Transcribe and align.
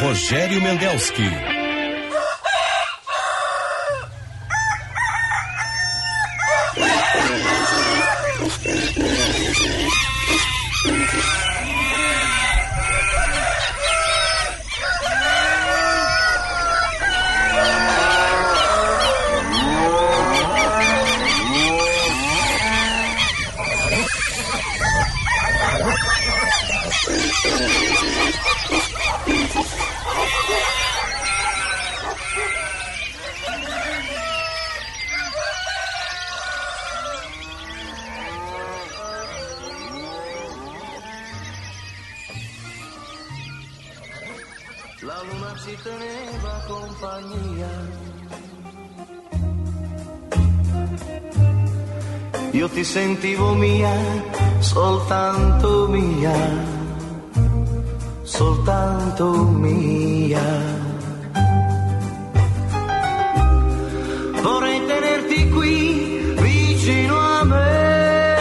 Rogério 0.00 0.62
Mendelski. 0.62 1.59
Soltanto 55.10 55.88
mia, 55.88 56.32
soltanto 58.22 59.32
mia. 59.58 60.48
Vorrei 64.40 64.86
tenerti 64.86 65.48
qui 65.48 66.34
vicino 66.38 67.18
a 67.18 67.42
me. 67.42 68.36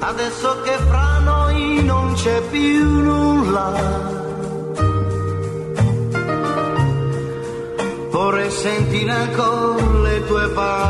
Adesso 0.00 0.60
che 0.62 0.76
fra 0.88 1.20
noi 1.20 1.84
non 1.84 2.14
c'è 2.14 2.40
più 2.50 2.84
nulla. 2.84 4.08
vorrei 8.10 8.50
sentire 8.50 9.10
ancora 9.12 9.90
tue 10.26 10.48
parole. 10.50 10.89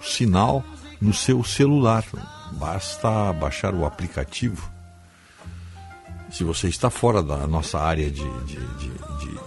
sinal 0.00 0.62
no 1.00 1.12
seu 1.12 1.42
celular. 1.44 2.04
Basta 2.52 3.32
baixar 3.32 3.74
o 3.74 3.84
aplicativo. 3.84 4.70
Se 6.30 6.44
você 6.44 6.68
está 6.68 6.90
fora 6.90 7.22
da 7.22 7.46
nossa 7.46 7.78
área 7.78 8.10
de, 8.10 8.28
de, 8.44 8.56
de, 8.56 8.90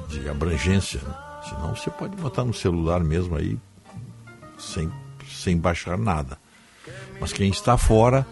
de, 0.09 0.21
de 0.21 0.29
abrangência, 0.29 1.01
né? 1.01 1.13
senão 1.47 1.75
você 1.75 1.89
pode 1.89 2.15
botar 2.15 2.43
no 2.43 2.53
celular 2.53 3.03
mesmo 3.03 3.35
aí 3.35 3.57
sem, 4.57 4.91
sem 5.27 5.57
baixar 5.57 5.97
nada. 5.97 6.37
Mas 7.19 7.33
quem 7.33 7.49
está 7.49 7.77
fora, 7.77 8.25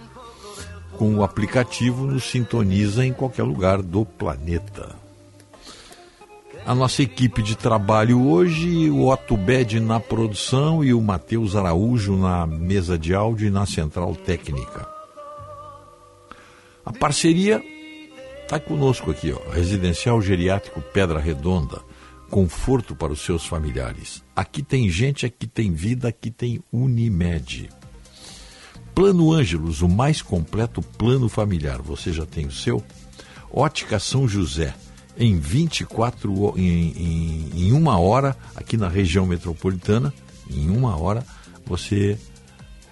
com 0.98 1.16
o 1.16 1.24
aplicativo, 1.24 2.06
nos 2.06 2.24
sintoniza 2.24 3.06
em 3.06 3.14
qualquer 3.14 3.44
lugar 3.44 3.82
do 3.82 4.06
planeta. 4.06 4.96
A 6.68 6.76
nossa 6.76 7.02
equipe 7.02 7.42
de 7.42 7.56
trabalho 7.56 8.28
hoje, 8.28 8.90
o 8.90 9.08
Otto 9.08 9.38
Bed 9.38 9.80
na 9.80 10.02
produção 10.02 10.84
e 10.84 10.94
o 10.94 11.02
Matheus 11.02 11.56
Araújo 11.56 12.18
na 12.18 12.46
mesa 12.46 13.00
de 13.00 13.14
áudio 13.14 13.48
e 13.48 13.50
na 13.50 13.66
central 13.66 14.14
técnica. 14.14 14.86
A 16.86 16.92
parceria 16.92 17.64
está 18.44 18.60
conosco 18.60 19.12
aqui, 19.12 19.32
ó, 19.32 19.50
Residencial 19.50 20.22
Geriátrico 20.22 20.82
Pedra 20.82 21.22
Redonda, 21.22 21.82
conforto 22.30 22.94
para 22.94 23.14
os 23.14 23.22
seus 23.22 23.46
familiares. 23.46 24.22
Aqui 24.36 24.62
tem 24.62 24.90
gente, 24.90 25.26
aqui 25.26 25.48
tem 25.48 25.72
vida, 25.72 26.10
aqui 26.10 26.30
tem 26.30 26.62
Unimed. 26.70 27.70
Plano 28.94 29.32
Ângelos, 29.32 29.82
o 29.82 29.88
mais 29.88 30.22
completo 30.22 30.82
plano 30.82 31.30
familiar. 31.30 31.82
Você 31.82 32.12
já 32.12 32.26
tem 32.26 32.46
o 32.46 32.52
seu? 32.52 32.84
Ótica 33.50 34.00
São 34.00 34.28
José 34.28 34.76
em 35.18 35.40
24 35.40 36.54
em, 36.58 36.62
em, 36.64 37.50
em 37.56 37.72
uma 37.72 37.98
hora 38.00 38.36
aqui 38.56 38.78
na 38.78 38.88
região 38.88 39.26
metropolitana, 39.26 40.14
em 40.50 40.70
uma 40.70 40.96
hora 40.96 41.26
você 41.66 42.18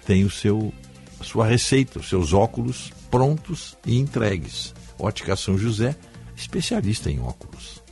tem 0.04 0.24
o 0.24 0.30
seu 0.30 0.72
a 1.18 1.24
sua 1.24 1.46
receita, 1.46 1.98
os 1.98 2.08
seus 2.08 2.32
óculos 2.32 2.92
prontos 3.10 3.76
e 3.86 3.98
entregues. 3.98 4.74
Ótica 4.98 5.34
São 5.34 5.56
José, 5.56 5.96
especialista 6.36 7.10
em 7.10 7.20
óculos. 7.20 7.82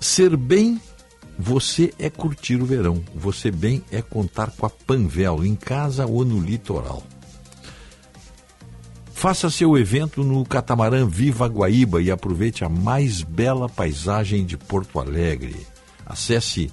Ser 0.00 0.36
bem 0.36 0.80
você 1.38 1.92
é 1.98 2.10
curtir 2.10 2.56
o 2.56 2.66
verão. 2.66 3.02
Você 3.14 3.50
bem 3.50 3.82
é 3.90 4.02
contar 4.02 4.50
com 4.50 4.66
a 4.66 4.70
Panvel 4.70 5.44
em 5.44 5.56
casa 5.56 6.06
ou 6.06 6.24
no 6.24 6.38
litoral. 6.38 7.02
Faça 9.20 9.50
seu 9.50 9.76
evento 9.76 10.24
no 10.24 10.42
catamarã 10.46 11.06
Viva 11.06 11.46
Guaíba 11.46 12.00
e 12.00 12.10
aproveite 12.10 12.64
a 12.64 12.70
mais 12.70 13.20
bela 13.20 13.68
paisagem 13.68 14.46
de 14.46 14.56
Porto 14.56 14.98
Alegre. 14.98 15.66
Acesse, 16.06 16.72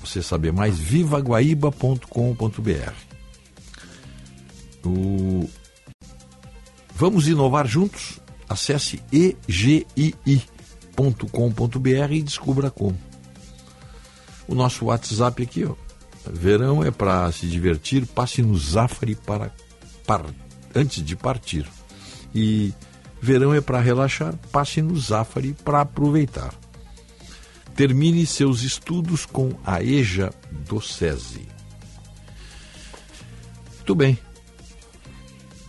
você 0.00 0.20
saber 0.20 0.52
mais, 0.52 0.76
vivaguaíba.com.br. 0.76 2.92
O... 4.84 5.48
Vamos 6.96 7.28
inovar 7.28 7.68
juntos? 7.68 8.18
Acesse 8.48 9.00
egii.com.br 9.12 10.12
e 12.10 12.22
descubra 12.22 12.68
como. 12.68 12.98
O 14.48 14.56
nosso 14.56 14.86
WhatsApp 14.86 15.44
aqui, 15.44 15.64
ó, 15.64 15.76
Verão 16.28 16.82
é 16.82 16.90
para 16.90 17.30
se 17.30 17.46
divertir, 17.46 18.04
passe 18.06 18.42
no 18.42 18.58
Zafari 18.58 19.14
para, 19.14 19.54
para 20.04 20.39
antes 20.74 21.04
de 21.04 21.16
partir. 21.16 21.66
E 22.34 22.72
verão 23.20 23.54
é 23.54 23.60
para 23.60 23.80
relaxar, 23.80 24.34
passe 24.50 24.80
no 24.80 24.98
Zafari 24.98 25.54
para 25.64 25.82
aproveitar. 25.82 26.54
Termine 27.74 28.26
seus 28.26 28.62
estudos 28.62 29.24
com 29.24 29.52
a 29.64 29.82
EJA 29.82 30.32
do 30.68 30.80
SESI. 30.80 31.48
Muito 33.76 33.94
bem. 33.94 34.18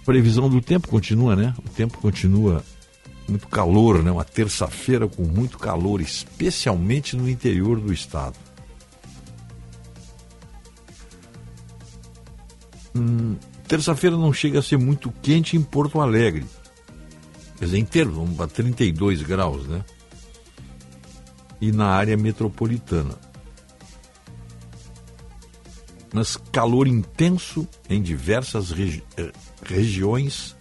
Previsão 0.06 0.50
do 0.50 0.62
tempo 0.62 0.88
continua, 0.88 1.36
né? 1.36 1.54
O 1.60 1.70
tempo 1.70 1.98
continua 2.00 2.64
muito 3.28 3.48
calor, 3.48 4.04
né? 4.04 4.12
Uma 4.12 4.26
terça-feira 4.26 5.08
com 5.08 5.24
muito 5.24 5.58
calor, 5.58 6.02
especialmente 6.02 7.16
no 7.16 7.30
interior 7.30 7.80
do 7.80 7.94
estado. 7.94 8.36
Hum, 12.96 13.38
terça-feira 13.72 14.18
não 14.18 14.34
chega 14.34 14.60
a 14.60 14.62
ser 14.62 14.76
muito 14.76 15.10
quente 15.22 15.56
em 15.56 15.62
Porto 15.62 16.02
Alegre. 16.02 16.46
Quer 17.58 17.64
dizer, 17.64 17.78
inteiro, 17.78 18.12
vamos 18.12 18.36
para 18.36 18.46
32 18.46 19.22
graus, 19.22 19.66
né? 19.66 19.86
E 21.62 21.72
na 21.72 21.86
área 21.86 22.18
metropolitana. 22.18 23.18
Mas 26.14 26.36
calor 26.52 26.86
intenso 26.86 27.66
em 27.90 28.02
diversas 28.02 28.72
regi 28.72 29.06
eh, 29.16 29.32
regiões 29.64 30.54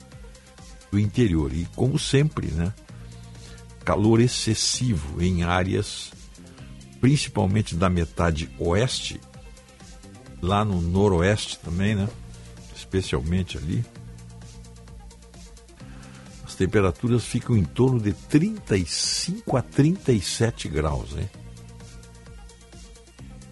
do 0.93 0.97
interior. 0.97 1.53
E, 1.53 1.65
como 1.75 1.99
sempre, 1.99 2.47
né? 2.53 2.73
Calor 3.85 4.21
excessivo 4.21 5.21
em 5.21 5.43
áreas, 5.43 6.13
principalmente 7.01 7.75
da 7.75 7.91
metade 7.91 8.49
oeste, 8.57 9.21
lá 10.41 10.65
no 10.65 10.81
noroeste 10.81 11.59
também, 11.59 11.97
né? 11.97 12.09
Especialmente 12.91 13.57
ali. 13.57 13.85
As 16.45 16.57
temperaturas 16.57 17.25
ficam 17.25 17.57
em 17.57 17.65
torno 17.65 18.01
de 18.01 18.13
35 18.13 19.57
a 19.57 19.63
37 19.63 20.69
graus, 20.69 21.13
né? 21.13 21.31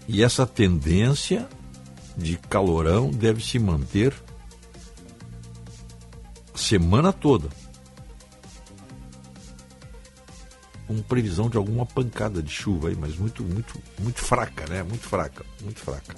E 0.08 0.24
essa 0.24 0.44
tendência 0.44 1.48
de 2.16 2.36
calorão 2.36 3.12
deve 3.12 3.40
se 3.44 3.60
manter 3.60 4.12
semana 6.52 7.12
toda. 7.12 7.48
Com 10.88 11.00
previsão 11.00 11.48
de 11.48 11.56
alguma 11.56 11.86
pancada 11.86 12.42
de 12.42 12.50
chuva 12.50 12.88
aí, 12.88 12.96
mas 12.96 13.16
muito, 13.16 13.44
muito, 13.44 13.80
muito 14.00 14.20
fraca, 14.20 14.66
né? 14.66 14.82
Muito 14.82 15.06
fraca, 15.06 15.46
muito 15.62 15.78
fraca. 15.78 16.16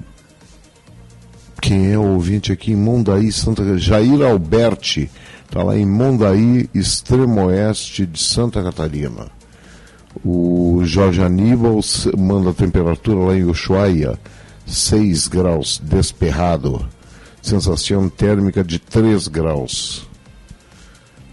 quem 1.61 1.93
é 1.93 1.99
o 1.99 2.03
ouvinte 2.03 2.53
aqui 2.53 2.73
em 2.73 2.77
Mondaí, 2.77 3.33
Santa? 3.33 3.79
Jair 3.79 4.21
Alberti, 4.23 5.11
está 5.47 5.63
lá 5.63 5.75
em 5.77 5.87
Mondaí, 5.87 6.69
extremo 6.75 7.47
oeste 7.47 8.05
de 8.05 8.23
Santa 8.23 8.63
Catarina. 8.63 9.29
O 10.23 10.83
Jorge 10.85 11.23
Aníbal 11.23 11.81
manda 12.19 12.51
a 12.51 12.55
temperatura 12.55 13.27
lá 13.27 13.35
em 13.37 13.45
Ushuaia, 13.45 14.19
6 14.67 15.29
graus, 15.29 15.81
desperrado. 15.83 16.87
Sensação 17.41 18.11
térmica 18.11 18.63
de 18.63 18.79
3 18.79 19.29
graus 19.29 20.10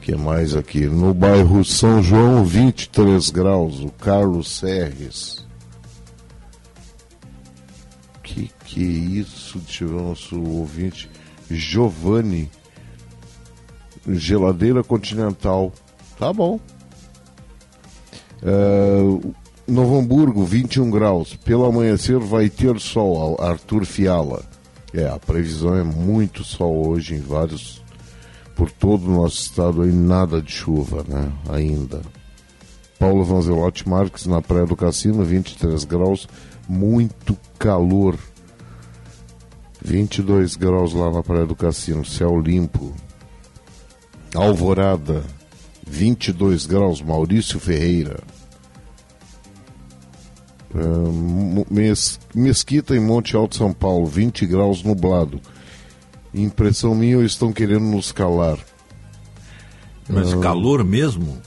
que 0.08 0.16
mais 0.16 0.56
aqui? 0.56 0.86
No 0.86 1.14
bairro 1.14 1.66
São 1.66 2.02
João, 2.02 2.46
23 2.46 3.30
graus. 3.30 3.82
O 3.82 3.90
Carlos 3.90 4.50
Serres. 4.50 5.46
Que 8.24 8.50
que 8.64 8.82
é 8.82 9.20
isso? 9.20 9.60
Deixa 9.60 9.84
eu 9.84 9.90
ver 9.90 9.96
o 9.96 10.04
nosso 10.04 10.42
ouvinte. 10.42 11.10
Giovanni. 11.52 12.50
Geladeira 14.08 14.82
Continental. 14.82 15.74
Tá 16.18 16.32
bom. 16.32 16.58
Uh, 18.42 19.36
Novo 19.68 20.00
Hamburgo, 20.00 20.46
21 20.46 20.90
graus. 20.90 21.36
Pelo 21.36 21.66
amanhecer 21.66 22.18
vai 22.18 22.50
ter 22.50 22.80
sol. 22.80 23.36
Arthur 23.42 23.84
Fiala. 23.84 24.46
É, 24.94 25.06
a 25.06 25.20
previsão 25.20 25.76
é 25.76 25.84
muito 25.84 26.46
sol 26.46 26.88
hoje 26.88 27.14
em 27.14 27.20
vários 27.20 27.86
por 28.58 28.72
todo 28.72 29.06
o 29.06 29.14
nosso 29.14 29.40
estado 29.40 29.84
aí 29.84 29.92
nada 29.92 30.42
de 30.42 30.52
chuva, 30.52 31.06
né? 31.08 31.32
Ainda. 31.48 32.02
Paulo 32.98 33.24
Vanzelotti 33.24 33.88
Marques 33.88 34.26
na 34.26 34.42
Praia 34.42 34.66
do 34.66 34.76
Cassino, 34.76 35.24
23 35.24 35.84
graus, 35.84 36.28
muito 36.68 37.38
calor. 37.60 38.18
22 39.80 40.56
graus 40.56 40.92
lá 40.94 41.12
na 41.12 41.22
Praia 41.22 41.46
do 41.46 41.56
Cassino, 41.56 42.04
céu 42.04 42.40
limpo. 42.40 42.96
Alvorada, 44.34 45.24
22 45.86 46.66
graus, 46.66 47.00
Maurício 47.00 47.60
Ferreira. 47.60 48.20
Uh, 50.74 51.66
Mesquita 52.34 52.96
em 52.96 53.00
Monte 53.00 53.36
Alto 53.36 53.56
São 53.56 53.72
Paulo, 53.72 54.08
20 54.08 54.48
graus 54.48 54.82
nublado. 54.82 55.40
Impressão 56.42 56.94
minha, 56.96 57.24
estão 57.24 57.52
querendo 57.52 57.86
nos 57.86 58.12
calar. 58.12 58.58
Mas 60.10 60.34
ah. 60.34 60.40
calor 60.40 60.84
mesmo? 60.84 61.42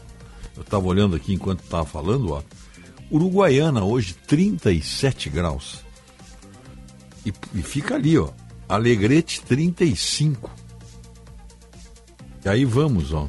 Eu 0.57 0.63
estava 0.63 0.87
olhando 0.87 1.17
aqui 1.17 1.35
enquanto 1.35 1.63
estava 1.63 1.85
falando, 1.85 2.33
ó. 2.33 2.43
Uruguaiana 3.11 3.83
hoje 3.83 4.15
37 4.27 5.31
graus. 5.31 5.85
E, 7.25 7.33
e 7.55 7.63
fica 7.63 7.95
ali, 7.95 8.19
ó. 8.19 8.31
Alegrete 8.69 9.41
35. 9.43 10.51
E 12.45 12.49
aí 12.49 12.65
vamos, 12.65 13.13
ó. 13.13 13.29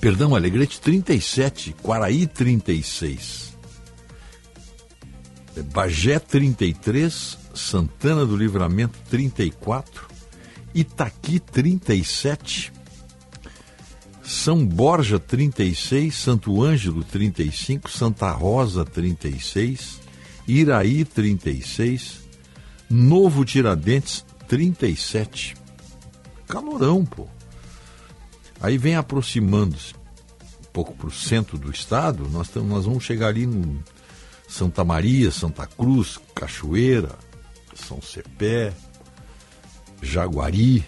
Perdão, 0.00 0.34
Alegrete 0.34 0.80
37, 0.80 1.74
Quaraí 1.82 2.26
36. 2.26 3.54
Bagé 5.72 6.18
33, 6.18 7.38
Santana 7.54 8.26
do 8.26 8.36
Livramento 8.36 8.98
34, 9.08 10.06
Itaqui 10.74 11.38
37, 11.38 12.72
São 14.22 14.66
Borja 14.66 15.20
36, 15.20 16.14
Santo 16.14 16.62
Ângelo 16.62 17.04
35, 17.04 17.88
Santa 17.90 18.30
Rosa 18.32 18.84
36, 18.84 20.00
Iraí 20.48 21.04
36, 21.04 22.20
Novo 22.90 23.44
Tiradentes 23.44 24.24
37. 24.48 25.56
Calorão, 26.48 27.04
pô. 27.04 27.26
Aí 28.60 28.76
vem 28.76 28.96
aproximando-se 28.96 29.94
um 29.94 30.72
pouco 30.72 30.94
para 30.94 31.06
o 31.06 31.12
centro 31.12 31.56
do 31.56 31.70
estado, 31.70 32.28
nós, 32.28 32.48
tamo, 32.48 32.66
nós 32.66 32.84
vamos 32.84 33.04
chegar 33.04 33.28
ali 33.28 33.46
no 33.46 33.82
Santa 34.48 34.84
Maria, 34.84 35.30
Santa 35.30 35.66
Cruz, 35.66 36.18
Cachoeira, 36.34 37.10
São 37.74 38.00
Cepé, 38.02 38.72
Jaguari 40.04 40.84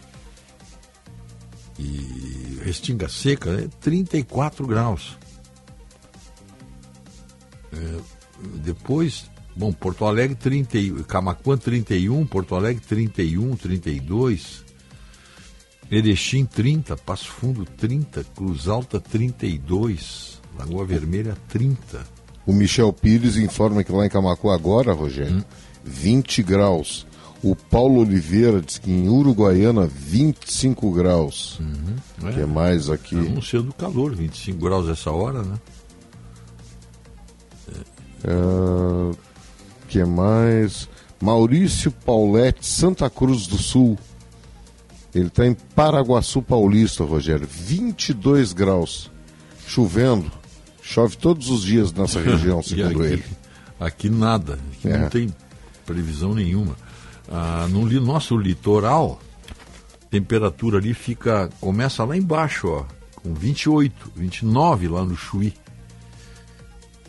e 1.79 2.61
Restinga 2.63 3.09
Seca, 3.09 3.51
é 3.51 3.69
34 3.81 4.67
graus. 4.67 5.17
É, 7.73 8.01
depois, 8.65 9.31
bom, 9.55 9.73
Porto 9.73 10.05
Alegre 10.05 10.37
30, 10.37 11.05
Camacuã 11.05 11.57
31, 11.57 12.27
Porto 12.27 12.55
Alegre 12.55 12.83
31, 12.87 13.57
32, 13.57 14.65
Erechim 15.91 16.45
30, 16.45 16.97
Passo 16.97 17.29
Fundo 17.29 17.65
30, 17.65 18.25
Cruz 18.35 18.67
Alta 18.67 19.01
32, 19.01 20.41
Lagoa 20.59 20.85
Vermelha 20.85 21.37
30. 21.49 22.05
O 22.47 22.53
Michel 22.53 22.93
Pires 22.93 23.37
informa 23.37 23.85
que 23.85 23.93
lá 23.93 24.07
em 24.07 24.09
Camacuã 24.09 24.55
agora, 24.55 24.93
Rogério, 24.93 25.39
hum. 25.39 25.45
20 25.85 26.43
graus. 26.43 27.07
O 27.47 27.55
Paulo 27.55 28.01
Oliveira 28.01 28.61
diz 28.61 28.77
que 28.77 28.91
em 28.91 29.09
Uruguaiana 29.09 29.87
25 29.87 30.91
graus. 30.91 31.61
Uhum, 31.61 32.29
é. 32.29 32.33
que 32.33 32.41
é 32.41 32.45
mais 32.45 32.91
aqui. 32.91 33.15
Anunciando 33.15 33.73
calor, 33.73 34.17
25 34.17 34.59
graus 34.59 34.89
essa 34.89 35.13
hora, 35.13 35.45
né? 35.45 35.55
É, 38.25 39.17
que 39.87 40.01
é 40.01 40.05
mais? 40.05 40.89
Maurício 41.23 41.93
Paulette, 41.93 42.67
Santa 42.67 43.09
Cruz 43.09 43.47
do 43.47 43.59
Sul. 43.59 43.97
Ele 45.15 45.29
está 45.29 45.47
em 45.47 45.55
Paraguaçu 45.55 46.43
Paulista, 46.43 47.05
Rogério. 47.05 47.47
22 47.49 48.53
graus. 48.53 49.09
Chovendo. 49.69 50.33
Chove 50.83 51.17
todos 51.17 51.49
os 51.49 51.63
dias 51.63 51.93
nessa 51.93 52.19
região, 52.21 52.61
segundo 52.61 53.05
aqui, 53.05 53.13
ele. 53.13 53.25
Aqui 53.79 54.11
nada. 54.11 54.59
Aqui 54.73 54.89
é. 54.89 54.99
não 54.99 55.09
tem 55.09 55.33
previsão 55.87 56.35
nenhuma. 56.35 56.75
Ah, 57.29 57.67
no 57.71 57.87
li- 57.87 57.99
nosso 58.01 58.37
litoral, 58.37 59.21
temperatura 60.11 60.79
ali 60.79 60.95
fica. 60.95 61.49
começa 61.61 62.05
lá 62.05 62.17
embaixo, 62.17 62.69
ó, 62.69 62.85
com 63.17 63.35
28, 63.35 64.13
29 64.15 64.89
lá 64.89 65.05
no 65.05 65.17
Chuí. 65.17 65.53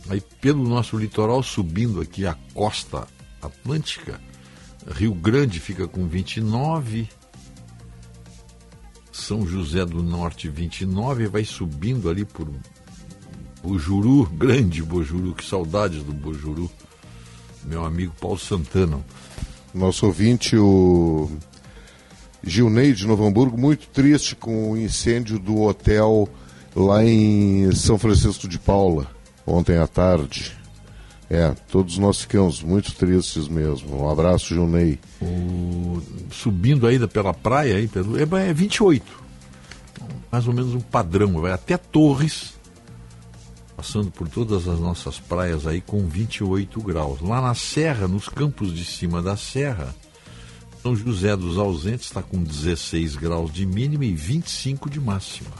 Aí 0.09 0.21
pelo 0.41 0.63
nosso 0.67 0.97
litoral 0.97 1.43
subindo 1.43 1.99
aqui 2.01 2.25
a 2.25 2.35
costa 2.53 3.05
atlântica, 3.41 4.19
Rio 4.95 5.13
Grande 5.13 5.59
fica 5.59 5.87
com 5.87 6.07
29, 6.07 7.07
São 9.11 9.45
José 9.45 9.85
do 9.85 10.01
Norte 10.01 10.47
29, 10.49 11.27
vai 11.27 11.43
subindo 11.43 12.09
ali 12.09 12.23
por 12.23 12.49
Bojuru, 13.61 14.25
grande 14.33 14.81
Bojuru, 14.81 15.33
que 15.35 15.43
saudades 15.45 16.01
do 16.03 16.13
Bojuru. 16.13 16.71
Meu 17.65 17.83
amigo 17.85 18.13
Paulo 18.21 18.39
Santana. 18.39 19.03
Nosso 19.77 20.05
ouvinte, 20.07 20.55
o 20.57 21.29
Gilney 22.43 22.93
de 22.93 23.05
Novo 23.05 23.25
Hamburgo, 23.25 23.57
muito 23.57 23.87
triste 23.87 24.35
com 24.35 24.71
o 24.71 24.77
incêndio 24.77 25.37
do 25.37 25.61
hotel 25.61 26.27
lá 26.75 27.03
em 27.03 27.71
São 27.73 27.97
Francisco 27.97 28.47
de 28.47 28.57
Paula, 28.59 29.07
ontem 29.45 29.77
à 29.77 29.87
tarde. 29.87 30.55
É, 31.29 31.53
todos 31.69 31.97
nós 31.97 32.21
ficamos 32.21 32.63
muito 32.63 32.93
tristes 32.95 33.47
mesmo. 33.49 34.01
Um 34.03 34.09
abraço, 34.09 34.53
Gilney. 34.53 34.97
O- 35.21 36.01
subindo 36.31 36.87
ainda 36.87 37.05
pela 37.07 37.33
praia, 37.33 37.75
aí, 37.75 37.87
pelo, 37.87 38.17
é, 38.17 38.49
é 38.49 38.53
28. 38.53 39.03
Então, 39.91 40.07
mais 40.31 40.47
ou 40.47 40.53
menos 40.53 40.73
um 40.73 40.79
padrão. 40.79 41.33
Vai 41.41 41.51
até 41.51 41.75
Torres, 41.75 42.53
passando 43.77 44.09
por 44.09 44.27
todas 44.27 44.67
as 44.67 44.79
nossas 44.79 45.19
praias 45.19 45.67
aí 45.67 45.79
com 45.79 46.07
28 46.07 46.81
graus. 46.81 47.21
Lá 47.21 47.39
na 47.39 47.53
Serra, 47.53 48.07
nos 48.07 48.27
campos 48.27 48.73
de 48.73 48.83
cima 48.83 49.21
da 49.21 49.37
Serra, 49.37 49.95
São 50.81 50.95
José 50.95 51.37
dos 51.37 51.59
Ausentes 51.59 52.07
está 52.07 52.23
com 52.23 52.41
16 52.41 53.15
graus 53.15 53.53
de 53.53 53.67
mínima 53.67 54.03
e 54.03 54.15
25 54.15 54.89
de 54.89 54.99
máxima. 54.99 55.51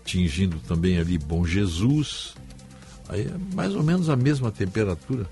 Atingindo 0.00 0.58
também 0.66 0.96
ali 0.98 1.18
Bom 1.18 1.44
Jesus, 1.44 2.34
aí 3.10 3.26
é 3.26 3.54
mais 3.54 3.74
ou 3.74 3.82
menos 3.82 4.08
a 4.08 4.16
mesma 4.16 4.50
temperatura. 4.50 5.28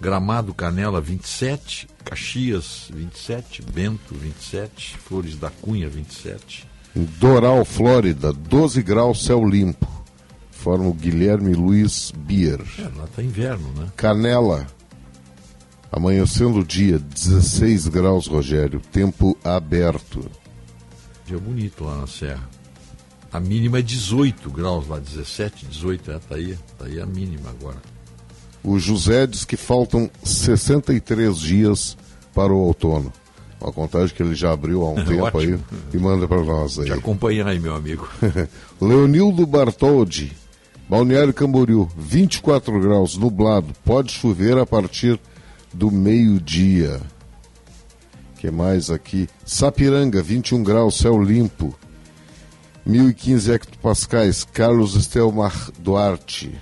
Gramado 0.00 0.52
Canela 0.52 1.00
27, 1.00 1.86
Caxias 2.04 2.90
27, 2.92 3.62
Bento 3.62 4.12
27, 4.12 4.98
Flores 4.98 5.36
da 5.36 5.50
Cunha 5.50 5.88
27. 5.88 6.66
Em 6.96 7.04
Doral, 7.04 7.64
Flórida, 7.64 8.32
12 8.32 8.82
graus, 8.82 9.24
céu 9.24 9.44
limpo. 9.44 10.03
Forma 10.64 10.88
o 10.88 10.94
Guilherme 10.94 11.52
Luiz 11.52 12.10
Bier. 12.10 12.58
É, 12.78 12.84
lá 12.96 13.06
tá 13.14 13.22
inverno, 13.22 13.68
né? 13.76 13.86
Canela, 13.94 14.66
amanhecendo 15.92 16.60
o 16.60 16.64
dia, 16.64 16.98
16 16.98 17.88
graus, 17.88 18.26
Rogério. 18.26 18.80
Tempo 18.90 19.36
aberto. 19.44 20.24
Dia 21.26 21.38
bonito 21.38 21.84
lá 21.84 21.98
na 21.98 22.06
Serra. 22.06 22.48
A 23.30 23.38
mínima 23.38 23.80
é 23.80 23.82
18 23.82 24.48
graus 24.48 24.88
lá, 24.88 24.98
17, 24.98 25.66
18, 25.66 26.12
é, 26.12 26.18
tá 26.18 26.34
aí, 26.34 26.58
tá 26.78 26.86
aí 26.86 26.98
a 26.98 27.04
mínima 27.04 27.50
agora. 27.50 27.82
O 28.62 28.78
José 28.78 29.26
diz 29.26 29.44
que 29.44 29.58
faltam 29.58 30.10
63 30.22 31.38
dias 31.40 31.94
para 32.34 32.54
o 32.54 32.56
outono. 32.56 33.12
Uma 33.60 33.70
contagem 33.70 34.16
que 34.16 34.22
ele 34.22 34.34
já 34.34 34.50
abriu 34.50 34.80
há 34.82 34.92
um 34.92 34.94
tempo 35.04 35.38
aí 35.38 35.58
e 35.92 35.98
manda 35.98 36.26
para 36.26 36.42
nós 36.42 36.78
aí. 36.78 36.86
Te 36.86 36.92
acompanhar 36.92 37.48
aí, 37.48 37.58
meu 37.58 37.74
amigo. 37.74 38.08
Leonildo 38.80 39.46
Bartoldi, 39.46 40.32
Balneário 40.88 41.32
Camboriú, 41.32 41.88
24 41.96 42.78
graus, 42.80 43.16
nublado, 43.16 43.72
pode 43.84 44.12
chover 44.12 44.58
a 44.58 44.66
partir 44.66 45.18
do 45.72 45.90
meio-dia. 45.90 47.00
que 48.38 48.50
mais 48.50 48.90
aqui? 48.90 49.26
Sapiranga, 49.44 50.22
21 50.22 50.62
graus, 50.62 50.96
céu 50.96 51.20
limpo. 51.20 51.74
1015 52.84 53.50
hectopascais, 53.50 54.44
Carlos 54.44 54.94
Estelmar 54.94 55.70
Duarte. 55.78 56.54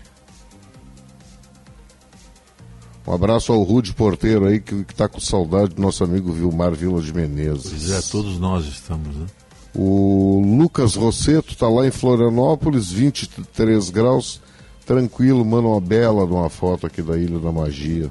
Um 3.05 3.13
abraço 3.13 3.53
ao 3.53 3.61
Rude 3.65 3.93
Porteiro 3.93 4.47
aí, 4.47 4.61
que 4.61 4.75
está 4.89 5.09
com 5.09 5.19
saudade 5.19 5.75
do 5.75 5.83
nosso 5.83 6.05
amigo 6.05 6.33
Vilmar 6.33 6.73
Vila 6.73 7.03
de 7.03 7.13
Menezes. 7.13 7.71
Pois 7.71 7.91
é, 7.91 8.01
todos 8.01 8.39
nós 8.39 8.65
estamos, 8.67 9.17
né? 9.17 9.27
O 9.75 10.43
Lucas 10.59 10.95
Rosseto 10.95 11.53
está 11.53 11.69
lá 11.69 11.87
em 11.87 11.91
Florianópolis, 11.91 12.91
23 12.93 13.91
graus, 13.91 14.41
tranquilo, 14.85 15.45
manda 15.45 15.69
uma 15.69 15.81
bela 15.81 16.27
de 16.27 16.33
uma 16.33 16.51
foto 16.51 16.87
aqui 16.87 17.01
da 17.01 17.17
Ilha 17.17 17.39
da 17.39 17.51
Magia. 17.51 18.11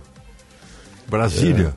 Brasília, 1.08 1.76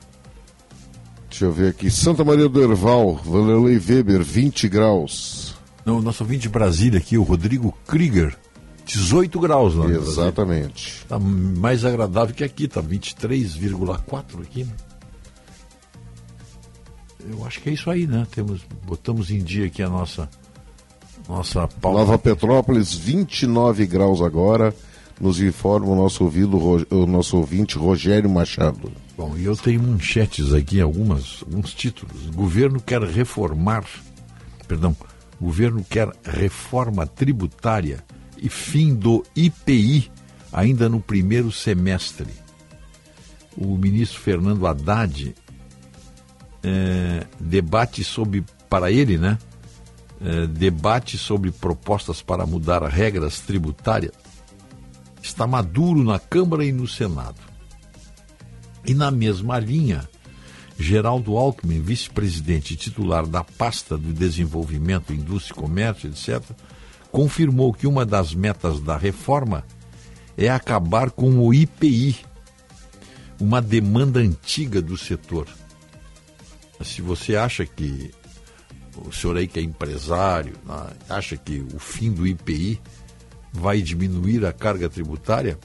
Deixa 1.29 1.45
eu 1.45 1.51
ver 1.51 1.71
aqui, 1.71 1.91
Santa 1.91 2.23
Maria 2.23 2.47
do 2.47 2.61
Herval, 2.63 3.15
Vanderlei 3.17 3.77
Weber, 3.77 4.23
20 4.23 4.69
graus. 4.69 5.53
no 5.85 6.01
nosso 6.01 6.23
ouvinte 6.23 6.43
de 6.43 6.49
Brasília 6.49 6.97
aqui, 6.97 7.17
o 7.17 7.23
Rodrigo 7.23 7.77
Krieger, 7.85 8.37
18 8.85 9.37
graus 9.41 9.75
lá. 9.75 9.85
Exatamente. 9.87 11.05
Tá 11.09 11.19
mais 11.19 11.83
agradável 11.83 12.33
que 12.33 12.43
aqui, 12.43 12.69
tá 12.69 12.81
23,4 12.81 14.41
aqui, 14.41 14.63
né? 14.63 14.71
Eu 17.29 17.45
acho 17.45 17.61
que 17.61 17.69
é 17.69 17.73
isso 17.73 17.89
aí, 17.89 18.05
né? 18.05 18.25
Temos, 18.31 18.61
botamos 18.85 19.31
em 19.31 19.39
dia 19.39 19.65
aqui 19.65 19.81
a 19.81 19.89
nossa 19.89 20.29
nossa 21.27 21.67
pauta. 21.67 21.99
Nova 21.99 22.17
Petrópolis, 22.19 22.93
29 22.93 23.85
graus 23.87 24.21
agora, 24.21 24.73
nos 25.19 25.41
informa 25.41 25.87
o 25.87 25.95
nosso, 25.95 26.23
ouvido, 26.23 26.57
o 26.89 27.05
nosso 27.05 27.37
ouvinte 27.37 27.77
Rogério 27.77 28.29
Machado. 28.29 28.91
Bom, 29.17 29.35
e 29.37 29.45
eu 29.45 29.55
tenho 29.55 29.81
manchetes 29.81 30.53
aqui, 30.53 30.79
algumas, 30.81 31.41
alguns 31.41 31.73
títulos. 31.73 32.29
Governo 32.31 32.81
quer 32.81 33.01
reformar, 33.01 33.85
perdão, 34.67 34.95
governo 35.39 35.83
quer 35.89 36.09
reforma 36.23 37.07
tributária 37.07 38.03
e 38.37 38.49
fim 38.49 38.93
do 38.93 39.23
IPI 39.35 40.11
ainda 40.51 40.89
no 40.89 40.99
primeiro 40.99 41.51
semestre. 41.51 42.27
O 43.57 43.77
ministro 43.77 44.19
Fernando 44.19 44.67
Haddad 44.67 45.33
eh, 46.65 47.27
debate 47.39 48.03
sobre, 48.03 48.43
para 48.67 48.91
ele, 48.91 49.17
né? 49.17 49.37
eh, 50.21 50.47
debate 50.47 51.17
sobre 51.17 51.51
propostas 51.51 52.21
para 52.21 52.45
mudar 52.45 52.81
regras 52.83 53.39
tributárias 53.39 54.13
está 55.21 55.47
maduro 55.47 56.03
na 56.03 56.19
Câmara 56.19 56.63
e 56.63 56.71
no 56.71 56.87
Senado. 56.87 57.39
E 58.85 58.93
na 58.93 59.09
mesma 59.09 59.57
linha, 59.57 60.07
Geraldo 60.77 61.35
Alckmin, 61.35 61.81
vice-presidente 61.81 62.75
titular 62.75 63.25
da 63.25 63.43
pasta 63.43 63.97
do 63.97 64.13
Desenvolvimento, 64.13 65.13
Indústria 65.13 65.53
e 65.57 65.61
Comércio, 65.61 66.09
etc., 66.09 66.43
confirmou 67.11 67.73
que 67.73 67.87
uma 67.87 68.05
das 68.05 68.35
metas 68.35 68.79
da 68.79 68.97
reforma 68.97 69.65
é 70.37 70.49
acabar 70.49 71.09
com 71.09 71.39
o 71.39 71.53
IPI, 71.53 72.17
uma 73.39 73.61
demanda 73.61 74.19
antiga 74.19 74.81
do 74.81 74.97
setor. 74.97 75.47
Se 76.83 77.01
você 77.01 77.35
acha 77.35 77.65
que 77.65 78.11
o 78.97 79.11
senhor 79.11 79.37
aí 79.37 79.47
que 79.47 79.59
é 79.59 79.61
empresário, 79.61 80.53
né, 80.65 80.87
acha 81.09 81.35
que 81.37 81.65
o 81.73 81.79
fim 81.79 82.11
do 82.11 82.25
IPI 82.25 82.79
vai 83.51 83.81
diminuir 83.81 84.45
a 84.45 84.53
carga 84.53 84.89
tributária, 84.89 85.57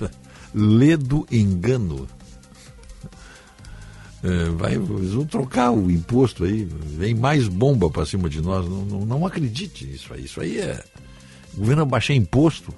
ledo 0.54 1.26
engano. 1.30 2.08
É, 4.22 4.48
vai, 4.50 4.74
eles 4.74 5.12
vão 5.12 5.26
trocar 5.26 5.70
o 5.70 5.90
imposto 5.90 6.44
aí, 6.44 6.64
vem 6.64 7.14
mais 7.14 7.46
bomba 7.46 7.90
para 7.90 8.06
cima 8.06 8.28
de 8.28 8.40
nós. 8.40 8.68
Não, 8.68 8.84
não, 8.84 9.06
não 9.06 9.26
acredite 9.26 9.84
nisso 9.84 10.12
aí. 10.12 10.24
Isso 10.24 10.40
aí 10.40 10.58
é. 10.58 10.82
O 11.54 11.58
governo 11.58 11.86
baixar 11.86 12.14
imposto. 12.14 12.74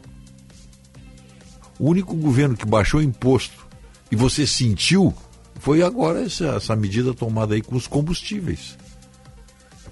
O 1.78 1.88
único 1.88 2.14
governo 2.16 2.56
que 2.56 2.66
baixou 2.66 3.00
imposto 3.00 3.66
e 4.10 4.16
você 4.16 4.46
sentiu 4.46 5.14
foi 5.58 5.82
agora 5.82 6.22
essa, 6.22 6.56
essa 6.56 6.76
medida 6.76 7.12
tomada 7.12 7.54
aí 7.54 7.62
com 7.62 7.76
os 7.76 7.86
combustíveis. 7.86 8.76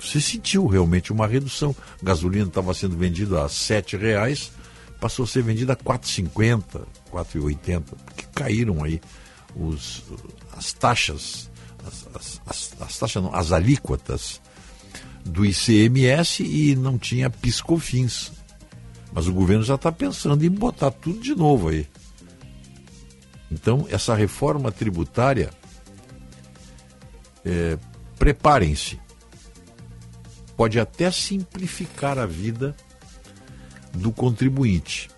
Você 0.00 0.20
sentiu 0.20 0.66
realmente 0.66 1.12
uma 1.12 1.26
redução. 1.26 1.74
Gasolina 2.02 2.46
estava 2.46 2.72
sendo 2.74 2.96
vendida 2.96 3.44
a 3.44 3.48
7 3.48 3.96
reais, 3.96 4.52
passou 5.00 5.24
a 5.24 5.28
ser 5.28 5.42
vendida 5.42 5.72
a 5.72 5.76
R$ 5.76 5.98
4,50, 5.98 6.64
R$ 6.74 6.84
4,80, 7.12 7.82
porque 8.04 8.24
caíram 8.34 8.84
aí 8.84 9.00
os, 9.54 10.04
as 10.56 10.72
taxas, 10.72 11.50
as, 11.84 12.06
as, 12.14 12.40
as, 12.46 12.72
as 12.80 12.98
taxas 12.98 13.22
não, 13.22 13.34
as 13.34 13.52
alíquotas 13.52 14.40
do 15.24 15.44
ICMS 15.44 16.42
e 16.44 16.76
não 16.76 16.98
tinha 16.98 17.28
piscofins. 17.28 18.32
Mas 19.12 19.26
o 19.26 19.32
governo 19.32 19.64
já 19.64 19.76
está 19.76 19.90
pensando 19.90 20.44
em 20.44 20.50
botar 20.50 20.90
tudo 20.90 21.20
de 21.20 21.34
novo 21.34 21.68
aí. 21.68 21.86
Então, 23.50 23.86
essa 23.90 24.14
reforma 24.14 24.72
tributária, 24.72 25.50
é, 27.44 27.78
preparem-se. 28.18 29.00
Pode 30.56 30.80
até 30.80 31.10
simplificar 31.10 32.18
a 32.18 32.26
vida 32.26 32.74
do 33.92 34.10
contribuinte, 34.10 35.08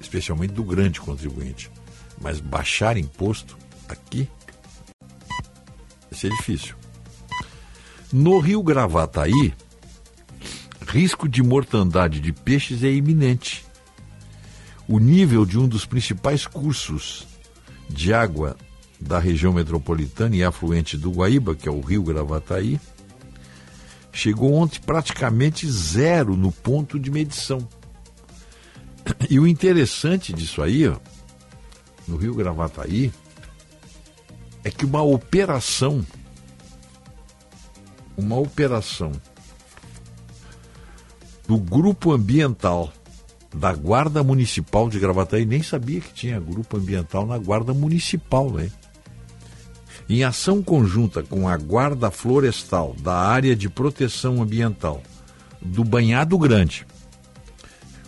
especialmente 0.00 0.52
do 0.52 0.64
grande 0.64 1.00
contribuinte. 1.00 1.70
Mas 2.20 2.40
baixar 2.40 2.96
imposto 2.96 3.56
aqui 3.88 4.28
ser 6.12 6.30
difícil. 6.30 6.74
No 8.12 8.38
rio 8.38 8.62
Gravataí, 8.62 9.54
risco 10.86 11.28
de 11.28 11.42
mortandade 11.42 12.20
de 12.20 12.32
peixes 12.32 12.82
é 12.82 12.90
iminente. 12.90 13.64
O 14.88 14.98
nível 14.98 15.46
de 15.46 15.58
um 15.58 15.68
dos 15.68 15.86
principais 15.86 16.46
cursos 16.46 17.29
de 17.90 18.14
água 18.14 18.56
da 19.00 19.18
região 19.18 19.52
metropolitana 19.52 20.36
e 20.36 20.44
afluente 20.44 20.96
do 20.96 21.10
Guaíba, 21.10 21.54
que 21.54 21.68
é 21.68 21.72
o 21.72 21.80
rio 21.80 22.02
Gravataí, 22.02 22.80
chegou 24.12 24.54
ontem 24.54 24.80
praticamente 24.80 25.70
zero 25.70 26.36
no 26.36 26.52
ponto 26.52 26.98
de 26.98 27.10
medição. 27.10 27.66
E 29.28 29.40
o 29.40 29.46
interessante 29.46 30.32
disso 30.32 30.62
aí, 30.62 30.86
ó, 30.86 30.96
no 32.06 32.16
Rio 32.16 32.34
Gravataí, 32.34 33.12
é 34.62 34.70
que 34.70 34.84
uma 34.84 35.02
operação, 35.02 36.04
uma 38.16 38.36
operação 38.36 39.12
do 41.48 41.56
grupo 41.56 42.12
ambiental 42.12 42.92
da 43.54 43.72
Guarda 43.72 44.22
Municipal 44.22 44.88
de 44.88 44.98
Gravataí, 44.98 45.44
nem 45.44 45.62
sabia 45.62 46.00
que 46.00 46.12
tinha 46.12 46.38
grupo 46.38 46.76
ambiental 46.76 47.26
na 47.26 47.36
Guarda 47.36 47.74
Municipal, 47.74 48.50
né? 48.50 48.70
Em 50.08 50.24
ação 50.24 50.62
conjunta 50.62 51.22
com 51.22 51.48
a 51.48 51.56
Guarda 51.56 52.10
Florestal 52.10 52.96
da 53.00 53.14
Área 53.14 53.54
de 53.54 53.68
Proteção 53.68 54.42
Ambiental 54.42 55.02
do 55.60 55.84
Banhado 55.84 56.38
Grande, 56.38 56.86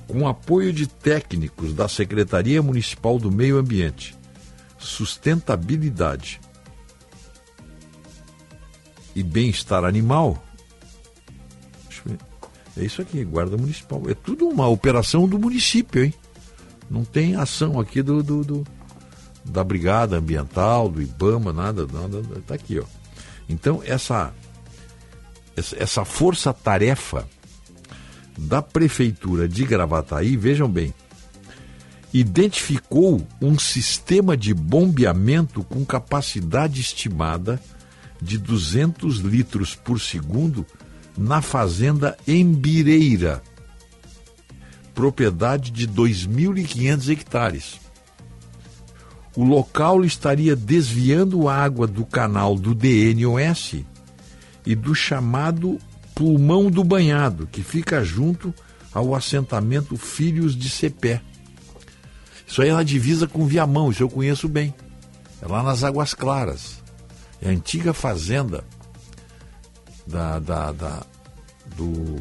com 0.06 0.26
apoio 0.26 0.72
de 0.72 0.87
técnicos 0.87 1.75
da 1.75 1.88
Secretaria 1.88 2.62
Municipal 2.62 3.18
do 3.18 3.30
Meio 3.30 3.58
Ambiente, 3.58 4.16
Sustentabilidade 4.78 6.40
e 9.14 9.22
Bem-Estar 9.22 9.84
Animal, 9.84 10.42
é 12.76 12.85
isso 12.85 13.02
aqui, 13.02 13.25
Guarda 13.25 13.57
Municipal. 13.57 14.02
É 14.09 14.14
tudo 14.14 14.47
uma 14.49 14.67
operação 14.67 15.29
do 15.29 15.38
município, 15.38 16.05
hein? 16.05 16.14
Não 16.91 17.05
tem 17.05 17.37
ação 17.37 17.79
aqui 17.79 18.02
do, 18.02 18.23
do, 18.23 18.45
do 18.45 18.67
da 19.45 19.64
Brigada 19.64 20.19
Ambiental, 20.19 20.88
do 20.88 21.02
IBAMA, 21.02 21.52
nada, 21.52 21.87
nada, 21.87 22.23
tá 22.47 22.55
aqui, 22.55 22.79
ó. 22.79 22.85
Então, 23.49 23.83
essa, 23.85 24.33
essa 25.57 26.05
força-tarefa 26.05 27.29
da 28.38 28.62
Prefeitura 28.62 29.49
de 29.49 29.64
Gravataí, 29.64 30.37
vejam 30.37 30.69
bem, 30.69 30.95
identificou 32.12 33.26
um 33.41 33.59
sistema 33.59 34.37
de 34.37 34.55
bombeamento 34.55 35.64
com 35.64 35.85
capacidade 35.85 36.81
estimada 36.81 37.61
de 38.21 38.38
200 38.38 39.19
litros 39.19 39.75
por 39.75 40.00
segundo 40.00 40.64
na 41.16 41.42
fazenda 41.42 42.16
Embireira, 42.26 43.42
propriedade 44.95 45.71
de 45.71 45.88
2.500 45.88 47.09
hectares 47.11 47.83
o 49.35 49.45
local 49.45 50.04
estaria 50.04 50.54
desviando 50.54 51.49
água 51.49 51.87
do 51.87 52.04
canal 52.04 52.54
do 52.54 52.75
DNOS 52.75 53.76
e 54.66 54.75
do 54.75 54.95
chamado 54.95 55.78
pulmão 56.14 56.71
do 56.71 56.85
banhado, 56.85 57.49
que 57.50 57.62
fica 57.62 58.04
junto 58.04 58.54
ao 58.92 59.14
assentamento 59.14 59.97
Filhos 59.97 60.54
de 60.54 60.69
Cepé. 60.69 61.23
Isso 62.47 62.61
aí 62.61 62.69
é 62.69 62.75
na 62.75 62.83
divisa 62.83 63.26
com 63.26 63.47
Viamão, 63.47 63.90
isso 63.90 64.02
eu 64.02 64.11
conheço 64.11 64.49
bem. 64.49 64.75
É 65.40 65.47
lá 65.47 65.62
nas 65.62 65.83
Águas 65.83 66.12
Claras. 66.12 66.83
É 67.40 67.49
a 67.49 67.52
antiga 67.52 67.95
fazenda 67.95 68.62
da, 70.06 70.38
da, 70.38 70.73
da 70.73 71.02
do 71.76 72.17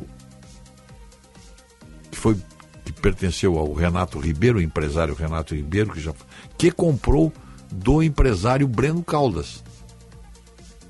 que 2.09 2.17
foi 2.17 2.37
que 2.83 2.91
pertenceu 2.93 3.57
ao 3.57 3.73
Renato 3.73 4.19
Ribeiro, 4.19 4.59
o 4.59 4.61
empresário 4.61 5.13
Renato 5.13 5.55
Ribeiro, 5.55 5.91
que 5.91 5.99
já 5.99 6.13
que 6.57 6.71
comprou 6.71 7.31
do 7.71 8.03
empresário 8.03 8.67
Breno 8.67 9.03
Caldas. 9.03 9.63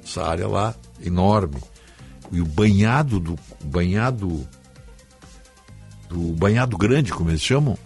Essa 0.04 0.24
área 0.24 0.48
lá 0.48 0.76
enorme. 1.04 1.62
E 2.32 2.42
o 2.42 2.46
banhado 2.46 3.20
do 3.20 3.38
banhado 3.64 4.48
do 6.10 6.34
banhado 6.34 6.78
grande, 6.78 7.14
como 7.14 7.30
eles 7.30 7.42
chamam, 7.42 7.78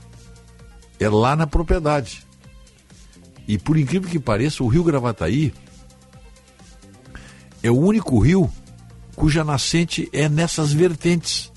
é 1.00 1.08
lá 1.10 1.36
na 1.36 1.46
propriedade. 1.46 2.26
E 3.48 3.58
por 3.58 3.78
incrível 3.78 4.10
que 4.10 4.20
pareça, 4.20 4.64
o 4.64 4.68
Rio 4.68 4.84
Gravataí 4.84 5.54
é 7.62 7.70
o 7.70 7.78
único 7.78 8.20
rio 8.20 8.52
cuja 9.16 9.44
nascente 9.44 10.10
é 10.12 10.28
nessas 10.28 10.74
vertentes. 10.74 11.52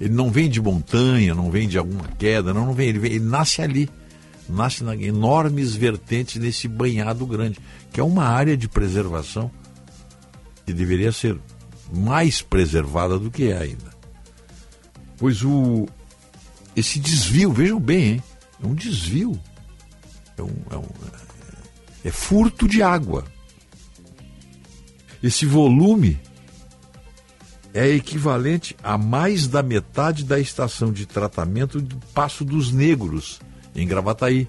Ele 0.00 0.12
não 0.12 0.30
vem 0.30 0.50
de 0.50 0.60
montanha, 0.60 1.34
não 1.34 1.50
vem 1.50 1.68
de 1.68 1.78
alguma 1.78 2.08
queda, 2.18 2.52
não, 2.52 2.66
não 2.66 2.74
vem, 2.74 2.88
ele, 2.88 2.98
vem, 2.98 3.12
ele 3.12 3.24
nasce 3.24 3.62
ali 3.62 3.88
nasce 4.48 4.84
na, 4.84 4.94
enormes 4.96 5.74
vertentes 5.74 6.36
nesse 6.36 6.68
banhado 6.68 7.26
grande, 7.26 7.58
que 7.92 8.00
é 8.00 8.04
uma 8.04 8.24
área 8.24 8.56
de 8.56 8.68
preservação 8.68 9.50
que 10.66 10.72
deveria 10.72 11.12
ser 11.12 11.38
mais 11.92 12.42
preservada 12.42 13.18
do 13.18 13.30
que 13.30 13.48
é 13.48 13.58
ainda. 13.58 13.94
Pois 15.16 15.42
o 15.42 15.86
esse 16.76 16.98
desvio, 16.98 17.52
vejam 17.52 17.78
bem, 17.78 18.14
hein? 18.14 18.22
é 18.62 18.66
um 18.66 18.74
desvio, 18.74 19.40
é, 20.36 20.42
um, 20.42 20.54
é, 20.70 20.76
um, 20.76 20.88
é 22.04 22.10
furto 22.10 22.66
de 22.66 22.82
água. 22.82 23.24
Esse 25.22 25.46
volume 25.46 26.18
é 27.74 27.86
equivalente 27.88 28.74
a 28.82 28.96
mais 28.96 29.46
da 29.48 29.60
metade 29.60 30.24
da 30.24 30.38
estação 30.38 30.92
de 30.92 31.04
tratamento 31.04 31.80
do 31.80 31.96
Passo 32.14 32.44
dos 32.44 32.70
Negros, 32.70 33.40
em 33.74 33.84
Gravataí, 33.84 34.48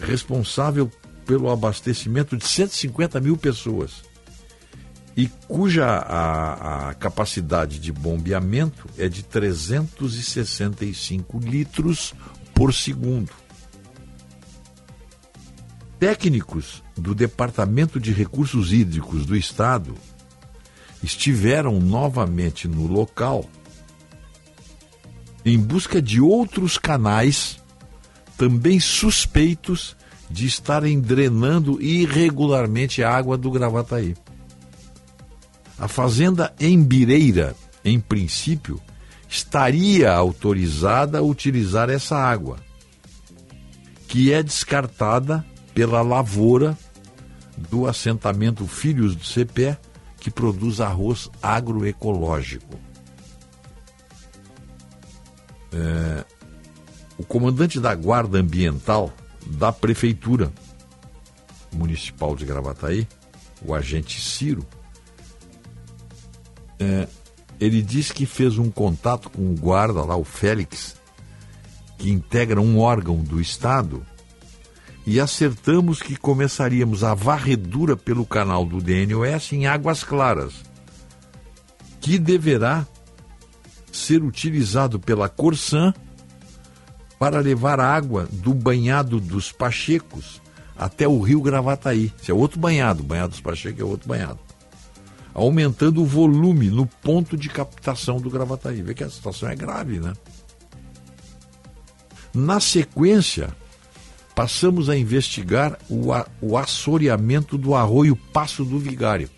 responsável 0.00 0.90
pelo 1.26 1.50
abastecimento 1.50 2.38
de 2.38 2.46
150 2.46 3.20
mil 3.20 3.36
pessoas 3.36 4.02
e 5.14 5.28
cuja 5.46 5.84
a, 5.84 6.88
a, 6.88 6.94
capacidade 6.94 7.78
de 7.80 7.92
bombeamento 7.92 8.88
é 8.96 9.06
de 9.08 9.22
365 9.24 11.38
litros 11.40 12.14
por 12.54 12.72
segundo. 12.72 13.32
Técnicos 15.98 16.84
do 16.96 17.14
Departamento 17.16 17.98
de 17.98 18.12
Recursos 18.12 18.72
Hídricos 18.72 19.26
do 19.26 19.34
Estado 19.36 19.96
estiveram 21.02 21.80
novamente 21.80 22.66
no 22.66 22.86
local 22.86 23.44
em 25.44 25.58
busca 25.58 26.02
de 26.02 26.20
outros 26.20 26.76
canais 26.76 27.58
também 28.36 28.78
suspeitos 28.78 29.96
de 30.30 30.46
estarem 30.46 31.00
drenando 31.00 31.80
irregularmente 31.80 33.02
a 33.02 33.10
água 33.10 33.36
do 33.36 33.50
Gravataí. 33.50 34.14
A 35.78 35.88
fazenda 35.88 36.54
Embireira, 36.60 37.56
em 37.84 37.98
princípio, 37.98 38.80
estaria 39.28 40.12
autorizada 40.12 41.18
a 41.18 41.22
utilizar 41.22 41.88
essa 41.88 42.16
água, 42.16 42.58
que 44.06 44.32
é 44.32 44.42
descartada 44.42 45.44
pela 45.72 46.02
lavoura 46.02 46.76
do 47.56 47.86
assentamento 47.86 48.66
Filhos 48.66 49.14
do 49.14 49.24
Cepé, 49.24 49.78
que 50.18 50.30
produz 50.30 50.80
arroz 50.80 51.30
agroecológico. 51.42 52.78
É, 55.72 56.24
o 57.18 57.24
comandante 57.24 57.78
da 57.80 57.94
Guarda 57.94 58.38
Ambiental 58.38 59.12
da 59.46 59.72
Prefeitura 59.72 60.52
Municipal 61.72 62.34
de 62.34 62.44
Gravataí, 62.44 63.06
o 63.62 63.74
agente 63.74 64.20
Ciro, 64.20 64.66
é, 66.78 67.08
ele 67.60 67.82
disse 67.82 68.12
que 68.12 68.24
fez 68.24 68.56
um 68.56 68.70
contato 68.70 69.28
com 69.30 69.50
o 69.50 69.54
guarda 69.54 70.04
lá, 70.04 70.16
o 70.16 70.24
Félix, 70.24 70.96
que 71.98 72.10
integra 72.10 72.60
um 72.60 72.78
órgão 72.78 73.16
do 73.16 73.40
Estado, 73.40 74.06
e 75.08 75.18
acertamos 75.18 76.02
que 76.02 76.16
começaríamos 76.16 77.02
a 77.02 77.14
varredura 77.14 77.96
pelo 77.96 78.26
canal 78.26 78.66
do 78.66 78.78
DNOS 78.78 79.54
em 79.54 79.66
Águas 79.66 80.04
Claras, 80.04 80.62
que 81.98 82.18
deverá 82.18 82.86
ser 83.90 84.22
utilizado 84.22 85.00
pela 85.00 85.26
Corsan 85.26 85.94
para 87.18 87.40
levar 87.40 87.80
água 87.80 88.28
do 88.30 88.52
banhado 88.52 89.18
dos 89.18 89.50
Pachecos 89.50 90.42
até 90.76 91.08
o 91.08 91.22
rio 91.22 91.40
Gravataí. 91.40 92.12
Esse 92.20 92.30
é 92.30 92.34
outro 92.34 92.60
banhado, 92.60 93.02
o 93.02 93.06
banhado 93.06 93.30
dos 93.30 93.40
Pachecos 93.40 93.80
é 93.80 93.84
outro 93.84 94.06
banhado. 94.06 94.38
Aumentando 95.32 96.02
o 96.02 96.06
volume 96.06 96.68
no 96.68 96.84
ponto 96.84 97.34
de 97.34 97.48
captação 97.48 98.20
do 98.20 98.28
Gravataí. 98.28 98.82
Vê 98.82 98.92
que 98.92 99.04
a 99.04 99.08
situação 99.08 99.48
é 99.48 99.56
grave, 99.56 100.00
né? 100.00 100.12
Na 102.34 102.60
sequência, 102.60 103.56
passamos 104.38 104.88
a 104.88 104.96
investigar 104.96 105.76
o, 105.90 106.12
a, 106.12 106.24
o 106.40 106.56
assoreamento 106.56 107.58
do 107.58 107.74
arroio 107.74 108.14
Passo 108.14 108.64
do 108.64 108.78
Vigário. 108.78 109.28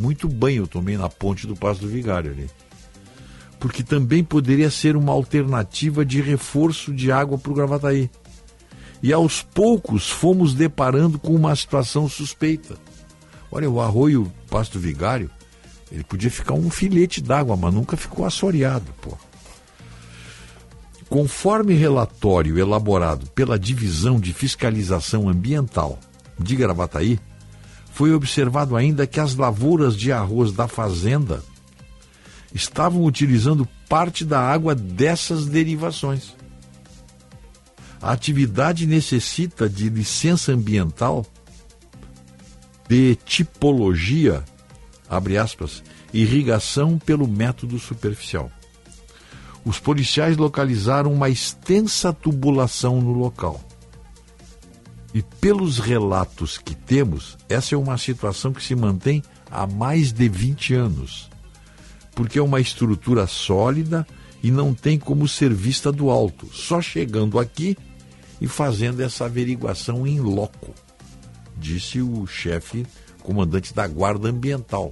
Muito 0.00 0.26
banho 0.26 0.62
eu 0.62 0.66
tomei 0.66 0.96
na 0.96 1.10
ponte 1.10 1.46
do 1.46 1.54
Passo 1.54 1.82
do 1.82 1.88
Vigário 1.88 2.30
ali. 2.30 2.48
Porque 3.60 3.82
também 3.82 4.24
poderia 4.24 4.70
ser 4.70 4.96
uma 4.96 5.12
alternativa 5.12 6.06
de 6.06 6.22
reforço 6.22 6.90
de 6.90 7.12
água 7.12 7.36
para 7.36 7.52
o 7.52 7.54
Gravataí. 7.54 8.10
E 9.02 9.12
aos 9.12 9.42
poucos 9.42 10.08
fomos 10.08 10.54
deparando 10.54 11.18
com 11.18 11.34
uma 11.34 11.54
situação 11.54 12.08
suspeita. 12.08 12.78
Olha, 13.50 13.68
o 13.68 13.78
arroio 13.78 14.32
Passo 14.48 14.72
do 14.72 14.80
Vigário, 14.80 15.30
ele 15.90 16.02
podia 16.02 16.30
ficar 16.30 16.54
um 16.54 16.70
filete 16.70 17.20
d'água, 17.20 17.58
mas 17.58 17.74
nunca 17.74 17.94
ficou 17.98 18.24
assoreado, 18.24 18.86
pô. 19.02 19.18
Conforme 21.12 21.74
relatório 21.74 22.58
elaborado 22.58 23.26
pela 23.32 23.58
Divisão 23.58 24.18
de 24.18 24.32
Fiscalização 24.32 25.28
Ambiental 25.28 25.98
de 26.38 26.56
Gravataí, 26.56 27.20
foi 27.92 28.14
observado 28.14 28.74
ainda 28.74 29.06
que 29.06 29.20
as 29.20 29.34
lavouras 29.34 29.94
de 29.94 30.10
arroz 30.10 30.52
da 30.52 30.66
fazenda 30.66 31.42
estavam 32.54 33.04
utilizando 33.04 33.68
parte 33.90 34.24
da 34.24 34.40
água 34.40 34.74
dessas 34.74 35.44
derivações. 35.44 36.34
A 38.00 38.12
atividade 38.12 38.86
necessita 38.86 39.68
de 39.68 39.90
licença 39.90 40.50
ambiental 40.50 41.26
de 42.88 43.16
tipologia, 43.16 44.42
abre 45.10 45.36
aspas, 45.36 45.82
irrigação 46.10 46.98
pelo 46.98 47.28
método 47.28 47.78
superficial 47.78 48.50
os 49.64 49.78
policiais 49.78 50.36
localizaram 50.36 51.12
uma 51.12 51.28
extensa 51.28 52.12
tubulação 52.12 53.00
no 53.00 53.12
local. 53.12 53.60
E 55.14 55.22
pelos 55.22 55.78
relatos 55.78 56.58
que 56.58 56.74
temos, 56.74 57.36
essa 57.48 57.74
é 57.74 57.78
uma 57.78 57.98
situação 57.98 58.52
que 58.52 58.62
se 58.62 58.74
mantém 58.74 59.22
há 59.50 59.66
mais 59.66 60.10
de 60.12 60.28
20 60.28 60.74
anos, 60.74 61.30
porque 62.14 62.38
é 62.38 62.42
uma 62.42 62.60
estrutura 62.60 63.26
sólida 63.26 64.06
e 64.42 64.50
não 64.50 64.74
tem 64.74 64.98
como 64.98 65.28
ser 65.28 65.52
vista 65.52 65.92
do 65.92 66.10
alto, 66.10 66.46
só 66.52 66.80
chegando 66.80 67.38
aqui 67.38 67.76
e 68.40 68.48
fazendo 68.48 69.00
essa 69.00 69.26
averiguação 69.26 70.06
em 70.06 70.18
loco, 70.18 70.74
disse 71.56 72.00
o 72.00 72.26
chefe 72.26 72.84
comandante 73.22 73.72
da 73.72 73.86
Guarda 73.86 74.30
Ambiental. 74.30 74.90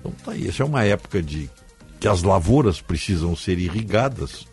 Então 0.00 0.12
tá 0.24 0.32
aí, 0.32 0.48
essa 0.48 0.62
é 0.62 0.66
uma 0.66 0.82
época 0.82 1.22
de 1.22 1.48
que 2.00 2.08
as 2.08 2.22
lavouras 2.22 2.80
precisam 2.80 3.34
ser 3.34 3.58
irrigadas. 3.58 4.46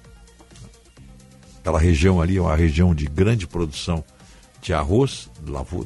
Aquela 1.60 1.80
região 1.80 2.22
ali 2.22 2.38
é 2.38 2.42
uma 2.42 2.56
região 2.56 2.94
de 2.94 3.06
grande 3.06 3.48
produção 3.48 4.04
de 4.62 4.74
arroz, 4.74 5.30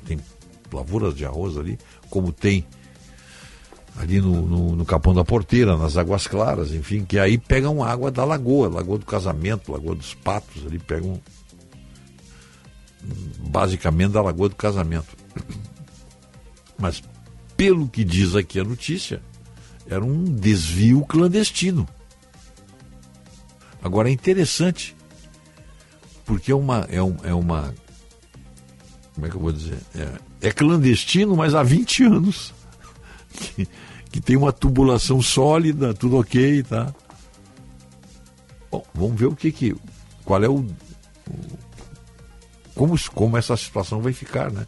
tem 0.05 0.19
lavouras 0.71 1.15
de 1.15 1.25
arroz 1.25 1.57
ali, 1.57 1.77
como 2.09 2.31
tem 2.31 2.65
ali 3.97 4.21
no, 4.21 4.41
no, 4.41 4.75
no, 4.77 4.85
Capão 4.85 5.13
da 5.13 5.25
Porteira, 5.25 5.75
nas 5.75 5.97
Águas 5.97 6.27
Claras, 6.27 6.71
enfim, 6.71 7.03
que 7.03 7.19
aí 7.19 7.37
pegam 7.37 7.83
água 7.83 8.09
da 8.09 8.23
lagoa, 8.23 8.69
Lagoa 8.69 8.97
do 8.97 9.05
Casamento, 9.05 9.71
Lagoa 9.71 9.95
dos 9.95 10.13
Patos, 10.13 10.65
ali 10.65 10.79
pegam 10.79 11.19
basicamente 13.49 14.11
da 14.11 14.21
Lagoa 14.21 14.47
do 14.47 14.55
Casamento. 14.55 15.17
Mas 16.77 17.03
pelo 17.57 17.89
que 17.89 18.05
diz 18.05 18.35
aqui 18.35 18.59
a 18.59 18.63
notícia, 18.63 19.21
era 19.89 20.03
um 20.03 20.23
desvio 20.23 21.05
clandestino. 21.05 21.87
Agora 23.81 24.09
é 24.09 24.11
interessante, 24.11 24.95
porque 26.25 26.51
é 26.51 26.55
uma. 26.55 26.85
É, 26.89 27.01
um, 27.01 27.17
é 27.23 27.33
uma 27.33 27.73
como 29.19 29.27
é 29.27 29.29
que 29.29 29.35
eu 29.35 29.41
vou 29.41 29.51
dizer? 29.51 29.77
É, 29.93 30.47
é 30.47 30.51
clandestino, 30.51 31.35
mas 31.35 31.53
há 31.53 31.61
20 31.61 32.03
anos. 32.07 32.53
Que, 33.29 33.67
que 34.09 34.21
tem 34.21 34.37
uma 34.37 34.53
tubulação 34.53 35.21
sólida, 35.21 35.93
tudo 35.93 36.17
ok, 36.17 36.63
tá? 36.63 36.93
Bom, 38.71 38.85
vamos 38.93 39.19
ver 39.19 39.25
o 39.25 39.35
que 39.35 39.51
que. 39.51 39.75
Qual 40.23 40.41
é 40.41 40.47
o. 40.47 40.59
o 40.59 41.69
como, 42.73 42.95
como 43.09 43.37
essa 43.37 43.57
situação 43.57 44.01
vai 44.01 44.13
ficar, 44.13 44.49
né? 44.49 44.65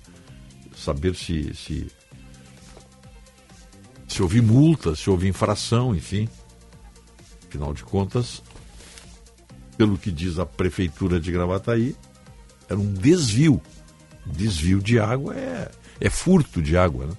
Saber 0.76 1.16
se, 1.16 1.54
se 1.56 1.88
se 4.12 4.21
houve 4.21 4.41
multa, 4.41 4.93
se 4.93 5.10
houve 5.10 5.30
infração, 5.30 5.95
enfim. 5.95 6.28
Afinal 7.47 7.74
de 7.74 7.82
contas, 7.84 8.43
pelo 9.78 9.97
que 9.97 10.12
diz 10.12 10.38
a 10.38 10.45
prefeitura 10.45 11.17
de 11.17 11.32
Gravataí, 11.32 11.95
era 12.69 12.78
um 12.78 12.93
desvio. 12.93 13.62
Desvio 14.26 14.82
de 14.82 15.00
água 15.00 15.34
é, 15.34 15.71
é 16.00 16.10
furto 16.10 16.62
de 16.62 16.76
água, 16.76 17.08
né? 17.08 17.13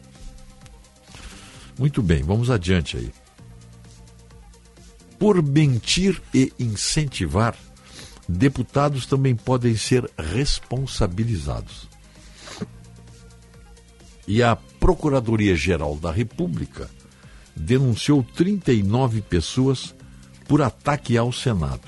Muito 1.79 2.03
bem, 2.03 2.23
vamos 2.23 2.51
adiante 2.51 2.99
aí. 2.99 3.11
Por 5.19 5.43
mentir 5.43 6.21
e 6.35 6.53
incentivar, 6.59 7.57
deputados 8.29 9.07
também 9.07 9.35
podem 9.35 9.77
ser 9.77 10.09
responsabilizados. 10.19 11.89
E 14.33 14.43
a 14.43 14.57
Procuradoria-Geral 14.57 15.95
da 15.97 16.11
República 16.11 16.89
denunciou 17.55 18.23
39 18.23 19.21
pessoas 19.21 19.95
por 20.49 20.63
ataque 20.63 21.19
ao 21.19 21.31
Senado. 21.31 21.83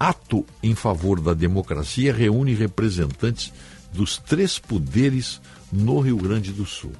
Ato 0.00 0.46
em 0.62 0.74
favor 0.74 1.20
da 1.20 1.34
democracia 1.34 2.10
reúne 2.10 2.54
representantes 2.54 3.52
dos 3.92 4.16
três 4.16 4.58
poderes 4.58 5.42
no 5.70 6.00
Rio 6.00 6.16
Grande 6.16 6.50
do 6.50 6.64
Sul. 6.64 6.94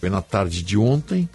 Foi 0.00 0.10
na 0.10 0.20
tarde 0.20 0.60
de 0.60 0.76
ontem, 0.76 1.30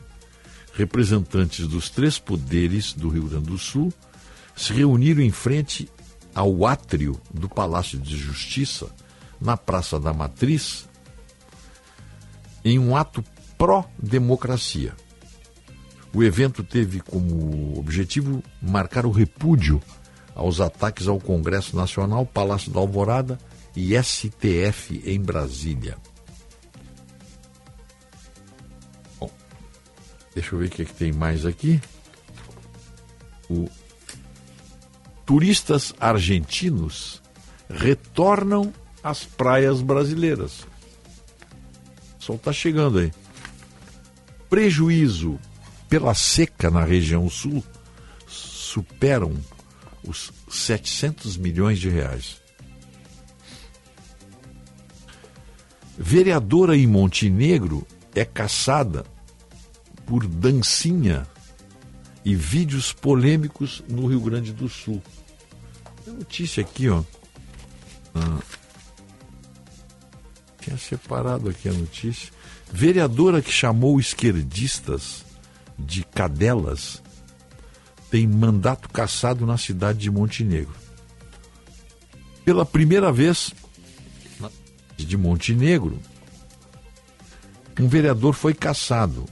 representantes 0.74 1.66
dos 1.66 1.90
três 1.90 2.20
poderes 2.20 2.92
do 2.92 3.08
Rio 3.08 3.30
Grande 3.30 3.46
do 3.48 3.58
Sul 3.58 3.94
se 4.54 4.74
reuniram 4.74 5.22
em 5.22 5.32
frente 5.32 5.90
ao 6.34 6.66
átrio 6.66 7.18
do 7.34 7.48
Palácio 7.48 7.98
de 7.98 8.18
Justiça 8.18 8.94
na 9.40 9.58
Praça 9.58 10.00
da 10.00 10.14
Matriz 10.14 10.88
em 12.64 12.80
um 12.80 12.96
ato 12.96 13.24
pró-democracia. 13.58 14.96
O 16.14 16.24
evento 16.24 16.64
teve 16.64 17.00
como 17.00 17.78
objetivo 17.78 18.42
marcar 18.62 19.06
o 19.06 19.12
repúdio 19.12 19.82
aos 20.34 20.60
ataques 20.60 21.08
ao 21.08 21.20
Congresso 21.20 21.76
Nacional, 21.76 22.26
Palácio 22.26 22.72
da 22.72 22.80
Alvorada 22.80 23.38
e 23.76 24.02
STF 24.02 25.02
em 25.06 25.22
Brasília. 25.22 25.98
Bom, 29.20 29.30
deixa 30.34 30.56
eu 30.56 30.60
ver 30.60 30.68
o 30.68 30.70
que, 30.70 30.82
é 30.82 30.86
que 30.86 30.94
tem 30.94 31.12
mais 31.12 31.46
aqui. 31.46 31.80
O 33.50 33.70
turistas 35.26 35.94
argentinos 36.00 37.22
retornam 37.70 38.72
as 39.06 39.24
praias 39.24 39.84
brasileiras. 39.84 40.66
O 42.20 42.24
sol 42.24 42.36
está 42.38 42.52
chegando 42.52 42.98
aí. 42.98 43.14
Prejuízo 44.50 45.40
pela 45.88 46.16
seca 46.16 46.72
na 46.72 46.84
região 46.84 47.30
sul 47.30 47.64
superam 48.28 49.32
os 50.04 50.32
700 50.50 51.38
milhões 51.38 51.78
de 51.78 51.88
reais. 51.88 52.42
Vereadora 55.96 56.76
em 56.76 56.88
Montenegro 56.88 57.86
é 58.16 58.26
caçada 58.26 59.06
por 60.08 60.26
dancinha 60.26 61.28
e 62.26 62.36
vídeos 62.36 62.92
polêmicos 62.92 63.84
no 63.88 64.08
Rio 64.08 64.20
Grande 64.20 64.52
do 64.52 64.68
Sul. 64.68 65.00
Tem 66.04 66.14
notícia 66.16 66.62
aqui, 66.62 66.90
ó. 66.90 67.04
Ah, 68.16 68.65
tinha 70.66 70.78
separado 70.78 71.50
aqui 71.50 71.70
a 71.70 71.74
notícia. 71.74 72.32
Vereadora 72.72 73.42
que 73.42 73.52
chamou 73.52 74.00
esquerdistas 74.00 75.24
de 75.78 76.04
cadelas 76.04 77.04
tem 78.10 78.28
mandato 78.28 78.90
cassado 78.90 79.46
na 79.46 79.58
cidade 79.58 80.00
de 80.00 80.10
Montenegro. 80.10 80.74
Pela 82.44 82.66
primeira 82.66 83.12
vez 83.12 83.54
de 84.98 85.18
Montenegro, 85.18 86.00
um 87.80 87.88
vereador 87.88 88.34
foi 88.34 88.54
cassado. 88.54 89.26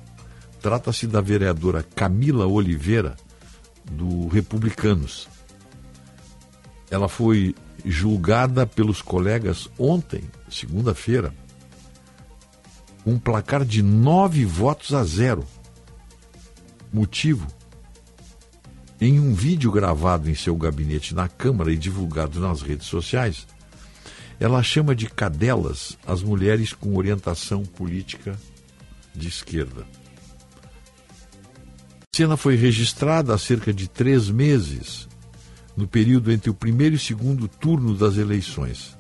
Trata-se 0.61 1.07
da 1.07 1.21
vereadora 1.21 1.83
Camila 1.95 2.45
Oliveira, 2.45 3.15
do 3.85 4.27
Republicanos. 4.27 5.27
Ela 6.89 7.09
foi 7.09 7.55
julgada 7.85 8.65
pelos 8.65 9.01
colegas 9.01 9.69
ontem, 9.77 10.23
segunda-feira, 10.53 11.33
um 13.05 13.19
placar 13.19 13.65
de 13.65 13.81
nove 13.81 14.45
votos 14.45 14.93
a 14.93 15.03
zero. 15.03 15.45
Motivo? 16.91 17.47
Em 19.01 19.19
um 19.19 19.33
vídeo 19.33 19.71
gravado 19.71 20.29
em 20.29 20.35
seu 20.35 20.55
gabinete 20.55 21.13
na 21.13 21.27
Câmara 21.27 21.73
e 21.73 21.75
divulgado 21.75 22.39
nas 22.39 22.61
redes 22.61 22.87
sociais, 22.87 23.45
ela 24.39 24.63
chama 24.63 24.95
de 24.95 25.09
cadelas 25.09 25.97
as 26.05 26.23
mulheres 26.23 26.73
com 26.73 26.95
orientação 26.95 27.63
política 27.63 28.39
de 29.13 29.27
esquerda. 29.27 29.85
A 32.01 32.15
cena 32.15 32.37
foi 32.37 32.55
registrada 32.55 33.33
há 33.33 33.37
cerca 33.37 33.73
de 33.73 33.87
três 33.87 34.29
meses, 34.29 35.07
no 35.75 35.87
período 35.87 36.31
entre 36.31 36.49
o 36.49 36.53
primeiro 36.53 36.95
e 36.95 36.99
segundo 36.99 37.47
turno 37.47 37.95
das 37.95 38.17
eleições. 38.17 38.95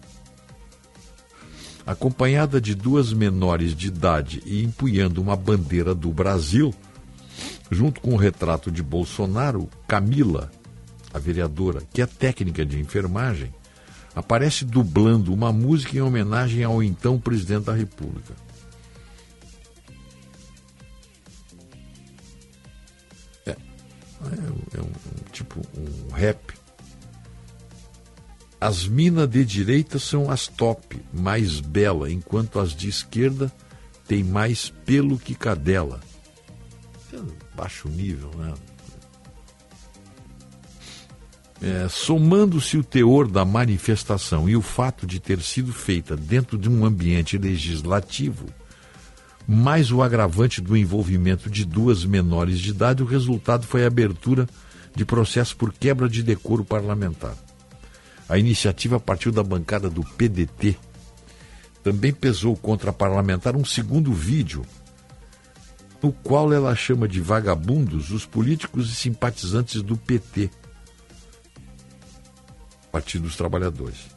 Acompanhada 1.85 2.61
de 2.61 2.73
duas 2.73 3.11
menores 3.11 3.75
de 3.75 3.87
idade 3.87 4.41
e 4.45 4.63
empunhando 4.63 5.21
uma 5.21 5.35
bandeira 5.35 5.93
do 5.93 6.11
Brasil, 6.11 6.73
junto 7.69 7.99
com 7.99 8.13
o 8.13 8.17
retrato 8.17 8.71
de 8.71 8.81
Bolsonaro, 8.81 9.69
Camila, 9.87 10.51
a 11.13 11.19
vereadora, 11.19 11.83
que 11.93 12.01
é 12.01 12.05
técnica 12.05 12.65
de 12.65 12.79
enfermagem, 12.79 13.53
aparece 14.15 14.63
dublando 14.63 15.33
uma 15.33 15.51
música 15.51 15.97
em 15.97 16.01
homenagem 16.01 16.63
ao 16.63 16.81
então 16.81 17.19
presidente 17.19 17.65
da 17.65 17.73
República. 17.73 18.33
é, 24.31 24.77
é 24.77 24.81
um, 24.81 24.85
um, 24.85 25.31
tipo 25.31 25.61
um 25.77 26.11
rap. 26.13 26.53
As 28.59 28.87
minas 28.87 29.29
de 29.29 29.43
direita 29.43 29.99
são 29.99 30.31
as 30.31 30.47
top, 30.47 31.02
mais 31.13 31.59
bela, 31.59 32.11
enquanto 32.11 32.59
as 32.59 32.75
de 32.75 32.89
esquerda 32.89 33.51
têm 34.07 34.23
mais 34.23 34.69
pelo 34.85 35.17
que 35.17 35.35
cadela. 35.35 35.99
É 37.13 37.19
baixo 37.55 37.87
nível, 37.87 38.31
né? 38.35 38.53
É, 41.61 41.87
Somando-se 41.87 42.77
o 42.77 42.83
teor 42.83 43.25
da 43.25 43.45
manifestação 43.45 44.49
e 44.49 44.55
o 44.55 44.61
fato 44.61 45.07
de 45.07 45.19
ter 45.19 45.41
sido 45.41 45.71
feita 45.71 46.17
dentro 46.17 46.57
de 46.57 46.69
um 46.69 46.83
ambiente 46.83 47.37
legislativo, 47.37 48.47
mais 49.47 49.89
o 49.89 50.01
agravante 50.01 50.59
do 50.59 50.75
envolvimento 50.75 51.49
de 51.49 51.63
duas 51.63 52.03
menores 52.03 52.59
de 52.59 52.71
idade, 52.71 53.01
o 53.01 53.05
resultado 53.05 53.65
foi 53.65 53.83
a 53.85 53.87
abertura 53.87 54.47
de 54.93 55.05
processo 55.05 55.55
por 55.55 55.71
quebra 55.73 56.09
de 56.09 56.21
decoro 56.21 56.65
parlamentar. 56.65 57.35
A 58.27 58.37
iniciativa 58.37 58.99
partiu 58.99 59.31
da 59.31 59.43
bancada 59.43 59.89
do 59.89 60.03
PDT. 60.03 60.77
Também 61.83 62.13
pesou 62.13 62.55
contra 62.55 62.91
a 62.91 62.93
parlamentar 62.93 63.57
um 63.57 63.65
segundo 63.65 64.13
vídeo, 64.13 64.65
no 66.01 66.13
qual 66.13 66.53
ela 66.53 66.73
chama 66.75 67.07
de 67.07 67.19
vagabundos 67.19 68.09
os 68.09 68.25
políticos 68.25 68.89
e 68.89 68.95
simpatizantes 68.95 69.81
do 69.81 69.97
PT, 69.97 70.49
Partido 72.89 73.23
dos 73.23 73.35
Trabalhadores. 73.35 74.13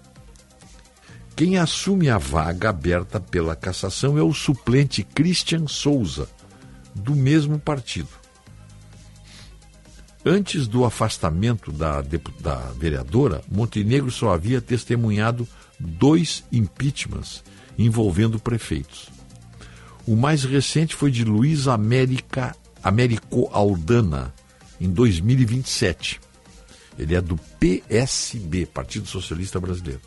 Quem 1.35 1.59
assume 1.59 2.09
a 2.09 2.19
vaga 2.19 2.71
aberta 2.71 3.19
pela 3.19 3.57
cassação 3.57 4.17
é 4.17 4.23
o 4.23 4.33
suplente 4.33 5.03
Christian 5.03 5.67
Souza, 5.67 6.29
do 6.95 7.15
mesmo 7.15 7.59
partido. 7.59 8.09
Antes 10.25 10.67
do 10.67 10.85
afastamento 10.85 11.71
da, 11.71 12.03
da 12.41 12.57
vereadora, 12.73 13.43
Montenegro 13.51 14.11
só 14.11 14.33
havia 14.33 14.61
testemunhado 14.61 15.47
dois 15.79 16.45
impeachments 16.51 17.45
envolvendo 17.79 18.39
prefeitos. 18.39 19.09
O 20.07 20.17
mais 20.17 20.45
recente 20.45 20.95
foi 20.95 21.11
de 21.11 21.25
Luiz 21.25 21.69
América, 21.69 22.55
Américo 22.83 23.49
Aldana, 23.53 24.33
em 24.81 24.89
2027. 24.91 26.21
Ele 26.99 27.15
é 27.15 27.21
do 27.21 27.37
PSB, 27.59 28.67
Partido 28.67 29.07
Socialista 29.09 29.59
Brasileiro 29.61 30.01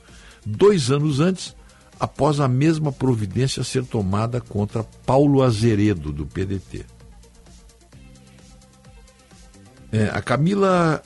dois 0.45 0.91
anos 0.91 1.19
antes, 1.19 1.55
após 1.99 2.39
a 2.39 2.47
mesma 2.47 2.91
providência 2.91 3.63
ser 3.63 3.84
tomada 3.86 4.39
contra 4.39 4.84
Paulo 5.05 5.41
Azeredo, 5.41 6.12
do 6.12 6.25
PDT. 6.25 6.86
É, 9.91 10.05
a 10.05 10.21
Camila 10.21 11.01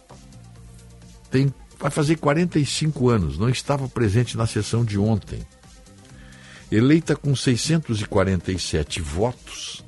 tem, 1.31 1.53
vai 1.79 1.89
fazer 1.89 2.17
45 2.17 3.09
anos, 3.09 3.37
não 3.37 3.49
estava 3.49 3.87
presente 3.87 4.37
na 4.37 4.45
sessão 4.45 4.83
de 4.83 4.99
ontem. 4.99 5.45
Eleita 6.75 7.15
com 7.15 7.35
647 7.35 8.99
votos 8.99 9.85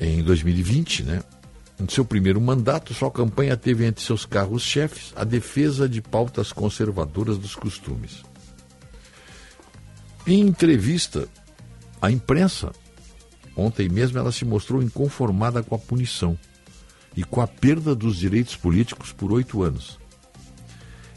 em 0.00 0.22
2020, 0.22 1.02
né? 1.02 1.22
No 1.78 1.90
seu 1.90 2.02
primeiro 2.02 2.40
mandato, 2.40 2.94
sua 2.94 3.10
campanha 3.10 3.54
teve 3.54 3.84
entre 3.84 4.02
seus 4.02 4.24
carros-chefes 4.24 5.12
a 5.14 5.24
defesa 5.24 5.86
de 5.86 6.00
pautas 6.00 6.54
conservadoras 6.54 7.36
dos 7.36 7.54
costumes. 7.54 8.22
Em 10.26 10.40
entrevista 10.40 11.28
à 12.00 12.10
imprensa, 12.10 12.72
ontem 13.54 13.90
mesmo 13.90 14.16
ela 14.16 14.32
se 14.32 14.46
mostrou 14.46 14.82
inconformada 14.82 15.62
com 15.62 15.74
a 15.74 15.78
punição 15.78 16.38
e 17.14 17.22
com 17.22 17.42
a 17.42 17.46
perda 17.46 17.94
dos 17.94 18.16
direitos 18.16 18.56
políticos 18.56 19.12
por 19.12 19.30
oito 19.32 19.62
anos. 19.62 19.98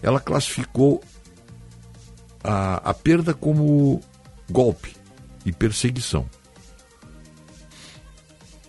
Ela 0.01 0.19
classificou 0.19 1.01
a, 2.43 2.89
a 2.89 2.93
perda 2.93 3.33
como 3.33 4.01
golpe 4.49 4.95
e 5.45 5.51
perseguição. 5.51 6.25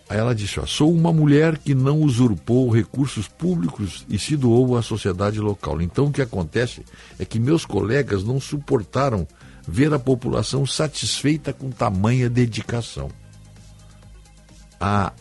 Aí 0.09 0.19
ela 0.19 0.35
disse: 0.35 0.59
ó, 0.59 0.67
sou 0.67 0.93
uma 0.93 1.13
mulher 1.13 1.57
que 1.57 1.73
não 1.75 2.01
usurpou 2.01 2.69
recursos 2.69 3.29
públicos 3.29 4.05
e 4.09 4.19
se 4.19 4.37
doou 4.37 4.77
à 4.77 4.83
sociedade 4.83 5.39
local. 5.39 5.81
Então 5.81 6.07
o 6.07 6.13
que 6.13 6.21
acontece 6.21 6.85
é 7.19 7.25
que 7.25 7.39
meus 7.39 7.65
colegas 7.65 8.25
não 8.25 8.41
suportaram 8.41 9.27
ver 9.67 9.95
a 9.95 9.99
população 10.01 10.67
satisfeita 10.67 11.53
com 11.53 11.71
tamanha 11.71 12.29
dedicação. 12.29 13.09
A, 14.81 15.13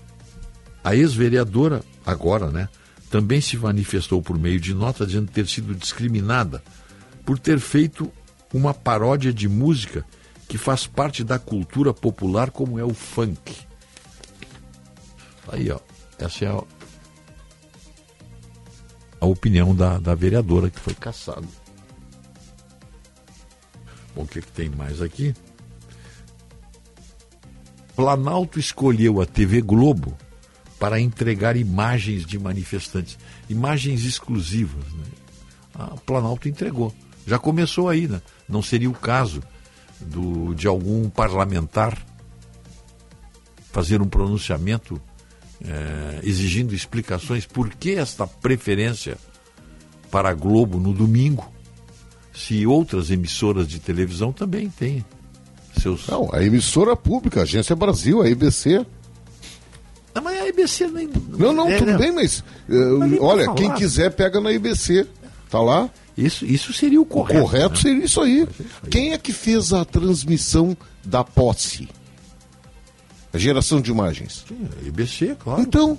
a 0.84 0.96
ex-vereadora, 0.96 1.84
agora, 2.04 2.50
né, 2.50 2.68
também 3.12 3.42
se 3.42 3.58
manifestou 3.58 4.24
por 4.24 4.40
meio 4.40 4.60
de 4.60 4.74
nota 4.74 5.06
dizendo 5.06 5.30
ter 5.32 5.48
sido 5.48 5.76
discriminada 5.76 6.64
por 7.24 7.38
ter 7.38 7.60
feito 7.60 8.12
uma 8.54 8.74
paródia 8.74 9.34
de 9.34 9.48
música 9.48 10.06
que 10.48 10.58
faz 10.58 10.88
parte 10.88 11.24
da 11.24 11.38
cultura 11.38 11.94
popular, 11.94 12.50
como 12.50 12.80
é 12.80 12.84
o 12.84 12.94
funk. 12.94 13.56
Aí, 15.52 15.72
ó. 15.72 15.80
Essa 16.18 16.46
é 16.46 16.48
a, 16.50 16.62
a 19.22 19.26
opinião 19.26 19.74
da, 19.74 19.98
da 20.00 20.14
vereadora 20.14 20.70
que 20.70 20.80
foi 20.80 20.94
caçada. 20.94 21.48
Bom, 24.16 24.24
o 24.24 24.28
que, 24.28 24.42
que 24.42 24.52
tem 24.52 24.70
mais 24.70 25.02
aqui? 25.02 25.34
Planalto 27.96 28.60
escolheu 28.60 29.22
a 29.22 29.26
TV 29.26 29.62
Globo 29.62 30.18
para 30.78 31.00
entregar 31.00 31.56
imagens 31.56 32.26
de 32.26 32.40
manifestantes, 32.40 33.18
imagens 33.50 34.04
exclusivas. 34.04 34.86
Né? 34.94 35.04
A 35.74 35.86
Planalto 36.06 36.50
entregou. 36.50 36.94
Já 37.28 37.38
começou 37.38 37.88
aí, 37.88 38.08
né? 38.08 38.22
Não 38.50 38.62
seria 38.62 38.90
o 38.90 38.94
caso 38.94 39.42
do, 40.00 40.54
de 40.56 40.68
algum 40.68 41.10
parlamentar 41.10 41.98
fazer 43.72 44.02
um 44.02 44.08
pronunciamento 44.08 45.00
é, 45.64 46.20
exigindo 46.24 46.74
explicações 46.74 47.46
por 47.46 47.70
que 47.70 47.96
esta 47.96 48.26
preferência 48.26 49.18
para 50.10 50.30
a 50.30 50.34
Globo 50.34 50.80
no 50.80 50.94
domingo, 50.94 51.52
se 52.34 52.66
outras 52.66 53.12
emissoras 53.12 53.68
de 53.68 53.80
televisão 53.80 54.32
também 54.32 54.70
têm 54.70 55.06
seus. 55.80 56.08
Não, 56.08 56.30
a 56.34 56.44
emissora 56.44 56.96
pública, 56.96 57.42
a 57.42 57.44
Agência 57.44 57.76
Brasil, 57.76 58.22
a 58.22 58.30
EBC. 58.30 58.86
Não, 60.14 60.24
mas 60.24 60.42
a 60.42 60.48
EBC 60.48 60.88
nem. 60.88 61.10
Não, 61.30 61.54
não, 61.54 61.70
é, 61.70 61.78
tudo 61.78 61.98
bem, 61.98 62.12
mas, 62.12 62.40
uh, 62.40 63.24
olha, 63.24 63.54
quem 63.54 63.72
quiser 63.74 64.12
pega 64.12 64.40
na 64.42 64.52
EBC. 64.52 65.08
Tá 65.50 65.60
lá? 65.62 65.90
Isso, 66.20 66.46
isso 66.46 66.74
seria 66.74 67.00
o 67.00 67.06
correto. 67.06 67.40
O 67.40 67.44
correto 67.44 67.76
né? 67.76 67.82
seria 67.82 68.06
isso 68.06 68.22
aí. 68.22 68.48
Quem 68.92 69.14
é 69.14 69.18
que 69.18 69.32
fez 69.32 69.72
a 69.72 69.86
transmissão 69.86 70.76
da 71.04 71.24
posse? 71.24 71.88
A 73.32 73.38
geração 73.38 73.80
de 73.80 73.90
imagens. 73.90 74.44
Sim, 74.48 74.68
IBC, 74.86 75.38
claro. 75.40 75.62
Então, 75.62 75.98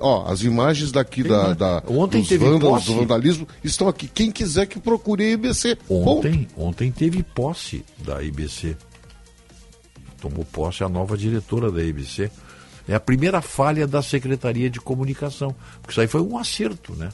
ó, 0.00 0.30
as 0.30 0.42
imagens 0.42 0.92
daqui 0.92 1.24
da, 1.24 1.52
da 1.52 1.82
ontem 1.88 2.20
dos 2.20 2.28
teve 2.28 2.44
vândalos, 2.44 2.84
do 2.84 2.94
vandalismo 2.94 3.48
estão 3.64 3.88
aqui. 3.88 4.06
Quem 4.06 4.30
quiser 4.30 4.66
que 4.66 4.78
procure 4.78 5.24
a 5.24 5.30
IBC. 5.30 5.78
Ontem, 5.88 6.46
ontem 6.56 6.92
teve 6.92 7.22
posse 7.22 7.84
da 7.98 8.22
IBC. 8.22 8.76
Tomou 10.20 10.44
posse 10.44 10.84
a 10.84 10.88
nova 10.88 11.16
diretora 11.16 11.72
da 11.72 11.82
IBC. 11.82 12.30
É 12.86 12.94
a 12.94 13.00
primeira 13.00 13.40
falha 13.40 13.86
da 13.86 14.00
Secretaria 14.00 14.70
de 14.70 14.80
Comunicação. 14.80 15.54
Porque 15.80 15.92
isso 15.92 16.00
aí 16.00 16.06
foi 16.06 16.20
um 16.20 16.38
acerto, 16.38 16.94
né? 16.94 17.08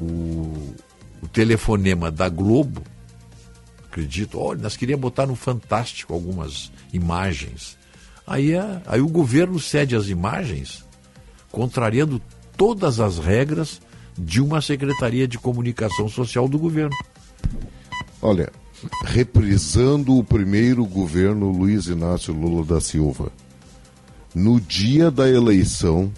O, 0.00 0.74
o, 1.22 1.28
telefonema 1.32 2.10
da 2.10 2.28
Globo 2.28 2.82
acredito. 3.88 4.40
Olha, 4.40 4.60
nós 4.60 4.76
queríamos 4.76 5.02
botar 5.02 5.26
no 5.26 5.36
Fantástico 5.36 6.12
algumas 6.12 6.72
imagens. 6.92 7.78
Aí, 8.26 8.52
é, 8.52 8.82
aí 8.86 9.00
o 9.00 9.08
governo 9.08 9.60
cede 9.60 9.94
as 9.94 10.08
imagens, 10.08 10.84
contrariando 11.52 12.20
todas 12.56 12.98
as 12.98 13.18
regras 13.18 13.80
de 14.18 14.40
uma 14.40 14.60
Secretaria 14.60 15.28
de 15.28 15.38
Comunicação 15.38 16.08
Social 16.08 16.48
do 16.48 16.58
governo. 16.58 16.96
Olha, 18.20 18.50
reprisando 19.04 20.16
o 20.16 20.24
primeiro 20.24 20.84
governo 20.86 21.50
Luiz 21.50 21.86
Inácio 21.86 22.32
Lula 22.32 22.64
da 22.64 22.80
Silva. 22.80 23.30
No 24.34 24.60
dia 24.60 25.10
da 25.10 25.28
eleição, 25.28 26.12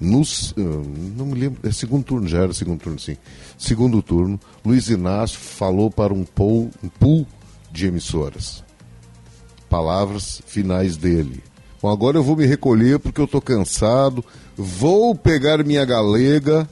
nos, 0.00 0.54
ah, 0.58 0.60
não 1.16 1.26
me 1.26 1.34
lembro, 1.34 1.66
é 1.66 1.72
segundo 1.72 2.04
turno, 2.04 2.28
já 2.28 2.42
era 2.42 2.52
segundo 2.52 2.80
turno, 2.80 2.98
sim. 2.98 3.16
Segundo 3.58 4.02
turno, 4.02 4.38
Luiz 4.64 4.88
Inácio 4.88 5.38
falou 5.38 5.90
para 5.90 6.12
um 6.12 6.24
pool, 6.24 6.70
um 6.82 6.88
pool 6.88 7.26
de 7.72 7.86
emissoras. 7.86 8.62
Palavras 9.68 10.42
finais 10.46 10.96
dele. 10.96 11.42
Bom, 11.80 11.90
agora 11.90 12.16
eu 12.16 12.22
vou 12.22 12.36
me 12.36 12.46
recolher 12.46 12.98
porque 12.98 13.20
eu 13.20 13.24
estou 13.24 13.40
cansado. 13.40 14.24
Vou 14.56 15.14
pegar 15.14 15.64
minha 15.64 15.84
galega. 15.84 16.68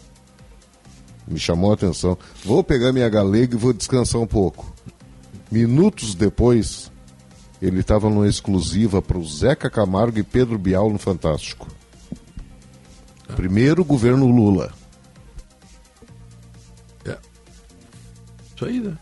Me 1.27 1.39
chamou 1.39 1.71
a 1.71 1.75
atenção. 1.75 2.17
Vou 2.45 2.63
pegar 2.63 2.93
minha 2.93 3.09
galega 3.09 3.55
e 3.55 3.59
vou 3.59 3.73
descansar 3.73 4.21
um 4.21 4.27
pouco. 4.27 4.73
Minutos 5.51 6.15
depois, 6.15 6.91
ele 7.61 7.81
estava 7.81 8.09
numa 8.09 8.29
exclusiva 8.29 9.01
para 9.03 9.19
o 9.19 9.25
Zeca 9.25 9.69
Camargo 9.71 10.19
e 10.19 10.23
Pedro 10.23 10.59
Bial 10.59 10.91
no 10.91 10.99
Fantástico. 10.99 11.67
Primeiro 13.37 13.85
governo 13.85 14.27
Lula. 14.27 14.73
É. 17.05 17.17
Isso 18.55 18.65
aí, 18.65 18.81
né? 18.81 18.97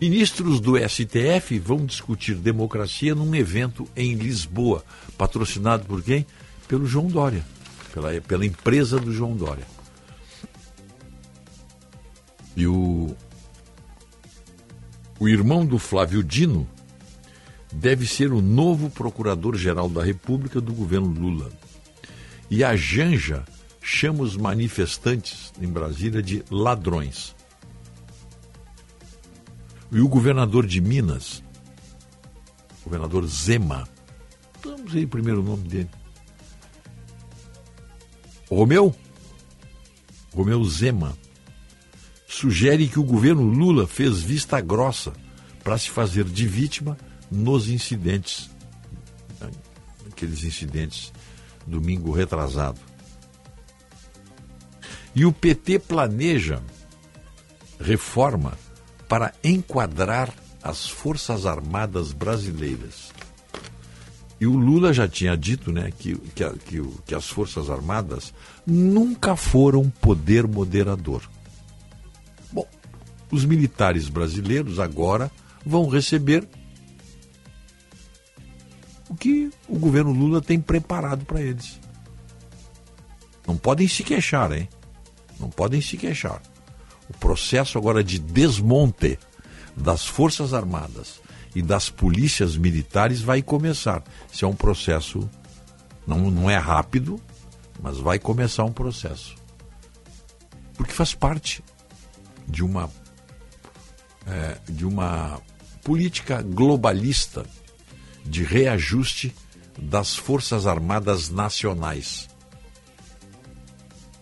Ministros 0.00 0.60
do 0.60 0.76
STF 0.76 1.58
vão 1.58 1.86
discutir 1.86 2.34
democracia 2.34 3.14
num 3.14 3.34
evento 3.34 3.88
em 3.96 4.14
Lisboa, 4.14 4.84
patrocinado 5.16 5.86
por 5.86 6.02
quem? 6.02 6.26
Pelo 6.68 6.86
João 6.86 7.06
Dória, 7.06 7.42
pela, 7.94 8.20
pela 8.20 8.44
empresa 8.44 9.00
do 9.00 9.10
João 9.10 9.34
Dória. 9.34 9.64
E 12.54 12.66
o, 12.66 13.16
o 15.18 15.28
irmão 15.28 15.64
do 15.64 15.78
Flávio 15.78 16.22
Dino 16.22 16.68
deve 17.76 18.06
ser 18.06 18.32
o 18.32 18.40
novo 18.40 18.88
procurador-geral 18.88 19.88
da 19.88 20.02
República 20.02 20.60
do 20.60 20.72
governo 20.72 21.08
Lula. 21.08 21.50
E 22.50 22.64
a 22.64 22.74
Janja 22.74 23.44
chama 23.82 24.22
os 24.22 24.36
manifestantes 24.36 25.52
em 25.60 25.68
Brasília 25.68 26.22
de 26.22 26.42
ladrões. 26.50 27.34
E 29.92 30.00
o 30.00 30.08
governador 30.08 30.66
de 30.66 30.80
Minas, 30.80 31.42
o 32.80 32.84
governador 32.84 33.26
Zema, 33.26 33.86
vamos 34.64 34.94
aí 34.94 35.04
o 35.04 35.08
primeiro 35.08 35.42
nome 35.42 35.68
dele. 35.68 35.90
Romeu? 38.50 38.94
Romeu 40.34 40.64
Zema 40.64 41.16
sugere 42.26 42.88
que 42.88 42.98
o 42.98 43.04
governo 43.04 43.42
Lula 43.42 43.86
fez 43.86 44.20
vista 44.20 44.60
grossa 44.60 45.12
para 45.62 45.76
se 45.76 45.90
fazer 45.90 46.24
de 46.24 46.46
vítima 46.46 46.96
nos 47.30 47.68
incidentes, 47.68 48.50
aqueles 50.10 50.44
incidentes 50.44 51.12
domingo 51.66 52.12
retrasado. 52.12 52.80
E 55.14 55.24
o 55.24 55.32
PT 55.32 55.78
planeja 55.80 56.62
reforma 57.80 58.56
para 59.08 59.32
enquadrar 59.42 60.32
as 60.62 60.88
Forças 60.88 61.46
Armadas 61.46 62.12
brasileiras. 62.12 63.12
E 64.38 64.46
o 64.46 64.54
Lula 64.54 64.92
já 64.92 65.08
tinha 65.08 65.36
dito 65.36 65.72
né, 65.72 65.90
que, 65.98 66.14
que, 66.14 66.50
que, 66.58 66.82
que 67.06 67.14
as 67.14 67.26
Forças 67.26 67.70
Armadas 67.70 68.34
nunca 68.66 69.34
foram 69.34 69.88
poder 69.88 70.46
moderador. 70.46 71.22
Bom, 72.52 72.66
os 73.30 73.44
militares 73.44 74.08
brasileiros 74.08 74.78
agora 74.78 75.30
vão 75.64 75.88
receber 75.88 76.46
o 79.08 79.14
que 79.14 79.50
o 79.68 79.78
governo 79.78 80.12
Lula 80.12 80.40
tem 80.40 80.60
preparado 80.60 81.24
para 81.24 81.40
eles. 81.40 81.80
Não 83.46 83.56
podem 83.56 83.86
se 83.86 84.02
queixar, 84.02 84.52
hein? 84.52 84.68
Não 85.38 85.48
podem 85.48 85.80
se 85.80 85.96
queixar. 85.96 86.42
O 87.08 87.16
processo 87.18 87.78
agora 87.78 88.02
de 88.02 88.18
desmonte 88.18 89.18
das 89.76 90.04
Forças 90.04 90.52
Armadas 90.52 91.20
e 91.54 91.62
das 91.62 91.88
polícias 91.88 92.56
militares 92.56 93.20
vai 93.20 93.42
começar. 93.42 94.02
Isso 94.32 94.44
é 94.44 94.48
um 94.48 94.56
processo, 94.56 95.28
não, 96.06 96.30
não 96.30 96.50
é 96.50 96.56
rápido, 96.56 97.20
mas 97.80 97.98
vai 97.98 98.18
começar 98.18 98.64
um 98.64 98.72
processo. 98.72 99.36
Porque 100.74 100.92
faz 100.92 101.14
parte 101.14 101.62
de 102.48 102.64
uma, 102.64 102.90
é, 104.26 104.58
de 104.68 104.84
uma 104.84 105.40
política 105.84 106.42
globalista 106.42 107.46
de 108.26 108.42
reajuste 108.42 109.34
das 109.78 110.16
Forças 110.16 110.66
Armadas 110.66 111.30
Nacionais. 111.30 112.28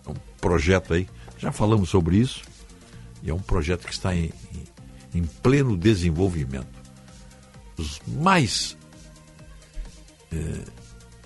É 0.05 0.09
um 0.09 0.15
projeto 0.39 0.93
aí, 0.93 1.07
já 1.37 1.51
falamos 1.51 1.89
sobre 1.89 2.17
isso, 2.17 2.43
e 3.23 3.29
é 3.29 3.33
um 3.33 3.39
projeto 3.39 3.85
que 3.85 3.93
está 3.93 4.15
em, 4.15 4.31
em, 5.13 5.23
pleno 5.23 5.75
desenvolvimento. 5.75 6.83
Os 7.77 7.99
mais 8.07 8.77
é, 10.31 10.63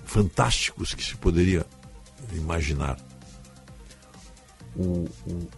fantásticos 0.04 0.94
que 0.94 1.04
se 1.04 1.16
poderia 1.16 1.66
imaginar. 2.32 2.98
O, 4.74 5.08
o, 5.26 5.48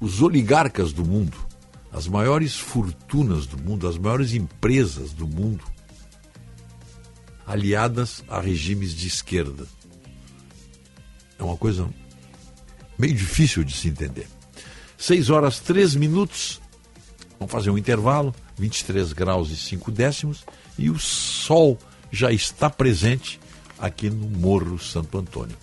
os 0.00 0.20
oligarcas 0.20 0.92
do 0.92 1.04
mundo 1.04 1.51
as 1.92 2.08
maiores 2.08 2.56
fortunas 2.56 3.46
do 3.46 3.58
mundo, 3.58 3.86
as 3.86 3.98
maiores 3.98 4.32
empresas 4.32 5.12
do 5.12 5.26
mundo, 5.26 5.64
aliadas 7.46 8.24
a 8.28 8.40
regimes 8.40 8.94
de 8.94 9.06
esquerda. 9.08 9.66
É 11.38 11.42
uma 11.42 11.56
coisa 11.56 11.88
meio 12.98 13.14
difícil 13.14 13.62
de 13.62 13.76
se 13.76 13.88
entender. 13.88 14.26
6 14.96 15.30
horas 15.30 15.60
3 15.60 15.96
minutos. 15.96 16.60
Vamos 17.38 17.52
fazer 17.52 17.70
um 17.70 17.76
intervalo, 17.76 18.34
23 18.56 19.12
graus 19.12 19.50
e 19.50 19.56
5 19.56 19.90
décimos, 19.90 20.44
e 20.78 20.88
o 20.88 20.98
sol 20.98 21.76
já 22.10 22.30
está 22.30 22.70
presente 22.70 23.40
aqui 23.78 24.08
no 24.08 24.28
Morro 24.38 24.78
Santo 24.78 25.18
Antônio. 25.18 25.56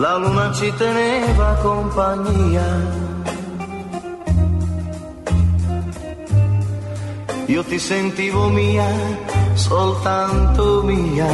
La 0.00 0.16
luna 0.16 0.50
ci 0.50 0.72
teneva 0.78 1.58
compagnia. 1.60 2.64
Io 7.46 7.62
ti 7.64 7.78
sentivo 7.78 8.48
mia, 8.48 8.86
soltanto 9.54 10.82
mia. 10.84 11.28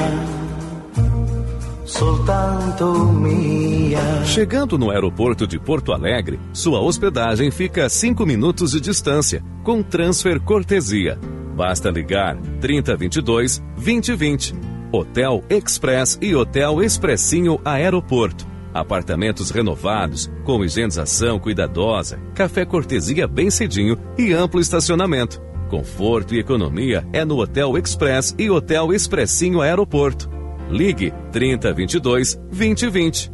Soltanto 1.85 2.93
mia. 3.13 4.25
Chegando 4.25 4.77
no 4.77 4.91
aeroporto 4.91 5.47
de 5.47 5.61
Porto 5.61 5.93
Alegre, 5.93 6.41
sua 6.53 6.81
hospedagem 6.81 7.53
fica 7.53 7.85
a 7.85 7.89
5 7.89 8.27
minutos 8.27 8.73
de 8.73 8.81
distância, 8.81 9.45
com 9.63 9.81
transfer 9.81 10.41
cortesia. 10.41 11.17
Basta 11.55 11.89
ligar 11.89 12.37
3022 12.61 13.63
2020. 13.77 14.55
Hotel 14.91 15.45
Express 15.49 16.19
e 16.21 16.35
Hotel 16.35 16.83
Expressinho 16.83 17.61
Aeroporto 17.65 18.56
Apartamentos 18.77 19.51
renovados, 19.51 20.31
com 20.45 20.63
higienização 20.63 21.39
cuidadosa, 21.39 22.21
café 22.35 22.63
cortesia 22.67 23.27
bem 23.27 23.51
cedinho 23.51 23.97
e 24.19 24.35
amplo 24.35 24.61
estacionamento. 24.61 25.41
Conforto 25.71 26.35
e 26.35 26.39
economia 26.39 27.03
é 27.11 27.25
no 27.25 27.39
Hotel 27.39 27.79
Express 27.79 28.35
e 28.39 28.51
Hotel 28.51 28.93
Expressinho 28.93 29.63
Aeroporto. 29.63 30.29
Ligue 30.69 31.11
3022 31.33 32.35
2020. 32.51 33.33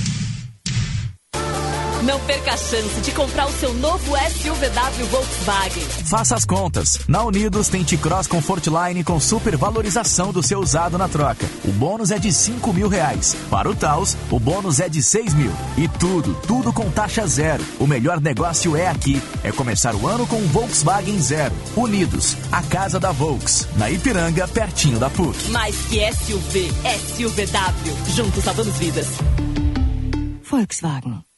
Não 2.03 2.19
perca 2.21 2.53
a 2.53 2.57
chance 2.57 2.99
de 3.01 3.11
comprar 3.11 3.47
o 3.47 3.51
seu 3.51 3.73
novo 3.75 4.13
SUVW 4.17 5.05
Volkswagen. 5.11 5.83
Faça 6.05 6.35
as 6.35 6.43
contas. 6.43 6.99
Na 7.07 7.23
Unidos 7.23 7.67
tem 7.67 7.83
T-Cross 7.83 8.25
Comfortline 8.25 9.03
com 9.03 9.19
super 9.19 9.55
valorização 9.55 10.33
do 10.33 10.41
seu 10.41 10.59
usado 10.59 10.97
na 10.97 11.07
troca. 11.07 11.45
O 11.63 11.71
bônus 11.71 12.09
é 12.09 12.17
de 12.17 12.33
5 12.33 12.73
mil 12.73 12.87
reais. 12.87 13.35
Para 13.51 13.69
o 13.69 13.75
Taos, 13.75 14.17
o 14.31 14.39
bônus 14.39 14.79
é 14.79 14.89
de 14.89 15.03
6 15.03 15.33
mil. 15.35 15.51
E 15.77 15.87
tudo, 15.87 16.33
tudo 16.47 16.73
com 16.73 16.89
taxa 16.89 17.27
zero. 17.27 17.63
O 17.79 17.85
melhor 17.85 18.19
negócio 18.19 18.75
é 18.75 18.87
aqui. 18.87 19.21
É 19.43 19.51
começar 19.51 19.93
o 19.93 20.07
ano 20.07 20.25
com 20.25 20.37
um 20.37 20.47
Volkswagen 20.47 21.19
Zero. 21.19 21.53
Unidos, 21.75 22.35
a 22.51 22.63
casa 22.63 22.99
da 22.99 23.11
Volks. 23.11 23.67
Na 23.77 23.91
Ipiranga, 23.91 24.47
pertinho 24.47 24.97
da 24.97 25.09
PUC. 25.09 25.49
Mais 25.51 25.75
que 25.85 25.99
SUV, 26.13 26.71
SUVW. 27.15 28.15
Juntos 28.15 28.43
salvamos 28.43 28.75
vidas. 28.77 29.07
Volkswagen. 30.49 31.30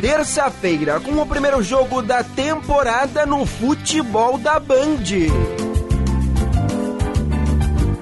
Terça-feira 0.00 0.98
com 0.98 1.20
o 1.20 1.26
primeiro 1.26 1.62
jogo 1.62 2.00
da 2.00 2.24
temporada 2.24 3.26
no 3.26 3.44
futebol 3.44 4.38
da 4.38 4.58
Band. 4.58 5.04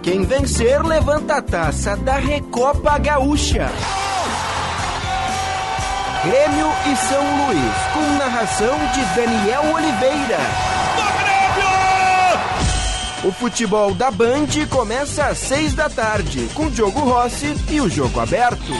Quem 0.00 0.24
vencer 0.24 0.80
levanta 0.84 1.38
a 1.38 1.42
taça 1.42 1.96
da 1.96 2.14
Recopa 2.14 2.98
Gaúcha. 2.98 3.68
Grêmio 6.24 6.66
e 6.86 6.96
São 6.96 7.46
Luís, 7.46 7.74
com 7.92 8.18
narração 8.18 8.78
de 8.94 9.04
Daniel 9.16 9.74
Oliveira. 9.74 10.38
O 13.24 13.32
futebol 13.32 13.92
da 13.92 14.10
Band 14.12 14.46
começa 14.70 15.26
às 15.26 15.38
seis 15.38 15.74
da 15.74 15.88
tarde, 15.88 16.48
com 16.54 16.70
Diogo 16.70 17.00
Rossi 17.00 17.56
e 17.68 17.80
o 17.80 17.88
jogo 17.88 18.20
aberto. 18.20 18.72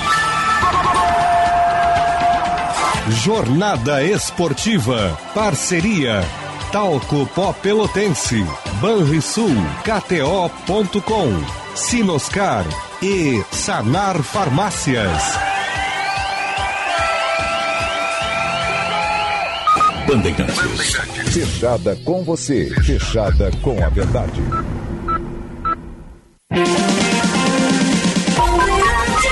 Jornada 3.11 4.05
Esportiva. 4.05 5.19
Parceria. 5.35 6.23
Talco 6.71 7.27
Pó 7.35 7.53
Pelotense. 7.53 8.45
Banrisul. 8.81 9.55
KTO.com. 9.83 11.31
Sinoscar. 11.75 12.65
E 13.01 13.43
Sanar 13.51 14.23
Farmácias. 14.23 15.23
Bandeirantes. 20.07 20.97
Fechada 21.33 21.97
com 22.05 22.23
você. 22.25 22.71
Fechada 22.83 23.51
com 23.63 23.83
a 23.83 23.89
verdade. 23.89 24.43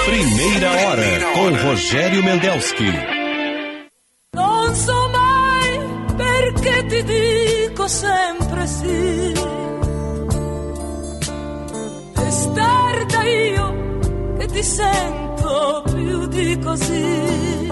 Primeira 0.06 0.70
hora 0.70 1.20
com 1.34 1.68
Rogério 1.68 2.22
Mendelski. 2.22 3.15
Ti 6.86 7.02
dico 7.02 7.88
sempre 7.88 8.66
sì. 8.66 9.32
È 12.12 12.52
tarda 12.54 13.22
io 13.22 13.98
che 14.38 14.46
ti 14.46 14.62
sento 14.62 15.82
più 15.86 16.26
di 16.26 16.58
così. 16.58 17.68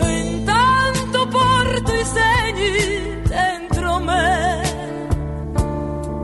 E 0.00 0.18
intanto 0.26 1.26
porto 1.28 1.92
i 1.92 2.04
segni 2.04 3.22
dentro 3.22 3.98
me 4.00 4.60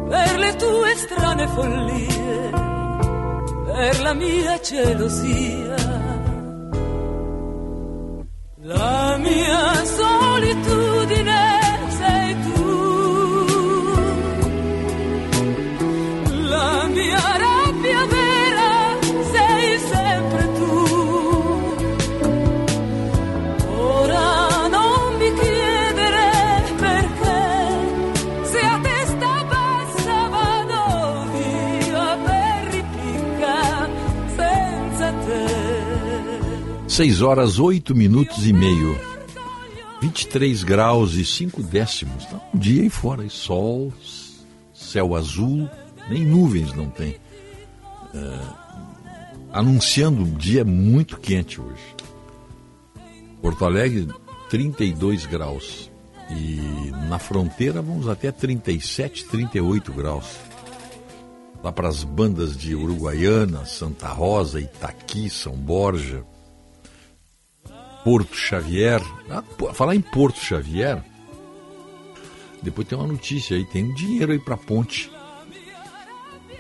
per 0.09 0.39
le 0.39 0.57
tue 0.57 0.95
strane 0.97 1.47
follie, 1.49 2.51
per 3.67 4.01
la 4.03 4.15
mia 4.15 4.59
gelosia. 4.61 6.03
La 8.67 9.17
mia 9.19 9.85
solitudine 9.85 10.94
6 36.95 37.23
horas 37.23 37.59
8 37.59 37.93
minutos 37.93 38.47
e 38.47 38.53
meio. 38.53 38.97
23 40.01 40.63
graus 40.63 41.15
e 41.15 41.25
5 41.25 41.61
décimos. 41.61 42.25
Tá 42.27 42.41
um 42.55 42.57
dia 42.57 42.83
aí 42.83 42.89
fora. 42.89 43.25
E 43.25 43.31
sol, 43.31 43.93
céu 44.73 45.17
azul, 45.17 45.69
nem 46.09 46.25
nuvens 46.25 46.73
não 46.73 46.89
tem. 46.89 47.17
É, 48.15 48.41
anunciando 49.53 50.23
um 50.23 50.35
dia 50.35 50.65
muito 50.65 51.19
quente 51.19 51.61
hoje. 51.61 51.83
Porto 53.43 53.65
Alegre, 53.65 54.07
32 54.49 55.27
graus. 55.27 55.91
E 56.31 56.93
na 57.09 57.19
fronteira 57.19 57.83
vamos 57.83 58.09
até 58.09 58.31
37, 58.31 59.25
38 59.25 59.93
graus. 59.93 60.37
Lá 61.61 61.73
para 61.73 61.89
as 61.89 62.05
bandas 62.05 62.57
de 62.57 62.73
Uruguaiana, 62.73 63.67
Santa 63.67 64.07
Rosa, 64.07 64.61
Itaqui, 64.61 65.29
São 65.29 65.55
Borja. 65.55 66.25
Porto 68.05 68.37
Xavier. 68.37 69.01
Ah, 69.31 69.43
falar 69.73 69.97
em 69.97 70.01
Porto 70.01 70.39
Xavier, 70.39 71.03
depois 72.63 72.87
tem 72.87 72.97
uma 72.97 73.07
notícia 73.07 73.57
aí, 73.57 73.65
tem 73.65 73.85
um 73.85 73.95
dinheiro 73.95 74.33
aí 74.33 74.39
para 74.39 74.57
ponte. 74.57 75.11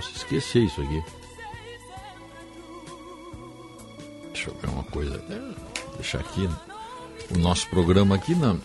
Se 0.01 0.17
esquecer 0.17 0.65
isso 0.65 0.83
aqui. 0.83 1.03
Deixa 4.33 4.51
eu 4.51 4.55
ver 4.57 4.69
uma 4.69 4.83
coisa. 4.85 5.23
Deixar 5.95 6.19
aqui 6.19 6.49
o 7.35 7.39
nosso 7.39 7.69
programa 7.69 8.17
aqui 8.17 8.35
na, 8.35 8.57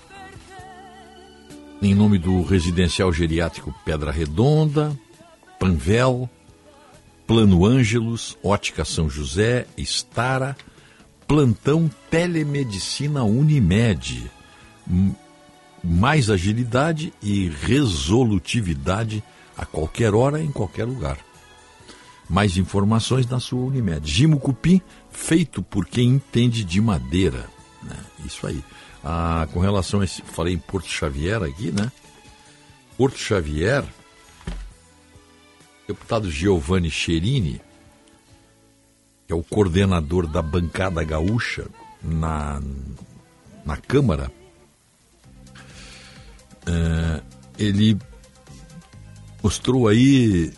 em 1.81 1.95
nome 1.95 2.17
do 2.17 2.41
Residencial 2.43 3.13
Geriátrico 3.13 3.73
Pedra 3.85 4.11
Redonda, 4.11 4.97
Panvel, 5.57 6.29
Plano 7.25 7.65
Ângelos, 7.65 8.37
Ótica 8.43 8.83
São 8.83 9.09
José, 9.09 9.65
Estara, 9.77 10.57
Plantão 11.29 11.87
Telemedicina 12.09 13.23
Unimed. 13.23 14.31
Mais 15.83 16.27
agilidade 16.27 17.13
e 17.21 17.47
resolutividade 17.47 19.23
a 19.55 19.63
qualquer 19.63 20.15
hora, 20.15 20.41
em 20.41 20.51
qualquer 20.51 20.85
lugar. 20.85 21.19
Mais 22.27 22.57
informações 22.57 23.27
na 23.27 23.39
sua 23.39 23.63
Unimed. 23.63 24.09
Gimo 24.09 24.39
Cupim, 24.39 24.81
feito 25.11 25.61
por 25.61 25.85
quem 25.85 26.09
entende 26.09 26.63
de 26.63 26.81
madeira. 26.81 27.47
Né? 27.83 27.95
Isso 28.25 28.47
aí. 28.47 28.63
Ah, 29.03 29.47
com 29.53 29.59
relação 29.59 30.01
a 30.01 30.05
esse. 30.05 30.23
Falei 30.23 30.55
em 30.55 30.59
Porto 30.59 30.89
Xavier 30.89 31.43
aqui, 31.43 31.71
né? 31.71 31.91
Porto 32.97 33.19
Xavier, 33.19 33.85
deputado 35.87 36.29
Giovanni 36.31 36.89
Cherini, 36.89 37.61
que 39.29 39.33
é 39.33 39.35
o 39.35 39.43
coordenador 39.43 40.25
da 40.25 40.41
bancada 40.41 41.03
gaúcha 41.03 41.67
na, 42.01 42.59
na 43.63 43.77
Câmara, 43.77 44.31
é, 46.65 47.21
ele 47.55 47.95
mostrou 49.43 49.87
aí 49.87 50.51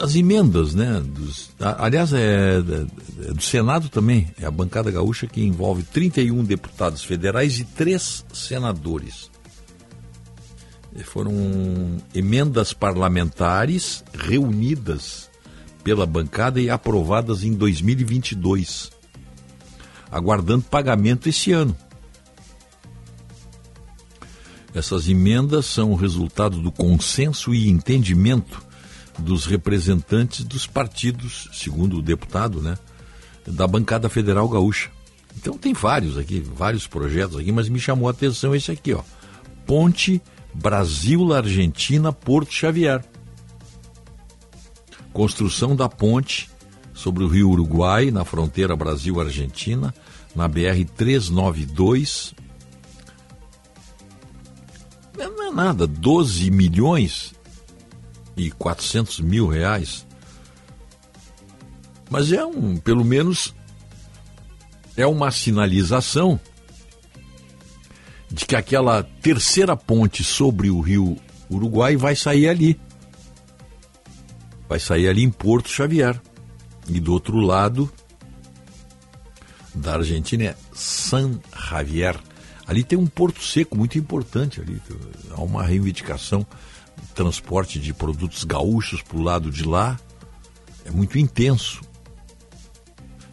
as 0.00 0.14
emendas, 0.14 0.74
né? 0.74 0.98
Dos, 1.04 1.50
aliás, 1.60 2.14
é, 2.14 2.56
é, 2.56 3.32
do 3.34 3.42
Senado 3.42 3.90
também, 3.90 4.30
é 4.40 4.46
a 4.46 4.50
bancada 4.50 4.90
gaúcha 4.90 5.26
que 5.26 5.42
envolve 5.42 5.82
31 5.82 6.42
deputados 6.42 7.04
federais 7.04 7.58
e 7.58 7.66
três 7.66 8.24
senadores. 8.32 9.30
Foram 11.04 11.34
emendas 12.14 12.72
parlamentares 12.72 14.02
reunidas 14.14 15.25
pela 15.86 16.04
bancada 16.04 16.60
e 16.60 16.68
aprovadas 16.68 17.44
em 17.44 17.52
2022, 17.52 18.90
aguardando 20.10 20.64
pagamento 20.64 21.28
esse 21.28 21.52
ano. 21.52 21.76
Essas 24.74 25.08
emendas 25.08 25.64
são 25.64 25.92
o 25.92 25.94
resultado 25.94 26.60
do 26.60 26.72
consenso 26.72 27.54
e 27.54 27.70
entendimento 27.70 28.60
dos 29.16 29.46
representantes 29.46 30.44
dos 30.44 30.66
partidos, 30.66 31.48
segundo 31.52 31.98
o 31.98 32.02
deputado, 32.02 32.60
né, 32.60 32.76
da 33.46 33.68
bancada 33.68 34.08
federal 34.08 34.48
gaúcha. 34.48 34.90
Então 35.36 35.56
tem 35.56 35.72
vários 35.72 36.18
aqui, 36.18 36.40
vários 36.40 36.88
projetos 36.88 37.36
aqui, 37.36 37.52
mas 37.52 37.68
me 37.68 37.78
chamou 37.78 38.08
a 38.08 38.10
atenção 38.10 38.56
esse 38.56 38.72
aqui, 38.72 38.92
ó. 38.92 39.04
Ponte 39.64 40.20
Brasil-Argentina 40.52 42.12
Porto 42.12 42.52
Xavier. 42.52 43.04
Construção 45.16 45.74
da 45.74 45.88
ponte 45.88 46.50
sobre 46.92 47.24
o 47.24 47.26
Rio 47.26 47.48
Uruguai, 47.48 48.10
na 48.10 48.22
fronteira 48.22 48.76
Brasil-Argentina, 48.76 49.94
na 50.34 50.46
BR 50.46 50.84
392. 50.94 52.34
Não 55.16 55.42
é 55.42 55.50
nada, 55.50 55.86
12 55.86 56.50
milhões 56.50 57.34
e 58.36 58.50
400 58.50 59.20
mil 59.20 59.48
reais. 59.48 60.06
Mas 62.10 62.30
é 62.30 62.44
um, 62.44 62.76
pelo 62.76 63.02
menos, 63.02 63.54
é 64.98 65.06
uma 65.06 65.30
sinalização 65.30 66.38
de 68.30 68.44
que 68.44 68.54
aquela 68.54 69.02
terceira 69.02 69.74
ponte 69.74 70.22
sobre 70.22 70.68
o 70.68 70.82
rio 70.82 71.16
Uruguai 71.50 71.96
vai 71.96 72.14
sair 72.14 72.50
ali. 72.50 72.78
Vai 74.68 74.80
sair 74.80 75.08
ali 75.08 75.22
em 75.22 75.30
Porto 75.30 75.68
Xavier. 75.68 76.20
E 76.88 77.00
do 77.00 77.12
outro 77.12 77.38
lado 77.38 77.90
da 79.74 79.94
Argentina 79.94 80.44
é 80.44 80.56
San 80.72 81.40
Javier. 81.68 82.16
Ali 82.66 82.82
tem 82.82 82.98
um 82.98 83.06
porto 83.06 83.42
seco 83.42 83.76
muito 83.76 83.98
importante 83.98 84.60
ali. 84.60 84.80
Há 85.30 85.40
uma 85.40 85.62
reivindicação 85.62 86.46
transporte 87.14 87.78
de 87.78 87.94
produtos 87.94 88.44
gaúchos 88.44 89.02
para 89.02 89.16
o 89.16 89.22
lado 89.22 89.50
de 89.50 89.64
lá 89.64 89.98
é 90.84 90.90
muito 90.90 91.18
intenso. 91.18 91.80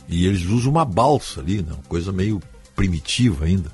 E 0.08 0.26
eles 0.26 0.44
usam 0.46 0.72
uma 0.72 0.86
balsa 0.86 1.40
ali, 1.40 1.62
né? 1.62 1.74
uma 1.74 1.84
coisa 1.84 2.12
meio 2.12 2.42
primitiva 2.76 3.46
ainda. 3.46 3.72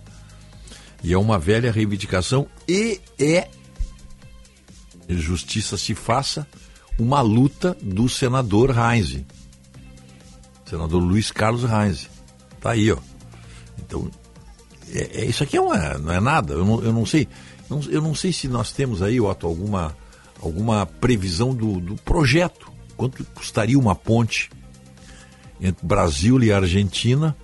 E 1.01 1.13
é 1.13 1.17
uma 1.17 1.39
velha 1.39 1.71
reivindicação 1.71 2.47
e 2.67 2.99
é, 3.17 3.47
justiça 5.07 5.77
se 5.77 5.95
faça, 5.95 6.45
uma 6.99 7.21
luta 7.21 7.75
do 7.81 8.09
senador 8.09 8.75
Heinz. 8.75 9.23
Senador 10.65 11.01
Luiz 11.01 11.31
Carlos 11.31 11.63
Heinz. 11.63 12.09
Tá 12.59 12.71
aí, 12.71 12.91
ó. 12.91 12.97
Então, 13.79 14.11
é, 14.93 15.21
é 15.21 15.25
isso 15.25 15.43
aqui 15.43 15.57
é 15.57 15.61
uma, 15.61 15.97
não 15.97 16.11
é 16.11 16.19
nada, 16.19 16.53
eu 16.53 16.65
não, 16.65 16.83
eu 16.83 16.93
não 16.93 17.05
sei. 17.05 17.27
Não, 17.69 17.81
eu 17.83 18.01
não 18.01 18.13
sei 18.13 18.33
se 18.33 18.47
nós 18.47 18.71
temos 18.71 19.01
aí, 19.01 19.21
Otto, 19.21 19.47
alguma, 19.47 19.95
alguma 20.41 20.85
previsão 20.85 21.53
do, 21.53 21.79
do 21.79 21.95
projeto. 21.95 22.71
Quanto 22.97 23.23
custaria 23.33 23.79
uma 23.79 23.95
ponte 23.95 24.49
entre 25.61 25.85
Brasil 25.85 26.41
e 26.43 26.51
Argentina 26.51 27.35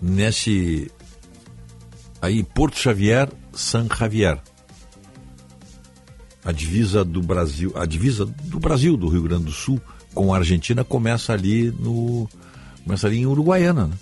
nesse 0.00 0.90
aí 2.22 2.42
Porto 2.42 2.78
Xavier, 2.78 3.28
San 3.52 3.86
Javier. 3.86 4.40
A 6.44 6.52
divisa 6.52 7.04
do 7.04 7.20
Brasil, 7.20 7.72
a 7.76 7.84
divisa 7.84 8.24
do 8.24 8.58
Brasil, 8.58 8.96
do 8.96 9.08
Rio 9.08 9.22
Grande 9.22 9.44
do 9.44 9.52
Sul, 9.52 9.80
com 10.14 10.32
a 10.32 10.38
Argentina 10.38 10.82
começa 10.82 11.32
ali 11.32 11.70
no 11.70 12.28
começa 12.82 13.06
ali 13.06 13.18
em 13.18 13.26
Uruguaiana, 13.26 13.86
né? 13.86 13.98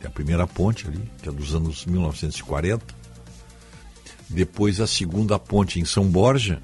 É 0.00 0.06
a 0.06 0.10
primeira 0.10 0.46
ponte 0.46 0.86
ali, 0.86 1.00
que 1.22 1.28
é 1.28 1.32
dos 1.32 1.54
anos 1.54 1.86
1940 1.86 3.04
depois 4.28 4.80
a 4.80 4.86
segunda 4.86 5.38
ponte 5.38 5.78
em 5.78 5.84
São 5.84 6.08
Borja, 6.08 6.62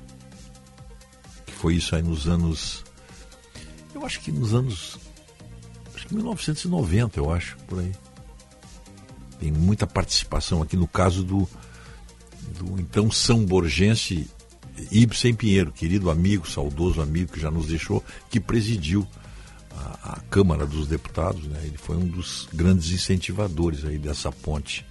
que 1.46 1.52
foi 1.52 1.76
isso 1.76 1.94
aí 1.94 2.02
nos 2.02 2.26
anos. 2.26 2.84
Eu 3.94 4.04
acho 4.04 4.20
que 4.20 4.32
nos 4.32 4.54
anos. 4.54 4.98
Acho 5.94 6.06
que 6.06 6.14
1990, 6.14 7.20
eu 7.20 7.30
acho, 7.30 7.56
por 7.68 7.78
aí. 7.80 7.92
Tem 9.38 9.50
muita 9.50 9.86
participação 9.86 10.62
aqui 10.62 10.76
no 10.76 10.86
caso 10.86 11.22
do, 11.22 11.48
do 12.58 12.80
então 12.80 13.10
São 13.10 13.44
Borgense 13.44 14.28
Ibsen 14.90 15.34
Pinheiro, 15.34 15.72
querido 15.72 16.10
amigo, 16.10 16.48
saudoso 16.48 17.00
amigo 17.00 17.32
que 17.32 17.40
já 17.40 17.50
nos 17.50 17.66
deixou, 17.66 18.04
que 18.28 18.40
presidiu 18.40 19.06
a, 19.70 20.14
a 20.14 20.20
Câmara 20.30 20.66
dos 20.66 20.86
Deputados, 20.86 21.44
né? 21.44 21.60
Ele 21.64 21.78
foi 21.78 21.96
um 21.96 22.06
dos 22.06 22.48
grandes 22.52 22.90
incentivadores 22.92 23.84
aí 23.84 23.98
dessa 23.98 24.30
ponte. 24.30 24.84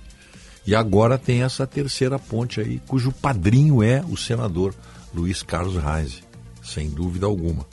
E 0.66 0.76
agora 0.76 1.18
tem 1.18 1.44
essa 1.44 1.66
terceira 1.66 2.20
ponte 2.20 2.60
aí, 2.60 2.82
cujo 2.88 3.12
padrinho 3.12 3.82
é 3.82 4.04
o 4.08 4.18
senador 4.18 4.76
Luiz 5.14 5.42
Carlos 5.42 5.82
Reis, 5.82 6.22
sem 6.64 6.90
dúvida 6.90 7.26
alguma. 7.26 7.66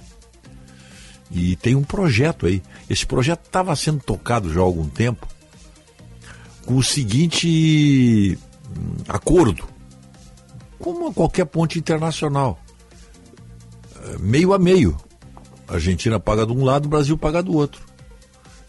E 1.30 1.56
tem 1.56 1.74
um 1.74 1.82
projeto 1.82 2.46
aí. 2.46 2.62
Esse 2.88 3.04
projeto 3.04 3.44
estava 3.44 3.74
sendo 3.74 4.00
tocado 4.00 4.52
já 4.52 4.60
há 4.60 4.62
algum 4.62 4.88
tempo 4.88 5.26
com 6.64 6.76
o 6.76 6.82
seguinte 6.82 8.38
hum, 8.76 8.96
acordo, 9.08 9.66
como 10.78 11.12
qualquer 11.12 11.46
ponte 11.46 11.78
internacional, 11.78 12.58
é, 14.02 14.18
meio 14.18 14.52
a 14.52 14.58
meio. 14.58 14.96
A 15.68 15.74
Argentina 15.74 16.20
paga 16.20 16.46
de 16.46 16.52
um 16.52 16.64
lado, 16.64 16.86
o 16.86 16.88
Brasil 16.88 17.18
paga 17.18 17.42
do 17.42 17.54
outro. 17.54 17.84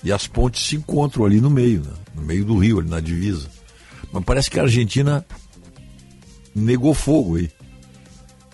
E 0.04 0.12
as 0.12 0.28
pontes 0.28 0.66
se 0.66 0.76
encontram 0.76 1.26
ali 1.26 1.40
no 1.40 1.50
meio, 1.50 1.82
né? 1.82 1.94
no 2.16 2.22
meio 2.22 2.46
do 2.46 2.58
rio, 2.58 2.80
ali 2.80 2.90
na 2.90 3.00
divisa. 3.00 3.50
Mas 4.12 4.24
parece 4.24 4.50
que 4.50 4.60
a 4.60 4.64
Argentina 4.64 5.26
negou 6.56 6.94
fogo 6.94 7.38
aí. 7.38 7.52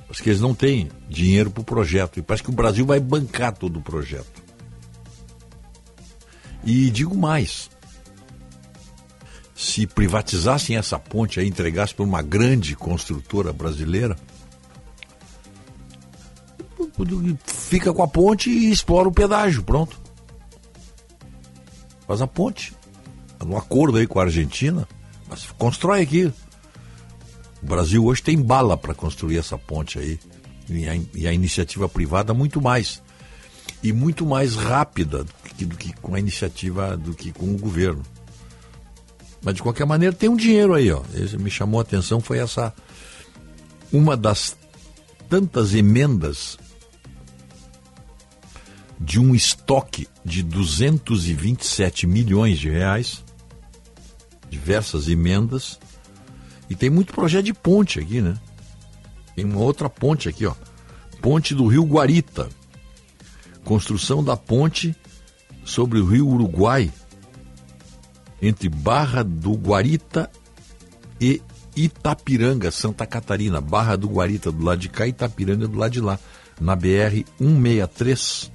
Porque 0.07 0.23
que 0.23 0.29
eles 0.29 0.41
não 0.41 0.53
têm 0.53 0.89
dinheiro 1.09 1.49
para 1.49 1.61
o 1.61 1.65
projeto. 1.65 2.19
E 2.19 2.21
parece 2.21 2.43
que 2.43 2.51
o 2.51 2.53
Brasil 2.53 2.85
vai 2.85 2.99
bancar 2.99 3.51
todo 3.51 3.79
o 3.79 3.81
projeto. 3.81 4.43
E 6.63 6.89
digo 6.91 7.17
mais: 7.17 7.69
se 9.63 9.87
privatizassem 9.87 10.75
essa 10.75 10.99
ponte 10.99 11.39
e 11.39 11.47
entregassem 11.47 11.95
para 11.95 12.05
uma 12.05 12.21
grande 12.21 12.75
construtora 12.75 13.53
brasileira, 13.53 14.17
fica 17.45 17.93
com 17.93 18.03
a 18.03 18.07
ponte 18.07 18.49
e 18.49 18.71
explora 18.71 19.07
o 19.07 19.11
pedágio, 19.11 19.63
pronto. 19.63 19.99
Faz 22.05 22.21
a 22.21 22.27
ponte. 22.27 22.73
No 23.43 23.57
acordo 23.57 23.97
aí 23.97 24.05
com 24.05 24.19
a 24.19 24.23
Argentina, 24.23 24.87
mas 25.29 25.45
constrói 25.57 26.01
aqui. 26.01 26.31
O 27.61 27.65
Brasil 27.65 28.05
hoje 28.05 28.21
tem 28.21 28.41
bala 28.41 28.77
para 28.77 28.93
construir 28.93 29.37
essa 29.37 29.57
ponte 29.57 29.97
aí. 29.97 30.19
E 30.69 30.87
a, 30.87 30.95
e 31.13 31.27
a, 31.27 31.33
iniciativa 31.33 31.87
privada 31.89 32.33
muito 32.33 32.61
mais. 32.61 33.01
E 33.81 33.91
muito 33.91 34.25
mais 34.25 34.55
rápida 34.55 35.23
do 35.23 35.33
que, 35.55 35.65
do 35.65 35.75
que 35.75 35.93
com 35.93 36.15
a 36.15 36.19
iniciativa, 36.19 36.95
do 36.95 37.13
que 37.13 37.31
com 37.31 37.53
o 37.53 37.57
governo. 37.57 38.03
Mas 39.43 39.55
de 39.55 39.61
qualquer 39.61 39.85
maneira 39.85 40.15
tem 40.15 40.29
um 40.29 40.35
dinheiro 40.35 40.73
aí, 40.73 40.91
ó. 40.91 41.01
Esse 41.13 41.37
me 41.37 41.51
chamou 41.51 41.79
a 41.79 41.83
atenção 41.83 42.21
foi 42.21 42.39
essa 42.39 42.73
uma 43.91 44.15
das 44.15 44.55
tantas 45.29 45.75
emendas 45.75 46.57
de 48.99 49.19
um 49.19 49.35
estoque 49.35 50.07
de 50.23 50.41
227 50.41 52.07
milhões 52.07 52.57
de 52.57 52.69
reais 52.69 53.23
diversas 54.53 55.07
emendas. 55.09 55.79
E 56.69 56.75
tem 56.75 56.89
muito 56.89 57.13
projeto 57.13 57.45
de 57.45 57.53
ponte 57.53 57.99
aqui, 57.99 58.21
né? 58.21 58.37
Tem 59.35 59.43
uma 59.43 59.59
outra 59.59 59.89
ponte 59.89 60.29
aqui, 60.29 60.45
ó. 60.45 60.53
Ponte 61.21 61.55
do 61.55 61.67
Rio 61.67 61.83
Guarita, 61.83 62.49
construção 63.63 64.23
da 64.23 64.37
ponte 64.37 64.95
sobre 65.65 65.99
o 65.99 66.05
rio 66.05 66.27
Uruguai, 66.27 66.91
entre 68.43 68.67
Barra 68.67 69.23
do 69.23 69.53
Guarita 69.53 70.29
e 71.19 71.41
Itapiranga, 71.75 72.69
Santa 72.69 73.05
Catarina. 73.05 73.61
Barra 73.61 73.95
do 73.95 74.07
Guarita 74.09 74.51
do 74.51 74.63
lado 74.63 74.79
de 74.79 74.89
cá, 74.89 75.07
Itapiranga 75.07 75.67
do 75.67 75.77
lado 75.77 75.91
de 75.91 76.01
lá, 76.01 76.19
na 76.59 76.75
BR 76.75 77.23
163. 77.39 78.51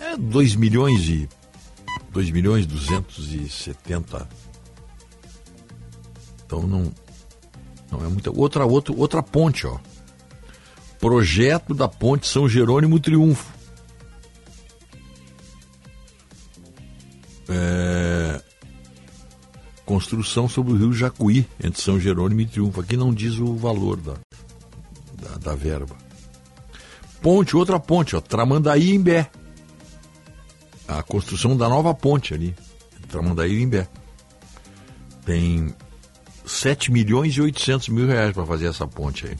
É 0.00 0.16
2 0.16 0.56
milhões 0.56 1.08
e 1.08 1.28
2 2.10 2.30
milhões 2.30 2.66
270. 2.66 4.28
Então 6.46 6.66
não 6.66 6.92
não 7.90 8.04
é 8.04 8.08
muita 8.08 8.30
outra 8.30 8.64
outra 8.64 8.94
outra 8.94 9.22
ponte, 9.22 9.66
ó. 9.66 9.78
Projeto 10.98 11.74
da 11.74 11.88
Ponte 11.88 12.26
São 12.26 12.48
Jerônimo 12.48 12.98
Triunfo. 12.98 13.51
Construção 20.02 20.48
sobre 20.48 20.72
o 20.72 20.76
rio 20.76 20.92
Jacuí, 20.92 21.46
entre 21.62 21.80
São 21.80 21.98
Jerônimo 21.98 22.40
e 22.40 22.46
Triunfo. 22.46 22.80
Aqui 22.80 22.96
não 22.96 23.14
diz 23.14 23.38
o 23.38 23.54
valor 23.54 23.96
da, 23.96 24.14
da, 25.20 25.36
da 25.38 25.54
verba. 25.54 25.96
Ponte, 27.20 27.56
outra 27.56 27.78
ponte, 27.78 28.16
ó, 28.16 28.20
Tramandaí 28.20 28.90
e 28.90 28.94
Imbé. 28.94 29.30
A 30.88 31.02
construção 31.04 31.56
da 31.56 31.68
nova 31.68 31.94
ponte 31.94 32.34
ali, 32.34 32.54
Tramandaí 33.08 33.52
e 33.52 33.62
Imbé. 33.62 33.88
Tem 35.24 35.72
7 36.44 36.90
milhões 36.90 37.34
e 37.34 37.40
800 37.40 37.88
mil 37.88 38.08
reais 38.08 38.32
para 38.32 38.44
fazer 38.44 38.66
essa 38.66 38.86
ponte 38.88 39.26
aí. 39.26 39.38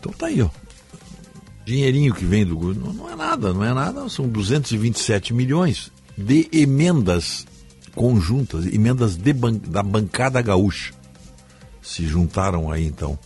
Então 0.00 0.12
tá 0.12 0.26
aí, 0.26 0.42
ó. 0.42 0.50
Dinheirinho 1.64 2.12
que 2.14 2.24
vem 2.24 2.44
do 2.44 2.74
não, 2.74 2.92
não 2.92 3.10
é 3.10 3.14
nada, 3.14 3.52
não 3.52 3.62
é 3.62 3.72
nada, 3.72 4.08
são 4.08 4.28
227 4.28 5.32
milhões 5.32 5.92
de 6.18 6.48
emendas 6.52 7.46
conjuntas, 7.94 8.66
emendas 8.66 9.16
ban 9.16 9.52
da 9.52 9.82
bancada 9.82 10.42
gaúcha. 10.42 10.92
Se 11.80 12.06
juntaram 12.06 12.70
aí 12.70 12.84
então 12.84 13.16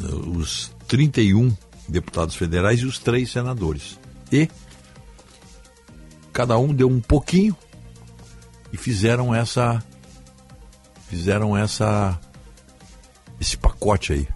eh, 0.00 0.14
os 0.38 0.72
31 0.86 1.54
deputados 1.88 2.36
federais 2.36 2.80
e 2.80 2.86
os 2.86 3.00
três 3.00 3.32
senadores. 3.32 3.98
E 4.30 4.48
cada 6.32 6.56
um 6.56 6.72
deu 6.72 6.88
um 6.88 7.00
pouquinho 7.00 7.56
e 8.72 8.76
fizeram 8.76 9.34
essa 9.34 9.82
fizeram 11.08 11.56
essa 11.56 12.18
esse 13.40 13.56
pacote 13.56 14.12
aí. 14.12 14.28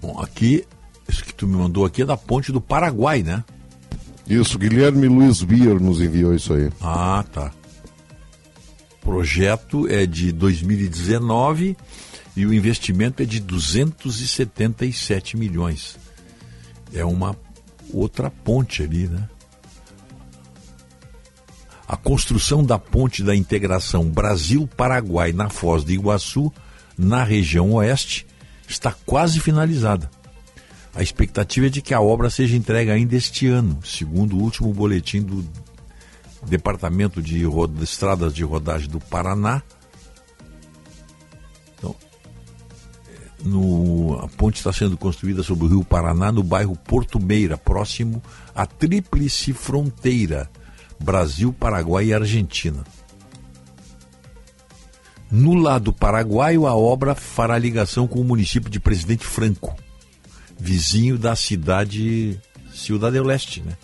Bom, 0.00 0.20
aqui, 0.20 0.66
tu 1.38 1.46
me 1.46 1.56
mandou 1.56 1.86
aqui 1.86 2.02
é 2.02 2.04
da 2.04 2.16
ponte 2.16 2.50
do 2.52 2.60
Paraguai, 2.60 3.22
né? 3.22 3.44
Isso, 4.28 4.58
Guilherme 4.58 5.06
Luiz 5.06 5.42
Bier 5.42 5.80
nos 5.80 6.02
enviou 6.02 6.34
isso 6.34 6.52
aí. 6.52 6.68
Ah, 6.82 7.24
tá. 7.32 7.52
O 8.96 9.04
projeto 9.04 9.86
é 9.88 10.04
de 10.04 10.32
2019 10.32 11.76
e 12.36 12.44
o 12.44 12.52
investimento 12.52 13.22
é 13.22 13.26
de 13.26 13.40
277 13.40 15.36
milhões. 15.36 15.96
É 16.92 17.04
uma 17.04 17.36
outra 17.92 18.30
ponte 18.30 18.82
ali, 18.82 19.06
né? 19.06 19.28
A 21.86 21.96
construção 21.96 22.62
da 22.62 22.78
ponte 22.78 23.22
da 23.22 23.34
integração 23.34 24.10
Brasil-Paraguai 24.10 25.32
na 25.32 25.48
Foz 25.48 25.84
do 25.84 25.92
Iguaçu, 25.92 26.52
na 26.98 27.24
região 27.24 27.72
oeste, 27.72 28.26
está 28.68 28.92
quase 29.06 29.40
finalizada. 29.40 30.10
A 30.98 31.02
expectativa 31.02 31.68
é 31.68 31.70
de 31.70 31.80
que 31.80 31.94
a 31.94 32.00
obra 32.00 32.28
seja 32.28 32.56
entregue 32.56 32.90
ainda 32.90 33.14
este 33.14 33.46
ano, 33.46 33.78
segundo 33.84 34.36
o 34.36 34.42
último 34.42 34.74
boletim 34.74 35.22
do 35.22 35.48
Departamento 36.44 37.22
de 37.22 37.44
Estradas 37.80 38.34
de 38.34 38.42
Rodagem 38.42 38.88
do 38.88 38.98
Paraná. 38.98 39.62
Então, 41.78 41.94
no, 43.44 44.18
a 44.18 44.26
ponte 44.26 44.56
está 44.56 44.72
sendo 44.72 44.96
construída 44.96 45.44
sobre 45.44 45.66
o 45.66 45.68
Rio 45.68 45.84
Paraná, 45.84 46.32
no 46.32 46.42
bairro 46.42 46.74
Porto 46.74 47.20
Meira, 47.20 47.56
próximo 47.56 48.20
à 48.52 48.66
tríplice 48.66 49.52
fronteira 49.52 50.50
Brasil, 50.98 51.52
Paraguai 51.52 52.06
e 52.06 52.12
Argentina. 52.12 52.82
No 55.30 55.54
lado 55.54 55.92
paraguaio, 55.92 56.66
a 56.66 56.74
obra 56.74 57.14
fará 57.14 57.56
ligação 57.56 58.08
com 58.08 58.20
o 58.20 58.24
município 58.24 58.68
de 58.68 58.80
Presidente 58.80 59.24
Franco, 59.24 59.76
vizinho 60.58 61.18
da 61.18 61.36
cidade 61.36 62.40
Ciudad 62.72 63.14
Leste, 63.14 63.62
né? 63.62 63.76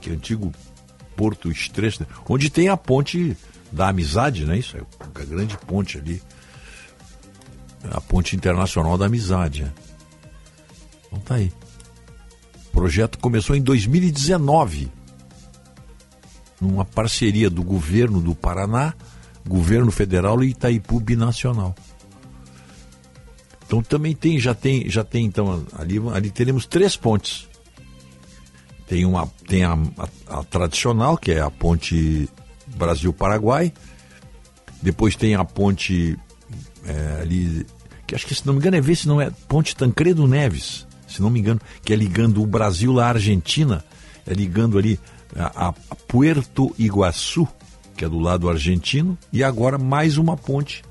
Que 0.00 0.10
é 0.10 0.12
o 0.12 0.16
antigo 0.16 0.52
Porto 1.16 1.50
Estreito, 1.50 2.06
onde 2.28 2.50
tem 2.50 2.68
a 2.68 2.76
ponte 2.76 3.36
da 3.72 3.88
amizade, 3.88 4.44
né? 4.44 4.58
Isso 4.58 4.76
é 4.76 4.80
a 5.00 5.24
grande 5.24 5.56
ponte 5.58 5.98
ali. 5.98 6.22
A 7.90 8.00
ponte 8.00 8.34
internacional 8.34 8.98
da 8.98 9.06
amizade. 9.06 9.62
Né? 9.62 9.72
Então 11.06 11.20
tá 11.20 11.34
aí. 11.36 11.52
O 12.66 12.70
projeto 12.72 13.18
começou 13.18 13.56
em 13.56 13.62
2019, 13.62 14.90
numa 16.60 16.84
parceria 16.84 17.48
do 17.48 17.62
governo 17.62 18.20
do 18.20 18.34
Paraná 18.34 18.94
governo 19.46 19.90
federal 19.90 20.42
e 20.42 20.48
Itaipu 20.48 21.00
binacional. 21.00 21.74
Então 23.66 23.82
também 23.82 24.14
tem, 24.14 24.38
já 24.38 24.54
tem, 24.54 24.88
já 24.88 25.02
tem 25.02 25.24
então 25.24 25.64
ali, 25.76 26.00
ali 26.12 26.30
teremos 26.30 26.66
três 26.66 26.96
pontes. 26.96 27.48
Tem 28.86 29.04
uma, 29.04 29.26
tem 29.48 29.64
a, 29.64 29.76
a, 30.28 30.38
a 30.38 30.44
tradicional 30.44 31.16
que 31.16 31.32
é 31.32 31.40
a 31.40 31.50
ponte 31.50 32.28
Brasil-Paraguai. 32.76 33.72
Depois 34.80 35.16
tem 35.16 35.34
a 35.34 35.44
ponte 35.44 36.16
é, 36.84 37.20
ali, 37.20 37.66
que 38.06 38.14
acho 38.14 38.26
que 38.26 38.34
se 38.34 38.46
não 38.46 38.54
me 38.54 38.60
engano 38.60 38.76
é 38.76 38.80
ver 38.80 38.94
se 38.94 39.08
não 39.08 39.20
é 39.20 39.30
ponte 39.48 39.74
Tancredo 39.74 40.28
Neves, 40.28 40.86
se 41.08 41.20
não 41.20 41.30
me 41.30 41.40
engano, 41.40 41.60
que 41.82 41.92
é 41.92 41.96
ligando 41.96 42.42
o 42.42 42.46
Brasil 42.46 43.00
à 43.00 43.08
Argentina, 43.08 43.84
é 44.24 44.32
ligando 44.32 44.78
ali 44.78 45.00
a, 45.34 45.68
a 45.68 45.72
Puerto 45.72 46.72
Iguaçu 46.78 47.48
que 47.96 48.04
é 48.04 48.08
do 48.08 48.18
lado 48.18 48.48
argentino, 48.48 49.16
e 49.32 49.42
agora 49.42 49.78
mais 49.78 50.18
uma 50.18 50.36
ponte. 50.36 50.84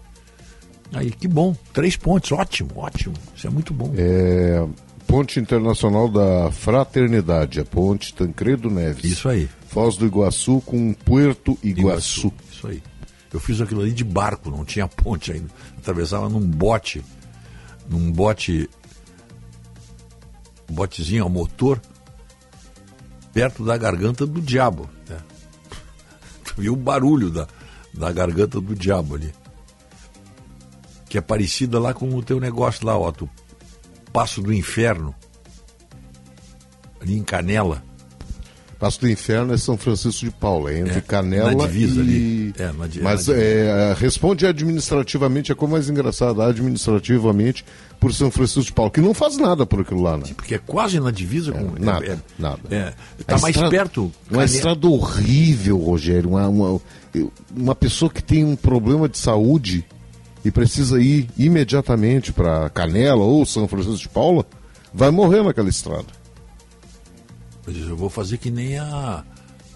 Aí, 0.93 1.11
que 1.11 1.27
bom, 1.27 1.55
três 1.73 1.95
pontes, 1.95 2.31
ótimo, 2.31 2.69
ótimo, 2.75 3.15
isso 3.35 3.47
é 3.47 3.49
muito 3.49 3.73
bom. 3.73 3.91
É, 3.97 4.65
ponte 5.07 5.39
Internacional 5.39 6.09
da 6.09 6.51
Fraternidade, 6.51 7.59
a 7.59 7.65
ponte 7.65 8.13
Tancredo 8.13 8.69
Neves. 8.69 9.11
Isso 9.11 9.29
aí. 9.29 9.49
Foz 9.67 9.97
do 9.97 10.05
Iguaçu 10.05 10.61
com 10.61 10.93
Puerto 10.93 11.57
Iguaçu. 11.63 12.27
Iguaçu. 12.27 12.33
Isso 12.51 12.67
aí. 12.67 12.83
Eu 13.33 13.39
fiz 13.39 13.59
aquilo 13.59 13.81
ali 13.81 13.91
de 13.91 14.03
barco, 14.03 14.49
não 14.49 14.63
tinha 14.63 14.87
ponte 14.87 15.31
ainda. 15.31 15.49
Atravessava 15.77 16.29
num 16.29 16.39
bote, 16.39 17.03
num 17.89 18.11
bote, 18.11 18.69
botezinho 20.69 21.23
ao 21.23 21.29
motor, 21.29 21.81
perto 23.33 23.65
da 23.65 23.77
garganta 23.77 24.25
do 24.25 24.41
diabo. 24.41 24.89
Né? 25.09 25.17
viu 26.57 26.73
o 26.73 26.77
barulho 26.77 27.29
da, 27.29 27.47
da 27.93 28.11
garganta 28.11 28.61
do 28.61 28.73
diabo 28.73 29.15
ali. 29.15 29.33
Que 31.07 31.17
é 31.17 31.21
parecida 31.21 31.79
lá 31.79 31.93
com 31.93 32.09
o 32.09 32.23
teu 32.23 32.39
negócio 32.39 32.85
lá, 32.85 32.97
Otto. 32.97 33.29
Passo 34.11 34.41
do 34.41 34.53
Inferno. 34.53 35.13
Ali 37.01 37.17
em 37.17 37.23
Canela. 37.23 37.83
Passo 38.79 38.99
do 38.99 39.09
Inferno 39.09 39.53
é 39.53 39.57
São 39.57 39.77
Francisco 39.77 40.25
de 40.25 40.31
Paula, 40.31 40.71
é 40.71 40.79
entre 40.79 40.97
é, 40.97 41.01
Canela 41.01 41.53
na 41.53 41.65
divisa 41.65 42.01
e... 42.01 42.03
ali. 42.03 42.53
É, 42.57 42.65
na, 42.67 42.87
Mas 43.01 43.29
é, 43.29 43.95
responde 43.97 44.45
administrativamente, 44.45 45.51
é 45.51 45.55
como 45.55 45.73
mais 45.73 45.89
engraçado, 45.89 46.41
administrativamente, 46.41 47.65
por 47.99 48.13
São 48.13 48.29
Francisco 48.29 48.65
de 48.65 48.73
Paula, 48.73 48.91
que 48.91 48.99
não 48.99 49.13
faz 49.13 49.37
nada 49.37 49.65
por 49.65 49.81
aquilo 49.81 50.01
lá, 50.01 50.17
né? 50.17 50.25
Sim, 50.25 50.33
porque 50.33 50.55
é 50.55 50.57
quase 50.57 50.99
na 50.99 51.09
divisa 51.09 51.51
com... 51.53 51.77
É, 51.77 51.79
nada, 51.79 52.05
é, 52.05 52.17
nada. 52.37 52.59
Está 53.17 53.37
mais 53.37 53.55
estrada, 53.55 53.71
perto... 53.71 54.01
Uma 54.01 54.11
Canela... 54.29 54.45
estrada 54.45 54.87
horrível, 54.87 55.77
Rogério, 55.77 56.29
uma, 56.31 56.47
uma, 56.47 56.81
uma 57.55 57.75
pessoa 57.75 58.11
que 58.11 58.21
tem 58.21 58.43
um 58.43 58.55
problema 58.55 59.07
de 59.07 59.17
saúde 59.17 59.85
e 60.45 60.51
precisa 60.51 61.01
ir 61.01 61.27
imediatamente 61.35 62.31
para 62.31 62.69
Canela 62.69 63.23
ou 63.23 63.43
São 63.47 63.67
Francisco 63.67 63.97
de 63.97 64.09
Paula, 64.09 64.45
vai 64.93 65.09
morrer 65.09 65.41
naquela 65.41 65.69
estrada. 65.69 66.05
Eu 67.65 67.97
vou 67.97 68.11
fazer 68.11 68.37
que 68.37 68.51
nem 68.51 68.77
a, 68.77 69.23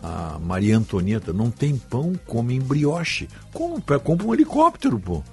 a 0.03 0.37
Maria 0.39 0.77
Antonieta. 0.77 1.33
Não 1.33 1.49
tem 1.49 1.75
pão, 1.75 2.13
come 2.27 2.59
brioche. 2.59 3.27
Compra, 3.51 3.99
compra 3.99 4.27
um 4.27 4.33
helicóptero, 4.33 4.99
pô. 4.99 5.23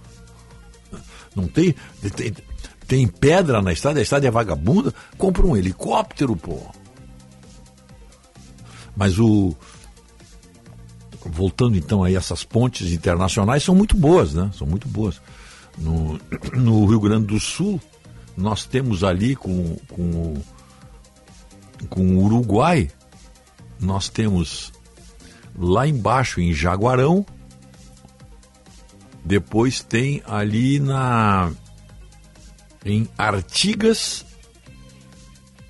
Não 1.35 1.47
tem, 1.47 1.75
tem, 2.17 2.35
tem 2.89 3.07
pedra 3.07 3.61
na 3.61 3.75
estrada, 3.75 3.99
a 3.99 4.03
estrada 4.03 4.27
é 4.27 4.31
vagabunda, 4.31 4.95
compra 5.19 5.45
um 5.45 5.55
helicóptero, 5.55 6.35
pô. 6.35 6.59
Mas 8.97 9.19
o. 9.19 9.55
Voltando 11.31 11.77
então 11.77 12.05
aí, 12.05 12.17
essas 12.17 12.45
pontes 12.45 12.93
internacionais 12.93 13.63
são 13.63 13.75
muito 13.75 13.97
boas, 13.97 14.35
né? 14.35 14.51
São 14.57 14.67
muito 14.67 14.89
boas. 14.89 15.21
no, 15.79 16.19
no 16.55 16.87
Rio 16.87 17.01
Grande 17.01 17.27
do 17.27 17.41
Sul, 17.41 17.81
nós 18.37 18.65
temos 18.65 19.03
ali 19.03 19.35
com, 19.35 19.77
com, 19.89 20.35
com 21.89 22.17
o 22.17 22.25
Uruguai, 22.25 22.91
nós 23.81 24.09
temos 24.09 24.73
lá 25.59 25.87
embaixo 25.87 26.41
em 26.41 26.53
Jaguarão, 26.53 27.25
depois 29.25 29.83
tem 29.83 30.23
ali 30.27 30.79
na 30.79 31.51
em 32.85 33.09
Artigas, 33.19 34.25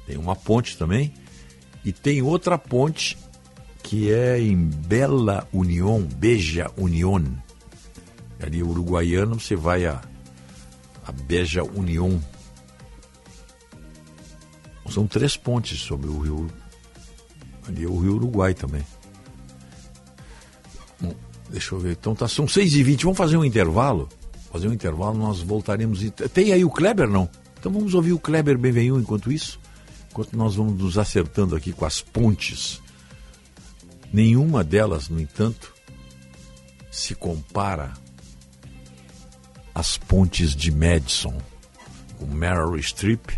tem 0.07 0.19
uma 0.19 0.37
ponte 0.37 0.77
também, 0.77 1.15
e 1.83 1.91
tem 1.91 2.21
outra 2.21 2.59
ponte 2.59 3.17
que 3.87 4.13
é 4.13 4.41
em 4.41 4.57
Bela 4.57 5.47
União, 5.53 6.03
Beja 6.03 6.69
União. 6.77 7.25
Ali 8.43 8.61
uruguaiano, 8.61 9.39
você 9.39 9.55
vai 9.55 9.87
a, 9.87 10.03
a 11.07 11.13
Beja 11.13 11.63
União. 11.63 12.21
São 14.91 15.07
três 15.07 15.37
pontes 15.37 15.79
sobre 15.79 16.09
o 16.09 16.19
rio. 16.19 16.49
Ali 17.69 17.85
é 17.85 17.87
o 17.87 17.97
rio 17.99 18.15
Uruguai 18.17 18.55
também. 18.55 18.85
Bom, 21.01 21.15
deixa 21.49 21.73
eu 21.75 21.79
ver. 21.79 21.93
Então 21.93 22.13
tá, 22.13 22.27
são 22.27 22.47
6h20. 22.47 23.03
Vamos 23.03 23.19
fazer 23.19 23.37
um 23.37 23.45
intervalo? 23.45 24.09
Fazer 24.51 24.67
um 24.67 24.73
intervalo, 24.73 25.17
nós 25.17 25.41
voltaremos. 25.41 26.01
Tem 26.35 26.53
aí 26.53 26.65
o 26.65 26.71
Kleber, 26.71 27.09
não? 27.09 27.29
Então 27.59 27.71
vamos 27.71 27.95
ouvir 27.95 28.13
o 28.13 28.19
Kleber 28.19 28.59
Benvenu 28.59 28.99
enquanto 28.99 29.31
isso. 29.31 29.61
Enquanto 30.11 30.37
nós 30.37 30.57
vamos 30.57 30.77
nos 30.77 30.99
acertando 30.99 31.55
aqui 31.55 31.73
com 31.73 31.85
as 31.85 32.01
pontes. 32.01 32.85
Nenhuma 34.13 34.65
delas, 34.65 35.09
no 35.09 35.21
entanto, 35.21 35.75
se 36.91 37.15
compara 37.15 37.93
às 39.75 39.99
pontes 39.99 40.57
de 40.57 40.71
Madison, 40.71 41.37
com 42.19 42.27
Meryl 42.27 42.79
Streep 42.83 43.31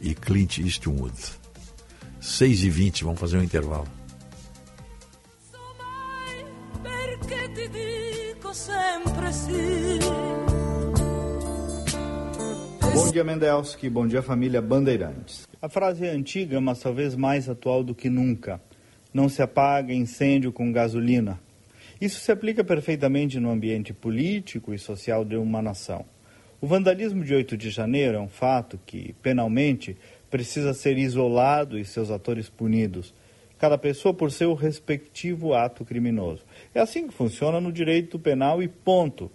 e 0.00 0.14
Clint 0.14 0.58
Eastwood. 0.58 1.14
6 2.20 2.64
e 2.64 2.70
20 2.70 3.04
vamos 3.04 3.20
fazer 3.20 3.38
um 3.38 3.42
intervalo. 3.42 3.86
Bom 12.94 13.10
dia, 13.12 13.22
Mendelski. 13.22 13.90
Bom 13.90 14.06
dia, 14.06 14.22
família 14.22 14.62
Bandeirantes. 14.62 15.46
A 15.60 15.68
frase 15.68 16.06
é 16.06 16.10
antiga, 16.10 16.60
mas 16.60 16.80
talvez 16.80 17.14
mais 17.14 17.48
atual 17.48 17.84
do 17.84 17.94
que 17.94 18.08
nunca. 18.08 18.60
Não 19.16 19.30
se 19.30 19.40
apaga 19.40 19.94
incêndio 19.94 20.52
com 20.52 20.70
gasolina. 20.70 21.40
Isso 21.98 22.20
se 22.20 22.30
aplica 22.30 22.62
perfeitamente 22.62 23.40
no 23.40 23.50
ambiente 23.50 23.94
político 23.94 24.74
e 24.74 24.78
social 24.78 25.24
de 25.24 25.36
uma 25.36 25.62
nação. 25.62 26.04
O 26.60 26.66
vandalismo 26.66 27.24
de 27.24 27.34
8 27.34 27.56
de 27.56 27.70
janeiro 27.70 28.18
é 28.18 28.20
um 28.20 28.28
fato 28.28 28.78
que, 28.84 29.14
penalmente, 29.22 29.96
precisa 30.30 30.74
ser 30.74 30.98
isolado 30.98 31.78
e 31.78 31.84
seus 31.86 32.10
atores 32.10 32.50
punidos, 32.50 33.14
cada 33.58 33.78
pessoa 33.78 34.12
por 34.12 34.30
seu 34.30 34.52
respectivo 34.52 35.54
ato 35.54 35.82
criminoso. 35.82 36.44
É 36.74 36.80
assim 36.80 37.08
que 37.08 37.14
funciona 37.14 37.58
no 37.58 37.72
direito 37.72 38.18
penal 38.18 38.62
e 38.62 38.68
ponto. 38.68 39.32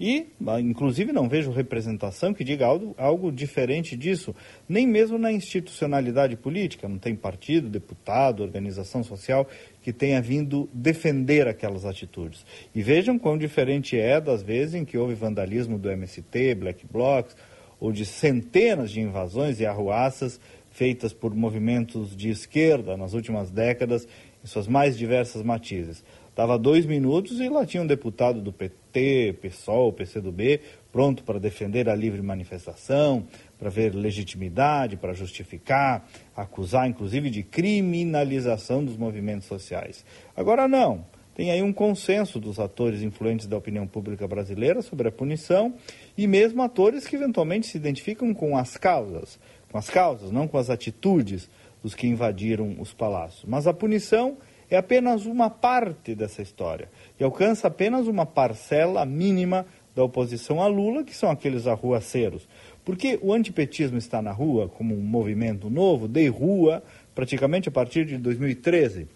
E, 0.00 0.28
inclusive, 0.60 1.12
não 1.12 1.28
vejo 1.28 1.50
representação 1.50 2.32
que 2.32 2.42
diga 2.42 2.64
algo, 2.64 2.94
algo 2.96 3.30
diferente 3.30 3.94
disso, 3.94 4.34
nem 4.66 4.86
mesmo 4.86 5.18
na 5.18 5.30
institucionalidade 5.30 6.36
política. 6.36 6.88
Não 6.88 6.98
tem 6.98 7.14
partido, 7.14 7.68
deputado, 7.68 8.42
organização 8.42 9.04
social 9.04 9.46
que 9.82 9.92
tenha 9.92 10.22
vindo 10.22 10.70
defender 10.72 11.46
aquelas 11.46 11.84
atitudes. 11.84 12.46
E 12.74 12.80
vejam 12.80 13.18
quão 13.18 13.36
diferente 13.36 13.98
é 13.98 14.18
das 14.18 14.42
vezes 14.42 14.74
em 14.74 14.86
que 14.86 14.96
houve 14.96 15.14
vandalismo 15.14 15.78
do 15.78 15.90
MST, 15.90 16.54
Black 16.54 16.86
Blocs, 16.90 17.36
ou 17.78 17.92
de 17.92 18.06
centenas 18.06 18.90
de 18.90 19.00
invasões 19.02 19.60
e 19.60 19.66
arruaças 19.66 20.40
feitas 20.70 21.12
por 21.12 21.34
movimentos 21.34 22.16
de 22.16 22.30
esquerda 22.30 22.96
nas 22.96 23.12
últimas 23.12 23.50
décadas, 23.50 24.08
em 24.42 24.46
suas 24.46 24.66
mais 24.66 24.96
diversas 24.96 25.42
matizes. 25.42 26.02
Dava 26.40 26.58
dois 26.58 26.86
minutos 26.86 27.38
e 27.38 27.50
lá 27.50 27.66
tinha 27.66 27.82
um 27.82 27.86
deputado 27.86 28.40
do 28.40 28.50
PT, 28.50 29.36
PSOL, 29.42 29.92
PCdoB, 29.92 30.58
pronto 30.90 31.22
para 31.22 31.38
defender 31.38 31.86
a 31.86 31.94
livre 31.94 32.22
manifestação, 32.22 33.26
para 33.58 33.68
ver 33.68 33.94
legitimidade, 33.94 34.96
para 34.96 35.12
justificar, 35.12 36.08
acusar 36.34 36.88
inclusive 36.88 37.28
de 37.28 37.42
criminalização 37.42 38.82
dos 38.82 38.96
movimentos 38.96 39.46
sociais. 39.48 40.02
Agora 40.34 40.66
não. 40.66 41.04
Tem 41.34 41.50
aí 41.50 41.62
um 41.62 41.74
consenso 41.74 42.40
dos 42.40 42.58
atores 42.58 43.02
influentes 43.02 43.46
da 43.46 43.58
opinião 43.58 43.86
pública 43.86 44.26
brasileira 44.26 44.80
sobre 44.80 45.08
a 45.08 45.12
punição 45.12 45.74
e 46.16 46.26
mesmo 46.26 46.62
atores 46.62 47.06
que 47.06 47.16
eventualmente 47.16 47.66
se 47.66 47.76
identificam 47.76 48.32
com 48.32 48.56
as 48.56 48.78
causas, 48.78 49.38
com 49.70 49.76
as 49.76 49.90
causas, 49.90 50.30
não 50.32 50.48
com 50.48 50.56
as 50.56 50.70
atitudes 50.70 51.50
dos 51.82 51.94
que 51.94 52.06
invadiram 52.06 52.76
os 52.78 52.94
palácios. 52.94 53.44
Mas 53.46 53.66
a 53.66 53.74
punição 53.74 54.38
é 54.70 54.76
apenas 54.76 55.26
uma 55.26 55.50
parte 55.50 56.14
dessa 56.14 56.40
história 56.40 56.88
e 57.18 57.24
alcança 57.24 57.66
apenas 57.66 58.06
uma 58.06 58.24
parcela 58.24 59.04
mínima 59.04 59.66
da 59.94 60.04
oposição 60.04 60.62
a 60.62 60.66
Lula, 60.68 61.02
que 61.02 61.14
são 61.14 61.30
aqueles 61.30 61.66
arruaceiros. 61.66 62.46
Porque 62.84 63.18
o 63.20 63.32
antipetismo 63.32 63.98
está 63.98 64.22
na 64.22 64.32
rua 64.32 64.68
como 64.68 64.94
um 64.94 65.02
movimento 65.02 65.68
novo, 65.68 66.06
de 66.06 66.28
rua, 66.28 66.82
praticamente 67.14 67.68
a 67.68 67.72
partir 67.72 68.06
de 68.06 68.16
2013. 68.16 69.08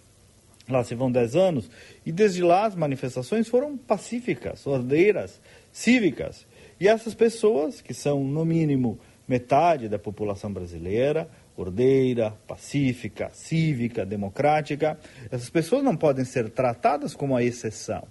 Lá 0.69 0.83
se 0.83 0.95
vão 0.95 1.13
10 1.13 1.37
anos, 1.37 1.71
e 2.05 2.11
desde 2.11 2.43
lá 2.43 2.67
as 2.67 2.75
manifestações 2.75 3.49
foram 3.49 3.77
pacíficas, 3.77 4.67
ordeiras, 4.67 5.41
cívicas. 5.71 6.47
E 6.81 6.89
essas 6.89 7.15
pessoas, 7.15 7.81
que 7.81 7.95
são 7.95 8.25
no 8.25 8.45
mínimo 8.45 8.99
metade 9.29 9.89
da 9.89 9.99
população 9.99 10.53
brasileira, 10.53 11.29
ordeira, 11.57 12.33
pacífica, 12.47 13.31
cívica, 13.33 14.05
democrática, 14.05 14.99
essas 15.31 15.51
pessoas 15.51 15.83
não 15.83 15.97
podem 15.97 16.25
ser 16.25 16.51
tratadas 16.51 17.15
como 17.15 17.37
a 17.37 17.43
exceção. 17.43 18.07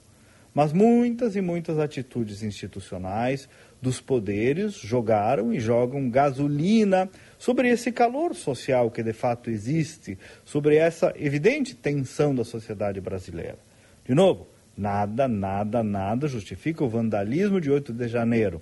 Mas 0.53 0.71
muitas 0.71 1.35
e 1.35 1.41
muitas 1.41 1.79
atitudes 1.79 2.43
institucionais 2.43 3.49
dos 3.81 3.99
poderes 3.99 4.75
jogaram 4.75 5.51
e 5.51 5.59
jogam 5.59 6.09
gasolina 6.09 7.09
sobre 7.37 7.69
esse 7.69 7.91
calor 7.91 8.35
social 8.35 8.91
que 8.91 9.01
de 9.01 9.13
fato 9.13 9.49
existe, 9.49 10.17
sobre 10.45 10.77
essa 10.77 11.11
evidente 11.17 11.75
tensão 11.75 12.35
da 12.35 12.43
sociedade 12.43 13.01
brasileira. 13.01 13.57
De 14.05 14.13
novo, 14.13 14.47
nada, 14.77 15.27
nada, 15.27 15.83
nada 15.83 16.27
justifica 16.27 16.83
o 16.83 16.89
vandalismo 16.89 17.59
de 17.59 17.71
8 17.71 17.91
de 17.91 18.07
janeiro. 18.07 18.61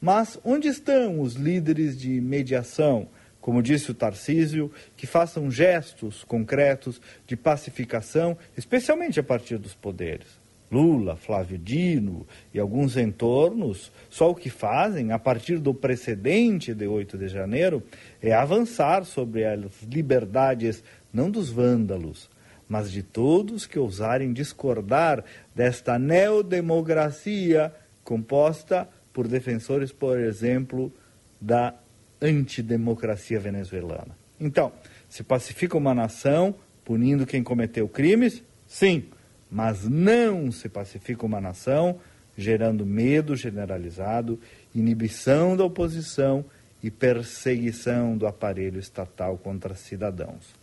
Mas 0.00 0.38
onde 0.44 0.68
estão 0.68 1.20
os 1.20 1.34
líderes 1.34 1.98
de 1.98 2.20
mediação, 2.20 3.08
como 3.42 3.62
disse 3.62 3.90
o 3.90 3.94
Tarcísio, 3.94 4.70
que 4.96 5.06
façam 5.06 5.50
gestos 5.50 6.24
concretos 6.24 7.02
de 7.26 7.36
pacificação, 7.36 8.38
especialmente 8.56 9.20
a 9.20 9.22
partir 9.22 9.58
dos 9.58 9.74
poderes? 9.74 10.40
Lula, 10.70 11.16
Flávio 11.16 11.58
Dino 11.58 12.26
e 12.54 12.58
alguns 12.58 12.96
entornos, 12.96 13.92
só 14.08 14.30
o 14.30 14.34
que 14.34 14.48
fazem, 14.48 15.12
a 15.12 15.18
partir 15.18 15.58
do 15.58 15.74
precedente 15.74 16.72
de 16.72 16.86
8 16.86 17.18
de 17.18 17.28
janeiro, 17.28 17.82
é 18.22 18.32
avançar 18.32 19.04
sobre 19.04 19.44
as 19.44 19.60
liberdades, 19.82 20.82
não 21.12 21.30
dos 21.30 21.50
vândalos, 21.50 22.30
mas 22.66 22.90
de 22.90 23.02
todos 23.02 23.66
que 23.66 23.78
ousarem 23.78 24.32
discordar 24.32 25.22
desta 25.54 25.98
neodemocracia 25.98 27.70
composta 28.02 28.88
por 29.12 29.28
defensores, 29.28 29.92
por 29.92 30.18
exemplo, 30.18 30.90
da 31.38 31.74
antidemocracia 32.22 33.38
venezuelana. 33.38 34.16
Então, 34.40 34.72
se 35.08 35.22
pacifica 35.22 35.76
uma 35.76 35.94
nação 35.94 36.54
punindo 36.84 37.26
quem 37.26 37.42
cometeu 37.42 37.88
crimes? 37.88 38.42
Sim 38.66 39.08
mas 39.52 39.86
não 39.86 40.50
se 40.50 40.66
pacifica 40.66 41.26
uma 41.26 41.38
nação 41.38 42.00
gerando 42.34 42.86
medo 42.86 43.36
generalizado, 43.36 44.40
inibição 44.74 45.54
da 45.54 45.62
oposição 45.62 46.42
e 46.82 46.90
perseguição 46.90 48.16
do 48.16 48.26
aparelho 48.26 48.80
estatal 48.80 49.36
contra 49.36 49.74
cidadãos. 49.74 50.54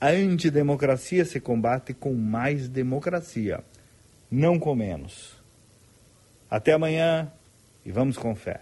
A 0.00 0.10
antidemocracia 0.10 1.24
se 1.24 1.40
combate 1.40 1.92
com 1.92 2.14
mais 2.14 2.68
democracia, 2.68 3.64
não 4.30 4.60
com 4.60 4.76
menos. 4.76 5.36
Até 6.48 6.72
amanhã 6.72 7.32
e 7.84 7.90
vamos 7.90 8.16
com 8.16 8.32
fé. 8.36 8.60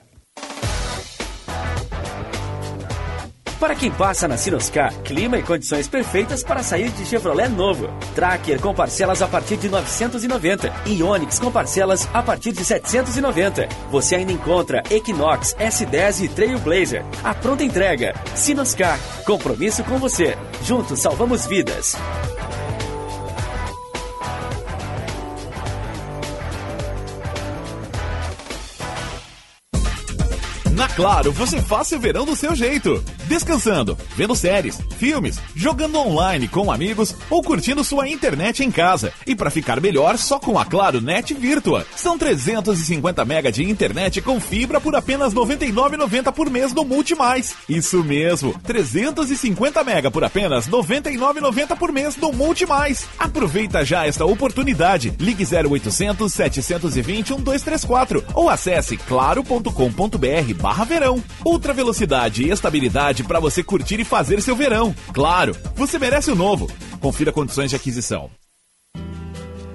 Para 3.59 3.75
quem 3.75 3.91
passa 3.91 4.29
na 4.29 4.37
Sinoscar, 4.37 4.95
clima 5.03 5.37
e 5.37 5.43
condições 5.43 5.89
perfeitas 5.89 6.45
para 6.45 6.63
sair 6.63 6.91
de 6.91 7.05
Chevrolet 7.05 7.49
novo. 7.49 7.89
Tracker 8.15 8.61
com 8.61 8.73
parcelas 8.73 9.21
a 9.21 9.27
partir 9.27 9.57
de 9.57 9.69
990 9.69 10.73
e 10.87 11.03
Onix 11.03 11.41
com 11.41 11.51
parcelas 11.51 12.09
a 12.15 12.23
partir 12.23 12.53
de 12.53 12.65
790. 12.65 13.69
Você 13.91 14.15
ainda 14.15 14.33
encontra 14.33 14.83
Equinox, 14.89 15.57
S10 15.59 16.25
e 16.25 16.29
Trailblazer. 16.29 17.05
A 17.25 17.35
pronta 17.35 17.65
entrega. 17.65 18.15
Sinoscar, 18.37 18.99
compromisso 19.27 19.83
com 19.83 19.99
você. 19.99 20.39
Juntos 20.63 21.01
salvamos 21.01 21.45
vidas. 21.47 21.97
Claro, 30.99 31.31
você 31.31 31.63
faz 31.63 31.87
seu 31.87 32.01
verão 32.01 32.25
do 32.27 32.35
seu 32.35 32.57
jeito. 32.57 33.05
Descansando, 33.29 33.97
vendo 34.17 34.35
séries, 34.35 34.81
filmes, 34.97 35.39
jogando 35.55 35.97
online 35.97 36.49
com 36.49 36.73
amigos 36.73 37.15
ou 37.31 37.41
curtindo 37.41 37.85
sua 37.85 38.09
internet 38.09 38.65
em 38.65 38.71
casa. 38.73 39.13
E 39.25 39.37
para 39.37 39.49
ficar 39.49 39.81
melhor, 39.81 40.19
só 40.19 40.41
com 40.41 40.59
a 40.59 40.65
Claro 40.65 41.01
Net 41.01 41.33
Virtua. 41.35 41.87
São 41.95 42.19
350 42.19 43.25
mega 43.25 43.53
de 43.53 43.63
internet 43.63 44.21
com 44.21 44.41
fibra 44.41 44.81
por 44.81 44.97
apenas 44.97 45.33
R$ 45.33 45.39
99,90 45.39 46.33
por 46.33 46.51
mês 46.51 46.75
no 46.75 46.85
Multimais. 46.85 47.55
Isso 47.69 48.03
mesmo, 48.03 48.59
350 48.65 49.85
mega 49.85 50.11
por 50.11 50.25
apenas 50.25 50.67
R$ 50.67 50.73
99,90 50.73 51.77
por 51.79 51.93
mês 51.93 52.17
no 52.17 52.33
Multimais. 52.33 53.07
Aproveita 53.17 53.85
já 53.85 54.05
esta 54.05 54.25
oportunidade. 54.25 55.15
Ligue 55.21 55.45
0800 55.45 56.33
720 56.33 57.35
1234 57.35 58.25
ou 58.35 58.51
acesse 58.51 58.97
claro.com.br 58.97 60.55
barra 60.61 60.88
verão. 60.89 61.23
Ultra 61.45 61.73
velocidade 61.73 62.43
e 62.43 62.51
estabilidade 62.51 63.23
para 63.23 63.39
você 63.39 63.63
curtir 63.63 64.01
e 64.01 64.05
fazer 64.05 64.43
seu 64.43 64.57
verão. 64.57 64.95
Claro, 65.13 65.55
você 65.77 65.99
merece 65.99 66.31
o 66.31 66.35
novo. 66.35 66.69
Confira 67.01 67.31
condições 67.31 67.71
de 67.71 67.77
aquisição. 67.77 68.31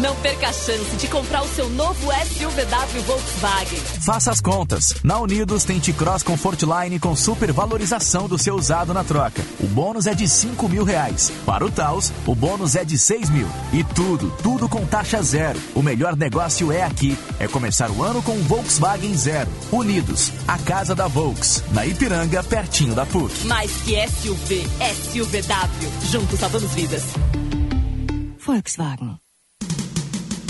Não 0.00 0.16
perca 0.16 0.48
a 0.48 0.52
chance 0.52 0.96
de 0.96 1.06
comprar 1.08 1.42
o 1.42 1.48
seu 1.48 1.68
novo 1.68 2.10
SUVW 2.10 3.02
Volkswagen. 3.02 3.80
Faça 4.02 4.30
as 4.30 4.40
contas. 4.40 4.94
Na 5.04 5.18
Unidos 5.18 5.64
tem 5.64 5.78
T-Cross 5.78 6.22
Comfortline 6.22 6.98
com 6.98 7.14
super 7.14 7.52
valorização 7.52 8.26
do 8.26 8.38
seu 8.38 8.54
usado 8.54 8.94
na 8.94 9.04
troca. 9.04 9.44
O 9.60 9.66
bônus 9.66 10.06
é 10.06 10.14
de 10.14 10.26
5 10.26 10.66
mil 10.70 10.84
reais. 10.84 11.30
Para 11.44 11.66
o 11.66 11.70
Taos, 11.70 12.10
o 12.26 12.34
bônus 12.34 12.76
é 12.76 12.84
de 12.84 12.98
6 12.98 13.28
mil. 13.28 13.46
E 13.74 13.84
tudo, 13.84 14.30
tudo 14.42 14.70
com 14.70 14.86
taxa 14.86 15.22
zero. 15.22 15.60
O 15.74 15.82
melhor 15.82 16.16
negócio 16.16 16.72
é 16.72 16.82
aqui. 16.82 17.18
É 17.38 17.46
começar 17.46 17.90
o 17.90 18.02
ano 18.02 18.22
com 18.22 18.32
um 18.32 18.42
Volkswagen 18.44 19.14
Zero. 19.14 19.50
Unidos, 19.70 20.32
a 20.48 20.56
casa 20.56 20.94
da 20.94 21.08
Volks. 21.08 21.62
Na 21.72 21.84
Ipiranga, 21.84 22.42
pertinho 22.42 22.94
da 22.94 23.04
PUC. 23.04 23.46
Mais 23.46 23.70
que 23.82 23.96
SUV, 24.08 24.66
SUVW. 25.12 26.10
Juntos 26.10 26.40
salvamos 26.40 26.72
vidas. 26.72 27.02
Volkswagen. 28.38 29.29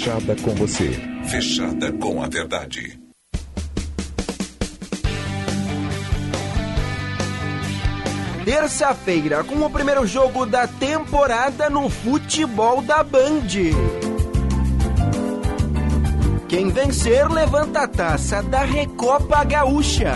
fechada 0.00 0.34
com 0.36 0.54
você, 0.54 0.98
fechada 1.26 1.92
com 1.92 2.22
a 2.22 2.26
verdade. 2.26 2.98
Terça-feira, 8.46 9.44
com 9.44 9.56
o 9.56 9.68
primeiro 9.68 10.06
jogo 10.06 10.46
da 10.46 10.66
temporada 10.66 11.68
no 11.68 11.90
futebol 11.90 12.80
da 12.80 13.02
Band. 13.02 13.46
Quem 16.48 16.70
vencer 16.70 17.28
levanta 17.28 17.82
a 17.82 17.88
taça 17.88 18.42
da 18.42 18.62
Recopa 18.62 19.44
Gaúcha. 19.44 20.14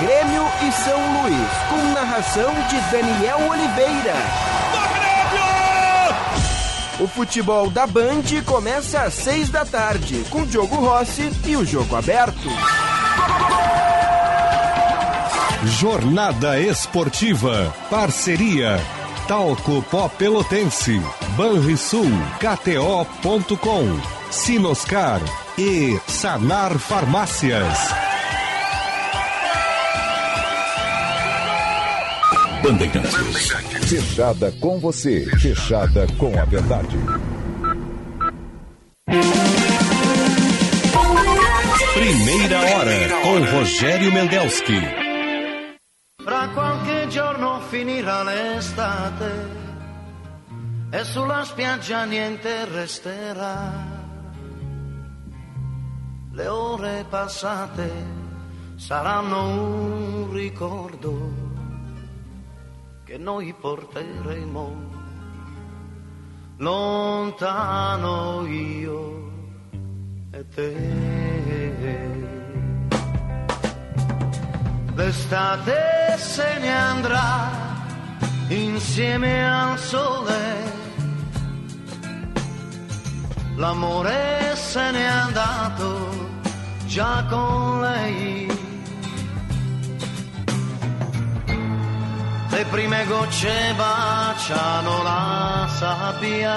Grêmio 0.00 0.42
e 0.66 0.72
São 0.72 1.22
Luís, 1.22 1.48
com 1.68 1.92
narração 1.92 2.52
de 2.68 2.80
Daniel 2.90 3.38
Oliveira. 3.48 4.50
O 7.00 7.08
futebol 7.08 7.70
da 7.70 7.86
Band 7.86 8.24
começa 8.44 9.00
às 9.00 9.14
seis 9.14 9.48
da 9.48 9.64
tarde, 9.64 10.22
com 10.28 10.44
Diogo 10.44 10.76
Rossi 10.76 11.32
e 11.46 11.56
o 11.56 11.64
jogo 11.64 11.96
aberto. 11.96 12.48
Jornada 15.64 16.60
Esportiva. 16.60 17.74
Parceria. 17.88 18.78
Talco 19.26 19.82
Pó 19.90 20.08
Pelotense. 20.08 21.00
Banrisul. 21.36 22.10
KTO.com. 22.38 24.00
Sinoscar. 24.30 25.20
E 25.56 25.98
Sanar 26.06 26.78
Farmácias. 26.78 27.78
Bandeirantes, 32.62 33.79
fechada 33.90 34.52
com 34.60 34.78
você, 34.78 35.26
fechada 35.40 36.06
com 36.16 36.32
a 36.38 36.44
verdade. 36.44 36.96
Primeira 41.94 42.60
hora 42.60 43.08
com 43.24 43.56
Rogério 43.56 44.12
Mendelski. 44.12 44.80
Fra 46.22 46.48
qualche 46.54 47.08
giorno 47.08 47.60
finirà 47.62 48.22
l'estate 48.22 49.32
e 50.92 51.02
sulla 51.02 51.44
spiaggia 51.44 52.04
niente 52.04 52.66
resterà. 52.66 53.72
Le 56.30 56.46
ore 56.46 57.04
passate 57.10 57.90
saranno 58.76 59.48
un 59.48 60.32
ricordo 60.32 61.49
che 63.10 63.18
noi 63.18 63.52
porteremo 63.52 64.88
lontano 66.58 68.46
io 68.46 69.30
e 70.30 70.48
te. 70.54 70.74
L'estate 74.94 76.16
se 76.18 76.58
ne 76.60 76.72
andrà 76.72 77.50
insieme 78.46 79.44
al 79.44 79.76
sole. 79.76 80.72
L'amore 83.56 84.54
se 84.54 84.90
n'è 84.92 85.04
andato 85.04 86.28
già 86.86 87.26
con 87.28 87.80
lei. 87.80 88.59
Le 92.60 92.66
prime 92.66 93.06
gocce 93.06 93.72
baciano 93.74 95.02
la 95.02 95.66
sabbia 95.78 96.56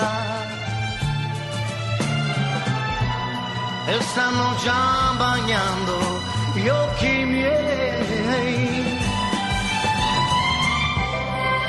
e 3.88 4.02
stanno 4.02 4.54
già 4.62 5.14
bagnando 5.18 5.98
gli 6.56 6.68
occhi 6.68 7.24
miei. 7.24 8.84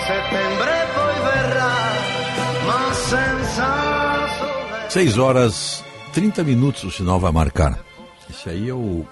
Settembre 0.05 0.73
poi 0.95 1.15
verrà, 1.31 1.75
6 4.89 5.19
horas 5.19 5.85
30 6.13 6.43
minutos 6.43 6.83
o 6.83 6.91
sinal 6.91 7.21
vai 7.21 7.31
marcar. 7.31 7.79
Esse 8.29 8.49
aí 8.49 8.69
é 8.69 8.75
o. 8.75 9.07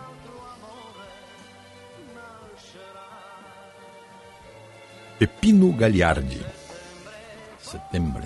Pepino 5.22 5.72
Gagliardi. 5.72 6.44
Setembro. 7.60 8.24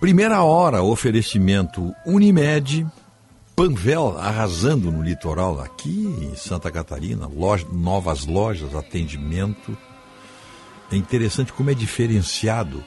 Primeira 0.00 0.42
hora, 0.42 0.82
oferecimento 0.82 1.94
Unimed, 2.04 2.84
Panvel 3.54 4.18
arrasando 4.18 4.90
no 4.90 5.00
litoral 5.00 5.60
aqui 5.60 6.04
em 6.20 6.34
Santa 6.34 6.68
Catarina, 6.68 7.28
loja, 7.28 7.64
novas 7.70 8.26
lojas, 8.26 8.74
atendimento. 8.74 9.78
É 10.90 10.96
interessante 10.96 11.52
como 11.52 11.70
é 11.70 11.74
diferenciado 11.74 12.82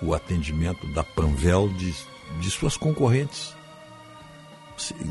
o 0.00 0.14
atendimento 0.14 0.86
da 0.94 1.02
Panvel 1.02 1.68
de, 1.70 1.96
de 2.40 2.48
suas 2.48 2.76
concorrentes. 2.76 3.56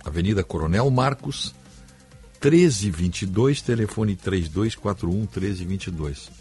Avenida 0.04 0.44
Coronel 0.44 0.90
Marcos, 0.90 1.54
1322, 2.42 3.62
telefone 3.62 4.16
3241 4.16 5.20
1322. 5.20 6.32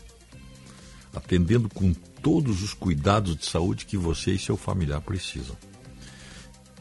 Atendendo 1.14 1.68
com 1.68 1.92
todos 1.92 2.62
os 2.62 2.72
cuidados 2.72 3.36
de 3.36 3.46
saúde 3.46 3.84
que 3.84 3.96
você 3.96 4.32
e 4.32 4.38
seu 4.38 4.56
familiar 4.56 5.00
precisam. 5.00 5.56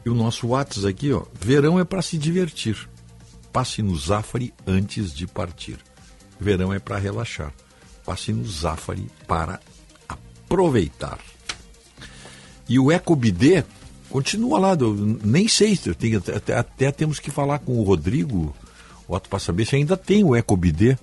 E 0.04 0.08
o 0.08 0.14
nosso 0.14 0.48
WhatsApp 0.48 0.88
aqui, 0.88 1.12
ó, 1.12 1.24
verão 1.38 1.78
é 1.78 1.84
para 1.84 2.00
se 2.00 2.16
divertir. 2.16 2.88
Passe 3.52 3.82
no 3.82 3.96
Zafari 3.96 4.54
antes 4.66 5.12
de 5.12 5.26
partir. 5.26 5.78
Verão 6.38 6.72
é 6.72 6.78
para 6.78 6.96
relaxar. 6.96 7.52
Passe 8.04 8.32
no 8.32 8.46
Zafari 8.46 9.06
para 9.26 9.60
aproveitar. 10.08 11.18
E 12.70 12.78
o 12.78 12.90
EcoBD 12.90 13.64
continua 14.08 14.58
lá, 14.58 14.78
nem 15.22 15.46
sei, 15.46 15.76
tenho, 15.76 16.18
até, 16.18 16.56
até, 16.56 16.90
temos 16.90 17.20
que 17.20 17.30
falar 17.30 17.58
com 17.58 17.78
o 17.78 17.82
Rodrigo 17.82 18.54
Otto 19.06 19.28
para 19.28 19.38
saber 19.38 19.66
se 19.66 19.76
ainda 19.76 19.96
tem 19.96 20.24
o 20.24 20.34
EcoBD, 20.34 20.96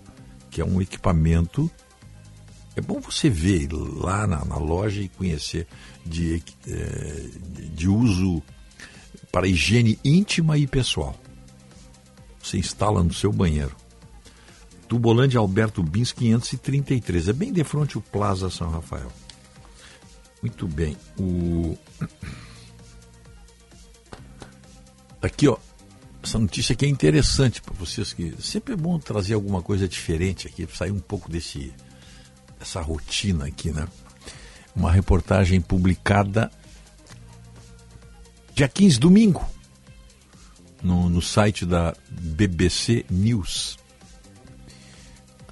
que 0.49 0.61
é 0.61 0.65
um 0.65 0.82
equipamento 0.82 1.70
é 2.78 2.82
bom 2.82 2.99
você 2.99 3.28
ver 3.28 3.70
lá 3.74 4.28
na, 4.28 4.45
na 4.45 4.57
loja 4.57 5.01
e 5.01 5.09
conhecer 5.09 5.65
de, 6.05 6.43
é, 6.68 7.30
de 7.74 7.89
uso 7.89 8.41
para 9.32 9.47
higiene 9.47 9.99
íntima 10.05 10.59
e 10.59 10.68
pessoal. 10.68 11.20
Você 12.39 12.59
instala 12.59 13.03
no 13.03 13.11
seu 13.11 13.34
banheiro. 13.34 13.76
Tubolândia 14.88 15.39
Alberto 15.39 15.82
Bins 15.82 16.11
533. 16.11 17.30
É 17.30 17.34
bem 17.34 17.51
de 17.51 17.63
frente 17.63 17.97
o 17.97 18.01
Plaza 18.01 18.47
São 18.51 18.70
Rafael. 18.70 19.11
Muito 20.41 20.67
bem. 20.67 20.97
O... 21.19 21.77
Aqui, 25.21 25.47
ó. 25.47 25.57
Essa 26.23 26.39
notícia 26.39 26.73
aqui 26.73 26.85
é 26.85 26.89
interessante 26.89 27.61
para 27.61 27.73
vocês 27.73 28.11
que 28.11 28.35
sempre 28.41 28.73
é 28.73 28.77
bom 28.77 28.99
trazer 28.99 29.33
alguma 29.33 29.61
coisa 29.61 29.88
diferente 29.88 30.47
aqui, 30.47 30.67
sair 30.73 30.91
um 30.91 30.99
pouco 30.99 31.31
desse 31.31 31.73
essa 32.59 32.81
rotina 32.81 33.45
aqui, 33.45 33.71
né? 33.71 33.88
Uma 34.75 34.91
reportagem 34.91 35.61
publicada 35.61 36.51
dia 38.57 38.67
15, 38.67 38.99
domingo, 38.99 39.47
no, 40.81 41.09
no 41.09 41.21
site 41.21 41.63
da 41.63 41.95
BBC 42.09 43.05
News, 43.07 43.77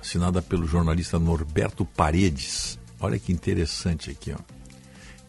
assinada 0.02 0.42
pelo 0.42 0.68
jornalista 0.68 1.20
Norberto 1.20 1.86
Paredes. 1.86 2.80
Olha 3.00 3.20
que 3.20 3.32
interessante 3.32 4.10
aqui, 4.10 4.32
ó. 4.32 4.55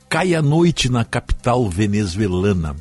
Cai 0.08 0.34
a 0.34 0.42
noite 0.42 0.88
na 0.88 1.04
capital 1.04 1.68
venezuelana 1.68 2.76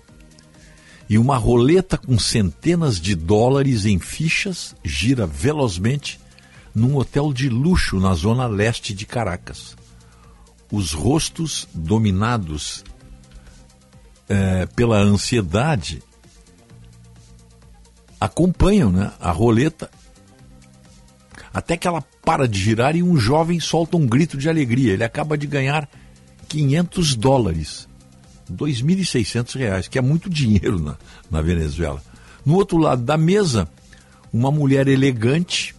e 1.09 1.17
uma 1.17 1.38
roleta 1.38 1.97
com 1.97 2.17
centenas 2.19 2.99
de 2.99 3.15
dólares 3.15 3.86
em 3.86 3.99
fichas 3.99 4.76
gira 4.84 5.26
velozmente 5.26 6.19
num 6.73 6.95
hotel 6.95 7.32
de 7.34 7.49
luxo 7.49 7.99
na 7.99 8.13
zona 8.13 8.47
leste 8.47 8.93
de 8.93 9.05
Caracas. 9.05 9.76
Os 10.71 10.93
rostos 10.93 11.67
dominados 11.73 12.84
é, 14.28 14.65
pela 14.67 14.97
ansiedade 14.97 16.03
acompanham 18.19 18.91
né, 18.91 19.11
a 19.19 19.32
roleta 19.32 19.89
até 21.53 21.78
que 21.78 21.88
ela 21.88 22.03
para 22.23 22.47
de 22.47 22.59
girar 22.59 22.95
e 22.95 23.03
um 23.03 23.17
jovem 23.17 23.59
solta 23.59 23.95
um 23.95 24.05
grito 24.05 24.38
de 24.38 24.49
alegria. 24.49 24.93
Ele 24.93 25.03
acaba 25.03 25.38
de 25.38 25.47
ganhar 25.47 25.88
500 26.47 27.15
dólares, 27.15 27.87
2.600 28.51 29.57
reais, 29.57 29.87
que 29.87 29.97
é 29.97 30.01
muito 30.01 30.29
dinheiro 30.29 30.79
na, 30.79 30.97
na 31.29 31.41
Venezuela. 31.41 32.01
No 32.45 32.55
outro 32.55 32.77
lado 32.77 33.03
da 33.03 33.17
mesa, 33.17 33.67
uma 34.31 34.51
mulher 34.51 34.87
elegante, 34.87 35.75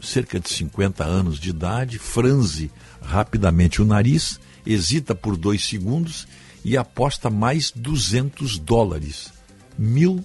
cerca 0.00 0.40
de 0.40 0.48
50 0.48 1.04
anos 1.04 1.38
de 1.38 1.50
idade, 1.50 1.98
franze 1.98 2.70
rapidamente 3.00 3.80
o 3.80 3.84
nariz, 3.84 4.40
hesita 4.66 5.14
por 5.14 5.36
dois 5.36 5.64
segundos 5.64 6.26
e 6.64 6.76
aposta 6.76 7.28
mais 7.28 7.70
200 7.70 8.58
dólares, 8.58 9.32
mil, 9.78 10.24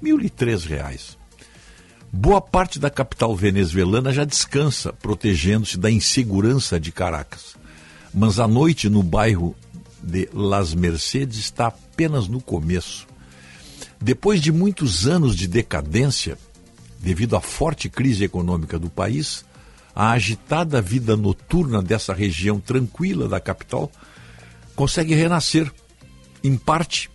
mil 0.00 0.20
e 0.20 0.28
três 0.28 0.64
reais. 0.64 1.16
Boa 2.12 2.40
parte 2.40 2.78
da 2.78 2.90
capital 2.90 3.34
venezuelana 3.34 4.12
já 4.12 4.24
descansa, 4.24 4.92
protegendo-se 4.92 5.76
da 5.76 5.90
insegurança 5.90 6.78
de 6.78 6.92
Caracas. 6.92 7.56
Mas 8.14 8.38
a 8.38 8.46
noite 8.46 8.88
no 8.88 9.02
bairro 9.02 9.56
de 10.02 10.28
Las 10.32 10.72
Mercedes 10.72 11.38
está 11.38 11.66
apenas 11.66 12.28
no 12.28 12.40
começo. 12.40 13.06
Depois 14.00 14.40
de 14.40 14.52
muitos 14.52 15.06
anos 15.06 15.34
de 15.34 15.48
decadência, 15.48 16.38
devido 17.00 17.36
à 17.36 17.40
forte 17.40 17.88
crise 17.88 18.22
econômica 18.24 18.78
do 18.78 18.88
país, 18.88 19.44
a 19.94 20.10
agitada 20.10 20.80
vida 20.80 21.16
noturna 21.16 21.82
dessa 21.82 22.12
região 22.12 22.60
tranquila 22.60 23.28
da 23.28 23.40
capital 23.40 23.90
consegue 24.74 25.14
renascer, 25.14 25.70
em 26.42 26.56
parte, 26.56 27.10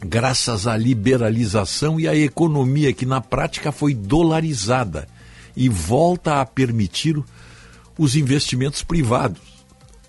graças 0.00 0.66
à 0.66 0.76
liberalização 0.76 1.98
e 1.98 2.06
à 2.06 2.14
economia 2.14 2.92
que 2.92 3.04
na 3.06 3.20
prática 3.20 3.72
foi 3.72 3.94
dolarizada 3.94 5.08
e 5.56 5.68
volta 5.68 6.40
a 6.40 6.46
permitir 6.46 7.22
os 7.98 8.16
investimentos 8.16 8.82
privados, 8.82 9.53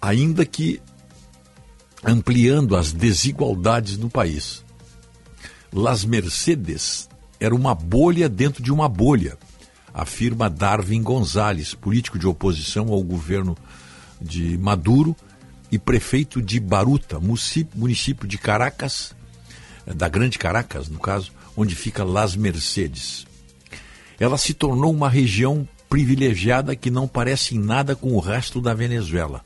ainda 0.05 0.45
que 0.45 0.79
ampliando 2.03 2.75
as 2.75 2.91
desigualdades 2.91 3.97
no 3.97 4.07
país. 4.07 4.63
Las 5.73 6.05
Mercedes 6.05 7.09
era 7.39 7.55
uma 7.55 7.73
bolha 7.73 8.29
dentro 8.29 8.61
de 8.61 8.71
uma 8.71 8.87
bolha, 8.87 9.35
afirma 9.91 10.47
Darwin 10.47 11.01
Gonzalez, 11.01 11.73
político 11.73 12.19
de 12.19 12.27
oposição 12.27 12.89
ao 12.89 13.01
governo 13.01 13.57
de 14.21 14.55
Maduro 14.59 15.15
e 15.71 15.79
prefeito 15.79 16.39
de 16.39 16.59
Baruta, 16.59 17.19
município 17.19 18.27
de 18.27 18.37
Caracas, 18.37 19.15
da 19.87 20.07
Grande 20.07 20.37
Caracas, 20.37 20.87
no 20.87 20.99
caso, 20.99 21.31
onde 21.57 21.75
fica 21.75 22.03
Las 22.03 22.35
Mercedes. 22.35 23.25
Ela 24.19 24.37
se 24.37 24.53
tornou 24.53 24.93
uma 24.93 25.09
região 25.09 25.67
privilegiada 25.89 26.75
que 26.75 26.91
não 26.91 27.07
parece 27.07 27.55
em 27.55 27.59
nada 27.59 27.95
com 27.95 28.13
o 28.13 28.19
resto 28.19 28.61
da 28.61 28.73
Venezuela. 28.75 29.43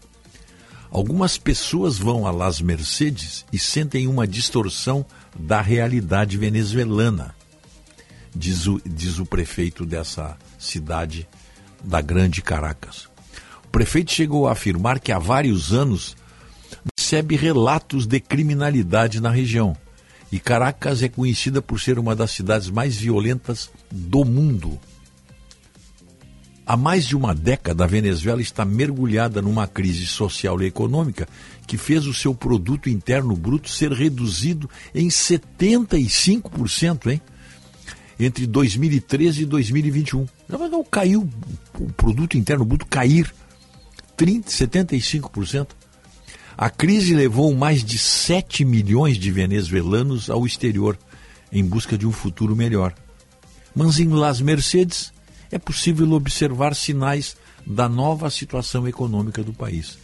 Algumas 0.92 1.38
pessoas 1.38 1.98
vão 1.98 2.26
a 2.26 2.32
Las 2.32 2.62
Mercedes 2.62 3.46
e 3.54 3.60
sentem 3.60 4.08
uma 4.08 4.28
distorção 4.28 5.06
da 5.38 5.62
realidade 5.62 6.38
venezuelana, 6.38 7.36
diz 8.36 8.66
o, 8.66 8.82
diz 8.84 9.20
o 9.20 9.26
prefeito 9.26 9.86
dessa 9.86 10.38
cidade 10.58 11.28
da 11.84 12.02
Grande 12.02 12.42
Caracas. 12.42 13.08
O 13.66 13.70
prefeito 13.70 14.12
chegou 14.12 14.48
a 14.48 14.54
afirmar 14.54 15.00
que 15.00 15.12
há 15.12 15.20
vários 15.20 15.72
anos 15.72 16.18
recebe 16.98 17.36
relatos 17.36 18.08
de 18.08 18.20
criminalidade 18.20 19.22
na 19.22 19.30
região 19.30 19.78
e 20.32 20.40
Caracas 20.40 21.02
é 21.02 21.10
conhecida 21.10 21.62
por 21.62 21.80
ser 21.80 21.98
uma 21.98 22.16
das 22.16 22.32
cidades 22.32 22.70
mais 22.70 22.96
violentas 22.96 23.70
do 23.92 24.24
mundo. 24.24 24.80
Há 26.70 26.78
mais 26.78 27.07
de 27.07 27.17
uma 27.17 27.34
década, 27.34 27.84
a 27.84 27.88
Venezuela 27.88 28.43
está 28.43 28.63
mergulhada 28.63 29.41
numa 29.41 29.65
crise 29.65 30.05
social 30.05 30.61
e 30.61 30.67
econômica 30.67 31.28
que 31.65 31.80
fez 31.80 32.05
o 32.05 32.13
seu 32.13 32.36
produto 32.36 32.91
interno 32.91 33.36
bruto 33.36 33.67
ser 33.67 33.91
reduzido 33.91 34.70
em 34.93 35.07
75%, 35.07 37.07
hein? 37.07 37.20
Entre 38.20 38.45
2013 38.45 39.41
e 39.41 39.45
2021. 39.47 40.28
Não, 40.47 40.84
caiu 40.84 41.28
o 41.80 41.91
produto 41.93 42.38
interno 42.38 42.63
bruto 42.63 42.86
cair 42.86 43.34
30, 44.15 44.51
75%. 44.51 45.70
A 46.55 46.70
crise 46.70 47.15
levou 47.15 47.51
mais 47.55 47.84
de 47.84 47.97
7 47.97 48.63
milhões 48.63 49.17
de 49.17 49.32
venezuelanos 49.32 50.30
ao 50.30 50.45
exterior 50.45 50.99
em 51.51 51.65
busca 51.65 51.97
de 51.97 52.05
um 52.05 52.11
futuro 52.11 52.55
melhor. 52.55 52.93
Mas 53.76 53.99
em 53.99 54.09
Las 54.09 54.39
Mercedes 54.39 55.11
é 55.52 55.58
possível 55.58 56.12
observar 56.12 56.76
sinais 56.76 57.36
da 57.66 57.89
nova 57.89 58.30
situação 58.30 58.88
econômica 58.88 59.43
do 59.43 59.54
país. 59.54 59.97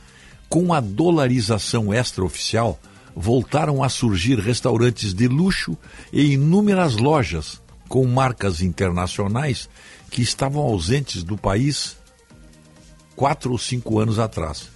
Com 0.50 0.74
a 0.74 0.80
dolarização 0.80 1.94
extraoficial, 1.94 2.80
voltaram 3.16 3.82
a 3.82 3.90
surgir 3.90 4.40
restaurantes 4.40 5.14
de 5.14 5.28
luxo 5.28 5.78
e 6.12 6.34
inúmeras 6.34 6.96
lojas 6.96 7.62
com 7.88 8.06
marcas 8.06 8.62
internacionais 8.62 9.70
que 10.10 10.22
estavam 10.22 10.62
ausentes 10.62 11.24
do 11.24 11.38
país 11.38 11.98
quatro 13.16 13.52
ou 13.52 13.58
cinco 13.58 14.00
anos 14.00 14.20
atrás 14.20 14.70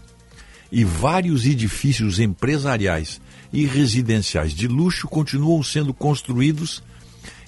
e 0.72 0.84
vários 0.84 1.46
edifícios 1.46 2.20
empresariais 2.20 3.20
e 3.52 3.66
residenciais 3.66 4.54
de 4.54 4.68
luxo 4.68 5.08
continuam 5.08 5.62
sendo 5.64 5.94
construídos 5.94 6.84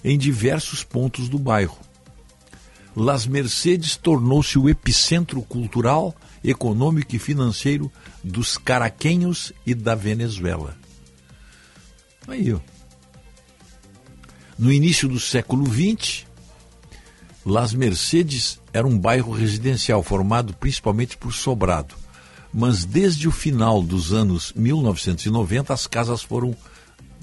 em 0.04 0.18
diversos 0.18 0.84
pontos 0.84 1.30
do 1.30 1.38
bairro. 1.38 1.78
Las 2.96 3.26
Mercedes 3.26 3.96
tornou-se 3.96 4.58
o 4.60 4.70
epicentro 4.70 5.42
cultural, 5.42 6.16
econômico 6.44 7.16
e 7.16 7.20
financeiro 7.20 7.92
dos 8.24 8.58
caraquenhos 8.58 9.54
e 9.66 9.74
da 9.74 9.96
Venezuela. 9.96 10.76
Aí, 12.28 12.54
ó. 12.54 12.60
No 14.58 14.72
início 14.72 15.08
do 15.08 15.20
século 15.20 15.66
XX, 15.66 16.26
Las 17.46 17.74
Mercedes 17.74 18.60
era 18.72 18.86
um 18.86 18.98
bairro 18.98 19.32
residencial 19.32 20.04
formado 20.04 20.54
principalmente 20.54 21.18
por 21.18 21.34
sobrado 21.34 21.96
mas 22.54 22.84
desde 22.84 23.28
o 23.28 23.32
final 23.32 23.82
dos 23.82 24.12
anos 24.12 24.52
1990 24.56 25.74
as 25.74 25.88
casas 25.88 26.22
foram 26.22 26.56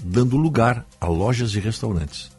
dando 0.03 0.37
lugar 0.37 0.85
a 0.99 1.07
lojas 1.07 1.53
e 1.53 1.59
restaurantes. 1.59 2.31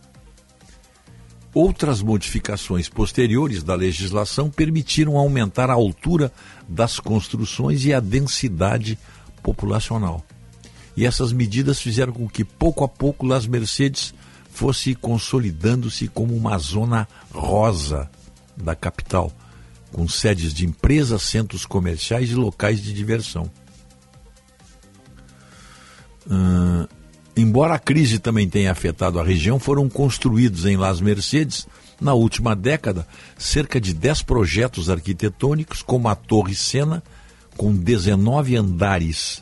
Outras 1.52 2.00
modificações 2.00 2.88
posteriores 2.88 3.62
da 3.62 3.74
legislação 3.74 4.48
permitiram 4.48 5.16
aumentar 5.16 5.68
a 5.68 5.74
altura 5.74 6.32
das 6.68 7.00
construções 7.00 7.84
e 7.84 7.92
a 7.92 7.98
densidade 7.98 8.96
populacional. 9.42 10.24
E 10.96 11.04
essas 11.04 11.32
medidas 11.32 11.80
fizeram 11.80 12.12
com 12.12 12.28
que, 12.28 12.44
pouco 12.44 12.84
a 12.84 12.88
pouco, 12.88 13.26
Las 13.26 13.46
Mercedes 13.46 14.14
fosse 14.52 14.94
consolidando-se 14.94 16.06
como 16.08 16.36
uma 16.36 16.56
zona 16.58 17.08
rosa 17.32 18.08
da 18.56 18.76
capital, 18.76 19.32
com 19.92 20.06
sedes 20.08 20.54
de 20.54 20.66
empresas, 20.66 21.22
centros 21.22 21.64
comerciais 21.66 22.30
e 22.30 22.34
locais 22.34 22.80
de 22.80 22.92
diversão. 22.92 23.50
Uh, 26.26 26.86
embora 27.40 27.74
a 27.74 27.78
crise 27.78 28.18
também 28.18 28.48
tenha 28.48 28.72
afetado 28.72 29.18
a 29.18 29.24
região, 29.24 29.58
foram 29.58 29.88
construídos 29.88 30.66
em 30.66 30.76
Las 30.76 31.00
Mercedes, 31.00 31.66
na 32.00 32.14
última 32.14 32.56
década, 32.56 33.06
cerca 33.38 33.80
de 33.80 33.92
10 33.92 34.22
projetos 34.22 34.88
arquitetônicos, 34.88 35.82
como 35.82 36.08
a 36.08 36.14
Torre 36.14 36.54
Sena, 36.54 37.02
com 37.56 37.74
19 37.74 38.56
andares, 38.56 39.40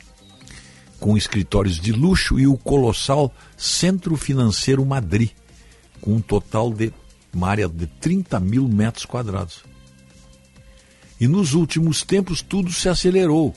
com 0.99 1.17
escritórios 1.17 1.79
de 1.81 1.93
luxo, 1.93 2.39
e 2.39 2.47
o 2.47 2.57
colossal 2.57 3.33
Centro 3.57 4.17
Financeiro 4.17 4.85
Madrid, 4.85 5.31
com 6.01 6.15
um 6.15 6.21
total 6.21 6.73
de 6.73 6.93
uma 7.33 7.49
área 7.49 7.69
de 7.69 7.87
30 7.87 8.41
mil 8.41 8.67
metros 8.67 9.05
quadrados. 9.05 9.63
E 11.21 11.27
nos 11.27 11.55
últimos 11.55 12.03
tempos 12.03 12.43
tudo 12.43 12.73
se 12.73 12.89
acelerou. 12.89 13.55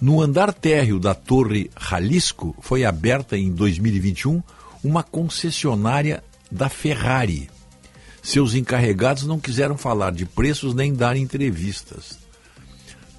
No 0.00 0.22
andar 0.22 0.52
térreo 0.52 1.00
da 1.00 1.12
Torre 1.12 1.70
Jalisco 1.78 2.54
foi 2.60 2.84
aberta 2.84 3.36
em 3.36 3.50
2021 3.50 4.40
uma 4.84 5.02
concessionária 5.02 6.22
da 6.50 6.68
Ferrari. 6.68 7.50
Seus 8.22 8.54
encarregados 8.54 9.24
não 9.24 9.40
quiseram 9.40 9.76
falar 9.76 10.12
de 10.12 10.24
preços 10.24 10.72
nem 10.72 10.94
dar 10.94 11.16
entrevistas. 11.16 12.16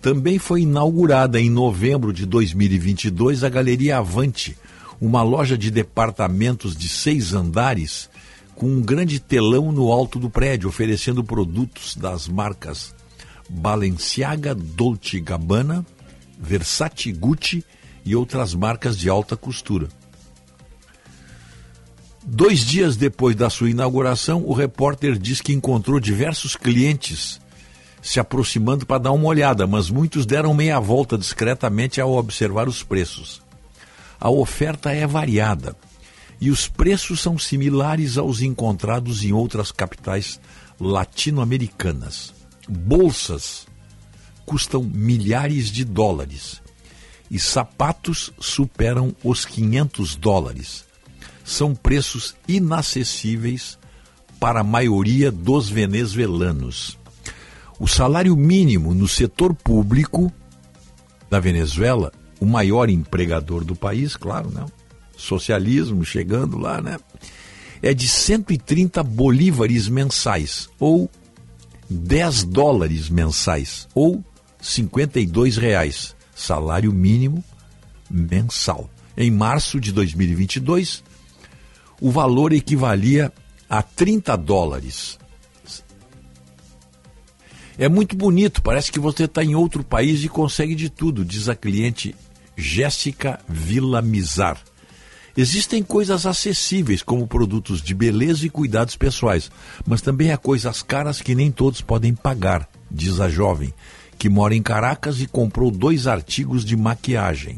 Também 0.01 0.39
foi 0.39 0.61
inaugurada 0.61 1.39
em 1.39 1.49
novembro 1.49 2.14
de 2.14 2.26
2022 2.26 3.43
a 3.43 3.49
Galeria 3.49 3.97
Avante, 3.97 4.57
uma 5.01 5.22
loja 5.22 5.57
de 5.57 5.69
departamentos 5.69 6.77
de 6.77 6.88
seis 6.88 7.34
andares 7.34 8.10
com 8.56 8.68
um 8.68 8.81
grande 8.81 9.19
telão 9.19 9.72
no 9.72 9.91
alto 9.91 10.18
do 10.18 10.30
prédio, 10.30 10.69
oferecendo 10.69 11.23
produtos 11.23 11.95
das 11.95 12.27
marcas 12.27 12.95
Balenciaga, 13.49 14.53
Dolce 14.53 15.19
Gabbana, 15.19 15.85
Versace, 16.39 17.11
Gucci 17.11 17.63
e 18.05 18.15
outras 18.15 18.55
marcas 18.55 18.97
de 18.97 19.09
alta 19.09 19.35
costura. 19.35 19.87
Dois 22.25 22.59
dias 22.59 22.95
depois 22.95 23.35
da 23.35 23.49
sua 23.49 23.69
inauguração, 23.69 24.43
o 24.45 24.53
repórter 24.53 25.17
diz 25.17 25.41
que 25.41 25.53
encontrou 25.53 25.99
diversos 25.99 26.55
clientes 26.55 27.39
se 28.01 28.19
aproximando 28.19 28.85
para 28.85 28.97
dar 28.97 29.11
uma 29.11 29.27
olhada, 29.27 29.67
mas 29.67 29.89
muitos 29.89 30.25
deram 30.25 30.53
meia 30.53 30.79
volta 30.79 31.17
discretamente 31.17 31.99
ao 31.99 32.13
observar 32.13 32.67
os 32.69 32.81
preços. 32.81 33.41
A 34.19 34.29
oferta 34.29 34.91
é 34.91 35.05
variada 35.05 35.75
e 36.39 36.49
os 36.49 36.67
preços 36.67 37.19
são 37.19 37.37
similares 37.37 38.17
aos 38.17 38.41
encontrados 38.41 39.23
em 39.23 39.33
outras 39.33 39.71
capitais 39.71 40.39
latino-americanas 40.79 42.39
bolsas 42.69 43.65
custam 44.49 44.81
milhares 44.81 45.69
de 45.69 45.85
dólares 45.85 46.59
e 47.30 47.38
sapatos 47.38 48.34
superam 48.39 49.15
os 49.23 49.45
500 49.45 50.15
dólares. 50.15 50.85
São 51.45 51.76
preços 51.76 52.35
inacessíveis 52.47 53.77
para 54.39 54.61
a 54.61 54.63
maioria 54.63 55.31
dos 55.31 55.69
venezuelanos. 55.69 56.97
O 57.80 57.88
salário 57.88 58.35
mínimo 58.35 58.95
no 58.95 59.07
setor 59.07 59.53
público 59.53 60.34
da 61.30 61.39
Venezuela, 61.39 62.11
o 62.39 62.45
maior 62.45 62.89
empregador 62.89 63.63
do 63.63 63.76
país, 63.76 64.17
claro, 64.17 64.49
né? 64.49 64.65
Socialismo 65.15 66.03
chegando 66.03 66.57
lá, 66.57 66.81
né? 66.81 66.97
É 67.84 67.93
de 67.93 68.07
130 68.07 69.03
bolívares 69.03 69.88
mensais, 69.88 70.67
ou 70.80 71.07
10 71.89 72.43
dólares 72.45 73.09
mensais 73.09 73.88
ou 73.95 74.23
52 74.61 75.57
reais, 75.57 76.15
salário 76.36 76.91
mínimo 76.91 77.44
mensal. 78.10 78.90
Em 79.15 79.30
março 79.30 79.80
de 79.80 79.91
2022, 79.91 81.03
o 82.02 82.11
valor 82.11 82.53
equivalia 82.53 83.31
a 83.69 83.81
30 83.81 84.36
dólares. 84.38 85.19
É 87.77 87.88
muito 87.88 88.15
bonito, 88.15 88.61
parece 88.61 88.91
que 88.91 88.99
você 88.99 89.23
está 89.23 89.44
em 89.44 89.56
outro 89.56 89.84
país 89.84 90.23
e 90.23 90.27
consegue 90.27 90.76
de 90.76 90.90
tudo, 90.90 91.23
diz 91.23 91.48
a 91.48 91.56
cliente 91.56 92.14
Jéssica 92.57 93.40
Villamizar. 93.48 94.57
Existem 95.38 95.81
coisas 95.81 96.26
acessíveis, 96.26 97.02
como 97.02 97.26
produtos 97.26 97.81
de 97.81 97.94
beleza 97.94 98.45
e 98.45 98.49
cuidados 98.49 98.98
pessoais, 98.98 99.49
mas 99.88 100.02
também 100.02 100.31
há 100.31 100.38
coisas 100.38 100.84
caras 100.84 101.22
que 101.22 101.34
nem 101.34 101.49
todos 101.49 101.80
podem 101.80 102.14
pagar, 102.14 102.68
diz 102.91 103.22
a 103.22 103.30
jovem, 103.30 103.73
que 104.19 104.27
mora 104.27 104.53
em 104.53 104.61
Caracas 104.61 105.21
e 105.21 105.25
comprou 105.25 105.71
dois 105.71 106.05
artigos 106.05 106.65
de 106.65 106.75
maquiagem. 106.75 107.57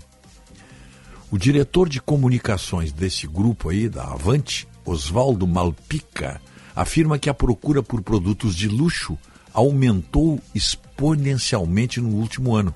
O 1.32 1.38
diretor 1.38 1.90
de 1.90 2.00
comunicações 2.00 2.92
desse 2.92 3.26
grupo 3.26 3.70
aí, 3.70 3.90
da 3.90 4.04
Avante, 4.04 4.68
Oswaldo 4.86 5.48
Malpica, 5.48 6.40
afirma 6.76 7.18
que 7.18 7.32
a 7.32 7.34
procura 7.34 7.82
por 7.82 8.04
produtos 8.04 8.56
de 8.56 8.68
luxo 8.68 9.18
aumentou 9.52 10.40
exponencialmente 10.54 12.00
no 12.00 12.10
último 12.10 12.56
ano. 12.56 12.76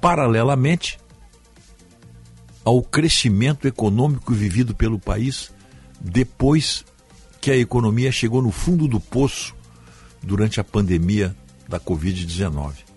Paralelamente 0.00 0.96
ao 2.64 2.82
crescimento 2.82 3.66
econômico 3.66 4.32
vivido 4.32 4.76
pelo 4.76 4.98
país 4.98 5.50
depois 6.00 6.84
que 7.40 7.50
a 7.50 7.56
economia 7.56 8.12
chegou 8.12 8.40
no 8.40 8.52
fundo 8.52 8.86
do 8.86 9.00
poço 9.00 9.56
durante 10.22 10.60
a 10.60 10.64
pandemia 10.64 11.34
da 11.68 11.80
Covid-19. 11.80 12.87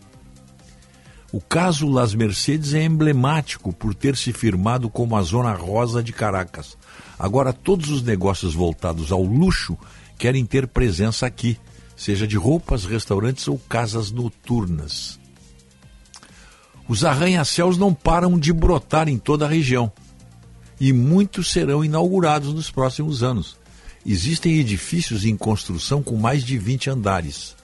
O 1.31 1.39
caso 1.39 1.87
Las 1.87 2.13
Mercedes 2.13 2.73
é 2.73 2.83
emblemático 2.83 3.71
por 3.71 3.95
ter 3.95 4.17
se 4.17 4.33
firmado 4.33 4.89
como 4.89 5.15
a 5.15 5.21
zona 5.21 5.53
rosa 5.53 6.03
de 6.03 6.11
Caracas. 6.11 6.77
Agora, 7.17 7.53
todos 7.53 7.89
os 7.89 8.01
negócios 8.01 8.53
voltados 8.53 9.13
ao 9.13 9.23
luxo 9.23 9.77
querem 10.17 10.45
ter 10.45 10.67
presença 10.67 11.25
aqui, 11.25 11.57
seja 11.95 12.27
de 12.27 12.35
roupas, 12.35 12.83
restaurantes 12.83 13.47
ou 13.47 13.57
casas 13.57 14.11
noturnas. 14.11 15.19
Os 16.85 17.05
arranha-céus 17.05 17.77
não 17.77 17.93
param 17.93 18.37
de 18.37 18.51
brotar 18.51 19.07
em 19.07 19.17
toda 19.17 19.45
a 19.45 19.49
região 19.49 19.89
e 20.81 20.91
muitos 20.91 21.49
serão 21.49 21.85
inaugurados 21.85 22.53
nos 22.53 22.69
próximos 22.69 23.23
anos. 23.23 23.55
Existem 24.05 24.57
edifícios 24.57 25.23
em 25.23 25.37
construção 25.37 26.03
com 26.03 26.17
mais 26.17 26.43
de 26.43 26.57
20 26.57 26.89
andares, 26.89 27.55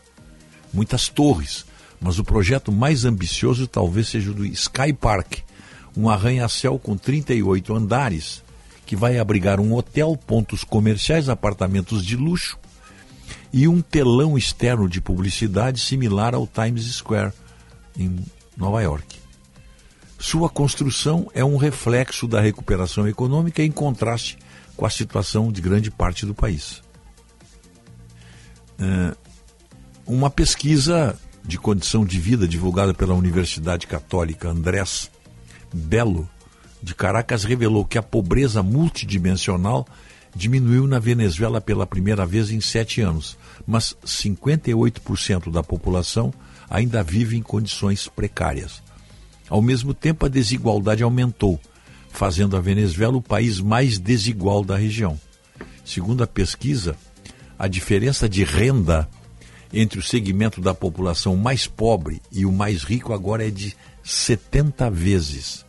muitas 0.71 1.09
torres, 1.09 1.65
mas 1.99 2.19
o 2.19 2.23
projeto 2.23 2.71
mais 2.71 3.05
ambicioso 3.05 3.67
talvez 3.67 4.09
seja 4.09 4.31
o 4.31 4.33
do 4.33 4.45
Sky 4.45 4.93
Park, 4.93 5.39
um 5.95 6.09
arranha-céu 6.09 6.77
com 6.77 6.95
38 6.95 7.73
andares, 7.73 8.43
que 8.85 8.95
vai 8.95 9.17
abrigar 9.17 9.59
um 9.59 9.73
hotel, 9.73 10.15
pontos 10.15 10.63
comerciais, 10.63 11.27
apartamentos 11.27 12.05
de 12.05 12.15
luxo 12.15 12.57
e 13.51 13.67
um 13.67 13.81
telão 13.81 14.37
externo 14.37 14.87
de 14.87 15.01
publicidade 15.01 15.79
similar 15.79 16.35
ao 16.35 16.47
Times 16.47 16.85
Square, 16.85 17.33
em 17.97 18.23
Nova 18.55 18.81
York. 18.81 19.17
Sua 20.19 20.49
construção 20.49 21.29
é 21.33 21.43
um 21.43 21.57
reflexo 21.57 22.27
da 22.27 22.41
recuperação 22.41 23.07
econômica 23.07 23.61
em 23.61 23.71
contraste 23.71 24.37
com 24.75 24.85
a 24.85 24.89
situação 24.89 25.51
de 25.51 25.61
grande 25.61 25.91
parte 25.91 26.25
do 26.25 26.33
país. 26.33 26.81
É, 28.79 29.15
uma 30.05 30.29
pesquisa 30.29 31.19
de 31.47 31.57
condição 31.57 32.05
de 32.05 32.19
vida 32.19 32.45
divulgada 32.45 32.93
pela 32.93 33.13
Universidade 33.13 33.87
Católica 33.87 34.49
Andrés 34.49 35.09
Belo 35.73 36.29
de 36.83 36.93
Caracas 36.93 37.45
revelou 37.45 37.85
que 37.85 37.97
a 37.97 38.03
pobreza 38.03 38.61
multidimensional 38.61 39.87
diminuiu 40.35 40.85
na 40.85 40.99
Venezuela 40.99 41.59
pela 41.61 41.87
primeira 41.87 42.25
vez 42.25 42.51
em 42.51 42.61
sete 42.61 43.01
anos, 43.01 43.37
mas 43.65 43.95
58% 44.05 45.49
da 45.49 45.63
população 45.63 46.33
ainda 46.69 47.01
vive 47.01 47.37
em 47.37 47.41
condições 47.41 48.07
precárias. 48.07 48.83
Ao 49.49 49.61
mesmo 49.61 49.93
tempo, 49.93 50.25
a 50.25 50.29
desigualdade 50.29 51.01
aumentou, 51.01 51.59
fazendo 52.11 52.57
a 52.57 52.61
Venezuela 52.61 53.17
o 53.17 53.21
país 53.21 53.59
mais 53.59 53.97
desigual 53.97 54.63
da 54.63 54.75
região. 54.75 55.19
Segundo 55.85 56.23
a 56.23 56.27
pesquisa, 56.27 56.95
a 57.57 57.67
diferença 57.67 58.27
de 58.27 58.43
renda 58.43 59.09
entre 59.73 59.99
o 59.99 60.03
segmento 60.03 60.61
da 60.61 60.73
população 60.73 61.35
mais 61.35 61.67
pobre 61.67 62.21
e 62.31 62.45
o 62.45 62.51
mais 62.51 62.83
rico 62.83 63.13
agora 63.13 63.47
é 63.47 63.51
de 63.51 63.75
70 64.03 64.89
vezes. 64.89 65.65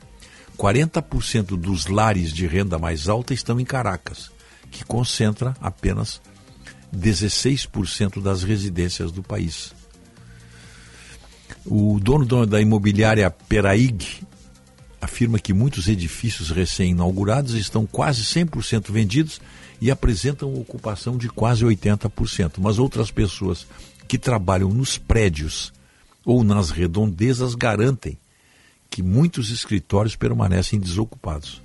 40% 0.56 1.56
dos 1.56 1.86
lares 1.86 2.32
de 2.32 2.46
renda 2.46 2.78
mais 2.78 3.08
alta 3.08 3.32
estão 3.32 3.60
em 3.60 3.64
Caracas, 3.64 4.30
que 4.70 4.84
concentra 4.84 5.56
apenas 5.60 6.20
16% 6.94 8.20
das 8.20 8.42
residências 8.42 9.12
do 9.12 9.22
país. 9.22 9.72
O 11.64 12.00
dono 12.00 12.46
da 12.46 12.60
imobiliária 12.60 13.30
Peraig 13.30 14.26
afirma 15.00 15.38
que 15.38 15.52
muitos 15.52 15.86
edifícios 15.86 16.50
recém-inaugurados 16.50 17.54
estão 17.54 17.86
quase 17.86 18.22
100% 18.22 18.90
vendidos 18.90 19.40
e 19.80 19.90
apresentam 19.90 20.54
ocupação 20.54 21.16
de 21.16 21.28
quase 21.28 21.64
80%, 21.64 22.54
mas 22.58 22.78
outras 22.78 23.10
pessoas 23.10 23.66
que 24.06 24.18
trabalham 24.18 24.70
nos 24.70 24.98
prédios 24.98 25.72
ou 26.24 26.42
nas 26.42 26.70
redondezas 26.70 27.54
garantem 27.54 28.18
que 28.90 29.02
muitos 29.02 29.50
escritórios 29.50 30.16
permanecem 30.16 30.80
desocupados. 30.80 31.62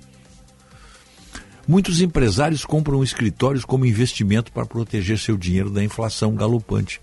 Muitos 1.66 2.00
empresários 2.00 2.64
compram 2.64 3.02
escritórios 3.02 3.64
como 3.64 3.86
investimento 3.86 4.52
para 4.52 4.66
proteger 4.66 5.18
seu 5.18 5.36
dinheiro 5.36 5.70
da 5.70 5.82
inflação 5.82 6.34
galopante 6.34 7.00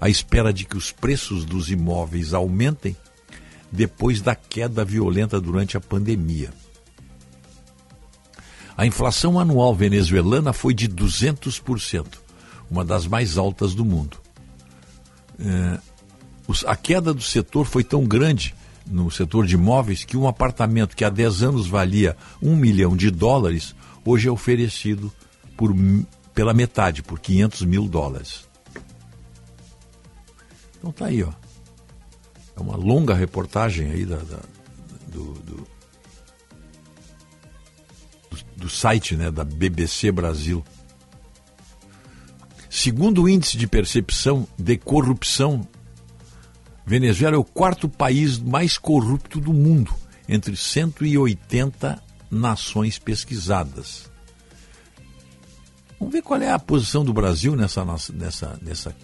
à 0.00 0.08
espera 0.08 0.52
de 0.52 0.64
que 0.64 0.76
os 0.76 0.92
preços 0.92 1.44
dos 1.44 1.70
imóveis 1.70 2.32
aumentem 2.32 2.96
depois 3.72 4.20
da 4.20 4.34
queda 4.34 4.84
violenta 4.84 5.40
durante 5.40 5.76
a 5.76 5.80
pandemia. 5.80 6.52
A 8.76 8.84
inflação 8.84 9.38
anual 9.38 9.74
venezuelana 9.74 10.52
foi 10.52 10.74
de 10.74 10.88
200%, 10.88 12.06
uma 12.70 12.84
das 12.84 13.06
mais 13.06 13.38
altas 13.38 13.74
do 13.74 13.84
mundo. 13.84 14.18
É, 15.40 15.78
a 16.66 16.76
queda 16.76 17.14
do 17.14 17.22
setor 17.22 17.64
foi 17.64 17.82
tão 17.82 18.04
grande 18.04 18.54
no 18.86 19.10
setor 19.10 19.46
de 19.46 19.54
imóveis 19.54 20.04
que 20.04 20.16
um 20.16 20.28
apartamento 20.28 20.94
que 20.94 21.04
há 21.04 21.10
10 21.10 21.42
anos 21.42 21.66
valia 21.66 22.16
um 22.40 22.54
milhão 22.54 22.96
de 22.96 23.10
dólares, 23.10 23.74
hoje 24.04 24.28
é 24.28 24.30
oferecido 24.30 25.12
por, 25.56 25.74
pela 26.34 26.54
metade, 26.54 27.02
por 27.02 27.18
500 27.18 27.62
mil 27.62 27.88
dólares. 27.88 28.46
Então 30.78 30.92
tá 30.92 31.06
aí, 31.06 31.22
ó. 31.22 31.32
É 32.56 32.60
uma 32.60 32.76
longa 32.76 33.14
reportagem 33.14 33.90
aí 33.90 34.04
da, 34.04 34.16
da 34.16 34.38
do, 35.08 35.32
do, 35.34 35.66
do, 38.56 38.68
site 38.68 39.16
né, 39.16 39.30
da 39.30 39.44
BBC 39.44 40.10
Brasil. 40.10 40.64
Segundo 42.68 43.22
o 43.22 43.28
índice 43.28 43.56
de 43.56 43.66
percepção 43.66 44.46
de 44.58 44.76
corrupção, 44.76 45.66
Venezuela 46.84 47.36
é 47.36 47.38
o 47.38 47.44
quarto 47.44 47.88
país 47.88 48.38
mais 48.38 48.78
corrupto 48.78 49.40
do 49.40 49.52
mundo, 49.52 49.94
entre 50.28 50.56
180 50.56 52.02
nações 52.30 52.98
pesquisadas. 52.98 54.10
Vamos 55.98 56.12
ver 56.12 56.22
qual 56.22 56.40
é 56.40 56.50
a 56.50 56.58
posição 56.58 57.04
do 57.04 57.12
Brasil 57.12 57.56
nessa, 57.56 57.84
nessa, 58.12 58.58
nessa 58.62 58.94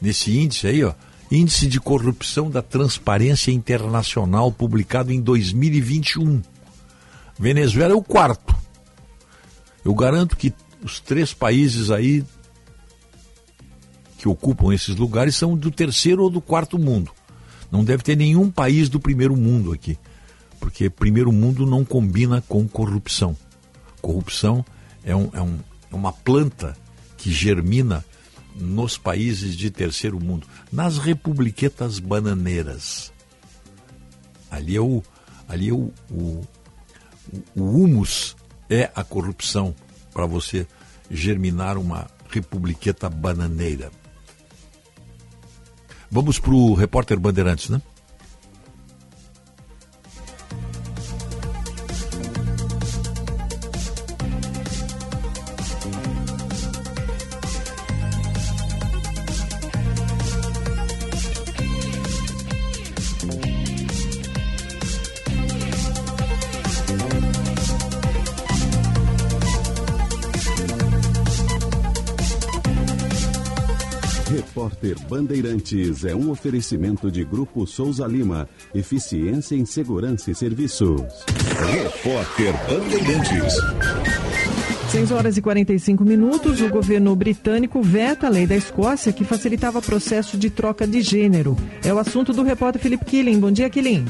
nesse 0.00 0.36
índice 0.36 0.66
aí, 0.66 0.84
ó, 0.84 0.92
Índice 1.30 1.66
de 1.66 1.80
Corrupção 1.80 2.50
da 2.50 2.60
Transparência 2.60 3.50
Internacional, 3.50 4.52
publicado 4.52 5.10
em 5.10 5.18
2021. 5.18 6.42
Venezuela 7.38 7.94
é 7.94 7.96
o 7.96 8.02
quarto. 8.02 8.51
Eu 9.84 9.94
garanto 9.94 10.36
que 10.36 10.52
os 10.82 11.00
três 11.00 11.32
países 11.32 11.90
aí 11.90 12.24
que 14.18 14.28
ocupam 14.28 14.72
esses 14.72 14.94
lugares 14.94 15.34
são 15.34 15.56
do 15.56 15.70
terceiro 15.70 16.22
ou 16.22 16.30
do 16.30 16.40
quarto 16.40 16.78
mundo. 16.78 17.10
Não 17.72 17.82
deve 17.82 18.02
ter 18.02 18.16
nenhum 18.16 18.50
país 18.50 18.88
do 18.88 19.00
primeiro 19.00 19.36
mundo 19.36 19.72
aqui, 19.72 19.98
porque 20.60 20.88
primeiro 20.88 21.32
mundo 21.32 21.66
não 21.66 21.84
combina 21.84 22.40
com 22.46 22.68
corrupção. 22.68 23.36
Corrupção 24.00 24.64
é, 25.02 25.16
um, 25.16 25.28
é, 25.32 25.40
um, 25.40 25.58
é 25.90 25.94
uma 25.96 26.12
planta 26.12 26.76
que 27.16 27.32
germina 27.32 28.04
nos 28.54 28.98
países 28.98 29.56
de 29.56 29.70
terceiro 29.70 30.22
mundo, 30.22 30.46
nas 30.70 30.98
republiquetas 30.98 31.98
bananeiras. 31.98 33.12
Ali 34.50 34.76
é 34.76 34.80
o, 34.80 35.02
ali 35.48 35.70
é 35.70 35.72
o, 35.72 35.90
o, 36.10 36.46
o 37.56 37.62
humus 37.62 38.36
é 38.72 38.90
a 38.94 39.04
corrupção 39.04 39.74
para 40.12 40.24
você 40.24 40.66
germinar 41.10 41.76
uma 41.76 42.10
republiqueta 42.30 43.10
bananeira. 43.10 43.90
Vamos 46.10 46.38
para 46.38 46.54
o 46.54 46.74
repórter 46.74 47.18
Bandeirantes, 47.18 47.68
né? 47.68 47.82
Repórter 74.62 74.96
Bandeirantes 75.08 76.04
é 76.04 76.14
um 76.14 76.30
oferecimento 76.30 77.10
de 77.10 77.24
Grupo 77.24 77.66
Souza 77.66 78.06
Lima. 78.06 78.48
Eficiência 78.72 79.56
em 79.56 79.66
Segurança 79.66 80.30
e 80.30 80.36
Serviços. 80.36 81.02
Repórter 81.68 82.52
Bandeirantes. 82.68 83.54
6 84.90 85.10
horas 85.10 85.36
e 85.36 85.42
45 85.42 86.04
minutos, 86.04 86.60
o 86.60 86.68
governo 86.68 87.16
britânico 87.16 87.82
veta 87.82 88.28
a 88.28 88.30
lei 88.30 88.46
da 88.46 88.54
Escócia 88.54 89.12
que 89.12 89.24
facilitava 89.24 89.80
o 89.80 89.82
processo 89.82 90.38
de 90.38 90.48
troca 90.48 90.86
de 90.86 91.00
gênero. 91.00 91.56
É 91.84 91.92
o 91.92 91.98
assunto 91.98 92.32
do 92.32 92.44
repórter 92.44 92.80
Felipe 92.80 93.04
Killing. 93.04 93.40
Bom 93.40 93.50
dia, 93.50 93.68
Killing. 93.68 94.04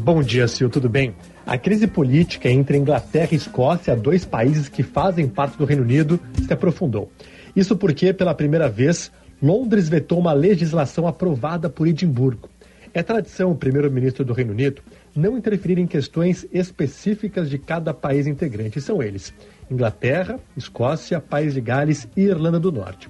Bom 0.00 0.20
dia, 0.20 0.48
Sil, 0.50 0.66
tudo 0.68 0.88
bem? 0.88 1.14
A 1.46 1.56
crise 1.56 1.86
política 1.86 2.50
entre 2.50 2.76
Inglaterra 2.76 3.28
e 3.30 3.36
Escócia, 3.36 3.94
dois 3.94 4.24
países 4.24 4.68
que 4.68 4.82
fazem 4.82 5.28
parte 5.28 5.56
do 5.56 5.64
Reino 5.64 5.82
Unido, 5.82 6.18
se 6.44 6.52
aprofundou. 6.52 7.08
Isso 7.54 7.76
porque, 7.76 8.12
pela 8.12 8.34
primeira 8.34 8.68
vez, 8.68 9.12
Londres 9.42 9.88
vetou 9.88 10.20
uma 10.20 10.32
legislação 10.32 11.04
aprovada 11.04 11.68
por 11.68 11.88
Edimburgo. 11.88 12.48
É 12.94 13.02
tradição 13.02 13.50
o 13.50 13.56
primeiro-ministro 13.56 14.24
do 14.24 14.32
Reino 14.32 14.52
Unido 14.52 14.80
não 15.16 15.36
interferir 15.36 15.78
em 15.78 15.86
questões 15.86 16.46
específicas 16.52 17.50
de 17.50 17.58
cada 17.58 17.92
país 17.92 18.28
integrante. 18.28 18.80
São 18.80 19.02
eles: 19.02 19.34
Inglaterra, 19.68 20.38
Escócia, 20.56 21.20
País 21.20 21.54
de 21.54 21.60
Gales 21.60 22.06
e 22.16 22.20
Irlanda 22.20 22.60
do 22.60 22.70
Norte. 22.70 23.08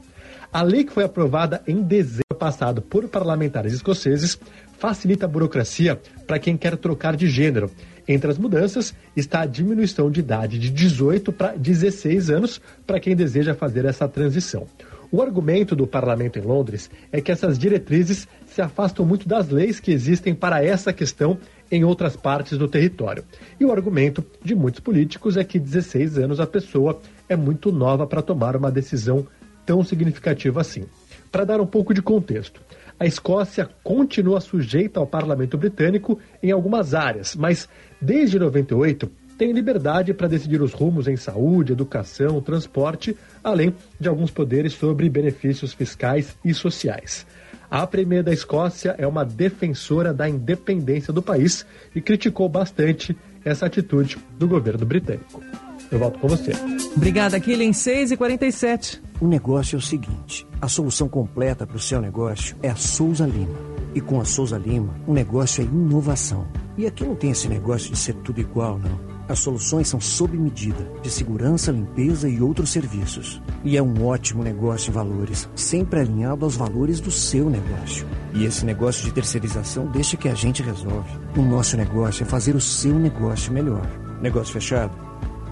A 0.50 0.62
lei 0.62 0.84
que 0.84 0.92
foi 0.92 1.04
aprovada 1.04 1.62
em 1.66 1.82
dezembro 1.82 2.22
passado 2.38 2.80
por 2.80 3.08
parlamentares 3.08 3.74
escoceses 3.74 4.38
facilita 4.78 5.26
a 5.26 5.28
burocracia 5.28 6.00
para 6.26 6.38
quem 6.38 6.56
quer 6.56 6.78
trocar 6.78 7.14
de 7.14 7.28
gênero. 7.28 7.70
Entre 8.08 8.30
as 8.30 8.38
mudanças 8.38 8.94
está 9.14 9.42
a 9.42 9.46
diminuição 9.46 10.10
de 10.10 10.20
idade 10.20 10.58
de 10.58 10.70
18 10.70 11.30
para 11.30 11.54
16 11.56 12.30
anos 12.30 12.60
para 12.86 12.98
quem 12.98 13.14
deseja 13.14 13.54
fazer 13.54 13.84
essa 13.84 14.08
transição. 14.08 14.66
O 15.14 15.20
argumento 15.20 15.76
do 15.76 15.86
parlamento 15.86 16.38
em 16.38 16.42
Londres 16.42 16.90
é 17.12 17.20
que 17.20 17.30
essas 17.30 17.58
diretrizes 17.58 18.26
se 18.46 18.62
afastam 18.62 19.04
muito 19.04 19.28
das 19.28 19.50
leis 19.50 19.78
que 19.78 19.92
existem 19.92 20.34
para 20.34 20.64
essa 20.64 20.90
questão 20.90 21.36
em 21.70 21.84
outras 21.84 22.16
partes 22.16 22.56
do 22.56 22.66
território. 22.66 23.22
E 23.60 23.64
o 23.66 23.70
argumento 23.70 24.24
de 24.42 24.54
muitos 24.54 24.80
políticos 24.80 25.36
é 25.36 25.44
que 25.44 25.58
16 25.58 26.16
anos 26.16 26.40
a 26.40 26.46
pessoa 26.46 26.98
é 27.28 27.36
muito 27.36 27.70
nova 27.70 28.06
para 28.06 28.22
tomar 28.22 28.56
uma 28.56 28.70
decisão 28.70 29.26
tão 29.66 29.84
significativa 29.84 30.62
assim. 30.62 30.86
Para 31.30 31.44
dar 31.44 31.60
um 31.60 31.66
pouco 31.66 31.92
de 31.92 32.00
contexto, 32.00 32.62
a 32.98 33.04
Escócia 33.04 33.68
continua 33.84 34.40
sujeita 34.40 34.98
ao 34.98 35.06
parlamento 35.06 35.58
britânico 35.58 36.18
em 36.42 36.50
algumas 36.52 36.94
áreas, 36.94 37.36
mas 37.36 37.68
desde 38.00 38.38
98 38.38 39.10
tem 39.42 39.50
liberdade 39.50 40.14
para 40.14 40.28
decidir 40.28 40.62
os 40.62 40.72
rumos 40.72 41.08
em 41.08 41.16
saúde, 41.16 41.72
educação, 41.72 42.40
transporte, 42.40 43.16
além 43.42 43.74
de 43.98 44.08
alguns 44.08 44.30
poderes 44.30 44.72
sobre 44.72 45.08
benefícios 45.08 45.72
fiscais 45.72 46.36
e 46.44 46.54
sociais. 46.54 47.26
A 47.68 47.84
Premier 47.84 48.22
da 48.22 48.32
Escócia 48.32 48.94
é 48.96 49.04
uma 49.04 49.24
defensora 49.24 50.14
da 50.14 50.28
independência 50.28 51.12
do 51.12 51.20
país 51.20 51.66
e 51.92 52.00
criticou 52.00 52.48
bastante 52.48 53.16
essa 53.44 53.66
atitude 53.66 54.16
do 54.38 54.46
governo 54.46 54.86
britânico. 54.86 55.42
Eu 55.90 55.98
volto 55.98 56.20
com 56.20 56.28
você. 56.28 56.52
Obrigada, 56.96 57.40
Killing. 57.40 57.72
6 57.72 58.12
e 58.12 58.16
47 58.16 59.02
O 59.20 59.26
negócio 59.26 59.74
é 59.74 59.78
o 59.78 59.82
seguinte: 59.82 60.46
a 60.60 60.68
solução 60.68 61.08
completa 61.08 61.66
para 61.66 61.76
o 61.76 61.80
seu 61.80 62.00
negócio 62.00 62.56
é 62.62 62.68
a 62.68 62.76
Souza 62.76 63.26
Lima. 63.26 63.58
E 63.92 64.00
com 64.00 64.20
a 64.20 64.24
Souza 64.24 64.56
Lima, 64.56 64.94
o 65.04 65.12
negócio 65.12 65.62
é 65.62 65.64
inovação. 65.64 66.46
E 66.78 66.86
aqui 66.86 67.04
não 67.04 67.16
tem 67.16 67.32
esse 67.32 67.48
negócio 67.48 67.90
de 67.90 67.98
ser 67.98 68.14
tudo 68.14 68.40
igual, 68.40 68.78
não. 68.78 69.11
As 69.28 69.38
soluções 69.38 69.88
são 69.88 70.00
sob 70.00 70.36
medida, 70.36 70.90
de 71.02 71.10
segurança, 71.10 71.70
limpeza 71.70 72.28
e 72.28 72.42
outros 72.42 72.70
serviços. 72.70 73.40
E 73.64 73.76
é 73.76 73.82
um 73.82 74.04
ótimo 74.04 74.42
negócio 74.42 74.90
em 74.90 74.92
valores, 74.92 75.48
sempre 75.54 76.00
alinhado 76.00 76.44
aos 76.44 76.56
valores 76.56 77.00
do 77.00 77.10
seu 77.10 77.48
negócio. 77.48 78.06
E 78.34 78.44
esse 78.44 78.64
negócio 78.64 79.04
de 79.04 79.12
terceirização 79.12 79.86
deixa 79.86 80.16
que 80.16 80.28
a 80.28 80.34
gente 80.34 80.62
resolve. 80.62 81.10
O 81.36 81.42
nosso 81.42 81.76
negócio 81.76 82.24
é 82.24 82.26
fazer 82.26 82.56
o 82.56 82.60
seu 82.60 82.98
negócio 82.98 83.52
melhor. 83.52 83.86
Negócio 84.20 84.52
fechado? 84.52 84.96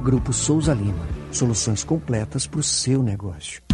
Grupo 0.03 0.33
Souza 0.33 0.75
Lima. 0.75 1.07
Soluções 1.31 1.85
completas 1.85 2.47
para 2.47 2.61
o 2.61 2.63
seu 2.63 3.03
negócio. 3.03 3.63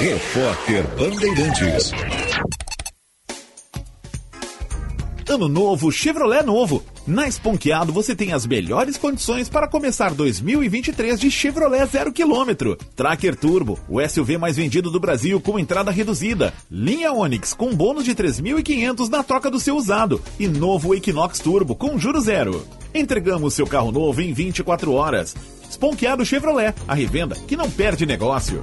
Repórter 0.00 0.86
Bandeirantes. 0.96 1.92
Ano 5.28 5.48
novo, 5.48 5.92
Chevrolet 5.92 6.42
novo. 6.42 6.82
Na 7.06 7.28
Esponqueado 7.28 7.92
você 7.92 8.14
tem 8.14 8.32
as 8.32 8.46
melhores 8.46 8.96
condições 8.96 9.48
para 9.48 9.68
começar 9.68 10.14
2023 10.14 11.20
de 11.20 11.30
Chevrolet 11.30 11.86
zero 11.86 12.12
quilômetro. 12.12 12.76
Tracker 12.96 13.36
Turbo, 13.36 13.78
o 13.88 14.00
SUV 14.00 14.38
mais 14.38 14.56
vendido 14.56 14.90
do 14.90 14.98
Brasil 14.98 15.40
com 15.40 15.58
entrada 15.58 15.90
reduzida. 15.90 16.52
Linha 16.70 17.12
Onix 17.12 17.52
com 17.54 17.74
bônus 17.74 18.04
de 18.04 18.14
3.500 18.14 19.08
na 19.08 19.22
troca 19.22 19.50
do 19.50 19.60
seu 19.60 19.76
usado. 19.76 20.22
E 20.38 20.48
novo 20.48 20.94
Equinox 20.94 21.38
Turbo 21.38 21.76
com 21.76 21.98
juro 21.98 22.20
zero. 22.20 22.66
Entregamos 22.94 23.54
seu 23.54 23.66
carro 23.66 23.92
novo 23.92 24.20
em 24.20 24.32
24 24.32 24.92
horas. 24.92 25.36
Esponqueado 25.68 26.24
Chevrolet, 26.24 26.74
a 26.88 26.94
revenda 26.94 27.36
que 27.46 27.56
não 27.56 27.70
perde 27.70 28.06
negócio. 28.06 28.62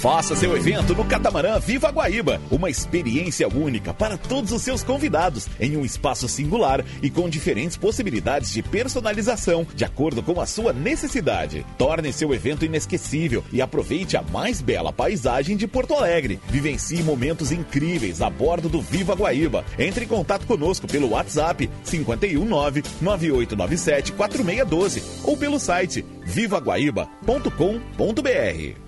Faça 0.00 0.34
seu 0.36 0.56
evento 0.56 0.94
no 0.94 1.04
Catamarã 1.04 1.58
Viva 1.58 1.90
Guaíba, 1.90 2.40
uma 2.52 2.70
experiência 2.70 3.48
única 3.48 3.92
para 3.92 4.16
todos 4.16 4.52
os 4.52 4.62
seus 4.62 4.84
convidados, 4.84 5.48
em 5.58 5.76
um 5.76 5.84
espaço 5.84 6.28
singular 6.28 6.84
e 7.02 7.10
com 7.10 7.28
diferentes 7.28 7.76
possibilidades 7.76 8.52
de 8.52 8.62
personalização, 8.62 9.66
de 9.74 9.84
acordo 9.84 10.22
com 10.22 10.40
a 10.40 10.46
sua 10.46 10.72
necessidade. 10.72 11.66
Torne 11.76 12.12
seu 12.12 12.32
evento 12.32 12.64
inesquecível 12.64 13.42
e 13.52 13.60
aproveite 13.60 14.16
a 14.16 14.22
mais 14.22 14.62
bela 14.62 14.92
paisagem 14.92 15.56
de 15.56 15.66
Porto 15.66 15.94
Alegre. 15.94 16.38
Vivencie 16.48 17.02
momentos 17.02 17.50
incríveis 17.50 18.22
a 18.22 18.30
bordo 18.30 18.68
do 18.68 18.80
Viva 18.80 19.16
Guaíba. 19.16 19.64
Entre 19.76 20.04
em 20.04 20.08
contato 20.08 20.46
conosco 20.46 20.86
pelo 20.86 21.10
WhatsApp 21.10 21.68
519 21.84 22.84
9897 23.00 24.12
4612 24.12 25.02
ou 25.24 25.36
pelo 25.36 25.58
site 25.58 26.06
vivaguaíba.com.br. 26.24 28.87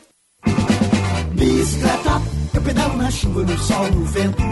Bicicleta, 1.41 2.21
eu 2.53 2.61
pedalo 2.61 2.97
na 2.97 3.09
chuva, 3.09 3.41
no 3.41 3.57
sol, 3.57 3.87
no 3.87 4.05
vento. 4.05 4.43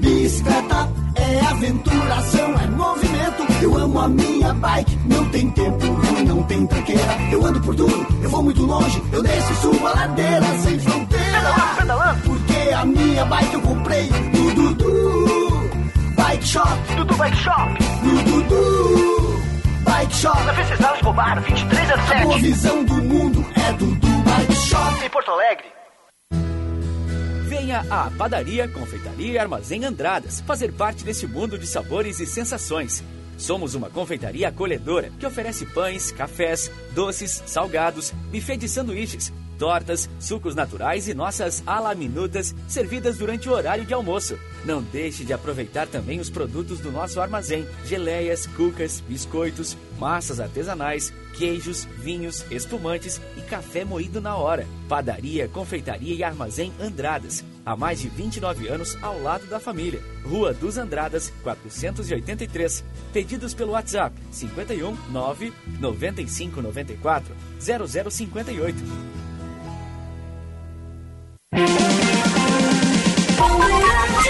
Bicicleta 0.00 0.92
é 1.14 1.40
aventura, 1.46 2.14
é 2.62 2.66
movimento. 2.66 3.62
Eu 3.62 3.78
amo 3.78 4.00
a 4.00 4.08
minha 4.08 4.52
bike, 4.52 4.98
não 5.06 5.24
tem 5.30 5.50
tempo 5.52 5.86
ruim, 5.86 6.24
não 6.24 6.42
tem 6.42 6.66
tranqueira. 6.66 7.16
Eu 7.32 7.42
ando 7.42 7.58
por 7.62 7.74
tudo, 7.74 8.06
eu 8.22 8.28
vou 8.28 8.42
muito 8.42 8.62
longe, 8.66 9.02
eu 9.14 9.22
desço 9.22 9.50
e 9.50 9.56
subo 9.56 9.86
a 9.86 9.94
ladeira 9.94 10.46
sem 10.62 10.78
fronteira. 10.78 11.54
Pedalando. 11.78 12.20
Porque 12.20 12.74
a 12.74 12.84
minha 12.84 13.24
bike 13.24 13.54
eu 13.54 13.60
comprei 13.62 14.10
no 14.10 14.54
Dudu 14.54 15.70
Bike 16.18 16.46
Shop. 16.46 16.94
Dudu 16.96 17.14
Bike 17.14 17.36
Shop. 17.38 17.78
No 18.02 18.22
Dudu 18.24 19.40
Bike 19.86 20.14
Shop. 20.14 20.44
Na 20.44 20.52
Venceslau 20.52 20.94
Escobar, 20.96 21.40
2307. 21.40 22.12
A 22.12 22.24
boa 22.24 22.38
visão 22.38 22.84
do 22.84 22.94
mundo 22.96 23.42
é 23.54 23.72
Dudu 23.72 24.08
Bike 24.22 24.54
Shop. 24.54 25.02
Em 25.02 25.08
Porto 25.08 25.30
Alegre. 25.30 25.75
Venha 27.58 27.86
à 27.88 28.10
Padaria, 28.10 28.68
Confeitaria 28.68 29.32
e 29.32 29.38
Armazém 29.38 29.82
Andradas 29.82 30.40
fazer 30.40 30.72
parte 30.72 31.02
desse 31.02 31.26
mundo 31.26 31.58
de 31.58 31.66
sabores 31.66 32.20
e 32.20 32.26
sensações. 32.26 33.02
Somos 33.38 33.74
uma 33.74 33.88
confeitaria 33.88 34.48
acolhedora 34.48 35.10
que 35.18 35.24
oferece 35.24 35.64
pães, 35.64 36.12
cafés, 36.12 36.70
doces, 36.94 37.42
salgados, 37.46 38.12
buffet 38.30 38.58
de 38.58 38.68
sanduíches, 38.68 39.32
tortas, 39.58 40.06
sucos 40.20 40.54
naturais 40.54 41.08
e 41.08 41.14
nossas 41.14 41.62
alaminutas 41.66 42.54
servidas 42.68 43.16
durante 43.16 43.48
o 43.48 43.52
horário 43.52 43.86
de 43.86 43.94
almoço. 43.94 44.38
Não 44.62 44.82
deixe 44.82 45.24
de 45.24 45.32
aproveitar 45.32 45.86
também 45.86 46.20
os 46.20 46.28
produtos 46.28 46.78
do 46.80 46.92
nosso 46.92 47.22
armazém: 47.22 47.66
geleias, 47.86 48.46
cucas, 48.46 49.00
biscoitos, 49.08 49.78
massas 49.98 50.40
artesanais, 50.40 51.12
queijos, 51.36 51.84
vinhos, 51.98 52.44
espumantes 52.50 53.20
e 53.36 53.40
café 53.42 53.84
moído 53.84 54.20
na 54.20 54.36
hora. 54.36 54.66
Padaria, 54.88 55.48
Confeitaria 55.48 56.14
e 56.14 56.24
Armazém 56.24 56.72
Andradas. 56.80 57.44
Há 57.64 57.76
mais 57.76 58.00
de 58.00 58.08
29 58.08 58.68
anos 58.68 58.96
ao 59.02 59.20
lado 59.20 59.46
da 59.46 59.58
família. 59.58 60.00
Rua 60.24 60.52
dos 60.54 60.78
Andradas, 60.78 61.32
483. 61.42 62.84
Pedidos 63.12 63.54
pelo 63.54 63.72
WhatsApp 63.72 64.14
51 64.30 64.96
9 65.10 65.52
95 65.80 66.62
94 66.62 67.34
0058. 67.60 68.76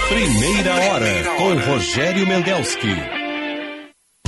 Primeira 0.09 0.74
hora 0.74 1.24
com 1.36 1.55
Rogério 1.70 2.26
Mendelski. 2.26 3.15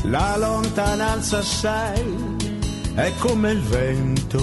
La 0.04 0.36
lontananza 0.36 1.42
sai 1.42 2.36
è 2.94 3.12
come 3.18 3.50
il 3.50 3.60
vento 3.62 4.40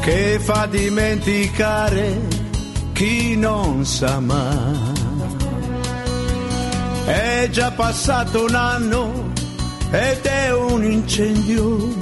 che 0.00 0.38
fa 0.38 0.66
dimenticare 0.66 2.20
chi 2.92 3.36
non 3.36 3.84
sa 3.84 4.20
mai. 4.20 4.92
È 7.06 7.48
già 7.50 7.70
passato 7.72 8.44
un 8.44 8.54
anno 8.54 9.32
ed 9.90 10.24
è 10.24 10.54
un 10.54 10.84
incendio 10.84 11.96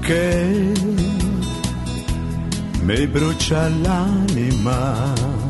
che 0.00 0.72
mi 2.80 3.06
brucia 3.06 3.68
l'anima. 3.68 5.43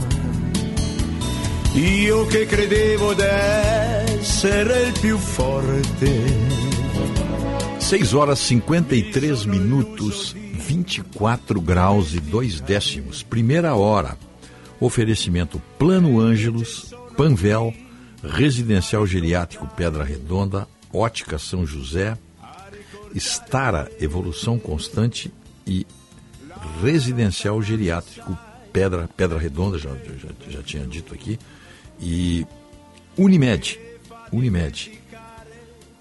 Io 1.75 2.25
che 2.27 2.47
credevo 2.47 3.15
d'essere 3.15 4.83
il 4.83 5.01
più 5.01 5.19
forte. 5.19 6.23
6 7.79 8.15
horas 8.15 8.39
53 8.39 9.45
minutos, 9.47 10.35
24 10.35 11.61
graus 11.61 12.15
e 12.15 12.21
2 12.21 12.61
décimos. 12.61 13.25
Primeira 13.25 13.75
hora. 13.75 14.17
Oferecimento 14.79 15.61
Plano 15.77 16.21
Ângelos, 16.21 16.95
Panvel, 17.17 17.75
Residencial 18.23 19.05
Geriátrico 19.05 19.67
Pedra 19.75 20.05
Redonda, 20.05 20.69
Ótica 20.93 21.39
São 21.39 21.67
José, 21.67 22.17
Estara 23.13 23.91
Evolução 24.01 24.61
Constante 24.61 25.33
e 25.67 25.85
Residencial 26.81 27.61
Geriátrico 27.61 28.39
Pedra, 28.73 29.09
Pedra 29.17 29.39
Redonda, 29.39 29.79
já, 29.79 29.91
já, 29.91 30.51
já 30.51 30.63
tinha 30.63 30.85
dito 30.85 31.15
aqui, 31.15 31.39
e 32.01 32.47
Unimed. 33.16 33.79
Unimed. 34.33 35.01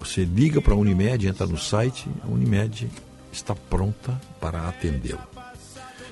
Você 0.00 0.24
liga 0.24 0.60
para 0.60 0.74
a 0.74 0.76
Unimed, 0.76 1.26
entra 1.26 1.46
no 1.46 1.56
site, 1.56 2.06
a 2.22 2.28
Unimed 2.28 2.90
está 3.32 3.54
pronta 3.54 4.20
para 4.40 4.68
atendê-lo. 4.68 5.22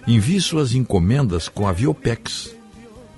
Envie 0.07 0.41
suas 0.41 0.75
encomendas 0.75 1.49
com 1.49 1.69
a 1.69 1.73
Viopex. 1.73 2.55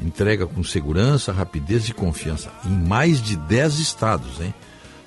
Entrega 0.01 0.47
com 0.47 0.63
segurança, 0.65 1.33
rapidez 1.33 1.89
e 1.89 1.95
confiança 1.95 2.51
em 2.65 2.71
mais 2.71 3.23
de 3.23 3.37
10 3.37 3.79
estados, 3.79 4.41
hein? 4.41 4.53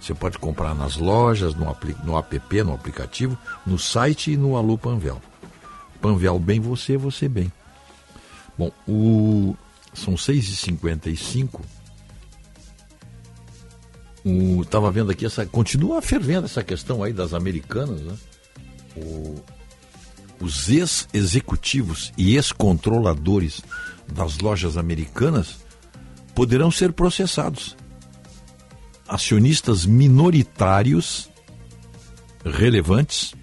Você 0.00 0.14
pode 0.14 0.36
comprar 0.36 0.74
nas 0.74 0.96
lojas, 0.96 1.54
no, 1.54 1.64
no 2.04 2.18
app, 2.18 2.62
no 2.64 2.74
aplicativo, 2.74 3.38
no 3.64 3.78
site 3.78 4.32
e 4.32 4.36
no 4.36 4.56
Alô 4.56 4.76
Panvel. 4.76 5.22
Panvel 6.00 6.40
bem 6.40 6.58
você, 6.58 6.96
você 6.96 7.28
bem. 7.28 7.52
Bom, 8.58 8.72
o... 8.88 9.54
são 9.96 10.14
6h55. 10.14 11.60
Estava 14.62 14.90
vendo 14.90 15.10
aqui, 15.10 15.24
essa 15.24 15.46
continua 15.46 16.02
fervendo 16.02 16.46
essa 16.46 16.62
questão 16.62 17.02
aí 17.02 17.12
das 17.12 17.32
americanas, 17.32 18.00
né? 18.00 18.16
O... 18.96 19.36
Os 20.38 20.68
ex-executivos 20.68 22.12
e 22.18 22.34
ex-controladores 22.36 23.62
das 24.12 24.38
lojas 24.38 24.76
americanas 24.76 25.58
poderão 26.34 26.70
ser 26.70 26.92
processados. 26.92 27.74
Acionistas 29.08 29.86
minoritários 29.86 31.30
relevantes 32.44 33.34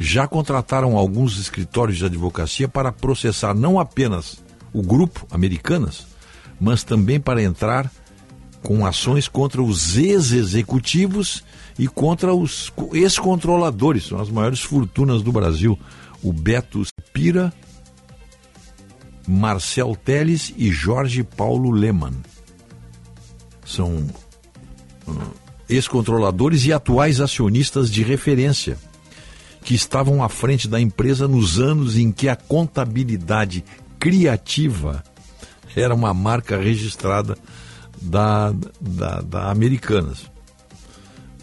já 0.00 0.26
contrataram 0.26 0.96
alguns 0.96 1.38
escritórios 1.38 1.98
de 1.98 2.06
advocacia 2.06 2.66
para 2.66 2.90
processar 2.90 3.54
não 3.54 3.78
apenas 3.78 4.42
o 4.72 4.82
grupo 4.82 5.26
Americanas, 5.30 6.06
mas 6.60 6.82
também 6.82 7.20
para 7.20 7.42
entrar 7.42 7.90
com 8.62 8.84
ações 8.84 9.26
contra 9.26 9.62
os 9.62 9.96
ex-executivos 9.96 11.42
e 11.78 11.88
contra 11.88 12.34
os 12.34 12.72
ex-controladores, 12.92 14.06
são 14.06 14.20
as 14.20 14.28
maiores 14.28 14.60
fortunas 14.60 15.22
do 15.22 15.32
Brasil, 15.32 15.78
o 16.22 16.32
Beto 16.32 16.82
Pira, 17.12 17.52
Marcel 19.26 19.96
Teles 19.96 20.52
e 20.56 20.70
Jorge 20.70 21.22
Paulo 21.22 21.70
Lehmann. 21.70 22.14
São 23.64 24.04
uh, 25.06 25.34
ex-controladores 25.68 26.66
e 26.66 26.72
atuais 26.72 27.20
acionistas 27.20 27.90
de 27.90 28.02
referência 28.02 28.76
que 29.62 29.74
estavam 29.74 30.22
à 30.22 30.28
frente 30.28 30.66
da 30.66 30.80
empresa 30.80 31.28
nos 31.28 31.60
anos 31.60 31.96
em 31.96 32.10
que 32.10 32.28
a 32.28 32.36
contabilidade 32.36 33.64
criativa 34.00 35.04
era 35.76 35.94
uma 35.94 36.12
marca 36.12 36.56
registrada 36.56 37.36
da, 38.00 38.52
da, 38.80 39.20
da 39.20 39.50
Americanas. 39.50 40.30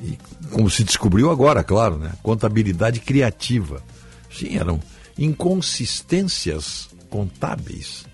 E 0.02 0.18
como 0.52 0.70
se 0.70 0.84
descobriu 0.84 1.32
agora, 1.32 1.64
claro, 1.64 1.98
né? 1.98 2.12
Contabilidade 2.22 3.00
criativa. 3.00 3.82
Sim, 4.30 4.58
eram 4.58 4.80
inconsistências 5.18 6.90
contábeis. 7.10 8.06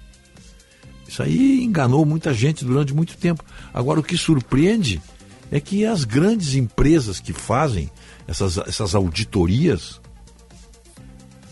Isso 1.07 1.21
aí 1.23 1.63
enganou 1.63 2.05
muita 2.05 2.33
gente 2.33 2.65
durante 2.65 2.93
muito 2.93 3.17
tempo. 3.17 3.43
Agora, 3.73 3.99
o 3.99 4.03
que 4.03 4.17
surpreende 4.17 5.01
é 5.51 5.59
que 5.59 5.85
as 5.85 6.03
grandes 6.03 6.55
empresas 6.55 7.19
que 7.19 7.33
fazem 7.33 7.89
essas, 8.27 8.57
essas 8.57 8.95
auditorias, 8.95 10.01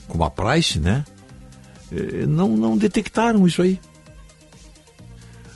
como 0.07 0.23
a 0.23 0.31
Price, 0.31 0.79
né? 0.79 1.05
Eh, 1.91 2.25
não, 2.25 2.55
não 2.55 2.77
detectaram 2.77 3.45
isso 3.45 3.61
aí. 3.61 3.79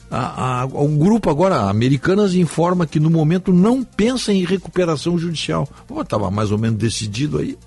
A, 0.10 0.62
a, 0.62 0.66
o 0.66 0.88
grupo 0.90 1.30
agora, 1.30 1.70
Americanas, 1.70 2.36
informa 2.36 2.86
que 2.86 3.00
no 3.00 3.10
momento 3.10 3.52
não 3.52 3.84
pensa 3.84 4.32
em 4.32 4.46
recuperação 4.46 5.18
judicial. 5.18 5.68
Estava 6.00 6.30
mais 6.30 6.52
ou 6.52 6.58
menos 6.58 6.78
decidido 6.78 7.40
aí. 7.40 7.58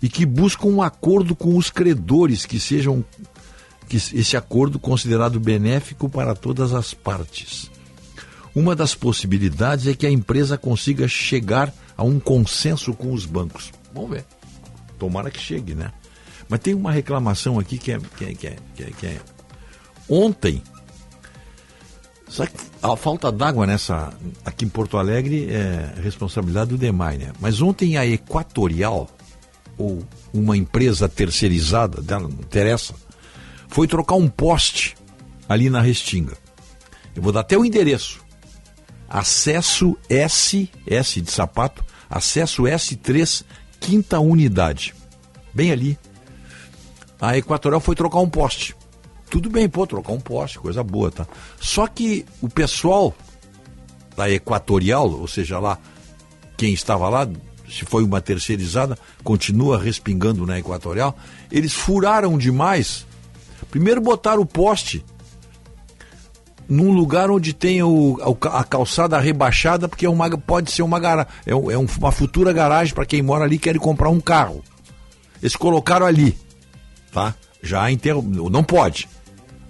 E 0.00 0.08
que 0.08 0.26
busca 0.26 0.66
um 0.66 0.82
acordo 0.82 1.36
com 1.36 1.56
os 1.56 1.70
credores 1.70 2.44
que 2.46 2.58
sejam 2.58 3.04
que 3.88 3.96
esse 3.96 4.36
acordo 4.36 4.78
considerado 4.78 5.38
benéfico 5.38 6.08
para 6.08 6.34
todas 6.34 6.72
as 6.72 6.94
partes. 6.94 7.70
Uma 8.54 8.74
das 8.74 8.94
possibilidades 8.94 9.86
é 9.86 9.94
que 9.94 10.06
a 10.06 10.10
empresa 10.10 10.58
consiga 10.58 11.06
chegar 11.06 11.72
a 11.96 12.02
um 12.02 12.18
consenso 12.18 12.94
com 12.94 13.12
os 13.12 13.26
bancos. 13.26 13.70
Vamos 13.94 14.10
ver. 14.10 14.24
Tomara 14.98 15.30
que 15.30 15.38
chegue, 15.38 15.74
né? 15.74 15.92
Mas 16.52 16.60
tem 16.60 16.74
uma 16.74 16.92
reclamação 16.92 17.58
aqui 17.58 17.78
que 17.78 17.92
é. 17.92 17.98
Que 17.98 18.26
é, 18.26 18.34
que 18.34 18.46
é, 18.46 18.56
que 18.76 18.82
é, 18.82 18.90
que 18.90 19.06
é... 19.06 19.20
Ontem, 20.06 20.62
que 22.26 22.46
a 22.82 22.94
falta 22.94 23.32
d'água 23.32 23.66
nessa. 23.66 24.12
Aqui 24.44 24.66
em 24.66 24.68
Porto 24.68 24.98
Alegre 24.98 25.48
é 25.50 25.94
responsabilidade 26.02 26.68
do 26.68 26.76
DEMAI, 26.76 27.16
né? 27.16 27.32
Mas 27.40 27.62
ontem 27.62 27.96
a 27.96 28.04
Equatorial, 28.06 29.08
ou 29.78 30.06
uma 30.30 30.54
empresa 30.54 31.08
terceirizada, 31.08 32.02
dela 32.02 32.28
não 32.28 32.40
interessa, 32.40 32.92
foi 33.68 33.88
trocar 33.88 34.16
um 34.16 34.28
poste 34.28 34.94
ali 35.48 35.70
na 35.70 35.80
Restinga. 35.80 36.36
Eu 37.16 37.22
vou 37.22 37.32
dar 37.32 37.40
até 37.40 37.56
o 37.56 37.64
endereço. 37.64 38.20
Acesso 39.08 39.96
S, 40.06 40.68
S 40.86 41.18
de 41.18 41.30
sapato, 41.30 41.82
acesso 42.10 42.64
S3, 42.64 43.42
quinta 43.80 44.20
unidade. 44.20 44.94
Bem 45.54 45.72
ali. 45.72 45.98
A 47.22 47.38
Equatorial 47.38 47.80
foi 47.80 47.94
trocar 47.94 48.18
um 48.18 48.28
poste. 48.28 48.74
Tudo 49.30 49.48
bem, 49.48 49.68
pô, 49.68 49.86
trocar 49.86 50.12
um 50.12 50.18
poste, 50.18 50.58
coisa 50.58 50.82
boa, 50.82 51.08
tá? 51.08 51.24
Só 51.60 51.86
que 51.86 52.26
o 52.40 52.48
pessoal 52.48 53.14
da 54.16 54.28
Equatorial, 54.28 55.08
ou 55.08 55.28
seja, 55.28 55.60
lá, 55.60 55.78
quem 56.56 56.74
estava 56.74 57.08
lá, 57.08 57.28
se 57.70 57.84
foi 57.84 58.02
uma 58.02 58.20
terceirizada, 58.20 58.98
continua 59.22 59.80
respingando 59.80 60.44
na 60.44 60.58
Equatorial, 60.58 61.16
eles 61.48 61.72
furaram 61.72 62.36
demais. 62.36 63.06
Primeiro 63.70 64.00
botaram 64.00 64.42
o 64.42 64.46
poste 64.46 65.04
num 66.68 66.90
lugar 66.90 67.30
onde 67.30 67.52
tem 67.52 67.84
o, 67.84 68.18
a 68.50 68.64
calçada 68.64 69.16
rebaixada, 69.20 69.88
porque 69.88 70.06
é 70.06 70.10
uma, 70.10 70.28
pode 70.36 70.72
ser 70.72 70.82
uma, 70.82 70.98
gara, 70.98 71.28
é, 71.46 71.52
é 71.52 71.78
uma 71.78 72.10
futura 72.10 72.52
garagem 72.52 72.92
para 72.92 73.06
quem 73.06 73.22
mora 73.22 73.44
ali 73.44 73.54
e 73.54 73.60
quer 73.60 73.78
comprar 73.78 74.10
um 74.10 74.20
carro. 74.20 74.60
Eles 75.40 75.54
colocaram 75.54 76.04
ali, 76.04 76.36
tá? 77.12 77.34
Já 77.62 77.90
enterro, 77.90 78.22
não 78.22 78.64
pode. 78.64 79.08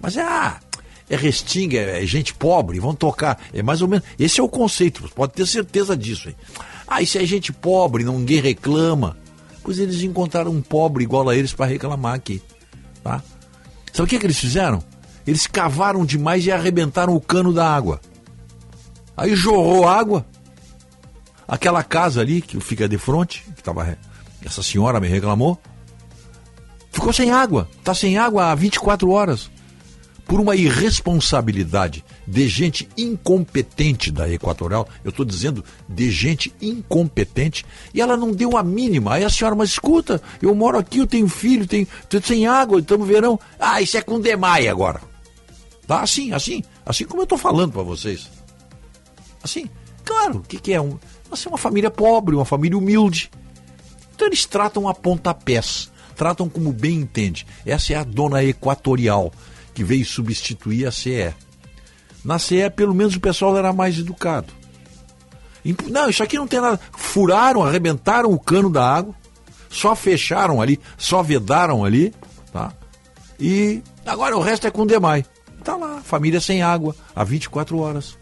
Mas 0.01 0.17
é, 0.17 0.21
ah, 0.21 0.59
é 1.09 1.15
restinga, 1.15 1.77
é, 1.77 2.03
é 2.03 2.05
gente 2.05 2.33
pobre, 2.33 2.79
vão 2.79 2.95
tocar. 2.95 3.39
É 3.53 3.61
mais 3.61 3.81
ou 3.81 3.87
menos, 3.87 4.05
esse 4.17 4.39
é 4.39 4.43
o 4.43 4.49
conceito, 4.49 5.07
pode 5.13 5.33
ter 5.33 5.45
certeza 5.45 5.95
disso. 5.95 6.29
Hein? 6.29 6.35
Ah, 6.87 7.01
isso 7.01 7.17
é 7.17 7.25
gente 7.25 7.53
pobre, 7.53 8.03
ninguém 8.03 8.41
reclama. 8.41 9.17
Pois 9.61 9.79
eles 9.79 10.01
encontraram 10.01 10.51
um 10.51 10.61
pobre 10.61 11.03
igual 11.03 11.29
a 11.29 11.35
eles 11.35 11.53
para 11.53 11.65
reclamar 11.65 12.15
aqui, 12.15 12.41
tá? 13.01 13.23
Sabe 13.93 14.07
o 14.07 14.09
que, 14.09 14.19
que 14.19 14.25
eles 14.25 14.39
fizeram? 14.39 14.83
Eles 15.25 15.47
cavaram 15.47 16.03
demais 16.03 16.45
e 16.45 16.51
arrebentaram 16.51 17.15
o 17.15 17.21
cano 17.21 17.53
da 17.53 17.73
água. 17.73 18.01
Aí 19.15 19.35
jorrou 19.35 19.87
água. 19.87 20.25
Aquela 21.47 21.83
casa 21.83 22.19
ali 22.19 22.41
que 22.41 22.59
fica 22.59 22.89
de 22.89 22.97
frente, 22.97 23.45
que 23.55 23.63
tava, 23.63 23.97
essa 24.43 24.63
senhora 24.63 24.99
me 24.99 25.07
reclamou, 25.07 25.59
ficou 26.93 27.11
sem 27.11 27.31
água. 27.31 27.67
Está 27.79 27.93
sem 27.93 28.17
água 28.17 28.51
há 28.51 28.55
24 28.55 29.09
horas. 29.09 29.51
Por 30.25 30.39
uma 30.39 30.55
irresponsabilidade 30.55 32.05
de 32.25 32.47
gente 32.47 32.87
incompetente 32.97 34.09
da 34.09 34.29
Equatorial, 34.29 34.87
eu 35.03 35.09
estou 35.09 35.25
dizendo 35.25 35.65
de 35.89 36.09
gente 36.09 36.53
incompetente, 36.61 37.65
e 37.93 37.99
ela 37.99 38.15
não 38.15 38.31
deu 38.31 38.55
a 38.55 38.63
mínima. 38.63 39.15
Aí 39.15 39.25
a 39.25 39.29
senhora, 39.29 39.53
mas 39.53 39.71
escuta, 39.71 40.21
eu 40.41 40.55
moro 40.55 40.77
aqui, 40.77 40.99
eu 40.99 41.07
tenho 41.07 41.27
filho, 41.27 41.67
tenho, 41.67 41.85
tenho 42.07 42.23
sem 42.23 42.47
água, 42.47 42.79
estamos 42.79 43.05
verão. 43.05 43.37
Ah, 43.59 43.81
isso 43.81 43.97
é 43.97 44.01
com 44.01 44.17
demai 44.17 44.69
agora. 44.69 45.01
Tá 45.85 46.01
assim, 46.01 46.31
assim, 46.31 46.63
assim 46.85 47.03
como 47.03 47.21
eu 47.21 47.25
estou 47.25 47.37
falando 47.37 47.73
para 47.73 47.83
vocês. 47.83 48.29
Assim, 49.43 49.69
claro, 50.05 50.37
o 50.37 50.41
que, 50.41 50.57
que 50.57 50.71
é? 50.71 50.79
Um, 50.79 50.97
você 51.29 51.49
é 51.49 51.51
uma 51.51 51.57
família 51.57 51.91
pobre, 51.91 52.35
uma 52.35 52.45
família 52.45 52.77
humilde. 52.77 53.29
Então 54.15 54.27
eles 54.27 54.45
tratam 54.45 54.87
a 54.87 54.93
pontapés, 54.93 55.91
tratam 56.15 56.49
como 56.49 56.71
bem 56.71 56.95
entende. 56.99 57.45
Essa 57.65 57.93
é 57.93 57.95
a 57.95 58.03
dona 58.03 58.43
equatorial 58.43 59.31
que 59.73 59.83
veio 59.83 60.05
substituir 60.05 60.85
a 60.85 60.91
CE. 60.91 61.33
Na 62.23 62.39
CE, 62.39 62.69
pelo 62.75 62.93
menos 62.93 63.15
o 63.15 63.19
pessoal 63.19 63.57
era 63.57 63.73
mais 63.73 63.97
educado. 63.97 64.53
Não, 65.89 66.09
isso 66.09 66.23
aqui 66.23 66.37
não 66.37 66.47
tem 66.47 66.59
nada. 66.59 66.79
Furaram, 66.91 67.63
arrebentaram 67.63 68.31
o 68.31 68.39
cano 68.39 68.69
da 68.69 68.85
água, 68.85 69.15
só 69.69 69.95
fecharam 69.95 70.61
ali, 70.61 70.79
só 70.97 71.23
vedaram 71.23 71.83
ali, 71.83 72.13
tá? 72.51 72.73
E 73.39 73.81
agora 74.05 74.37
o 74.37 74.41
resto 74.41 74.67
é 74.67 74.71
com 74.71 74.85
demais. 74.85 75.25
Tá 75.63 75.75
lá, 75.77 76.01
família 76.01 76.41
sem 76.41 76.61
água, 76.61 76.95
há 77.15 77.23
24 77.23 77.77
horas. 77.77 78.17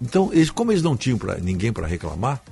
Então, 0.00 0.30
eles, 0.32 0.50
como 0.50 0.70
eles 0.70 0.82
não 0.82 0.96
tinham 0.96 1.16
pra, 1.16 1.38
ninguém 1.38 1.72
para 1.72 1.86
reclamar, 1.86 2.42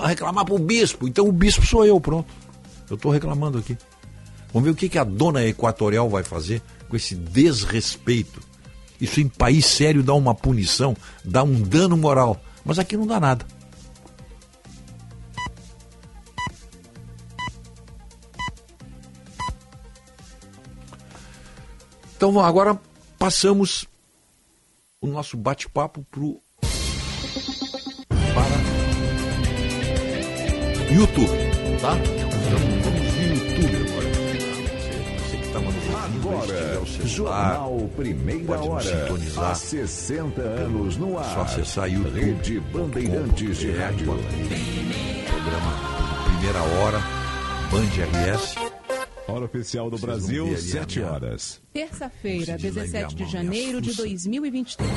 reclamar 0.00 0.44
para 0.44 0.54
o 0.54 0.58
bispo. 0.58 1.06
Então 1.06 1.26
o 1.26 1.32
bispo 1.32 1.66
sou 1.66 1.84
eu, 1.84 2.00
pronto. 2.00 2.32
Eu 2.88 2.96
estou 2.96 3.12
reclamando 3.12 3.58
aqui. 3.58 3.76
Vamos 4.52 4.66
ver 4.66 4.72
o 4.72 4.76
que, 4.76 4.88
que 4.88 4.98
a 4.98 5.04
dona 5.04 5.44
equatorial 5.44 6.08
vai 6.08 6.22
fazer 6.22 6.62
com 6.88 6.96
esse 6.96 7.14
desrespeito. 7.14 8.40
Isso 9.00 9.20
em 9.20 9.28
país 9.28 9.66
sério 9.66 10.02
dá 10.02 10.14
uma 10.14 10.34
punição, 10.34 10.96
dá 11.24 11.42
um 11.42 11.60
dano 11.60 11.96
moral. 11.96 12.40
Mas 12.64 12.78
aqui 12.78 12.96
não 12.96 13.06
dá 13.06 13.18
nada. 13.18 13.46
Então 22.16 22.38
agora 22.38 22.78
passamos 23.18 23.88
o 25.00 25.08
nosso 25.08 25.36
bate-papo 25.36 26.06
para 26.08 26.22
YouTube, 30.92 31.28
tá? 31.80 31.90
Vamos, 31.90 32.08
vamos 32.84 33.00
no 33.00 33.34
YouTube 33.34 33.76
agora. 33.88 34.08
Você, 34.12 35.28
você 35.28 35.36
que 35.36 35.46
estava 35.46 35.64
nos 35.64 35.74
ouvindo, 35.74 36.28
Agora, 36.28 36.86
celular, 36.86 37.54
Jornal 37.54 37.90
Primeira 37.96 38.60
Hora. 38.60 38.82
sintonizar. 38.82 39.50
Há 39.50 39.54
60 39.54 40.40
anos 40.42 40.96
no 40.96 41.18
ar. 41.18 41.24
Só 41.34 41.40
acessar 41.42 41.88
YouTube. 41.90 42.20
Rede 42.20 42.60
Bandeirantes 42.60 43.58
de 43.58 43.70
Rádio. 43.72 44.06
Programa 45.26 45.72
Primeira 46.24 46.62
Hora, 46.62 46.98
Band 47.70 48.28
RS. 48.36 48.54
Hora 49.42 49.46
oficial 49.46 49.90
do 49.90 49.98
Brasil, 49.98 50.44
ver 50.46 50.54
ali 50.54 50.58
a 50.58 50.72
7 50.72 50.98
minha- 51.00 51.10
horas. 51.10 51.60
Terça-feira, 51.72 52.46
Como 52.46 52.58
se 52.58 52.66
diz 52.66 52.76
lá 52.76 52.82
em 52.82 52.90
17 52.90 53.14
de 53.14 53.24
janeiro 53.32 53.80
de 53.80 53.88
minha 53.88 53.96
2023. 53.96 54.90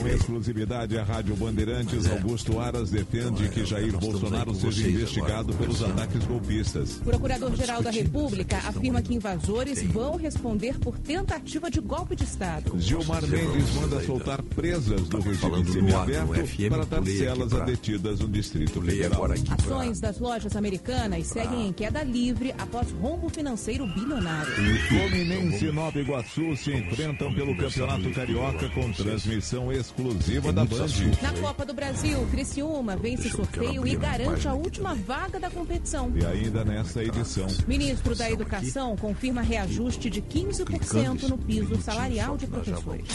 Com 0.00 0.08
exclusividade, 0.08 0.98
a 0.98 1.04
Rádio 1.04 1.36
Bandeirantes, 1.36 2.10
Augusto 2.10 2.58
Aras 2.58 2.90
defende 2.90 3.48
que 3.48 3.64
Jair 3.64 3.96
Bolsonaro 3.96 4.54
seja 4.54 4.88
investigado 4.88 5.54
pelos 5.54 5.82
ataques 5.82 6.24
golpistas. 6.24 6.94
Procurador-Geral 7.04 7.82
da 7.82 7.90
República 7.90 8.56
afirma 8.58 9.00
que 9.02 9.14
invasores 9.14 9.82
vão 9.84 10.16
responder 10.16 10.78
por 10.78 10.98
tentativa 10.98 11.70
de 11.70 11.80
golpe 11.80 12.16
de 12.16 12.24
Estado. 12.24 12.72
Gilmar 12.78 13.24
Mendes 13.26 13.72
manda 13.74 14.02
soltar 14.04 14.42
presas 14.42 15.02
do 15.08 15.20
regime 15.20 15.64
semiaberto 15.72 16.32
para 16.68 16.84
dar 16.84 17.04
celas 17.06 17.52
a 17.54 17.60
detidas 17.64 18.18
no 18.20 18.28
Distrito 18.28 18.80
Federal. 18.82 19.26
Ações 19.50 20.00
das 20.00 20.18
lojas 20.18 20.56
americanas 20.56 21.26
seguem 21.28 21.68
em 21.68 21.72
queda 21.72 22.02
livre 22.02 22.52
após 22.58 22.89
rombo 22.90 23.28
financeiro 23.28 23.86
bilionário. 23.86 24.52
Fluminense 24.88 25.66
e 25.66 25.72
Nova 25.72 25.98
Iguaçu 25.98 26.56
se 26.56 26.72
enfrentam 26.72 27.32
pelo 27.32 27.56
Campeonato 27.56 28.10
Carioca 28.10 28.68
com 28.70 28.92
transmissão 28.92 29.72
exclusiva 29.72 30.52
da 30.52 30.64
Band. 30.64 30.86
Na 31.22 31.32
Copa 31.40 31.64
do 31.64 31.72
Brasil, 31.74 32.26
Criciúma 32.30 32.96
vence 32.96 33.28
sorteio 33.30 33.86
e 33.86 33.96
garante 33.96 34.46
a 34.46 34.54
última 34.54 34.94
vaga 34.94 35.38
da 35.38 35.50
competição. 35.50 36.12
E 36.14 36.24
ainda 36.24 36.64
nessa 36.64 37.02
edição, 37.02 37.46
Ministro 37.66 38.14
da 38.14 38.30
Educação 38.30 38.96
confirma 38.96 39.42
reajuste 39.42 40.10
de 40.10 40.22
15% 40.22 41.28
no 41.28 41.38
piso 41.38 41.80
salarial 41.80 42.36
de 42.36 42.46
professores. 42.46 43.08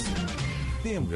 tempo. 0.84 1.10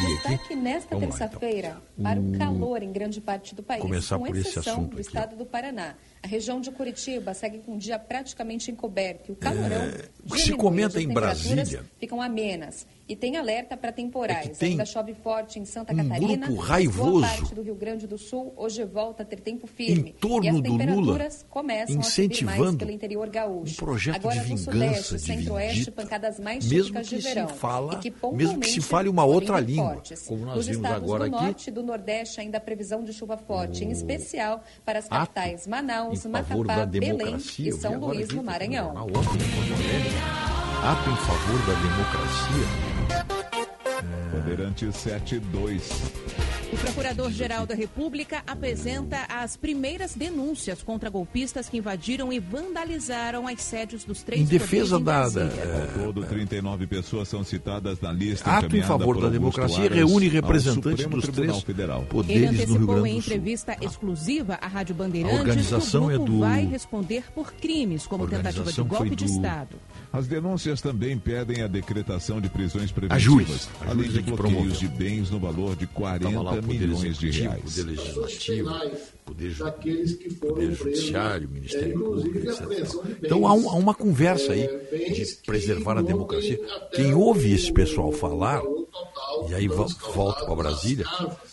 Destaque 0.00 0.56
nesta 0.56 0.94
lá, 0.94 1.00
terça-feira 1.00 1.82
para 2.02 2.18
o 2.18 2.32
calor 2.38 2.82
em 2.82 2.92
grande 2.92 3.20
parte 3.20 3.54
do 3.54 3.62
país, 3.62 3.82
Começar 3.82 4.18
com 4.18 4.24
por 4.24 4.36
esse 4.36 4.48
exceção 4.48 4.72
assunto 4.74 4.96
do 4.96 5.00
estado 5.00 5.36
do 5.36 5.44
Paraná. 5.44 5.94
A 6.24 6.28
região 6.28 6.60
de 6.60 6.70
Curitiba 6.70 7.34
segue 7.34 7.58
com 7.58 7.72
um 7.72 7.76
dia 7.78 7.98
praticamente 7.98 8.70
encoberto 8.70 9.30
e 9.30 9.32
o 9.32 9.36
calorão 9.36 9.90
o 10.24 10.32
que 10.34 10.40
se 10.40 10.52
comenta 10.52 11.00
em 11.02 11.08
Brasília 11.08 11.64
ficam 11.98 12.22
amenas. 12.22 12.86
E 13.08 13.16
tem 13.16 13.36
alerta 13.36 13.76
para 13.76 13.90
temporais. 13.92 14.46
é 14.46 14.50
tem 14.50 14.70
Ainda 14.70 14.86
chove 14.86 15.12
forte 15.12 15.58
em 15.58 15.64
Santa 15.66 15.92
um 15.92 15.96
Catarina. 15.96 16.46
grupo 16.46 16.60
raivoso 16.62 17.10
Boa 17.10 17.26
parte 17.28 17.54
do 17.54 17.60
Rio 17.62 17.74
Grande 17.74 18.06
do 18.06 18.16
Sul 18.16 18.54
hoje 18.56 18.84
volta 18.84 19.22
a 19.24 19.26
ter 19.26 19.40
tempo 19.40 19.66
firme. 19.66 20.10
Em 20.10 20.12
torno 20.12 20.44
e 20.44 20.48
as 20.48 20.54
do 20.56 20.62
temperaturas 20.62 21.34
Lula, 21.40 21.46
começam 21.50 21.82
a 21.82 21.86
subir 21.86 21.96
mais 21.96 22.06
incentivando 22.06 22.78
pelo 22.78 22.90
interior 22.92 23.28
gaúcho. 23.28 23.72
um 23.74 23.84
projeto 23.84 24.16
Agora 24.16 24.34
de 24.36 24.40
no 24.40 24.56
vingança, 24.56 24.70
sudeste, 24.72 25.14
de 25.16 25.20
centro-oeste, 25.20 25.90
pancadas 25.90 26.38
mais 26.40 26.64
mesmo 26.70 26.94
que 26.94 27.02
de 27.02 27.08
se 27.08 27.28
verão. 27.34 27.48
fala- 27.48 27.94
e 28.02 28.10
que 28.10 28.14
mesmo 28.32 28.60
que 28.60 28.68
se 28.70 28.80
fale 28.80 29.08
uma 29.08 29.24
outra 29.24 29.58
língua, 29.60 29.94
fortes. 29.94 30.22
como 30.22 30.46
nós 30.46 30.56
Nos 30.56 30.66
vimos 30.68 30.82
estados 30.84 31.02
agora 31.04 31.28
do 31.28 31.36
aqui. 31.36 31.44
norte 31.44 31.68
e 31.68 31.70
do 31.72 31.82
nordeste 31.82 32.40
ainda 32.40 32.58
há 32.58 32.60
previsão 32.60 33.04
de 33.04 33.12
chuva 33.12 33.36
forte, 33.36 33.84
em 33.84 33.90
especial 33.90 34.62
para 34.86 35.00
as 35.00 35.06
ato 35.06 35.32
capitais 35.34 35.66
Manaus, 36.12 36.24
em 36.24 36.44
favor 36.48 36.66
Macapá, 36.66 36.80
da 36.80 36.86
Belém 36.86 37.16
democracia. 37.16 37.68
e 37.68 37.72
São 37.72 37.98
Luís, 37.98 38.28
no 38.30 38.42
Maranhão. 38.42 38.90
Ato 40.82 41.10
em 41.10 41.16
favor 41.16 41.58
da 41.66 41.74
democracia. 41.74 43.41
Bandeirantes 44.32 44.96
72. 44.96 45.90
O 46.72 46.76
Procurador-Geral 46.78 47.66
da 47.66 47.74
República 47.74 48.42
apresenta 48.46 49.18
as 49.28 49.56
primeiras 49.58 50.14
denúncias 50.14 50.82
contra 50.82 51.10
golpistas 51.10 51.68
que 51.68 51.76
invadiram 51.76 52.32
e 52.32 52.38
vandalizaram 52.40 53.46
as 53.46 53.60
sedes 53.60 54.04
dos 54.04 54.22
três 54.22 54.40
Em 54.40 54.44
defesa 54.46 54.98
poderes 54.98 55.00
em 55.00 55.04
da- 55.04 55.44
Brasília. 55.50 55.92
Ao 55.98 56.04
todo, 56.06 56.24
39 56.24 56.86
pessoas 56.86 57.28
são 57.28 57.44
citadas 57.44 58.00
na 58.00 58.10
lista 58.10 58.50
Ato 58.50 58.74
em 58.74 58.82
favor 58.82 59.20
da 59.20 59.28
democracia 59.28 59.84
Aras 59.84 59.96
reúne 59.98 60.28
representantes 60.28 61.04
dos 61.06 61.22
Tribunal 61.24 61.50
três 61.60 61.62
Federal. 61.64 61.98
Ele 62.00 62.08
poderes 62.08 62.42
no 62.42 62.50
Rio 62.52 62.62
antecipou 62.62 62.86
Grande 62.94 63.08
em 63.10 63.14
do 63.16 63.22
Sul. 63.22 63.32
entrevista 63.34 63.76
exclusiva 63.82 64.58
à 64.62 64.66
Rádio 64.66 64.94
Bandeirantes 64.94 65.36
A 65.36 65.40
organização 65.40 66.00
que 66.02 66.06
o 66.06 66.10
é 66.10 66.14
grupo 66.16 66.32
do- 66.32 66.40
vai 66.40 66.64
responder 66.64 67.24
por 67.34 67.52
crimes 67.52 68.06
como 68.06 68.26
tentativa 68.26 68.72
de 68.72 68.80
golpe 68.82 68.96
foi 69.08 69.10
de 69.10 69.24
do- 69.26 69.30
Estado. 69.30 69.76
As 70.12 70.26
denúncias 70.26 70.82
também 70.82 71.18
pedem 71.18 71.62
a 71.62 71.66
decretação 71.66 72.38
de 72.38 72.50
prisões 72.50 72.92
preventivas, 72.92 73.70
além 73.88 74.10
de 74.10 74.18
é 74.18 74.22
que 74.22 74.30
bloqueios 74.30 74.78
de 74.78 74.86
bens 74.86 75.30
no 75.30 75.40
valor 75.40 75.74
de 75.74 75.86
40 75.86 76.28
Estava 76.28 76.42
lá 76.44 76.52
o 76.52 76.62
Poder 76.62 76.78
milhões 76.80 77.16
de 77.16 77.30
reais. 77.30 77.78
Poder 79.32 79.54
daqueles 79.54 80.14
que 80.14 80.30
foram 80.30 80.54
Poder 80.54 80.66
presos, 80.66 80.78
Judiciário, 80.78 81.48
é, 81.50 81.54
Ministério 81.54 81.98
Público, 81.98 82.38
a 82.38 82.40
etc. 82.52 82.88
Então 83.22 83.46
há, 83.46 83.52
um- 83.54 83.70
há 83.70 83.74
uma 83.74 83.94
conversa 83.94 84.52
aí 84.52 84.62
é, 84.62 84.88
bens 84.90 85.16
de 85.16 85.34
preservar 85.46 85.98
a 85.98 86.02
democracia. 86.02 86.58
Quem 86.94 87.14
ouve 87.14 87.52
esse 87.52 87.72
pessoal 87.72 88.12
falar, 88.12 88.60
total 88.60 89.46
e 89.50 89.54
aí 89.54 89.68
volto 89.68 89.96
para 90.44 90.54
Brasília, 90.54 91.04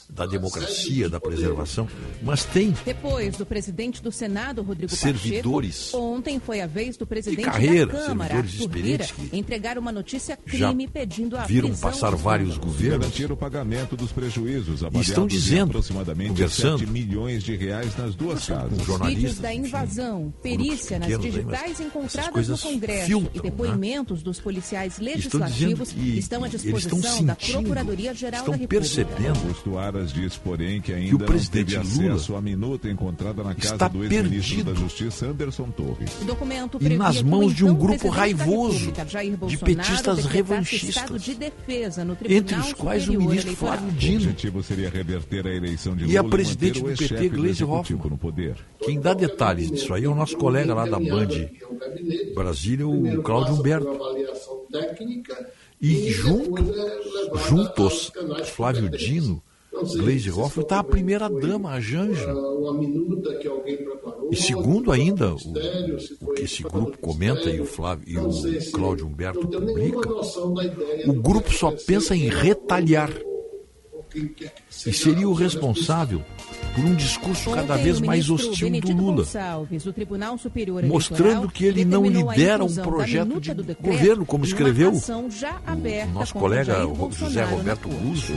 da 0.10 0.26
democracia, 0.26 1.07
da 1.07 1.19
preservação, 1.19 1.88
mas 2.23 2.43
tem 2.43 2.73
Depois 2.84 3.38
do 3.38 3.45
presidente 3.45 4.01
do 4.01 4.11
Senado, 4.11 4.61
Rodrigo 4.64 4.93
Servidores 4.95 5.85
Pacheco, 5.91 5.97
ontem 6.03 6.39
foi 6.39 6.61
a 6.61 6.68
vez 6.68 6.97
do 6.97 7.06
presidente 7.06 7.43
carreira, 7.45 7.85
da 7.93 8.06
Câmara, 8.06 8.34
servidores 8.34 8.60
experientes 8.60 9.11
que 9.11 9.38
entregar 9.38 9.77
uma 9.77 9.91
notícia 9.91 10.38
já 10.47 10.68
crime 10.69 10.88
pedindo 10.88 11.38
a 11.38 11.45
viram 11.45 11.69
prisão 11.69 11.89
passar 11.91 12.15
vários 12.15 12.57
governos. 12.57 12.99
Garantir 13.07 13.31
o 13.31 13.38
pagamento 13.38 13.95
dos 13.95 14.11
prejuízos 14.11 14.81
E 14.81 14.85
avaliados 14.85 15.07
estão 15.10 15.27
dizendo, 15.27 15.69
aproximadamente 15.69 16.30
conversando 16.30 16.80
7 16.80 16.91
milhões 16.91 17.43
de 17.43 17.56
reais 17.56 17.68
nas 17.97 18.15
duas 18.15 18.45
casas. 18.45 18.69
Vídeos 18.71 18.87
jornalistas, 18.87 19.39
da 19.39 19.53
invasão, 19.53 20.33
perícia 20.41 20.99
nas 20.99 21.19
digitais 21.19 21.79
encontradas 21.79 22.49
no 22.49 22.57
Congresso 22.57 23.05
filtram, 23.05 23.31
e 23.33 23.41
depoimentos 23.41 24.21
dos 24.21 24.39
policiais 24.39 24.99
legislativos 24.99 25.93
que 25.93 26.19
estão 26.19 26.43
à 26.43 26.47
disposição 26.47 26.99
estão 26.99 27.25
da 27.25 27.35
Procuradoria-Geral 27.35 28.31
da 28.31 28.37
estão 28.39 28.53
República. 28.53 28.81
percebendo 28.81 29.39
Augusto 29.39 29.77
Aras 29.77 30.11
diz, 30.11 30.35
porém, 30.35 30.81
que 30.81 30.89
que 30.89 30.93
ainda 30.93 31.15
o 31.15 31.19
presidente 31.19 31.75
não 31.75 31.83
teve 31.83 32.01
Lula 32.01 32.15
acesso 32.15 32.35
à 32.35 32.41
minuta 32.41 32.89
encontrada 32.89 33.43
na 33.43 33.53
casa 33.53 33.89
do 33.89 34.03
ex-ministro 34.03 34.63
da 34.63 34.73
Justiça, 34.73 35.27
Anderson 35.27 35.69
Torres. 35.69 36.09
O 36.21 36.25
documento 36.25 36.77
E 36.81 36.89
nas 36.89 37.17
que 37.17 37.23
o 37.23 37.27
mãos 37.27 37.53
de 37.53 37.63
um 37.63 37.69
então 37.69 37.79
grupo 37.79 38.09
raivoso 38.09 38.91
de 39.47 39.57
petistas 39.57 40.25
revanchistas, 40.25 41.21
de 41.21 41.35
defesa 41.35 42.03
no 42.03 42.15
Tribunal 42.15 42.39
entre 42.39 42.55
os 42.59 42.73
quais 42.73 43.07
o 43.07 43.13
ministro. 43.13 43.55
Flávio 43.55 43.89
O 43.89 43.91
Dino, 43.91 44.15
objetivo 44.23 44.63
seria 44.63 44.89
reverter 44.89 45.45
a 45.45 45.53
eleição 45.53 45.95
de 45.95 46.05
E 46.05 46.07
Lula 46.07 46.19
a 46.19 46.23
presidente 46.23 46.79
o 46.79 46.87
do 46.87 46.95
PT, 46.95 47.29
Gleisi 47.49 47.63
executivo 47.63 47.99
Hoffmann. 47.99 48.11
no 48.11 48.17
poder. 48.17 48.55
Quem 48.80 48.99
dá 48.99 49.13
detalhes 49.13 49.71
disso 49.71 49.93
aí 49.93 50.05
é 50.05 50.09
o 50.09 50.15
nosso 50.15 50.38
colega 50.38 50.73
lá 50.73 50.85
da 50.85 50.99
Band 50.99 51.27
Brasília, 52.34 52.88
o 52.88 53.21
Cláudio 53.23 53.55
Humberto. 53.55 53.99
E 55.81 56.09
junto, 56.11 56.61
é 56.61 57.38
juntos, 57.47 58.11
a 58.39 58.43
Flávio. 58.43 58.89
Dino, 58.89 59.41
Gleisi 59.71 60.30
Hoffmann, 60.30 60.63
está 60.63 60.77
a 60.77 60.80
estão 60.80 60.91
primeira 60.91 61.30
vendo, 61.30 61.39
dama, 61.47 61.71
a 61.71 61.80
Janja. 61.80 62.31
ah, 62.31 64.17
E 64.31 64.35
segundo 64.35 64.91
ainda 64.91 65.34
o, 65.34 65.55
o 66.21 66.34
que 66.34 66.43
esse 66.43 66.63
grupo 66.63 66.97
comenta 66.97 67.49
e 67.49 67.61
o 67.61 67.65
Flávio 67.65 68.03
e 68.07 68.17
o 68.17 68.71
Cláudio 68.71 69.07
Humberto 69.07 69.47
publica, 69.47 70.09
o 71.07 71.13
grupo 71.13 71.51
só 71.53 71.71
pensa 71.71 72.15
em 72.15 72.27
é 72.27 72.30
que 74.09 74.49
e 74.88 74.93
seria 74.93 75.30
o 75.30 75.34
responsável. 75.34 76.21
Por 76.69 76.85
um 76.85 76.95
discurso 76.95 77.51
cada 77.51 77.73
Ontem, 77.73 77.83
vez 77.83 78.01
mais 78.01 78.29
hostil 78.29 78.69
do 78.81 78.91
Lula. 78.93 79.17
Gonçalves, 79.17 79.83
do 79.83 79.93
Tribunal 79.93 80.37
Superior 80.37 80.83
mostrando 80.83 81.49
que 81.49 81.65
ele 81.65 81.85
não 81.85 82.05
lidera 82.05 82.63
um 82.63 82.75
projeto 82.75 83.39
de 83.39 83.53
governo, 83.81 84.25
como 84.25 84.45
escreveu 84.45 84.91
ação 84.91 85.29
já 85.29 85.59
aberta 85.65 86.09
o 86.09 86.13
nosso 86.13 86.33
colega 86.33 86.75
José 87.11 87.43
Roberto. 87.43 87.89
Russo, 87.89 88.33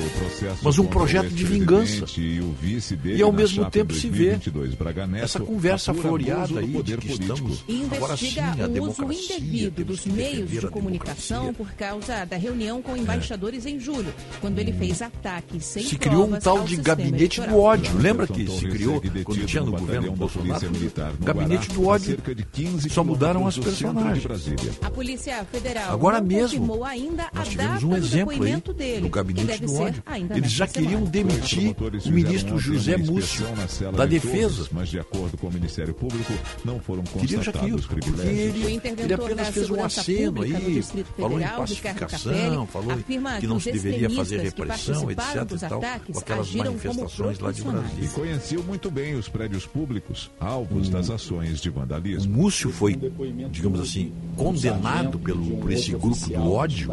mas 0.62 0.78
um 0.78 0.86
projeto 0.86 1.28
de 1.28 1.44
vingança. 1.44 2.04
E, 2.18 2.40
o 2.40 2.52
vice 2.52 2.96
dele 2.96 3.18
E 3.18 3.22
ao 3.22 3.32
mesmo 3.32 3.68
tempo 3.70 3.92
em 3.92 3.96
se 3.96 4.08
vê 4.08 4.30
2022, 4.30 4.74
Braga 4.74 5.06
Neto, 5.06 5.24
essa 5.24 5.40
conversa 5.40 5.94
floreada 5.94 6.60
aí 6.60 6.66
de 6.66 6.72
poder 6.72 6.98
que 6.98 7.08
político. 7.08 7.32
estamos 7.32 7.64
agora 7.96 8.16
sim 8.16 8.26
investiga 8.26 8.64
a 8.64 8.66
o 8.66 8.70
uso 8.70 8.72
democracia, 8.72 9.70
dos 9.70 10.06
meios 10.06 10.50
de 10.50 10.66
comunicação 10.68 11.52
por 11.54 11.70
causa 11.72 12.24
da 12.24 12.36
reunião 12.36 12.80
com 12.80 12.96
embaixadores 12.96 13.66
em 13.66 13.78
julho, 13.78 14.12
quando 14.40 14.58
ele 14.58 14.72
fez 14.72 15.02
ataques 15.02 15.64
sem 15.64 15.82
se 15.82 15.96
criou 15.96 16.26
um 16.26 16.38
tal 16.38 16.64
de 16.64 16.76
gabinete 16.76 17.40
do 17.40 17.58
ódio. 17.58 17.96
Lembra 17.98 18.26
que 18.32 18.46
se 18.46 18.68
criou 18.68 19.02
quando 19.24 19.46
tinha 19.46 19.62
no 19.62 19.72
governo 19.72 20.12
Bolsonaro, 20.12 20.70
no 20.70 21.26
gabinete 21.26 21.68
do 21.70 21.86
ódio. 21.86 22.18
Só 22.90 23.04
mudaram 23.04 23.46
as 23.46 23.58
personagens. 23.58 24.26
A 24.82 24.90
Polícia 24.90 25.44
Federal 25.44 25.92
Agora 25.92 26.20
mesmo, 26.20 26.84
ainda 26.84 27.28
nós 27.32 27.48
tivemos 27.48 27.82
um 27.82 27.96
exemplo 27.96 28.42
aí 28.42 29.00
no 29.00 29.08
gabinete 29.08 29.64
do 29.64 29.74
ódio. 29.74 30.02
Eles 30.34 30.50
já 30.50 30.66
queriam 30.66 31.04
demitir 31.04 31.74
o 32.06 32.10
ministro 32.10 32.58
José 32.58 32.96
Múcio 32.96 33.46
da 33.96 34.06
Defesa. 34.06 34.68
Mas 34.72 34.88
de 34.88 34.98
acordo 34.98 35.36
com 35.36 35.48
o 35.48 35.52
Ministério 35.52 35.94
Público, 35.94 36.32
não 36.64 36.80
foram 36.80 37.04
constatados 37.04 37.86
privilégios. 37.86 38.56
Ele, 38.56 38.80
ele 38.98 39.14
apenas 39.14 39.48
fez 39.48 39.70
um 39.70 39.84
aceno 39.84 40.42
aí, 40.42 40.82
falou 41.18 41.40
em 41.40 41.46
pacificação, 41.46 42.66
falou 42.66 42.96
que 43.40 43.46
não 43.46 43.60
se 43.60 43.72
deveria 43.72 44.10
fazer 44.10 44.40
repressão, 44.40 45.10
etc. 45.10 45.22
Com 46.12 46.18
aquelas 46.18 46.54
manifestações 46.54 47.38
lá 47.38 47.52
de 47.52 47.62
Brasília 47.62 48.10
conheciam 48.12 48.62
muito 48.62 48.90
bem 48.90 49.14
os 49.14 49.28
prédios 49.28 49.66
públicos, 49.66 50.30
alvos 50.38 50.88
das 50.88 51.10
ações 51.10 51.60
de 51.60 51.70
vandalismo. 51.70 52.32
O 52.32 52.42
Múcio 52.42 52.70
foi, 52.70 52.96
digamos 53.50 53.80
assim, 53.80 54.12
condenado 54.36 55.18
pelo, 55.18 55.56
por 55.58 55.72
esse 55.72 55.92
grupo 55.92 56.28
do 56.28 56.52
ódio. 56.52 56.90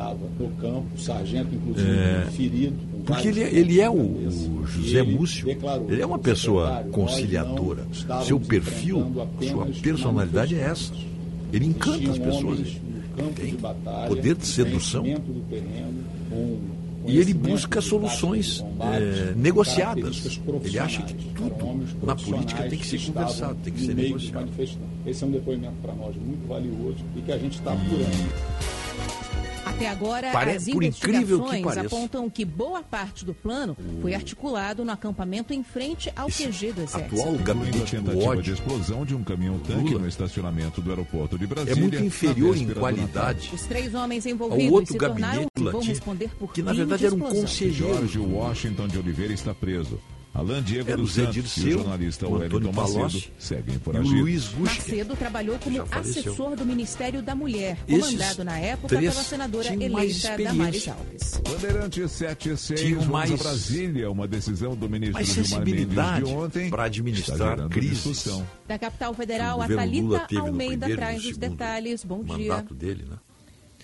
É, 1.78 2.28
porque 3.06 3.28
ele, 3.28 3.44
é, 3.44 3.54
ele 3.54 3.82
é 3.82 3.90
o, 3.90 3.94
o 3.94 4.66
José 4.66 5.04
Múcio, 5.04 5.50
ele 5.90 6.02
é 6.02 6.06
uma 6.06 6.20
pessoa 6.20 6.84
conciliadora. 6.91 7.86
Seu 8.26 8.40
perfil, 8.40 9.06
sua 9.41 9.66
personalidade 9.82 10.56
é 10.56 10.62
essa. 10.62 10.94
Ele 11.52 11.66
encanta 11.66 12.12
as 12.12 12.18
pessoas. 12.18 12.60
Ele 12.60 13.32
tem 13.36 13.58
poder 14.08 14.36
de 14.36 14.46
sedução. 14.46 15.04
E 17.10 17.18
ele 17.18 17.34
busca 17.34 17.81
soluções 17.81 18.64
é, 18.80 19.34
negociadas. 19.36 20.40
Ele 20.64 20.80
acha 20.80 21.02
que 21.02 21.14
tudo 21.14 22.06
na 22.06 22.15
política 22.15 22.64
tem 22.64 22.77
que 22.77 22.88
ser 22.88 22.99
conversado, 23.06 23.57
tem 23.64 23.73
que 23.73 23.86
ser 23.86 23.95
negociado. 23.95 24.49
Esse 25.06 25.23
é 25.23 25.27
um 25.27 25.31
depoimento 25.31 25.76
para 25.81 25.94
nós 25.94 26.15
muito 26.15 26.48
valioso 26.48 27.03
e 27.15 27.22
que 27.22 27.31
a 27.31 27.38
gente 27.38 27.57
está 27.57 27.73
apurando. 27.73 28.89
Até 29.80 29.88
agora, 29.88 30.32
Pare... 30.32 30.52
as 30.52 30.68
investigações 30.68 31.66
que 31.66 31.80
apontam 31.80 32.30
que 32.30 32.44
boa 32.44 32.84
parte 32.84 33.24
do 33.24 33.34
plano 33.34 33.78
foi 34.02 34.12
hum. 34.12 34.16
articulado 34.16 34.84
no 34.84 34.92
acampamento 34.92 35.54
em 35.54 35.64
frente 35.64 36.12
ao 36.18 36.28
Isso. 36.28 36.44
QG 36.44 36.74
do 36.74 36.82
Exército. 36.82 37.16
Atual 37.16 37.34
gabinete 37.38 37.96
tentativa 37.96 38.42
de 38.42 38.52
explosão 38.52 39.06
de 39.06 39.16
um 39.16 39.24
caminhão-tanque 39.24 39.94
no 39.96 40.06
estacionamento 40.06 40.82
do 40.82 40.90
aeroporto 40.90 41.38
de 41.38 41.46
é 41.46 41.48
Brasília. 41.48 41.74
É 41.74 41.82
muito 41.82 42.04
inferior 42.04 42.58
em 42.58 42.68
qualidade. 42.74 43.52
Os 43.54 43.62
três 43.62 43.96
homens 43.96 44.26
envolvidos 44.26 44.72
outro 44.72 44.92
se 44.92 44.98
tornaram... 44.98 45.44
Lati, 45.58 45.72
vão 45.72 45.82
responder 45.82 46.30
por 46.38 46.52
que 46.52 46.62
na 46.62 46.74
verdade 46.74 47.06
era 47.06 47.16
um 47.16 47.20
conselheiro. 47.20 47.74
Jorge 47.74 48.20
Washington 48.20 48.88
de 48.88 48.98
Oliveira 48.98 49.34
está 49.34 49.54
preso. 49.54 49.98
Alan 50.34 50.62
Diego 50.62 50.96
dos 50.96 51.14
Santos 51.14 51.58
e 51.58 51.70
o 51.70 51.72
jornalista 51.72 52.28
Wellington 52.28 52.72
Macedo 52.72 53.24
seguem 53.38 53.80
por 53.80 53.98
aí. 53.98 54.04
Luiz 54.04 54.48
Guxa. 54.50 54.76
Macedo 54.76 55.16
trabalhou 55.16 55.58
como 55.60 55.82
assessor 55.92 56.56
do 56.56 56.66
Ministério 56.66 57.22
da 57.22 57.36
Mulher, 57.36 57.78
comandado 57.86 58.44
na 58.44 58.60
época 58.60 59.00
pela 59.00 59.12
senadora 59.12 59.74
eleita 59.74 60.38
Damares 60.38 60.88
Alves. 60.88 61.42
Bandeirante 61.44 62.08
76, 62.08 63.06
mais... 63.08 63.32
Brasília, 63.32 64.12
uma 64.12 64.28
decisão 64.28 64.76
do 64.76 64.90
ministro 64.90 65.24
Gilmar 65.24 65.66
Mendes 65.66 65.88
de 65.88 66.24
ontem 66.26 66.70
para 66.70 66.84
administrar 66.84 67.68
crises. 67.70 68.28
Da 68.68 68.78
capital 68.78 69.14
federal, 69.14 69.62
a 69.62 69.68
Thalita 69.68 70.28
Almeida 70.40 70.88
traz 70.96 71.26
os 71.26 71.38
detalhes. 71.38 72.04
Bom 72.04 72.24
dia. 72.24 72.50
mandato 72.50 72.74
dele, 72.74 73.06
né? 73.10 73.18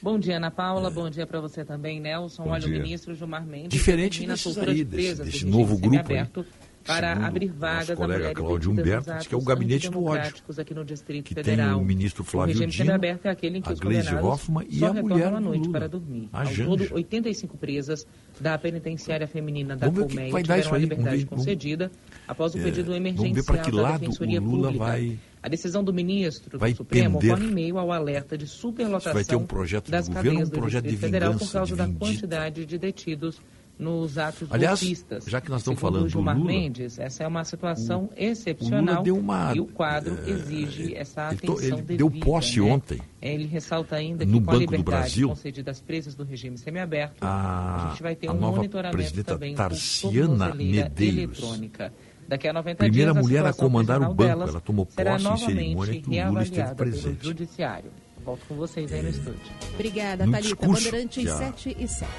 Bom 0.01 0.19
dia, 0.19 0.37
Ana 0.37 0.51
Paula. 0.51 0.89
É. 0.89 0.91
Bom 0.91 1.09
dia 1.09 1.25
para 1.25 1.39
você 1.39 1.63
também, 1.63 1.99
Nelson. 1.99 2.43
Bom 2.43 2.49
Olha, 2.51 2.61
dia. 2.61 2.77
o 2.77 2.81
ministro 2.81 3.15
Gilmar 3.15 3.45
Mendes. 3.45 3.69
Diferente 3.69 4.25
desses 4.25 4.57
aí, 4.57 4.75
de 4.75 4.83
desse, 4.83 5.23
desse 5.23 5.45
novo 5.45 5.77
grupo 5.77 5.99
aberto. 5.99 6.45
Para 6.85 7.15
Segundo 7.15 7.25
abrir 7.25 7.47
vagas 7.47 7.89
nosso 7.89 7.95
colega 7.95 8.33
Cláudio 8.35 8.71
Humberto 8.71 9.27
que 9.27 9.33
é 9.33 9.37
o 9.37 9.41
gabinete 9.41 9.89
do 9.89 10.03
ódio. 10.05 10.35
Aqui 10.55 10.71
no 10.71 10.85
Distrito 10.85 11.25
que 11.25 11.33
Federal. 11.33 11.77
tem 11.77 11.83
o 11.83 11.83
ministro 11.83 12.23
Flávio 12.23 12.61
o 12.61 12.67
Dino, 12.67 12.91
é 12.91 13.29
aquele 13.29 13.57
em 13.57 13.61
que 13.63 13.71
a 13.71 13.75
Gleisi 13.75 14.13
Hoffmann 14.13 14.67
e 14.69 14.85
a 14.85 14.93
mulher 14.93 15.33
à 15.33 15.39
noite 15.39 15.61
Lula. 15.61 15.71
para 15.71 15.89
dormir. 15.89 16.29
A 16.31 16.43
Ao 16.43 16.53
todo, 16.53 16.93
85 16.93 17.57
presas 17.57 18.05
da 18.39 18.55
penitenciária 18.59 19.27
feminina 19.27 19.75
da 19.75 19.89
Colmeia 19.89 20.31
tiveram 20.43 20.73
a 20.75 20.77
liberdade 20.77 21.25
vamos... 21.25 21.43
concedida 21.43 21.91
após 22.27 22.53
o 22.53 22.59
é, 22.59 22.63
pedido 22.63 22.93
emergencial 22.93 23.55
da 23.55 23.97
Defensoria 23.97 24.39
Pública. 24.39 24.77
Vai 24.77 25.17
a 25.45 25.47
decisão 25.47 25.83
do 25.83 25.93
ministro 25.93 26.57
vai 26.57 26.71
do 26.71 26.77
Supremo 26.77 27.19
pender. 27.19 27.31
ocorre 27.35 27.47
em 27.47 27.53
meio 27.53 27.77
ao 27.77 27.91
alerta 27.91 28.35
de 28.35 28.47
superlotação 28.47 29.13
vai 29.13 29.23
ter 29.23 29.35
um 29.35 29.45
projeto 29.45 29.91
das 29.91 30.09
de 30.09 30.15
governo, 30.15 30.41
um 30.41 30.49
projeto 30.49 30.87
de 30.87 30.97
Federal 30.97 31.35
por 31.35 31.51
causa 31.51 31.75
da 31.75 31.87
quantidade 31.87 32.65
de 32.65 32.77
detidos 32.79 33.39
nos 33.77 34.17
atos 34.17 34.47
Aliás, 34.51 34.79
golpistas. 34.79 35.25
já 35.25 35.39
que 35.39 35.51
nós 35.51 35.61
estamos 35.61 35.79
Segundo 35.79 35.93
falando 35.93 36.05
do 36.05 36.09
Gilmar 36.09 36.35
Lula, 36.35 36.47
Mendes, 36.47 36.97
essa 36.97 37.25
é 37.25 37.27
uma 37.27 37.43
situação 37.43 38.05
o, 38.05 38.09
excepcional 38.17 39.01
o 39.01 39.03
deu 39.03 39.17
uma, 39.19 39.53
e 39.55 39.59
o 39.59 39.67
quadro 39.67 40.17
é, 40.25 40.31
exige 40.31 40.95
essa 40.95 41.27
atenção 41.27 41.57
ele, 41.57 41.65
ele 41.65 41.75
devida, 41.75 41.97
deu 41.97 42.09
posse 42.09 42.59
né? 42.59 42.71
ontem. 42.71 43.01
Ele 43.21 43.45
ressalta 43.45 43.97
ainda 43.97 44.25
que 44.25 44.31
no 44.31 44.39
com 44.39 44.45
Banco 44.45 44.57
a 44.57 44.59
liberdade 44.61 44.83
do 44.83 44.91
Brasil, 44.91 45.29
concedida 45.29 45.69
às 45.69 45.79
presas 45.79 46.15
do 46.15 46.23
regime 46.23 46.57
semiaberto, 46.57 47.17
a, 47.21 47.85
a 47.85 47.89
gente 47.89 48.01
vai 48.01 48.15
ter 48.15 48.31
um 48.31 48.33
monitoramento 48.33 49.23
também 49.23 49.53
Tarciana 49.53 50.47
por 50.47 50.57
Medeiros. 50.57 51.37
eletrônica. 51.39 51.93
Daqui 52.27 52.47
a 52.47 52.53
90 52.53 52.77
Primeira 52.77 53.11
dias, 53.11 53.17
a 53.17 53.27
mulher 53.27 53.45
a 53.45 53.53
comandar 53.53 54.01
o 54.01 54.13
banco, 54.13 54.43
ela 54.49 54.61
tomou 54.61 54.85
posse 54.85 55.27
em 55.27 55.37
cerimônia 55.37 56.01
que 56.01 56.09
o 56.09 56.27
Lula 56.27 56.43
esteve 56.43 56.75
presente. 56.75 57.25
Judiciário. 57.25 57.91
Volto 58.25 58.41
com 58.47 58.55
vocês 58.55 58.91
aí 58.91 59.03
no 59.03 59.07
é. 59.07 59.11
estúdio. 59.11 59.39
Obrigada, 59.75 60.27
Thalita. 60.27 60.67
Bandeirantes 60.67 61.31
7 61.31 61.77
e 61.79 61.87
7. 61.87 62.09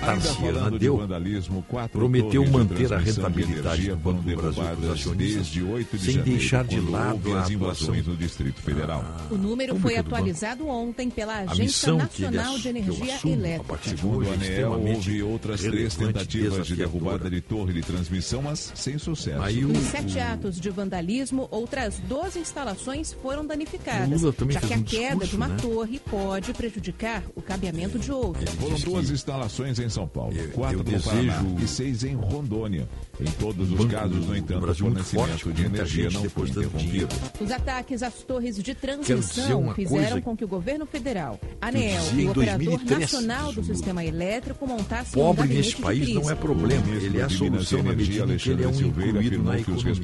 Tarciana 0.00 0.70
deu, 0.70 0.94
de 0.94 1.00
vandalismo, 1.00 1.66
prometeu 1.90 2.46
manter 2.46 2.92
a 2.92 2.98
rentabilidade 2.98 3.88
do 3.88 3.96
Banco 3.96 4.22
do 4.22 4.36
Brasil 4.36 4.62
para 4.62 4.74
os 4.74 4.90
acionistas, 4.90 5.46
de 5.48 5.64
de 5.64 5.98
sem 5.98 6.14
janeiro, 6.14 6.24
deixar 6.24 6.64
de 6.64 6.80
lado 6.80 7.36
as 7.36 7.50
invasões 7.50 8.04
do 8.04 8.16
Distrito 8.16 8.60
Federal. 8.60 9.04
Ah, 9.04 9.26
o 9.32 9.36
número 9.36 9.76
foi 9.80 9.96
atualizado 9.96 10.68
ontem 10.68 11.10
pela 11.10 11.40
Agência 11.40 11.92
Nacional 11.94 12.56
de 12.56 12.68
Energia 12.68 13.18
Elétrica. 13.24 13.78
Segundo 13.82 14.30
a 14.30 14.34
Anel, 14.34 14.72
houve 14.72 15.22
outras 15.22 15.62
três 15.62 15.96
tentativas 15.96 16.64
de 16.64 16.76
derrubada 16.76 17.28
de 17.28 17.40
torre 17.40 17.72
de 17.72 17.82
transmissão, 17.82 18.42
mas 18.42 18.72
sem 18.76 18.98
sucesso. 18.98 19.42
Aí, 19.42 19.64
o, 19.64 19.72
Em 19.72 19.82
sete 19.82 20.20
atos 20.20 20.60
de 20.60 20.70
vandalismo, 20.70 21.48
outras 21.50 21.98
12 22.08 22.38
instalações 22.38 23.12
foram 23.12 23.44
danificadas, 23.44 24.20
já 24.20 24.60
que 24.60 24.74
a 24.74 24.82
queda 24.82 25.23
de 25.26 25.36
uma 25.36 25.48
né? 25.48 25.56
torre 25.60 26.00
pode 26.10 26.52
prejudicar 26.52 27.22
o 27.34 27.42
cabeamento 27.42 27.98
de 27.98 28.10
outras. 28.10 28.48
É, 28.48 28.52
foram 28.52 28.78
duas 28.80 29.10
instalações 29.10 29.78
em 29.78 29.88
São 29.88 30.06
Paulo, 30.06 30.34
eu, 30.36 30.50
quatro 30.50 30.78
eu 30.80 30.84
no 30.84 30.84
desejo... 30.84 31.04
Paraná 31.04 31.62
e 31.62 31.68
seis 31.68 32.04
em 32.04 32.14
Rondônia. 32.14 32.88
Em 33.20 33.30
todos 33.32 33.70
os 33.70 33.84
casos, 33.86 34.26
no 34.26 34.36
entanto, 34.36 34.70
o 34.70 34.74
fornecimento 34.74 35.52
de 35.52 35.64
energia 35.64 36.10
não 36.10 36.28
foi 36.28 36.48
interrompido. 36.48 37.14
Os 37.40 37.50
ataques 37.50 38.02
às 38.02 38.14
torres 38.22 38.56
de 38.62 38.74
transmissão 38.74 39.72
fizeram 39.74 40.20
com 40.20 40.36
que 40.36 40.44
o 40.44 40.48
governo 40.48 40.84
federal, 40.86 41.38
ANEL 41.60 42.02
e 42.16 42.26
o 42.26 42.30
operador 42.30 42.84
nacional 42.84 43.52
do 43.52 43.62
sistema 43.62 44.04
elétrico 44.04 44.66
montassem 44.66 45.12
Pobre 45.12 45.42
um 45.42 45.44
Pobre 45.44 45.54
neste 45.54 45.76
país 45.80 46.14
não 46.14 46.30
é 46.30 46.34
problema, 46.34 46.86
ele 46.96 47.18
é 47.18 47.22
a 47.22 47.28
solução 47.28 47.82
na 47.82 47.92
medida 47.92 48.32
em 48.32 48.36
que 48.36 48.50
ele 48.50 48.64
é 48.64 48.68
um 48.68 48.80
incluído 48.80 49.42
na 49.42 49.58
economia. 49.58 49.94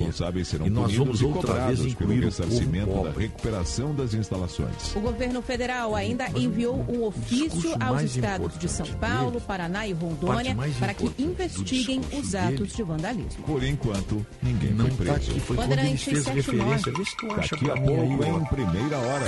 E 0.64 0.70
nós 0.70 0.94
vamos 0.94 1.22
outra 1.22 1.66
vez 1.66 1.80
incluir 1.84 2.24
o 2.26 2.32
povo 2.32 2.86
pobre. 2.86 3.26
recuperação 3.26 3.94
das 3.94 4.14
instalações 4.14 4.94
governo 5.10 5.42
federal 5.42 5.96
ainda 5.96 6.28
enviou 6.36 6.76
um 6.88 7.04
ofício 7.04 7.74
aos 7.80 8.02
estados 8.02 8.56
de 8.58 8.66
é 8.66 8.68
São 8.68 8.86
Paulo, 8.94 9.40
Paraná 9.40 9.86
e 9.86 9.92
Rondônia 9.92 10.56
para 10.78 10.94
que 10.94 11.10
investiguem 11.18 12.00
os 12.12 12.34
atos 12.34 12.72
de 12.74 12.82
vandalismo. 12.82 13.42
Por 13.44 13.62
enquanto, 13.64 14.24
ninguém 14.40 14.72
não 14.72 14.86
O 14.86 14.96
preso. 14.96 15.34
Tá 15.34 15.40
foi 15.40 15.56
Bandeirante 15.56 16.16
79. 16.16 16.92
Daqui 17.36 17.70
a 17.70 17.76
em 17.76 18.44
primeira 18.44 18.98
hora. 18.98 19.24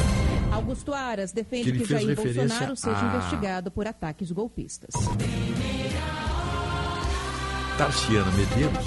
Augusto 0.52 0.94
Aras 0.94 1.32
defende 1.32 1.72
que, 1.72 1.78
que 1.78 1.84
Jair 1.84 2.14
Bolsonaro 2.14 2.72
a... 2.72 2.76
seja 2.76 3.04
investigado 3.04 3.70
por 3.70 3.86
ataques 3.86 4.30
golpistas. 4.30 4.94
Tarciana 7.76 8.30
Medeiros, 8.32 8.84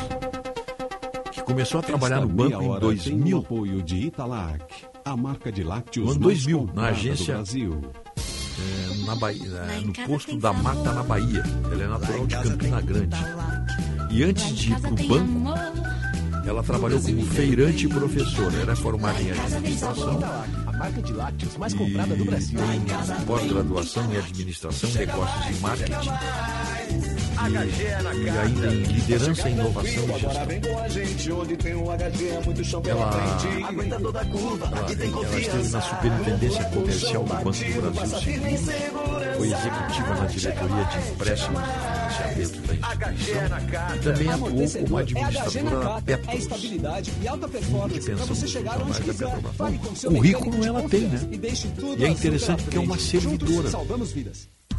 que 1.31 1.41
começou 1.41 1.80
a 1.81 1.84
trabalhar 1.84 2.17
Esta 2.17 2.27
no 2.27 2.34
banco 2.34 2.63
em 2.63 2.80
2000. 2.80 3.39
Apoio 3.39 3.84
de 3.84 3.95
Italac 3.97 4.94
a 5.06 5.15
marca 5.15 5.52
de 5.52 5.64
lácteos 5.64 6.11
ano 6.11 6.19
2000, 6.19 6.69
na 6.73 6.88
agência 6.88 7.36
Brasil. 7.36 7.80
É, 8.18 9.06
na 9.06 9.15
Bahia, 9.15 9.45
é, 9.45 9.80
no 9.82 9.94
posto 9.94 10.36
da 10.38 10.52
Mata 10.52 10.91
na 10.94 11.03
Bahia. 11.03 11.44
Ela 11.72 11.84
é 11.84 11.88
natural 11.88 12.26
de 12.26 12.36
Campina 12.36 12.82
Grande. 12.82 13.18
E 14.10 14.23
antes 14.23 14.49
de 14.56 14.72
ir 14.72 14.80
para 14.80 14.91
o 14.91 15.07
banco, 15.07 15.53
ela 16.48 16.64
trabalhou 16.64 16.99
como 16.99 17.23
feirante 17.23 17.86
e 17.86 17.90
professora. 17.90 18.56
Ela 18.57 18.72
é 18.72 18.76
formada 18.76 19.22
em 19.22 19.30
administração 19.30 20.19
Marca 20.77 21.02
de 21.02 21.14
lácteos 21.14 21.57
mais 21.57 21.73
comprada 21.73 22.15
do 22.15 22.26
Brasil. 22.26 22.60
Pós-graduação 23.26 24.14
em 24.14 24.18
administração, 24.18 24.89
negócios 24.91 25.57
e 25.57 25.61
marketing. 25.61 26.10
e, 27.45 28.23
e 28.23 28.30
ainda 28.30 28.68
em 28.68 28.84
liderança, 28.84 29.49
inovação 29.49 30.03
e 30.03 30.19
gestão. 30.19 30.41
Ela, 32.85 33.10
ela, 33.60 33.85
ela 35.11 35.41
esteve 35.41 35.69
na 35.69 35.81
superintendência 35.81 36.64
comercial 36.65 37.23
do 37.23 37.34
Banco 37.34 37.52
do 37.52 37.91
Brasil 37.91 39.15
foi 39.38 39.47
executiva 39.47 40.15
na 40.15 40.26
diretoria 40.26 40.85
de 40.85 41.11
empréstimos 41.11 41.61
e 41.61 42.45
financiamento 42.45 42.68
da 42.68 43.14
instituição. 43.14 43.95
e 43.95 43.99
também 43.99 44.30
atuou 44.30 44.69
como 44.69 44.97
administradora 44.97 45.80
da 45.80 46.02
Petros, 46.02 46.47
fundo 47.65 47.89
de 47.89 48.02
pensão 48.02 48.27
dos 48.27 48.39
funcionários 48.39 48.99
da 48.99 49.06
Petrobras. 49.06 49.56
Bom, 49.57 50.15
currículo 50.15 50.64
ela 50.67 50.89
tem, 50.89 51.01
né? 51.01 51.19
E 51.97 52.05
é 52.05 52.07
interessante 52.09 52.63
porque 52.63 52.77
é 52.77 52.81
uma 52.81 52.97
servidora. 52.97 53.69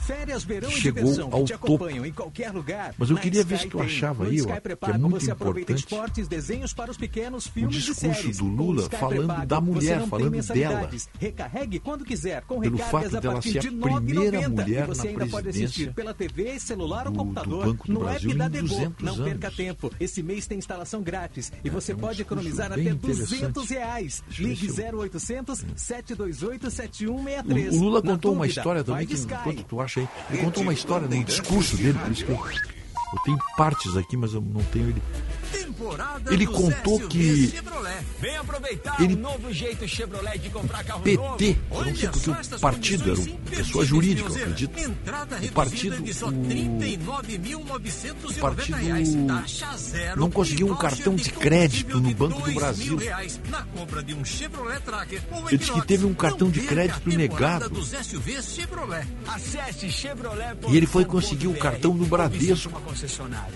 Férias, 0.01 0.45
verão 0.45 0.71
Chegou 0.71 1.03
e 1.03 1.05
diversão, 1.05 1.29
ao 1.33 1.45
te 1.45 1.53
topo. 1.55 1.67
acompanham 1.75 2.07
em 2.07 2.13
qualquer 2.13 2.53
lugar. 2.53 2.95
Mas 2.97 3.11
eu 3.11 3.17
Na 3.17 3.21
queria 3.21 3.43
ver 3.43 3.59
se 3.59 3.67
tu 3.67 3.79
tem. 3.79 3.87
achava 3.87 4.23
No 4.25 4.31
aí, 4.31 4.41
ó, 4.41 4.45
que 4.45 4.91
é 4.93 4.99
muito 4.99 5.25
importante 5.31 5.75
esportes, 5.75 6.29
desenhos 6.29 6.73
para 6.73 6.93
os 6.93 6.97
pequenos, 6.97 7.47
o 7.47 7.51
filmes 7.51 7.77
e 7.77 7.79
discurso 7.93 8.39
do 8.39 8.45
o 8.45 8.49
Lula 8.49 8.89
falando 8.91 9.17
Pré-Pago, 9.27 9.47
da 9.47 9.61
mulher, 9.61 10.07
falando 10.07 10.31
mensalidades. 10.31 11.09
Recarregue 11.19 11.81
quando 11.81 12.05
quiser, 12.05 12.43
com 12.43 12.61
Pelo 12.61 12.79
fato 12.79 13.21
dela 13.21 13.43
ser 13.43 13.59
a 13.59 13.63
primeira 13.63 14.39
9,90. 14.41 14.49
mulher 14.63 14.85
E 14.85 14.87
você 14.87 15.03
na 15.05 15.09
ainda 15.11 15.27
pode 15.27 15.49
assistir 15.49 15.93
presidência 15.93 15.93
pela 15.93 16.15
TV, 16.15 16.61
celular 16.61 17.07
ou 17.09 17.13
do- 17.13 17.19
do 17.19 17.19
computador 17.25 17.67
Banco 17.67 17.87
do 17.89 17.93
no 17.95 18.01
Brasil 18.01 18.31
app 18.31 18.39
da. 18.39 18.69
200 18.69 19.05
Não 19.05 19.15
anos. 19.15 19.27
perca 19.29 19.51
tempo. 19.51 19.91
Esse 19.99 20.23
mês 20.23 20.47
tem 20.47 20.59
instalação 20.59 21.03
grátis 21.03 21.53
e 21.65 21.69
você 21.71 21.95
pode 21.97 22.23
economizar 22.23 22.71
até 22.71 22.83
interessante. 22.83 23.41
200 23.41 23.71
reais. 23.71 24.23
Ligue 24.39 24.71
se 24.71 24.81
eu- 24.83 24.99
0800 25.01 25.65
728 25.75 26.71
7163. 26.71 27.75
O, 27.75 27.79
o 27.79 27.83
Lula 27.83 28.03
contou 28.03 28.33
uma 28.35 28.47
história 28.47 28.85
também, 28.85 29.05
que, 29.07 29.15
enquanto 29.15 29.65
tu 29.77 29.81
acha 29.81 30.01
aí, 30.01 30.09
ele 30.31 30.43
contou 30.43 30.63
uma 30.63 30.73
história 30.73 31.07
no 31.07 31.25
discurso 31.25 31.77
dele, 31.77 31.99
por 31.99 32.11
isso 32.11 32.25
que 32.25 32.33
eu, 32.33 32.39
eu 33.13 33.19
tenho 33.25 33.39
partes 33.57 33.97
aqui, 33.97 34.17
mas 34.17 34.35
eu 34.35 34.41
não 34.41 34.63
tenho 34.65 34.89
ele. 34.91 35.03
Temporada 35.53 36.33
Ele 36.35 36.47
contou 36.47 36.99
SUV 36.99 37.07
que 37.09 37.19
ele- 37.21 37.47
PT, 41.03 41.17
novo. 41.17 41.37
eu 41.71 41.85
não 41.85 41.95
sei 41.97 42.09
porque 42.09 42.31
o 42.31 42.59
partido 42.61 43.11
era 43.13 43.21
uma 43.21 43.39
pessoa 43.51 43.85
jurídica, 43.85 44.29
eu 44.29 44.35
acredito. 44.37 44.73
O 45.49 45.53
partido, 45.53 45.97
o- 45.97 46.33
39.990 46.33 48.31
o 48.31 48.41
partido 48.41 48.77
não 50.17 50.31
conseguiu 50.31 50.67
um 50.69 50.77
cartão 50.77 51.15
de 51.15 51.31
crédito 51.31 52.01
no 52.01 52.15
Banco 52.15 52.35
do 52.39 52.45
2 52.45 52.55
Brasil. 52.57 52.99
Ele 55.49 55.59
disse 55.59 55.73
que 55.73 55.87
teve 55.87 56.07
um 56.07 56.15
cartão 56.15 56.51
de 56.51 56.61
crédito 56.63 57.09
negado. 57.11 57.71
E 60.69 60.77
ele 60.77 60.87
foi 60.87 61.05
conseguir 61.05 61.47
o 61.49 61.55
cartão 61.57 61.97
do 61.97 62.05
Bradesco. 62.07 62.71
Concessionária. 62.97 63.53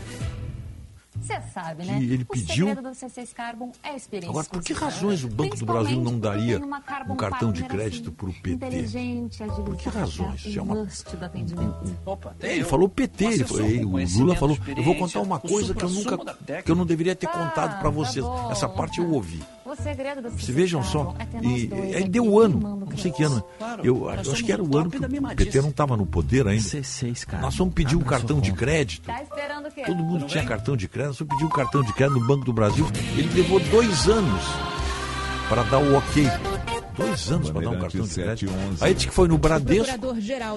Você 1.19 1.41
sabe, 1.55 1.83
Que 1.85 1.91
né? 1.91 1.99
ele 2.03 2.23
o 2.25 2.27
pediu- 2.27 2.67
segredo 2.69 2.83
do 2.83 2.95
C6 2.95 3.33
Carbon 3.35 3.73
é 3.83 3.91
a 3.91 3.97
experiência. 3.97 4.31
Agora, 4.31 4.47
por 4.47 4.62
que 4.62 4.73
razões 4.75 5.25
o 5.25 5.29
Banco 5.29 5.57
do 5.57 5.65
Brasil 5.65 5.99
não 6.01 6.19
daria 6.19 6.59
um 6.59 7.17
cartão 7.17 7.51
de 7.53 7.61
Partner, 7.62 7.69
crédito 7.69 8.09
assim, 8.09 8.17
para 8.17 8.27
o 8.29 8.33
PT? 8.35 8.51
Inteligente, 8.67 9.43
agilizada, 9.43 9.62
Por 9.62 9.77
que 9.77 9.89
razões? 9.89 10.45
Isso 10.45 10.59
é 10.59 10.62
uma-. 10.62 10.87
Opa, 12.07 12.35
Ele 12.43 12.65
falou 12.65 12.89
PT, 12.89 13.25
ele 13.25 13.45
falou- 13.45 13.67
ele- 13.67 13.85
o 13.85 14.19
Lula 14.19 14.37
falou, 14.37 14.59
eu 14.77 14.83
vou 14.83 14.95
contar 14.95 15.21
uma 15.21 15.41
coisa 15.41 15.75
que 15.75 15.85
eu 15.85 15.91
nunca, 15.91 16.19
que 16.62 16.71
eu 16.71 16.75
não 16.77 16.85
deveria 16.85 17.17
ter 17.17 17.27
contado 17.29 17.81
para 17.81 17.89
vocês. 17.91 18.25
bom. 18.25 18.51
Essa 18.53 18.69
parte 18.69 18.99
eu 19.01 19.11
ouvi. 19.11 19.43
O 19.71 19.77
segredo 19.77 20.21
do 20.21 20.31
Vocês 20.31 20.49
C6 20.49 20.53
vejam 20.53 20.83
só, 20.83 21.15
é 21.17 21.47
e, 21.47 21.71
ele 21.73 21.97
aqui 21.99 22.09
deu 22.09 22.27
o 22.27 22.41
ano, 22.41 22.59
não 22.59 22.99
sei 22.99 23.13
que 23.13 23.23
ano. 23.23 23.41
Claro, 23.57 23.87
Eu, 23.87 23.99
eu 23.99 24.09
acho 24.09 24.45
que 24.45 24.51
era 24.51 24.61
o 24.61 24.77
ano 24.77 24.91
que 24.91 24.97
o. 24.97 25.37
PT 25.37 25.61
não 25.61 25.69
estava 25.69 25.97
no 25.97 26.05
poder 26.05 26.49
ainda. 26.49 26.61
C6, 26.61 27.25
cara. 27.25 27.41
Nós 27.45 27.55
fomos 27.55 27.73
pedir 27.73 27.95
um 27.95 28.01
cartão 28.01 28.41
de 28.41 28.51
crédito. 28.53 29.07
Tá 29.07 29.23
esperando 29.23 29.69
o 29.69 29.71
quê? 29.71 29.83
Todo 29.87 30.03
mundo 30.03 30.27
tinha 30.27 30.45
cartão 30.45 30.77
de 30.77 30.89
crédito, 30.89 31.11
nós 31.11 31.19
fomos 31.19 31.35
pedir 31.35 31.45
um 31.45 31.55
cartão 31.55 31.85
de 31.85 31.93
crédito 31.93 32.19
no 32.19 32.27
Banco 32.27 32.45
do 32.45 32.53
Brasil. 32.53 32.85
Ele 33.17 33.33
levou 33.33 33.61
dois 33.61 34.09
anos 34.09 34.43
para 35.49 35.63
dar 35.63 35.79
o 35.79 35.95
ok. 35.97 36.27
Dois 37.01 37.31
anos 37.33 37.51
para 37.51 37.61
dar 37.63 37.71
um 37.71 37.79
cartão 37.81 38.03
de 38.07 38.15
crédito. 38.15 38.53
Aí 38.81 38.95
disse 38.95 39.09
que 39.09 39.15
foi 39.15 39.29
no 39.29 39.35
O 39.35 39.39
Bradesco. 39.39 39.87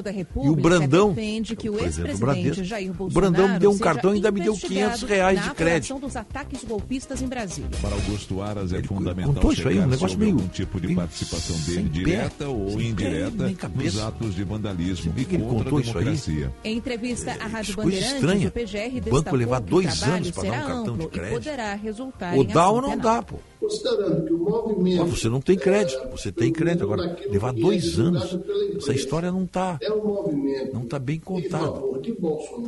Da 0.03 0.11
E 0.11 0.14
República 0.15 0.52
o 0.52 0.56
Brandão, 0.56 1.14
que 1.57 1.70
o 1.70 1.74
o 1.74 1.78
do 1.78 1.84
ex-presidente 1.86 2.20
Bradesco, 2.20 2.64
Jair 2.64 2.91
o 2.91 2.94
Bolsonaro 2.94 3.32
Brandão 3.34 3.53
me 3.53 3.60
deu 3.60 3.72
um 3.72 3.78
cartão 3.78 4.11
e 4.11 4.15
ainda 4.15 4.32
me 4.32 4.41
deu 4.41 4.53
investigado 4.53 4.91
500 4.98 5.10
reais 5.10 5.44
de 5.44 5.52
crédito. 5.52 5.99
dos 5.99 6.15
ataques 6.15 6.64
golpistas 6.64 7.22
em 7.22 7.28
Brasília. 7.28 7.70
Para 7.82 7.94
Augusto 7.95 8.41
Aras 8.41 8.74
é 8.74 8.82
fundamental 8.84 9.34
contou 9.34 9.53
isso 9.53 9.68
aí, 9.68 9.80
um 9.80 9.88
negócio 9.88 10.18
meio- 10.18 10.34
algum 10.36 10.48
tipo 10.48 10.80
de 10.82 10.95
participação 10.95 11.56
dele, 11.61 11.84
pé, 11.84 11.90
direta 11.90 12.48
ou 12.49 12.82
indireta, 12.82 13.52
nos 13.76 13.99
atos 13.99 14.36
de 14.36 14.44
vandalismo 14.44 15.14
ele 15.15 15.26
contra 15.26 15.45
a 15.45 15.64
contou 15.64 15.80
isso 15.80 15.98
aí? 15.98 16.03
democracia. 16.06 16.53
Em 16.64 16.78
entrevista 16.78 17.32
à 17.40 17.48
Rádio 17.48 17.76
coisa 17.76 17.90
Bandeirantes, 17.90 18.14
estranha. 18.15 18.48
o 18.48 18.52
PGR 18.52 19.07
O 19.07 19.11
banco 19.11 19.36
levar 19.36 19.60
dois 19.61 20.02
o 20.02 20.06
anos 20.06 20.32
para 20.32 20.44
dar 20.49 20.49
um 20.64 20.68
cartão 20.68 20.98
de 20.98 21.03
e 21.03 21.07
crédito. 21.07 21.34
poderá 21.34 21.76
resultar 21.76 22.36
Ou 22.36 22.44
dá 22.44 22.72
não 22.82 22.98
dá, 22.98 23.22
pô. 23.22 23.36
Considerando 23.60 24.26
que 24.26 24.34
o 24.34 24.38
movimento. 24.40 25.02
Ah, 25.02 25.06
você 25.06 25.30
não 25.30 25.40
tem 25.40 25.57
crédito, 25.57 26.10
você 26.11 26.32
tem 26.34 26.51
crédito. 26.51 26.84
Agora, 26.84 27.18
levar 27.30 27.53
dois 27.53 27.99
anos, 27.99 28.38
essa 28.77 28.93
história 28.93 29.31
não 29.31 29.43
está 29.43 29.77
É 29.81 29.89
não 30.73 30.85
tá 30.88 30.99
bem 30.99 31.18
em 31.18 31.19
contada. 31.19 31.80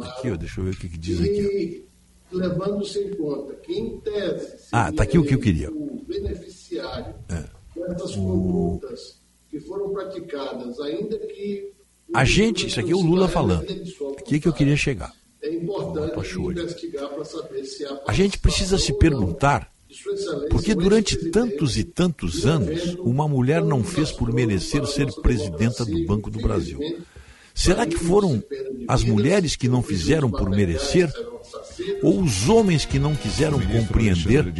Aqui, 0.03 0.31
ó, 0.31 0.35
deixa 0.35 0.59
eu 0.61 0.65
ver 0.65 0.71
o 0.73 0.77
que, 0.77 0.89
que 0.89 0.97
diz 0.97 1.19
aqui. 1.21 1.85
levando-se 2.31 2.99
em 2.99 3.15
conta 3.15 3.53
que, 3.55 3.73
em 3.73 3.99
tese, 3.99 4.55
Ah, 4.71 4.91
tá 4.91 5.03
aqui 5.03 5.17
o 5.17 5.23
que 5.25 5.33
eu 5.35 5.39
queria. 5.39 5.71
o 5.71 6.03
beneficiário 6.07 7.13
É. 7.29 7.43
dessas 7.87 8.15
condutas 8.15 9.19
que 9.49 9.59
foram 9.59 9.89
praticadas, 9.93 10.79
ainda 10.79 11.17
que. 11.19 11.71
A 12.13 12.23
gente, 12.23 12.67
isso 12.67 12.79
aqui 12.79 12.91
é 12.91 12.95
o 12.95 13.01
Lula 13.01 13.27
falando. 13.27 13.65
Aqui 14.17 14.39
que 14.39 14.47
eu 14.47 14.53
queria 14.53 14.75
chegar. 14.77 15.11
É 15.41 15.53
importante 15.53 16.37
investigar 16.39 17.09
para 17.09 17.23
saber 17.25 17.63
se 17.65 17.85
há 17.85 18.01
A 18.07 18.13
gente 18.13 18.39
precisa 18.39 18.77
se 18.79 18.93
perguntar 18.93 19.71
Sua 19.95 20.13
Excelência, 20.13 20.49
por 20.49 20.61
que 20.61 20.71
o 20.71 20.75
durante 20.75 21.15
tantos 21.31 21.77
e 21.77 21.83
tantos 21.83 22.45
anos 22.45 22.95
uma 22.99 23.27
mulher 23.27 23.63
não 23.63 23.83
fez 23.83 24.11
por 24.11 24.31
merecer 24.33 24.85
ser 24.85 25.07
presidenta 25.21 25.85
do 25.85 26.05
Banco 26.05 26.29
do 26.29 26.39
Brasil. 26.39 26.79
Será 27.53 27.85
que 27.85 27.95
foram 27.95 28.43
as 28.87 29.03
mulheres 29.03 29.55
que 29.55 29.69
não 29.69 29.81
fizeram 29.81 30.29
por 30.29 30.49
merecer? 30.49 31.09
Ou 32.01 32.21
os 32.21 32.49
homens 32.49 32.85
que 32.85 32.99
não 32.99 33.15
quiseram 33.15 33.59
compreender 33.59 34.51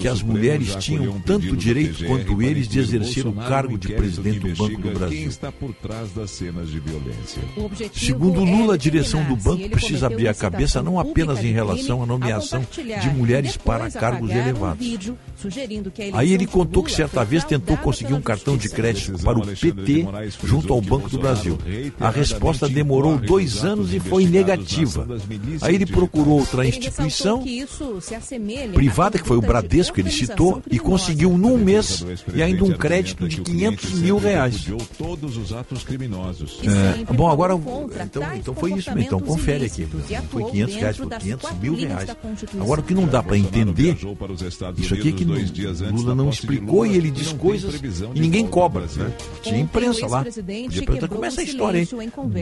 que 0.00 0.08
as 0.08 0.22
mulheres 0.22 0.74
tinham 0.76 1.20
tanto 1.20 1.56
direito 1.56 2.04
quanto 2.04 2.42
eles 2.42 2.68
de 2.68 2.78
exercer 2.78 3.26
o 3.26 3.32
cargo 3.32 3.78
de 3.78 3.88
presidente 3.88 4.40
do 4.40 4.56
Banco 4.56 4.76
do 4.76 4.82
Quem 4.82 4.92
Brasil? 4.92 5.28
está 5.28 5.52
por 5.52 5.72
trás 5.74 6.10
das 6.12 6.30
cenas 6.30 6.68
de 6.68 6.80
violência? 6.80 7.42
O 7.56 7.64
objetivo 7.64 8.04
Segundo 8.04 8.40
é 8.46 8.50
Lula, 8.50 8.74
a 8.74 8.76
direção 8.76 9.24
do 9.24 9.36
banco 9.36 9.68
precisa 9.70 10.06
abrir 10.06 10.28
a 10.28 10.34
cabeça 10.34 10.82
não 10.82 10.98
apenas 10.98 11.44
em 11.44 11.52
relação 11.52 12.02
à 12.02 12.06
nomeação 12.06 12.64
de 12.72 13.10
mulheres 13.10 13.56
para 13.56 13.90
cargos 13.90 14.30
um 14.30 14.34
elevados. 14.34 14.84
vídeo 14.84 15.18
sugerindo 15.36 15.90
que 15.90 16.02
a 16.02 16.04
eleição 16.04 16.20
Aí 16.20 16.32
ele 16.32 16.46
contou 16.46 16.82
que 16.82 16.92
certa 16.92 17.24
vez 17.24 17.44
tentou 17.44 17.76
conseguir 17.76 18.14
um 18.14 18.20
cartão 18.20 18.56
de 18.56 18.68
crédito 18.68 19.18
para 19.22 19.38
o 19.38 19.46
PT 19.46 20.06
junto 20.44 20.72
ao 20.72 20.80
Banco 20.80 21.08
do 21.08 21.18
Brasil. 21.18 21.58
A 21.98 22.10
resposta 22.10 22.68
demorou 22.68 23.18
dois 23.18 23.64
anos 23.64 23.94
e 23.94 24.00
foi 24.00 24.26
negativa. 24.26 25.06
Aí 25.62 25.74
ele 25.74 25.86
procurou 25.86 26.44
outra 26.50 26.66
Ele 26.66 26.76
instituição 26.76 27.04
ressaltou 27.04 27.42
que 27.42 27.58
isso 27.58 28.00
se 28.00 28.14
assemelha 28.14 28.72
privada, 28.72 29.18
que 29.18 29.26
foi 29.26 29.36
o 29.36 29.40
Bradesco, 29.40 29.94
que 29.94 30.00
ele 30.00 30.10
citou, 30.10 30.48
organização 30.48 30.62
e 30.70 30.78
conseguiu 30.78 31.38
num 31.38 31.56
mês 31.56 32.04
e 32.34 32.42
ainda 32.42 32.64
um 32.64 32.72
crédito 32.72 33.28
de 33.28 33.40
500 33.40 33.92
mil 33.94 34.18
reais. 34.18 34.66
Todos 34.98 35.36
os 35.36 35.52
atos 35.52 35.82
criminosos. 35.84 36.60
É, 36.64 37.12
bom, 37.12 37.28
agora, 37.28 37.54
então, 37.54 38.22
então 38.34 38.54
foi 38.54 38.72
isso, 38.72 38.90
então 38.98 39.20
confere 39.20 39.66
aqui. 39.66 39.86
Não 39.92 40.00
foi 40.00 40.16
atuou 40.16 40.50
500 40.50 40.74
reais, 40.74 40.96
foi 40.96 41.06
das 41.06 41.22
500 41.22 41.40
quatro 41.42 41.60
mil 41.60 41.74
reais. 41.74 42.10
Agora 42.60 42.80
o 42.80 42.84
que 42.84 42.94
não 42.94 43.06
dá 43.06 43.22
para 43.22 43.36
entender, 43.36 43.96
isso 44.78 44.94
aqui 44.94 45.08
é 45.08 45.12
que 45.12 45.24
não, 45.24 45.36
Lula 45.90 46.14
não 46.14 46.30
explicou 46.30 46.86
e 46.86 46.96
ele 46.96 47.10
diz 47.10 47.32
coisas 47.32 47.80
e 48.14 48.20
ninguém 48.20 48.46
cobra. 48.46 48.86
Né? 48.96 49.12
Tinha 49.42 49.58
imprensa 49.58 50.06
lá. 50.06 50.24
Podia 50.24 50.42
perguntar 50.42 50.82
quebrou 50.82 51.08
como 51.08 51.24
é 51.24 51.28
essa 51.28 51.40
o 51.40 51.44
história, 51.44 51.78
hein? 51.78 51.88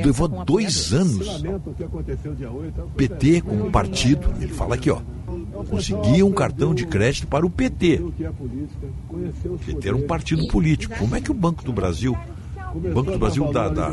Levou 0.04 0.28
dois 0.28 0.92
anos. 0.92 1.26
8 1.28 2.88
PT 2.96 3.40
como 3.42 3.70
partido, 3.70 3.97
ele 4.06 4.52
fala 4.52 4.74
aqui, 4.76 4.90
ó, 4.90 5.00
conseguia 5.68 6.24
um 6.24 6.32
cartão 6.32 6.74
de 6.74 6.86
crédito 6.86 7.26
para 7.26 7.44
o 7.44 7.50
PT. 7.50 8.00
O 9.44 9.58
PT 9.58 9.88
era 9.88 9.96
um 9.96 10.06
partido 10.06 10.46
político. 10.48 10.94
Como 10.98 11.14
é 11.16 11.20
que 11.20 11.30
o 11.30 11.34
Banco 11.34 11.64
do 11.64 11.72
Brasil, 11.72 12.16
o 12.74 12.78
Banco 12.80 13.10
do 13.12 13.18
Brasil 13.18 13.52
dá, 13.52 13.68
dá, 13.68 13.88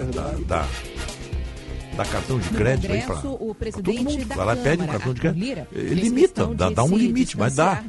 dá, 0.47 0.67
dá, 1.97 2.05
cartão 2.05 2.37
de 2.39 2.49
crédito 2.49 2.91
aí 2.91 3.01
para 3.01 3.15
todo 3.71 3.93
mundo? 4.03 4.25
Vai 4.35 4.45
lá, 4.45 4.55
pede 4.55 4.83
um 4.83 4.87
cartão 4.87 5.13
de 5.13 5.21
crédito. 5.21 5.39
Limita, 6.03 6.45
dá, 6.55 6.69
dá 6.69 6.83
um 6.83 6.97
limite, 6.97 7.37
mas 7.37 7.55
dá. 7.55 7.83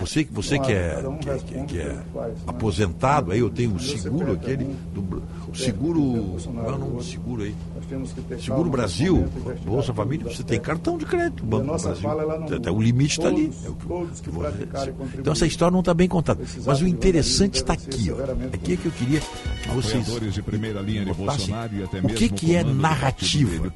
Você, 0.00 0.24
você 0.30 0.58
que, 0.58 0.72
é, 0.72 1.02
que, 1.20 1.44
que- 1.44 1.64
que 1.66 1.78
é 1.78 1.98
aposentado, 2.46 3.30
aí 3.32 3.38
eu 3.40 3.50
tenho 3.50 3.74
o 3.74 3.78
seguro 3.80 4.32
aquele, 4.32 4.64
do, 4.94 5.22
o 5.50 5.54
seguro, 5.56 6.36
qual 6.52 6.70
é 6.70 6.72
o 6.74 6.78
nome 6.78 6.96
do 6.96 7.04
seguro 7.04 7.42
aí? 7.42 7.54
temos 7.90 8.12
que 8.12 8.20
ter 8.22 8.40
Seguro 8.40 8.70
Brasil, 8.70 9.28
Bolsa 9.64 9.92
Família, 9.92 10.24
você 10.24 10.44
tem 10.44 10.60
cartão 10.60 10.96
de 10.96 11.04
crédito, 11.04 11.44
Banco 11.44 11.66
nossa 11.66 11.88
Brasil. 11.88 12.08
Fala, 12.08 12.38
não 12.38 12.74
o 12.74 12.80
limite 12.80 13.18
está 13.18 13.28
ali. 13.28 13.52
É 13.64 13.68
o 13.68 13.74
que, 13.74 13.86
todos 13.86 14.20
que 14.20 14.30
você... 14.30 14.88
então 15.18 15.32
essa 15.32 15.46
história 15.46 15.72
não 15.72 15.80
está 15.80 15.92
bem 15.92 16.08
contada. 16.08 16.42
Mas 16.64 16.80
o 16.80 16.86
interessante 16.86 17.56
está 17.56 17.72
aqui. 17.72 18.12
Ó. 18.12 18.54
Aqui 18.54 18.74
é 18.74 18.76
que 18.76 18.86
eu 18.86 18.92
queria 18.92 19.20
que 19.20 19.68
vocês 19.70 20.06
de 20.32 20.42
primeira 20.42 20.80
linha 20.80 21.04
de 21.04 21.12
Bolsonaro 21.12 21.74
e 21.74 21.82
até 21.82 22.00
mesmo 22.00 22.10
o 22.10 22.14
que, 22.14 22.28
que 22.28 22.54
é 22.54 22.62
narrativa. 22.62 23.72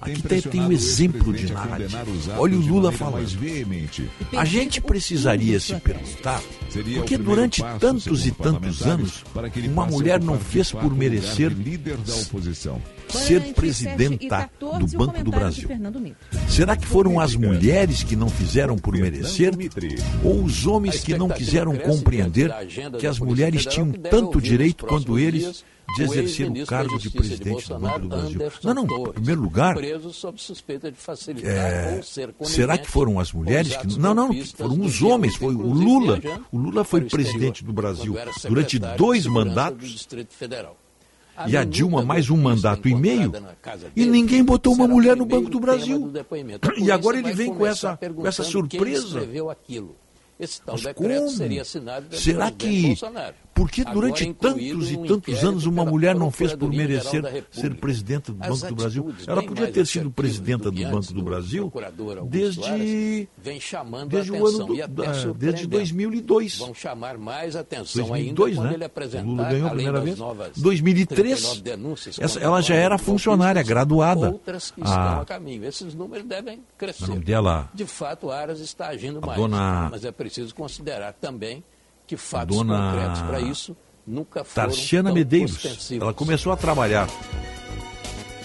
Aqui 0.00 0.22
tem, 0.22 0.40
tem 0.40 0.60
um 0.62 0.72
exemplo 0.72 1.32
de 1.32 1.52
narrativa. 1.52 2.04
Olha 2.38 2.56
o 2.56 2.60
Lula 2.60 2.90
falando. 2.90 3.24
A 4.36 4.44
gente 4.44 4.80
precisaria 4.80 5.60
se 5.60 5.74
perguntar 5.76 6.42
por 6.94 7.04
que 7.04 7.16
durante 7.16 7.62
tantos 7.78 8.26
e 8.26 8.32
tantos 8.32 8.82
anos 8.82 9.24
uma 9.68 9.86
mulher 9.86 10.20
não 10.20 10.38
fez 10.38 10.72
por 10.72 10.92
merecer 10.92 11.52
ser 13.08 13.43
presidenta 13.52 14.50
do 14.60 14.86
Banco 14.96 15.22
do 15.22 15.30
Brasil. 15.30 15.68
Será 16.48 16.76
que 16.76 16.86
foram 16.86 17.20
as 17.20 17.34
mulheres 17.34 18.02
que 18.02 18.16
não 18.16 18.28
fizeram 18.28 18.76
por 18.76 18.94
merecer? 18.94 19.52
Ou 20.22 20.42
os 20.42 20.66
homens 20.66 21.02
que 21.02 21.16
não 21.16 21.28
quiseram 21.28 21.76
compreender 21.76 22.50
que 22.98 23.06
as 23.06 23.18
mulheres 23.18 23.66
tinham 23.66 23.92
tanto 23.92 24.40
direito 24.40 24.86
quanto 24.86 25.18
eles 25.18 25.64
de 25.96 26.02
exercer 26.02 26.50
o, 26.50 26.66
cargo 26.66 26.98
de 26.98 27.10
presidente 27.10 27.68
do 27.68 27.78
Banco 27.78 28.00
do 28.00 28.08
Brasil. 28.08 28.40
Não, 28.62 28.74
não, 28.74 28.84
em 28.84 29.12
primeiro 29.12 29.40
lugar. 29.40 29.76
É, 31.42 32.00
será 32.42 32.78
que 32.78 32.88
foram 32.88 33.20
as 33.20 33.32
mulheres 33.32 33.76
que. 33.76 33.98
Não, 33.98 34.14
não, 34.14 34.32
foram 34.44 34.80
os 34.80 35.02
homens, 35.02 35.36
foi 35.36 35.54
o 35.54 35.72
Lula. 35.72 36.20
O 36.50 36.58
Lula 36.58 36.84
foi 36.84 37.02
presidente 37.02 37.64
do 37.64 37.72
Brasil 37.72 38.16
durante 38.48 38.78
dois 38.78 39.26
mandatos 39.26 40.08
e 41.46 41.56
a 41.56 41.64
Dilma 41.64 42.02
mais 42.04 42.30
um 42.30 42.36
mandato 42.36 42.88
e 42.88 42.94
meio, 42.94 43.32
e 43.96 44.06
ninguém 44.06 44.44
botou 44.44 44.72
uma 44.74 44.86
mulher 44.86 45.16
no 45.16 45.26
Banco 45.26 45.50
do 45.50 45.60
Brasil. 45.60 46.12
E 46.78 46.90
agora 46.90 47.18
ele 47.18 47.32
vem 47.32 47.52
com 47.54 47.66
essa, 47.66 47.96
com 47.96 48.26
essa 48.26 48.42
surpresa. 48.42 49.20
Mas 50.66 50.84
como? 50.94 51.08
Será 52.12 52.50
que 52.50 52.94
por 53.54 53.70
que 53.70 53.84
durante 53.84 54.34
tantos 54.34 54.90
e 54.90 54.96
tantos 55.06 55.44
anos 55.44 55.64
uma 55.64 55.84
mulher 55.84 56.14
não 56.16 56.30
fez 56.30 56.54
por 56.54 56.68
merecer 56.70 57.46
ser 57.52 57.74
presidenta 57.76 58.32
do 58.32 58.38
Banco 58.38 58.66
do 58.66 58.74
Brasil? 58.74 59.14
Ela 59.26 59.42
podia 59.42 59.70
ter 59.70 59.86
sido 59.86 60.10
presidenta 60.10 60.70
do 60.70 60.82
Banco 60.82 61.12
do 61.12 61.22
Brasil 61.22 61.72
desde, 62.26 63.28
desde 64.08 64.32
o 64.32 64.46
ano 64.46 64.66
do, 64.66 65.34
desde 65.34 65.66
2002. 65.68 66.58
Vão 66.58 66.74
chamar 66.74 67.16
mais 67.16 67.54
atenção 67.54 68.06
2002, 68.06 68.58
né? 68.58 68.74
ele 68.74 69.22
Lula 69.22 69.44
ganhou 69.44 69.68
a 69.68 69.70
primeira 69.70 70.00
vez. 70.00 70.18
2003, 70.56 71.62
ela 72.40 72.60
já 72.60 72.74
era 72.74 72.98
funcionária, 72.98 73.62
graduada. 73.62 74.30
Outras 74.30 74.70
que 74.72 74.80
estão 74.80 74.96
ah. 74.96 75.20
a 75.20 75.24
caminho. 75.24 75.64
Esses 75.64 75.94
números 75.94 76.26
devem 76.26 76.60
crescer. 76.76 77.06
De 77.72 77.86
fato, 77.86 78.30
Aras 78.30 78.58
está 78.58 78.88
agindo 78.88 79.20
mais. 79.20 79.40
Mas 79.90 80.04
é 80.04 80.10
preciso 80.10 80.54
considerar 80.54 81.12
também 81.12 81.62
que 82.06 82.16
fatos 82.16 82.56
Dona... 82.56 82.92
concretos 82.92 83.22
para 83.22 83.40
isso 83.40 83.76
nunca 84.06 84.44
foram 84.44 84.68
Tarciana 84.68 85.12
Medeiros, 85.12 85.90
ela 85.92 86.12
começou 86.12 86.52
a 86.52 86.56
trabalhar 86.56 87.08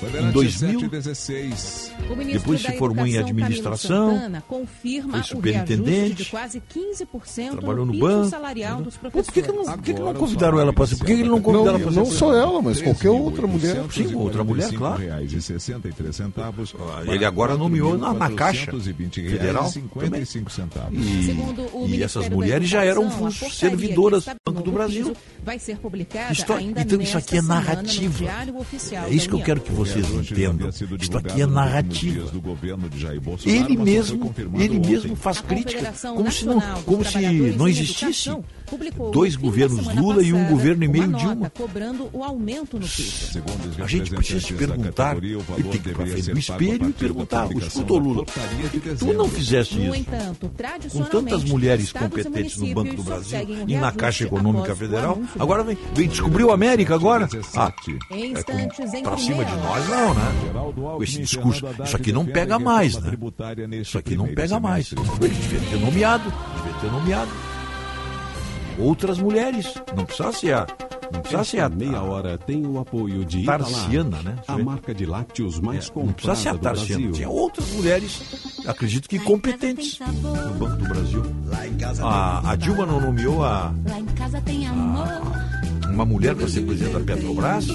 em 0.08 0.32
2016, 0.32 1.92
16. 2.00 2.34
Depois 2.34 2.62
se 2.62 2.72
formou 2.78 3.06
em 3.06 3.18
administração, 3.18 4.12
Santana, 4.14 4.44
confirma 4.48 5.24
foi 5.24 5.24
superintendente, 5.24 6.26
quase 6.26 6.62
15% 6.62 7.52
trabalhou 7.52 7.86
no 7.86 7.94
banco. 7.94 8.30
Salarial 8.30 8.78
né? 8.78 8.84
dos 8.84 8.98
professores. 8.98 9.28
Por 9.28 9.34
que, 9.34 9.42
que, 9.42 9.52
não, 9.52 9.62
Agora, 9.62 9.82
que 9.82 9.94
não 9.94 10.14
convidaram 10.14 10.60
ela 10.60 10.74
para 10.74 10.88
ser? 10.88 10.96
Por 10.98 11.06
que, 11.06 11.12
ele 11.14 11.24
não 11.24 11.42
convidaram 11.42 11.78
não, 11.78 11.82
para 11.82 11.92
ser? 11.92 12.00
Não 12.00 12.06
só 12.06 12.36
ela, 12.36 12.62
mas 12.62 12.82
qualquer 12.82 13.10
outra 13.10 13.48
mulher. 13.48 13.84
Sim, 13.92 14.16
outra 14.16 14.44
mulher, 14.44 14.72
claro. 14.74 15.02
Reais 15.02 15.34
e 15.34 15.42
63 15.42 16.16
centavos, 16.16 16.74
ele 17.08 17.26
agora 17.26 17.58
nomeou 17.58 17.98
na, 17.98 18.14
na 18.14 18.32
Caixa 18.32 18.72
Federal. 18.72 19.70
55 19.70 20.52
centavos. 20.52 21.00
E, 21.00 21.96
e 21.96 22.04
essas 22.04 22.30
mulheres 22.30 22.70
já 22.70 22.84
eram 22.84 23.10
servidoras 23.32 24.26
do 24.26 24.32
Banco 24.46 24.64
do 24.64 24.72
Brasil. 24.72 25.16
Vai 25.44 25.60
ser 25.60 25.78
publicada 25.78 26.32
História. 26.32 26.64
Então 26.64 27.02
isso 27.02 27.18
aqui 27.18 27.38
é 27.38 27.42
narrativa. 27.42 28.26
É 29.08 29.14
isso 29.14 29.30
que 29.30 29.36
eu 29.36 29.42
quero 29.42 29.62
que 29.62 29.72
você 29.72 29.89
vocês 29.90 30.32
entendam. 30.32 30.70
Isto 31.00 31.18
aqui 31.18 31.42
é 31.42 31.46
narrativa. 31.46 32.32
Ele 33.46 33.78
mesmo, 33.78 34.34
ele 34.58 34.80
mesmo 34.80 35.16
faz 35.16 35.42
crítica 35.42 35.94
como 36.02 36.32
se 36.32 36.46
não, 36.46 36.62
como 36.86 37.06
se 37.06 37.20
não 37.58 37.68
existisse 37.68 38.32
Publicou 38.70 39.12
dois 39.12 39.36
governos 39.36 39.88
Lula 39.88 40.16
passada, 40.16 40.24
e 40.24 40.34
um 40.34 40.46
governo 40.46 40.84
e 40.84 40.88
meio 40.88 41.08
Dilma. 41.14 41.50
Cobrando 41.50 42.10
o 42.14 42.24
aumento 42.24 42.80
no. 42.80 42.86
A 43.84 43.88
gente 43.88 44.12
precisa 44.12 44.40
se 44.40 44.54
perguntar, 44.54 45.18
e 45.24 45.64
tem 45.64 45.82
que 45.82 45.90
ir 45.90 45.94
para 45.94 46.06
frente 46.06 46.32
do 46.32 46.40
espelho 46.40 46.90
e 46.90 46.94
perguntar, 46.94 47.52
escuta 47.52 47.94
Lula, 47.94 48.26
tu 48.98 49.14
não 49.14 49.28
fizesse 49.28 49.82
isso? 49.82 49.96
Entanto, 49.96 50.52
com 50.92 51.04
tantas 51.04 51.44
mulheres 51.44 51.92
competentes 51.92 52.58
no 52.58 52.74
Banco 52.74 52.96
do 52.96 53.04
Brasil 53.04 53.40
e 53.68 53.76
na 53.76 53.92
Caixa 53.92 54.26
Econômica 54.26 54.76
Federal, 54.76 55.20
agora 55.38 55.64
vem, 55.64 55.78
vem 55.94 56.08
descobriu 56.08 56.52
a 56.52 56.54
América 56.54 56.96
agora? 56.96 57.28
Ah, 57.56 57.74
é 58.12 59.02
para 59.02 59.18
cima 59.18 59.46
de 59.46 59.56
nós 59.56 59.90
não, 59.90 60.14
né? 60.14 60.32
Com 60.74 61.04
esse 61.04 61.20
discurso, 61.20 61.66
né? 61.66 61.76
isso 61.84 61.96
aqui 61.96 62.12
não 62.12 62.26
pega 62.26 62.60
mais, 62.60 62.98
né? 63.00 63.14
Isso 63.82 63.98
aqui 63.98 64.16
não 64.16 64.28
pega 64.28 64.60
mais. 64.60 64.92
Ele 64.92 65.30
devia 65.30 65.60
ter 65.60 65.78
nomeado, 65.78 66.34
devia 66.58 66.80
ter 66.82 66.92
nomeado 66.92 67.49
outras 68.80 69.20
mulheres. 69.20 69.74
Não 69.96 70.06
precisa 70.06 70.32
ser 70.32 70.54
a. 70.54 70.68
Não 71.12 71.22
precisa 71.22 71.44
ser 71.44 71.60
a 71.62 71.70
meia 71.70 72.02
hora 72.02 72.38
tem 72.38 72.66
o 72.66 72.80
apoio 72.80 73.26
de 73.26 73.44
Tarciana, 73.44 74.22
né? 74.22 74.36
A 74.48 74.58
marca 74.60 74.94
de 74.94 75.08
lácteos 75.08 75.58
é, 75.58 75.62
mais 75.62 75.88
é, 75.88 75.92
comprada 75.92 76.08
Não 76.08 76.14
precisa 76.14 76.36
ser 76.36 76.50
a 76.50 76.58
Tarciana, 76.58 77.12
tinha 77.12 77.30
outras 77.30 77.68
mulheres, 77.72 78.62
acredito 78.68 79.10
que 79.10 79.18
competentes 79.18 80.00
no 80.00 80.54
Banco 80.54 80.76
do 80.78 80.88
Brasil. 80.88 81.24
A, 82.04 82.52
a 82.52 82.56
Dilma 82.56 82.86
não 82.86 83.02
nomeou 83.02 83.44
a, 83.44 83.70
a 83.70 85.49
uma 85.92 86.06
mulher 86.06 86.36
para 86.36 86.48
ser 86.48 86.62
presidente 86.62 86.94
da 86.94 87.00
Petrobras, 87.00 87.68
tá 87.68 87.74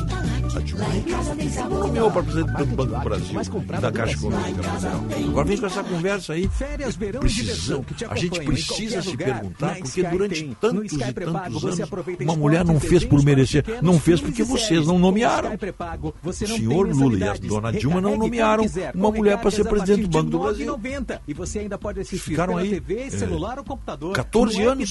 a 0.56 0.60
Dilma 0.60 1.78
nomeou 1.78 2.10
para 2.10 2.22
presidente 2.22 2.56
do 2.56 2.66
Banco 2.66 2.94
do 2.94 3.00
Brasil 3.00 3.40
da 3.80 3.92
Caixa 3.92 4.14
Econômica 4.14 4.62
Federal. 4.62 5.04
Agora 5.28 5.44
vem 5.46 5.58
com 5.58 5.66
essa 5.66 5.84
conversa 5.84 6.32
aí. 6.32 6.48
Férias, 6.48 6.96
verão 6.96 7.20
a 7.22 8.16
gente 8.16 8.40
precisa 8.40 9.02
se 9.02 9.16
perguntar, 9.16 9.76
porque 9.78 10.02
durante 10.02 10.56
tantos 10.60 10.92
e 10.92 11.12
tantos 11.12 11.64
anos, 11.64 11.90
uma 12.20 12.36
mulher 12.36 12.64
não 12.64 12.78
fez 12.78 13.04
por 13.04 13.22
merecer, 13.24 13.64
não 13.82 13.98
fez 13.98 14.20
porque 14.20 14.44
vocês 14.44 14.86
não 14.86 14.98
nomearam. 14.98 15.50
O 16.22 16.32
senhor 16.32 16.88
Lula 16.88 17.18
e 17.18 17.28
a 17.28 17.34
dona 17.34 17.72
Dilma 17.72 18.00
não 18.00 18.16
nomearam 18.16 18.64
uma 18.94 19.10
mulher 19.10 19.38
para 19.38 19.50
ser 19.50 19.64
presidente 19.64 20.02
do 20.02 20.08
Banco 20.08 20.30
do 20.30 20.38
Brasil. 20.38 20.80
E 21.26 21.34
você 21.34 21.60
ainda 21.60 21.78
pode 21.78 22.00
assistir 22.00 22.30
Ficaram 22.30 22.56
aí 22.56 22.82
é. 22.88 23.10
celular 23.10 23.58
ou 23.58 23.64
computador. 23.64 24.12
14 24.12 24.62
anos. 24.62 24.90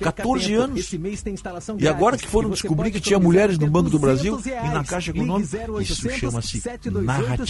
14 0.00 0.54
anos. 0.54 0.92
E 1.78 1.88
agora 1.88 2.16
que 2.16 2.27
foram 2.28 2.50
descobrir 2.50 2.90
que 2.90 3.00
tinha 3.00 3.18
mulheres 3.18 3.58
no 3.58 3.66
Banco 3.66 3.90
do 3.90 3.98
Brasil 3.98 4.36
reais. 4.36 4.70
e 4.70 4.74
na 4.74 4.84
Caixa 4.84 5.10
Econômica. 5.10 5.58
Isso 5.80 6.10
chama-se 6.10 6.62
narrativa. 7.02 7.46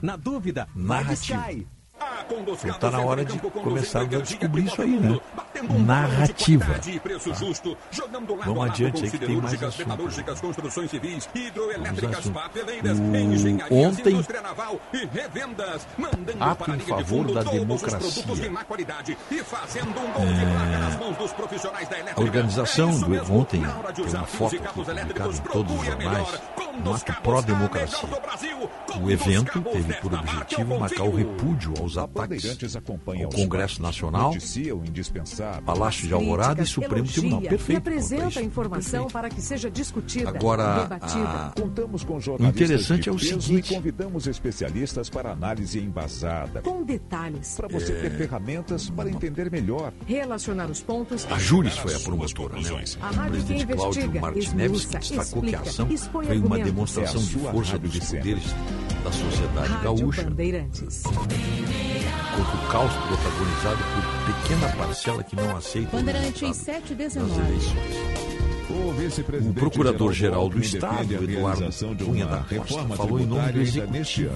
Na 0.00 0.16
dúvida, 0.16 0.68
narrativa. 0.74 1.44
Está 2.64 2.90
na 2.90 3.00
hora 3.00 3.24
de 3.24 3.38
começar 3.38 4.00
a 4.00 4.04
descobrir 4.04 4.64
isso 4.64 4.82
aí, 4.82 4.98
né? 4.98 5.20
Narrativa. 5.78 6.64
Tá. 6.64 6.80
Vamos 8.44 8.64
adiante 8.64 9.04
aí 9.04 9.10
que 9.10 9.18
tem 9.18 9.36
mais 9.36 9.62
assunto. 9.62 9.88
Né? 9.88 9.96
O... 13.70 13.76
Ontem, 13.76 14.24
ato 16.40 16.70
em 16.70 16.74
ah, 16.80 16.86
favor 16.86 17.32
da 17.32 17.42
democracia. 17.42 18.48
É... 20.18 22.12
A 22.16 22.20
organização 22.20 22.98
do 22.98 23.32
ontem 23.32 23.62
tem 23.94 24.06
uma 24.06 24.26
foto 24.26 24.56
publicada 24.56 25.02
em 25.02 25.38
todos 25.38 25.78
os 25.78 25.86
jornais, 25.86 26.40
um 26.84 26.94
ato 26.94 27.12
pró-democracia. 27.22 28.08
O 29.00 29.10
evento 29.10 29.60
teve 29.62 29.94
por 29.94 30.14
objetivo 30.14 30.78
marcar 30.78 31.04
o 31.04 31.14
repúdio 31.14 31.74
aos 31.80 31.91
os 31.92 31.98
ataques 31.98 32.76
ao 32.76 33.30
Congresso 33.30 33.82
Nacional, 33.82 34.34
Palácio 35.64 36.08
de 36.08 36.14
Alvorada 36.14 36.62
e 36.62 36.66
Supremo 36.66 37.06
Tribunal. 37.06 37.42
Perfeito. 37.42 37.78
Apresenta 37.78 38.40
a 38.40 38.42
informação 38.42 39.08
para 39.08 39.28
que 39.28 39.40
seja 39.40 39.70
discutida, 39.70 40.30
Agora. 40.30 40.88
Contamos 41.56 42.04
com 42.04 42.18
jornalistas 42.18 42.62
interessante 42.62 43.08
é 43.08 43.12
o 43.12 43.18
seguinte, 43.18 43.74
convidamos 43.74 44.26
especialistas 44.26 45.10
para 45.10 45.32
análise 45.32 45.78
embasada. 45.78 46.62
Com 46.62 46.82
detalhes. 46.82 47.54
Para 47.56 47.68
você 47.68 47.92
ter 47.92 48.06
é, 48.06 48.10
ferramentas 48.10 48.90
para 48.90 49.10
entender 49.10 49.50
melhor. 49.50 49.92
Relacionar 50.06 50.70
os 50.70 50.82
pontos. 50.82 51.26
A 51.30 51.38
Júris 51.38 51.76
foi 51.76 51.94
a 51.94 52.00
promotora, 52.00 52.54
né? 52.56 52.84
A 53.00 53.10
o 53.10 53.30
presidente 53.30 53.66
Cláudio 53.66 54.20
Martinez 54.20 54.84
destacou 54.84 55.42
que 55.42 55.54
a 55.54 55.60
ação 55.60 55.88
foi 55.96 56.38
uma 56.38 56.58
demonstração 56.58 57.20
é 57.20 57.24
de 57.24 57.38
força 57.38 57.78
dos 57.78 57.98
poderes 57.98 58.44
da 59.04 59.12
sociedade 59.12 59.82
gaúcha. 59.82 60.22
Bandeirantes 60.22 61.02
contra 62.36 62.56
o 62.56 62.68
caos 62.68 62.92
protagonizado 63.06 63.78
por 63.94 64.34
pequena 64.34 64.68
parcela 64.76 65.22
que 65.22 65.36
não 65.36 65.56
aceita 65.56 65.96
o 65.96 66.00
resultado 66.00 66.94
das 66.94 67.16
eleições. 67.16 68.52
O, 68.72 69.52
Procurador-Geral 69.52 70.48
do 70.48 70.58
Estado, 70.58 71.12
Eduardo 71.12 71.68
Cunha 72.04 72.26
da 72.26 72.38
Costa, 72.38 72.96
falou 72.96 73.20
em 73.20 73.26
nome 73.26 73.52
do 73.52 73.60
Executivo. 73.60 74.32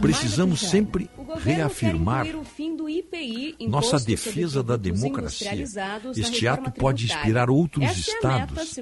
Precisamos 0.00 0.60
sempre 0.60 1.10
reafirmar 1.42 2.26
nossa 3.66 3.98
defesa 3.98 4.62
da 4.62 4.76
democracia. 4.76 5.64
Este 6.14 6.46
ato 6.46 6.70
pode 6.70 7.06
inspirar 7.06 7.50
outros 7.50 7.98
estados 7.98 8.78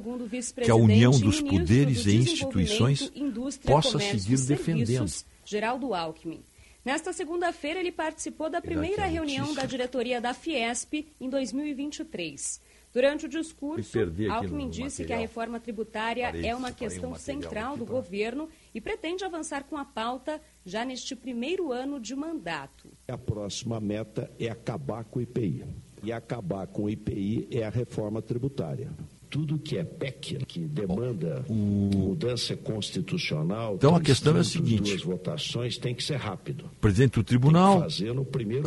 que 0.63 0.71
a 0.71 0.77
união 0.77 1.13
dos 1.13 1.41
poderes 1.41 2.07
e 2.07 2.17
instituições 2.17 3.11
possa 3.65 3.99
seguir 3.99 4.39
defendendo. 4.47 5.11
Geraldo 5.45 5.95
Alckmin. 5.95 6.43
Nesta 6.83 7.13
segunda-feira, 7.13 7.79
ele 7.79 7.93
participou 7.93 8.49
da 8.49 8.61
primeira 8.61 9.05
reunião 9.05 9.53
da 9.53 9.67
diretoria 9.67 10.21
da 10.21 10.33
Fiesp 10.33 11.07
em 11.21 11.29
2023. 11.29 12.61
Durante 12.93 13.27
o 13.27 13.29
discurso, 13.29 13.99
Alckmin 14.33 14.69
disse 14.69 15.05
que 15.05 15.13
a 15.13 15.19
reforma 15.19 15.61
tributária 15.61 16.33
é 16.45 16.55
uma 16.57 16.73
questão 16.73 17.15
central 17.15 17.77
do 17.77 17.85
governo 17.85 18.49
e 18.75 18.81
pretende 18.81 19.25
avançar 19.25 19.65
com 19.65 19.77
a 19.77 19.85
pauta 19.85 20.41
já 20.65 20.85
neste 20.85 21.15
primeiro 21.15 21.71
ano 21.71 22.01
de 22.01 22.17
mandato. 22.17 22.91
A 23.07 23.19
próxima 23.19 23.79
meta 23.79 24.31
é 24.41 24.49
acabar 24.49 25.05
com 25.05 25.19
o 25.21 25.23
IPI. 25.23 25.65
E 26.03 26.11
acabar 26.11 26.67
com 26.67 26.85
o 26.85 26.91
IPI 26.91 27.47
é 27.51 27.63
a 27.63 27.71
reforma 27.71 28.23
tributária 28.23 28.91
tudo 29.31 29.59
que 29.59 29.79
é 29.79 29.85
PEC, 29.85 30.45
que 30.45 30.61
demanda 30.61 31.45
o... 31.49 31.55
mudança 31.55 32.57
constitucional. 32.57 33.77
Então 33.77 33.95
a 33.95 34.01
questão 34.01 34.37
é 34.37 34.41
a 34.41 34.45
seguinte: 34.45 34.91
duas 34.91 35.03
votações 35.03 35.79
tem 35.79 35.95
que 35.95 36.03
ser 36.03 36.17
rápido. 36.17 36.65
Presidente 36.81 37.15
do 37.15 37.25
tribunal, 37.25 37.85
a 37.85 37.87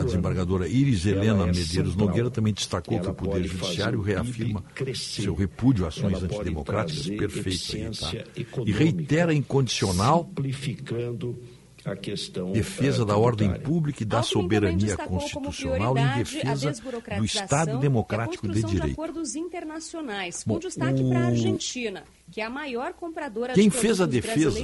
desembargadora 0.04 0.68
Iris 0.68 1.06
Helena 1.06 1.44
é 1.44 1.48
Medeiros 1.48 1.68
central. 1.68 2.08
Nogueira 2.08 2.32
também 2.32 2.54
destacou 2.54 2.98
Ela 2.98 3.04
que 3.04 3.12
o 3.12 3.14
Poder 3.14 3.44
Judiciário 3.44 4.02
reafirma 4.02 4.64
seu 4.96 5.36
repúdio 5.36 5.86
a 5.86 5.90
ações 5.90 6.14
Ela 6.14 6.24
antidemocráticas, 6.24 7.08
perfeito 7.08 7.76
aí, 7.76 7.92
tá? 7.92 8.62
E 8.66 8.72
reitera 8.72 9.34
incondicional. 9.34 10.26
Simplificando 10.26 11.38
a 11.86 11.96
questão 11.96 12.52
defesa 12.52 13.06
da 13.06 13.18
ordem 13.18 13.54
pública 13.56 14.04
e 14.04 14.06
da 14.06 14.24
soberania 14.24 14.96
constitucional 14.96 15.98
em 15.98 16.08
defesa 16.18 16.74
do 17.18 17.26
Estado 17.26 17.78
democrático 17.80 18.48
de 18.48 18.64
direito. 18.64 18.86
De 18.86 18.92
acordos 18.94 19.36
internacionais, 19.36 20.44
com 20.44 20.54
Bom, 20.54 20.60
destaque 20.60 21.04
o... 21.04 21.10
para 21.10 21.20
a 21.20 21.26
Argentina, 21.28 22.04
que 22.32 22.40
é 22.40 22.46
a 22.46 22.50
maior 22.50 22.94
compradora 22.94 23.54
Quem 23.54 23.70
de 23.70 23.76
fez 23.76 24.00
a 24.00 24.06
defesa 24.06 24.60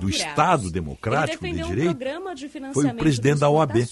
do 0.00 0.08
Estado 0.08 0.70
democrático 0.70 1.44
de 1.44 1.62
direito 1.62 1.98
de 2.34 2.72
foi 2.72 2.86
o 2.86 2.94
presidente 2.94 3.40
da 3.40 3.50
OAB, 3.50 3.84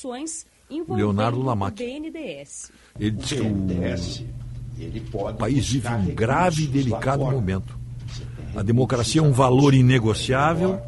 Leonardo 0.88 1.42
Lamac. 1.42 1.82
Ele 1.82 3.10
disse 3.10 3.34
que 3.34 3.40
o, 3.40 5.28
o 5.28 5.34
país 5.34 5.68
vive 5.68 5.88
um 5.88 6.14
grave 6.14 6.64
e 6.64 6.66
delicado 6.68 7.24
momento. 7.24 7.78
A 8.54 8.62
democracia 8.62 9.20
é 9.20 9.24
um 9.24 9.32
valor 9.32 9.74
inegociável 9.74 10.80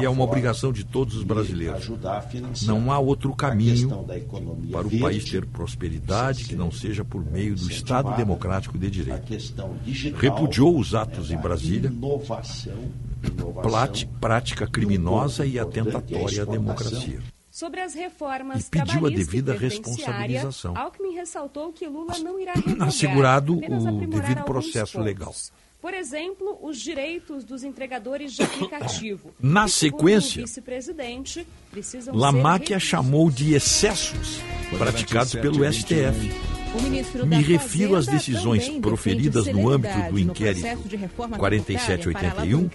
e 0.00 0.04
é 0.04 0.08
uma 0.08 0.24
obrigação 0.24 0.72
de 0.72 0.84
todos 0.84 1.16
os 1.16 1.24
brasileiros. 1.24 1.90
Não 2.62 2.92
há 2.92 2.98
outro 2.98 3.34
caminho 3.34 4.06
para 4.70 4.86
o 4.86 5.00
país 5.00 5.24
ter 5.24 5.44
prosperidade 5.46 6.44
que 6.44 6.54
não 6.54 6.70
seja 6.70 7.04
por 7.04 7.24
meio 7.24 7.54
do 7.54 7.70
Estado 7.70 8.14
Democrático 8.16 8.78
de 8.78 8.90
Direito. 8.90 9.32
Repudiou 10.16 10.78
os 10.78 10.94
atos 10.94 11.30
em 11.30 11.36
Brasília, 11.36 11.92
prática 14.20 14.66
criminosa 14.66 15.44
e 15.44 15.58
atentatória 15.58 16.42
à 16.42 16.44
democracia. 16.44 17.20
Sobre 17.50 17.80
as 17.80 17.94
reformas 17.94 18.68
e 18.68 18.70
pediu 18.70 19.06
a 19.06 19.10
devida 19.10 19.52
responsabilização. 19.52 20.76
Alckmin 20.76 21.16
ressaltou 21.16 21.72
que 21.72 21.84
Lula 21.86 22.16
não 22.20 22.38
irá 22.38 22.52
revogar, 22.54 22.88
assegurado 22.88 23.54
o 23.56 24.06
devido 24.06 24.44
processo 24.44 24.92
pontos. 24.92 25.04
legal. 25.06 25.34
Por 25.80 25.94
exemplo, 25.94 26.58
os 26.62 26.78
direitos 26.78 27.42
dos 27.42 27.64
entregadores 27.64 28.34
de 28.34 28.42
aplicativo. 28.42 29.32
Na 29.40 29.66
sequência, 29.66 30.44
Lamáquia 32.12 32.78
chamou 32.78 33.30
de 33.30 33.54
excessos 33.54 34.40
praticados 34.78 35.34
pelo 35.34 35.64
STF. 35.72 36.59
Me 37.26 37.42
refiro 37.42 37.96
às 37.96 38.06
decisões 38.06 38.68
proferidas 38.80 39.46
no 39.46 39.68
âmbito 39.68 40.10
do 40.10 40.18
inquérito 40.18 40.66
4781 41.36 42.70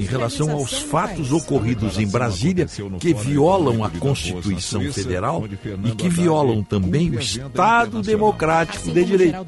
em 0.00 0.04
relação 0.04 0.50
aos 0.50 0.72
fatos 0.72 1.32
ocorridos 1.32 1.98
em 1.98 2.06
Brasília 2.06 2.66
que 2.98 3.14
violam 3.14 3.84
a 3.84 3.90
Constituição 3.90 4.82
Federal 4.92 5.44
e 5.84 5.92
que 5.92 6.08
violam 6.08 6.62
também 6.62 7.10
o 7.10 7.20
Estado 7.20 8.02
Democrático 8.02 8.90
de 8.90 9.04
Direito. 9.04 9.46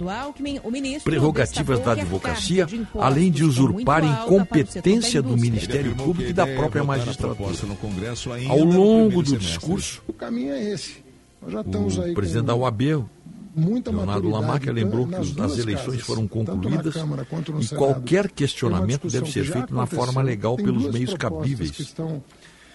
Prerrogativas 1.03 1.81
da 1.81 1.93
advocacia, 1.93 2.67
além 2.95 3.31
de 3.31 3.45
usurparem 3.45 4.15
competência 4.27 5.21
do 5.21 5.37
Ministério 5.37 5.95
Público 5.97 6.31
e 6.31 6.33
da 6.33 6.47
própria 6.47 6.85
magistratura. 6.85 7.53
Ao 8.49 8.59
longo 8.59 9.23
do 9.23 9.37
discurso, 9.37 10.03
o 10.07 10.13
caminho 10.13 10.53
é 10.53 10.75
presidente 12.15 12.47
da 12.47 12.55
UAB, 12.55 13.05
muita 13.55 13.91
Leonardo 13.91 14.29
Lamarca 14.29 14.73
lembrou 14.73 15.07
que 15.07 15.15
as 15.15 15.59
eleições 15.59 15.87
casas, 15.87 16.01
foram 16.03 16.27
concluídas 16.27 16.95
e 16.97 16.99
Senado, 16.99 17.27
qualquer 17.77 18.31
questionamento 18.31 19.09
deve 19.09 19.31
ser 19.31 19.45
feito 19.45 19.75
na 19.75 19.87
forma 19.87 20.23
legal 20.23 20.57
pelos 20.57 20.93
meios 20.93 21.15
cabíveis 21.15 21.79
estão, 21.79 22.23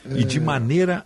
é, 0.05 0.19
e 0.19 0.23
de 0.23 0.39
maneira 0.39 1.05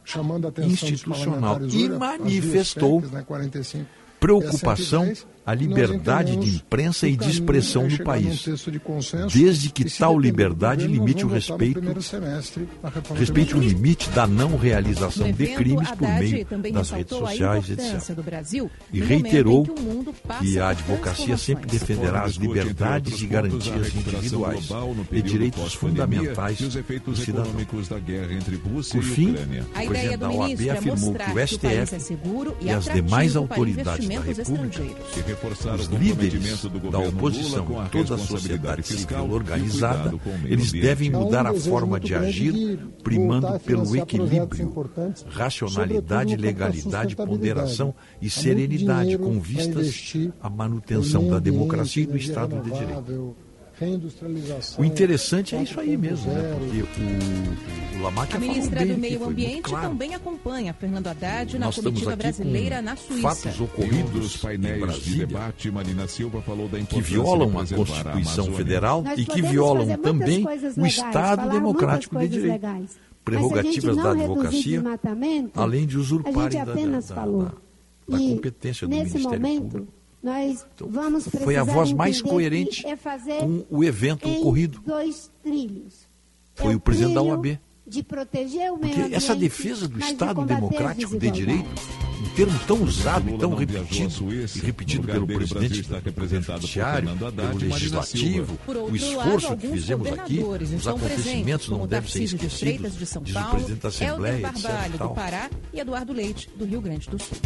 institucional. 0.58 1.60
E 1.64 1.90
manifestou 1.90 3.02
né, 3.02 3.24
45, 3.24 4.01
preocupação 4.22 5.12
a 5.44 5.56
liberdade 5.56 6.36
de 6.36 6.58
imprensa 6.58 7.08
e 7.08 7.18
de 7.18 7.30
expressão 7.30 7.88
no 7.88 8.04
país, 8.04 8.46
desde 9.34 9.70
que 9.70 9.90
tal 9.98 10.20
liberdade 10.20 10.86
limite 10.86 11.26
o 11.26 11.30
respeito, 11.30 11.82
respeite 13.18 13.56
o 13.56 13.60
limite 13.60 14.10
da 14.12 14.28
não 14.28 14.56
realização 14.56 15.32
de 15.32 15.48
crimes 15.48 15.90
por 15.92 16.08
meio 16.08 16.46
das 16.72 16.92
redes 16.92 17.18
sociais, 17.18 17.70
etc. 17.70 18.16
E 18.94 19.02
reiterou 19.02 19.66
que 20.40 20.60
a 20.60 20.70
advocacia 20.70 21.36
sempre 21.38 21.66
defenderá 21.68 22.24
as 22.24 22.36
liberdades 22.36 23.22
e 23.22 23.26
garantias 23.26 23.96
individuais 23.96 24.70
e 25.12 25.22
direitos 25.22 25.74
fundamentais 25.74 26.60
do 26.60 27.16
cidadão. 27.16 27.52
Por 28.92 29.04
fim, 29.04 29.32
o 29.32 29.88
presidente 29.88 30.18
da 30.18 30.30
OAB 30.30 30.70
afirmou 30.70 31.16
que 31.16 31.32
o 31.32 31.48
STF 31.48 32.18
e 32.62 32.70
as 32.70 32.86
demais 32.86 33.36
autoridades 33.36 34.11
da 34.16 34.22
República 34.22 34.82
os 35.76 35.88
líderes 35.88 36.66
da 36.92 37.00
oposição 37.00 37.86
e 37.86 37.90
toda 37.90 38.16
a 38.16 38.18
sociedade 38.18 38.84
civil 38.84 39.32
organizada, 39.32 40.14
eles 40.46 40.72
devem 40.72 41.10
mudar 41.10 41.46
a 41.46 41.54
forma 41.54 42.00
de 42.00 42.16
agir, 42.16 42.80
primando 43.04 43.60
pelo 43.60 43.96
equilíbrio, 43.96 44.92
racionalidade, 45.28 46.36
legalidade, 46.36 47.16
ponderação 47.16 47.94
e 48.22 48.30
serenidade, 48.30 49.18
com 49.18 49.40
vistas 49.40 50.14
à 50.42 50.50
manutenção 50.50 51.28
da 51.28 51.40
democracia 51.40 52.04
e 52.04 52.08
do 52.08 52.18
Estado 52.18 52.62
de 52.62 52.72
Direito. 52.72 53.51
O 54.78 54.86
interessante 54.86 55.56
é 55.56 55.64
isso 55.64 55.80
aí 55.80 55.98
mesmo, 55.98 56.32
né? 56.32 56.56
Porque 56.60 56.82
o, 56.82 58.00
o 58.00 58.04
Lamarck 58.04 58.36
A 58.36 58.40
ministra 58.40 58.86
do 58.86 58.98
Meio 58.98 59.26
Ambiente 59.26 59.64
claro. 59.64 59.90
também 59.90 60.14
acompanha 60.14 60.74
Fernando 60.74 61.08
Haddad 61.08 61.58
na 61.58 61.66
Nós 61.66 61.76
comitiva 61.76 62.16
brasileira 62.16 62.82
na 62.82 62.96
Suíça. 62.96 63.22
Fatos 63.22 63.60
ocorridos 63.60 64.38
painéis 64.38 64.78
em 64.78 64.80
Brasília, 64.80 65.12
de 65.12 65.26
debate, 65.26 65.72
Marina 65.72 66.08
Silva 66.08 66.42
falou 66.42 66.68
da 66.68 66.80
que 66.80 67.02
violam 67.02 67.50
a 67.50 67.66
Constituição 67.66 68.50
a 68.50 68.52
Federal 68.52 69.04
e 69.18 69.26
que 69.26 69.42
violam 69.42 69.98
também 69.98 70.46
o 70.78 70.86
Estado 70.86 71.50
democrático 71.50 72.20
de 72.20 72.28
direito. 72.28 72.52
Legais. 72.52 73.00
Prerrogativas 73.26 73.98
da 73.98 74.12
advocacia, 74.12 74.84
além 75.56 75.86
de 75.86 75.98
usurparem 75.98 76.66
da, 76.66 76.66
da, 76.66 76.74
da, 76.74 77.52
da 78.08 78.18
competência 78.18 78.88
do 78.88 78.96
Ministério 78.96 79.30
momento, 79.30 79.62
Público. 79.62 80.01
Nós 80.22 80.66
vamos 80.80 81.28
Foi 81.28 81.56
a 81.56 81.64
voz 81.64 81.92
mais 81.92 82.22
coerente 82.22 82.86
é 82.86 82.96
com 82.96 83.66
o 83.70 83.84
evento 83.84 84.30
ocorrido. 84.30 84.80
Dois 84.86 85.32
trilhos. 85.42 86.08
Foi 86.54 86.74
é 86.74 86.76
o 86.76 86.80
presidente 86.80 87.16
da 87.16 87.22
OAB. 87.24 87.60
De 87.92 88.02
proteger 88.02 88.72
o 88.72 88.78
meio 88.78 88.80
Porque 88.80 89.02
ambiente, 89.02 89.16
essa 89.16 89.36
defesa 89.36 89.86
do 89.86 90.00
Estado 90.00 90.46
democrático 90.46 91.20
de 91.20 91.30
direito 91.30 91.70
um 92.22 92.30
termo 92.36 92.60
tão 92.68 92.84
usado 92.84 93.30
e 93.30 93.38
tão 93.38 93.56
repetido, 93.56 94.32
e 94.32 94.60
repetido 94.60 95.08
pelo 95.08 95.26
presidente 95.26 95.82
do 95.82 96.54
Judiciário, 96.54 97.10
pelo 97.18 97.58
Legislativo, 97.58 98.60
o 98.68 98.96
esforço 98.96 99.58
que 99.58 99.68
fizemos 99.68 100.08
aqui, 100.08 100.40
os 100.76 100.88
acontecimentos 100.88 101.70
não 101.70 101.88
devem 101.88 102.10
ser 102.10 102.24
esquecidos, 102.24 102.98
diz 102.98 103.16
o 103.16 103.22
presidente 103.22 103.82
da 103.82 103.90
Assembleia, 103.90 104.48
etc. 104.48 104.98
do 105.00 105.10
Pará 105.10 105.50
e 105.74 105.80
Eduardo 105.80 106.14
Leite, 106.14 106.50
do 106.56 106.66
Rio 106.66 106.80
Grande 106.80 107.10
do 107.10 107.18
Sul. 107.18 107.38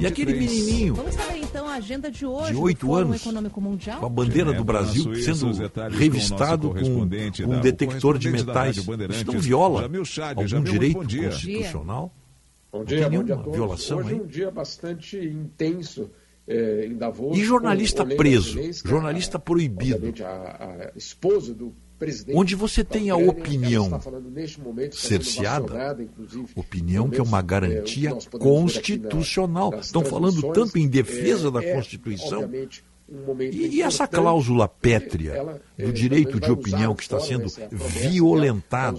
E 0.00 0.06
aquele 0.06 0.34
menininho? 0.34 0.94
Vamos 0.94 1.14
saber 1.14 1.38
então 1.38 1.66
a 1.66 1.74
agenda 1.74 2.10
de 2.10 2.26
hoje 2.26 2.52
de 2.52 2.56
8 2.58 2.94
anos, 2.94 3.22
com 3.22 4.06
a 4.06 4.08
bandeira 4.08 4.52
do 4.52 4.64
Brasil 4.64 5.14
sendo 5.16 5.50
revistado 5.90 6.74
com 6.74 7.08
um 7.52 7.60
detector 7.60 8.18
de 8.18 8.30
metais. 8.30 8.84
Isso 9.16 9.32
não 9.32 9.38
viola 9.40 9.90
algum 10.36 10.62
direito 10.62 10.98
constitucional? 10.98 12.14
Bom 12.72 12.84
dia, 12.84 13.08
bom 13.08 13.24
dia 13.24 13.34
a 13.34 13.38
todos. 13.38 13.54
Violação, 13.54 13.98
Hoje 13.98 14.12
é 14.12 14.16
um 14.16 14.26
dia 14.26 14.50
bastante 14.50 15.16
intenso 15.16 16.10
eh, 16.46 16.86
em 16.86 16.96
Davos. 16.96 17.36
E 17.36 17.44
jornalista 17.44 18.04
preso, 18.04 18.58
jornalista 18.84 19.38
proibido. 19.38 20.12
a, 20.22 20.90
a 20.92 20.98
esposa 20.98 21.54
do 21.54 21.74
presidente. 21.98 22.36
Onde 22.36 22.54
você 22.54 22.84
da 22.84 22.90
tem 22.90 23.10
a 23.10 23.16
opinião 23.16 23.88
momento, 24.60 24.96
cerceada, 24.96 25.96
opinião 26.54 27.08
que 27.08 27.18
é 27.18 27.22
uma 27.22 27.40
garantia 27.40 28.10
eh, 28.10 28.12
aqui 28.12 28.32
na- 28.32 28.38
constitucional. 28.38 29.74
Estão 29.80 30.04
falando 30.04 30.52
tanto 30.52 30.78
em 30.78 30.86
defesa 30.86 31.48
eh, 31.48 31.50
da 31.50 31.62
é, 31.62 31.74
Constituição. 31.74 32.50
Um 33.08 33.24
momento 33.24 33.54
E, 33.54 33.76
e 33.76 33.82
essa 33.82 34.06
cláusula 34.06 34.66
pétrea 34.68 35.32
ela, 35.32 35.60
do 35.78 35.90
eh, 35.90 35.92
direito 35.92 36.40
de 36.40 36.50
opinião 36.50 36.94
que 36.94 37.02
está 37.02 37.20
sendo 37.20 37.46
é 37.58 37.68
violentado, 37.72 38.98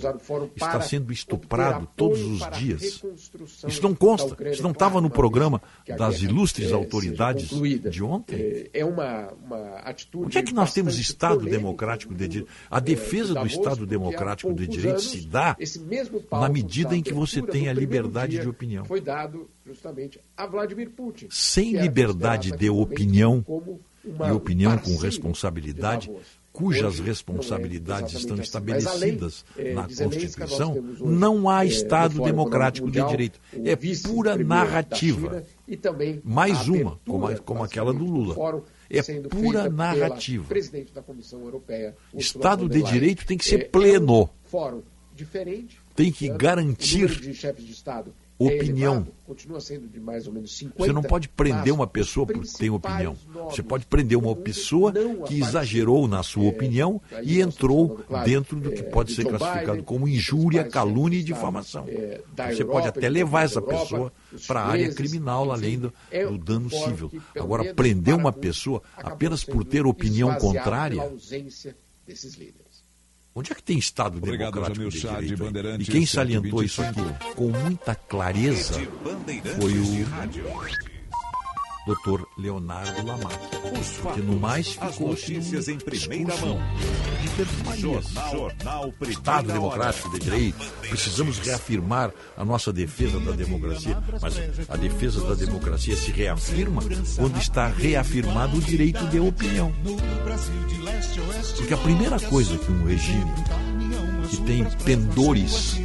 está 0.55 0.79
sendo 0.81 1.11
estuprado 1.11 1.88
todos 1.95 2.21
os 2.21 2.49
dias. 2.57 3.03
Isso 3.67 3.84
não 3.84 3.93
consta, 3.93 4.34
Ucrânia, 4.34 4.53
isso 4.53 4.63
não 4.63 4.71
estava 4.71 5.01
no 5.01 5.09
programa 5.09 5.61
das 5.97 6.21
ilustres 6.21 6.71
eh, 6.71 6.73
autoridades 6.73 7.49
de 7.49 8.03
ontem. 8.03 8.35
Eh, 8.39 8.69
É 8.73 8.85
uma, 8.85 9.34
uma 9.43 9.75
atitude. 9.79 10.25
Onde 10.25 10.38
é 10.38 10.43
que 10.43 10.53
nós 10.53 10.73
temos 10.73 10.97
Estado 10.97 11.39
polêmica 11.39 11.57
democrático 11.59 12.15
de 12.15 12.27
direito? 12.27 12.51
A 12.69 12.77
eh, 12.77 12.81
defesa 12.81 13.34
de 13.34 13.39
do 13.39 13.45
Estado 13.45 13.85
democrático 13.85 14.53
de 14.53 14.67
direito 14.67 15.01
se 15.01 15.27
dá 15.27 15.57
na 16.31 16.49
medida 16.49 16.91
da 16.91 16.97
em 16.97 17.01
que 17.01 17.13
você 17.13 17.41
tem 17.41 17.67
a 17.67 17.73
liberdade 17.73 18.39
de 18.39 18.47
opinião. 18.47 18.85
Foi 18.85 19.01
dado 19.01 19.49
justamente 19.68 20.19
a 20.35 20.45
Vladimir 20.48 20.89
Putin. 20.91 21.27
Sem 21.30 21.73
liberdade 21.80 22.52
de 22.52 22.69
opinião 22.69 23.45
e 24.06 24.31
opinião 24.31 24.77
com 24.77 24.95
responsabilidade, 24.95 26.07
de 26.07 26.15
cujas 26.53 26.94
Hoje, 26.95 27.03
responsabilidades 27.03 28.15
é 28.15 28.18
estão 28.18 28.34
assim. 28.35 28.44
Estabelecidas 28.44 29.45
eh, 29.57 29.73
na 29.73 29.85
de 29.85 29.95
Constituição, 29.95 30.72
hoje, 30.73 31.03
não 31.06 31.48
há 31.49 31.64
eh, 31.65 31.68
Estado 31.68 32.14
no 32.14 32.18
Fórum 32.19 32.31
democrático 32.31 32.89
de 32.89 32.98
Econômico 32.98 33.18
direito. 33.18 33.39
Mundial, 33.53 33.73
É 33.73 34.07
pura 34.07 34.38
narrativa. 34.38 35.44
E 35.68 35.77
Mais 36.23 36.68
uma, 36.68 36.99
como, 37.06 37.27
a- 37.27 37.35
como 37.38 37.64
aquela 37.64 37.94
do 37.94 38.03
Lula. 38.06 38.34
fórum 38.34 38.61
É 38.89 39.02
pura 39.30 39.69
narrativa. 39.69 40.45
Europeia, 41.44 41.95
Estado 42.14 42.68
de 42.69 42.81
direito 42.81 43.26
tem 43.26 43.38
que 43.38 43.45
ser 43.45 43.60
É- 43.61 43.64
pleno. 43.65 44.22
É 44.22 44.23
um 44.23 44.30
fórum 44.49 44.81
diferente. 45.14 45.80
Tem 45.95 46.11
que 46.11 46.30
né? 46.30 46.38
garantir 46.39 47.07
de 47.19 47.34
chefes 47.34 47.65
de 47.65 47.72
Estado 47.73 48.11
é 48.11 48.26
opinião. 48.39 49.07
continua 49.26 49.59
sendo 49.59 49.88
de 49.88 49.99
mais 49.99 50.27
ou 50.27 50.34
menos 50.34 50.55
50. 50.55 50.84
Você 50.85 50.93
não 50.93 51.01
pode 51.01 51.27
prender 51.27 51.73
uma 51.73 51.88
pessoa 51.88 52.26
porque 52.26 52.47
tem 52.57 52.69
opinião. 52.69 53.15
Você 53.49 53.64
pode 53.64 53.85
prender 53.85 54.18
uma 54.18 54.35
pessoa 54.35 54.93
que 55.26 55.39
exagerou 55.39 56.07
na 56.07 56.22
sua 56.23 56.45
É, 56.45 56.49
opinião 56.49 57.01
e 57.23 57.41
entrou 57.41 57.99
dentro 58.23 58.59
do 58.59 58.72
que 58.72 58.81
é, 58.81 58.84
pode 58.84 59.09
de 59.09 59.15
ser 59.15 59.26
classificado 59.26 59.84
como 59.84 60.07
injúria, 60.07 60.64
calúnia 60.64 61.19
e 61.19 61.23
difamação. 61.23 61.85
é, 61.88 62.22
Você 62.51 62.64
pode 62.64 62.88
até 62.88 63.09
levar 63.09 63.43
essa 63.43 63.61
pessoa 63.61 64.11
para 64.45 64.61
a 64.61 64.68
área 64.68 64.93
criminal, 64.93 65.51
além 65.51 65.80
do, 65.80 65.93
do 66.30 66.38
dano 66.38 66.69
civil. 66.69 67.11
Agora, 67.35 67.73
prender 67.73 68.15
uma 68.15 68.31
pessoa 68.31 68.81
apenas 68.95 69.43
por 69.43 69.64
ter 69.65 69.85
opinião 69.85 70.34
contrária. 70.35 71.11
desses 72.05 72.35
líderes. 72.35 72.66
Onde 73.38 73.51
é 73.51 73.55
que 73.55 73.61
tem 73.61 73.77
Estado 73.77 74.18
Obrigado, 74.18 74.51
democrático 74.51 74.77
Jamil 74.77 74.89
de 74.89 74.99
Chá, 74.99 75.09
de 75.09 75.27
direito? 75.27 75.43
aí? 75.43 75.47
Bandeirantes 75.47 75.88
e 75.88 75.91
quem 75.91 76.05
salientou 76.07 76.59
125. 76.59 76.65
isso 76.65 76.81
aqui 76.81 77.35
com 77.35 77.49
muita 77.51 77.93
clareza 77.93 78.73
foi 79.59 79.73
o 79.77 80.97
doutor 81.88 82.27
Leonardo 82.38 83.05
Lamarck. 83.05 83.39
Porque 84.01 84.22
no 84.22 84.38
mais 84.39 84.77
As 84.80 84.93
ficou 84.93 85.09
notícias 85.09 85.68
um 85.68 85.72
em 85.72 85.77
primeira 85.77 86.35
mão. 86.38 86.59
de. 87.23 88.03
Jornal, 88.31 88.93
Estado 89.07 89.53
democrático 89.53 90.11
de 90.11 90.19
direito. 90.19 90.65
Precisamos 90.81 91.39
reafirmar 91.39 92.11
a 92.35 92.43
nossa 92.43 92.73
defesa 92.73 93.19
da 93.19 93.31
democracia. 93.31 93.97
Mas 94.22 94.38
a 94.69 94.76
defesa 94.76 95.26
da 95.26 95.34
democracia 95.34 95.95
se 95.95 96.11
reafirma 96.11 96.81
quando 97.15 97.38
está 97.38 97.68
reafirmado 97.68 98.57
o 98.57 98.61
direito 98.61 99.07
de 99.07 99.19
opinião. 99.19 99.73
Porque 101.55 101.73
a 101.73 101.77
primeira 101.77 102.19
coisa 102.19 102.57
que 102.57 102.72
um 102.72 102.85
regime 102.85 103.31
que 104.30 104.38
tem 104.41 104.65
pendores 104.84 105.80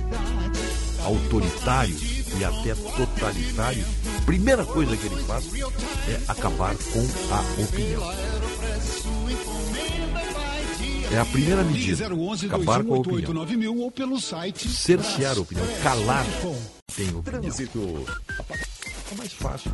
autoritários 1.05 2.23
e 2.39 2.45
até 2.45 2.75
totalitários, 2.75 3.87
primeira 4.25 4.65
coisa 4.65 4.97
que 4.97 5.07
ele 5.07 5.23
faz 5.25 5.45
é 5.55 6.21
acabar 6.29 6.75
com 6.77 7.01
a 7.35 7.41
opinião. 7.63 8.03
É 11.13 11.19
a 11.19 11.25
primeira 11.27 11.63
medida. 11.65 12.07
Acabar 12.47 12.83
com 12.85 12.95
a 12.95 12.99
opinião. 12.99 13.45
mil 13.47 13.77
ou 13.79 13.91
pelo 13.91 14.19
site. 14.21 14.69
Cercear 14.69 15.37
a 15.37 15.41
opinião. 15.41 15.67
Calar 15.83 16.25
tem 16.97 17.07
opinião. 17.09 17.23
Trânsito. 17.23 18.05
É 19.11 19.15
mais 19.17 19.33
fácil. 19.35 19.71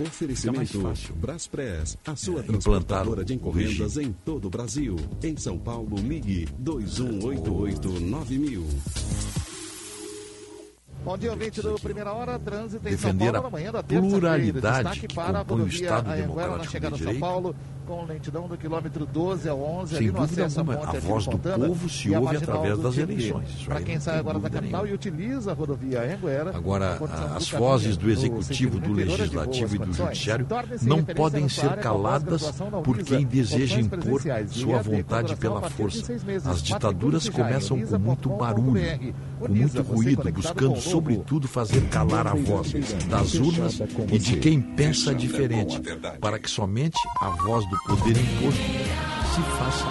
Oferecimento 0.00 0.80
fácil. 0.82 1.14
Braspress, 1.14 1.96
a 2.06 2.16
sua 2.16 2.40
É, 2.40 2.42
transportadora 2.42 3.24
de 3.24 3.34
encomendas 3.34 3.96
em 3.96 4.12
todo 4.12 4.46
o 4.46 4.50
Brasil. 4.50 4.96
Em 5.22 5.36
São 5.36 5.56
Paulo, 5.58 5.96
ligue 5.96 6.48
2188-9000. 6.62 9.45
Bom 11.06 11.16
dia, 11.16 11.30
ouvinte 11.30 11.62
do 11.62 11.78
Primeira 11.78 12.12
Hora, 12.12 12.36
trânsito 12.36 12.88
em 12.88 12.90
Defender 12.90 13.26
São 13.26 13.32
Paulo 13.32 13.42
na 13.44 13.50
manhã 13.50 13.70
da 13.70 13.80
terça-feira. 13.80 14.18
pluralidade 14.18 14.76
Destaque 14.76 15.06
que 15.06 15.14
para 15.14 15.38
a 15.38 15.42
rodovia 15.42 15.82
Estado 15.84 16.10
Anhanguera 16.10 16.56
na 16.56 16.64
chegada 16.64 16.96
de 16.96 17.04
São. 17.04 17.20
Paulo, 17.20 17.54
com 17.86 18.04
lentidão 18.04 18.48
do 18.48 18.58
quilômetro 18.58 19.06
12 19.06 19.48
ao 19.48 19.60
11, 19.60 19.90
Sem 19.90 19.98
ali 19.98 20.06
no 20.06 20.12
dúvida 20.20 20.44
acesso 20.44 20.60
alguma, 20.60 20.76
à 20.76 20.82
a 20.82 20.86
ponte 20.86 21.00
voz 21.00 21.24
do 21.24 21.30
Fontana 21.32 21.66
povo 21.66 21.88
se 21.88 22.10
ouve 22.10 22.36
através 22.36 22.76
do 22.76 22.82
das 22.82 22.98
eleições. 22.98 23.64
Para 23.64 23.80
quem 23.80 24.00
sai 24.00 24.18
agora 24.18 24.38
da 24.40 24.50
capital 24.50 24.86
e 24.86 24.92
utiliza 24.92 25.52
a 25.52 25.54
rodovia 25.54 26.02
Anhanguera, 26.02 26.56
Agora, 26.56 26.98
a 27.10 27.36
as 27.36 27.48
do 27.48 27.58
vozes 27.58 27.96
do 27.96 28.10
Executivo, 28.10 28.80
do 28.80 29.00
é 29.00 29.04
Legislativo 29.04 29.76
e 29.76 29.78
do. 29.78 29.92
Judiciário 29.92 30.46
não 30.82 31.04
podem 31.04 31.48
ser 31.48 31.76
caladas 31.76 32.52
por 32.84 32.98
quem 32.98 33.24
deseja 33.24 33.80
impor 33.80 34.20
sua 34.48 34.82
vontade 34.82 35.36
pela 35.36 35.62
força. 35.70 36.12
As 36.44 36.62
ditaduras 36.62 37.28
começam 37.28 37.80
com 37.80 37.98
muito 37.98 38.28
barulho, 38.30 39.14
com 39.38 39.48
muito 39.48 39.82
ruído, 39.82 40.32
buscando 40.32 40.80
sobretudo 40.80 41.46
fazer 41.46 41.88
calar 41.88 42.26
a 42.26 42.34
voz 42.34 42.72
das 43.08 43.34
urnas 43.34 43.80
e 44.12 44.18
de 44.18 44.36
quem 44.38 44.60
pensa 44.60 45.14
diferente, 45.14 45.80
para 46.20 46.38
que 46.38 46.50
somente 46.50 46.98
a 47.20 47.30
voz 47.30 47.64
do 47.76 47.96
poder 47.96 48.16
imposto 48.16 48.62
se 49.34 49.42
faça 49.58 49.86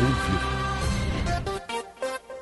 ouvir. 0.00 0.59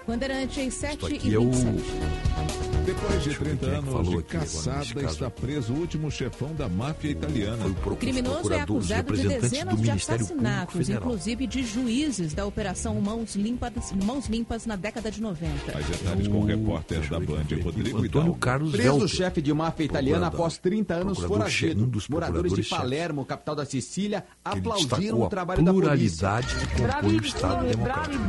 Bandeirantes 0.09 0.73
7 0.73 0.95
Isto 0.95 1.11
e 1.11 1.17
aqui 1.17 1.35
é 1.35 1.39
o 1.39 1.51
27. 1.51 2.59
Depois 2.89 3.23
de 3.23 3.29
Deixa 3.29 3.43
eu 3.43 3.45
ver 3.45 3.57
30 3.59 3.67
quem 3.67 3.75
é 3.75 3.77
anos 3.77 4.09
de 4.09 4.23
caçada, 4.23 5.03
está 5.03 5.31
preso 5.31 5.75
o 5.75 5.77
último 5.77 6.11
chefão 6.11 6.55
da 6.55 6.71
máfia 6.71 7.11
italiana. 7.11 7.67
O 7.67 7.97
criminoso 7.97 8.51
é 8.51 8.63
acusado 8.63 9.15
de 9.15 9.29
dezenas 9.29 9.83
de 9.83 9.91
assassinatos, 9.91 10.89
inclusive 10.89 11.47
de 11.47 11.63
juízes 11.63 12.33
da 12.33 12.47
Operação 12.47 12.99
Mãos 12.99 13.37
Limpas, 13.37 13.93
Mãos 14.03 14.27
Limpas 14.29 14.65
na 14.65 14.75
década 14.75 15.11
de 15.11 15.21
90. 15.21 15.73
Mais 15.75 15.87
detalhes 15.87 16.29
com 16.29 16.39
o 16.39 16.47
repórter 16.47 17.07
da 17.11 17.21
Band, 17.21 17.63
Rodrigo 17.63 17.99
Antônio. 17.99 18.35
Carlos 18.37 18.71
Preso 18.71 18.89
Velter, 18.91 19.09
chefe 19.09 19.43
de 19.43 19.53
máfia 19.53 19.85
italiana 19.85 20.29
após 20.29 20.57
30 20.57 20.95
anos 20.95 21.19
foragido. 21.19 21.85
um 21.85 21.89
dos 21.89 22.09
Moradores 22.09 22.55
de. 22.55 22.63
Palermo, 22.63 23.25
capital 23.25 23.55
da 23.55 23.67
Sicília, 23.67 24.25
aplaudiram 24.43 25.19
o 25.19 25.25
a 25.27 25.29
trabalho 25.29 25.63
da 25.63 25.73
polícia. 25.73 25.91
pluralidade 25.91 26.55
que 26.55 26.83
compõe 26.83 27.19
o 27.19 27.23
Estado 27.23 27.67
Democrático. 27.67 28.25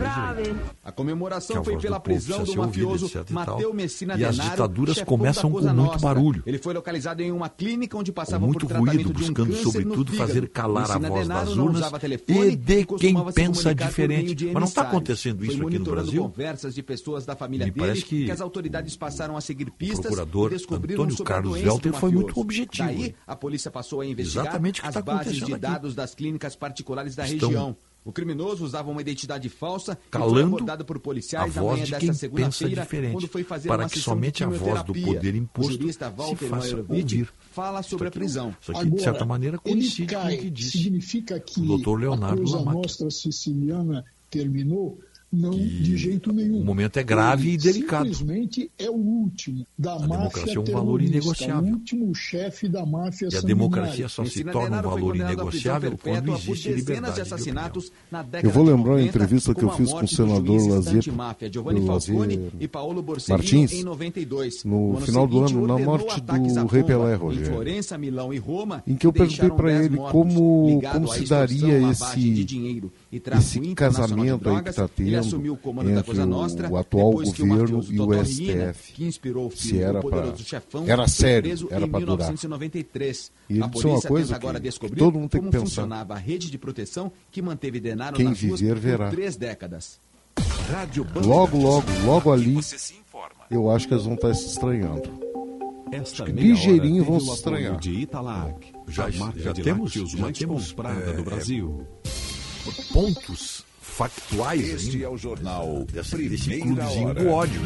A 0.84 0.91
comemoração 0.91 1.64
foi 1.73 1.81
pela 1.81 1.97
do 1.97 2.01
prisão 2.01 2.43
do 2.43 2.49
ouvida, 2.49 2.61
mafioso 2.61 3.05
e 3.07 3.09
tal. 3.09 3.25
Mateu 3.33 3.73
Messina 3.73 4.17
E 4.17 4.25
as 4.25 4.35
Denaro, 4.35 4.51
ditaduras 4.51 4.95
chefão 4.95 5.17
começam 5.17 5.51
da 5.51 5.69
com 5.69 5.75
muito 5.75 5.99
barulho. 5.99 6.43
Ele 6.45 6.57
foi 6.57 6.73
localizado 6.73 7.21
em 7.21 7.31
uma 7.31 7.49
clínica 7.49 7.97
onde 7.97 8.11
passava 8.11 8.45
muito 8.45 8.61
por 8.61 8.67
tratamento 8.67 8.95
ruído, 8.95 9.13
de 9.13 9.23
um 9.23 9.27
buscando 9.27 9.49
no 9.49 9.57
sobretudo 9.57 10.13
fazer 10.13 10.49
calar 10.49 10.91
a 10.91 10.99
Messina 10.99 11.09
voz 11.09 11.21
Denaro 11.21 11.45
das 11.45 11.57
urnas 11.57 11.91
telefone 11.99 12.47
e 12.47 12.55
de 12.55 12.85
quem 12.85 13.31
pensa 13.33 13.75
diferente. 13.75 14.45
Mas 14.45 14.53
não 14.53 14.63
está 14.63 14.81
acontecendo 14.83 15.45
isso 15.45 15.65
aqui 15.65 15.79
no 15.79 15.85
Brasil? 15.85 16.23
conversas 16.23 16.75
de 16.75 16.83
pessoas 16.83 17.25
da 17.25 17.35
família 17.35 17.65
Me 17.65 17.71
dele 17.71 17.85
parece 17.85 18.05
que 18.05 18.29
as 18.29 18.41
autoridades 18.41 18.95
passaram 18.95 19.35
a 19.35 19.41
seguir 19.41 19.71
pistas 19.71 19.99
procurador 19.99 20.47
e 20.47 20.55
descobriram 20.55 21.03
Antônio 21.03 21.21
a 21.21 21.25
Carlos 21.25 21.59
Velter 21.59 21.91
do 21.91 21.97
foi 21.97 22.11
muito 22.11 22.39
objetivo. 22.39 22.87
Daí, 22.87 23.15
a 23.25 23.35
polícia 23.35 23.71
passou 23.71 24.01
a 24.01 24.05
investigar 24.05 24.45
Exatamente 24.45 24.79
o 24.79 24.83
que 24.83 24.89
as 24.89 24.95
está 24.95 25.01
bases 25.01 25.21
acontecendo 25.21 25.45
de 25.45 25.53
aqui. 25.53 25.61
dados 25.61 25.95
das 25.95 26.15
clínicas 26.15 26.55
particulares 26.55 27.15
da 27.15 27.27
Estão 27.27 27.49
região. 27.49 27.77
O 28.03 28.11
criminoso 28.11 28.63
usava 28.63 28.89
uma 28.89 29.01
identidade 29.01 29.49
falsa 29.49 29.91
e 29.91 29.95
foi 29.95 30.09
calando 30.09 30.47
abordado 30.47 30.85
por 30.85 30.99
policiais 30.99 31.57
a 31.57 31.61
voz 31.61 31.85
de 31.85 31.95
quem 31.97 32.13
pensa 32.31 32.67
diferente, 32.67 33.11
quando 33.11 33.27
foi 33.27 33.43
fazer 33.43 33.67
para 33.67 33.84
uma 33.84 33.89
que 33.89 33.99
somente 33.99 34.43
a 34.43 34.47
voz 34.47 34.84
do 34.84 34.93
poder 34.93 35.35
imposto 35.35 35.73
O 35.73 35.77
jurista 35.77 36.09
se 36.09 36.15
Walter 36.15 36.47
faça 36.47 36.61
Maierovitch 36.67 37.11
ouvir. 37.13 37.30
fala 37.51 37.84
sobre 37.84 38.07
a 38.07 38.11
prisão. 38.11 38.55
Isso 38.61 38.71
aqui, 38.71 38.89
de 38.89 39.01
certa 39.01 39.26
maneira, 39.26 39.57
coincide 39.57 40.15
com 40.15 40.26
o 40.27 40.38
que 40.38 40.49
disse 40.49 40.77
significa 40.77 41.39
que 41.39 41.61
o 41.61 41.65
doutor 41.65 41.99
Leonardo 41.99 42.41
a 42.41 42.45
Cosa 42.45 42.57
Lamacchia. 42.57 42.81
Nostra 42.81 43.11
siciliana 43.11 44.05
terminou? 44.30 44.99
Não, 45.31 45.51
de 45.51 45.95
jeito 45.95 46.34
nenhum. 46.34 46.61
O 46.61 46.65
momento 46.65 46.97
é 46.97 47.03
grave 47.03 47.49
Ele 47.49 47.53
e 47.53 47.57
delicado. 47.57 48.14
Simplesmente 48.14 48.72
é 48.80 48.89
o 48.89 48.95
último 48.95 49.65
da 49.77 49.93
A 49.93 49.99
máfia 49.99 50.18
democracia 50.18 50.56
é 50.56 50.60
um 50.60 50.64
valor 50.64 51.01
inegociável. 51.01 51.69
O 51.69 51.73
último 51.73 52.15
chefe 52.15 52.68
da 52.68 52.85
máfia 52.85 53.30
E 53.31 53.35
a 53.35 53.41
democracia 53.41 54.10
só 54.10 54.26
se 54.26 54.43
torna 54.43 54.80
um 54.80 54.81
valor 54.81 55.15
inegociável 55.15 55.97
quando 56.01 56.34
existe 56.34 56.72
liberdade 56.72 57.14
de 57.14 57.15
de 57.15 57.22
assassinatos 57.22 57.91
na 58.11 58.23
década 58.23 58.47
Eu 58.47 58.51
vou 58.51 58.64
de 58.64 58.72
lembrar 58.72 58.91
90, 58.93 59.07
entrevista 59.07 59.53
que 59.53 59.64
eu 59.64 59.69
a 59.69 59.73
fiz 59.73 59.91
com 59.91 60.03
o 60.03 60.07
senador 60.07 60.68
Lazier, 60.68 61.03
Lazier 61.85 62.51
e 62.60 62.68
Paulo 62.68 63.01
Borsellino 63.01 63.38
Martins, 63.38 63.73
em 63.73 63.84
92. 63.84 64.64
no 64.64 64.97
ano 64.97 65.06
final 65.06 65.27
do 65.27 65.45
ano, 65.45 65.68
na 65.68 65.77
morte 65.77 66.22
do 66.22 66.65
Rei 66.68 66.84
Pelé, 66.84 67.14
Em 67.14 67.18
Rogério. 67.18 67.53
Florença, 67.53 67.97
Milão 67.97 68.34
e 68.34 68.38
Roma, 68.38 68.84
Em 68.88 68.95
que 68.95 69.06
eu 69.06 69.14
perguntei 69.14 69.49
para 69.49 69.69
10 69.69 69.85
ele 69.85 69.97
como, 69.97 70.81
como 70.91 71.07
se 71.07 71.26
daria 71.26 71.80
de 71.80 71.91
esse, 71.91 72.43
dinheiro 72.43 72.91
e 73.11 73.19
tráfico 73.19 73.49
esse 73.49 73.60
internacional 73.72 74.07
de 74.07 74.15
casamento 74.15 74.31
aí 74.34 74.38
que 74.38 74.44
drogas. 74.44 74.69
está 74.69 74.84
Ele 74.84 75.10
tendo 75.11 75.19
assumiu 75.19 75.53
o 75.53 75.57
comando 75.57 75.86
da 75.88 75.91
entre 75.94 76.03
Cosa 76.06 76.26
Nostra, 76.26 76.69
o 76.69 76.77
atual 76.77 77.10
depois 77.10 77.34
que 77.34 77.41
o 77.44 77.48
governo 77.48 77.77
mafioso 77.77 77.91
e 78.41 78.45
Riina, 78.45 78.73
STF. 78.73 78.94
que 78.94 79.06
inspirou 79.06 79.48
o 79.48 79.52
Se 79.52 79.68
filme 79.69 79.84
era 79.84 79.99
O 79.99 80.02
Poderoso 80.02 80.34
pra- 80.34 80.44
Chefão, 80.45 80.84
era 80.88 80.98
foi 81.03 81.07
sério, 81.10 81.49
preso 81.49 81.68
era 81.72 81.86
em 81.86 81.90
pra 81.90 81.99
durar. 81.99 82.18
1993. 82.18 83.31
E 83.49 83.53
a 83.53 83.65
uma 83.65 83.69
polícia 83.69 84.07
coisa 84.10 84.27
tenta 84.34 84.36
agora 84.38 84.60
que 84.60 84.64
descobrir 84.64 84.99
todo 84.99 85.14
mundo 85.19 85.30
tem 85.30 85.40
como 85.41 85.52
que 85.52 85.57
pensar. 85.57 85.65
funcionava 85.68 86.14
a 86.14 86.18
rede 86.18 86.52
de 86.52 86.57
proteção 86.57 87.11
que 87.31 87.41
manteve 87.41 87.80
Denaro 87.80 88.15
Quem 88.15 88.26
nas 88.26 88.41
ruas 88.44 88.60
viver, 88.60 88.73
por 88.76 88.81
verá. 88.81 89.10
três 89.10 89.36
décadas. 89.36 89.99
Rádio 90.72 91.06
Logo, 91.26 91.57
logo, 91.57 91.88
logo 92.06 92.31
ali, 92.31 92.57
eu 93.49 93.69
acho 93.72 93.88
que 93.88 93.94
eles 93.94 94.06
vão 94.06 94.14
estar 94.14 94.34
se 94.36 94.45
estranhando. 94.48 95.10
Esta 95.91 96.23
que 96.26 96.31
ligeirinho 96.31 97.03
vão 97.03 97.19
se 97.19 97.31
estranhar. 97.31 97.77
De 97.80 97.91
Italac, 97.91 98.72
Já- 98.88 99.10
já 99.10 99.52
de 99.52 99.64
temos- 99.64 99.91
já 99.91 100.18
mais 100.19 100.38
temos, 100.38 100.68
comprada 100.72 101.02
é, 101.10 101.14
do 101.14 101.23
Brasil. 101.23 101.88
Pontos 102.93 103.65
factuais 103.81 104.61
Este 104.61 104.91
ainda 104.97 105.05
é 105.05 105.09
o 105.09 105.17
jornal 105.17 105.85
desse, 105.91 106.11
clubezinho 106.61 107.07
Hora. 107.09 107.23
do 107.23 107.29
ódio 107.29 107.61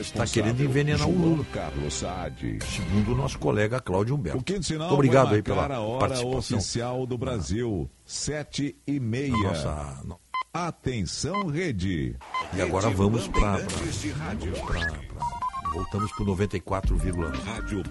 Está 0.00 0.26
querendo 0.26 0.62
envenenar 0.62 1.08
o 1.08 1.12
Lula. 1.12 1.44
Carlos 1.52 1.94
Saad. 1.94 2.58
Segundo 2.64 3.12
o 3.12 3.14
nosso 3.16 3.38
colega 3.38 3.78
Cláudio 3.80 4.14
Humberto. 4.16 4.38
Muito 4.52 4.82
obrigado 4.94 5.34
aí 5.34 5.42
pela 5.42 5.66
a 5.66 5.80
hora 5.80 5.98
participação. 6.00 6.38
oficial 6.58 7.06
do 7.06 7.16
Brasil, 7.16 7.88
sete 8.04 8.76
e 8.86 8.98
meia. 8.98 9.30
Nossa, 9.36 10.00
no- 10.04 10.18
Atenção, 10.52 11.46
rede. 11.46 12.16
E 12.56 12.60
agora 12.60 12.86
Rede 12.88 12.96
vamos 12.98 13.28
para. 13.28 13.58
Voltamos 15.72 16.10
para 16.12 16.22
o 16.24 16.26
94,1. 16.26 17.30
Rádio 17.44 17.82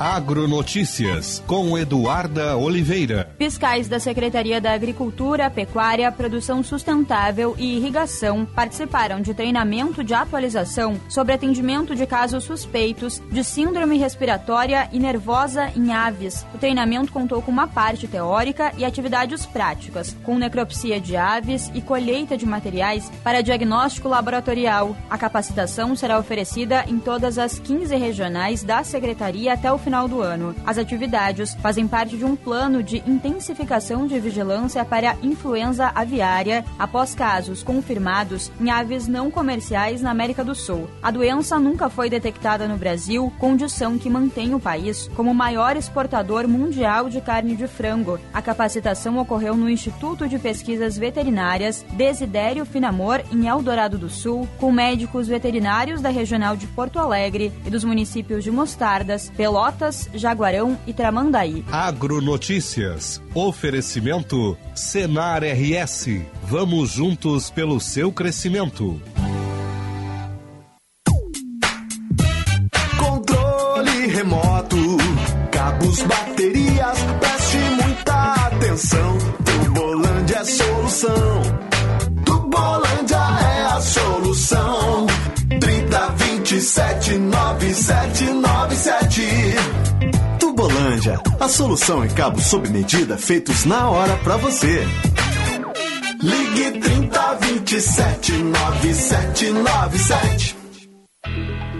Agronotícias 0.00 1.44
com 1.46 1.76
Eduarda 1.76 2.56
Oliveira. 2.56 3.34
Fiscais 3.36 3.86
da 3.86 4.00
Secretaria 4.00 4.58
da 4.58 4.72
Agricultura, 4.72 5.50
Pecuária, 5.50 6.10
Produção 6.10 6.62
Sustentável 6.62 7.54
e 7.58 7.76
Irrigação 7.76 8.46
participaram 8.46 9.20
de 9.20 9.34
treinamento 9.34 10.02
de 10.02 10.14
atualização 10.14 10.98
sobre 11.06 11.34
atendimento 11.34 11.94
de 11.94 12.06
casos 12.06 12.44
suspeitos 12.44 13.20
de 13.30 13.44
síndrome 13.44 13.98
respiratória 13.98 14.88
e 14.90 14.98
nervosa 14.98 15.70
em 15.76 15.92
aves. 15.92 16.46
O 16.54 16.56
treinamento 16.56 17.12
contou 17.12 17.42
com 17.42 17.50
uma 17.50 17.68
parte 17.68 18.08
teórica 18.08 18.72
e 18.78 18.86
atividades 18.86 19.44
práticas, 19.44 20.16
com 20.22 20.38
necropsia 20.38 20.98
de 20.98 21.14
aves 21.14 21.70
e 21.74 21.82
colheita 21.82 22.38
de 22.38 22.46
materiais 22.46 23.12
para 23.22 23.42
diagnóstico 23.42 24.08
laboratorial. 24.08 24.96
A 25.10 25.18
capacitação 25.18 25.94
será 25.94 26.18
oferecida 26.18 26.86
em 26.88 26.98
todas 26.98 27.36
as 27.36 27.58
15 27.58 27.94
regionais 27.96 28.62
da 28.62 28.82
Secretaria 28.82 29.52
até 29.52 29.70
o 29.70 29.76
final 29.76 29.89
do 30.08 30.22
ano. 30.22 30.54
As 30.64 30.78
atividades 30.78 31.54
fazem 31.56 31.86
parte 31.88 32.16
de 32.16 32.24
um 32.24 32.36
plano 32.36 32.82
de 32.82 33.02
intensificação 33.06 34.06
de 34.06 34.18
vigilância 34.20 34.84
para 34.84 35.10
a 35.10 35.16
influenza 35.22 35.90
aviária 35.94 36.64
após 36.78 37.14
casos 37.14 37.62
confirmados 37.62 38.52
em 38.60 38.70
aves 38.70 39.08
não 39.08 39.30
comerciais 39.30 40.00
na 40.00 40.10
América 40.10 40.44
do 40.44 40.54
Sul. 40.54 40.88
A 41.02 41.10
doença 41.10 41.58
nunca 41.58 41.90
foi 41.90 42.08
detectada 42.08 42.68
no 42.68 42.76
Brasil, 42.76 43.32
condição 43.38 43.98
que 43.98 44.08
mantém 44.08 44.54
o 44.54 44.60
país 44.60 45.10
como 45.16 45.32
o 45.32 45.34
maior 45.34 45.76
exportador 45.76 46.46
mundial 46.46 47.08
de 47.08 47.20
carne 47.20 47.56
de 47.56 47.66
frango. 47.66 48.20
A 48.32 48.40
capacitação 48.40 49.18
ocorreu 49.18 49.56
no 49.56 49.68
Instituto 49.68 50.28
de 50.28 50.38
Pesquisas 50.38 50.96
Veterinárias 50.96 51.84
Desidério 51.92 52.64
Finamor, 52.64 53.22
em 53.32 53.48
Eldorado 53.48 53.98
do 53.98 54.08
Sul, 54.08 54.48
com 54.58 54.70
médicos 54.70 55.26
veterinários 55.26 56.00
da 56.00 56.10
Regional 56.10 56.56
de 56.56 56.66
Porto 56.68 56.98
Alegre 56.98 57.52
e 57.66 57.70
dos 57.70 57.84
municípios 57.84 58.44
de 58.44 58.50
Mostardas, 58.50 59.30
Pelotas, 59.36 59.79
Jaguarão 60.14 60.78
e 60.86 60.92
Tramandaí. 60.92 61.64
Agronotícias. 61.72 63.22
Oferecimento 63.34 64.56
Senar 64.74 65.42
RS. 65.42 66.20
Vamos 66.42 66.90
juntos 66.90 67.50
pelo 67.50 67.80
seu 67.80 68.12
crescimento. 68.12 69.00
Controle 72.98 74.06
remoto, 74.08 74.76
cabos, 75.50 76.02
baterias, 76.02 76.98
preste 77.18 77.58
muita 77.82 78.32
atenção. 78.46 79.18
Tubolândia 79.44 80.36
é 80.36 80.44
solução. 80.44 81.42
Tubolândia 82.24 83.16
é 83.16 83.62
a 83.62 83.80
solução. 83.80 85.06
30 85.58 86.10
27 86.10 87.18
9797. 87.18 88.99
Tubolândia, 90.90 91.20
a 91.38 91.48
solução 91.48 92.04
em 92.04 92.08
cabos 92.08 92.46
sob 92.46 92.68
medida 92.68 93.16
feitos 93.16 93.64
na 93.64 93.88
hora 93.88 94.16
pra 94.18 94.36
você. 94.36 94.84
Ligue 96.20 96.80
30 96.80 97.34
27 97.36 98.32
9797. 98.32 100.56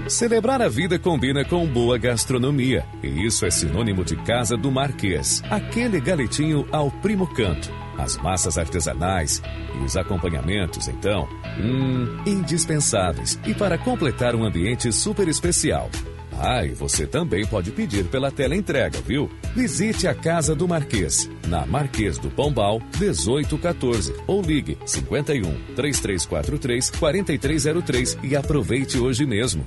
Celebrar 0.08 0.62
a 0.62 0.68
vida 0.68 0.96
combina 0.98 1.44
com 1.44 1.66
boa 1.66 1.98
gastronomia. 1.98 2.84
E 3.02 3.26
isso 3.26 3.44
é 3.44 3.50
sinônimo 3.50 4.04
de 4.04 4.14
Casa 4.16 4.56
do 4.56 4.70
Marquês. 4.70 5.42
Aquele 5.50 6.00
galetinho 6.00 6.64
ao 6.70 6.88
primo 6.90 7.26
canto. 7.34 7.68
As 7.98 8.16
massas 8.16 8.56
artesanais 8.58 9.42
e 9.80 9.84
os 9.84 9.96
acompanhamentos, 9.96 10.86
então, 10.88 11.28
hum, 11.58 12.22
indispensáveis. 12.26 13.38
E 13.46 13.54
para 13.54 13.76
completar 13.76 14.36
um 14.36 14.44
ambiente 14.44 14.92
super 14.92 15.26
especial. 15.28 15.90
Ah, 16.42 16.64
e 16.64 16.70
você 16.70 17.06
também 17.06 17.46
pode 17.46 17.70
pedir 17.70 18.06
pela 18.06 18.30
tela 18.30 18.56
entrega, 18.56 18.98
viu? 19.02 19.30
Visite 19.54 20.08
a 20.08 20.14
Casa 20.14 20.54
do 20.54 20.66
Marquês, 20.66 21.28
na 21.46 21.66
Marquês 21.66 22.16
do 22.16 22.30
Pombal, 22.30 22.80
1814, 22.98 24.14
ou 24.26 24.40
ligue 24.40 24.78
51 24.86 25.74
3343 25.76 26.90
4303 26.90 28.18
e 28.22 28.34
aproveite 28.34 28.98
hoje 28.98 29.26
mesmo. 29.26 29.66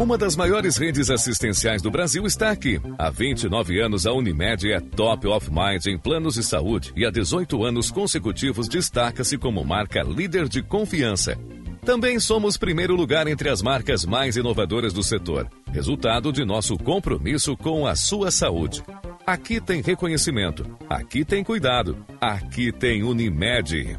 Uma 0.00 0.16
das 0.16 0.36
maiores 0.36 0.76
redes 0.76 1.10
assistenciais 1.10 1.82
do 1.82 1.90
Brasil 1.90 2.24
está 2.24 2.50
aqui. 2.50 2.80
Há 2.96 3.10
29 3.10 3.80
anos, 3.80 4.06
a 4.06 4.12
Unimed 4.12 4.70
é 4.70 4.78
top 4.78 5.26
of 5.26 5.50
mind 5.50 5.84
em 5.86 5.98
planos 5.98 6.34
de 6.34 6.44
saúde 6.44 6.92
e 6.94 7.04
há 7.04 7.10
18 7.10 7.64
anos 7.64 7.90
consecutivos 7.90 8.68
destaca-se 8.68 9.36
como 9.36 9.64
marca 9.64 10.04
líder 10.04 10.48
de 10.48 10.62
confiança. 10.62 11.36
Também 11.84 12.20
somos 12.20 12.56
primeiro 12.56 12.94
lugar 12.94 13.26
entre 13.26 13.48
as 13.48 13.60
marcas 13.60 14.04
mais 14.04 14.36
inovadoras 14.36 14.92
do 14.92 15.02
setor, 15.02 15.50
resultado 15.72 16.32
de 16.32 16.44
nosso 16.44 16.78
compromisso 16.78 17.56
com 17.56 17.84
a 17.84 17.96
sua 17.96 18.30
saúde. 18.30 18.84
Aqui 19.26 19.60
tem 19.60 19.82
reconhecimento, 19.82 20.64
aqui 20.88 21.24
tem 21.24 21.42
cuidado, 21.42 21.98
aqui 22.20 22.70
tem 22.70 23.02
Unimed. 23.02 23.98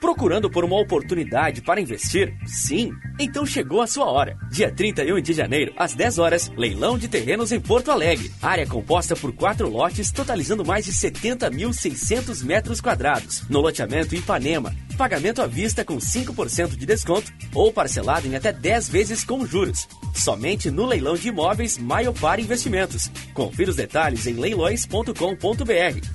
Procurando 0.00 0.48
por 0.48 0.64
uma 0.64 0.80
oportunidade 0.80 1.60
para 1.60 1.80
investir? 1.80 2.32
Sim! 2.46 2.92
Então 3.18 3.44
chegou 3.44 3.82
a 3.82 3.86
sua 3.86 4.06
hora. 4.06 4.36
Dia 4.50 4.72
31 4.72 5.20
de 5.20 5.32
janeiro, 5.32 5.72
às 5.76 5.92
10 5.92 6.18
horas, 6.18 6.52
leilão 6.56 6.96
de 6.96 7.08
terrenos 7.08 7.50
em 7.50 7.60
Porto 7.60 7.90
Alegre. 7.90 8.30
Área 8.40 8.64
composta 8.64 9.16
por 9.16 9.32
quatro 9.32 9.68
lotes, 9.68 10.12
totalizando 10.12 10.64
mais 10.64 10.84
de 10.84 10.92
70.600 10.92 12.44
metros 12.44 12.80
quadrados. 12.80 13.42
No 13.48 13.60
loteamento 13.60 14.14
Ipanema. 14.14 14.72
Pagamento 14.96 15.42
à 15.42 15.46
vista 15.46 15.84
com 15.84 15.96
5% 15.96 16.76
de 16.76 16.86
desconto 16.86 17.32
ou 17.54 17.72
parcelado 17.72 18.26
em 18.26 18.36
até 18.36 18.52
10 18.52 18.88
vezes 18.88 19.24
com 19.24 19.44
juros. 19.44 19.88
somente 20.14 20.70
no 20.70 20.86
leilão 20.86 21.14
de 21.14 21.28
imóveis 21.28 21.78
Maiopar 21.78 22.40
Investimentos. 22.40 23.10
Confira 23.34 23.70
os 23.70 23.76
detalhes 23.76 24.26
em 24.26 24.34
leilões.com.br. 24.34 25.12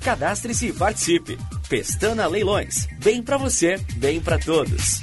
Cadastre-se 0.02 0.68
e 0.68 0.72
participe. 0.72 1.38
Pestana 1.68 2.26
Leilões. 2.26 2.86
Bem 3.02 3.22
para 3.22 3.36
você, 3.36 3.78
bem 3.96 4.20
para 4.20 4.38
todos. 4.38 5.00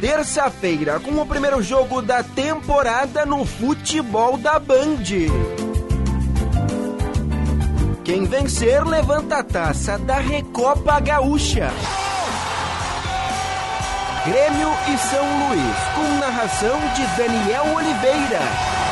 Terça-feira, 0.00 1.00
com 1.00 1.12
o 1.20 1.26
primeiro 1.26 1.62
jogo 1.62 2.02
da 2.02 2.22
temporada 2.22 3.24
no 3.24 3.44
futebol 3.46 4.36
da 4.36 4.58
Band. 4.58 5.02
Quem 8.04 8.24
vencer 8.26 8.84
levanta 8.84 9.38
a 9.38 9.42
taça 9.42 9.98
da 9.98 10.18
Recopa 10.18 11.00
Gaúcha. 11.00 11.70
Grêmio 14.26 14.68
e 14.92 14.98
São 14.98 15.48
Luís, 15.48 15.76
com 15.94 16.20
narração 16.20 16.78
de 16.94 17.06
Daniel 17.16 17.74
Oliveira. 17.74 18.85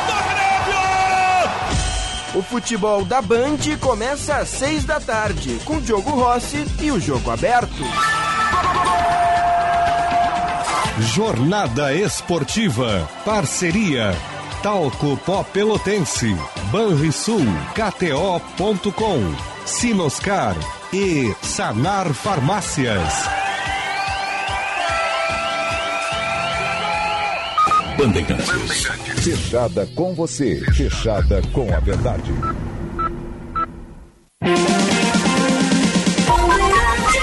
O 2.35 2.41
futebol 2.41 3.05
da 3.05 3.21
Band 3.21 3.57
começa 3.79 4.35
às 4.35 4.49
seis 4.49 4.83
da 4.83 4.99
tarde, 4.99 5.57
com 5.63 5.79
Diogo 5.79 6.09
Rossi 6.09 6.65
e 6.81 6.91
o 6.91 6.99
jogo 6.99 7.31
aberto. 7.31 7.81
Jornada 10.99 11.93
Esportiva. 11.93 13.09
Parceria. 13.23 14.13
Talco 14.61 15.15
Pó 15.25 15.43
Pelotense. 15.43 16.35
Banrisul. 16.71 17.45
KTO.com. 17.73 19.35
Sinoscar. 19.65 20.55
E 20.91 21.33
Sanar 21.41 22.13
Farmácias. 22.13 23.34
Bandeirantes. 27.97 28.85
Fechada 29.23 29.87
com 29.95 30.13
você. 30.13 30.61
Fechada 30.73 31.41
com 31.53 31.73
a 31.73 31.79
verdade. 31.79 32.31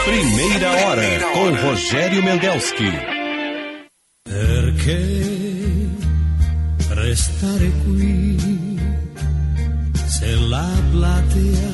Primeira 0.04 0.70
hora 0.70 1.20
com 1.32 1.68
Rogério 1.68 2.22
Mendelski. 2.22 2.90
Perché 4.24 5.22
restare 6.90 7.70
qui 7.84 8.36
se 10.08 10.34
la 10.48 10.68
platea 10.90 11.72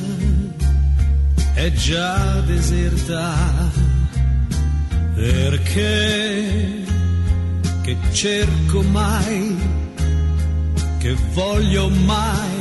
è 1.55 1.71
già 1.71 2.41
deserta? 2.45 3.35
Perché 5.15 6.88
che 7.89 8.11
cerco 8.11 8.83
mai, 8.83 9.55
che 10.99 11.15
voglio 11.33 11.89
mai 11.89 12.57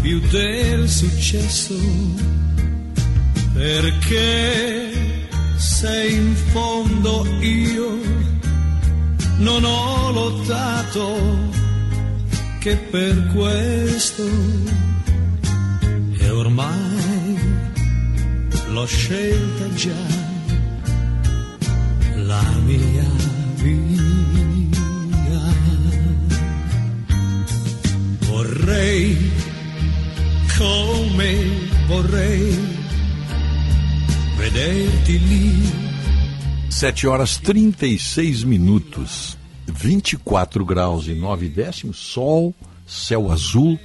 più 0.00 0.20
del 0.30 0.88
successo? 0.88 1.74
Perché 3.52 5.28
se 5.56 6.06
in 6.06 6.34
fondo 6.52 7.26
io 7.40 7.98
non 9.38 9.64
ho 9.64 10.10
lottato 10.12 11.18
che 12.60 12.76
per 12.76 13.26
questo 13.34 14.24
e 16.18 16.30
ormai 16.30 17.38
l'ho 18.68 18.86
scelta 18.86 19.74
già 19.74 20.22
la 22.14 22.42
mia 22.64 23.33
via. 23.64 24.04
Vorrei 28.26 29.16
come 30.58 31.34
vorrei 31.88 32.58
vederti 34.36 35.18
lì 35.18 35.62
7 36.68 37.06
horas 37.06 37.38
36 37.38 38.44
minutos, 38.44 39.38
24 39.66 40.64
graus 40.64 41.06
e 41.06 41.14
9 41.14 41.48
décimos, 41.48 41.96
sol, 41.96 42.54
céu 42.86 43.30
azul 43.30 43.78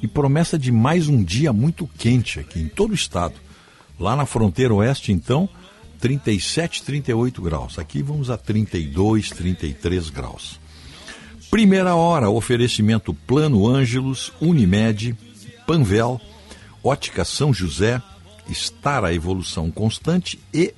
e 0.00 0.08
promessa 0.08 0.58
de 0.58 0.72
mais 0.72 1.08
um 1.08 1.22
dia 1.22 1.52
muito 1.52 1.86
quente 1.98 2.40
aqui 2.40 2.60
em 2.60 2.68
todo 2.68 2.92
o 2.92 2.94
estado. 2.94 3.34
Lá 3.98 4.16
na 4.16 4.24
fronteira 4.24 4.72
oeste, 4.72 5.12
então, 5.12 5.48
37, 6.02 6.82
38 6.82 7.40
graus. 7.40 7.78
Aqui 7.78 8.02
vamos 8.02 8.28
a 8.28 8.36
32, 8.36 9.30
33 9.30 10.10
graus. 10.10 10.58
Primeira 11.48 11.94
hora, 11.94 12.28
oferecimento 12.28 13.14
Plano 13.14 13.68
Ângelos, 13.68 14.32
Unimed, 14.40 15.16
Panvel, 15.64 16.20
Ótica 16.82 17.24
São 17.24 17.54
José, 17.54 18.02
Estar 18.48 19.04
a 19.04 19.14
Evolução 19.14 19.70
Constante 19.70 20.40
e 20.52 20.74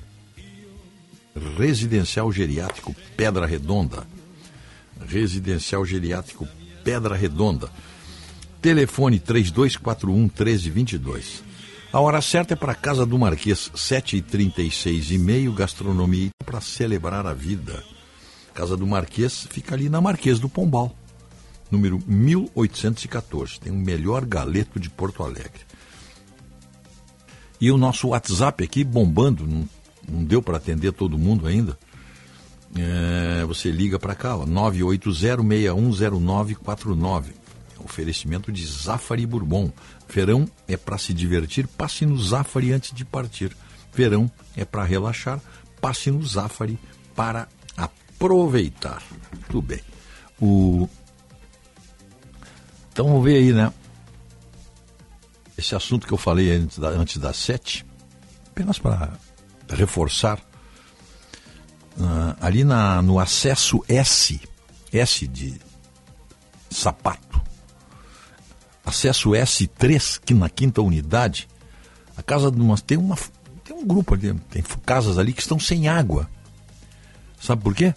Residencial 1.56 2.30
Geriátrico 2.30 2.94
Pedra 3.16 3.46
Redonda. 3.46 4.06
Residencial 5.08 5.86
Geriátrico 5.86 6.46
Pedra 6.84 7.16
Redonda. 7.16 7.70
Telefone 8.60 9.18
3241 9.18 10.18
1322. 10.24 11.53
A 11.94 12.00
hora 12.00 12.20
certa 12.20 12.52
é 12.54 12.56
para 12.56 12.72
a 12.72 12.74
Casa 12.74 13.06
do 13.06 13.16
Marquês, 13.16 13.70
7h36 13.72 15.12
e 15.12 15.18
meio, 15.18 15.52
gastronomia 15.52 16.30
para 16.44 16.60
celebrar 16.60 17.24
a 17.24 17.32
vida. 17.32 17.84
Casa 18.52 18.76
do 18.76 18.84
Marquês 18.84 19.46
fica 19.48 19.76
ali 19.76 19.88
na 19.88 20.00
Marquês 20.00 20.40
do 20.40 20.48
Pombal, 20.48 20.92
número 21.70 22.02
1814. 22.04 23.60
Tem 23.60 23.72
o 23.72 23.76
melhor 23.76 24.24
galeto 24.24 24.80
de 24.80 24.90
Porto 24.90 25.22
Alegre. 25.22 25.60
E 27.60 27.70
o 27.70 27.78
nosso 27.78 28.08
WhatsApp 28.08 28.64
aqui 28.64 28.82
bombando, 28.82 29.46
não, 29.46 29.68
não 30.10 30.24
deu 30.24 30.42
para 30.42 30.56
atender 30.56 30.92
todo 30.92 31.16
mundo 31.16 31.46
ainda. 31.46 31.78
É, 32.76 33.44
você 33.44 33.70
liga 33.70 34.00
para 34.00 34.16
cá, 34.16 34.36
980610949. 34.38 37.26
Oferecimento 37.84 38.50
de 38.50 38.66
Zafari 38.66 39.26
Bourbon. 39.26 39.70
Verão 40.08 40.48
é 40.68 40.76
para 40.76 40.98
se 40.98 41.12
divertir, 41.12 41.66
passe 41.66 42.06
no 42.06 42.16
Zafari 42.18 42.72
antes 42.72 42.92
de 42.92 43.04
partir. 43.04 43.56
Verão 43.92 44.30
é 44.56 44.64
para 44.64 44.84
relaxar, 44.84 45.40
passe 45.80 46.10
no 46.10 46.24
Zafari 46.24 46.78
para 47.14 47.48
aproveitar. 47.76 49.02
Tudo 49.48 49.62
bem. 49.62 49.80
O... 50.40 50.88
Então 52.92 53.06
vamos 53.06 53.24
ver 53.24 53.36
aí, 53.36 53.52
né? 53.52 53.72
Esse 55.56 55.74
assunto 55.74 56.06
que 56.06 56.12
eu 56.12 56.18
falei 56.18 56.50
antes, 56.50 56.78
da, 56.78 56.88
antes 56.88 57.16
das 57.18 57.36
sete, 57.36 57.86
apenas 58.48 58.78
para 58.78 59.12
reforçar. 59.68 60.38
Uh, 61.96 62.34
ali 62.40 62.64
na, 62.64 63.00
no 63.02 63.20
acesso 63.20 63.84
S, 63.86 64.40
S 64.92 65.28
de 65.28 65.60
sapato, 66.68 67.23
acesso 68.84 69.30
S3, 69.30 70.20
que 70.24 70.34
na 70.34 70.48
quinta 70.48 70.82
unidade, 70.82 71.48
a 72.16 72.22
casa 72.22 72.50
de 72.50 72.60
uma, 72.60 72.76
tem, 72.78 72.98
uma, 72.98 73.16
tem 73.64 73.74
um 73.76 73.86
grupo 73.86 74.14
ali, 74.14 74.34
tem 74.50 74.62
casas 74.84 75.18
ali 75.18 75.32
que 75.32 75.40
estão 75.40 75.58
sem 75.58 75.88
água. 75.88 76.28
Sabe 77.40 77.62
por 77.62 77.74
quê? 77.74 77.94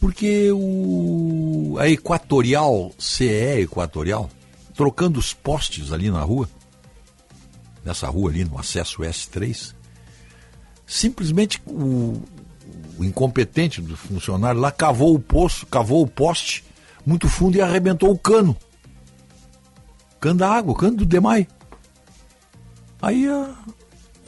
Porque 0.00 0.50
o, 0.52 1.76
a 1.78 1.88
Equatorial, 1.88 2.90
CE 2.98 3.60
Equatorial, 3.60 4.30
trocando 4.74 5.18
os 5.18 5.34
postes 5.34 5.92
ali 5.92 6.10
na 6.10 6.22
rua, 6.22 6.48
nessa 7.84 8.08
rua 8.08 8.30
ali 8.30 8.44
no 8.44 8.58
acesso 8.58 9.02
S3, 9.02 9.74
simplesmente 10.86 11.60
o, 11.66 12.22
o 12.98 13.04
incompetente 13.04 13.80
do 13.80 13.96
funcionário 13.96 14.60
lá 14.60 14.72
cavou 14.72 15.14
o 15.14 15.20
poço, 15.20 15.66
cavou 15.66 16.02
o 16.02 16.06
poste 16.06 16.64
muito 17.04 17.28
fundo 17.28 17.56
e 17.56 17.60
arrebentou 17.60 18.10
o 18.10 18.18
cano. 18.18 18.56
Cano 20.20 20.38
da 20.38 20.50
água, 20.50 20.76
cano 20.76 20.98
do 20.98 21.06
DEMAI. 21.06 21.48
Aí 23.00 23.26
a, 23.26 23.54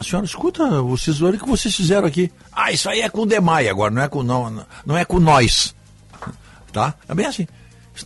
a 0.01 0.05
senhora 0.05 0.25
escuta, 0.25 0.83
vocês 0.83 1.21
olha 1.21 1.37
o 1.37 1.39
que 1.39 1.49
vocês 1.49 1.75
fizeram 1.75 2.07
aqui. 2.07 2.33
Ah, 2.51 2.73
isso 2.73 2.89
aí 2.89 3.01
é 3.01 3.09
com 3.11 3.23
o 3.23 3.27
DEMAI 3.27 3.69
agora, 3.69 3.93
não 3.93 4.03
é 4.03 4.09
com, 4.09 4.23
não, 4.23 4.67
não 4.87 4.97
é 4.97 5.05
com 5.05 5.21
nós. 5.21 5.75
Tá? 6.73 6.95
É 7.07 7.15
bem 7.15 7.27
assim. 7.27 7.47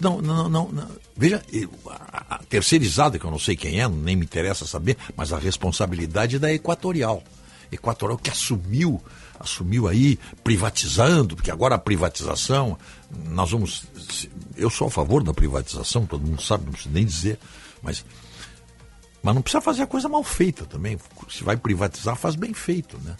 Não, 0.01 0.21
não, 0.21 0.49
não, 0.49 0.69
não. 0.69 0.89
Veja, 1.17 1.43
a 2.29 2.39
terceirizada, 2.49 3.19
que 3.19 3.25
eu 3.25 3.31
não 3.31 3.39
sei 3.39 3.57
quem 3.57 3.81
é, 3.81 3.89
nem 3.89 4.17
me 4.17 4.25
interessa 4.25 4.67
saber, 4.67 4.97
mas 5.17 5.33
a 5.33 5.39
responsabilidade 5.39 6.37
é 6.37 6.39
da 6.39 6.53
Equatorial. 6.53 7.23
Equatorial 7.71 8.19
que 8.19 8.31
assumiu, 8.31 9.01
assumiu 9.39 9.89
aí, 9.89 10.19
privatizando, 10.43 11.37
porque 11.37 11.51
agora 11.51 11.77
a 11.77 11.79
privatização, 11.79 12.77
nós 13.29 13.51
vamos. 13.51 13.85
Eu 14.57 14.69
sou 14.69 14.89
a 14.89 14.91
favor 14.91 15.23
da 15.23 15.33
privatização, 15.33 16.05
todo 16.05 16.27
mundo 16.27 16.43
sabe, 16.43 16.65
não 16.65 16.73
preciso 16.73 16.95
nem 16.95 17.05
dizer, 17.05 17.39
mas. 17.83 18.05
Mas 19.23 19.35
não 19.35 19.43
precisa 19.43 19.61
fazer 19.61 19.83
a 19.83 19.87
coisa 19.87 20.09
mal 20.09 20.23
feita 20.23 20.65
também. 20.65 20.99
Se 21.29 21.43
vai 21.43 21.57
privatizar, 21.57 22.15
faz 22.15 22.37
bem 22.37 22.55
feito, 22.55 22.97
né? 22.99 23.17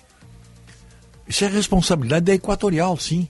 Isso 1.27 1.45
é 1.45 1.49
responsabilidade 1.49 2.25
da 2.25 2.35
Equatorial, 2.35 2.97
sim. 2.97 3.29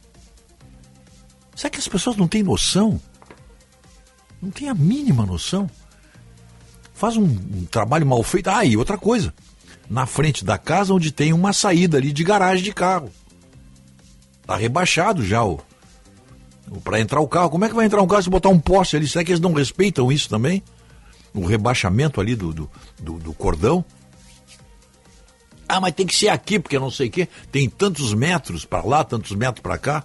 Será 1.54 1.70
que 1.70 1.78
as 1.78 1.88
pessoas 1.88 2.16
não 2.16 2.28
têm 2.28 2.42
noção? 2.42 3.00
Não 4.42 4.50
tem 4.50 4.68
a 4.68 4.74
mínima 4.74 5.24
noção. 5.24 5.70
Faz 6.92 7.16
um, 7.16 7.24
um 7.24 7.64
trabalho 7.70 8.06
mal 8.06 8.22
feito. 8.22 8.48
Ah, 8.48 8.64
e 8.64 8.76
outra 8.76 8.98
coisa. 8.98 9.32
Na 9.88 10.04
frente 10.04 10.44
da 10.44 10.58
casa 10.58 10.92
onde 10.92 11.10
tem 11.10 11.32
uma 11.32 11.52
saída 11.52 11.96
ali 11.96 12.12
de 12.12 12.22
garagem 12.22 12.62
de 12.62 12.74
carro. 12.74 13.10
Tá 14.46 14.56
rebaixado 14.56 15.24
já 15.24 15.42
o. 15.42 15.58
Para 16.84 17.00
entrar 17.00 17.20
o 17.20 17.28
carro. 17.28 17.48
Como 17.48 17.64
é 17.64 17.68
que 17.68 17.74
vai 17.74 17.86
entrar 17.86 18.02
um 18.02 18.06
carro 18.06 18.22
se 18.22 18.30
botar 18.30 18.50
um 18.50 18.58
poste 18.58 18.96
ali? 18.96 19.08
Será 19.08 19.24
que 19.24 19.30
eles 19.30 19.40
não 19.40 19.54
respeitam 19.54 20.12
isso 20.12 20.28
também? 20.28 20.62
O 21.36 21.46
rebaixamento 21.46 22.20
ali 22.20 22.34
do, 22.34 22.52
do, 22.52 22.70
do, 22.98 23.18
do 23.18 23.32
cordão? 23.32 23.84
Ah, 25.68 25.80
mas 25.80 25.94
tem 25.94 26.06
que 26.06 26.14
ser 26.14 26.28
aqui, 26.28 26.58
porque 26.58 26.78
não 26.78 26.90
sei 26.90 27.08
o 27.08 27.10
quê. 27.10 27.28
Tem 27.52 27.68
tantos 27.68 28.14
metros 28.14 28.64
para 28.64 28.82
lá, 28.82 29.04
tantos 29.04 29.32
metros 29.32 29.62
para 29.62 29.76
cá. 29.76 30.04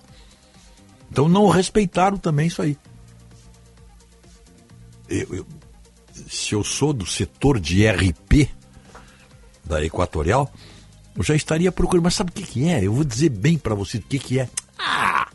Então 1.09 1.27
não 1.27 1.47
respeitaram 1.49 2.17
também 2.17 2.47
isso 2.47 2.61
aí. 2.61 2.77
Eu, 5.07 5.35
eu, 5.35 5.47
se 6.29 6.53
eu 6.53 6.63
sou 6.63 6.93
do 6.93 7.05
setor 7.05 7.59
de 7.59 7.85
RP 7.87 8.49
da 9.63 9.83
Equatorial, 9.83 10.51
eu 11.15 11.23
já 11.23 11.35
estaria 11.35 11.71
procurando. 11.71 12.05
Mas 12.05 12.15
sabe 12.15 12.31
o 12.31 12.33
que, 12.33 12.43
que 12.43 12.67
é? 12.67 12.85
Eu 12.85 12.93
vou 12.93 13.03
dizer 13.03 13.29
bem 13.29 13.57
para 13.57 13.75
você 13.75 13.97
o 13.97 14.01
que, 14.01 14.17
que 14.17 14.39
é. 14.39 14.49
Ah, 14.79 15.27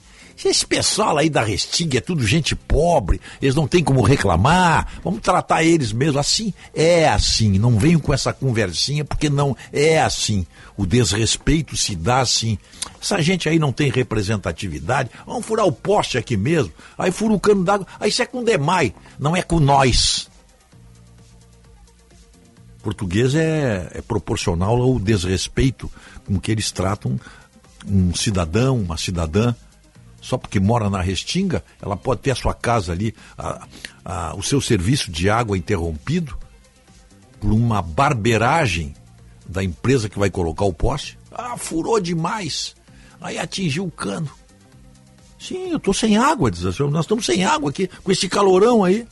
esse 0.45 0.67
pessoal 0.67 1.17
aí 1.17 1.31
da 1.31 1.43
Restinga 1.43 1.99
é 1.99 2.01
tudo 2.01 2.27
gente 2.27 2.55
pobre, 2.55 3.21
eles 3.41 3.55
não 3.55 3.67
têm 3.67 3.83
como 3.83 4.03
reclamar, 4.03 5.01
vamos 5.03 5.21
tratar 5.21 5.65
eles 5.65 5.93
mesmo. 5.93 6.19
Assim, 6.19 6.53
é 6.75 7.09
assim. 7.09 7.59
Não 7.59 7.79
venham 7.79 8.01
com 8.01 8.13
essa 8.13 8.33
conversinha, 8.33 9.05
porque 9.05 9.31
não 9.31 9.57
é 9.73 10.01
assim. 10.01 10.47
O 10.77 10.85
desrespeito 10.85 11.77
se 11.77 11.97
dá 11.97 12.21
assim. 12.21 12.59
Essa 13.01 13.23
gente 13.23 13.49
aí 13.49 13.59
não 13.59 13.73
tem 13.73 13.91
representatividade. 13.91 15.11
Vamos 15.27 15.47
furar 15.47 15.67
o 15.67 15.73
poste 15.73 16.19
aqui 16.19 16.37
mesmo. 16.37 16.73
Aí 16.99 17.11
fura 17.11 17.33
o 17.33 17.41
cano 17.41 17.65
d'água. 17.65 17.87
Aí 17.99 18.11
isso 18.11 18.21
é 18.21 18.27
com 18.27 18.45
demais, 18.45 18.93
não 19.19 19.35
é 19.35 19.43
com 19.43 19.59
nós. 19.59 20.29
Português 22.83 23.35
é, 23.35 23.91
é 23.95 24.03
proporcional 24.03 24.81
ao 24.81 24.99
desrespeito 25.01 25.91
com 26.25 26.39
que 26.39 26.53
eles 26.53 26.71
tratam 26.71 27.19
um 27.85 28.15
cidadão, 28.15 28.79
uma 28.79 28.97
cidadã 28.97 29.55
só 30.27 30.37
porque 30.37 30.59
mora 30.59 30.91
na 30.91 31.01
Restinga, 31.01 31.65
ela 31.81 31.97
pode 31.97 32.21
ter 32.21 32.33
a 32.33 32.35
sua 32.35 32.53
casa 32.53 32.91
ali, 32.91 33.15
a, 33.39 33.65
a, 34.05 34.35
o 34.35 34.43
seu 34.43 34.61
serviço 34.61 35.09
de 35.09 35.31
água 35.31 35.57
interrompido 35.57 36.37
por 37.39 37.53
uma 37.53 37.81
barbeiragem 37.81 38.93
da 39.47 39.63
empresa 39.63 40.09
que 40.09 40.19
vai 40.19 40.29
colocar 40.29 40.65
o 40.65 40.73
poste. 40.73 41.17
Ah, 41.31 41.57
furou 41.57 42.01
demais. 42.01 42.75
Aí 43.21 43.39
atingiu 43.39 43.85
o 43.85 43.91
cano. 43.91 44.29
Sim, 45.39 45.71
eu 45.71 45.77
estou 45.77 45.95
sem 45.95 46.17
água, 46.17 46.51
diz 46.51 46.65
assim, 46.65 46.83
nós 46.91 47.05
estamos 47.05 47.25
sem 47.25 47.45
água 47.45 47.71
aqui, 47.71 47.89
com 48.03 48.11
esse 48.11 48.29
calorão 48.29 48.83
aí. 48.83 49.07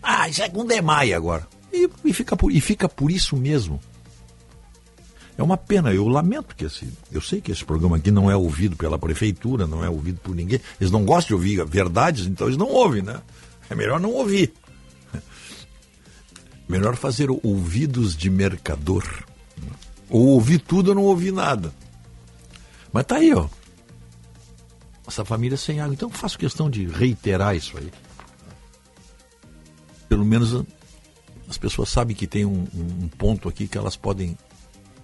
Ah, 0.00 0.28
isso 0.28 0.40
é 0.40 0.48
com 0.48 0.64
demais 0.64 1.12
agora. 1.12 1.48
E, 1.72 1.90
e, 2.04 2.12
fica 2.12 2.36
por, 2.36 2.52
e 2.52 2.60
fica 2.60 2.88
por 2.88 3.10
isso 3.10 3.36
mesmo. 3.36 3.80
É 5.40 5.42
uma 5.42 5.56
pena, 5.56 5.90
eu 5.90 6.06
lamento 6.06 6.54
que 6.54 6.66
esse. 6.66 6.86
Eu 7.10 7.22
sei 7.22 7.40
que 7.40 7.50
esse 7.50 7.64
programa 7.64 7.96
aqui 7.96 8.10
não 8.10 8.30
é 8.30 8.36
ouvido 8.36 8.76
pela 8.76 8.98
prefeitura, 8.98 9.66
não 9.66 9.82
é 9.82 9.88
ouvido 9.88 10.20
por 10.20 10.34
ninguém. 10.34 10.60
Eles 10.78 10.90
não 10.90 11.02
gostam 11.02 11.28
de 11.28 11.32
ouvir 11.32 11.64
verdades, 11.64 12.26
então 12.26 12.46
eles 12.46 12.58
não 12.58 12.66
ouvem, 12.66 13.00
né? 13.00 13.22
É 13.70 13.74
melhor 13.74 13.98
não 13.98 14.12
ouvir. 14.12 14.52
Melhor 16.68 16.94
fazer 16.94 17.30
ouvidos 17.42 18.14
de 18.14 18.28
mercador. 18.28 19.02
Ou 20.10 20.26
ouvir 20.26 20.58
tudo 20.58 20.88
ou 20.88 20.94
não 20.94 21.04
ouvir 21.04 21.32
nada. 21.32 21.72
Mas 22.92 23.06
tá 23.06 23.16
aí, 23.16 23.32
ó. 23.32 23.48
Essa 25.08 25.24
família 25.24 25.56
sem 25.56 25.80
água. 25.80 25.94
Então 25.94 26.10
faço 26.10 26.38
questão 26.38 26.68
de 26.68 26.84
reiterar 26.84 27.56
isso 27.56 27.78
aí. 27.78 27.90
Pelo 30.06 30.24
menos 30.26 30.66
as 31.48 31.56
pessoas 31.56 31.88
sabem 31.88 32.14
que 32.14 32.26
tem 32.26 32.44
um, 32.44 32.66
um 32.74 33.08
ponto 33.08 33.48
aqui 33.48 33.66
que 33.66 33.78
elas 33.78 33.96
podem 33.96 34.36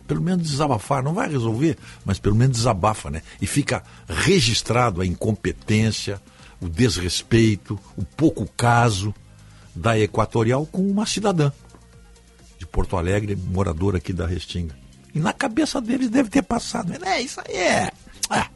pelo 0.06 0.22
menos 0.22 0.48
desabafar, 0.48 1.02
não 1.02 1.14
vai 1.14 1.28
resolver, 1.28 1.76
mas 2.04 2.18
pelo 2.18 2.36
menos 2.36 2.56
desabafa, 2.56 3.10
né? 3.10 3.22
E 3.40 3.46
fica 3.46 3.82
registrado 4.08 5.00
a 5.00 5.06
incompetência, 5.06 6.20
o 6.60 6.68
desrespeito, 6.68 7.78
o 7.96 8.04
pouco 8.04 8.48
caso 8.56 9.14
da 9.74 9.98
Equatorial 9.98 10.64
com 10.66 10.88
uma 10.88 11.04
cidadã 11.04 11.52
de 12.58 12.66
Porto 12.66 12.96
Alegre, 12.96 13.36
moradora 13.36 13.98
aqui 13.98 14.12
da 14.12 14.26
Restinga. 14.26 14.74
E 15.14 15.18
na 15.18 15.32
cabeça 15.32 15.80
deles 15.80 16.08
deve 16.08 16.30
ter 16.30 16.42
passado, 16.42 16.92
é 17.04 17.20
isso 17.20 17.40
aí 17.46 17.56
é. 17.56 17.92
Ah, 18.30 18.48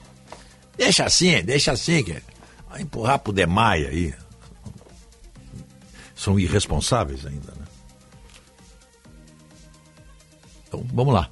deixa 0.76 1.04
assim, 1.04 1.42
deixa 1.42 1.72
assim, 1.72 2.02
que 2.02 2.22
vai 2.68 2.82
empurrar 2.82 3.18
pro 3.18 3.32
Demaia 3.32 3.88
aí. 3.88 4.14
São 6.14 6.38
irresponsáveis 6.38 7.24
ainda, 7.24 7.52
né? 7.52 7.66
Então, 10.68 10.86
vamos 10.92 11.12
lá. 11.12 11.28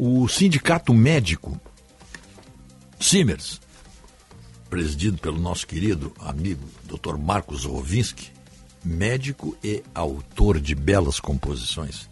O 0.00 0.28
Sindicato 0.28 0.94
Médico 0.94 1.60
Simers, 3.00 3.60
presidido 4.70 5.18
pelo 5.18 5.40
nosso 5.40 5.66
querido 5.66 6.12
amigo 6.20 6.62
Dr. 6.84 7.16
Marcos 7.18 7.64
Rovinski, 7.64 8.30
médico 8.84 9.56
e 9.62 9.82
autor 9.92 10.60
de 10.60 10.76
belas 10.76 11.18
composições, 11.18 12.08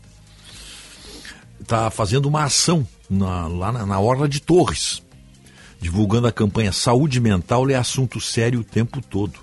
está 1.60 1.88
fazendo 1.88 2.26
uma 2.26 2.42
ação 2.42 2.84
na, 3.08 3.46
lá 3.46 3.70
na, 3.70 3.86
na 3.86 4.00
Orla 4.00 4.28
de 4.28 4.40
Torres, 4.40 5.00
divulgando 5.80 6.26
a 6.26 6.32
campanha 6.32 6.72
Saúde 6.72 7.20
Mental 7.20 7.70
é 7.70 7.76
assunto 7.76 8.20
sério 8.20 8.58
o 8.58 8.64
tempo 8.64 9.00
todo. 9.00 9.38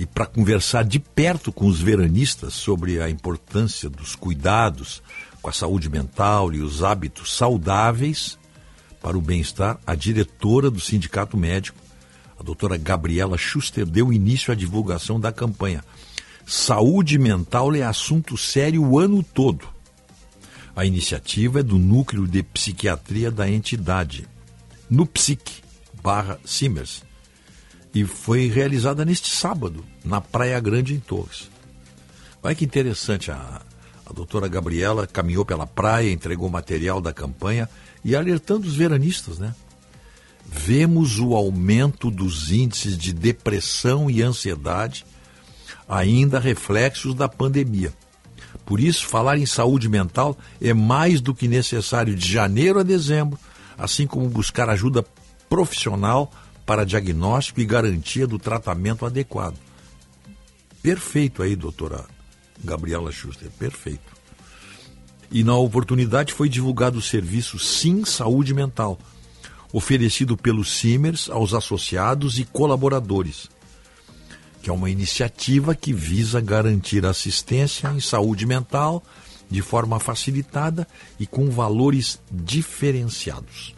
E 0.00 0.04
para 0.04 0.26
conversar 0.26 0.84
de 0.84 0.98
perto 0.98 1.52
com 1.52 1.66
os 1.66 1.80
veranistas 1.80 2.54
sobre 2.54 3.00
a 3.00 3.08
importância 3.08 3.88
dos 3.88 4.16
cuidados 4.16 5.00
com 5.46 5.50
a 5.50 5.52
saúde 5.52 5.88
mental 5.88 6.52
e 6.52 6.60
os 6.60 6.82
hábitos 6.82 7.36
saudáveis 7.36 8.36
para 9.00 9.16
o 9.16 9.20
bem-estar, 9.20 9.78
a 9.86 9.94
diretora 9.94 10.68
do 10.72 10.80
Sindicato 10.80 11.36
Médico, 11.36 11.78
a 12.36 12.42
doutora 12.42 12.76
Gabriela 12.76 13.38
Schuster, 13.38 13.86
deu 13.86 14.12
início 14.12 14.52
à 14.52 14.56
divulgação 14.56 15.20
da 15.20 15.30
campanha. 15.30 15.84
Saúde 16.44 17.16
mental 17.16 17.72
é 17.76 17.82
assunto 17.82 18.36
sério 18.36 18.82
o 18.82 18.98
ano 18.98 19.22
todo. 19.22 19.68
A 20.74 20.84
iniciativa 20.84 21.60
é 21.60 21.62
do 21.62 21.78
Núcleo 21.78 22.26
de 22.26 22.42
Psiquiatria 22.42 23.30
da 23.30 23.48
entidade, 23.48 24.26
NUPSIC, 24.90 25.62
barra 26.02 26.40
Simers, 26.44 27.04
e 27.94 28.04
foi 28.04 28.48
realizada 28.48 29.04
neste 29.04 29.30
sábado, 29.30 29.84
na 30.04 30.20
Praia 30.20 30.58
Grande, 30.58 30.92
em 30.92 30.98
Torres. 30.98 31.48
Olha 32.42 32.54
que 32.54 32.64
interessante 32.64 33.30
a, 33.30 33.62
a 34.08 34.12
doutora 34.12 34.46
Gabriela 34.46 35.04
caminhou 35.04 35.44
pela 35.44 35.66
praia, 35.66 36.12
entregou 36.12 36.48
material 36.48 37.00
da 37.00 37.12
campanha 37.12 37.68
e 38.04 38.14
alertando 38.14 38.68
os 38.68 38.76
veranistas, 38.76 39.38
né? 39.38 39.52
Vemos 40.48 41.18
o 41.18 41.34
aumento 41.34 42.08
dos 42.08 42.52
índices 42.52 42.96
de 42.96 43.12
depressão 43.12 44.08
e 44.08 44.22
ansiedade, 44.22 45.04
ainda 45.88 46.38
reflexos 46.38 47.16
da 47.16 47.28
pandemia. 47.28 47.92
Por 48.64 48.78
isso, 48.78 49.06
falar 49.06 49.38
em 49.38 49.46
saúde 49.46 49.88
mental 49.88 50.38
é 50.62 50.72
mais 50.72 51.20
do 51.20 51.34
que 51.34 51.48
necessário 51.48 52.14
de 52.14 52.32
janeiro 52.32 52.78
a 52.78 52.84
dezembro, 52.84 53.36
assim 53.76 54.06
como 54.06 54.28
buscar 54.28 54.70
ajuda 54.70 55.04
profissional 55.48 56.32
para 56.64 56.86
diagnóstico 56.86 57.60
e 57.60 57.66
garantia 57.66 58.26
do 58.26 58.38
tratamento 58.38 59.04
adequado. 59.04 59.56
Perfeito 60.80 61.42
aí, 61.42 61.56
doutora 61.56 62.15
Gabriela 62.64 63.12
Schuster, 63.12 63.50
perfeito. 63.58 64.14
E 65.30 65.42
na 65.42 65.56
oportunidade 65.56 66.32
foi 66.32 66.48
divulgado 66.48 66.98
o 66.98 67.02
serviço 67.02 67.58
Sim 67.58 68.04
Saúde 68.04 68.54
Mental, 68.54 68.98
oferecido 69.72 70.36
pelos 70.36 70.78
Simers 70.78 71.28
aos 71.28 71.52
associados 71.52 72.38
e 72.38 72.44
colaboradores, 72.44 73.48
que 74.62 74.70
é 74.70 74.72
uma 74.72 74.90
iniciativa 74.90 75.74
que 75.74 75.92
visa 75.92 76.40
garantir 76.40 77.04
assistência 77.04 77.88
em 77.88 78.00
saúde 78.00 78.46
mental 78.46 79.02
de 79.50 79.62
forma 79.62 80.00
facilitada 80.00 80.86
e 81.18 81.26
com 81.26 81.50
valores 81.50 82.20
diferenciados. 82.30 83.74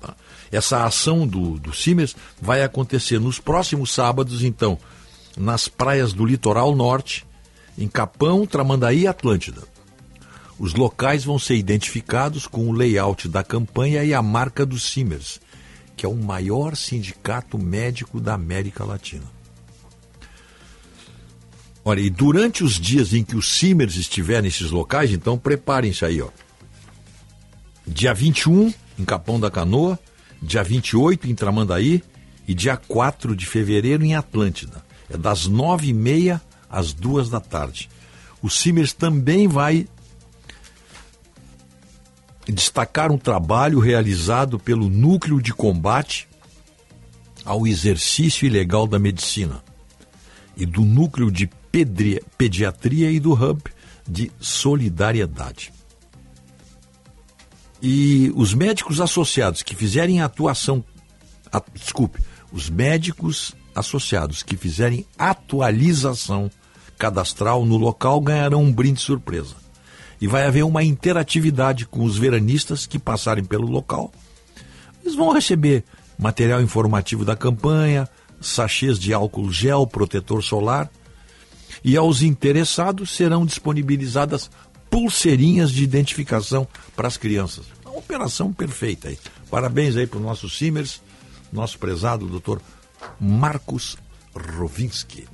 Tá? 0.00 0.16
Essa 0.50 0.84
ação 0.84 1.26
do, 1.26 1.58
do 1.58 1.72
Simers 1.72 2.16
vai 2.40 2.62
acontecer 2.62 3.20
nos 3.20 3.38
próximos 3.38 3.92
sábados, 3.92 4.42
então, 4.42 4.78
nas 5.36 5.68
praias 5.68 6.12
do 6.12 6.24
litoral 6.24 6.74
norte 6.74 7.26
em 7.78 7.88
Capão, 7.88 8.46
Tramandaí 8.46 9.02
e 9.02 9.06
Atlântida. 9.06 9.62
Os 10.58 10.74
locais 10.74 11.24
vão 11.24 11.38
ser 11.38 11.56
identificados 11.56 12.46
com 12.46 12.68
o 12.68 12.72
layout 12.72 13.28
da 13.28 13.44
campanha 13.44 14.02
e 14.04 14.14
a 14.14 14.22
marca 14.22 14.64
do 14.64 14.78
Simers, 14.78 15.38
que 15.94 16.06
é 16.06 16.08
o 16.08 16.14
maior 16.14 16.76
sindicato 16.76 17.58
médico 17.58 18.20
da 18.20 18.34
América 18.34 18.84
Latina. 18.84 19.24
Olha, 21.84 22.00
e 22.00 22.10
durante 22.10 22.64
os 22.64 22.80
dias 22.80 23.12
em 23.12 23.22
que 23.22 23.36
o 23.36 23.42
Simers 23.42 23.96
estiver 23.96 24.42
nesses 24.42 24.70
locais, 24.70 25.12
então 25.12 25.38
preparem-se 25.38 26.04
aí, 26.04 26.20
ó. 26.20 26.30
Dia 27.86 28.12
21 28.12 28.74
em 28.98 29.04
Capão 29.04 29.38
da 29.38 29.50
Canoa, 29.50 29.98
dia 30.42 30.64
28 30.64 31.28
em 31.28 31.34
Tramandaí 31.34 32.02
e 32.48 32.54
dia 32.54 32.76
4 32.76 33.36
de 33.36 33.46
fevereiro 33.46 34.04
em 34.04 34.16
Atlântida. 34.16 34.84
É 35.08 35.16
das 35.16 35.48
9h30 35.48 36.40
às 36.70 36.92
2 36.92 37.28
da 37.30 37.40
tarde. 37.40 37.88
O 38.42 38.50
Simers 38.50 38.92
também 38.92 39.48
vai 39.48 39.88
destacar 42.46 43.10
um 43.10 43.18
trabalho 43.18 43.78
realizado 43.78 44.58
pelo 44.58 44.88
Núcleo 44.88 45.40
de 45.40 45.52
Combate 45.52 46.28
ao 47.44 47.66
Exercício 47.66 48.46
Ilegal 48.46 48.86
da 48.86 48.98
Medicina 48.98 49.62
e 50.56 50.64
do 50.64 50.82
Núcleo 50.82 51.30
de 51.30 51.48
Pedri 51.70 52.22
Pediatria 52.38 53.10
e 53.10 53.20
do 53.20 53.32
Hub 53.32 53.62
de 54.08 54.30
Solidariedade. 54.40 55.72
E 57.82 58.32
os 58.34 58.54
médicos 58.54 59.00
associados 59.00 59.62
que 59.62 59.76
fizerem 59.76 60.22
atuação, 60.22 60.84
a, 61.52 61.62
desculpe, 61.74 62.20
os 62.50 62.70
médicos 62.70 63.54
associados 63.76 64.42
que 64.42 64.56
fizerem 64.56 65.06
atualização 65.18 66.50
cadastral 66.98 67.64
no 67.64 67.76
local 67.76 68.20
ganharão 68.20 68.62
um 68.62 68.72
brinde 68.72 69.00
surpresa. 69.00 69.54
E 70.20 70.26
vai 70.26 70.46
haver 70.46 70.64
uma 70.64 70.82
interatividade 70.82 71.86
com 71.86 72.02
os 72.02 72.16
veranistas 72.16 72.86
que 72.86 72.98
passarem 72.98 73.44
pelo 73.44 73.68
local. 73.68 74.10
Eles 75.02 75.14
vão 75.14 75.30
receber 75.30 75.84
material 76.18 76.62
informativo 76.62 77.22
da 77.22 77.36
campanha, 77.36 78.08
sachês 78.40 78.98
de 78.98 79.12
álcool 79.12 79.52
gel, 79.52 79.86
protetor 79.86 80.42
solar. 80.42 80.90
E 81.84 81.96
aos 81.96 82.22
interessados 82.22 83.14
serão 83.14 83.44
disponibilizadas 83.44 84.50
pulseirinhas 84.90 85.70
de 85.70 85.84
identificação 85.84 86.66
para 86.96 87.06
as 87.06 87.18
crianças. 87.18 87.66
Uma 87.84 87.98
operação 87.98 88.52
perfeita 88.52 89.08
aí. 89.08 89.18
Parabéns 89.50 89.96
aí 89.96 90.06
para 90.06 90.18
o 90.18 90.22
nosso 90.22 90.48
Simers, 90.48 91.02
nosso 91.52 91.78
prezado 91.78 92.26
doutor 92.26 92.62
Marcos 93.20 93.96
Rovinski. 94.34 95.26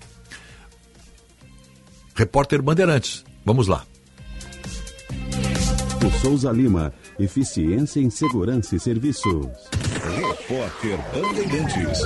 Repórter 2.15 2.63
Bandeirantes, 2.63 3.25
vamos 3.45 3.69
lá. 3.69 3.85
O 6.05 6.11
Souza 6.21 6.51
Lima, 6.51 6.93
eficiência 7.19 8.01
em 8.01 8.11
segurança 8.11 8.77
e 8.77 8.81
serviços. 8.81 9.47
Repórter 10.17 10.99
Bandeirantes. 11.15 12.03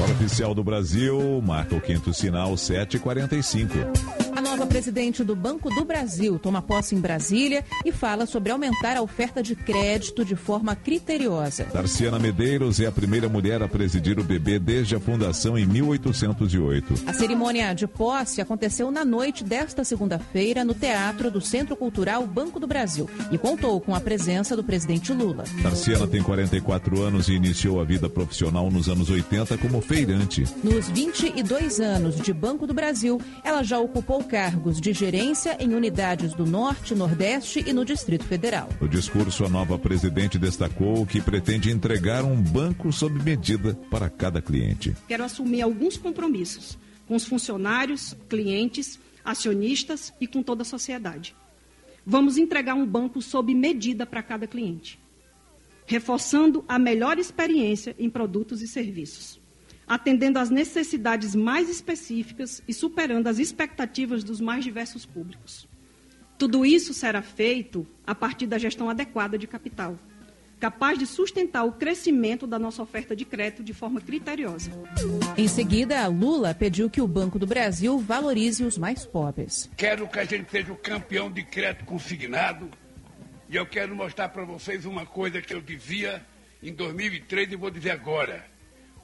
Hora 0.00 0.12
oficial 0.12 0.54
do 0.54 0.64
Brasil, 0.64 1.42
marca 1.42 1.74
o 1.74 1.80
quinto 1.80 2.14
sinal 2.14 2.56
745. 2.56 4.19
A 4.60 4.62
nova 4.62 4.74
presidente 4.74 5.24
do 5.24 5.34
Banco 5.34 5.70
do 5.70 5.86
Brasil 5.86 6.38
toma 6.38 6.60
posse 6.60 6.94
em 6.94 7.00
Brasília 7.00 7.64
e 7.82 7.90
fala 7.90 8.26
sobre 8.26 8.52
aumentar 8.52 8.94
a 8.94 9.00
oferta 9.00 9.42
de 9.42 9.56
crédito 9.56 10.22
de 10.22 10.36
forma 10.36 10.76
criteriosa. 10.76 11.64
Darciana 11.72 12.18
Medeiros 12.18 12.78
é 12.78 12.84
a 12.84 12.92
primeira 12.92 13.26
mulher 13.26 13.62
a 13.62 13.68
presidir 13.68 14.18
o 14.18 14.22
BB 14.22 14.58
desde 14.58 14.94
a 14.94 15.00
fundação 15.00 15.56
em 15.56 15.64
1808. 15.64 16.92
A 17.06 17.12
cerimônia 17.14 17.72
de 17.72 17.86
posse 17.86 18.42
aconteceu 18.42 18.90
na 18.90 19.02
noite 19.02 19.42
desta 19.42 19.82
segunda-feira 19.82 20.62
no 20.62 20.74
Teatro 20.74 21.30
do 21.30 21.40
Centro 21.40 21.74
Cultural 21.74 22.26
Banco 22.26 22.60
do 22.60 22.66
Brasil 22.66 23.08
e 23.32 23.38
contou 23.38 23.80
com 23.80 23.94
a 23.94 24.00
presença 24.00 24.54
do 24.54 24.62
presidente 24.62 25.10
Lula. 25.10 25.44
Darciana 25.62 26.06
tem 26.06 26.22
44 26.22 27.00
anos 27.00 27.28
e 27.28 27.32
iniciou 27.32 27.80
a 27.80 27.84
vida 27.84 28.10
profissional 28.10 28.70
nos 28.70 28.90
anos 28.90 29.08
80 29.08 29.56
como 29.56 29.80
feirante. 29.80 30.44
Nos 30.62 30.86
22 30.90 31.80
anos 31.80 32.16
de 32.16 32.34
Banco 32.34 32.66
do 32.66 32.74
Brasil, 32.74 33.18
ela 33.42 33.62
já 33.62 33.78
ocupou 33.78 34.22
cargos 34.22 34.49
de 34.80 34.92
gerência 34.92 35.56
em 35.60 35.74
unidades 35.74 36.34
do 36.34 36.46
Norte, 36.46 36.94
Nordeste 36.94 37.64
e 37.66 37.72
no 37.72 37.84
Distrito 37.84 38.24
Federal. 38.24 38.68
No 38.80 38.88
discurso, 38.88 39.44
a 39.44 39.48
nova 39.48 39.78
presidente 39.78 40.38
destacou 40.38 41.06
que 41.06 41.20
pretende 41.20 41.70
entregar 41.70 42.24
um 42.24 42.36
banco 42.40 42.92
sob 42.92 43.22
medida 43.22 43.74
para 43.90 44.08
cada 44.08 44.40
cliente. 44.40 44.96
Quero 45.08 45.24
assumir 45.24 45.62
alguns 45.62 45.96
compromissos 45.96 46.78
com 47.06 47.16
os 47.16 47.24
funcionários, 47.24 48.16
clientes, 48.28 48.98
acionistas 49.24 50.12
e 50.20 50.26
com 50.26 50.42
toda 50.42 50.62
a 50.62 50.64
sociedade. 50.64 51.34
Vamos 52.06 52.36
entregar 52.36 52.74
um 52.74 52.86
banco 52.86 53.20
sob 53.20 53.54
medida 53.54 54.06
para 54.06 54.22
cada 54.22 54.46
cliente, 54.46 54.98
reforçando 55.86 56.64
a 56.68 56.78
melhor 56.78 57.18
experiência 57.18 57.96
em 57.98 58.08
produtos 58.08 58.62
e 58.62 58.68
serviços 58.68 59.39
atendendo 59.90 60.38
às 60.38 60.50
necessidades 60.50 61.34
mais 61.34 61.68
específicas 61.68 62.62
e 62.68 62.72
superando 62.72 63.26
as 63.26 63.40
expectativas 63.40 64.22
dos 64.22 64.40
mais 64.40 64.62
diversos 64.62 65.04
públicos. 65.04 65.66
Tudo 66.38 66.64
isso 66.64 66.94
será 66.94 67.20
feito 67.20 67.84
a 68.06 68.14
partir 68.14 68.46
da 68.46 68.56
gestão 68.56 68.88
adequada 68.88 69.36
de 69.36 69.48
capital, 69.48 69.98
capaz 70.60 70.96
de 70.96 71.06
sustentar 71.06 71.64
o 71.64 71.72
crescimento 71.72 72.46
da 72.46 72.56
nossa 72.56 72.80
oferta 72.80 73.16
de 73.16 73.24
crédito 73.24 73.64
de 73.64 73.74
forma 73.74 74.00
criteriosa. 74.00 74.70
Em 75.36 75.48
seguida, 75.48 76.06
Lula 76.06 76.54
pediu 76.54 76.88
que 76.88 77.00
o 77.00 77.08
Banco 77.08 77.36
do 77.36 77.46
Brasil 77.46 77.98
valorize 77.98 78.62
os 78.62 78.78
mais 78.78 79.04
pobres. 79.04 79.68
Quero 79.76 80.06
que 80.06 80.20
a 80.20 80.24
gente 80.24 80.48
seja 80.52 80.72
o 80.72 80.76
campeão 80.76 81.28
de 81.28 81.42
crédito 81.42 81.84
consignado 81.84 82.70
e 83.48 83.56
eu 83.56 83.66
quero 83.66 83.96
mostrar 83.96 84.28
para 84.28 84.44
vocês 84.44 84.84
uma 84.84 85.04
coisa 85.04 85.42
que 85.42 85.52
eu 85.52 85.60
dizia 85.60 86.24
em 86.62 86.72
2003 86.72 87.50
e 87.50 87.56
vou 87.56 87.72
dizer 87.72 87.90
agora. 87.90 88.49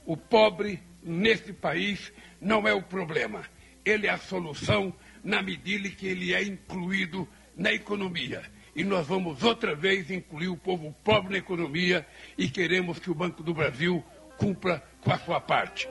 O 0.06 0.16
pobre 0.16 0.80
nesse 1.02 1.52
país 1.52 2.12
não 2.40 2.66
é 2.66 2.72
o 2.72 2.82
problema. 2.82 3.44
Ele 3.84 4.06
é 4.06 4.10
a 4.10 4.18
solução 4.18 4.94
na 5.22 5.42
medida 5.42 5.88
que 5.90 6.06
ele 6.06 6.32
é 6.32 6.42
incluído 6.42 7.28
na 7.56 7.72
economia. 7.72 8.42
E 8.74 8.84
nós 8.84 9.06
vamos 9.06 9.42
outra 9.42 9.74
vez 9.74 10.10
incluir 10.10 10.48
o 10.48 10.56
povo 10.56 10.94
pobre 11.02 11.32
na 11.32 11.38
economia 11.38 12.06
e 12.38 12.48
queremos 12.48 12.98
que 12.98 13.10
o 13.10 13.14
Banco 13.14 13.42
do 13.42 13.52
Brasil 13.52 14.04
cumpra 14.38 14.82
com 15.00 15.10
a 15.10 15.18
sua 15.18 15.40
parte. 15.40 15.88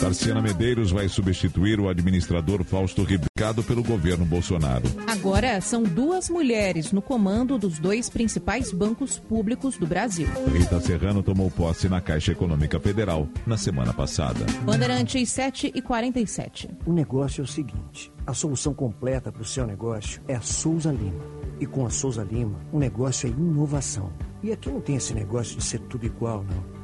Tarciana 0.00 0.40
Medeiros 0.40 0.90
vai 0.90 1.08
substituir 1.08 1.78
o 1.78 1.86
administrador 1.86 2.64
Fausto 2.64 3.02
Ribicado 3.02 3.62
pelo 3.62 3.82
governo 3.82 4.24
Bolsonaro. 4.24 4.84
Agora 5.06 5.60
são 5.60 5.82
duas 5.82 6.30
mulheres 6.30 6.90
no 6.90 7.02
comando 7.02 7.58
dos 7.58 7.78
dois 7.78 8.08
principais 8.08 8.72
bancos 8.72 9.18
públicos 9.18 9.76
do 9.76 9.86
Brasil. 9.86 10.26
Rita 10.52 10.80
Serrano 10.80 11.22
tomou 11.22 11.50
posse 11.50 11.86
na 11.86 12.00
Caixa 12.00 12.32
Econômica 12.32 12.80
Federal 12.80 13.28
na 13.46 13.58
semana 13.58 13.92
passada. 13.92 14.46
Bandeirantes 14.62 15.30
7 15.30 15.70
e 15.74 15.82
47. 15.82 16.70
O 16.86 16.92
negócio 16.94 17.42
é 17.42 17.44
o 17.44 17.46
seguinte: 17.46 18.10
a 18.26 18.32
solução 18.32 18.72
completa 18.72 19.30
para 19.30 19.42
o 19.42 19.44
seu 19.44 19.66
negócio 19.66 20.22
é 20.26 20.34
a 20.34 20.40
Souza 20.40 20.90
Lima. 20.90 21.40
E 21.60 21.66
com 21.66 21.84
a 21.84 21.90
Souza 21.90 22.24
Lima, 22.24 22.58
o 22.72 22.78
negócio 22.78 23.26
é 23.26 23.30
inovação. 23.30 24.10
E 24.42 24.50
aqui 24.50 24.70
não 24.70 24.80
tem 24.80 24.96
esse 24.96 25.12
negócio 25.12 25.58
de 25.58 25.62
ser 25.62 25.80
tudo 25.80 26.06
igual, 26.06 26.42
não. 26.42 26.79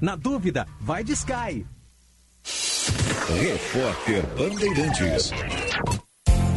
na 0.00 0.16
dúvida, 0.16 0.66
vai 0.80 1.02
de 1.02 1.12
Sky. 1.12 1.66
Repórter 3.40 4.24
Bandeirantes. 4.36 5.30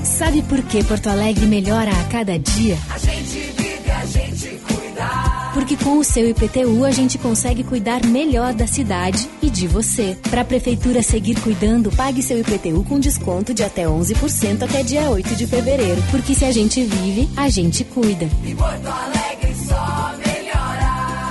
Sabe 0.04 0.42
por 0.44 0.62
que 0.64 0.84
Porto 0.84 1.08
Alegre 1.08 1.46
melhora 1.46 1.92
a 1.92 2.04
cada 2.06 2.38
dia? 2.38 2.78
A 2.90 2.98
gente 2.98 3.40
vive, 3.58 3.92
a 3.92 4.06
gente 4.06 4.48
cuida. 4.68 5.54
Porque 5.54 5.78
com 5.78 5.98
o 5.98 6.04
seu 6.04 6.30
IPTU 6.30 6.84
a 6.84 6.92
gente 6.92 7.18
consegue 7.18 7.64
cuidar 7.64 8.06
melhor 8.06 8.54
da 8.54 8.68
cidade 8.68 9.30
e 9.42 9.50
de 9.50 9.68
você. 9.68 10.18
Para 10.30 10.42
a 10.42 10.46
prefeitura 10.46 11.02
seguir 11.02 11.40
cuidando, 11.42 11.92
pague 11.92 12.22
seu 12.22 12.40
IPTU 12.40 12.84
com 12.84 13.00
desconto 13.00 13.54
de 13.54 13.64
até 13.64 13.86
11% 13.86 14.64
até 14.64 14.84
dia 14.84 15.10
8 15.10 15.36
de 15.36 15.48
fevereiro. 15.48 16.02
Porque 16.12 16.34
se 16.34 16.46
a 16.46 16.52
gente 16.52 16.84
vive, 16.84 17.30
a 17.38 17.50
gente 17.50 17.84
cuida. 17.84 18.28
E 18.44 18.56
Porto 18.56 18.88
Alegre 18.88 19.56
só 19.68 20.14
melhora. 20.18 20.43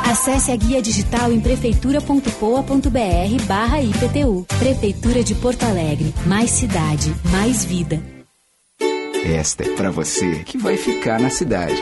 Acesse 0.04 0.50
a 0.50 0.56
guia 0.56 0.82
digital 0.82 1.32
em 1.32 1.40
prefeitura.poa.br 1.40 3.44
barra 3.46 3.80
IPTU. 3.80 4.44
Prefeitura 4.58 5.22
de 5.22 5.34
Porto 5.34 5.64
Alegre. 5.64 6.12
Mais 6.26 6.50
cidade, 6.50 7.14
mais 7.30 7.64
vida. 7.64 8.02
Esta 9.24 9.64
é 9.64 9.74
pra 9.74 9.90
você 9.90 10.42
que 10.44 10.58
vai 10.58 10.76
ficar 10.76 11.20
na 11.20 11.30
cidade. 11.30 11.80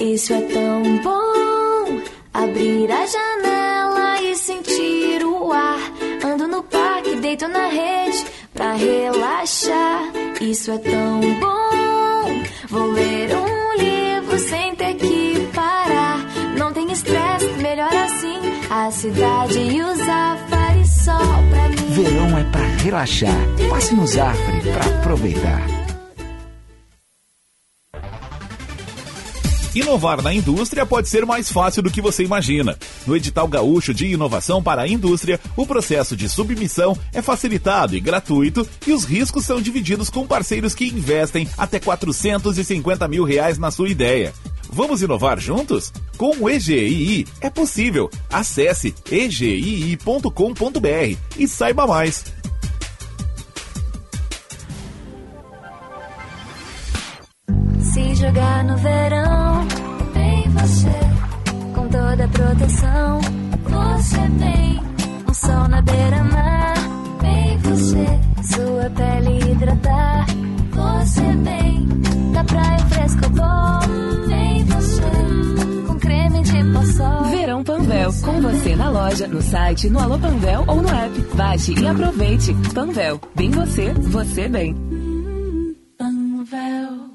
Isso 0.00 0.32
é 0.32 0.40
tão 0.40 0.82
bom. 1.02 2.00
Abrir 2.32 2.90
a 2.90 3.06
janela 3.06 4.22
e 4.22 4.34
sentir 4.34 5.22
o 5.24 5.52
ar. 5.52 5.92
Ando 6.24 6.48
no 6.48 6.62
parque, 6.62 7.16
deito 7.16 7.46
na 7.48 7.66
rede 7.66 8.24
pra 8.54 8.72
relaxar. 8.72 10.10
Isso 10.40 10.70
é 10.70 10.78
tão 10.78 11.20
bom. 11.38 12.42
Vou 12.68 12.90
ler 12.92 13.30
um 13.36 13.78
livro 13.78 14.38
sem 14.38 14.74
ter 14.74 14.94
que. 14.94 15.19
Estresse, 16.92 17.46
melhor 17.62 17.94
assim. 17.94 18.38
A 18.68 18.90
cidade 18.90 19.58
e 19.58 19.82
o 19.82 19.96
Zafari 19.96 20.86
só 20.86 21.18
pra 21.18 21.68
mim. 21.68 21.76
Verão 21.90 22.38
é 22.38 22.44
pra 22.44 22.66
relaxar. 22.82 23.46
Passe 23.68 23.94
no 23.94 24.06
Zafre 24.06 24.60
pra 24.60 24.98
aproveitar. 24.98 25.80
Inovar 29.72 30.20
na 30.20 30.34
indústria 30.34 30.84
pode 30.84 31.08
ser 31.08 31.24
mais 31.24 31.50
fácil 31.50 31.80
do 31.80 31.92
que 31.92 32.00
você 32.00 32.24
imagina. 32.24 32.76
No 33.06 33.16
edital 33.16 33.46
gaúcho 33.46 33.94
de 33.94 34.06
inovação 34.06 34.60
para 34.60 34.82
a 34.82 34.88
indústria, 34.88 35.38
o 35.56 35.64
processo 35.64 36.16
de 36.16 36.28
submissão 36.28 36.98
é 37.12 37.22
facilitado 37.22 37.94
e 37.94 38.00
gratuito 38.00 38.66
e 38.84 38.92
os 38.92 39.04
riscos 39.04 39.44
são 39.44 39.62
divididos 39.62 40.10
com 40.10 40.26
parceiros 40.26 40.74
que 40.74 40.86
investem 40.86 41.48
até 41.56 41.78
450 41.78 43.06
mil 43.06 43.22
reais 43.22 43.58
na 43.58 43.70
sua 43.70 43.88
ideia. 43.88 44.34
Vamos 44.72 45.02
inovar 45.02 45.38
juntos? 45.38 45.92
Com 46.16 46.36
o 46.38 46.48
EGII 46.48 47.26
é 47.40 47.50
possível. 47.50 48.08
Acesse 48.30 48.94
egii.com.br 49.10 50.28
e 51.38 51.48
saiba 51.48 51.86
mais. 51.86 52.24
Se 57.80 58.14
jogar 58.14 58.64
no 58.64 58.76
verão, 58.76 59.66
vem 60.14 60.48
você. 60.50 61.00
Com 61.74 61.88
toda 61.88 62.24
a 62.24 62.28
proteção, 62.28 63.20
você 63.64 64.28
vem. 64.38 64.80
Um 65.28 65.34
sol 65.34 65.68
na 65.68 65.82
beira-mar, 65.82 66.74
vem 67.20 67.58
você. 67.58 68.06
Sua 68.54 68.90
pele 68.90 69.50
hidratar, 69.50 70.26
você 70.70 71.22
vem. 71.42 71.88
Da 72.32 72.44
praia 72.44 72.78
fresco 72.90 73.28
bom, 73.30 74.26
vem 74.28 74.39
Verão 77.30 77.64
Panvel, 77.64 78.10
com 78.22 78.40
você 78.40 78.76
na 78.76 78.90
loja, 78.90 79.26
no 79.26 79.42
site, 79.42 79.90
no 79.90 79.98
Alô 79.98 80.18
Panvel 80.18 80.64
ou 80.66 80.76
no 80.76 80.88
app. 80.88 81.20
Baixe 81.34 81.74
e 81.78 81.86
aproveite. 81.86 82.54
Panvel, 82.74 83.20
bem 83.34 83.50
você, 83.50 83.92
você 83.92 84.48
bem. 84.48 84.74
Panvel. 85.98 87.09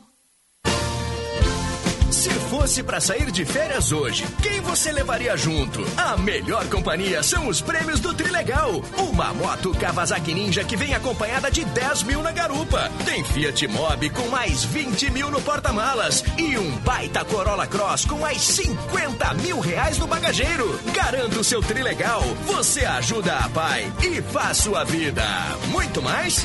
Se 2.26 2.32
fosse 2.50 2.82
pra 2.82 3.00
sair 3.00 3.30
de 3.30 3.46
férias 3.46 3.92
hoje, 3.92 4.26
quem 4.42 4.60
você 4.62 4.92
levaria 4.92 5.38
junto? 5.38 5.86
A 5.96 6.18
melhor 6.18 6.68
companhia 6.70 7.22
são 7.22 7.48
os 7.48 7.62
prêmios 7.62 8.00
do 8.00 8.16
Trilegal. 8.16 8.82
Uma 8.98 9.32
moto 9.32 9.72
Kawasaki 9.78 10.34
Ninja 10.34 10.64
que 10.64 10.76
vem 10.76 10.96
acompanhada 10.96 11.52
de 11.52 11.64
10 11.64 12.02
mil 12.02 12.24
na 12.24 12.32
garupa. 12.32 12.92
Tem 13.06 13.24
Fiat 13.24 13.68
Mobi 13.68 14.10
com 14.10 14.28
mais 14.30 14.64
20 14.64 15.12
mil 15.12 15.30
no 15.30 15.40
porta-malas. 15.40 16.24
E 16.36 16.58
um 16.58 16.72
baita 16.78 17.24
Corolla 17.24 17.68
Cross 17.68 18.06
com 18.06 18.18
mais 18.18 18.42
50 18.42 19.32
mil 19.36 19.60
reais 19.60 20.00
no 20.00 20.08
bagageiro. 20.08 20.80
Garanta 20.96 21.40
o 21.40 21.44
seu 21.44 21.62
Trilegal. 21.62 22.24
Você 22.48 22.86
ajuda 22.86 23.38
a 23.38 23.50
pai 23.50 23.94
e 24.02 24.20
faz 24.24 24.58
sua 24.58 24.84
vida. 24.84 25.24
Muito 25.68 26.02
mais? 26.02 26.44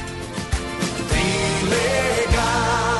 Trilegal. 1.09 3.00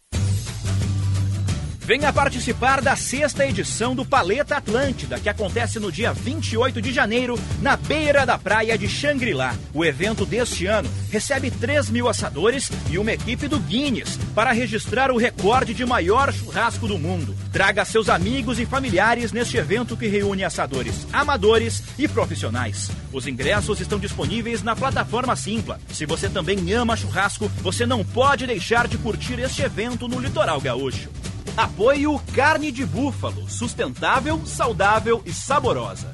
Venha 1.83 2.13
participar 2.13 2.79
da 2.79 2.95
sexta 2.95 3.43
edição 3.43 3.95
do 3.95 4.05
Paleta 4.05 4.55
Atlântida, 4.55 5.19
que 5.19 5.27
acontece 5.27 5.79
no 5.79 5.91
dia 5.91 6.13
28 6.13 6.79
de 6.79 6.93
janeiro, 6.93 7.39
na 7.59 7.75
beira 7.75 8.23
da 8.23 8.37
praia 8.37 8.77
de 8.77 8.87
Xangri-Lá. 8.87 9.55
O 9.73 9.83
evento 9.83 10.23
deste 10.23 10.67
ano 10.67 10.87
recebe 11.09 11.49
3 11.49 11.89
mil 11.89 12.07
assadores 12.07 12.71
e 12.91 12.99
uma 12.99 13.11
equipe 13.11 13.47
do 13.47 13.59
Guinness 13.59 14.19
para 14.35 14.51
registrar 14.51 15.09
o 15.09 15.17
recorde 15.17 15.73
de 15.73 15.83
maior 15.83 16.31
churrasco 16.31 16.87
do 16.87 16.99
mundo. 16.99 17.35
Traga 17.51 17.83
seus 17.83 18.09
amigos 18.09 18.59
e 18.59 18.65
familiares 18.65 19.31
neste 19.31 19.57
evento 19.57 19.97
que 19.97 20.07
reúne 20.07 20.43
assadores 20.43 21.07
amadores 21.11 21.81
e 21.97 22.07
profissionais. 22.07 22.91
Os 23.11 23.25
ingressos 23.25 23.81
estão 23.81 23.97
disponíveis 23.97 24.61
na 24.61 24.75
plataforma 24.75 25.35
Simpla. 25.35 25.79
Se 25.91 26.05
você 26.05 26.29
também 26.29 26.71
ama 26.73 26.95
churrasco, 26.95 27.49
você 27.61 27.87
não 27.87 28.05
pode 28.05 28.45
deixar 28.45 28.87
de 28.87 28.99
curtir 28.99 29.39
este 29.39 29.63
evento 29.63 30.07
no 30.07 30.19
Litoral 30.19 30.61
Gaúcho. 30.61 31.09
Apoio 31.57 32.19
Carne 32.33 32.71
de 32.71 32.85
Búfalo, 32.85 33.49
sustentável, 33.49 34.41
saudável 34.45 35.21
e 35.25 35.33
saborosa. 35.33 36.13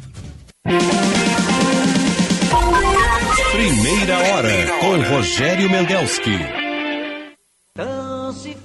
Primeira 3.51 4.17
hora 4.17 4.79
com 4.79 5.15
Rogério 5.15 5.69
Mendelski. 5.69 6.67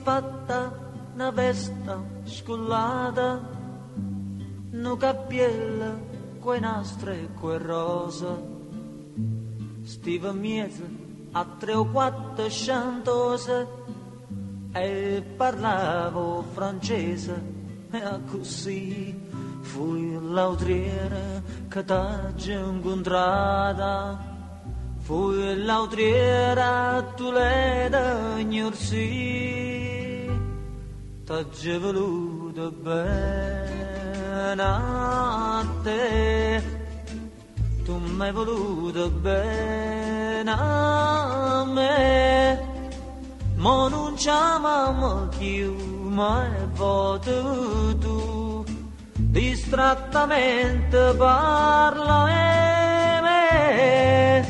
fatta 0.05 0.73
una 1.15 1.31
vesta 1.31 2.03
scollata, 2.25 3.41
no 4.73 4.97
cappiella, 4.97 5.97
quei 6.41 6.61
nastri 6.61 7.13
e 7.13 7.29
quei 7.41 7.59
rosa. 7.59 8.37
Stiva 9.85 10.33
miezza 10.33 10.85
a 11.33 11.45
tre 11.45 11.75
o 11.75 11.85
quattro 11.87 12.51
centose 12.51 13.67
e 14.73 15.23
parlavo 15.37 16.43
francese 16.53 17.43
e 17.91 18.01
così 18.31 19.15
fui 19.61 20.19
l'autriere 20.21 21.43
che 21.69 21.85
t'ha 21.85 22.33
incontrata. 22.47 24.31
Fui 24.99 25.63
l'autriera, 25.65 27.03
tu 27.17 27.31
da 27.33 28.39
ignorsi, 28.39 29.83
già 31.25 31.79
voluto 31.79 32.71
bene 32.71 34.63
a 34.63 35.67
te, 35.83 36.63
tu 37.85 37.97
mi 37.97 38.23
hai 38.23 38.33
voluto 38.33 39.11
bene 39.11 40.51
a 40.51 41.65
me, 41.67 42.72
ma 43.63 43.89
non 43.89 44.17
ci 44.17 44.29
amiamo 44.29 45.29
più, 45.39 45.73
ma 46.09 46.47
è 46.47 46.67
voto 46.75 47.97
tu, 47.97 48.65
distrattamente 49.15 51.15
parla 51.17 52.29
e 52.29 53.21
me. 53.21 54.45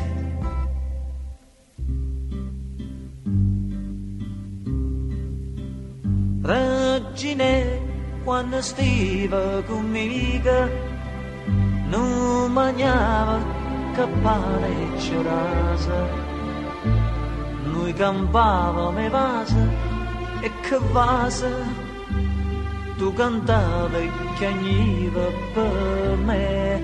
Regine, 6.40 7.80
quando 8.24 8.62
stiva 8.62 9.62
conmigo, 9.66 10.70
non 11.88 12.50
mangiava 12.50 13.38
che 13.94 14.06
pane 14.22 14.94
e 14.94 14.98
Noi 17.82 17.94
campavamo 17.94 19.00
e 19.00 19.08
vasa 19.08 19.68
e 20.40 20.50
che 20.60 20.78
vasa, 20.92 21.50
tu 22.96 23.12
cantavi 23.12 24.08
che 24.38 24.46
agniva 24.46 25.26
per 25.52 26.16
me. 26.18 26.80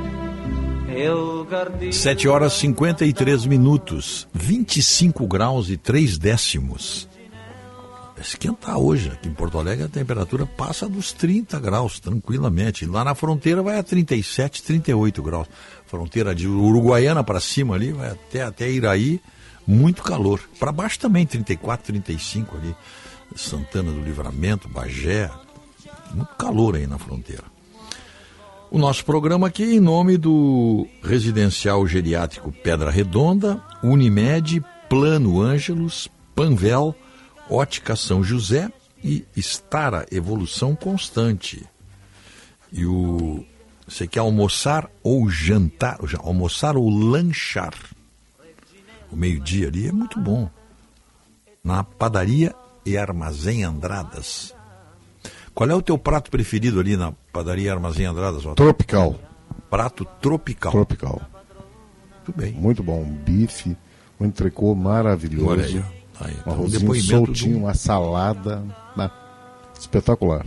Eu 0.89 1.47
guardi 1.47 1.93
7 1.93 2.27
horas 2.27 2.55
53 2.55 3.47
minutos, 3.47 4.27
25 4.33 5.29
graus 5.29 5.71
e 5.71 5.77
3 5.77 6.19
décimos. 6.19 7.09
Esquentar 8.21 8.77
hoje. 8.77 9.11
Aqui 9.11 9.29
em 9.29 9.35
Porto 9.35 9.57
Alegre 9.61 9.85
a 9.85 9.89
temperatura 9.89 10.47
passa 10.47 10.89
dos 10.89 11.13
30 11.13 11.61
graus 11.61 12.01
tranquilamente. 12.01 12.85
Lá 12.85 13.05
na 13.05 13.15
fronteira 13.15 13.63
vai 13.63 13.79
a 13.79 13.85
37, 13.85 14.65
38 14.65 15.23
graus. 15.23 15.47
Fronteira 15.87 16.35
de 16.35 16.49
Uruguaiana 16.49 17.23
para 17.23 17.39
cima 17.39 17.77
ali, 17.77 17.93
vai 17.93 18.11
até, 18.11 18.43
até 18.43 18.69
Iraí, 18.69 19.21
muito 19.69 20.03
calor. 20.03 20.41
Para 20.59 20.73
baixo 20.73 20.99
também, 20.99 21.27
34, 21.27 21.93
35 21.93 22.57
ali. 22.57 22.75
Santana 23.37 23.93
do 23.93 24.01
Livramento, 24.01 24.67
Bagé. 24.67 25.31
Muito 26.15 26.35
calor 26.37 26.75
aí 26.75 26.87
na 26.87 26.97
fronteira. 26.99 27.45
O 28.71 28.79
nosso 28.79 29.05
programa 29.05 29.47
aqui 29.47 29.65
em 29.65 29.81
nome 29.81 30.17
do 30.17 30.87
Residencial 31.03 31.87
Geriátrico 31.87 32.51
Pedra 32.51 32.91
Redonda, 32.91 33.63
Unimed, 33.83 34.65
Plano 34.89 35.41
Ângelos, 35.41 36.09
Panvel, 36.35 36.95
Ótica 37.51 37.95
São 37.95 38.25
José 38.25 38.73
e 39.05 39.25
Estara 39.37 40.07
Evolução 40.11 40.75
Constante. 40.75 41.65
E 42.73 42.87
o 42.87 43.45
você 43.87 44.07
quer 44.07 44.21
almoçar 44.21 44.91
ou 45.03 45.31
jantar, 45.31 45.99
almoçar 46.19 46.77
ou 46.77 46.91
lanchar? 46.91 47.75
O 49.11 49.17
meio-dia 49.17 49.69
ali 49.69 49.89
é 49.89 49.93
muito 49.93 50.19
bom. 50.21 50.49
Na 51.65 51.83
padaria 51.85 52.55
e 52.85 52.97
armazém 52.97 53.65
Andradas. 53.65 54.55
Qual 55.55 55.69
é 55.69 55.75
o 55.75 55.83
teu 55.83 55.99
prato 55.99 56.31
preferido 56.31 56.79
ali 56.79 56.97
na 56.97 57.13
padaria 57.33 57.73
Armazém 57.73 58.07
Andradas? 58.07 58.45
Otto? 58.47 58.55
Tropical. 58.55 59.17
Prato 59.69 60.05
tropical. 60.23 60.71
Tropical. 60.73 61.21
Muito 62.27 62.33
bem. 62.39 62.53
Muito 62.53 62.83
bom. 62.83 63.01
Um 63.03 63.13
bife, 63.13 63.77
um 64.21 64.27
entrecô 64.27 64.75
maravilhoso. 64.75 65.49
Olha 65.51 65.65
aí, 65.65 65.79
ó. 65.81 65.99
Aí, 66.25 66.33
um 66.35 66.39
então, 66.39 66.53
arrozinho 66.53 67.03
soltinho, 67.03 67.53
do- 67.59 67.65
uma 67.65 67.75
salada. 67.75 68.65
né? 68.97 69.11
Espetacular. 69.79 70.47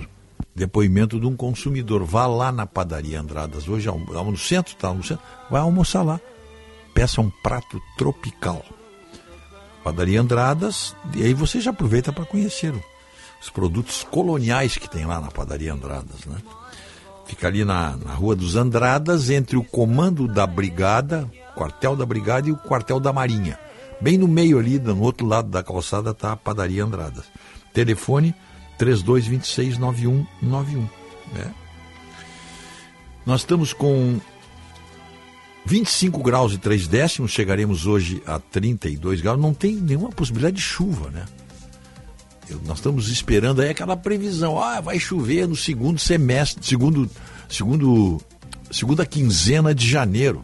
Depoimento 0.55 1.19
de 1.19 1.25
um 1.25 1.35
consumidor. 1.35 2.03
Vá 2.05 2.25
lá 2.25 2.51
na 2.51 2.65
padaria 2.65 3.19
Andradas. 3.19 3.67
Hoje, 3.67 3.87
almo- 3.89 4.13
no 4.31 4.37
centro, 4.37 4.75
tá 4.75 4.93
no 4.93 5.03
centro. 5.03 5.23
Vai 5.49 5.61
almoçar 5.61 6.03
lá. 6.03 6.19
Peça 7.01 7.19
um 7.19 7.31
prato 7.31 7.81
tropical. 7.97 8.63
Padaria 9.83 10.21
Andradas. 10.21 10.95
E 11.15 11.23
aí 11.23 11.33
você 11.33 11.59
já 11.59 11.71
aproveita 11.71 12.13
para 12.13 12.25
conhecer 12.25 12.71
os 13.41 13.49
produtos 13.49 14.03
coloniais 14.03 14.77
que 14.77 14.87
tem 14.87 15.03
lá 15.07 15.19
na 15.19 15.31
padaria 15.31 15.73
Andradas, 15.73 16.27
né? 16.27 16.37
Fica 17.25 17.47
ali 17.47 17.65
na, 17.65 17.97
na 17.97 18.13
Rua 18.13 18.35
dos 18.35 18.55
Andradas, 18.55 19.31
entre 19.31 19.57
o 19.57 19.63
comando 19.63 20.27
da 20.27 20.45
Brigada, 20.45 21.27
quartel 21.55 21.95
da 21.95 22.05
Brigada 22.05 22.49
e 22.49 22.51
o 22.51 22.57
quartel 22.57 22.99
da 22.99 23.11
Marinha. 23.11 23.57
Bem 23.99 24.15
no 24.15 24.27
meio 24.27 24.59
ali, 24.59 24.77
no 24.77 25.01
outro 25.01 25.25
lado 25.25 25.49
da 25.49 25.63
calçada, 25.63 26.11
está 26.11 26.33
a 26.33 26.37
padaria 26.37 26.83
Andradas. 26.83 27.25
Telefone 27.73 28.35
3226-9191. 28.77 30.27
Né? 31.33 31.51
Nós 33.25 33.41
estamos 33.41 33.73
com 33.73 34.19
25 35.65 36.21
graus 36.23 36.53
e 36.53 36.57
3 36.57 36.87
décimos, 36.87 37.31
chegaremos 37.31 37.85
hoje 37.85 38.21
a 38.25 38.39
32 38.39 39.21
graus. 39.21 39.39
Não 39.39 39.53
tem 39.53 39.75
nenhuma 39.75 40.09
possibilidade 40.09 40.55
de 40.57 40.61
chuva, 40.61 41.09
né? 41.11 41.25
Eu- 42.49 42.59
nós 42.65 42.79
estamos 42.79 43.07
esperando 43.09 43.61
aí 43.61 43.69
aquela 43.69 43.95
previsão. 43.95 44.59
Ah, 44.61 44.81
vai 44.81 44.99
chover 44.99 45.47
no 45.47 45.55
segundo 45.55 45.99
semestre, 45.99 46.65
segundo, 46.65 47.09
segundo, 47.47 48.19
segunda 48.71 49.05
quinzena 49.05 49.73
de 49.73 49.87
janeiro. 49.87 50.43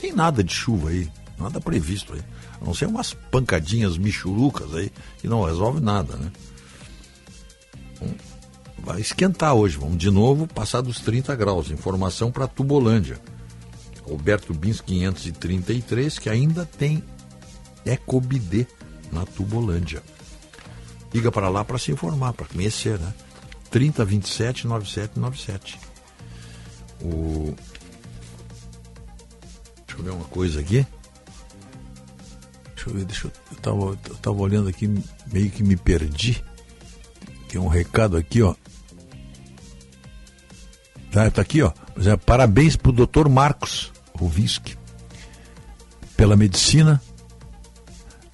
Tem 0.00 0.12
nada 0.12 0.42
de 0.42 0.52
chuva 0.52 0.88
aí, 0.90 1.08
nada 1.38 1.60
previsto 1.60 2.14
aí. 2.14 2.22
A 2.60 2.64
não 2.64 2.74
ser 2.74 2.86
umas 2.86 3.12
pancadinhas 3.30 3.98
michurucas 3.98 4.74
aí, 4.74 4.90
que 5.20 5.28
não 5.28 5.44
resolve 5.44 5.80
nada, 5.80 6.16
né? 6.16 6.32
Vai 8.78 9.00
esquentar 9.00 9.54
hoje, 9.54 9.76
vamos 9.78 9.96
de 9.98 10.10
novo 10.10 10.46
passar 10.46 10.80
dos 10.80 11.00
30 11.00 11.34
graus. 11.36 11.70
Informação 11.70 12.30
para 12.32 12.46
Tubolândia. 12.46 13.18
Roberto 14.04 14.52
Bins 14.52 14.80
533, 14.80 16.18
que 16.18 16.28
ainda 16.28 16.66
tem 16.66 17.02
Ecobidê 17.84 18.66
na 19.10 19.24
Tubolândia. 19.24 20.02
Liga 21.12 21.30
para 21.30 21.48
lá 21.48 21.64
para 21.64 21.78
se 21.78 21.92
informar, 21.92 22.32
para 22.32 22.46
conhecer, 22.46 22.98
né? 22.98 23.14
3027 23.70 24.66
9797. 24.66 25.80
O... 27.00 27.54
Deixa 29.86 30.00
eu 30.00 30.04
ver 30.04 30.10
uma 30.10 30.24
coisa 30.24 30.60
aqui. 30.60 30.86
Deixa 32.74 32.90
eu 32.90 32.94
ver, 32.94 33.04
deixa 33.04 33.26
eu. 33.26 33.32
Eu 33.52 33.56
tava, 33.58 33.80
eu 34.08 34.16
tava 34.16 34.36
olhando 34.36 34.68
aqui, 34.68 34.88
meio 35.32 35.50
que 35.50 35.62
me 35.62 35.76
perdi. 35.76 36.44
Tem 37.48 37.60
um 37.60 37.68
recado 37.68 38.16
aqui, 38.16 38.42
ó. 38.42 38.54
Tá, 41.10 41.30
tá 41.30 41.42
aqui, 41.42 41.62
ó. 41.62 41.72
Parabéns 42.26 42.76
pro 42.76 42.90
doutor 42.90 43.28
Marcos 43.28 43.93
Rovinski 44.18 44.76
pela 46.16 46.36
medicina, 46.36 47.00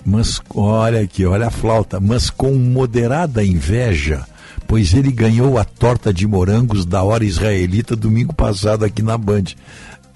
mas 0.05 0.41
olha 0.55 1.01
aqui, 1.01 1.25
olha 1.25 1.49
a 1.49 1.51
flauta, 1.51 1.99
mas 1.99 2.31
com 2.31 2.55
moderada 2.55 3.45
inveja, 3.45 4.27
pois 4.67 4.95
ele 4.95 5.11
ganhou 5.11 5.59
a 5.59 5.65
torta 5.65 6.13
de 6.13 6.27
morangos 6.27 6.85
da 6.85 7.03
hora 7.03 7.25
israelita 7.25 7.97
domingo 7.97 8.35
passado 8.35 8.85
aqui 8.85 9.03
na 9.03 9.17
Band. 9.17 9.45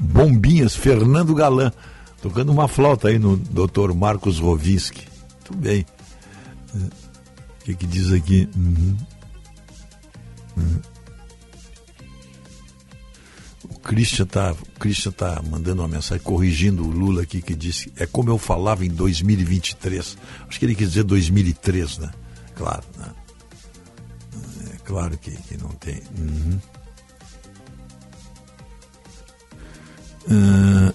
Bombinhas, 0.01 0.75
Fernando 0.75 1.35
Galan, 1.35 1.73
tocando 2.21 2.53
uma 2.53 2.69
flauta 2.69 3.09
aí 3.09 3.19
no 3.19 3.37
Dr. 3.37 3.95
Marcos 3.95 4.39
Rovinski. 4.39 5.07
Muito 5.33 5.57
bem. 5.57 5.87
O 6.75 7.65
que, 7.65 7.75
que 7.75 7.87
diz 7.87 8.13
aqui? 8.13 8.49
Uhum. 8.57 8.97
Uhum. 10.57 10.94
Christian 13.85 14.25
tá, 14.25 14.53
o 14.53 14.79
Christian 14.81 15.13
tá 15.13 15.43
mandando 15.49 15.83
uma 15.83 15.89
mensagem 15.89 16.25
corrigindo 16.25 16.83
o 16.83 16.91
Lula 16.91 17.23
aqui 17.23 17.43
que 17.43 17.55
disse 17.55 17.93
é 17.99 18.07
como 18.07 18.31
eu 18.31 18.39
falava 18.39 18.85
em 18.85 18.89
2023. 18.89 20.17
Acho 20.49 20.59
que 20.59 20.65
ele 20.65 20.75
quis 20.75 20.89
dizer 20.89 21.05
2003, 21.05 21.99
né? 21.99 22.11
Claro, 22.55 22.83
né? 22.99 23.11
É 24.73 24.77
claro 24.85 25.19
que, 25.19 25.31
que 25.31 25.59
não 25.59 25.69
tem. 25.71 26.03
Uhum. 26.19 26.59
Ah, 30.31 30.95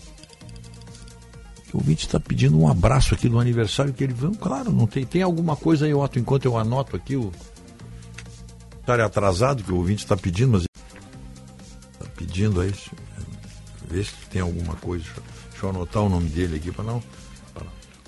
o 1.71 1.77
ouvinte 1.77 2.07
está 2.07 2.19
pedindo 2.19 2.59
um 2.59 2.67
abraço 2.67 3.13
aqui 3.13 3.29
no 3.29 3.39
aniversário 3.39 3.93
que 3.93 4.03
ele 4.03 4.13
veio. 4.13 4.35
Claro, 4.35 4.71
não 4.71 4.87
tem. 4.87 5.05
Tem 5.05 5.21
alguma 5.21 5.55
coisa 5.55 5.85
aí, 5.85 5.93
Otto, 5.93 6.17
enquanto 6.17 6.45
eu 6.45 6.57
anoto 6.57 6.95
aqui 6.95 7.15
o. 7.15 7.31
Estar 8.81 8.99
atrasado 8.99 9.63
que 9.63 9.71
o 9.71 9.75
ouvinte 9.75 10.03
está 10.03 10.17
pedindo, 10.17 10.53
mas 10.53 10.63
Está 10.63 10.68
pedindo 12.19 12.59
aí. 12.59 12.73
Vê 13.89 14.03
se 14.03 14.11
tem 14.29 14.41
alguma 14.41 14.75
coisa. 14.75 15.05
Deixa, 15.49 15.65
eu 15.65 15.69
anotar 15.69 16.03
o 16.03 16.09
nome 16.09 16.27
dele 16.29 16.57
aqui 16.57 16.71
para 16.71 16.83
não. 16.83 17.01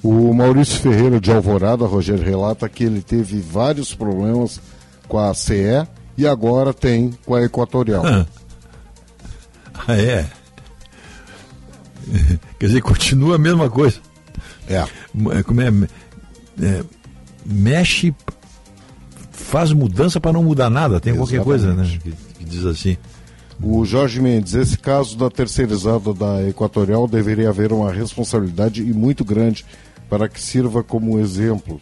O 0.03 0.33
Maurício 0.33 0.79
Ferreira 0.79 1.19
de 1.19 1.31
Alvorada, 1.31 1.85
Rogério, 1.85 2.23
relata 2.23 2.67
que 2.67 2.83
ele 2.83 3.01
teve 3.01 3.39
vários 3.39 3.93
problemas 3.93 4.59
com 5.07 5.17
a 5.17 5.33
CE 5.33 5.87
e 6.17 6.27
agora 6.27 6.73
tem 6.73 7.11
com 7.25 7.35
a 7.35 7.43
Equatorial. 7.43 8.03
Ah, 9.87 9.95
é? 9.95 10.27
Quer 12.59 12.65
dizer, 12.67 12.81
continua 12.81 13.35
a 13.35 13.39
mesma 13.39 13.69
coisa. 13.69 13.99
É. 14.67 14.85
Como 15.43 15.61
é? 15.61 15.67
é 16.61 16.83
mexe, 17.45 18.13
faz 19.31 19.71
mudança 19.71 20.19
para 20.19 20.33
não 20.33 20.43
mudar 20.43 20.69
nada. 20.69 20.99
Tem 20.99 21.15
qualquer 21.15 21.43
coisa, 21.43 21.73
né? 21.73 21.99
Que, 22.03 22.11
que 22.11 22.43
diz 22.43 22.65
assim. 22.65 22.97
O 23.63 23.85
Jorge 23.85 24.19
Mendes, 24.19 24.55
esse 24.55 24.77
caso 24.77 25.15
da 25.15 25.29
terceirizada 25.29 26.13
da 26.13 26.47
Equatorial 26.47 27.07
deveria 27.07 27.49
haver 27.49 27.71
uma 27.71 27.91
responsabilidade 27.91 28.81
e 28.81 28.91
muito 28.93 29.23
grande 29.23 29.63
para 30.09 30.27
que 30.27 30.41
sirva 30.41 30.83
como 30.83 31.19
exemplo 31.19 31.79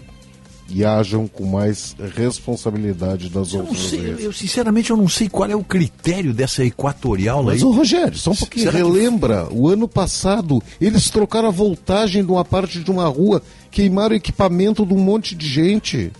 e 0.72 0.85
hajam 0.85 1.27
com 1.27 1.45
mais 1.45 1.95
responsabilidade 2.16 3.30
das 3.30 3.53
Eu, 3.53 3.61
outras 3.61 3.80
sei, 3.80 3.99
vezes. 4.01 4.24
eu, 4.25 4.32
sinceramente 4.33 4.91
eu 4.91 4.98
não 4.98 5.08
sei 5.08 5.27
qual 5.27 5.49
é 5.49 5.56
o 5.56 5.64
critério 5.64 6.32
dessa 6.32 6.64
equatorial 6.64 7.41
Mas, 7.43 7.61
aí. 7.61 7.67
ô 7.67 7.72
Rogério, 7.72 8.16
só 8.17 8.32
um 8.32 8.35
pouquinho, 8.35 8.66
Será 8.66 8.77
que- 8.77 8.83
relembra, 8.85 9.48
o 9.49 9.67
ano 9.67 9.88
passado 9.88 10.61
eles 10.80 11.09
trocaram 11.09 11.48
a 11.48 11.51
voltagem 11.51 12.24
de 12.24 12.32
uma 12.32 12.45
parte 12.45 12.83
de 12.83 12.91
uma 12.91 13.08
rua, 13.08 13.41
queimaram 13.72 14.16
equipamento 14.16 14.85
de 14.85 14.93
um 14.93 14.99
monte 14.99 15.33
de 15.33 15.48
gente. 15.48 16.11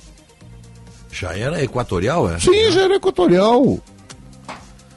Já 1.12 1.38
era 1.38 1.62
equatorial, 1.64 2.32
é? 2.32 2.40
Sim, 2.40 2.72
já 2.72 2.84
era 2.86 2.96
equatorial. 2.96 3.78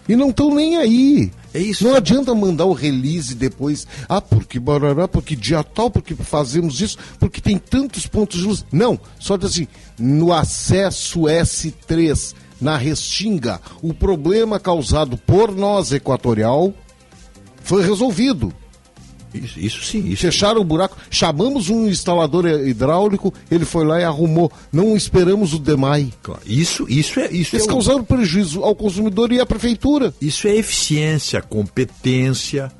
E 0.09 0.17
não 0.17 0.31
estão 0.31 0.55
nem 0.55 0.77
aí. 0.77 1.31
É 1.55 1.61
isso. 1.61 1.85
Não 1.85 1.95
adianta 1.95 2.35
mandar 2.35 2.65
o 2.65 2.73
release 2.73 3.35
depois. 3.35 3.87
Ah, 4.09 4.21
porque 4.21 4.59
barará, 4.59 5.07
porque 5.07 5.37
dia 5.37 5.63
tal, 5.63 5.91
porque 5.91 6.15
fazemos 6.15 6.81
isso, 6.81 6.99
porque 7.19 7.41
tem 7.41 7.59
tantos 7.59 8.07
pontos 8.07 8.41
de 8.41 8.47
luz. 8.47 8.65
Não, 8.73 8.99
só 9.19 9.37
diz 9.37 9.51
assim, 9.51 9.69
no 9.99 10.33
acesso 10.33 11.23
S3, 11.23 12.35
na 12.61 12.77
Restinga, 12.77 13.61
o 13.83 13.93
problema 13.93 14.59
causado 14.59 15.17
por 15.17 15.55
nós, 15.55 15.93
Equatorial, 15.93 16.73
foi 17.63 17.85
resolvido. 17.85 18.53
Isso, 19.35 19.59
isso 19.61 19.85
sim. 19.85 20.07
Isso 20.09 20.23
Fecharam 20.23 20.61
o 20.61 20.65
buraco, 20.65 20.97
chamamos 21.11 21.71
um 21.71 21.87
instalador 21.89 22.47
hidráulico, 22.47 23.33
ele 23.51 23.65
foi 23.65 23.85
lá 23.85 24.01
e 24.01 24.05
arrumou. 24.05 24.51
Não 24.73 24.97
esperamos 24.97 25.55
o 25.55 25.59
DEMAI. 25.59 26.13
Isso, 26.47 26.87
isso 26.89 27.19
é 27.21 27.31
isso. 27.31 27.57
Eles 27.57 27.67
é 27.67 27.69
causaram 27.69 28.05
prejuízo 28.05 28.63
ao 28.63 28.75
consumidor 28.75 29.33
e 29.33 29.41
à 29.41 29.47
prefeitura. 29.47 30.13
Isso 30.21 30.47
é 30.49 30.55
eficiência, 30.57 31.41
competência, 31.43 32.71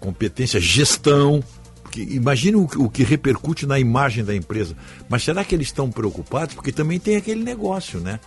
competência, 0.00 0.60
gestão. 0.60 1.42
que, 1.90 2.02
imagine 2.02 2.56
o, 2.56 2.66
que- 2.68 2.78
o 2.78 2.88
que 2.90 3.02
repercute 3.02 3.64
na 3.66 3.78
imagem 3.78 4.22
da 4.24 4.34
empresa. 4.36 4.76
Mas 5.08 5.22
será 5.24 5.42
que 5.42 5.54
eles 5.54 5.68
estão 5.68 5.90
preocupados? 5.90 6.54
Porque 6.54 6.70
também 6.70 6.98
tem 6.98 7.16
aquele 7.16 7.42
negócio, 7.42 7.98
né? 7.98 8.20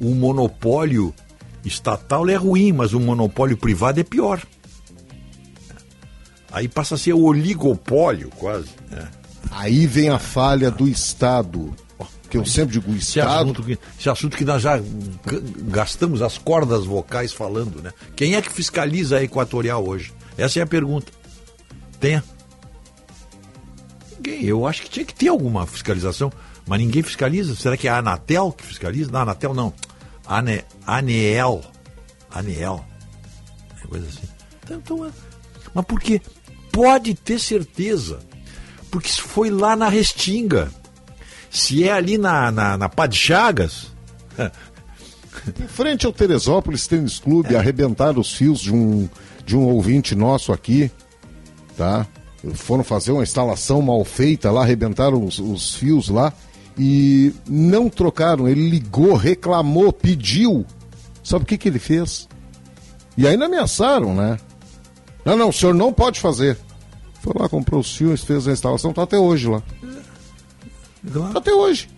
O 0.00 0.14
monopólio 0.14 1.12
estatal 1.64 2.28
é 2.28 2.36
ruim, 2.36 2.72
mas 2.72 2.92
o 2.94 3.00
monopólio 3.00 3.56
privado 3.56 3.98
é 4.00 4.04
pior. 4.04 4.40
Aí 6.52 6.68
passa 6.68 6.94
a 6.94 6.98
ser 6.98 7.12
oligopólio, 7.12 8.30
quase. 8.30 8.68
né? 8.90 9.08
Aí 9.50 9.86
vem 9.86 10.08
a 10.08 10.18
falha 10.18 10.70
do 10.70 10.88
Estado. 10.88 11.74
Que 12.28 12.36
eu 12.36 12.46
sempre 12.46 12.74
digo, 12.78 12.92
o 12.92 12.94
Esse 12.96 13.18
Estado. 13.18 13.42
assunto, 13.42 13.62
que, 13.64 13.78
esse 13.98 14.08
assunto 14.08 14.36
que 14.36 14.44
nós 14.44 14.62
já 14.62 14.80
gastamos 15.68 16.22
as 16.22 16.38
cordas 16.38 16.84
vocais 16.86 17.32
falando, 17.32 17.82
né? 17.82 17.92
Quem 18.14 18.36
é 18.36 18.42
que 18.42 18.52
fiscaliza 18.52 19.16
a 19.18 19.22
Equatorial 19.24 19.84
hoje? 19.86 20.12
Essa 20.38 20.60
é 20.60 20.62
a 20.62 20.66
pergunta. 20.66 21.10
Tem? 21.98 22.22
Ninguém. 24.16 24.44
Eu 24.44 24.66
acho 24.66 24.82
que 24.82 24.90
tinha 24.90 25.04
que 25.04 25.14
ter 25.14 25.28
alguma 25.28 25.66
fiscalização, 25.66 26.32
mas 26.66 26.78
ninguém 26.78 27.02
fiscaliza. 27.02 27.54
Será 27.56 27.76
que 27.76 27.88
é 27.88 27.90
a 27.90 27.98
Anatel 27.98 28.52
que 28.52 28.64
fiscaliza? 28.64 29.10
Não, 29.10 29.20
Anatel 29.20 29.52
não. 29.54 29.72
Ane, 30.26 30.62
Aneel. 30.86 31.62
Aneel. 32.30 32.84
Coisa 33.88 34.06
assim. 34.06 34.28
Então, 34.62 34.76
então, 34.78 35.06
é- 35.06 35.10
mas 35.74 35.84
por 35.84 35.98
quê? 35.98 36.20
Pode 36.72 37.14
ter 37.14 37.38
certeza. 37.38 38.20
Porque 38.90 39.08
isso 39.08 39.22
foi 39.22 39.50
lá 39.50 39.76
na 39.76 39.88
Restinga. 39.88 40.70
Se 41.50 41.84
é 41.84 41.92
ali 41.92 42.18
na, 42.18 42.50
na, 42.50 42.76
na 42.76 42.88
Pá 42.88 43.06
de 43.06 43.16
Chagas. 43.16 43.88
Em 45.58 45.68
frente 45.68 46.06
ao 46.06 46.12
Teresópolis 46.12 46.86
Tênis 46.86 47.18
Clube, 47.18 47.56
arrebentaram 47.56 48.20
os 48.20 48.34
fios 48.34 48.60
de 48.60 48.74
um, 48.74 49.08
de 49.46 49.56
um 49.56 49.66
ouvinte 49.68 50.14
nosso 50.14 50.52
aqui, 50.52 50.90
tá? 51.76 52.06
Foram 52.54 52.82
fazer 52.82 53.12
uma 53.12 53.22
instalação 53.22 53.80
mal 53.80 54.04
feita 54.04 54.50
lá, 54.50 54.62
arrebentaram 54.62 55.24
os, 55.24 55.38
os 55.38 55.74
fios 55.74 56.08
lá 56.08 56.32
e 56.78 57.32
não 57.46 57.88
trocaram. 57.88 58.48
Ele 58.48 58.68
ligou, 58.68 59.14
reclamou, 59.14 59.92
pediu. 59.92 60.64
Sabe 61.22 61.44
o 61.44 61.46
que, 61.46 61.58
que 61.58 61.68
ele 61.68 61.78
fez? 61.78 62.28
E 63.16 63.26
ainda 63.26 63.46
ameaçaram, 63.46 64.14
né? 64.14 64.38
Não, 65.24 65.36
não, 65.36 65.48
o 65.48 65.52
senhor 65.52 65.74
não 65.74 65.92
pode 65.92 66.20
fazer. 66.20 66.58
Foi 67.20 67.34
lá, 67.38 67.48
comprou 67.48 67.80
os 67.80 67.94
fios, 67.94 68.24
fez 68.24 68.48
a 68.48 68.52
instalação, 68.52 68.92
tá 68.92 69.02
até 69.02 69.18
hoje 69.18 69.48
lá. 69.48 69.62
Tá 71.32 71.38
até 71.38 71.52
hoje. 71.52 71.88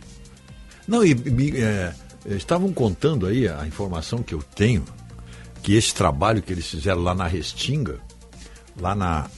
Não, 0.87 1.05
e 1.05 1.15
me, 1.15 1.57
é, 1.57 1.95
estavam 2.27 2.73
contando 2.73 3.27
aí 3.27 3.49
a 3.49 3.67
informação 3.67 4.23
que 4.23 4.35
eu 4.35 4.43
tenho, 4.55 4.85
que 5.63 5.75
esse 5.75 5.95
trabalho 5.95 6.43
que 6.43 6.53
eles 6.53 6.67
fizeram 6.67 7.03
lá 7.03 7.15
na 7.15 7.27
Restinga, 7.27 8.01
lá 8.81 8.95
na 8.95 9.29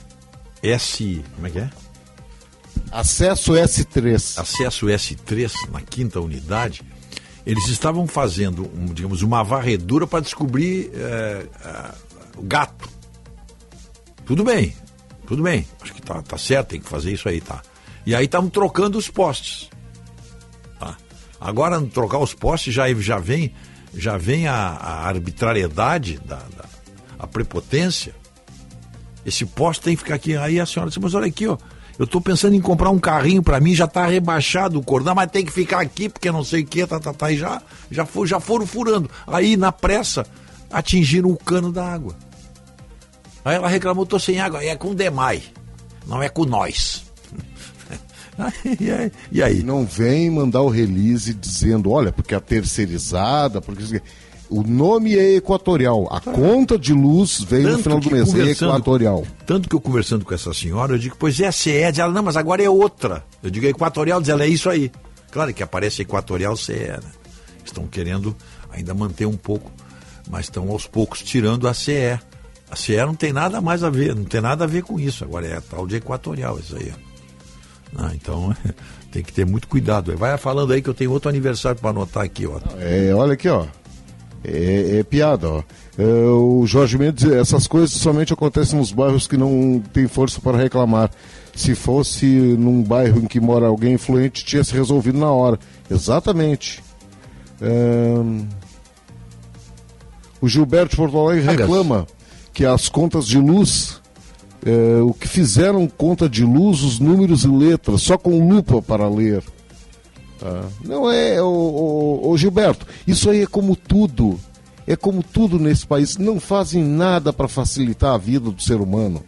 S. 0.62 1.22
Como 1.34 1.46
é 1.46 1.50
que 1.50 1.58
é? 1.58 1.70
Acesso 2.90 3.52
S3. 3.52 4.38
Acesso 4.38 4.86
S3, 4.86 5.70
na 5.70 5.80
quinta 5.80 6.20
unidade, 6.20 6.82
eles 7.44 7.68
estavam 7.68 8.06
fazendo, 8.06 8.70
um, 8.74 8.86
digamos, 8.86 9.22
uma 9.22 9.42
varredura 9.42 10.06
para 10.06 10.20
descobrir 10.20 10.90
é, 10.94 11.46
é, 11.64 11.90
o 12.36 12.42
gato. 12.42 12.88
Tudo 14.26 14.42
bem, 14.44 14.74
tudo 15.26 15.42
bem. 15.42 15.66
Acho 15.80 15.92
que 15.94 16.02
tá, 16.02 16.22
tá 16.22 16.38
certo, 16.38 16.68
tem 16.68 16.80
que 16.80 16.88
fazer 16.88 17.12
isso 17.12 17.28
aí, 17.28 17.40
tá? 17.40 17.60
E 18.06 18.14
aí 18.14 18.24
estavam 18.24 18.48
trocando 18.50 18.98
os 18.98 19.08
postes. 19.08 19.68
Tá? 20.78 20.96
Agora, 21.40 21.80
trocar 21.82 22.18
os 22.18 22.34
postes, 22.34 22.74
já, 22.74 22.92
já 22.94 23.18
vem, 23.18 23.54
já 23.94 24.16
vem 24.16 24.46
a, 24.46 24.54
a 24.56 25.06
arbitrariedade, 25.06 26.18
da, 26.24 26.36
da- 26.36 26.64
a 27.18 27.26
prepotência. 27.26 28.14
Esse 29.24 29.46
poste 29.46 29.82
tem 29.82 29.96
que 29.96 30.02
ficar 30.02 30.14
aqui. 30.16 30.36
Aí 30.36 30.60
a 30.60 30.66
senhora 30.66 30.90
disse, 30.90 31.00
mas 31.00 31.14
olha 31.14 31.26
aqui, 31.26 31.46
ó. 31.46 31.56
Eu 31.98 32.04
estou 32.06 32.20
pensando 32.20 32.56
em 32.56 32.60
comprar 32.60 32.90
um 32.90 32.98
carrinho 32.98 33.40
para 33.42 33.60
mim, 33.60 33.72
já 33.72 33.84
está 33.84 34.04
rebaixado 34.06 34.78
o 34.80 34.82
cordão, 34.82 35.14
mas 35.14 35.30
tem 35.30 35.44
que 35.44 35.52
ficar 35.52 35.80
aqui 35.80 36.08
porque 36.08 36.30
não 36.32 36.42
sei 36.42 36.62
o 36.62 36.66
que, 36.66 36.84
tá, 36.84 36.98
tá, 36.98 37.12
tá, 37.14 37.30
e 37.30 37.36
já, 37.36 37.62
já, 37.88 38.04
for, 38.04 38.26
já 38.26 38.40
foram 38.40 38.66
furando. 38.66 39.08
Aí, 39.26 39.56
na 39.56 39.70
pressa, 39.70 40.26
atingiram 40.72 41.30
o 41.30 41.36
cano 41.36 41.70
da 41.70 41.86
água. 41.86 42.16
Aí 43.44 43.56
ela 43.56 43.68
reclamou, 43.68 44.06
tô 44.06 44.18
sem 44.18 44.40
água. 44.40 44.64
É 44.64 44.74
com 44.74 44.90
o 44.90 44.94
Demai, 44.94 45.42
não 46.06 46.23
é 46.23 46.28
com 46.28 46.44
nós. 46.44 47.05
e 48.81 48.90
aí? 48.90 49.12
E 49.31 49.42
aí? 49.42 49.62
Não 49.62 49.84
vem 49.84 50.31
mandar 50.31 50.62
o 50.62 50.68
release 50.68 51.34
dizendo, 51.34 51.90
olha, 51.90 52.10
porque 52.10 52.34
a 52.34 52.40
terceirizada, 52.40 53.60
porque 53.60 53.97
aqui. 53.97 54.02
o 54.48 54.62
nome 54.62 55.16
é 55.16 55.36
equatorial. 55.36 56.08
A 56.10 56.20
conta 56.20 56.78
de 56.78 56.92
luz 56.92 57.42
veio 57.42 57.64
no 57.64 57.70
Tanto 57.73 57.82
final 57.82 58.00
do 58.00 58.10
mês, 58.10 58.34
é 58.34 58.50
equatorial. 58.50 59.24
Tanto 59.47 59.68
que 59.68 59.74
eu 59.74 59.81
conversando 59.81 60.24
com 60.24 60.34
essa 60.34 60.52
senhora, 60.55 60.94
eu 60.94 60.98
digo, 60.98 61.16
pois 61.18 61.39
é 61.39 61.47
a 61.47 61.52
CE, 61.52 61.90
diz 61.90 61.98
ela, 61.98 62.12
não, 62.12 62.23
mas 62.23 62.36
agora 62.36 62.62
é 62.62 62.70
outra. 62.70 63.24
Eu 63.42 63.50
digo, 63.50 63.66
é 63.66 63.68
equatorial, 63.68 64.20
diz 64.20 64.31
ela, 64.31 64.44
é 64.44 64.48
isso 64.48 64.70
aí. 64.70 64.90
Claro 65.31 65.52
que 65.52 65.62
aparece 65.62 66.02
equatorial 66.02 66.56
CE, 66.56 66.73
né? 66.73 67.00
Estão 67.64 67.86
querendo 67.86 68.36
ainda 68.70 68.94
manter 68.94 69.26
um 69.26 69.36
pouco, 69.36 69.70
mas 70.31 70.47
estão 70.47 70.70
aos 70.70 70.86
poucos 70.86 71.23
tirando 71.23 71.68
a 71.68 71.74
CE. 71.74 72.18
A 72.70 72.76
CE 72.76 72.97
não 72.97 73.15
tem 73.15 73.33
nada 73.33 73.60
mais 73.60 73.84
a 73.84 73.91
ver, 73.91 74.15
não 74.15 74.25
tem 74.25 74.41
nada 74.41 74.65
a 74.65 74.67
ver 74.67 74.83
com 74.83 74.99
isso. 74.99 75.25
Agora 75.25 75.47
é 75.47 75.57
a 75.57 75.60
tal 75.60 75.86
de 75.86 75.97
equatorial, 75.97 76.59
isso 76.59 76.76
aí. 76.76 76.93
Ah, 77.97 78.10
então 78.15 78.55
tem 79.12 79.23
que 79.23 79.33
ter 79.33 79.47
muito 79.47 79.68
cuidado. 79.68 80.17
Vai 80.17 80.36
falando 80.39 80.73
aí 80.73 80.83
que 80.83 80.91
eu 80.91 80.94
tenho 80.94 81.12
outro 81.12 81.28
aniversário 81.28 81.81
para 81.81 81.91
anotar 81.91 82.25
aqui, 82.25 82.47
ó. 82.47 82.59
É, 82.78 83.15
olha 83.15 83.34
aqui, 83.34 83.49
ó. 83.49 83.67
É, 84.43 84.99
é 84.99 85.02
piada, 85.05 85.49
ó. 85.49 85.62
É, 85.97 86.05
o 86.05 86.67
Jorge 86.67 86.99
Mendes, 86.99 87.25
essas 87.31 87.67
coisas 87.67 87.93
somente 87.93 88.33
acontecem 88.33 88.78
nos 88.78 88.91
bairros 88.91 89.26
que 89.28 89.36
não 89.36 89.83
tem 89.93 90.09
força 90.09 90.41
para 90.41 90.59
reclamar. 90.59 91.10
Se 91.55 91.75
fosse 91.75 92.26
num 92.26 92.83
bairro 92.83 93.20
em 93.20 93.26
que 93.26 93.39
mora 93.39 93.67
alguém 93.67 93.94
influente, 93.94 94.44
tinha 94.44 94.65
se 94.65 94.75
resolvido 94.75 95.18
na 95.18 95.31
hora. 95.31 95.59
Exatamente. 95.89 96.83
Ahn, 97.62 98.47
O 100.41 100.49
Gilberto 100.49 100.91
de 100.91 100.97
Porto 100.97 101.17
Alegre 101.17 101.57
reclama 101.57 102.07
que 102.55 102.65
as 102.65 102.89
contas 102.89 103.26
de 103.26 103.36
luz, 103.39 104.00
é, 104.65 105.02
o 105.02 105.12
que 105.12 105.28
fizeram 105.28 105.86
conta 105.86 106.28
de 106.28 106.42
luz, 106.44 106.83
os 106.83 106.99
números 106.99 107.44
e 107.44 107.49
letras, 107.49 108.00
só 108.02 108.16
com 108.16 108.49
lupa 108.49 108.81
para 108.81 109.07
ler. 109.08 109.42
Tá? 110.39 110.62
Não 110.84 111.10
é, 111.10 111.42
o, 111.42 111.47
o- 111.47 112.31
o 112.31 112.39
Gilberto, 112.39 112.86
isso 113.07 113.28
aí 113.28 113.42
é 113.42 113.47
como 113.47 113.74
tudo. 113.76 114.39
É 114.86 114.94
como 114.97 115.23
tudo 115.23 115.58
nesse 115.58 115.86
país. 115.86 116.16
Não 116.18 116.39
fazem 116.39 116.84
nada 116.84 117.33
para 117.33 117.49
facilitar 117.49 118.15
a 118.15 118.18
vida 118.18 118.50
do 118.50 118.62
ser 118.62 118.81
humano, 118.81 119.23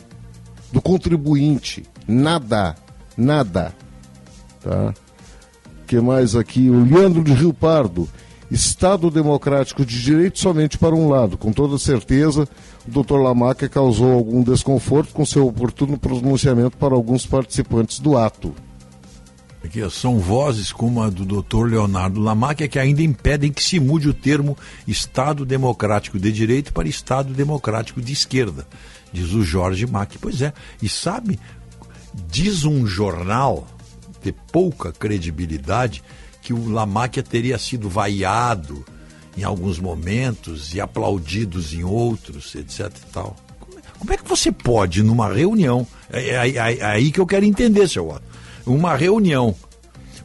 do 0.70 0.80
contribuinte. 0.82 1.82
Nada. 2.06 2.74
Nada. 3.16 3.74
Tá? 4.62 4.92
que 5.86 5.98
mais 6.00 6.34
aqui? 6.36 6.68
O 6.68 6.84
Leandro 6.84 7.22
de 7.24 7.32
Rio 7.32 7.54
Pardo. 7.54 8.06
Estado 8.50 9.10
democrático 9.10 9.84
de 9.84 10.00
direito 10.00 10.38
somente 10.38 10.78
para 10.78 10.94
um 10.94 11.08
lado. 11.08 11.36
Com 11.36 11.52
toda 11.52 11.78
certeza, 11.78 12.48
o 12.86 12.90
doutor 12.90 13.20
Lamaca 13.20 13.68
causou 13.68 14.12
algum 14.12 14.42
desconforto 14.42 15.12
com 15.12 15.26
seu 15.26 15.46
oportuno 15.46 15.98
pronunciamento 15.98 16.76
para 16.76 16.94
alguns 16.94 17.26
participantes 17.26 17.98
do 17.98 18.16
ato. 18.16 18.54
Aqui, 19.64 19.88
são 19.90 20.20
vozes 20.20 20.70
como 20.70 21.02
a 21.02 21.10
do 21.10 21.24
Dr. 21.24 21.66
Leonardo 21.66 22.20
Lamáquia 22.20 22.68
que 22.68 22.78
ainda 22.78 23.02
impedem 23.02 23.52
que 23.52 23.62
se 23.62 23.80
mude 23.80 24.08
o 24.08 24.14
termo 24.14 24.56
Estado 24.86 25.44
Democrático 25.44 26.20
de 26.20 26.30
Direito 26.30 26.72
para 26.72 26.86
Estado 26.86 27.34
Democrático 27.34 28.00
de 28.00 28.12
Esquerda, 28.12 28.64
diz 29.12 29.32
o 29.32 29.42
Jorge 29.42 29.84
Mack. 29.84 30.18
Pois 30.18 30.40
é, 30.40 30.52
e 30.80 30.88
sabe, 30.88 31.40
diz 32.28 32.64
um 32.64 32.86
jornal 32.86 33.66
de 34.22 34.30
pouca 34.30 34.92
credibilidade 34.92 36.00
que 36.46 36.52
o 36.52 36.68
Lamáquia 36.68 37.24
teria 37.24 37.58
sido 37.58 37.88
vaiado 37.88 38.84
em 39.36 39.42
alguns 39.42 39.80
momentos 39.80 40.72
e 40.72 40.80
aplaudidos 40.80 41.74
em 41.74 41.82
outros, 41.82 42.54
etc 42.54 42.86
e 42.86 43.12
tal. 43.12 43.34
Como 43.98 44.12
é, 44.12 44.14
é 44.14 44.16
que 44.16 44.28
você 44.28 44.52
pode, 44.52 45.02
numa 45.02 45.28
reunião, 45.28 45.84
é, 46.08 46.28
é 46.28 46.38
aí- 46.38 46.56
é 46.78 46.84
aí 46.84 47.10
que 47.10 47.18
eu 47.18 47.26
quero 47.26 47.44
entender, 47.44 47.88
seu 47.88 48.08
Otto, 48.08 48.22
uma 48.64 48.94
reunião 48.94 49.56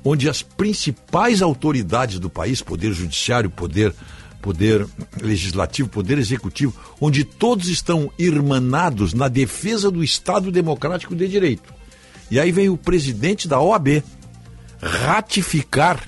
onde 0.05 0.29
as 0.29 0.43
principais 0.43 1.41
autoridades 1.41 2.19
do 2.19 2.29
país, 2.29 2.61
poder 2.61 2.93
judiciário, 2.93 3.49
poder 3.49 3.91
poder 4.43 4.87
legislativo, 5.19 5.89
poder 5.89 6.17
executivo, 6.19 6.73
onde 6.99 7.23
todos 7.23 7.67
estão 7.67 8.11
irmanados 8.17 9.11
na 9.13 9.27
defesa 9.27 9.89
do 9.89 10.03
Estado 10.03 10.51
democrático 10.51 11.15
de 11.15 11.27
direito. 11.27 11.73
E 12.29 12.39
aí 12.39 12.51
vem 12.51 12.67
o 12.69 12.77
presidente 12.77 13.47
da 13.47 13.59
OAB 13.59 14.03
ratificar 14.81 16.03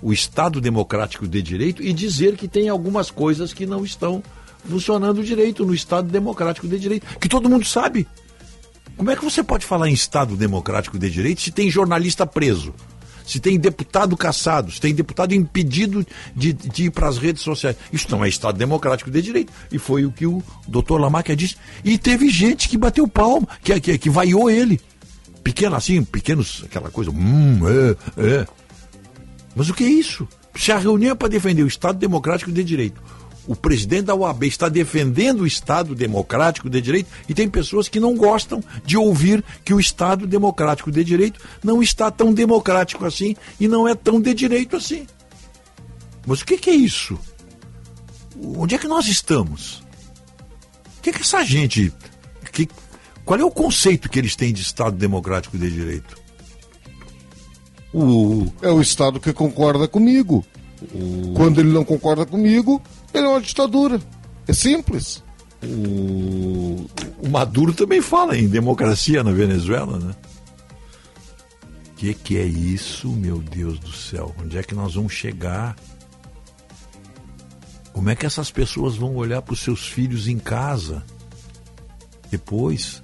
o 0.00 0.12
Estado 0.12 0.60
democrático 0.60 1.26
de 1.26 1.42
direito 1.42 1.82
e 1.82 1.92
dizer 1.92 2.36
que 2.36 2.46
tem 2.46 2.68
algumas 2.68 3.10
coisas 3.10 3.52
que 3.52 3.66
não 3.66 3.84
estão 3.84 4.22
funcionando 4.68 5.24
direito 5.24 5.64
no 5.64 5.74
Estado 5.74 6.08
democrático 6.08 6.68
de 6.68 6.78
direito, 6.78 7.06
que 7.18 7.28
todo 7.28 7.48
mundo 7.48 7.64
sabe. 7.64 8.06
Como 8.96 9.10
é 9.10 9.16
que 9.16 9.24
você 9.24 9.42
pode 9.42 9.66
falar 9.66 9.88
em 9.88 9.92
Estado 9.92 10.36
democrático 10.36 10.98
de 10.98 11.10
direito 11.10 11.40
se 11.40 11.50
tem 11.50 11.70
jornalista 11.70 12.26
preso? 12.26 12.72
Se 13.26 13.40
tem 13.40 13.58
deputado 13.58 14.14
caçado, 14.16 14.70
se 14.70 14.78
tem 14.78 14.94
deputado 14.94 15.32
impedido 15.32 16.06
de, 16.36 16.52
de 16.52 16.84
ir 16.84 16.90
para 16.90 17.08
as 17.08 17.16
redes 17.16 17.42
sociais. 17.42 17.74
Isso 17.90 18.06
não 18.10 18.22
é 18.22 18.28
Estado 18.28 18.58
democrático 18.58 19.10
de 19.10 19.22
direito. 19.22 19.50
E 19.72 19.78
foi 19.78 20.04
o 20.04 20.12
que 20.12 20.26
o 20.26 20.42
doutor 20.68 21.00
Lamáquia 21.00 21.34
disse. 21.34 21.56
E 21.82 21.96
teve 21.96 22.28
gente 22.28 22.68
que 22.68 22.76
bateu 22.76 23.08
palma, 23.08 23.48
que, 23.62 23.80
que, 23.80 23.96
que 23.96 24.10
vaiou 24.10 24.50
ele. 24.50 24.78
Pequena 25.44 25.76
assim, 25.76 26.02
pequenos, 26.02 26.64
aquela 26.64 26.90
coisa, 26.90 27.10
hum, 27.10 27.60
é, 27.68 28.40
é. 28.40 28.46
Mas 29.54 29.68
o 29.68 29.74
que 29.74 29.84
é 29.84 29.88
isso? 29.88 30.26
Se 30.56 30.72
a 30.72 30.78
reunião 30.78 31.12
é 31.12 31.14
para 31.14 31.28
defender 31.28 31.62
o 31.62 31.68
Estado 31.68 31.98
Democrático 31.98 32.50
de 32.50 32.64
Direito, 32.64 33.00
o 33.46 33.54
presidente 33.54 34.06
da 34.06 34.14
OAB 34.14 34.44
está 34.44 34.68
defendendo 34.68 35.40
o 35.40 35.46
Estado 35.46 35.94
Democrático 35.94 36.70
de 36.70 36.80
Direito 36.80 37.10
e 37.28 37.34
tem 37.34 37.48
pessoas 37.48 37.88
que 37.88 38.00
não 38.00 38.16
gostam 38.16 38.64
de 38.84 38.96
ouvir 38.96 39.44
que 39.64 39.74
o 39.74 39.80
Estado 39.80 40.26
Democrático 40.26 40.90
de 40.90 41.04
Direito 41.04 41.40
não 41.62 41.82
está 41.82 42.10
tão 42.10 42.32
democrático 42.32 43.04
assim 43.04 43.36
e 43.60 43.68
não 43.68 43.86
é 43.86 43.94
tão 43.94 44.20
de 44.20 44.32
direito 44.32 44.76
assim. 44.76 45.06
Mas 46.26 46.40
o 46.40 46.46
que, 46.46 46.56
que 46.56 46.70
é 46.70 46.74
isso? 46.74 47.18
Onde 48.56 48.74
é 48.74 48.78
que 48.78 48.88
nós 48.88 49.06
estamos? 49.06 49.82
O 50.98 51.02
que, 51.02 51.12
que 51.12 51.20
essa 51.20 51.44
gente. 51.44 51.92
Que, 52.50 52.66
qual 53.24 53.40
é 53.40 53.44
o 53.44 53.50
conceito 53.50 54.08
que 54.08 54.18
eles 54.18 54.36
têm 54.36 54.52
de 54.52 54.62
Estado 54.62 54.96
Democrático 54.96 55.56
de 55.56 55.70
Direito? 55.70 56.16
O... 57.92 58.46
É 58.60 58.70
o 58.70 58.80
Estado 58.80 59.20
que 59.20 59.32
concorda 59.32 59.88
comigo. 59.88 60.44
O... 60.92 61.32
Quando 61.34 61.60
ele 61.60 61.70
não 61.70 61.84
concorda 61.84 62.26
comigo, 62.26 62.82
ele 63.12 63.24
é 63.24 63.28
uma 63.28 63.40
ditadura. 63.40 64.00
É 64.46 64.52
simples. 64.52 65.22
O, 65.62 66.86
o 67.22 67.28
Maduro 67.30 67.72
também 67.72 68.02
fala 68.02 68.36
em 68.36 68.48
democracia 68.48 69.22
na 69.22 69.32
Venezuela, 69.32 69.98
né? 69.98 70.14
O 71.92 71.96
que, 71.96 72.12
que 72.12 72.36
é 72.36 72.44
isso, 72.44 73.08
meu 73.08 73.38
Deus 73.38 73.78
do 73.78 73.92
céu? 73.92 74.34
Onde 74.42 74.58
é 74.58 74.62
que 74.62 74.74
nós 74.74 74.94
vamos 74.94 75.12
chegar? 75.12 75.74
Como 77.92 78.10
é 78.10 78.16
que 78.16 78.26
essas 78.26 78.50
pessoas 78.50 78.96
vão 78.96 79.14
olhar 79.14 79.40
para 79.40 79.54
os 79.54 79.60
seus 79.60 79.86
filhos 79.86 80.26
em 80.26 80.38
casa 80.38 81.02
depois? 82.30 83.03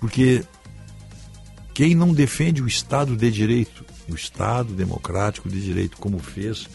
Porque 0.00 0.44
quem 1.74 1.94
não 1.94 2.12
defende 2.12 2.62
o 2.62 2.66
Estado 2.66 3.16
de 3.16 3.30
Direito, 3.30 3.84
o 4.08 4.14
Estado 4.14 4.72
democrático 4.72 5.48
de 5.48 5.62
direito, 5.62 5.96
como 5.98 6.18
fez 6.18 6.68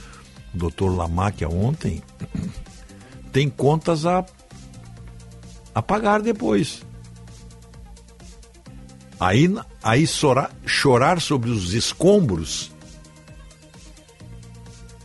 o 0.54 0.58
doutor 0.58 0.95
Lamáquia 0.95 1.50
ontem, 1.50 2.02
tem 3.34 3.50
contas 3.50 4.06
a, 4.06 4.26
a 5.74 5.82
pagar 5.82 6.22
depois. 6.22 6.84
Aí, 9.20 9.54
aí 9.84 10.06
chorar, 10.06 10.52
chorar 10.66 11.20
sobre 11.22 11.50
os 11.50 11.74
escombros 11.74 12.72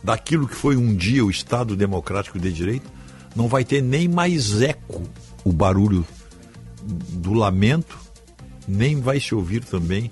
daquilo 0.03 0.47
que 0.47 0.55
foi 0.55 0.75
um 0.75 0.95
dia 0.95 1.23
o 1.23 1.29
Estado 1.29 1.75
Democrático 1.75 2.39
de 2.39 2.51
Direito, 2.51 2.89
não 3.35 3.47
vai 3.47 3.63
ter 3.63 3.81
nem 3.81 4.07
mais 4.07 4.61
eco 4.61 5.03
o 5.43 5.51
barulho 5.51 6.05
do 6.83 7.33
lamento, 7.33 7.97
nem 8.67 8.99
vai 8.99 9.19
se 9.19 9.33
ouvir 9.33 9.63
também 9.63 10.09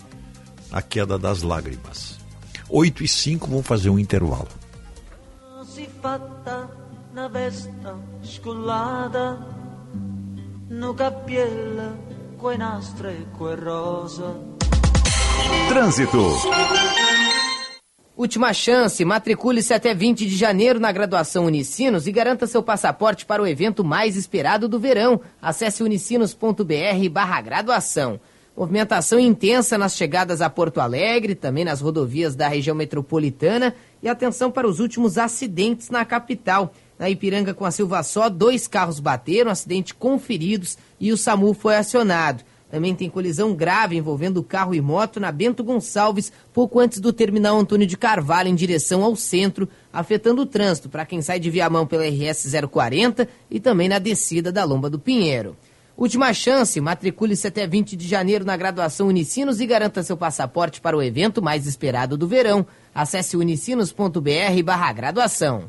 a 0.71 0.81
queda 0.81 1.17
das 1.17 1.41
lágrimas. 1.41 2.17
8 2.69 3.03
e 3.03 3.07
5 3.07 3.47
vão 3.47 3.63
fazer 3.63 3.89
um 3.89 3.97
intervalo. 3.97 4.47
na 7.13 7.27
vesta 7.27 7.95
no 10.69 10.93
cappiella, 10.93 11.97
coi 12.37 12.57
nastri 12.57 13.09
e 13.09 13.37
coi 13.37 13.55
rosa. 13.55 14.35
Trânsito. 15.67 16.19
Última 18.15 18.53
chance, 18.53 19.03
matricule-se 19.05 19.73
até 19.73 19.93
20 19.95 20.27
de 20.27 20.35
janeiro 20.35 20.79
na 20.79 20.91
graduação 20.91 21.45
Unicinos 21.45 22.05
e 22.05 22.11
garanta 22.11 22.45
seu 22.45 22.61
passaporte 22.61 23.25
para 23.25 23.41
o 23.41 23.47
evento 23.47 23.83
mais 23.83 24.15
esperado 24.15 24.67
do 24.67 24.77
verão. 24.77 25.21
Acesse 25.41 25.81
unicinos.br 25.81 27.09
barra 27.09 27.41
graduação. 27.41 28.19
Movimentação 28.59 29.17
intensa 29.17 29.77
nas 29.77 29.95
chegadas 29.95 30.41
a 30.41 30.49
Porto 30.49 30.81
Alegre, 30.81 31.33
também 31.33 31.63
nas 31.63 31.79
rodovias 31.79 32.35
da 32.35 32.49
região 32.49 32.75
metropolitana 32.75 33.73
e 34.03 34.09
atenção 34.09 34.51
para 34.51 34.67
os 34.67 34.81
últimos 34.81 35.17
acidentes 35.17 35.89
na 35.89 36.03
capital. 36.03 36.73
Na 36.99 37.09
Ipiranga 37.09 37.53
com 37.53 37.63
a 37.63 37.71
Silva 37.71 38.03
Só, 38.03 38.27
dois 38.27 38.67
carros 38.67 38.99
bateram, 38.99 39.49
acidente 39.49 39.95
conferidos 39.95 40.77
e 40.99 41.13
o 41.13 41.15
SAMU 41.15 41.53
foi 41.53 41.77
acionado. 41.77 42.43
Também 42.69 42.93
tem 42.93 43.09
colisão 43.09 43.55
grave 43.55 43.95
envolvendo 43.95 44.43
carro 44.43 44.75
e 44.75 44.81
moto 44.81 45.21
na 45.21 45.31
Bento 45.31 45.63
Gonçalves, 45.63 46.29
pouco 46.51 46.81
antes 46.81 46.99
do 46.99 47.13
terminal 47.13 47.57
Antônio 47.57 47.88
de 47.88 47.95
Carvalho, 47.95 48.49
em 48.49 48.55
direção 48.55 49.05
ao 49.05 49.15
centro, 49.15 49.69
afetando 49.91 50.41
o 50.41 50.45
trânsito 50.45 50.89
para 50.89 51.05
quem 51.05 51.21
sai 51.21 51.39
de 51.39 51.49
Viamão 51.49 51.88
pela 51.88 52.03
RS 52.03 52.45
040 52.69 53.25
e 53.49 53.57
também 53.57 53.88
na 53.88 53.99
descida 53.99 54.51
da 54.51 54.65
Lomba 54.65 54.89
do 54.89 54.99
Pinheiro. 54.99 55.55
Última 55.99 56.33
chance, 56.33 56.79
matricule-se 56.79 57.45
até 57.45 57.67
20 57.67 57.97
de 57.97 58.07
janeiro 58.07 58.45
na 58.45 58.55
graduação 58.55 59.09
Unicinos 59.09 59.59
e 59.59 59.65
garanta 59.65 60.01
seu 60.01 60.15
passaporte 60.15 60.79
para 60.79 60.95
o 60.95 61.03
evento 61.03 61.41
mais 61.41 61.67
esperado 61.67 62.15
do 62.15 62.25
verão. 62.25 62.65
Acesse 62.95 63.35
unicinos.br 63.35 64.63
barra 64.63 64.93
graduação. 64.93 65.65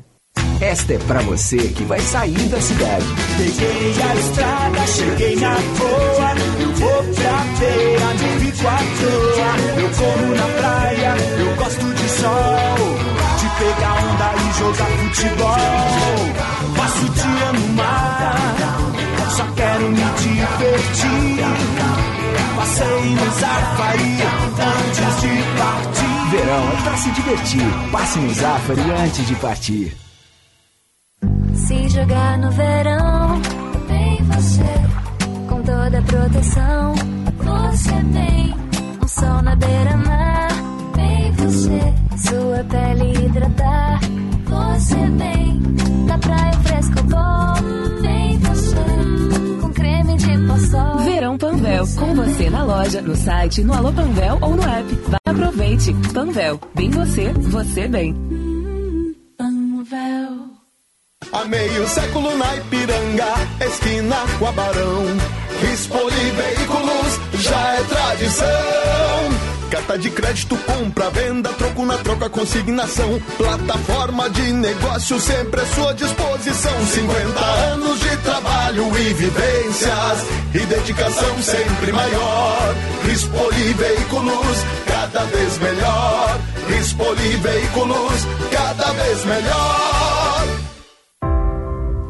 Esta 0.61 0.93
é 0.93 0.97
pra 0.99 1.21
você 1.21 1.57
que 1.57 1.83
vai 1.83 1.99
sair 1.99 2.47
da 2.47 2.61
cidade. 2.61 3.05
Peguei 3.35 4.03
a 4.03 4.15
estrada, 4.15 4.87
cheguei 4.87 5.35
na 5.35 5.53
boa. 5.53 6.61
Eu 6.61 6.73
vou 6.75 7.03
pra 7.13 7.43
feira, 7.57 8.05
não 8.13 8.39
fico 8.39 8.67
à 8.69 8.77
toa. 8.77 9.81
Eu 9.81 9.89
corro 9.89 10.35
na 10.35 10.47
praia, 10.61 11.15
eu 11.39 11.55
gosto 11.57 11.93
de 11.93 12.09
sol. 12.09 13.11
De 13.37 13.49
pegar 13.59 13.95
onda 13.97 14.31
e 14.37 14.59
jogar 14.59 14.91
futebol. 14.97 16.51
Passo 16.77 17.05
o 17.05 17.09
dia 17.09 17.51
no 17.53 17.67
mar, 17.73 18.60
só 19.41 19.51
quero 19.53 19.89
me 19.89 19.95
divertir. 19.95 21.39
Passei 22.55 23.09
no 23.09 23.31
Zafari 23.39 24.17
antes 24.61 25.21
de 25.21 25.43
partir. 25.57 26.31
Verão 26.31 26.71
é 26.71 26.81
pra 26.83 26.97
se 26.97 27.11
divertir. 27.11 27.91
Passe 27.91 28.19
no 28.19 28.33
Zafari 28.33 28.91
antes 29.03 29.27
de 29.27 29.35
partir. 29.35 29.97
Se 31.55 31.89
jogar 31.89 32.37
no 32.37 32.51
verão, 32.51 33.41
tem 33.87 34.23
você. 34.25 35.49
Com 35.49 35.61
toda 35.63 35.99
a 35.99 36.01
proteção, 36.01 36.95
você 37.37 37.93
tem. 38.13 38.55
Um 39.03 39.07
sol 39.07 39.41
na 39.41 39.55
beira-mar, 39.55 40.49
tem 40.93 41.31
você. 41.33 41.93
Sua 42.17 42.63
pele 42.69 43.25
hidratar, 43.25 43.99
você 44.45 44.95
tem. 45.17 45.61
Na 46.05 46.17
praia 46.17 46.53
fresco 46.63 47.03
bom, 47.03 47.60
Verão 51.03 51.37
Panvel, 51.37 51.85
com 51.97 52.15
você 52.15 52.49
na 52.49 52.63
loja, 52.63 53.01
no 53.01 53.15
site, 53.15 53.63
no 53.63 53.73
Alô 53.73 53.91
Panvel 53.91 54.37
ou 54.41 54.55
no 54.55 54.63
app. 54.63 54.95
Vai, 55.07 55.19
aproveite. 55.25 55.93
Panvel, 56.13 56.59
bem 56.75 56.89
você, 56.89 57.31
você 57.33 57.87
bem. 57.87 58.13
Panvel. 59.37 60.51
Há 61.31 61.45
meio 61.45 61.87
século 61.87 62.37
na 62.37 62.55
Ipiranga, 62.57 63.33
esquina 63.65 64.17
com 64.37 64.47
a 64.47 64.51
Barão. 64.51 65.05
Rispoli 65.61 66.31
Veículos 66.31 67.19
já 67.41 67.73
é 67.75 67.83
tradição. 67.83 69.50
Carta 69.71 69.97
de 69.97 70.09
crédito, 70.09 70.57
compra, 70.57 71.09
venda, 71.11 71.47
troco 71.53 71.85
na 71.85 71.97
troca, 71.99 72.29
consignação. 72.29 73.21
Plataforma 73.37 74.29
de 74.29 74.51
negócio 74.51 75.17
sempre 75.17 75.61
à 75.61 75.65
sua 75.65 75.93
disposição. 75.93 76.85
50 76.87 77.39
anos 77.39 77.99
de 78.01 78.17
trabalho 78.17 78.99
e 78.99 79.13
vivências 79.13 80.25
e 80.53 80.59
dedicação 80.65 81.41
sempre 81.41 81.93
maior. 81.93 82.75
Rispoli 83.05 83.73
Veículos, 83.73 84.57
cada 84.85 85.23
vez 85.23 85.57
melhor. 85.59 86.39
Rispoli 86.67 87.37
Veículos, 87.37 88.27
cada 88.51 88.91
vez 88.91 89.25
melhor. 89.25 90.47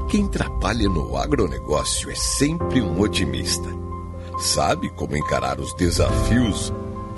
Quem 0.10 0.28
trabalha 0.30 0.90
no 0.90 1.16
agronegócio 1.16 2.10
é 2.10 2.16
sempre 2.16 2.82
um 2.82 3.00
otimista. 3.00 3.70
Sabe 4.40 4.90
como 4.96 5.16
encarar 5.16 5.60
os 5.60 5.76
desafios 5.76 6.74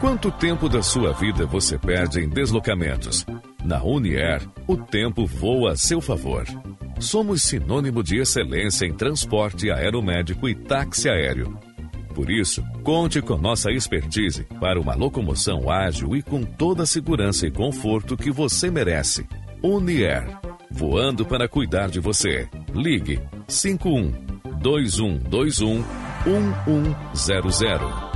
Quanto 0.00 0.30
tempo 0.30 0.68
da 0.68 0.82
sua 0.82 1.12
vida 1.14 1.46
você 1.46 1.78
perde 1.78 2.20
em 2.20 2.28
deslocamentos? 2.28 3.24
Na 3.64 3.82
Unier, 3.82 4.46
o 4.66 4.76
tempo 4.76 5.24
voa 5.26 5.72
a 5.72 5.76
seu 5.76 6.02
favor. 6.02 6.44
Somos 7.00 7.42
sinônimo 7.42 8.02
de 8.02 8.18
excelência 8.18 8.84
em 8.84 8.92
transporte 8.92 9.70
aeromédico 9.70 10.48
e 10.48 10.54
táxi 10.54 11.08
aéreo. 11.08 11.58
Por 12.14 12.30
isso, 12.30 12.62
conte 12.82 13.22
com 13.22 13.38
nossa 13.38 13.70
expertise 13.70 14.44
para 14.60 14.78
uma 14.78 14.94
locomoção 14.94 15.70
ágil 15.70 16.14
e 16.14 16.22
com 16.22 16.42
toda 16.42 16.82
a 16.82 16.86
segurança 16.86 17.46
e 17.46 17.50
conforto 17.50 18.18
que 18.18 18.30
você 18.30 18.70
merece. 18.70 19.26
Unier, 19.62 20.26
voando 20.70 21.24
para 21.24 21.48
cuidar 21.48 21.88
de 21.88 22.00
você. 22.00 22.48
Ligue 22.74 23.18
51 23.48 24.12
2121 24.60 25.84
1100. 27.14 28.15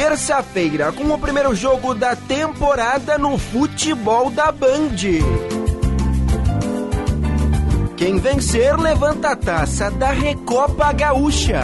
Terça-feira, 0.00 0.90
com 0.92 1.12
o 1.12 1.18
primeiro 1.18 1.54
jogo 1.54 1.94
da 1.94 2.16
temporada 2.16 3.18
no 3.18 3.36
futebol 3.36 4.30
da 4.30 4.50
Band. 4.50 4.96
Quem 7.98 8.18
vencer 8.18 8.78
levanta 8.78 9.32
a 9.32 9.36
taça 9.36 9.90
da 9.90 10.10
Recopa 10.10 10.90
Gaúcha. 10.94 11.62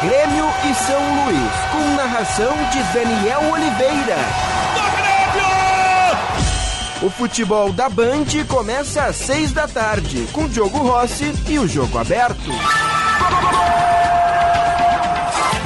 Grêmio 0.00 0.46
e 0.70 0.74
São 0.74 1.26
Luís, 1.26 1.52
com 1.70 1.96
narração 1.96 2.54
de 2.72 2.82
Daniel 2.94 3.52
Oliveira. 3.52 4.16
O 7.02 7.10
futebol 7.10 7.70
da 7.74 7.90
Band 7.90 8.24
começa 8.48 9.02
às 9.02 9.16
seis 9.16 9.52
da 9.52 9.68
tarde, 9.68 10.26
com 10.32 10.48
Diogo 10.48 10.78
Rossi 10.78 11.30
e 11.46 11.58
o 11.58 11.68
jogo 11.68 11.98
aberto. 11.98 12.50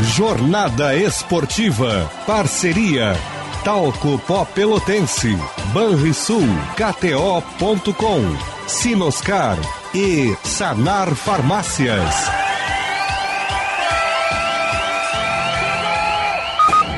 Jornada 0.03 0.95
Esportiva. 0.95 2.09
Parceria. 2.27 3.17
Talco 3.65 4.19
Pó 4.21 4.45
Pelotense. 4.45 5.37
Banrisul. 5.73 6.47
KTO.com. 6.77 8.37
Sinoscar. 8.69 9.59
E 9.95 10.37
Sanar 10.45 11.15
Farmácias. 11.15 12.15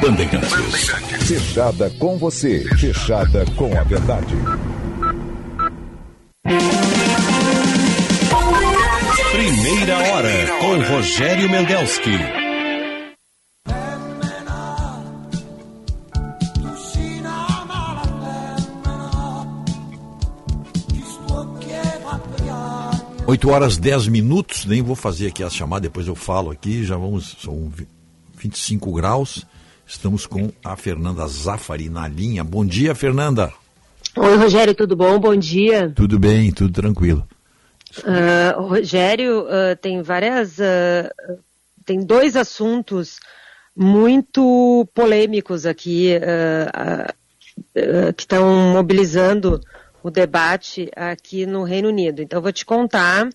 Bandeirantes. 0.03 0.91
Fechada 1.27 1.91
com 1.99 2.19
você. 2.19 2.65
Fechada 2.77 3.45
com 3.57 3.77
a 3.79 3.83
verdade. 3.83 4.35
Primeira 9.33 9.99
hora 9.99 10.47
com 10.61 10.95
Rogério 10.95 11.49
Mendelski. 11.49 12.40
Oito 23.31 23.49
horas 23.49 23.79
10 23.79 24.09
minutos, 24.09 24.65
nem 24.65 24.83
vou 24.83 24.97
fazer 24.97 25.29
aqui 25.29 25.45
a 25.45 25.49
chamada, 25.49 25.83
depois 25.83 26.09
eu 26.09 26.17
falo 26.17 26.51
aqui, 26.51 26.83
já 26.83 26.97
vamos, 26.97 27.37
são 27.41 27.71
25 28.37 28.93
graus. 28.93 29.47
Estamos 29.87 30.27
com 30.27 30.51
a 30.65 30.75
Fernanda 30.75 31.25
Zafari 31.29 31.89
na 31.89 32.09
linha. 32.09 32.43
Bom 32.43 32.67
dia, 32.67 32.93
Fernanda. 32.93 33.53
Oi, 34.17 34.37
Rogério, 34.37 34.75
tudo 34.75 34.97
bom? 34.97 35.17
Bom 35.21 35.37
dia. 35.37 35.93
Tudo 35.95 36.19
bem, 36.19 36.51
tudo 36.51 36.73
tranquilo. 36.73 37.25
Uh, 37.99 38.63
Rogério, 38.63 39.43
uh, 39.43 39.77
tem 39.81 40.03
várias. 40.03 40.59
Uh, 40.59 41.39
tem 41.87 42.01
dois 42.01 42.35
assuntos 42.35 43.21
muito 43.77 44.89
polêmicos 44.93 45.67
aqui 45.67 46.15
que 48.17 48.23
estão 48.23 48.73
mobilizando 48.73 49.61
o 50.03 50.11
debate 50.11 50.91
aqui 50.95 51.47
no 51.47 51.63
Reino 51.63 51.89
Unido. 51.89 52.23
Então, 52.23 52.43
vou 52.43 52.53
te 52.53 52.65
contar 52.65 53.29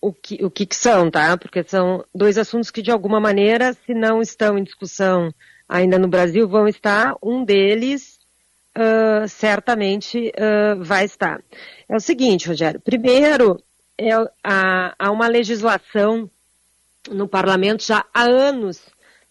o, 0.00 0.12
que, 0.12 0.44
o 0.44 0.50
que 0.50 0.66
são, 0.72 1.10
tá? 1.10 1.36
Porque 1.36 1.62
são 1.62 2.04
dois 2.14 2.38
assuntos 2.38 2.70
que, 2.70 2.82
de 2.82 2.90
alguma 2.90 3.20
maneira, 3.20 3.72
se 3.72 3.92
não 3.92 4.22
estão 4.22 4.56
em 4.58 4.64
discussão 4.64 5.32
ainda 5.68 5.98
no 5.98 6.08
Brasil, 6.08 6.48
vão 6.48 6.66
estar. 6.66 7.14
Um 7.22 7.44
deles 7.44 8.18
Uh, 8.70 9.28
certamente 9.28 10.28
uh, 10.28 10.82
vai 10.82 11.04
estar. 11.04 11.42
É 11.88 11.96
o 11.96 12.00
seguinte, 12.00 12.46
Rogério. 12.46 12.80
Primeiro, 12.80 13.60
é, 13.98 14.10
há, 14.44 14.94
há, 14.96 15.10
uma 15.10 15.26
legislação 15.26 16.30
no 17.10 17.26
parlamento 17.26 17.84
já 17.84 18.04
há 18.14 18.22
anos 18.22 18.80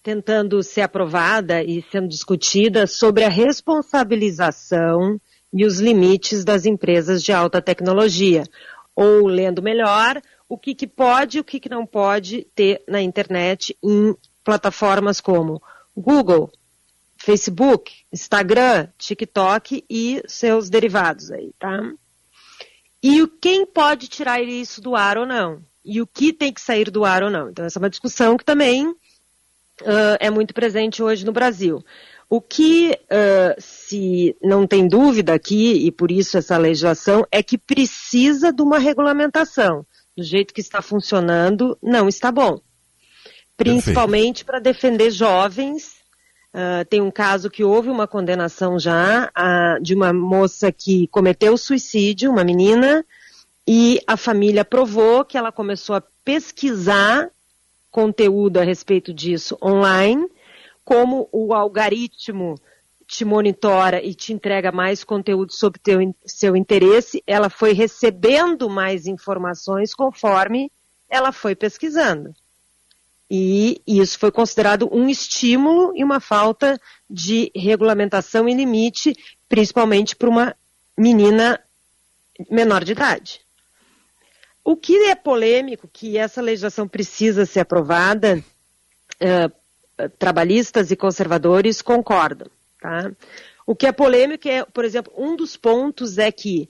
tentando 0.03 0.61
ser 0.61 0.81
aprovada 0.81 1.63
e 1.63 1.81
sendo 1.89 2.09
discutida 2.09 2.85
sobre 2.85 3.23
a 3.23 3.29
responsabilização 3.29 5.19
e 5.51 5.65
os 5.65 5.79
limites 5.79 6.43
das 6.43 6.65
empresas 6.65 7.23
de 7.23 7.31
alta 7.31 7.61
tecnologia. 7.61 8.43
Ou, 8.95 9.27
lendo 9.27 9.61
melhor, 9.61 10.21
o 10.47 10.57
que, 10.57 10.75
que 10.75 10.87
pode 10.87 11.37
e 11.37 11.41
o 11.41 11.43
que, 11.43 11.59
que 11.59 11.69
não 11.69 11.85
pode 11.85 12.47
ter 12.55 12.81
na 12.87 13.01
internet 13.01 13.77
em 13.83 14.15
plataformas 14.43 15.21
como 15.21 15.61
Google, 15.95 16.51
Facebook, 17.17 17.93
Instagram, 18.11 18.87
TikTok 18.97 19.83
e 19.89 20.23
seus 20.27 20.69
derivados 20.69 21.31
aí, 21.31 21.51
tá? 21.59 21.91
E 23.01 23.25
quem 23.41 23.65
pode 23.65 24.07
tirar 24.07 24.41
isso 24.41 24.81
do 24.81 24.95
ar 24.95 25.17
ou 25.17 25.25
não? 25.25 25.61
E 25.83 26.01
o 26.01 26.07
que 26.07 26.33
tem 26.33 26.51
que 26.51 26.61
sair 26.61 26.89
do 26.91 27.05
ar 27.05 27.23
ou 27.23 27.29
não? 27.29 27.49
Então, 27.49 27.65
essa 27.65 27.79
é 27.79 27.81
uma 27.81 27.89
discussão 27.89 28.37
que 28.37 28.43
também 28.43 28.87
uh, 28.87 30.17
é 30.19 30.29
muito 30.29 30.53
presente 30.53 31.01
hoje 31.01 31.25
no 31.25 31.31
Brasil. 31.31 31.83
O 32.29 32.39
que 32.39 32.91
uh, 32.91 33.59
se 33.59 34.35
não 34.41 34.67
tem 34.67 34.87
dúvida 34.87 35.33
aqui, 35.33 35.87
e 35.87 35.91
por 35.91 36.11
isso 36.11 36.37
essa 36.37 36.57
legislação, 36.57 37.25
é 37.31 37.41
que 37.41 37.57
precisa 37.57 38.53
de 38.53 38.61
uma 38.61 38.77
regulamentação. 38.77 39.85
Do 40.15 40.23
jeito 40.23 40.53
que 40.53 40.61
está 40.61 40.81
funcionando, 40.81 41.77
não 41.81 42.07
está 42.07 42.31
bom. 42.31 42.59
Principalmente 43.57 44.45
para 44.45 44.59
defender 44.59 45.09
jovens 45.11 45.99
Uh, 46.51 46.83
tem 46.89 46.99
um 46.99 47.11
caso 47.11 47.47
que 47.47 47.63
houve 47.63 47.89
uma 47.89 48.07
condenação 48.07 48.79
já 48.79 49.31
de 49.81 49.93
uma 49.93 50.11
moça 50.11 50.71
que 50.71 51.07
cometeu 51.09 51.55
suicídio, 51.55 52.31
uma 52.31 52.43
menina, 52.43 53.05
e 53.67 54.01
a 54.07 54.17
família 54.17 54.65
provou 54.65 55.23
que 55.23 55.37
ela 55.37 55.51
começou 55.51 55.95
a 55.95 56.01
pesquisar 56.25 57.29
conteúdo 57.91 58.57
a 58.57 58.63
respeito 58.63 59.13
disso 59.13 59.57
online, 59.61 60.27
como 60.89 61.29
o 61.31 61.53
algoritmo 61.53 62.55
te 63.05 63.23
monitora 63.23 64.03
e 64.03 64.15
te 64.15 64.33
entrega 64.33 64.71
mais 64.71 65.03
conteúdo 65.03 65.53
sobre 65.53 65.79
teu, 65.79 65.99
seu 66.25 66.55
interesse, 66.55 67.23
ela 67.27 67.47
foi 67.47 67.73
recebendo 67.73 68.67
mais 68.67 69.05
informações 69.05 69.93
conforme 69.93 70.71
ela 71.07 71.31
foi 71.31 71.55
pesquisando. 71.55 72.33
E 73.29 73.79
isso 73.85 74.17
foi 74.17 74.31
considerado 74.31 74.89
um 74.91 75.07
estímulo 75.07 75.95
e 75.95 76.03
uma 76.03 76.19
falta 76.19 76.81
de 77.07 77.51
regulamentação 77.55 78.49
e 78.49 78.55
limite, 78.55 79.15
principalmente 79.47 80.15
para 80.15 80.29
uma 80.29 80.55
menina 80.97 81.59
menor 82.49 82.83
de 82.83 82.93
idade. 82.93 83.41
O 84.63 84.75
que 84.75 85.05
é 85.05 85.13
polêmico, 85.13 85.87
que 85.87 86.17
essa 86.17 86.41
legislação 86.41 86.87
precisa 86.87 87.45
ser 87.45 87.59
aprovada, 87.59 88.43
uh, 89.21 89.58
trabalhistas 90.17 90.91
e 90.91 90.95
conservadores 90.95 91.81
concordam. 91.81 92.47
Tá? 92.79 93.11
O 93.65 93.75
que 93.75 93.87
é 93.87 93.91
polêmico 93.91 94.47
é, 94.47 94.63
por 94.63 94.85
exemplo, 94.85 95.11
um 95.17 95.35
dos 95.35 95.57
pontos 95.57 96.17
é 96.17 96.31
que, 96.31 96.69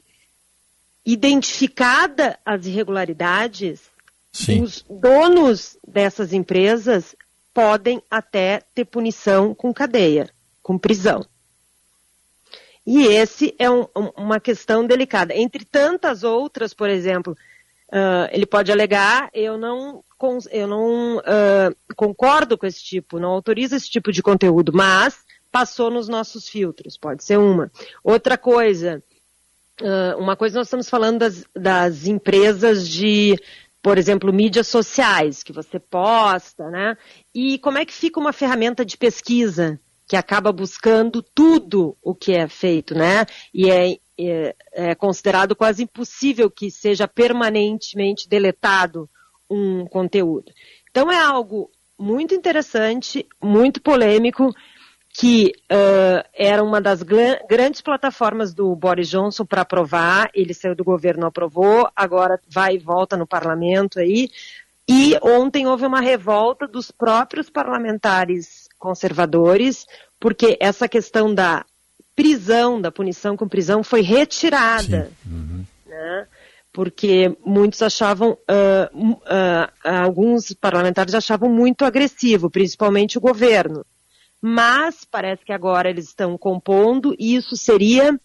identificada 1.06 2.38
as 2.46 2.66
irregularidades, 2.66 3.90
Sim. 4.32 4.64
Os 4.64 4.86
donos 4.90 5.78
dessas 5.86 6.34
empresas 6.34 7.16
podem 7.54 8.02
até 8.10 8.62
ter 8.74 8.86
punição 8.86 9.56
com 9.56 9.74
cadeia, 9.74 10.30
com 10.62 10.78
prisão. 10.78 11.26
E 12.86 13.06
esse 13.06 13.54
é 13.60 13.70
um, 13.70 13.88
uma 14.16 14.40
questão 14.40 14.86
delicada. 14.86 15.36
Entre 15.36 15.66
tantas 15.66 16.24
outras, 16.24 16.74
por 16.74 16.90
exemplo, 16.90 17.36
uh, 17.90 18.30
ele 18.32 18.46
pode 18.46 18.72
alegar, 18.72 19.30
eu 19.34 19.58
não, 19.58 20.04
eu 20.52 20.68
não 20.68 21.18
uh, 21.18 21.76
concordo 21.96 22.58
com 22.58 22.66
esse 22.66 22.84
tipo, 22.84 23.20
não 23.20 23.30
autorizo 23.30 23.76
esse 23.76 23.90
tipo 23.90 24.12
de 24.12 24.24
conteúdo, 24.24 24.72
mas 24.74 25.26
passou 25.52 25.90
nos 25.90 26.08
nossos 26.08 26.48
filtros, 26.48 26.98
pode 26.98 27.24
ser 27.24 27.38
uma. 27.38 27.72
Outra 28.04 28.38
coisa, 28.38 29.04
uh, 29.82 30.18
uma 30.20 30.36
coisa 30.36 30.60
nós 30.60 30.68
estamos 30.68 30.90
falando 30.90 31.20
das, 31.20 31.46
das 31.56 32.06
empresas 32.06 32.88
de, 32.88 33.36
por 33.82 33.98
exemplo, 33.98 34.32
mídias 34.32 34.68
sociais, 34.68 35.44
que 35.44 35.52
você 35.52 35.80
posta, 35.80 36.70
né? 36.70 36.98
E 37.34 37.58
como 37.60 37.78
é 37.78 37.86
que 37.86 37.94
fica 37.94 38.20
uma 38.20 38.34
ferramenta 38.34 38.86
de 38.86 38.98
pesquisa 38.98 39.80
que 40.08 40.16
acaba 40.16 40.52
buscando 40.52 41.22
tudo 41.22 41.96
o 42.02 42.16
que 42.16 42.32
é 42.34 42.48
feito, 42.48 42.96
né? 42.96 43.28
E 43.54 43.70
é, 43.70 43.98
é, 44.20 44.56
é 44.74 44.96
considerado 44.96 45.56
quase 45.56 45.84
impossível 45.84 46.50
que 46.50 46.70
seja 46.70 47.08
permanentemente 47.08 48.28
deletado 48.28 49.10
um 49.50 49.86
conteúdo. 49.86 50.52
Então 50.90 51.12
é 51.12 51.20
algo 51.20 51.70
muito 51.98 52.34
interessante, 52.34 53.28
muito 53.42 53.82
polêmico, 53.82 54.54
que 55.14 55.52
uh, 55.72 56.24
era 56.34 56.64
uma 56.64 56.80
das 56.80 57.02
grandes 57.04 57.82
plataformas 57.82 58.54
do 58.54 58.76
Boris 58.76 59.10
Johnson 59.10 59.46
para 59.46 59.62
aprovar. 59.62 60.30
Ele 60.34 60.54
saiu 60.54 60.76
do 60.76 60.84
governo, 60.84 61.26
aprovou, 61.26 61.90
agora 61.96 62.40
vai 62.48 62.76
e 62.76 62.80
volta 62.80 63.18
no 63.18 63.28
parlamento 63.28 64.00
aí. 64.00 64.30
E 64.88 65.18
ontem 65.22 65.68
houve 65.68 65.86
uma 65.86 66.00
revolta 66.00 66.68
dos 66.68 66.90
próprios 66.90 67.50
parlamentares 67.50 68.68
conservadores, 68.80 69.86
porque 70.20 70.58
essa 70.60 70.88
questão 70.88 71.34
da 71.34 71.66
prisão, 72.22 72.82
da 72.82 72.92
punição 72.92 73.38
com 73.38 73.48
prisão, 73.48 73.84
foi 73.84 74.02
retirada. 74.02 75.12
Uhum. 75.26 75.64
Né? 75.88 76.28
Porque 76.72 77.36
muitos 77.46 77.82
achavam, 77.82 78.32
uh, 78.32 79.10
uh, 79.10 79.72
alguns 79.84 80.54
parlamentares 80.54 81.14
achavam 81.14 81.50
muito 81.50 81.86
agressivo, 81.86 82.50
principalmente 82.50 83.18
o 83.18 83.22
governo 83.22 83.86
mas 84.42 85.06
parece 85.10 85.44
que 85.44 85.52
agora 85.52 85.90
eles 85.90 86.06
estão 86.06 86.38
compondo 86.38 87.14
e 87.20 87.36
isso 87.36 87.58
seria 87.58 88.20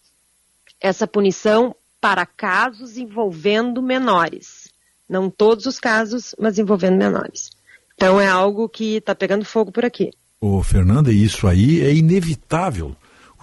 essa 0.79 1.05
punição 1.05 1.75
para 1.99 2.25
casos 2.25 2.97
envolvendo 2.97 3.81
menores. 3.81 4.71
Não 5.09 5.29
todos 5.29 5.65
os 5.65 5.79
casos, 5.79 6.33
mas 6.39 6.57
envolvendo 6.57 6.97
menores. 6.97 7.51
Então 7.95 8.19
é 8.19 8.27
algo 8.27 8.69
que 8.69 8.97
está 8.97 9.13
pegando 9.13 9.45
fogo 9.45 9.71
por 9.71 9.85
aqui. 9.85 10.11
Ô, 10.39 10.61
Fernanda, 10.63 11.11
isso 11.11 11.47
aí 11.47 11.81
é 11.81 11.93
inevitável. 11.93 12.95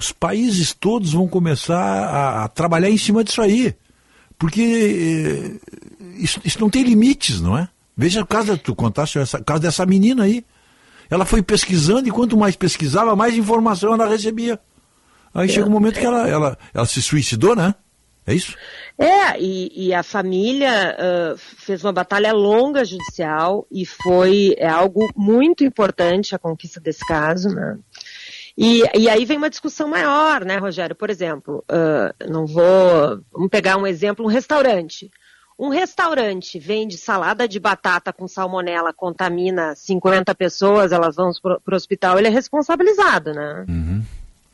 Os 0.02 0.10
países 0.10 0.72
todos 0.72 1.12
vão 1.12 1.28
começar 1.28 1.78
a, 1.78 2.44
a 2.44 2.48
trabalhar 2.48 2.90
em 2.90 2.98
cima 2.98 3.22
disso 3.22 3.40
aí. 3.40 3.72
Porque 4.36 4.60
eh, 4.60 6.12
isso, 6.18 6.40
isso, 6.44 6.60
não 6.60 6.68
tem 6.68 6.82
limites, 6.82 7.40
não 7.40 7.56
é? 7.56 7.68
Veja 7.96 8.20
o 8.20 8.26
caso, 8.26 8.58
tu 8.58 8.74
contaste 8.74 9.16
o 9.16 9.44
caso 9.44 9.62
dessa 9.62 9.86
menina 9.86 10.24
aí. 10.24 10.44
Ela 11.08 11.24
foi 11.24 11.40
pesquisando 11.40 12.08
e 12.08 12.10
quanto 12.10 12.36
mais 12.36 12.56
pesquisava, 12.56 13.14
mais 13.14 13.36
informação 13.36 13.94
ela 13.94 14.08
recebia. 14.08 14.58
Aí 15.32 15.48
chega 15.48 15.68
um 15.68 15.70
momento 15.70 16.00
que 16.00 16.04
ela, 16.04 16.28
ela, 16.28 16.58
ela 16.74 16.86
se 16.86 17.00
suicidou, 17.00 17.54
né? 17.54 17.72
É 18.26 18.34
isso? 18.34 18.56
É, 18.98 19.40
e, 19.40 19.88
e 19.88 19.94
a 19.94 20.02
família 20.02 20.96
uh, 20.98 21.38
fez 21.38 21.84
uma 21.84 21.92
batalha 21.92 22.32
longa 22.32 22.84
judicial 22.84 23.66
e 23.70 23.86
foi 23.86 24.54
é 24.58 24.68
algo 24.68 25.08
muito 25.16 25.62
importante 25.62 26.34
a 26.34 26.38
conquista 26.38 26.80
desse 26.80 27.06
caso, 27.06 27.50
né? 27.50 27.78
E, 28.56 28.82
e 28.94 29.08
aí 29.08 29.24
vem 29.24 29.38
uma 29.38 29.50
discussão 29.50 29.88
maior, 29.88 30.44
né, 30.44 30.58
Rogério? 30.58 30.94
Por 30.94 31.10
exemplo, 31.10 31.64
uh, 31.70 32.30
não 32.30 32.46
vou. 32.46 33.20
Vamos 33.32 33.48
pegar 33.50 33.76
um 33.76 33.86
exemplo, 33.86 34.24
um 34.24 34.28
restaurante. 34.28 35.10
Um 35.58 35.68
restaurante 35.68 36.58
vende 36.58 36.96
salada 36.96 37.46
de 37.46 37.60
batata 37.60 38.12
com 38.12 38.26
salmonela, 38.26 38.92
contamina 38.92 39.74
50 39.76 40.34
pessoas, 40.34 40.92
elas 40.92 41.16
vão 41.16 41.30
para 41.42 41.60
o 41.72 41.76
hospital, 41.76 42.18
ele 42.18 42.26
é 42.28 42.30
responsabilizado, 42.30 43.32
né? 43.32 43.64
Uhum. 43.68 44.02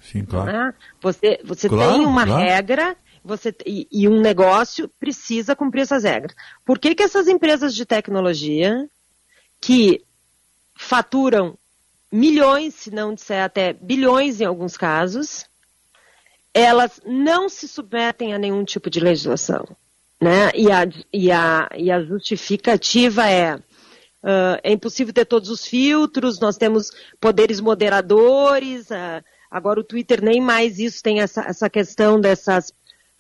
Sim, 0.01 0.25
claro. 0.25 0.52
Né? 0.52 0.75
Você, 1.01 1.41
você 1.44 1.68
claro, 1.68 1.93
tem 1.93 2.07
uma 2.07 2.27
claro. 2.27 2.43
regra 2.43 2.97
você, 3.25 3.55
e, 3.67 3.86
e, 3.91 4.09
um 4.09 4.20
negócio 4.20 4.89
precisa 5.01 5.55
cumprir 5.55 5.83
essas 5.83 6.05
regras. 6.05 6.35
Por 6.65 6.78
que, 6.78 6.94
que 6.94 7.02
essas 7.02 7.28
empresas 7.28 7.75
de 7.75 7.85
tecnologia, 7.85 8.89
que 9.60 10.02
faturam 10.75 11.59
milhões, 12.11 12.75
se 12.75 12.91
não 12.91 13.15
disser 13.15 13.43
até 13.43 13.73
bilhões 13.73 14.41
em 14.41 14.45
alguns 14.45 14.77
casos, 14.77 15.47
elas 16.53 17.01
não 17.05 17.49
se 17.49 17.69
submetem 17.69 18.35
a 18.35 18.39
nenhum 18.39 18.65
tipo 18.65 18.91
de 18.91 19.01
legislação? 19.01 19.65
Né? 20.20 20.51
E, 20.55 20.70
a, 20.70 20.89
e, 21.12 21.31
a, 21.31 21.69
e 21.77 21.91
a 21.91 22.03
justificativa 22.03 23.28
é 23.28 23.61
uh, 24.23 24.59
é 24.62 24.73
impossível 24.73 25.12
ter 25.12 25.25
todos 25.25 25.51
os 25.51 25.67
filtros, 25.67 26.41
nós 26.41 26.57
temos 26.57 26.91
poderes 27.20 27.61
moderadores, 27.61 28.91
uh, 28.91 29.25
agora 29.51 29.81
o 29.81 29.85
Twitter 29.85 30.23
nem 30.23 30.41
mais 30.41 30.78
isso 30.78 31.03
tem 31.03 31.20
essa, 31.20 31.43
essa 31.43 31.70
questão 31.70 32.20
dessas, 32.20 32.70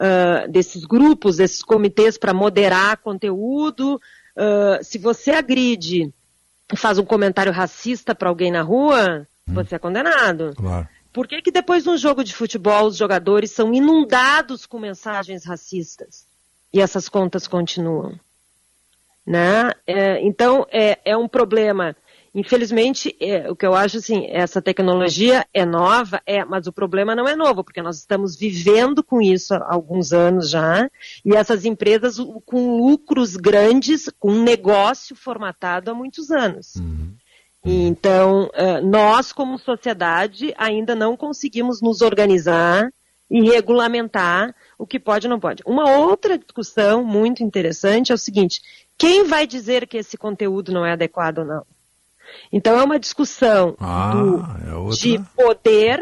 uh, 0.00 0.50
desses 0.50 0.84
grupos, 0.84 1.36
desses 1.36 1.62
comitês 1.62 2.18
para 2.18 2.34
moderar 2.34 2.98
conteúdo. 2.98 4.00
se 4.82 4.98
você 4.98 5.32
agride 5.32 6.12
faz 6.76 6.98
um 6.98 7.04
comentário 7.04 7.52
racista 7.52 8.14
para 8.14 8.28
alguém 8.28 8.50
na 8.50 8.62
rua, 8.62 9.26
hum. 9.48 9.54
você 9.54 9.74
é 9.74 9.78
condenado. 9.78 10.54
Claro. 10.56 10.88
Por 11.12 11.26
que, 11.26 11.40
que 11.42 11.50
depois 11.50 11.84
de 11.84 11.90
um 11.90 11.96
jogo 11.96 12.22
de 12.22 12.34
futebol 12.34 12.86
os 12.86 12.96
jogadores 12.96 13.50
são 13.50 13.72
inundados 13.72 14.66
com 14.66 14.78
mensagens 14.78 15.44
racistas? 15.44 16.28
e 16.72 16.80
essas 16.80 17.08
contas 17.08 17.46
continuam. 17.46 18.18
Né? 19.26 19.72
É, 19.86 20.22
então, 20.22 20.66
é, 20.70 20.98
é, 21.04 21.16
um 21.16 21.28
problema. 21.28 21.94
Infelizmente, 22.34 23.16
é, 23.20 23.50
o 23.50 23.56
que 23.56 23.66
eu 23.66 23.74
acho 23.74 23.98
assim, 23.98 24.26
essa 24.30 24.60
tecnologia 24.60 25.46
é 25.52 25.64
nova, 25.64 26.20
é, 26.26 26.44
mas 26.44 26.66
o 26.66 26.72
problema 26.72 27.14
não 27.14 27.26
é 27.26 27.34
novo, 27.34 27.64
porque 27.64 27.82
nós 27.82 27.98
estamos 27.98 28.36
vivendo 28.36 29.02
com 29.02 29.20
isso 29.20 29.54
há 29.54 29.66
alguns 29.72 30.12
anos 30.12 30.50
já, 30.50 30.90
e 31.24 31.34
essas 31.34 31.64
empresas 31.64 32.18
com 32.44 32.76
lucros 32.76 33.36
grandes, 33.36 34.10
com 34.18 34.30
um 34.30 34.42
negócio 34.42 35.16
formatado 35.16 35.90
há 35.90 35.94
muitos 35.94 36.30
anos. 36.30 36.76
Uhum. 36.76 37.14
Então, 37.64 38.48
é, 38.54 38.80
nós, 38.80 39.32
como 39.32 39.58
sociedade, 39.58 40.54
ainda 40.56 40.94
não 40.94 41.16
conseguimos 41.16 41.82
nos 41.82 42.02
organizar 42.02 42.90
e 43.30 43.42
regulamentar 43.42 44.54
o 44.78 44.86
que 44.86 44.98
pode 44.98 45.26
e 45.26 45.30
não 45.30 45.40
pode. 45.40 45.62
Uma 45.66 45.90
outra 45.90 46.38
discussão 46.38 47.04
muito 47.04 47.42
interessante 47.42 48.12
é 48.12 48.14
o 48.14 48.18
seguinte: 48.18 48.60
quem 48.96 49.24
vai 49.24 49.46
dizer 49.46 49.86
que 49.86 49.98
esse 49.98 50.16
conteúdo 50.16 50.72
não 50.72 50.86
é 50.86 50.92
adequado 50.92 51.38
ou 51.38 51.44
não? 51.44 51.66
Então 52.52 52.78
é 52.78 52.82
uma 52.82 52.98
discussão 52.98 53.76
ah, 53.78 54.12
do, 54.12 54.90
é 54.90 54.96
de 54.96 55.18
poder 55.36 56.00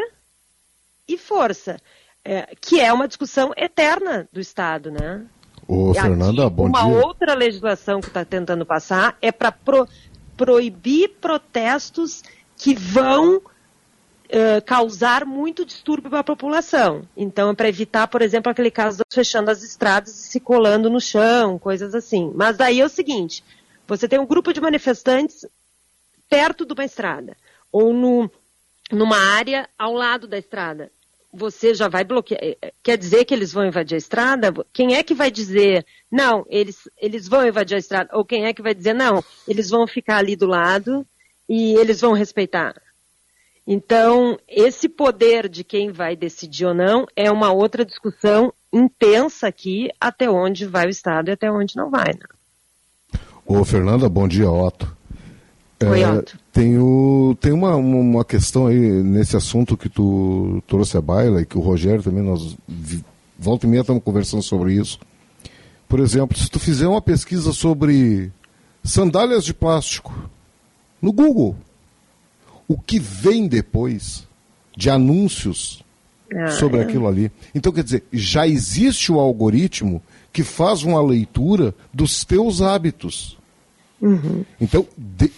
e 1.09 1.17
força, 1.17 1.81
é, 2.25 2.55
que 2.61 2.81
é 2.81 2.93
uma 2.93 3.07
discussão 3.07 3.53
eterna 3.57 4.29
do 4.33 4.41
Estado, 4.41 4.91
né? 4.91 5.25
Ô, 5.69 5.93
Fernanda, 5.95 6.49
bom 6.49 6.67
uma 6.67 6.83
dia. 6.83 6.89
Uma 6.89 7.07
outra 7.07 7.35
legislação 7.35 8.01
que 8.01 8.09
está 8.09 8.25
tentando 8.25 8.65
passar 8.65 9.17
é 9.21 9.33
para 9.33 9.51
pro, 9.51 9.89
proibir 10.37 11.17
protestos 11.21 12.23
que 12.57 12.75
vão 12.75 13.37
uh, 13.39 14.63
causar 14.65 15.25
muito 15.25 15.65
distúrbio 15.65 16.11
para 16.11 16.21
a 16.21 16.25
população. 16.25 17.03
Então, 17.17 17.51
é 17.51 17.55
para 17.55 17.69
evitar, 17.69 18.07
por 18.09 18.23
exemplo, 18.23 18.51
aquele 18.51 18.71
caso 18.71 18.99
de 18.99 19.15
fechando 19.15 19.51
as 19.51 19.63
estradas 19.63 20.11
e 20.11 20.29
se 20.29 20.41
colando 20.41 20.89
no 20.89 21.01
chão, 21.01 21.59
coisas 21.59 21.95
assim. 21.95 22.33
Mas 22.35 22.57
daí 22.57 22.81
é 22.81 22.85
o 22.85 22.89
seguinte: 22.89 23.43
você 23.87 24.09
tem 24.09 24.19
um 24.19 24.27
grupo 24.27 24.53
de 24.53 24.61
manifestantes 24.61 25.47
perto 26.29 26.65
de 26.65 26.73
uma 26.73 26.85
estrada, 26.85 27.37
ou 27.71 27.93
no, 27.93 28.31
numa 28.91 29.19
área 29.19 29.69
ao 29.79 29.93
lado 29.93 30.27
da 30.27 30.39
estrada. 30.39 30.91
Você 31.33 31.75
já 31.75 31.89
vai 31.89 32.03
bloquear. 32.03 32.41
Eh, 32.43 32.57
eh, 32.63 32.73
quer 32.83 32.97
dizer 32.97 33.25
que 33.25 33.35
eles 33.35 33.53
vão 33.53 33.67
invadir 33.67 33.95
a 33.95 33.99
estrada? 33.99 34.55
Quem 34.73 34.95
é 34.95 35.03
que 35.03 35.15
vai 35.15 35.31
dizer, 35.31 35.85
não, 36.11 36.47
eles, 36.49 36.89
eles 36.97 37.29
vão 37.29 37.47
invadir 37.47 37.75
a 37.75 37.79
estrada? 37.79 38.11
Ou 38.17 38.25
quem 38.25 38.47
é 38.47 38.55
que 38.55 38.63
vai 38.63 38.75
dizer, 38.75 38.95
não, 38.95 39.23
eles 39.47 39.69
vão 39.69 39.87
ficar 39.87 40.19
ali 40.19 40.35
do 40.35 40.47
lado 40.47 41.07
e 41.49 41.75
eles 41.75 42.01
vão 42.01 42.13
respeitar? 42.13 42.81
Então, 43.67 44.39
esse 44.49 44.89
poder 44.89 45.49
de 45.49 45.65
quem 45.65 45.91
vai 45.91 46.15
decidir 46.15 46.67
ou 46.67 46.75
não 46.75 47.05
é 47.17 47.31
uma 47.31 47.53
outra 47.53 47.85
discussão 47.85 48.53
intensa 48.73 49.49
aqui, 49.49 49.91
até 50.01 50.31
onde 50.31 50.67
vai 50.67 50.87
o 50.87 50.91
Estado 50.91 51.29
e 51.29 51.33
até 51.33 51.51
onde 51.51 51.77
não 51.77 51.91
vai. 51.91 52.13
Né? 52.15 53.21
Ô, 53.45 53.65
Fernanda, 53.65 54.09
bom 54.09 54.29
dia, 54.29 54.49
Otto. 54.49 54.96
Oi, 55.85 56.03
é. 56.03 56.25
Tem, 56.53 56.79
o, 56.79 57.37
tem 57.39 57.53
uma, 57.53 57.77
uma 57.77 58.25
questão 58.25 58.67
aí 58.67 58.79
nesse 58.79 59.37
assunto 59.37 59.77
que 59.77 59.89
tu 59.89 60.63
trouxe 60.67 60.97
a 60.97 61.03
baila 61.03 61.43
e 61.43 61.47
que 61.47 61.59
o 61.59 61.61
Rogério 61.61 62.03
também, 62.03 62.23
nós 62.23 62.57
volta 63.39 63.67
e 63.67 63.69
meia 63.69 63.83
estamos 63.83 64.03
conversando 64.03 64.43
sobre 64.43 64.75
isso. 64.75 64.99
Por 65.89 66.01
exemplo, 66.01 66.37
se 66.37 66.49
tu 66.49 66.59
fizer 66.59 66.89
uma 66.89 67.03
pesquisa 67.03 67.53
sobre 67.53 68.33
sandálias 68.83 69.45
de 69.45 69.53
plástico 69.53 70.31
no 71.01 71.13
Google, 71.13 71.57
o 72.67 72.79
que 72.79 72.99
vem 72.99 73.47
depois 73.47 74.27
de 74.77 74.91
anúncios 74.91 75.85
ah, 76.35 76.49
sobre 76.49 76.81
é. 76.81 76.83
aquilo 76.83 77.07
ali. 77.07 77.31
Então, 77.55 77.73
quer 77.73 77.85
dizer, 77.85 78.05
já 78.13 78.49
existe 78.49 79.13
o 79.13 79.21
algoritmo 79.21 80.03
que 80.33 80.43
faz 80.43 80.83
uma 80.83 81.03
leitura 81.03 81.75
dos 81.93 82.25
teus 82.25 82.61
hábitos. 82.61 83.39
Uhum. 84.01 84.45
Então, 84.61 84.87
de, 84.97 85.31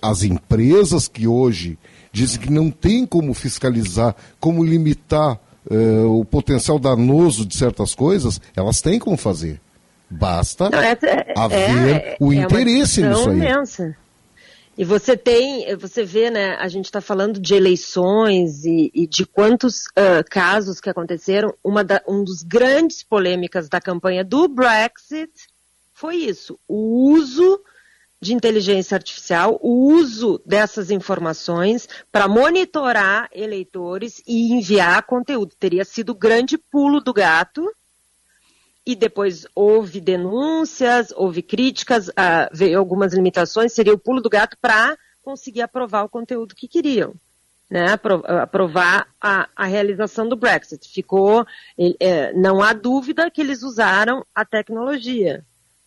as 0.00 0.22
empresas 0.22 1.08
que 1.08 1.26
hoje 1.26 1.78
dizem 2.12 2.40
que 2.40 2.50
não 2.50 2.70
tem 2.70 3.06
como 3.06 3.32
fiscalizar, 3.34 4.14
como 4.38 4.64
limitar 4.64 5.40
eh, 5.70 6.00
o 6.04 6.24
potencial 6.24 6.78
danoso 6.78 7.46
de 7.46 7.56
certas 7.56 7.94
coisas, 7.94 8.40
elas 8.56 8.80
têm 8.80 8.98
como 8.98 9.16
fazer. 9.16 9.60
Basta 10.10 10.68
Não, 10.68 10.78
essa 10.78 11.06
é- 11.06 11.34
haver 11.36 11.88
é- 11.88 12.16
o 12.20 12.32
é 12.32 12.36
interesse 12.36 13.02
nisso 13.02 13.30
aí. 13.30 13.36
imensa. 13.36 13.96
E 14.76 14.84
você 14.84 15.16
tem, 15.16 15.74
você 15.76 16.02
vê, 16.02 16.30
né, 16.30 16.56
a 16.58 16.66
gente 16.66 16.86
está 16.86 17.00
falando 17.00 17.38
de 17.38 17.54
eleições 17.54 18.64
e, 18.64 18.90
e 18.94 19.06
de 19.06 19.26
quantos 19.26 19.82
ah, 19.94 20.24
casos 20.28 20.80
que 20.80 20.88
aconteceram. 20.88 21.54
Uma 21.62 21.84
da, 21.84 22.02
um 22.08 22.24
dos 22.24 22.42
grandes 22.42 23.02
polêmicas 23.02 23.68
da 23.68 23.80
campanha 23.80 24.24
do 24.24 24.48
Brexit 24.48 25.30
foi 25.92 26.16
isso, 26.16 26.58
o 26.66 27.12
uso 27.12 27.60
de 28.22 28.32
inteligência 28.32 28.94
artificial, 28.94 29.58
o 29.60 29.92
uso 29.92 30.40
dessas 30.46 30.92
informações 30.92 31.88
para 32.12 32.28
monitorar 32.28 33.28
eleitores 33.32 34.22
e 34.24 34.52
enviar 34.52 35.02
conteúdo. 35.02 35.56
Teria 35.58 35.84
sido 35.84 36.10
o 36.10 36.14
grande 36.14 36.56
pulo 36.56 37.00
do 37.00 37.12
gato 37.12 37.68
e 38.86 38.94
depois 38.94 39.44
houve 39.56 40.00
denúncias, 40.00 41.12
houve 41.16 41.42
críticas, 41.42 42.12
ah, 42.16 42.48
veio 42.52 42.78
algumas 42.78 43.12
limitações, 43.12 43.72
seria 43.72 43.92
o 43.92 43.98
pulo 43.98 44.20
do 44.20 44.30
gato 44.30 44.56
para 44.62 44.96
conseguir 45.20 45.62
aprovar 45.62 46.04
o 46.04 46.08
conteúdo 46.08 46.54
que 46.54 46.68
queriam. 46.68 47.14
Né, 47.68 47.90
apro- 47.90 48.22
aprovar 48.26 49.08
a, 49.18 49.48
a 49.56 49.64
realização 49.64 50.28
do 50.28 50.36
Brexit. 50.36 50.86
Ficou, 50.86 51.46
eh, 51.98 52.30
não 52.34 52.62
há 52.62 52.74
dúvida 52.74 53.30
que 53.30 53.40
eles 53.40 53.62
usaram 53.62 54.26
a 54.34 54.44
tecnologia 54.44 55.42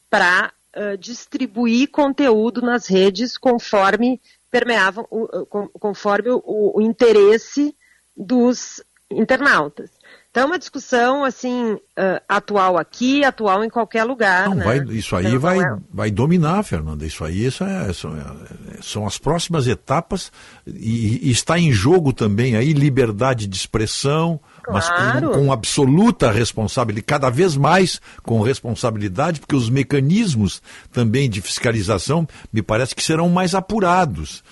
para 0.09 0.51
distribuir 1.00 1.90
conteúdo 1.90 2.62
nas 2.62 2.88
redes 2.88 3.38
conforme 3.38 4.20
permeavam, 4.52 5.06
o- 5.10 5.45
com- 5.45 5.68
conforme 5.70 6.30
o, 6.32 6.42
o 6.78 6.82
interesse 6.82 7.76
dos 8.16 8.82
internautas. 9.12 9.90
Então 10.32 10.44
é 10.44 10.45
uma 10.48 10.60
discussão 10.60 11.24
assim 11.24 11.78
ah, 11.95 12.22
atual 12.28 12.78
aqui, 12.78 13.24
atual 13.24 13.64
em 13.64 13.70
qualquer 13.70 14.04
lugar. 14.04 14.50
Não, 14.50 14.56
né? 14.56 14.66
vai, 14.66 14.80
isso 14.95 15.16
aí 15.16 15.28
Então, 15.28 15.40
vai, 15.40 15.60
é- 15.60 15.78
vai 15.94 16.12
dominar, 16.12 16.64
Fernanda. 16.64 17.06
Isso 17.06 17.24
aí 17.24 17.45
isso 17.45 17.64
é- 17.64 17.94
são, 17.94 18.12
é- 18.18 18.82
são 18.82 19.06
as 19.08 19.18
próximas 19.18 19.68
etapas 19.68 20.32
e, 20.68 21.28
e 21.28 21.32
está 21.32 21.58
em 21.58 21.72
jogo 21.72 22.12
também 22.12 22.56
aí 22.58 22.74
liberdade 22.74 23.48
de 23.48 23.56
expressão, 23.56 24.40
mas 24.72 24.90
com, 24.90 25.32
com 25.32 25.52
absoluta 25.52 26.32
responsabilidade, 26.32 27.06
cada 27.06 27.30
vez 27.30 27.56
mais 27.56 28.02
com 28.24 28.42
responsabilidade, 28.42 29.40
porque 29.40 29.56
os 29.56 29.69
mecanismos 29.69 30.61
também 30.92 31.30
de 31.30 31.42
fiscalização 31.42 32.27
me 32.52 32.61
parece 32.61 32.95
que 32.95 33.03
serão 33.03 33.30
mais 33.30 33.56
apurados. 33.56 34.44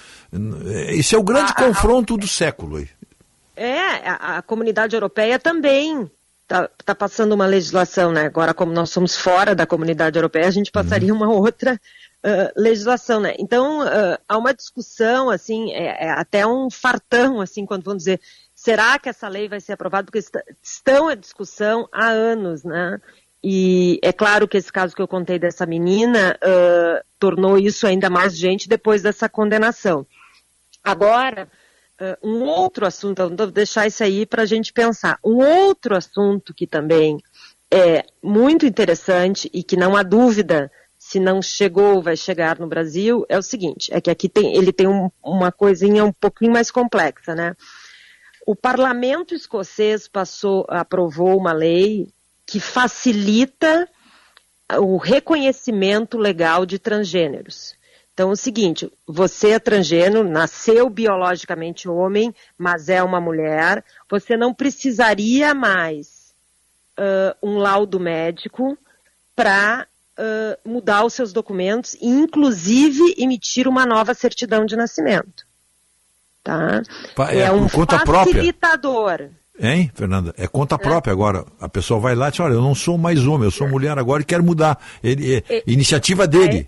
Esse 0.90 1.16
é 1.16 1.17
o 1.17 1.24
grande 1.24 1.53
confronto 1.53 2.17
do 2.17 2.27
século. 2.27 2.85
É, 3.56 4.09
a, 4.09 4.38
a 4.38 4.42
comunidade 4.42 4.95
europeia 4.95 5.38
também 5.38 6.09
está 6.80 6.95
passando 6.95 7.33
uma 7.33 7.45
legislação, 7.45 8.11
né? 8.11 8.25
Agora, 8.25 8.53
como 8.53 8.72
nós 8.72 8.90
somos 8.90 9.16
fora 9.16 9.56
da 9.56 9.66
comunidade 9.66 10.17
europeia, 10.17 10.48
a 10.48 10.51
gente 10.51 10.72
passaria 10.72 11.14
uma 11.14 11.30
outra 11.30 11.80
ah, 12.24 12.53
legislação, 12.56 13.19
né? 13.19 13.35
Então, 13.38 13.82
ah, 13.82 14.17
há 14.30 14.38
uma 14.38 14.53
discussão, 14.53 15.30
assim, 15.30 15.74
é, 15.74 16.06
é 16.06 16.09
até 16.09 16.48
um 16.48 16.69
fartão, 16.69 17.42
assim, 17.42 17.66
quando 17.66 17.83
vão 17.83 17.98
dizer, 17.98 18.22
será 18.64 18.98
que 18.98 19.09
essa 19.09 19.27
lei 19.27 19.50
vai 19.50 19.59
ser 19.59 19.74
aprovada? 19.74 20.06
Porque 20.06 20.19
está- 20.19 20.43
estão 20.61 21.11
em 21.11 21.17
discussão 21.17 21.88
há 21.92 22.08
anos, 22.08 22.64
né? 22.64 23.00
E 23.43 24.00
é 24.01 24.14
claro 24.14 24.48
que 24.48 24.58
esse 24.58 24.72
caso 24.72 24.95
que 24.95 25.01
eu 25.01 25.08
contei 25.08 25.38
dessa 25.38 25.66
menina 25.66 26.38
ah, 26.42 27.03
tornou 27.19 27.58
isso 27.58 27.85
ainda 27.85 28.09
mais 28.09 28.38
gente 28.38 28.69
depois 28.69 29.01
dessa 29.01 29.27
condenação. 29.27 30.06
Agora, 30.83 31.50
eh, 32.00 32.17
um 32.24 32.43
outro 32.43 32.85
assunto, 32.85 33.22
eu 33.22 33.35
vou 33.35 33.48
deixar 33.48 33.85
isso 33.88 34.03
aí 34.03 34.25
para 34.25 34.43
a 34.43 34.45
gente 34.45 34.72
pensar. 34.74 35.17
Um 35.24 35.38
outro 35.67 35.95
assunto 35.95 36.53
que 36.53 36.66
também 36.67 37.17
é 37.72 38.06
muito 38.22 38.66
interessante 38.66 39.50
e 39.53 39.61
que 39.64 39.75
não 39.75 39.95
há 39.98 40.03
dúvida 40.03 40.72
se 40.98 41.19
não 41.19 41.42
chegou, 41.42 42.01
vai 42.01 42.16
chegar 42.16 42.58
no 42.59 42.67
Brasil, 42.67 43.25
é 43.27 43.38
o 43.38 43.42
seguinte, 43.42 43.93
é 43.93 44.00
que 44.00 44.09
aqui 44.09 44.30
tem, 44.30 44.56
ele 44.56 44.72
tem 44.72 44.88
um- 44.88 45.11
uma 45.22 45.51
coisinha 45.51 46.06
um 46.06 46.14
pouquinho 46.14 46.53
mais 46.53 46.72
complexa, 46.72 47.35
né? 47.35 47.56
O 48.45 48.55
parlamento 48.55 49.33
escocês 49.33 50.07
passou, 50.07 50.65
aprovou 50.69 51.38
uma 51.38 51.53
lei 51.53 52.11
que 52.45 52.59
facilita 52.59 53.88
o 54.80 54.97
reconhecimento 54.97 56.17
legal 56.17 56.65
de 56.65 56.77
transgêneros. 56.77 57.75
Então, 58.13 58.30
é 58.30 58.33
o 58.33 58.35
seguinte, 58.35 58.91
você 59.07 59.51
é 59.51 59.59
transgênero, 59.59 60.23
nasceu 60.23 60.89
biologicamente 60.89 61.89
homem, 61.89 62.33
mas 62.57 62.89
é 62.89 63.01
uma 63.01 63.19
mulher, 63.19 63.83
você 64.09 64.38
não 64.38 64.53
precisaria 64.53 65.53
mais 65.53 66.33
ah, 66.97 67.35
um 67.41 67.57
laudo 67.57 67.99
médico 67.99 68.77
para 69.35 69.88
mudar 70.63 71.03
os 71.03 71.15
seus 71.15 71.33
documentos 71.33 71.95
e, 71.95 72.05
inclusive, 72.05 73.15
emitir 73.17 73.67
uma 73.67 73.83
nova 73.83 74.13
certidão 74.13 74.63
de 74.63 74.75
nascimento. 74.75 75.43
Tá? 76.43 76.81
Pa- 77.15 77.31
é 77.31 77.49
um 77.51 77.67
conta 77.69 77.99
própria? 77.99 78.33
facilitador. 78.35 79.30
Hein, 79.59 79.91
Fernanda? 79.93 80.33
É 80.38 80.47
conta 80.47 80.77
própria 80.77 81.11
agora. 81.13 81.45
A 81.61 81.69
pessoa 81.69 81.99
vai 81.99 82.15
lá 82.15 82.27
e 82.27 82.31
diz, 82.31 82.39
olha, 82.39 82.53
eu 82.53 82.61
não 82.61 82.73
sou 82.75 82.97
mais 82.97 83.25
homem, 83.25 83.45
eu 83.45 83.51
sou 83.51 83.67
mulher 83.67 83.97
agora 83.97 84.22
e 84.22 84.25
quero 84.25 84.43
mudar. 84.43 84.77
Ele, 85.03 85.35
é, 85.35 85.43
É- 85.57 85.63
iniciativa 85.67 86.27
dele. 86.27 86.67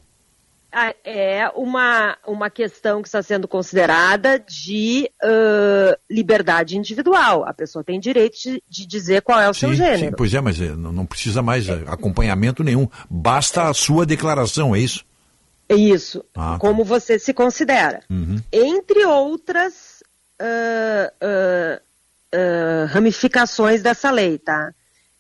Ah, 0.71 0.93
É 1.05 1.49
uma, 1.55 2.17
uma 2.27 2.49
questão 2.49 3.01
que 3.01 3.07
está 3.07 3.23
sendo 3.23 3.47
considerada 3.47 4.37
de 4.39 5.09
ah, 5.23 5.97
liberdade 6.09 6.77
individual. 6.77 7.43
A 7.47 7.53
pessoa 7.53 7.83
tem 7.83 7.99
direito 7.99 8.35
de, 8.41 8.61
de 8.69 8.85
dizer 8.85 9.21
qual 9.23 9.39
é 9.41 9.49
o 9.49 9.53
seu 9.53 9.69
Sim, 9.69 9.75
sim, 9.77 9.83
gênero. 9.83 10.15
pois 10.17 10.33
é, 10.33 10.39
mas 10.41 10.61
é, 10.61 10.69
não, 10.75 10.91
não 10.91 11.05
precisa 11.05 11.41
mais 11.41 11.67
é, 11.67 11.81
acompanhamento 11.87 12.63
nenhum. 12.63 12.87
Basta 13.09 13.63
a 13.69 13.73
sua 13.73 14.05
declaração, 14.05 14.75
é 14.75 14.79
isso? 14.79 15.03
Isso, 15.69 16.23
Ah, 16.35 16.53
tá. 16.53 16.59
como 16.59 16.83
você 16.83 17.17
se 17.17 17.33
considera. 17.33 18.01
Uhum. 18.09 18.39
Entre 18.51 19.05
outras 19.05 20.03
ah, 20.39 21.11
ah, 21.21 21.81
ah, 22.33 22.85
ramificações 22.87 23.81
dessa 23.81 24.11
lei, 24.11 24.37
tá? 24.37 24.73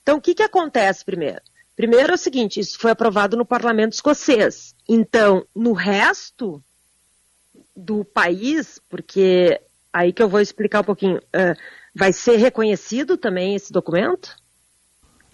Então, 0.03 0.17
o 0.17 0.21
que, 0.21 0.35
que 0.35 0.43
acontece 0.43 1.03
primeiro? 1.03 1.41
Primeiro 1.75 2.11
é 2.11 2.15
o 2.15 2.17
seguinte, 2.17 2.59
isso 2.59 2.77
foi 2.79 2.91
aprovado 2.91 3.35
no 3.35 3.45
parlamento 3.45 3.93
escocês. 3.93 4.75
Então, 4.87 5.45
no 5.53 5.73
resto 5.73 6.63
do 7.75 8.05
país, 8.05 8.79
porque 8.87 9.59
aí 9.91 10.13
que 10.13 10.21
eu 10.23 10.29
vou 10.29 10.39
explicar 10.39 10.81
um 10.81 10.85
pouquinho, 10.85 11.19
vai 11.93 12.13
ser 12.13 12.37
reconhecido 12.37 13.17
também 13.17 13.55
esse 13.55 13.73
documento? 13.73 14.37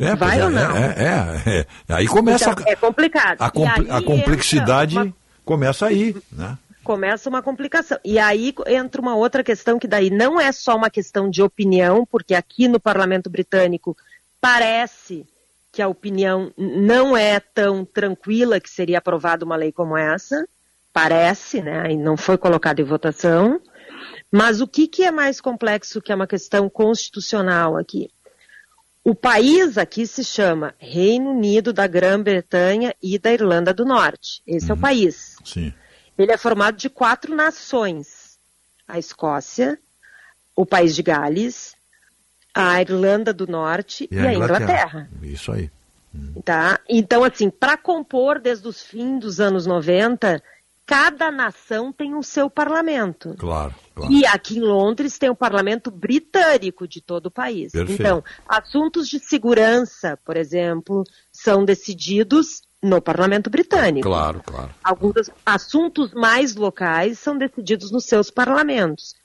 É, 0.01 0.15
Vai 0.15 0.39
é, 0.39 0.43
ou 0.43 0.49
não? 0.49 0.75
É, 0.75 0.95
é, 0.97 1.59
é. 1.59 1.65
Aí 1.95 2.07
começa 2.07 2.49
Então, 2.51 2.63
é 2.67 2.75
complicado. 2.75 3.41
a, 3.41 3.45
a, 3.45 3.51
compl- 3.51 3.81
aí 3.81 3.89
a 3.89 4.01
complexidade 4.01 4.97
uma- 4.97 5.13
começa 5.45 5.85
aí, 5.85 6.15
né? 6.31 6.57
começa 6.83 7.29
uma 7.29 7.41
complicação. 7.41 7.97
E 8.03 8.17
aí 8.17 8.53
entra 8.67 8.99
uma 9.01 9.15
outra 9.15 9.43
questão 9.43 9.77
que 9.77 9.87
daí 9.87 10.09
não 10.09 10.39
é 10.41 10.51
só 10.51 10.75
uma 10.75 10.89
questão 10.89 11.29
de 11.29 11.41
opinião, 11.43 12.05
porque 12.09 12.33
aqui 12.33 12.67
no 12.67 12.79
parlamento 12.79 13.29
britânico 13.29 13.95
parece 14.41 15.25
que 15.71 15.81
a 15.81 15.87
opinião 15.87 16.51
não 16.57 17.15
é 17.15 17.39
tão 17.39 17.85
tranquila 17.85 18.59
que 18.59 18.69
seria 18.69 18.97
aprovada 18.97 19.45
uma 19.45 19.55
lei 19.55 19.71
como 19.71 19.95
essa, 19.95 20.45
parece, 20.91 21.61
né? 21.61 21.91
E 21.91 21.95
não 21.97 22.17
foi 22.17 22.37
colocada 22.37 22.81
em 22.81 22.85
votação. 22.85 23.61
Mas 24.31 24.59
o 24.59 24.67
que, 24.67 24.87
que 24.87 25.03
é 25.03 25.11
mais 25.11 25.39
complexo 25.39 26.01
que 26.01 26.11
é 26.11 26.15
uma 26.15 26.27
questão 26.27 26.69
constitucional 26.69 27.77
aqui? 27.77 28.09
O 29.03 29.15
país 29.15 29.77
aqui 29.77 30.05
se 30.05 30.23
chama 30.23 30.75
Reino 30.77 31.31
Unido 31.31 31.73
da 31.73 31.87
Grã-Bretanha 31.87 32.93
e 33.01 33.17
da 33.17 33.33
Irlanda 33.33 33.73
do 33.73 33.83
Norte. 33.83 34.43
Esse 34.45 34.69
é 34.69 34.73
o 34.73 34.77
país. 34.77 35.37
Sim. 35.43 35.73
Ele 36.17 36.31
é 36.31 36.37
formado 36.37 36.77
de 36.77 36.89
quatro 36.89 37.35
nações: 37.35 38.37
a 38.87 38.99
Escócia, 38.99 39.79
o 40.55 40.65
País 40.65 40.95
de 40.95 41.01
Gales, 41.01 41.75
a 42.53 42.79
Irlanda 42.79 43.33
do 43.33 43.47
Norte 43.47 44.07
e, 44.11 44.19
a 44.19 44.33
Inglaterra. 44.33 45.09
Isso 45.23 45.51
aí. 45.51 45.71
Tá? 46.43 46.79
Então, 46.87 47.23
assim, 47.23 47.49
para 47.49 47.77
compor 47.77 48.39
desde 48.39 48.67
os 48.67 48.83
fins 48.83 49.19
dos 49.19 49.39
anos 49.39 49.65
90, 49.65 50.43
cada 50.85 51.31
nação 51.31 51.91
tem 51.91 52.15
o 52.15 52.23
seu 52.23 52.49
parlamento. 52.49 53.35
Claro, 53.37 53.73
claro. 53.95 54.13
E 54.13 54.25
aqui 54.25 54.57
em 54.57 54.61
Londres 54.61 55.17
tem 55.17 55.29
o 55.29 55.35
parlamento 55.35 55.89
britânico 55.89 56.87
de 56.87 57.01
todo 57.01 57.27
o 57.27 57.31
país. 57.31 57.71
Perfeito. 57.71 58.01
Então, 58.01 58.23
assuntos 58.47 59.07
de 59.07 59.19
segurança, 59.19 60.17
por 60.25 60.35
exemplo, 60.35 61.03
são 61.31 61.63
decididos 61.63 62.61
no 62.81 63.01
parlamento 63.01 63.49
britânico. 63.49 64.07
Claro, 64.07 64.41
claro. 64.43 64.69
Alguns 64.83 65.29
assuntos 65.45 66.13
mais 66.13 66.55
locais 66.55 67.19
são 67.19 67.37
decididos 67.37 67.91
nos 67.91 68.05
seus 68.05 68.31
parlamentos. 68.31 69.15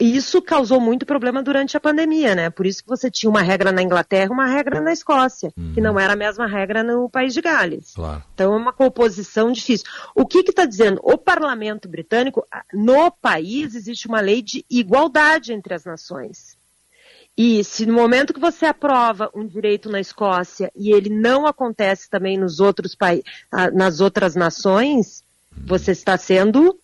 E 0.00 0.16
Isso 0.16 0.40
causou 0.40 0.80
muito 0.80 1.04
problema 1.04 1.42
durante 1.42 1.76
a 1.76 1.80
pandemia, 1.80 2.34
né? 2.34 2.48
Por 2.48 2.64
isso 2.64 2.82
que 2.82 2.88
você 2.88 3.10
tinha 3.10 3.28
uma 3.28 3.42
regra 3.42 3.70
na 3.70 3.82
Inglaterra 3.82 4.30
e 4.30 4.32
uma 4.32 4.46
regra 4.46 4.80
na 4.80 4.92
Escócia, 4.92 5.52
que 5.74 5.80
não 5.80 6.00
era 6.00 6.14
a 6.14 6.16
mesma 6.16 6.46
regra 6.46 6.82
no 6.82 7.10
País 7.10 7.34
de 7.34 7.42
Gales. 7.42 7.92
Claro. 7.94 8.24
Então 8.34 8.54
é 8.54 8.56
uma 8.56 8.72
composição 8.72 9.52
difícil. 9.52 9.86
O 10.14 10.24
que 10.24 10.38
está 10.38 10.64
dizendo? 10.64 11.00
O 11.04 11.18
parlamento 11.18 11.86
britânico, 11.86 12.46
no 12.72 13.10
país, 13.10 13.74
existe 13.74 14.08
uma 14.08 14.20
lei 14.20 14.40
de 14.40 14.64
igualdade 14.70 15.52
entre 15.52 15.74
as 15.74 15.84
nações. 15.84 16.56
E 17.36 17.62
se 17.62 17.84
no 17.84 17.92
momento 17.92 18.32
que 18.32 18.40
você 18.40 18.66
aprova 18.66 19.30
um 19.34 19.46
direito 19.46 19.90
na 19.90 20.00
Escócia 20.00 20.72
e 20.74 20.92
ele 20.92 21.10
não 21.10 21.46
acontece 21.46 22.08
também 22.08 22.38
nos 22.38 22.58
outros 22.58 22.94
países, 22.94 23.24
nas 23.74 24.00
outras 24.00 24.34
nações, 24.34 25.22
você 25.52 25.92
está 25.92 26.16
sendo, 26.16 26.78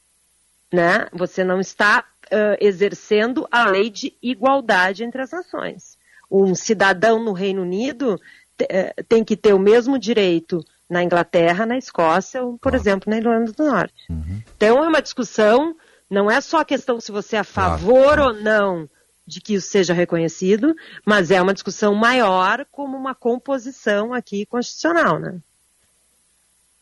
né? 0.72 1.08
Você 1.12 1.42
não 1.42 1.60
está 1.60 2.04
uh, 2.32 2.56
exercendo 2.60 3.46
a 3.50 3.66
lei 3.66 3.90
de 3.90 4.14
igualdade 4.22 5.04
entre 5.04 5.22
as 5.22 5.30
nações. 5.30 5.96
Um 6.30 6.54
cidadão 6.54 7.22
no 7.22 7.32
Reino 7.32 7.62
Unido 7.62 8.14
uh, 8.14 9.04
tem 9.08 9.24
que 9.24 9.36
ter 9.36 9.54
o 9.54 9.58
mesmo 9.58 9.98
direito 9.98 10.64
na 10.88 11.02
Inglaterra, 11.02 11.66
na 11.66 11.76
Escócia 11.76 12.42
ou, 12.42 12.58
por 12.58 12.74
exemplo, 12.74 13.10
na 13.10 13.18
Irlanda 13.18 13.52
do 13.52 13.64
Norte. 13.64 13.94
Uhum. 14.08 14.42
Então 14.56 14.84
é 14.84 14.88
uma 14.88 15.02
discussão, 15.02 15.76
não 16.08 16.30
é 16.30 16.40
só 16.40 16.60
a 16.60 16.64
questão 16.64 17.00
se 17.00 17.10
você 17.10 17.36
é 17.36 17.40
a 17.40 17.44
favor 17.44 18.14
claro. 18.14 18.24
ou 18.24 18.32
não 18.34 18.88
de 19.26 19.40
que 19.40 19.54
isso 19.54 19.68
seja 19.68 19.92
reconhecido, 19.92 20.74
mas 21.04 21.32
é 21.32 21.42
uma 21.42 21.52
discussão 21.52 21.94
maior 21.94 22.64
como 22.70 22.96
uma 22.96 23.14
composição 23.14 24.14
aqui 24.14 24.46
constitucional, 24.46 25.18
né? 25.18 25.40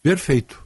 Perfeito. 0.02 0.62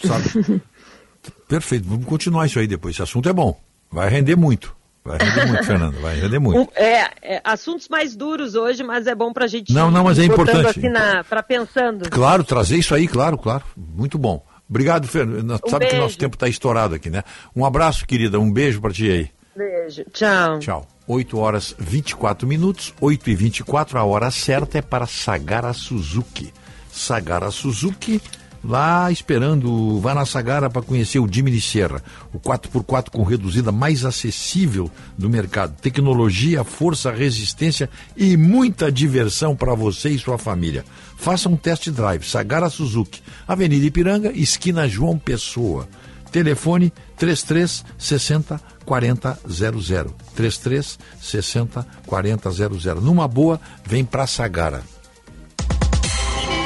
Sabe? 0.00 0.62
Perfeito. 1.48 1.88
Vamos 1.88 2.06
continuar 2.06 2.46
isso 2.46 2.60
aí 2.60 2.68
depois. 2.68 2.94
Esse 2.94 3.02
assunto 3.02 3.28
é 3.28 3.32
bom. 3.32 3.60
Vai 3.90 4.08
render 4.08 4.36
muito. 4.36 4.76
Vai 5.04 5.18
render 5.18 5.46
muito, 5.46 5.64
Fernando. 5.66 6.00
Vai 6.00 6.20
render 6.20 6.38
muito. 6.38 6.72
É, 6.76 7.10
é, 7.22 7.40
assuntos 7.42 7.88
mais 7.88 8.14
duros 8.14 8.54
hoje, 8.54 8.82
mas 8.82 9.06
é 9.06 9.14
bom 9.14 9.32
para 9.32 9.44
a 9.46 9.48
gente. 9.48 9.72
Não, 9.72 9.90
não, 9.90 10.04
mas 10.04 10.18
é 10.18 10.24
importante. 10.24 10.66
Assim 10.66 10.92
para 11.28 11.42
pensando. 11.42 12.08
Claro, 12.10 12.44
trazer 12.44 12.76
isso 12.76 12.94
aí, 12.94 13.08
claro, 13.08 13.36
claro. 13.36 13.64
Muito 13.76 14.18
bom. 14.18 14.44
Obrigado, 14.68 15.08
Fernando. 15.08 15.60
Um 15.64 15.68
Sabe 15.68 15.80
beijo. 15.80 15.90
que 15.90 15.96
o 15.96 16.02
nosso 16.02 16.18
tempo 16.18 16.36
está 16.36 16.48
estourado 16.48 16.94
aqui, 16.94 17.10
né? 17.10 17.24
Um 17.56 17.64
abraço, 17.64 18.06
querida. 18.06 18.38
Um 18.38 18.52
beijo 18.52 18.80
para 18.80 18.92
ti 18.92 19.10
aí. 19.10 19.30
Beijo. 19.56 20.04
Tchau. 20.12 20.58
Tchau. 20.60 20.88
8 21.08 21.38
horas 21.38 21.74
24 21.76 22.46
minutos, 22.46 22.94
8 23.00 23.30
e 23.30 23.34
24 23.34 23.98
a 23.98 24.04
hora 24.04 24.30
certa 24.30 24.78
é 24.78 24.82
para 24.82 25.06
Sagara 25.06 25.72
Suzuki. 25.72 26.52
Sagara 26.88 27.50
Suzuki 27.50 28.22
lá 28.62 29.10
esperando, 29.10 29.98
vá 30.00 30.14
na 30.14 30.26
Sagara 30.26 30.68
para 30.68 30.82
conhecer 30.82 31.18
o 31.18 31.28
Jimny 31.30 31.60
Sierra, 31.60 32.02
o 32.32 32.38
4x4 32.38 33.10
com 33.10 33.22
reduzida 33.22 33.72
mais 33.72 34.04
acessível 34.04 34.90
do 35.16 35.28
mercado. 35.28 35.76
Tecnologia, 35.80 36.64
força, 36.64 37.10
resistência 37.10 37.88
e 38.16 38.36
muita 38.36 38.90
diversão 38.90 39.56
para 39.56 39.74
você 39.74 40.10
e 40.10 40.18
sua 40.18 40.38
família. 40.38 40.84
Faça 41.16 41.48
um 41.48 41.56
test 41.56 41.90
drive, 41.90 42.24
Sagara 42.24 42.70
Suzuki, 42.70 43.22
Avenida 43.46 43.86
Ipiranga, 43.86 44.32
esquina 44.32 44.88
João 44.88 45.18
Pessoa. 45.18 45.88
Telefone 46.30 46.92
33 47.16 47.84
60 47.98 48.60
40 48.84 49.38
00. 49.48 50.14
33 50.34 50.98
60 51.20 51.86
40 52.06 52.50
00. 52.50 53.00
Numa 53.00 53.26
boa, 53.26 53.60
vem 53.84 54.04
para 54.04 54.26
Sagara. 54.26 54.82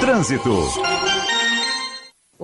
Trânsito. 0.00 1.03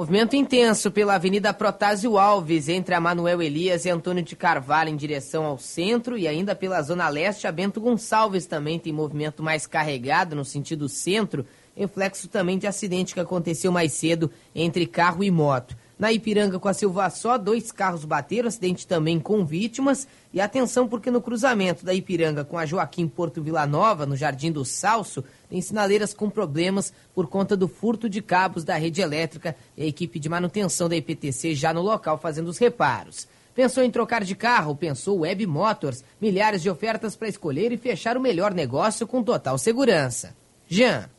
Movimento 0.00 0.34
intenso 0.34 0.90
pela 0.90 1.16
Avenida 1.16 1.52
Protásio 1.52 2.16
Alves, 2.16 2.70
entre 2.70 2.94
a 2.94 3.00
Manuel 3.00 3.42
Elias 3.42 3.84
e 3.84 3.90
Antônio 3.90 4.22
de 4.22 4.34
Carvalho, 4.34 4.88
em 4.88 4.96
direção 4.96 5.44
ao 5.44 5.58
centro, 5.58 6.16
e 6.16 6.26
ainda 6.26 6.56
pela 6.56 6.80
Zona 6.80 7.06
Leste, 7.10 7.46
a 7.46 7.52
Bento 7.52 7.82
Gonçalves 7.82 8.46
também 8.46 8.78
tem 8.78 8.94
movimento 8.94 9.42
mais 9.42 9.66
carregado 9.66 10.34
no 10.34 10.42
sentido 10.42 10.88
centro, 10.88 11.44
reflexo 11.76 12.28
também 12.28 12.56
de 12.56 12.66
acidente 12.66 13.12
que 13.12 13.20
aconteceu 13.20 13.70
mais 13.70 13.92
cedo 13.92 14.30
entre 14.54 14.86
carro 14.86 15.22
e 15.22 15.30
moto. 15.30 15.76
Na 16.00 16.10
Ipiranga, 16.10 16.58
com 16.58 16.66
a 16.66 16.72
Silva 16.72 17.10
só, 17.10 17.36
dois 17.36 17.70
carros 17.70 18.06
bateram, 18.06 18.48
acidente 18.48 18.86
também 18.86 19.20
com 19.20 19.44
vítimas. 19.44 20.08
E 20.32 20.40
atenção, 20.40 20.88
porque 20.88 21.10
no 21.10 21.20
cruzamento 21.20 21.84
da 21.84 21.92
Ipiranga 21.92 22.42
com 22.42 22.56
a 22.56 22.64
Joaquim 22.64 23.06
Porto 23.06 23.42
Vila 23.42 23.66
Nova, 23.66 24.06
no 24.06 24.16
Jardim 24.16 24.50
do 24.50 24.64
Salso, 24.64 25.22
tem 25.50 25.60
sinaleiras 25.60 26.14
com 26.14 26.30
problemas 26.30 26.90
por 27.14 27.26
conta 27.26 27.54
do 27.54 27.68
furto 27.68 28.08
de 28.08 28.22
cabos 28.22 28.64
da 28.64 28.76
rede 28.76 29.02
elétrica 29.02 29.54
e 29.76 29.82
a 29.82 29.86
equipe 29.86 30.18
de 30.18 30.26
manutenção 30.26 30.88
da 30.88 30.96
IPTC 30.96 31.54
já 31.54 31.74
no 31.74 31.82
local 31.82 32.16
fazendo 32.16 32.48
os 32.48 32.56
reparos. 32.56 33.28
Pensou 33.54 33.84
em 33.84 33.90
trocar 33.90 34.24
de 34.24 34.34
carro? 34.34 34.74
Pensou 34.74 35.18
Web 35.18 35.46
Motors. 35.46 36.02
Milhares 36.18 36.62
de 36.62 36.70
ofertas 36.70 37.14
para 37.14 37.28
escolher 37.28 37.72
e 37.72 37.76
fechar 37.76 38.16
o 38.16 38.22
melhor 38.22 38.54
negócio 38.54 39.06
com 39.06 39.22
total 39.22 39.58
segurança. 39.58 40.34
Jean. 40.66 41.10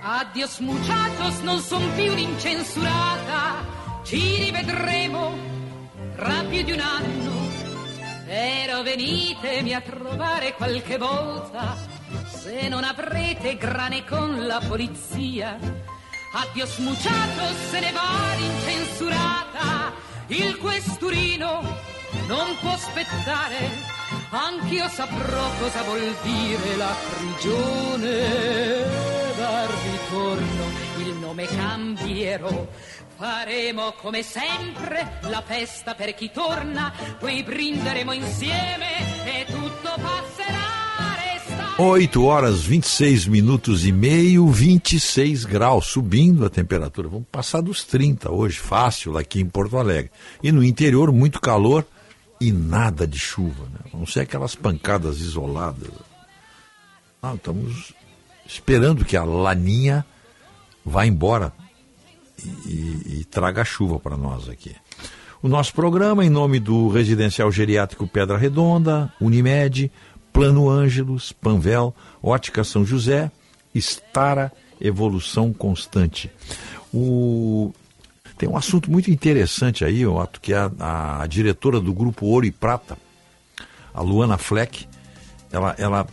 Addios 0.00 0.60
muchachos, 0.60 1.40
non 1.40 1.60
son 1.60 1.82
più 1.96 2.14
l'incensurata, 2.14 3.64
ci 4.04 4.44
rivedremo 4.44 5.36
tra 6.14 6.44
più 6.48 6.62
di 6.62 6.70
un 6.70 6.78
anno. 6.78 7.32
Però 8.24 8.84
venitemi 8.84 9.74
a 9.74 9.80
trovare 9.80 10.54
qualche 10.54 10.98
volta, 10.98 11.76
se 12.26 12.68
non 12.68 12.84
avrete 12.84 13.56
grane 13.56 14.04
con 14.04 14.46
la 14.46 14.60
polizia. 14.66 15.58
Addios 16.32 16.78
muchachos, 16.78 17.56
se 17.70 17.80
ne 17.80 17.90
va 17.90 18.36
l'incensurata, 18.36 19.92
il 20.28 20.58
questurino 20.58 21.60
non 22.28 22.56
può 22.60 22.70
aspettare 22.70 23.96
anch'io 24.30 24.88
saprò 24.88 25.50
cosa 25.58 25.82
vuol 25.82 26.16
dire 26.22 26.76
la 26.76 26.94
prigione 27.16 29.17
dal 29.50 29.66
ritorno, 29.66 30.64
il 30.98 31.14
nome 31.14 31.46
cambierò. 31.46 32.68
Faremo 33.16 33.92
come 33.92 34.22
sempre 34.22 35.18
la 35.22 35.42
festa 35.42 35.94
per 35.94 36.14
chi 36.14 36.30
torna, 36.30 36.92
poi 37.18 37.42
brinderemo 37.42 38.12
insieme 38.12 39.24
e 39.24 39.46
tutto 39.46 39.94
passerà. 40.00 40.76
8 41.80 42.24
horas 42.24 42.62
26 42.62 43.28
minutos 43.28 43.84
e 43.84 43.92
meio, 43.92 44.48
26 44.48 45.44
graus, 45.44 45.86
subindo 45.86 46.44
a 46.44 46.50
temperatura. 46.50 47.08
Vamos 47.08 47.28
passar 47.30 47.60
dos 47.60 47.84
30 47.84 48.32
hoje, 48.32 48.58
fácil, 48.58 49.16
aqui 49.16 49.40
em 49.40 49.46
Porto 49.46 49.78
Alegre. 49.78 50.10
E 50.42 50.50
no 50.50 50.62
interior, 50.62 51.12
muito 51.12 51.40
calor 51.40 51.86
e 52.40 52.50
nada 52.50 53.06
de 53.06 53.18
chuva, 53.18 53.64
né? 53.72 53.90
a 53.92 53.96
não 53.96 54.06
ser 54.06 54.20
aquelas 54.20 54.56
pancadas 54.56 55.20
isoladas. 55.20 55.90
Ah, 57.22 57.34
estamos 57.34 57.94
esperando 58.48 59.04
que 59.04 59.16
a 59.16 59.22
laninha 59.22 60.04
vá 60.84 61.06
embora 61.06 61.52
e, 62.66 63.18
e, 63.20 63.26
traga 63.30 63.64
chuva 63.64 63.98
para 63.98 64.16
nós 64.16 64.48
aqui. 64.48 64.74
O 65.42 65.48
nosso 65.48 65.74
programa, 65.74 66.24
em 66.24 66.30
nome 66.30 66.58
do 66.58 66.88
Residencial 66.88 67.52
Geriátrico 67.52 68.08
Pedra 68.08 68.38
Redonda, 68.38 69.12
Unimed, 69.20 69.92
Plano 70.32 70.68
Ângelos, 70.68 71.30
Panvel, 71.30 71.94
Ótica 72.22 72.64
São 72.64 72.84
José, 72.84 73.30
Estara 73.74 74.50
Evolução 74.80 75.52
Constante. 75.52 76.30
O 76.92 77.72
tem 78.38 78.48
um 78.48 78.56
assunto 78.56 78.90
muito 78.90 79.10
interessante 79.10 79.84
aí, 79.84 80.06
Otto, 80.06 80.40
que 80.40 80.52
é 80.52 80.70
a, 80.78 81.22
a 81.22 81.26
diretora 81.26 81.80
do 81.80 81.92
grupo 81.92 82.24
Ouro 82.24 82.46
e 82.46 82.52
Prata, 82.52 82.96
a 83.92 84.00
Luana 84.00 84.38
Fleck, 84.38 84.86
ela 85.50 85.74
ela 85.76 86.06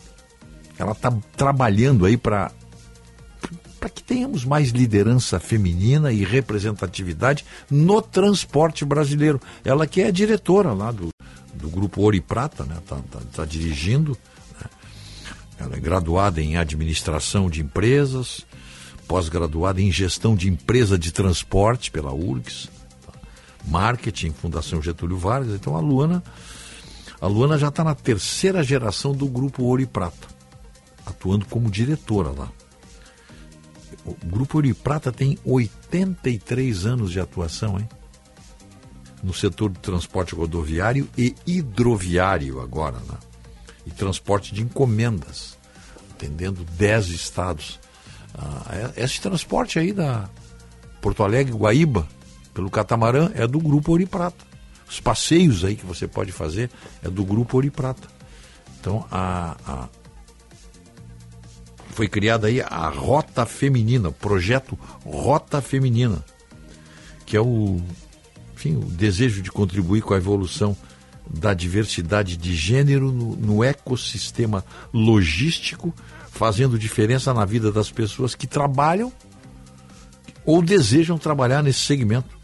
ela 0.77 0.91
está 0.91 1.11
trabalhando 1.35 2.05
aí 2.05 2.17
para 2.17 2.51
para 3.85 3.89
que 3.91 4.01
tenhamos 4.01 4.43
mais 4.43 4.69
liderança 4.69 5.39
feminina 5.39 6.11
e 6.11 6.23
representatividade 6.23 7.45
no 7.69 8.01
transporte 8.01 8.83
brasileiro. 8.83 9.39
Ela 9.63 9.85
que 9.85 10.01
é 10.01 10.07
a 10.07 10.11
diretora 10.11 10.73
lá 10.73 10.91
do, 10.91 11.09
do 11.53 11.69
grupo 11.69 12.01
Ouro 12.01 12.15
e 12.15 12.21
Prata, 12.21 12.63
né? 12.63 12.77
Tá, 12.87 12.97
tá, 13.11 13.19
tá 13.31 13.45
dirigindo. 13.45 14.17
Né? 14.59 14.69
Ela 15.59 15.75
é 15.75 15.79
graduada 15.79 16.41
em 16.41 16.57
administração 16.57 17.47
de 17.47 17.61
empresas, 17.61 18.43
pós-graduada 19.07 19.79
em 19.79 19.91
gestão 19.91 20.35
de 20.35 20.49
empresa 20.49 20.97
de 20.97 21.11
transporte 21.11 21.91
pela 21.91 22.11
URGS, 22.11 22.69
tá? 23.05 23.13
marketing, 23.67 24.31
Fundação 24.31 24.81
Getúlio 24.81 25.17
Vargas. 25.17 25.53
Então 25.53 25.75
a 25.75 25.79
Luana, 25.79 26.23
a 27.21 27.27
Luana 27.27 27.55
já 27.55 27.67
está 27.67 27.83
na 27.83 27.93
terceira 27.93 28.63
geração 28.63 29.13
do 29.13 29.27
grupo 29.27 29.61
Ouro 29.61 29.83
e 29.83 29.85
Prata, 29.85 30.27
atuando 31.05 31.45
como 31.45 31.69
diretora 31.69 32.29
lá. 32.29 32.51
O 34.05 34.15
grupo 34.25 34.57
Ouro 34.57 34.75
Prata 34.75 35.11
tem 35.11 35.37
83 35.45 36.85
anos 36.85 37.11
de 37.11 37.19
atuação, 37.19 37.79
hein? 37.79 37.87
No 39.23 39.33
setor 39.33 39.69
do 39.69 39.79
transporte 39.79 40.35
rodoviário 40.35 41.09
e 41.17 41.35
hidroviário 41.47 42.61
agora, 42.61 42.97
né? 42.99 43.17
E 43.85 43.91
transporte 43.91 44.53
de 44.53 44.61
encomendas, 44.61 45.57
atendendo 46.11 46.63
10 46.63 47.09
estados. 47.09 47.79
Ah, 48.33 48.91
é, 48.97 49.03
esse 49.03 49.21
transporte 49.21 49.79
aí 49.79 49.93
da 49.93 50.29
Porto 51.01 51.23
Alegre, 51.23 51.53
Guaíba, 51.53 52.07
pelo 52.53 52.69
catamarã, 52.69 53.31
é 53.33 53.47
do 53.47 53.59
Grupo 53.59 53.91
Ouro 53.91 54.07
Prata. 54.07 54.45
Os 54.87 54.99
passeios 54.99 55.63
aí 55.63 55.75
que 55.75 55.85
você 55.85 56.07
pode 56.07 56.31
fazer 56.31 56.69
é 57.03 57.09
do 57.09 57.23
Grupo 57.23 57.57
Ouro 57.57 57.71
Prata. 57.71 58.07
Então, 58.79 59.05
a, 59.09 59.57
a 59.65 59.89
foi 61.95 62.09
criada 62.09 62.47
aí 62.47 62.59
a 62.59 62.89
Rota 62.89 63.45
Feminina, 63.45 64.09
o 64.09 64.11
projeto 64.11 64.77
Rota 65.05 65.61
Feminina, 65.61 66.25
que 67.25 67.37
é 67.37 67.41
o, 67.41 67.79
enfim, 68.53 68.75
o 68.75 68.81
desejo 68.81 69.41
de 69.41 69.49
contribuir 69.49 70.01
com 70.01 70.13
a 70.13 70.17
evolução 70.17 70.75
da 71.25 71.53
diversidade 71.53 72.35
de 72.35 72.53
gênero 72.53 73.13
no, 73.13 73.37
no 73.37 73.63
ecossistema 73.63 74.65
logístico, 74.93 75.95
fazendo 76.33 76.77
diferença 76.77 77.33
na 77.33 77.45
vida 77.45 77.71
das 77.71 77.89
pessoas 77.89 78.35
que 78.35 78.45
trabalham 78.45 79.09
ou 80.45 80.61
desejam 80.61 81.17
trabalhar 81.17 81.63
nesse 81.63 81.79
segmento. 81.79 82.37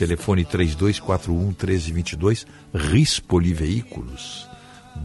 telefone 0.00 0.44
3241 0.46 1.48
1322, 1.48 2.46
Rispoli 2.72 3.52
Veículos, 3.52 4.48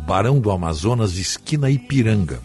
Barão 0.08 0.40
do 0.40 0.50
Amazonas, 0.50 1.18
esquina 1.18 1.70
Ipiranga. 1.70 2.40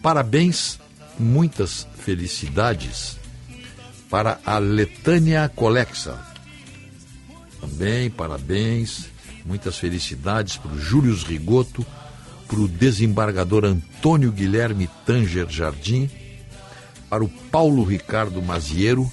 Parabéns, 0.00 0.78
muitas 1.18 1.86
felicidades 1.98 3.18
para 4.10 4.40
a 4.44 4.58
Letânia 4.58 5.48
Colexa. 5.54 6.18
Também 7.60 8.10
parabéns, 8.10 9.08
muitas 9.44 9.78
felicidades 9.78 10.56
para 10.56 10.72
o 10.72 10.80
Júlio 10.80 11.14
Rigoto, 11.16 11.84
para 12.46 12.60
o 12.60 12.68
desembargador 12.68 13.64
Antônio 13.64 14.32
Guilherme 14.32 14.88
Tanger 15.04 15.48
Jardim, 15.48 16.10
para 17.10 17.24
o 17.24 17.28
Paulo 17.28 17.84
Ricardo 17.84 18.42
Maziero, 18.42 19.10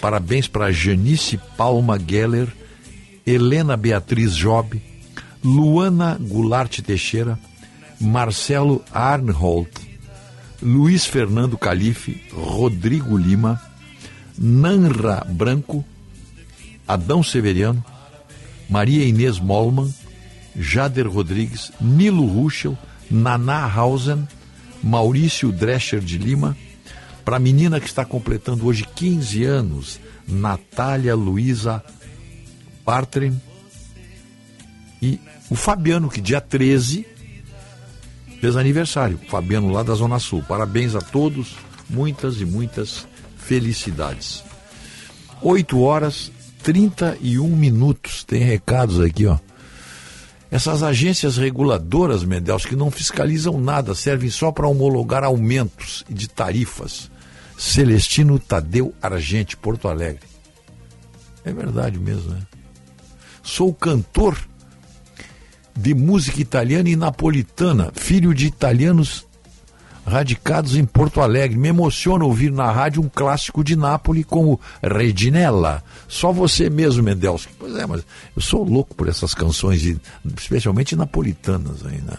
parabéns 0.00 0.46
para 0.46 0.72
Janice 0.72 1.38
Palma 1.56 1.98
Geller, 1.98 2.48
Helena 3.26 3.76
Beatriz 3.76 4.34
Job, 4.34 4.80
Luana 5.42 6.16
Goulart 6.20 6.80
Teixeira, 6.80 7.38
Marcelo 8.00 8.84
Arnholt, 8.92 9.70
Luiz 10.62 11.04
Fernando 11.06 11.56
Calife, 11.56 12.22
Rodrigo 12.32 13.16
Lima, 13.16 13.60
Nanra 14.38 15.26
Branco, 15.28 15.84
Adão 16.86 17.22
Severiano, 17.22 17.84
Maria 18.68 19.04
Inês 19.04 19.38
Molman, 19.38 19.92
Jader 20.56 21.08
Rodrigues, 21.08 21.72
Nilo 21.80 22.24
Ruschel, 22.26 22.78
Naná 23.10 23.64
Hausen, 23.66 24.26
Maurício 24.82 25.50
Drescher 25.50 26.00
de 26.00 26.18
Lima, 26.18 26.56
para 27.24 27.36
a 27.36 27.40
menina 27.40 27.80
que 27.80 27.86
está 27.86 28.04
completando 28.04 28.66
hoje 28.66 28.86
15 28.94 29.44
anos, 29.44 30.00
Natália 30.26 31.14
Luiza 31.14 31.82
Bartrim, 32.84 33.38
e 35.00 35.20
o 35.50 35.54
Fabiano, 35.54 36.08
que 36.08 36.20
dia 36.20 36.40
13 36.40 37.06
fez 38.40 38.56
aniversário. 38.56 39.18
Fabiano 39.28 39.70
lá 39.70 39.82
da 39.82 39.94
Zona 39.94 40.18
Sul. 40.18 40.42
Parabéns 40.42 40.94
a 40.94 41.00
todos, 41.00 41.56
muitas 41.88 42.40
e 42.40 42.44
muitas 42.44 43.06
felicidades. 43.48 44.44
8 45.40 45.80
horas 45.80 46.30
31 46.62 47.48
minutos. 47.56 48.22
Tem 48.22 48.42
recados 48.42 49.00
aqui, 49.00 49.24
ó. 49.24 49.38
Essas 50.50 50.82
agências 50.82 51.38
reguladoras, 51.38 52.24
Mendels, 52.24 52.66
que 52.66 52.76
não 52.76 52.90
fiscalizam 52.90 53.58
nada, 53.58 53.94
servem 53.94 54.28
só 54.28 54.52
para 54.52 54.68
homologar 54.68 55.24
aumentos 55.24 56.04
de 56.08 56.28
tarifas. 56.28 57.10
Celestino 57.56 58.38
Tadeu 58.38 58.94
Argente, 59.00 59.56
Porto 59.56 59.88
Alegre. 59.88 60.28
É 61.44 61.52
verdade 61.52 61.98
mesmo, 61.98 62.30
né? 62.30 62.42
Sou 63.42 63.72
cantor 63.72 64.38
de 65.74 65.94
música 65.94 66.40
italiana 66.40 66.88
e 66.88 66.96
napolitana, 66.96 67.90
filho 67.94 68.34
de 68.34 68.46
italianos 68.46 69.27
radicados 70.08 70.76
em 70.76 70.84
Porto 70.84 71.20
Alegre. 71.20 71.56
Me 71.56 71.68
emociona 71.68 72.24
ouvir 72.24 72.50
na 72.50 72.70
rádio 72.70 73.02
um 73.02 73.08
clássico 73.08 73.62
de 73.62 73.76
Nápoles 73.76 74.24
como 74.24 74.60
Reginella. 74.82 75.82
Só 76.08 76.32
você 76.32 76.68
mesmo, 76.68 77.02
Mendelski. 77.02 77.52
Pois 77.58 77.76
é, 77.76 77.86
mas 77.86 78.04
eu 78.34 78.42
sou 78.42 78.64
louco 78.64 78.94
por 78.94 79.08
essas 79.08 79.34
canções, 79.34 79.82
especialmente 80.36 80.96
napolitanas 80.96 81.84
aí, 81.86 82.00
né? 82.00 82.16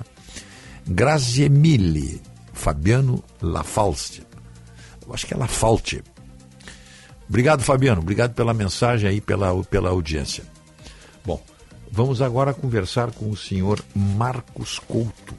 Grazie 0.88 1.50
mille, 1.50 2.22
Fabiano 2.54 3.24
Lafalste. 3.42 4.26
Eu 5.06 5.14
acho 5.14 5.26
que 5.26 5.34
é 5.34 5.38
Lafalte. 5.38 6.04
Obrigado, 7.28 7.62
Fabiano. 7.62 8.02
Obrigado 8.02 8.34
pela 8.34 8.54
mensagem 8.54 9.10
aí, 9.10 9.22
pela, 9.22 9.64
pela 9.64 9.90
audiência. 9.90 10.44
Bom, 11.26 11.42
vamos 11.92 12.22
agora 12.22 12.54
conversar 12.54 13.12
com 13.12 13.30
o 13.30 13.38
senhor 13.38 13.84
Marcos 13.96 14.80
Couto 14.80 15.36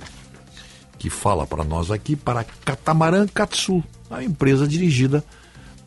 que 1.00 1.08
fala 1.08 1.46
para 1.46 1.64
nós 1.64 1.90
aqui 1.90 2.14
para 2.14 2.44
Catamaran 2.44 3.26
Katsu, 3.26 3.82
a 4.10 4.22
empresa 4.22 4.68
dirigida 4.68 5.24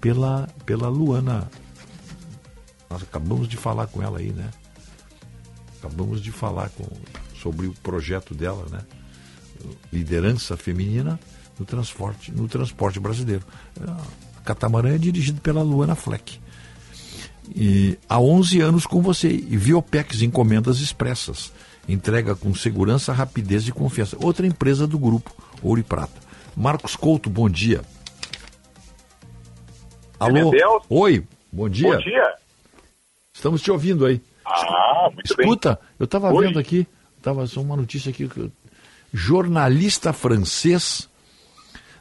pela, 0.02 0.50
pela 0.66 0.90
Luana. 0.90 1.48
Nós 2.90 3.04
acabamos 3.04 3.48
de 3.48 3.56
falar 3.56 3.86
com 3.86 4.02
ela 4.02 4.18
aí, 4.18 4.32
né? 4.32 4.50
Acabamos 5.78 6.20
de 6.20 6.32
falar 6.32 6.70
com, 6.70 6.88
sobre 7.40 7.68
o 7.68 7.74
projeto 7.74 8.34
dela, 8.34 8.66
né? 8.72 8.80
Liderança 9.92 10.58
feminina 10.58 11.20
no 11.60 11.66
transporte, 11.66 12.32
no 12.32 12.48
transporte 12.48 13.00
brasileiro. 13.00 13.46
A 13.88 14.42
Catamarã 14.42 14.96
é 14.96 14.98
dirigido 14.98 15.40
pela 15.42 15.62
Luana 15.62 15.94
Fleck. 15.94 16.40
E 17.56 18.00
há 18.10 18.20
11 18.20 18.62
anos 18.62 18.88
com 18.88 19.00
você, 19.00 19.30
e 19.30 19.58
Viopex 19.58 20.24
Encomendas 20.24 20.80
Expressas 20.80 21.52
entrega 21.88 22.36
com 22.36 22.54
segurança, 22.54 23.12
rapidez 23.14 23.68
e 23.68 23.72
confiança. 23.72 24.18
Outra 24.20 24.46
empresa 24.48 24.88
do 24.88 24.98
grupo 24.98 25.32
Ouro 25.62 25.80
e 25.80 25.84
Prata. 25.84 26.22
Marcos 26.56 26.96
Couto, 26.96 27.30
bom 27.30 27.50
dia. 27.50 27.82
Alô? 30.20 30.52
Oi, 30.90 31.26
bom 31.52 31.68
dia. 31.68 31.96
Bom 31.96 31.98
dia. 31.98 32.36
Estamos 33.34 33.62
te 33.62 33.72
ouvindo 33.72 34.06
aí. 34.06 34.22
Ah, 34.46 35.10
muito 35.12 35.26
Escuta, 35.26 35.76
bem. 35.76 35.90
eu 36.00 36.06
estava 36.06 36.32
vendo 36.40 36.60
aqui, 36.60 36.88
estava 37.18 37.46
só 37.48 37.62
uma 37.62 37.76
notícia 37.76 38.10
aqui. 38.10 38.30
Jornalista 39.12 40.14
francês 40.14 41.10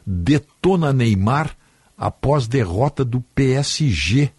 detona 0.05 0.93
Neymar 0.93 1.55
após 1.97 2.47
derrota 2.47 3.03
do 3.03 3.21
PSG. 3.33 4.31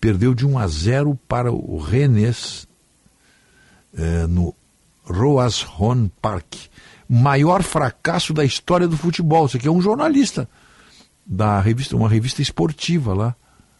Perdeu 0.00 0.34
de 0.34 0.46
1 0.46 0.58
a 0.58 0.66
0 0.66 1.18
para 1.26 1.50
o 1.50 1.78
Rennes 1.78 2.68
eh, 3.96 4.26
no 4.26 4.54
Roazhon 5.04 6.08
Park. 6.20 6.54
Maior 7.08 7.62
fracasso 7.62 8.32
da 8.32 8.44
história 8.44 8.88
do 8.88 8.96
futebol. 8.96 9.46
Isso 9.46 9.56
aqui 9.56 9.68
é 9.68 9.70
um 9.70 9.80
jornalista 9.80 10.48
da 11.26 11.60
revista, 11.60 11.96
uma 11.96 12.08
revista 12.08 12.42
esportiva 12.42 13.14
lá. 13.14 13.36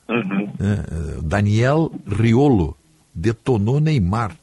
Uhum. 0.08 0.52
Eh, 0.60 1.20
Daniel 1.22 1.90
Riolo 2.06 2.76
detonou 3.14 3.80
Neymar. 3.80 4.36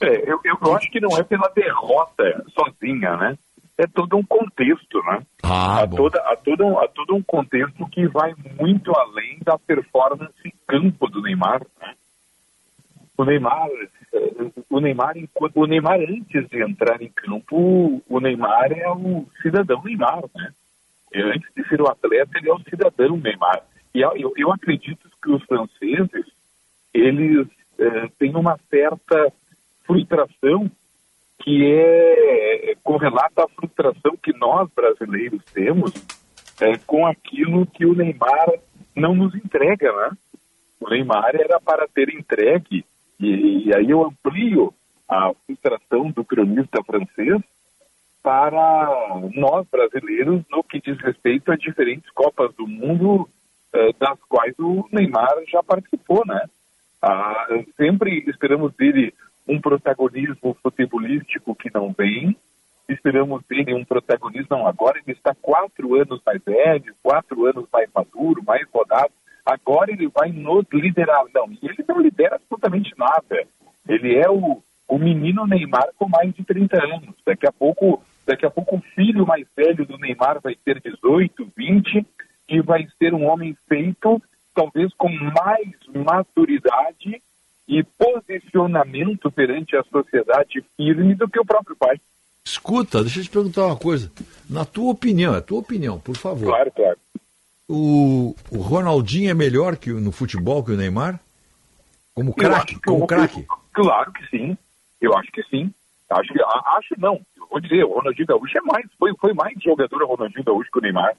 É, 0.00 0.30
eu, 0.30 0.40
eu 0.44 0.76
acho 0.76 0.90
que 0.90 1.00
não 1.00 1.16
é 1.18 1.22
pela 1.24 1.48
derrota 1.48 2.44
sozinha, 2.54 3.16
né? 3.16 3.36
É 3.76 3.86
todo 3.86 4.16
um 4.16 4.24
contexto, 4.24 5.00
né? 5.04 5.22
Ah, 5.42 5.82
há, 5.82 5.88
toda, 5.88 6.18
há, 6.20 6.36
todo 6.36 6.64
um, 6.64 6.78
há 6.78 6.88
todo 6.88 7.14
um 7.14 7.22
contexto 7.22 7.86
que 7.90 8.08
vai 8.08 8.34
muito 8.58 8.92
além 8.96 9.38
da 9.44 9.58
performance 9.58 10.34
em 10.44 10.52
campo 10.66 11.08
do 11.08 11.22
Neymar. 11.22 11.60
Né? 11.80 11.94
O 13.18 13.24
Neymar, 13.24 13.68
eh, 14.14 14.50
o 14.70 14.80
Neymar, 14.80 15.14
o 15.54 15.66
Neymar 15.66 16.00
antes 16.00 16.48
de 16.48 16.62
entrar 16.62 17.02
em 17.02 17.10
campo, 17.10 18.00
o 18.08 18.20
Neymar 18.20 18.70
é 18.72 18.88
o 18.88 19.26
cidadão 19.42 19.82
Neymar, 19.82 20.22
né? 20.34 20.52
E 21.12 21.20
antes 21.20 21.52
de 21.56 21.68
ser 21.68 21.82
o 21.82 21.88
atleta, 21.88 22.38
ele 22.38 22.48
é 22.48 22.54
o 22.54 22.62
cidadão 22.62 23.16
Neymar. 23.16 23.62
E 23.92 24.00
eu, 24.02 24.32
eu 24.36 24.52
acredito 24.52 25.10
que 25.20 25.30
os 25.30 25.42
franceses, 25.42 26.26
eles 26.94 27.48
eh, 27.78 28.08
têm 28.20 28.36
uma 28.36 28.56
certa 28.70 29.32
frustração 29.84 30.70
que 31.40 31.64
é 31.64 32.76
correlata 32.84 33.44
à 33.44 33.48
frustração 33.48 34.16
que 34.22 34.32
nós 34.38 34.68
brasileiros 34.74 35.42
temos 35.52 35.92
é, 36.60 36.76
com 36.86 37.06
aquilo 37.06 37.66
que 37.66 37.84
o 37.84 37.94
Neymar 37.94 38.52
não 38.94 39.14
nos 39.14 39.34
entrega, 39.34 39.92
né? 39.92 40.16
O 40.80 40.88
Neymar 40.88 41.34
era 41.34 41.60
para 41.60 41.86
ter 41.88 42.08
entregue, 42.10 42.84
e, 43.18 43.68
e 43.68 43.76
aí 43.76 43.90
eu 43.90 44.04
amplio 44.04 44.72
a 45.08 45.32
frustração 45.46 46.10
do 46.10 46.24
cronista 46.24 46.82
francês 46.84 47.42
para 48.22 49.22
nós 49.34 49.66
brasileiros 49.68 50.42
no 50.50 50.62
que 50.62 50.80
diz 50.80 50.98
respeito 51.00 51.50
a 51.50 51.56
diferentes 51.56 52.10
Copas 52.10 52.54
do 52.54 52.66
Mundo 52.66 53.28
eh, 53.72 53.92
das 53.98 54.18
quais 54.28 54.54
o 54.58 54.86
Neymar 54.92 55.34
já 55.48 55.62
participou, 55.62 56.22
né? 56.26 56.44
Ah, 57.00 57.46
sempre 57.76 58.24
esperamos 58.28 58.74
dele 58.74 59.14
um 59.46 59.60
protagonismo 59.60 60.56
futebolístico 60.62 61.54
que 61.54 61.70
não 61.72 61.92
vem. 61.96 62.36
Esperamos 62.88 63.42
dele 63.48 63.74
um 63.74 63.84
protagonismo, 63.84 64.48
não, 64.50 64.66
agora 64.66 64.98
ele 64.98 65.12
está 65.12 65.34
quatro 65.34 65.94
anos 65.94 66.20
mais 66.24 66.42
velho, 66.42 66.94
quatro 67.02 67.46
anos 67.46 67.66
mais 67.72 67.88
maduro, 67.94 68.42
mais 68.42 68.66
rodado. 68.72 69.12
Agora 69.48 69.90
ele 69.90 70.08
vai 70.08 70.30
nos 70.30 70.66
liderar. 70.70 71.24
Não, 71.34 71.46
ele 71.62 71.84
não 71.88 72.00
lidera 72.02 72.36
absolutamente 72.36 72.92
nada. 72.98 73.46
Ele 73.88 74.14
é 74.14 74.28
o, 74.28 74.62
o 74.86 74.98
menino 74.98 75.46
Neymar 75.46 75.88
com 75.96 76.06
mais 76.06 76.34
de 76.34 76.44
30 76.44 76.76
anos. 76.84 77.14
Daqui 77.24 77.46
a 77.46 77.52
pouco, 77.52 78.02
daqui 78.26 78.44
a 78.44 78.50
pouco 78.50 78.76
o 78.76 78.82
filho 78.94 79.26
mais 79.26 79.46
velho 79.56 79.86
do 79.86 79.96
Neymar 79.96 80.38
vai 80.42 80.54
ter 80.54 80.82
18, 80.82 81.50
20 81.56 82.06
e 82.50 82.60
vai 82.60 82.86
ser 82.98 83.14
um 83.14 83.26
homem 83.26 83.56
feito 83.66 84.20
talvez 84.54 84.92
com 84.98 85.08
mais 85.08 85.70
maturidade 86.04 87.22
e 87.66 87.82
posicionamento 87.96 89.30
perante 89.30 89.76
a 89.76 89.82
sociedade 89.84 90.62
firme 90.76 91.14
do 91.14 91.26
que 91.26 91.40
o 91.40 91.44
próprio 91.44 91.76
pai. 91.76 91.98
Escuta, 92.44 93.02
deixa 93.02 93.20
eu 93.20 93.24
te 93.24 93.30
perguntar 93.30 93.66
uma 93.66 93.76
coisa. 93.76 94.10
Na 94.48 94.64
tua 94.64 94.92
opinião, 94.92 95.34
é 95.34 95.40
tua 95.40 95.60
opinião, 95.60 95.98
por 96.00 96.16
favor. 96.16 96.48
Claro, 96.48 96.72
claro. 96.72 96.98
O, 97.68 98.34
o 98.50 98.58
Ronaldinho 98.58 99.30
é 99.30 99.34
melhor 99.34 99.76
que 99.76 99.90
no 99.90 100.10
futebol 100.10 100.64
que 100.64 100.72
o 100.72 100.76
Neymar? 100.76 101.20
Como 102.14 102.34
craque? 102.34 102.80
Como 102.80 103.06
craque? 103.06 103.46
Claro 103.72 104.10
que 104.12 104.26
sim. 104.28 104.56
Eu 105.00 105.16
acho 105.16 105.30
que 105.30 105.42
sim. 105.44 105.70
Acho 106.10 106.32
que 106.32 106.40
acho 106.42 106.94
não. 106.98 107.20
Eu 107.36 107.46
vou 107.50 107.60
dizer, 107.60 107.84
o 107.84 107.92
Ronaldinho 107.92 108.26
Gaúcho 108.26 108.56
é 108.58 108.60
mais, 108.62 108.86
foi, 108.98 109.12
foi 109.20 109.34
mais 109.34 109.54
jogador 109.62 110.02
o 110.02 110.06
Ronaldinho 110.06 110.42
Gaúcho 110.44 110.70
que 110.72 110.78
o 110.78 110.82
Neymar. 110.82 111.12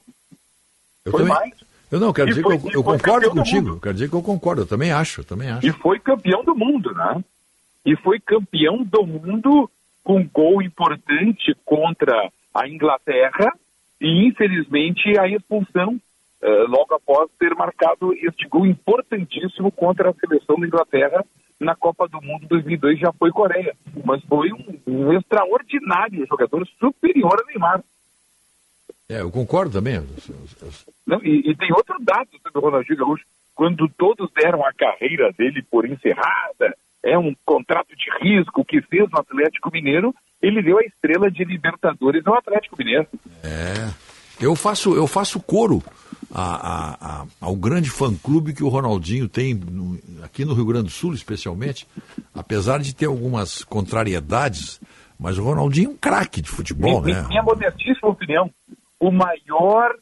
Eu 1.04 1.12
foi 1.12 1.20
também- 1.22 1.34
mais. 1.36 1.54
Eu 1.90 1.98
não, 1.98 2.12
quero 2.12 2.28
E 2.28 2.30
dizer 2.30 2.42
foi- 2.42 2.58
que 2.58 2.66
eu, 2.68 2.72
eu 2.72 2.82
concordo 2.84 3.30
contigo. 3.30 3.80
Quero 3.80 3.94
dizer 3.94 4.08
que 4.08 4.14
eu 4.14 4.22
concordo, 4.22 4.62
eu 4.62 4.66
também 4.66 4.92
acho, 4.92 5.20
eu 5.20 5.24
também 5.24 5.50
acho. 5.50 5.66
E 5.66 5.72
foi 5.72 5.98
campeão 5.98 6.44
do 6.44 6.54
mundo, 6.54 6.92
né? 6.94 7.24
E 7.86 7.96
foi 7.96 8.20
campeão 8.20 8.84
do 8.84 9.04
mundo 9.06 9.70
com 10.04 10.22
gol 10.28 10.60
importante 10.62 11.54
contra 11.64 12.30
a 12.54 12.68
Inglaterra 12.68 13.52
e, 14.00 14.26
infelizmente, 14.28 15.18
a 15.18 15.26
expulsão 15.28 16.00
eh, 16.42 16.64
logo 16.68 16.94
após 16.94 17.30
ter 17.38 17.54
marcado 17.54 18.14
este 18.14 18.48
gol 18.48 18.66
importantíssimo 18.66 19.70
contra 19.70 20.10
a 20.10 20.14
seleção 20.14 20.58
da 20.58 20.66
Inglaterra 20.66 21.24
na 21.60 21.76
Copa 21.76 22.08
do 22.08 22.20
Mundo 22.22 22.46
2002, 22.48 22.98
já 22.98 23.12
foi 23.12 23.30
Coreia. 23.30 23.76
Mas 24.04 24.22
foi 24.24 24.50
um, 24.52 24.80
um 24.86 25.12
extraordinário 25.12 26.26
jogador 26.26 26.66
superior 26.78 27.36
a 27.38 27.46
Neymar. 27.46 27.84
É, 29.10 29.20
eu 29.20 29.30
concordo 29.30 29.72
também. 29.72 30.00
Não, 31.06 31.22
e, 31.22 31.50
e 31.50 31.56
tem 31.56 31.72
outro 31.72 31.96
dado 32.00 32.28
sobre 32.42 32.58
o 32.58 32.60
Ronaldinho 32.62 32.98
Gaúcho. 32.98 33.24
Quando 33.54 33.86
todos 33.98 34.30
deram 34.32 34.64
a 34.64 34.72
carreira 34.72 35.30
dele 35.32 35.62
por 35.70 35.84
encerrada, 35.84 36.74
é 37.02 37.18
um 37.18 37.34
contrato 37.44 37.94
de 37.94 38.08
risco 38.22 38.64
que 38.64 38.80
fez 38.80 39.10
no 39.10 39.18
Atlético 39.18 39.70
Mineiro, 39.70 40.14
ele 40.40 40.62
deu 40.62 40.78
a 40.78 40.82
estrela 40.82 41.30
de 41.30 41.44
Libertadores 41.44 42.26
ao 42.26 42.38
Atlético 42.38 42.76
Mineiro. 42.78 43.06
É. 43.44 43.90
Eu 44.40 44.56
faço, 44.56 44.96
eu 44.96 45.06
faço 45.06 45.38
coro 45.40 45.82
a- 46.32 46.96
a- 47.22 47.26
ao 47.40 47.56
grande 47.56 47.90
fã-clube 47.90 48.52
que 48.54 48.62
o 48.64 48.68
Ronaldinho 48.68 49.28
tem 49.28 49.54
no- 49.54 49.98
aqui 50.22 50.44
no 50.44 50.54
Rio 50.54 50.64
Grande 50.66 50.84
do 50.84 50.90
Sul, 50.90 51.12
especialmente, 51.14 51.86
apesar 52.34 52.78
de 52.78 52.94
ter 52.94 53.06
algumas 53.06 53.64
contrariedades, 53.64 54.80
mas 55.18 55.38
o 55.38 55.42
Ronaldinho 55.44 55.90
é 55.90 55.92
um 55.92 55.96
craque 55.96 56.40
de 56.40 56.48
futebol, 56.48 57.06
Em- 57.06 57.10
em 57.12 57.14
né? 57.14 57.26
minha 57.28 57.42
modestíssima 57.42 58.08
opinião, 58.08 58.50
o 58.98 59.10
maior 59.10 59.94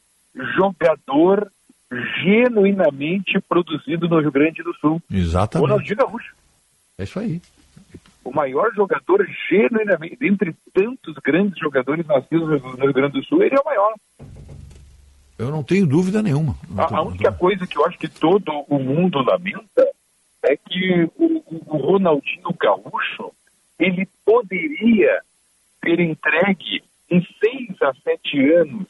jogador 0.56 1.50
genuinamente 2.22 3.40
produzido 3.48 4.08
no 4.08 4.20
Rio 4.20 4.30
Grande 4.32 4.62
do 4.62 4.74
Sul. 4.74 5.02
Exatamente. 5.10 5.68
Ronaldinho 5.70 5.96
Gaúcho. 5.96 6.34
É 6.98 7.04
isso 7.04 7.18
aí. 7.18 7.40
O 8.24 8.30
maior 8.32 8.70
jogador 8.74 9.26
genuinamente, 9.48 10.16
dentre 10.20 10.54
tantos 10.74 11.14
grandes 11.24 11.58
jogadores 11.58 12.06
nascidos 12.06 12.60
no 12.62 12.76
Rio 12.76 12.92
Grande 12.92 13.18
do 13.20 13.24
Sul, 13.24 13.42
ele 13.42 13.54
é 13.56 13.60
o 13.60 13.64
maior. 13.64 13.94
Eu 15.38 15.50
não 15.50 15.62
tenho 15.62 15.86
dúvida 15.86 16.20
nenhuma. 16.22 16.56
Não 16.68 16.84
A, 16.84 16.88
tô- 16.88 16.96
a 16.96 17.02
única 17.02 17.32
coisa 17.32 17.66
que 17.66 17.78
eu 17.78 17.86
acho 17.86 17.98
que 17.98 18.08
todo 18.08 18.50
o 18.68 18.78
mundo 18.78 19.20
lamenta 19.22 19.88
é 20.42 20.56
que 20.56 21.08
o, 21.16 21.42
o- 21.46 21.76
Ronaldinho 21.78 22.52
Gaúcho 22.60 23.32
ele 23.78 24.08
poderia 24.24 25.20
ter 25.80 26.00
entregue 26.00 26.82
em 27.10 27.20
seis 27.40 27.80
a 27.82 27.94
sete 28.02 28.38
anos 28.54 28.86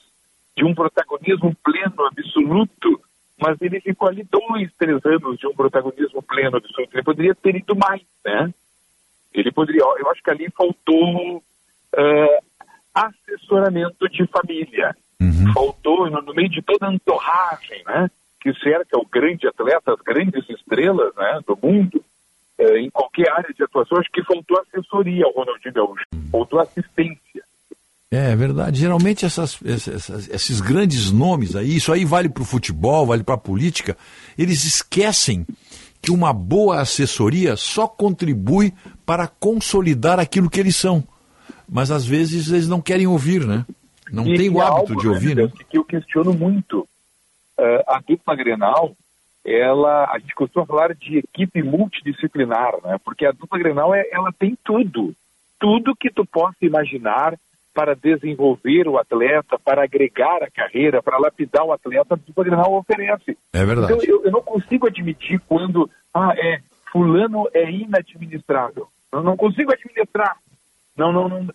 de 0.57 0.65
um 0.65 0.75
protagonismo 0.75 1.55
pleno 1.63 2.07
absoluto, 2.07 3.01
mas 3.41 3.61
ele 3.61 3.81
ficou 3.81 4.09
ali 4.09 4.25
dois, 4.25 4.73
três 4.79 5.05
anos 5.05 5.39
de 5.39 5.47
um 5.47 5.55
protagonismo 5.55 6.23
pleno 6.23 6.57
absoluto. 6.57 6.91
Ele 6.95 7.03
poderia 7.05 7.35
ter 7.35 7.55
ido 7.57 7.77
mais, 7.77 8.03
né? 8.25 8.53
Ele 9.35 9.53
poderia, 9.53 9.83
eu 9.83 10.11
acho 10.11 10.23
que 10.23 10.31
ali 10.31 10.51
faltou 10.51 11.43
eh, 11.95 12.41
assessoramento 12.95 14.09
de 14.09 14.27
família. 14.27 14.97
Faltou, 15.53 16.11
no, 16.11 16.21
no 16.23 16.35
meio 16.35 16.49
de 16.49 16.63
toda 16.63 16.89
a 16.89 16.93
entorragem, 16.95 17.83
né? 17.87 18.11
Que 18.41 18.53
cerca 18.61 18.97
o 18.99 19.07
grande 19.07 19.47
atleta, 19.49 19.93
as 19.93 20.01
grandes 20.01 20.49
estrelas 20.49 21.13
né, 21.17 21.41
do 21.47 21.59
mundo, 21.63 22.03
eh, 22.59 22.79
em 22.81 22.91
qualquer 22.91 23.31
área 23.33 23.53
de 23.53 23.63
atuação, 23.65 23.99
acho 23.99 24.11
que 24.13 24.23
faltou 24.25 24.61
assessoria 24.61 25.25
ao 25.25 25.33
Ronaldinho 25.33 25.75
Gaúcho. 25.75 26.05
Faltou 26.31 26.61
assistência. 26.61 27.43
É, 28.11 28.31
é 28.33 28.37
verdade. 28.37 28.81
Geralmente 28.81 29.27
essas, 29.27 29.59
essas- 29.65 30.29
esses 30.31 30.61
grandes 30.61 31.11
nomes 31.11 31.55
aí, 31.57 31.77
isso 31.77 31.93
aí 31.93 32.05
vale 32.05 32.29
para 32.29 32.43
o 32.43 32.47
futebol, 32.47 33.05
vale 33.07 33.23
para 33.23 33.35
a 33.35 33.39
política, 33.39 33.97
eles 34.39 34.65
esquecem 34.65 35.45
que 36.01 36.11
uma 36.13 36.33
boa 36.33 36.81
assessoria 36.81 37.57
só 37.57 37.87
contribui 37.89 38.73
para 39.05 39.27
consolidar 39.27 40.19
aquilo 40.21 40.49
que 40.49 40.61
eles 40.61 40.77
são. 40.77 41.03
Mas 41.69 41.91
às 41.91 42.07
vezes 42.07 42.51
eles 42.51 42.69
não 42.69 42.81
querem 42.81 43.07
ouvir, 43.07 43.45
né? 43.45 43.67
Não 44.13 44.27
E- 44.27 44.37
tem 44.37 44.49
o 44.49 44.61
hábito 44.61 44.93
algo, 44.93 45.01
de 45.01 45.09
ouvir, 45.09 45.37
né? 45.37 45.51
Que 45.69 45.79
eu 45.79 45.85
questiono 45.85 46.33
muito. 46.33 46.89
Eh, 47.59 47.85
a 47.87 48.01
dupla 48.07 48.35
Grenal, 48.37 48.95
ela, 49.45 50.05
a 50.13 50.19
gente 50.19 50.35
costuma 50.35 50.67
falar 50.67 50.95
de 50.95 51.19
equipe 51.19 51.63
multidisciplinar, 51.63 52.75
né? 52.85 52.99
Porque 53.05 53.25
a 53.27 53.33
dupla 53.33 53.59
Grenal, 53.59 53.95
é, 53.95 54.07
ela 54.13 54.33
tem 54.33 54.57
tudo. 54.65 55.15
Tudo 55.59 55.97
que 55.97 56.11
tu 56.11 56.25
possa 56.25 56.57
imaginar 56.63 57.35
para 57.75 57.95
desenvolver 57.95 58.89
o 58.89 58.99
atleta, 58.99 59.59
para 59.59 59.85
agregar 59.85 60.43
a 60.43 60.51
carreira, 60.51 61.03
para 61.03 61.19
lapidar 61.19 61.65
o 61.65 61.73
atleta, 61.73 62.15
a 62.15 62.17
dupla 62.17 62.45
Grenal 62.45 62.75
oferece. 62.75 63.39
É 63.53 63.65
verdade. 63.65 63.93
Então, 63.93 64.05
eu, 64.05 64.25
eu 64.25 64.33
não 64.33 64.43
consigo 64.43 64.87
admitir 64.87 65.41
quando, 65.49 65.89
ah, 66.13 66.33
é, 66.37 66.61
fulano 66.93 67.49
é 67.55 67.71
inadministrável. 67.71 68.89
Eu 69.13 69.23
não 69.23 69.37
consigo 69.37 69.73
administrar. 69.73 70.37
Não, 70.99 71.13
não, 71.13 71.29
não. 71.29 71.47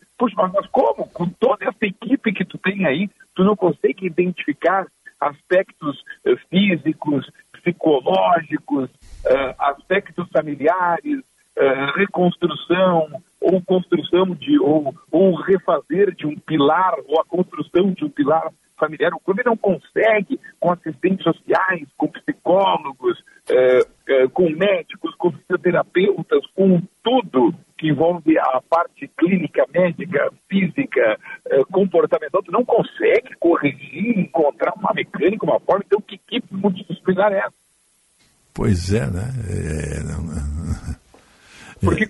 Mas 0.54 0.68
como? 0.68 1.06
Com 1.10 1.28
toda 1.30 1.66
essa 1.66 1.86
equipe 1.86 2.32
que 2.32 2.46
tu 2.46 2.58
tem 2.58 2.86
aí, 2.86 3.10
tu 3.36 3.44
não 3.44 3.56
consegue 3.56 4.08
identificar 4.08 4.88
aspectos 5.20 6.02
eh, 6.26 6.36
físicos, 6.50 7.30
psicológicos, 7.52 8.90
eh, 9.26 9.56
aspectos 9.60 10.28
familiares, 10.30 11.22
eh, 11.58 11.86
reconstrução 11.96 13.22
ou 13.42 13.62
construção 13.62 14.34
de 14.34 14.58
ou, 14.60 14.96
ou 15.12 15.36
refazer 15.36 16.16
de 16.16 16.26
um 16.26 16.36
pilar 16.40 16.96
ou 17.06 17.20
a 17.20 17.26
construção 17.26 17.92
de 17.92 18.06
um 18.06 18.10
pilar 18.10 18.50
familiar. 18.80 19.14
O 19.14 19.20
clube 19.20 19.44
não 19.46 19.58
consegue 19.58 20.40
com 20.60 20.72
assistentes 20.72 21.24
sociais, 21.24 21.88
com 21.98 22.08
psicólogos, 22.08 23.22
eh, 23.50 23.86
eh, 24.08 24.28
com 24.30 24.50
médicos, 24.50 25.14
com 25.16 25.32
fisioterapeutas, 25.32 26.46
com 26.56 26.82
tudo 27.04 27.54
que 27.78 27.90
envolve 27.90 28.38
a 28.38 28.62
parte 28.70 29.08
clínica, 29.18 29.66
médica, 29.74 30.32
física, 30.50 31.18
eh, 31.50 31.64
comportamental. 31.72 32.42
Tu 32.44 32.52
não 32.52 32.64
consegue 32.64 33.36
corrigir, 33.40 34.20
encontrar 34.20 34.74
uma 34.78 34.94
mecânica, 34.94 35.46
uma 35.46 35.60
forma. 35.60 35.84
Então, 35.86 36.00
que 36.02 36.16
equipe 36.16 36.48
multidisciplinar 36.56 37.34
é 37.34 37.40
essa? 37.40 37.54
Pois 38.54 38.94
é, 38.94 39.06
né? 39.08 39.24
É, 39.50 40.04
não- 40.04 41.04
Porque, 41.82 42.06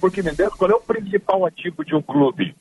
porque 0.00 0.22
Mendes, 0.22 0.48
qual 0.54 0.70
é 0.70 0.74
o 0.74 0.80
principal 0.80 1.44
ativo 1.44 1.84
de 1.84 1.94
um 1.94 2.00
clube? 2.00 2.54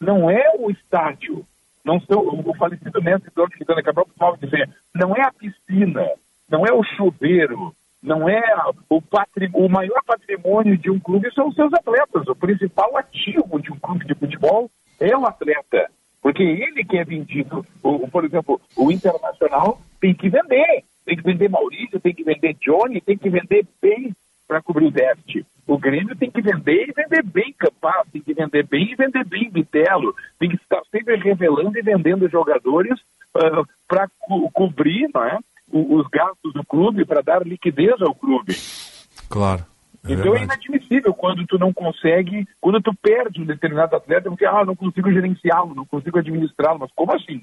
Não 0.00 0.30
é 0.30 0.52
o 0.58 0.70
estádio. 0.70 1.44
Não 1.84 2.00
são, 2.00 2.18
o 2.20 2.54
falecido 2.56 3.02
mestre 3.02 3.30
Eduardo 3.30 3.56
Quintana 3.56 3.82
Cabral 3.82 4.06
costumava 4.06 4.36
dizer, 4.38 4.68
não 4.94 5.16
é 5.16 5.22
a 5.22 5.32
piscina, 5.32 6.04
não 6.50 6.64
é 6.66 6.72
o 6.72 6.82
chuveiro, 6.82 7.72
não 8.02 8.28
é 8.28 8.42
o, 8.88 9.02
o 9.52 9.68
maior 9.68 10.00
patrimônio 10.06 10.76
de 10.78 10.90
um 10.90 10.98
clube 10.98 11.32
são 11.34 11.48
os 11.48 11.54
seus 11.54 11.72
atletas. 11.72 12.28
O 12.28 12.36
principal 12.36 12.96
ativo 12.96 13.60
de 13.60 13.72
um 13.72 13.78
clube 13.78 14.06
de 14.06 14.14
futebol 14.14 14.70
é 15.00 15.16
o 15.16 15.26
atleta. 15.26 15.90
Porque 16.22 16.42
ele 16.42 16.84
que 16.84 16.98
é 16.98 17.04
vendido. 17.04 17.64
O, 17.82 18.08
por 18.08 18.24
exemplo, 18.24 18.60
o 18.76 18.90
Internacional 18.90 19.80
tem 20.00 20.14
que 20.14 20.28
vender. 20.28 20.84
Tem 21.04 21.16
que 21.16 21.22
vender 21.22 21.48
Maurício, 21.48 22.00
tem 22.00 22.14
que 22.14 22.24
vender 22.24 22.54
Johnny, 22.54 23.00
tem 23.00 23.16
que 23.16 23.30
vender 23.30 23.64
bem 23.80 24.12
para 24.46 24.62
cobrir 24.62 24.86
o 24.86 24.90
déficit. 24.90 25.46
O 25.66 25.78
Grêmio 25.78 26.16
tem 26.16 26.30
que 26.30 26.40
vender 26.40 26.88
e 26.88 26.92
vender 26.92 27.22
bem 27.24 27.52
Capaz, 27.58 28.08
tem 28.12 28.22
que 28.22 28.34
vender 28.34 28.64
bem 28.66 28.92
e 28.92 28.96
vender 28.96 29.24
bem 29.24 29.50
Bitelo, 29.50 30.14
tem 30.38 30.48
que 30.48 30.56
estar 30.56 30.80
sempre 30.90 31.16
revelando 31.16 31.78
e 31.78 31.82
vendendo 31.82 32.28
jogadores 32.28 33.00
para 33.88 34.08
cobrir 34.52 35.08
não 35.12 35.24
é, 35.24 35.38
o- 35.70 35.96
os 35.96 36.06
gastos 36.08 36.52
do 36.52 36.64
clube, 36.64 37.04
para 37.04 37.22
dar 37.22 37.46
liquidez 37.46 38.00
ao 38.00 38.14
clube. 38.14 38.54
Claro. 39.28 39.64
é 40.04 40.12
então 40.12 40.34
é 40.34 40.38
verdade. 40.38 40.66
inadmissível 40.68 41.12
quando 41.14 41.44
tu 41.46 41.58
não 41.58 41.72
consegue, 41.72 42.46
quando 42.60 42.80
tu 42.80 42.94
perde 43.02 43.40
um 43.40 43.44
determinado 43.44 43.96
atleta, 43.96 44.28
porque 44.30 44.46
ah, 44.46 44.64
não 44.64 44.76
consigo 44.76 45.10
gerenciá-lo, 45.12 45.74
não 45.74 45.84
consigo 45.84 46.18
administrá-lo, 46.18 46.78
mas 46.80 46.90
como 46.94 47.12
assim? 47.12 47.42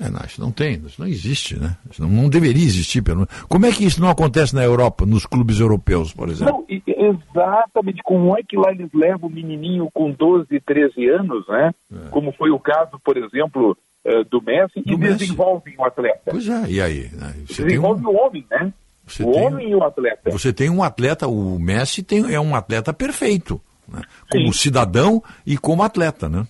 É, 0.00 0.08
não, 0.08 0.20
isso 0.24 0.40
não 0.40 0.50
tem, 0.50 0.74
isso 0.86 1.00
não 1.00 1.06
existe, 1.06 1.58
né? 1.58 1.76
Isso 1.90 2.00
não, 2.02 2.08
não 2.08 2.28
deveria 2.28 2.64
existir. 2.64 3.02
Pelo... 3.02 3.26
Como 3.48 3.66
é 3.66 3.70
que 3.72 3.84
isso 3.84 4.00
não 4.00 4.08
acontece 4.08 4.54
na 4.54 4.64
Europa, 4.64 5.04
nos 5.04 5.26
clubes 5.26 5.60
europeus, 5.60 6.12
por 6.12 6.28
exemplo? 6.30 6.64
Não, 6.68 6.82
exatamente. 7.28 8.02
Como 8.02 8.36
é 8.36 8.42
que 8.42 8.56
lá 8.56 8.72
eles 8.72 8.88
levam 8.92 9.28
o 9.28 9.32
menininho 9.32 9.88
com 9.92 10.10
12, 10.10 10.60
13 10.60 11.08
anos, 11.10 11.46
né? 11.46 11.72
Como 12.10 12.32
foi 12.32 12.50
o 12.50 12.58
caso, 12.58 12.98
por 13.04 13.16
exemplo, 13.18 13.76
eh, 14.04 14.24
do 14.24 14.42
Messi, 14.42 14.82
e 14.84 14.96
desenvolvem 14.96 15.74
o 15.78 15.84
atleta. 15.84 16.30
Pois 16.30 16.48
é, 16.48 16.70
e 16.70 16.80
aí? 16.80 17.08
né? 17.12 17.34
Você 17.46 17.62
tem, 17.62 17.66
Desenvolve 17.66 18.06
um, 18.06 18.08
o 18.08 18.16
homem, 18.16 18.46
né? 18.50 18.72
Você 19.06 19.22
o 19.22 19.32
tem 19.32 19.46
homem 19.46 19.70
e 19.70 19.74
o 19.74 19.82
atleta. 19.82 20.30
você 20.30 20.52
tem 20.52 20.70
um 20.70 20.82
atleta, 20.82 21.26
o 21.26 21.58
Messi 21.58 22.02
tem, 22.02 22.32
é 22.32 22.40
um 22.40 22.54
atleta 22.54 22.92
perfeito, 22.92 23.60
né? 23.88 24.02
como 24.30 24.52
cidadão 24.52 25.22
e 25.46 25.56
como 25.56 25.82
atleta, 25.82 26.28
né? 26.28 26.46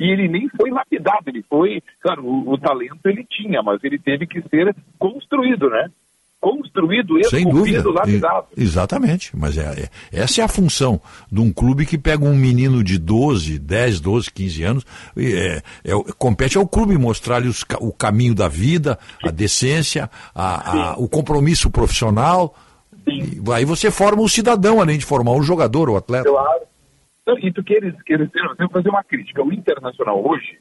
E 0.00 0.10
ele 0.10 0.26
nem 0.26 0.48
foi 0.48 0.70
lapidado, 0.70 1.28
ele 1.28 1.44
foi, 1.48 1.80
claro, 2.00 2.24
o, 2.24 2.52
o 2.52 2.58
talento 2.58 3.06
ele 3.06 3.24
tinha, 3.24 3.62
mas 3.62 3.82
ele 3.84 3.98
teve 3.98 4.26
que 4.26 4.42
ser 4.48 4.74
construído, 4.98 5.70
né? 5.70 5.88
Construído, 6.44 7.24
Sem 7.28 7.48
dúvida. 7.48 7.88
lapidado. 7.90 8.46
Exatamente. 8.56 9.34
Mas 9.36 9.56
é, 9.56 9.62
é- 9.84 9.88
essa 10.20 10.40
é 10.40 10.44
a 10.44 10.48
função 10.48 11.00
de 11.32 11.40
um 11.40 11.52
clube 11.52 11.86
que 11.86 11.96
pega 11.96 12.24
um 12.24 12.34
menino 12.36 12.84
de 12.84 12.98
12, 12.98 13.58
10, 13.58 14.00
12, 14.00 14.30
15 14.30 14.62
anos, 14.62 14.84
e 15.16 15.32
é, 15.34 15.62
é 15.84 15.94
o- 15.94 16.04
compete 16.18 16.58
ao 16.58 16.66
clube 16.68 16.98
mostrar-lhe 16.98 17.48
os 17.48 17.64
o 17.80 17.92
caminho 17.92 18.34
da 18.34 18.46
vida, 18.48 18.98
a 19.26 19.30
decência, 19.30 20.10
a- 20.34 20.90
a- 20.92 20.98
o 20.98 21.08
compromisso 21.08 21.70
profissional. 21.70 22.54
E 23.06 23.40
aí 23.52 23.64
você 23.64 23.90
forma 23.90 24.22
um 24.22 24.28
cidadão, 24.28 24.80
além 24.80 24.98
de 24.98 25.04
formar 25.04 25.32
um 25.32 25.42
jogador 25.42 25.88
ou 25.88 25.96
atleta. 25.96 26.28
Claro. 26.28 26.60
Não, 27.26 27.38
e 27.38 27.50
tu 27.52 27.64
queres, 27.64 27.94
queres 28.02 28.28
eu 28.34 28.54
vou 28.58 28.68
fazer 28.70 28.90
uma 28.90 29.02
crítica. 29.02 29.42
O 29.42 29.50
Internacional 29.52 30.22
hoje 30.26 30.58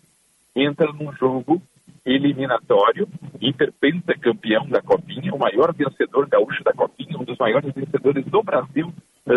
entra 0.56 0.92
num 0.94 1.12
jogo 1.14 1.62
eliminatório, 2.06 3.08
Inter 3.42 3.74
campeão 4.20 4.68
da 4.68 4.82
Copinha, 4.82 5.34
o 5.34 5.40
maior 5.40 5.74
vencedor 5.74 6.28
gaúcho 6.28 6.64
da 6.64 6.74
Copinha, 6.74 7.18
um 7.18 7.24
dos 7.24 7.38
maiores 7.38 7.74
vencedores 7.74 8.26
do 8.26 8.44
Brasil 8.44 8.94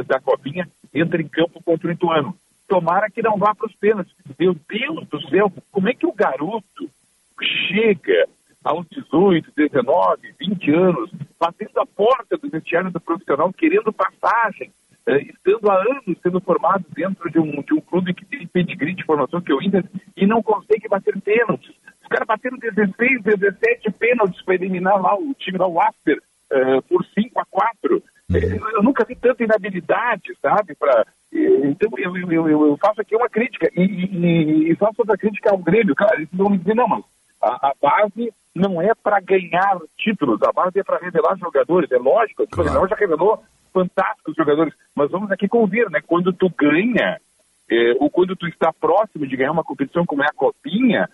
da 0.07 0.21
Copinha, 0.21 0.69
entra 0.93 1.21
em 1.21 1.29
campo 1.29 1.63
contra 1.63 1.89
o 1.89 1.93
Ituano. 1.93 2.37
Tomara 2.69 3.09
que 3.11 3.23
não 3.23 3.37
vá 3.37 3.55
para 3.55 3.67
os 3.67 3.75
pênaltis. 3.77 4.13
Meu 4.39 4.57
Deus 4.69 5.07
do 5.09 5.21
céu, 5.29 5.53
como 5.71 5.89
é 5.89 5.95
que 5.95 6.07
o 6.07 6.13
garoto 6.13 6.91
chega 7.69 8.29
aos 8.65 8.85
18, 8.89 9.53
19, 9.57 10.35
20 10.41 10.71
anos, 10.73 11.11
batendo 11.39 11.79
a 11.79 11.87
porta 11.87 12.37
do 12.37 12.51
vestiário 12.51 12.91
do 12.91 13.01
profissional, 13.01 13.53
querendo 13.53 13.93
passagem, 13.93 14.73
eh, 15.07 15.23
estando 15.23 15.71
há 15.71 15.81
anos 15.81 16.19
sendo 16.21 16.41
formado 16.41 16.85
dentro 16.93 17.31
de 17.31 17.39
um, 17.39 17.63
de 17.63 17.75
um 17.75 17.81
clube 17.81 18.13
que 18.13 18.25
tem 18.25 18.47
pedigree 18.47 18.95
de 18.95 19.05
formação, 19.05 19.41
que 19.41 19.53
é 19.53 19.55
o 19.55 19.63
Inter, 19.63 19.85
e 20.17 20.27
não 20.27 20.43
consegue 20.43 20.89
bater 20.89 21.21
pênaltis. 21.21 21.77
Os 22.07 22.09
caras 22.09 22.27
bateram 22.29 22.57
16, 22.57 23.21
17 23.25 23.91
pênaltis 23.99 24.41
para 24.43 24.55
eliminar 24.55 25.01
lá 25.03 25.17
o 25.17 25.35
time 25.35 25.59
da 25.59 25.67
Wasper 25.67 26.19
eh, 26.53 26.81
por 26.89 27.05
5 27.05 27.41
a 27.41 27.45
4. 27.45 28.03
Eh, 28.33 28.59
Eu 28.77 28.83
nunca 28.85 29.05
vi 29.05 29.17
tanta 29.17 29.43
inabilidade, 29.43 30.33
sabe? 30.41 30.77
Pra, 30.77 31.05
eh, 31.35 31.67
então 31.67 31.91
eu, 31.99 32.17
eu, 32.31 32.49
eu, 32.49 32.77
faço 32.81 33.01
aqui 33.01 33.17
uma 33.17 33.29
crítica 33.29 33.69
e, 33.77 33.83
e- 33.83 34.71
e 34.71 34.77
faço 34.77 34.95
outra 34.99 35.17
crítica 35.19 35.51
ao 35.51 35.59
Grêmio. 35.59 35.97
Cara, 35.97 36.15
eles 36.15 36.29
vão 36.33 36.49
me 36.49 36.59
dizer, 36.59 36.75
não, 36.77 36.87
mas 36.87 37.03
a, 37.43 37.71
a 37.71 37.73
base 37.83 38.33
não 38.55 38.81
é 38.81 38.93
para 38.95 39.19
ganhar 39.21 39.79
títulos, 39.99 40.41
a 40.45 40.53
base 40.53 40.79
é 40.79 40.85
para 40.85 40.99
revelar 41.05 41.37
jogadores. 41.39 41.91
É 41.91 41.99
lógico, 41.99 42.45
o 42.45 42.47
Grêmio 42.47 42.89
já 42.89 42.95
revelou 42.95 43.43
fantásticos 43.75 44.37
jogadores, 44.37 44.73
mas 44.95 45.11
vamos 45.11 45.29
aqui 45.33 45.49
convir, 45.49 45.91
né? 45.91 46.01
Quando 46.07 46.33
tu 46.33 46.49
ganha, 46.57 47.21
eh, 47.69 47.97
ou 47.99 48.09
quando 48.09 48.37
tu 48.37 48.47
está 48.47 48.73
próximo 48.73 49.27
de 49.27 49.37
ganhar 49.37 49.51
uma 49.51 49.65
competição 49.65 50.07
como 50.07 50.23
é 50.23 50.27
a 50.27 50.33
Copinha, 50.35 51.09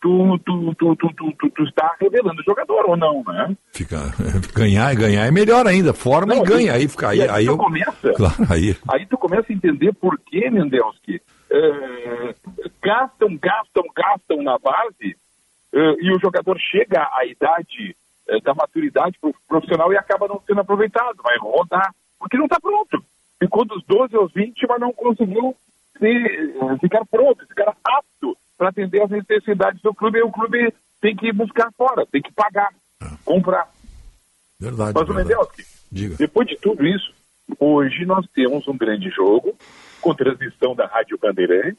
tu, 0.00 0.38
tu, 0.46 0.74
tu, 0.74 0.96
tu, 0.96 1.12
tu, 1.14 1.32
tu, 1.38 1.50
tu 1.50 1.62
está 1.64 1.94
revelando 2.00 2.42
jogador 2.42 2.84
ou 2.88 2.96
não, 2.96 3.22
né? 3.24 3.56
Fica, 3.72 3.96
ganhar 4.54 4.92
e 4.92 4.96
ganhar 4.96 5.26
é 5.26 5.30
melhor 5.30 5.66
ainda. 5.66 5.92
Forma 5.92 6.34
Não, 6.34 6.42
e 6.42 6.46
ganha. 6.46 6.72
e- 6.72 6.76
Aí 6.76 6.88
fica 6.88 7.08
aí, 7.10 7.22
aí 7.22 7.28
aí 7.28 7.44
tu 7.46 7.52
eu. 7.52 7.58
começa. 7.58 8.12
Claro, 8.14 8.34
aí. 8.50 8.76
Aí 8.90 9.06
tu 9.06 9.18
começa 9.18 9.46
a 9.50 9.54
entender 9.54 9.92
por 9.94 10.18
que, 10.20 10.48
Mendelski, 10.50 11.20
eh, 11.50 12.34
gastam, 12.82 13.36
gastam, 13.36 13.84
gastam 13.94 14.42
na 14.42 14.58
base 14.58 15.16
eh, 15.74 15.94
e 16.00 16.12
o 16.14 16.20
jogador 16.20 16.58
chega 16.58 17.02
à 17.12 17.24
idade 17.26 17.94
da 18.44 18.52
maturidade 18.54 19.16
pro- 19.20 19.34
profissional 19.48 19.90
e 19.92 19.96
acaba 19.96 20.28
não 20.28 20.38
sendo 20.46 20.60
aproveitado, 20.60 21.16
vai 21.22 21.38
rodar, 21.38 21.94
porque 22.18 22.36
não 22.36 22.44
está 22.44 22.60
pronto. 22.60 23.02
Ficou 23.38 23.64
dos 23.64 23.82
12 23.86 24.14
aos 24.16 24.30
20, 24.32 24.66
mas 24.68 24.80
não 24.80 24.92
conseguiu 24.92 25.54
ser, 25.98 26.54
eh, 26.56 26.78
ficar 26.80 27.04
pronto, 27.06 27.46
ficar 27.46 27.76
apto 27.84 28.36
para 28.56 28.68
atender 28.68 29.02
às 29.02 29.10
necessidades 29.10 29.80
do 29.82 29.94
clube, 29.94 30.18
e 30.18 30.22
o 30.22 30.32
clube 30.32 30.72
tem 31.00 31.14
que 31.14 31.32
buscar 31.32 31.70
fora, 31.72 32.06
tem 32.06 32.22
que 32.22 32.32
pagar, 32.32 32.72
comprar. 33.24 33.68
Verdade. 34.58 34.92
Mas 34.94 35.08
o 35.08 35.14
verdade. 35.14 35.28
Mendelski, 35.28 35.64
Diga. 35.90 36.16
depois 36.16 36.48
de 36.48 36.56
tudo 36.56 36.84
isso, 36.86 37.12
hoje 37.58 38.04
nós 38.04 38.26
temos 38.34 38.66
um 38.66 38.76
grande 38.76 39.08
jogo 39.10 39.56
com 40.00 40.14
transmissão 40.14 40.74
da 40.74 40.86
Rádio 40.86 41.18
Bandeirantes. 41.18 41.78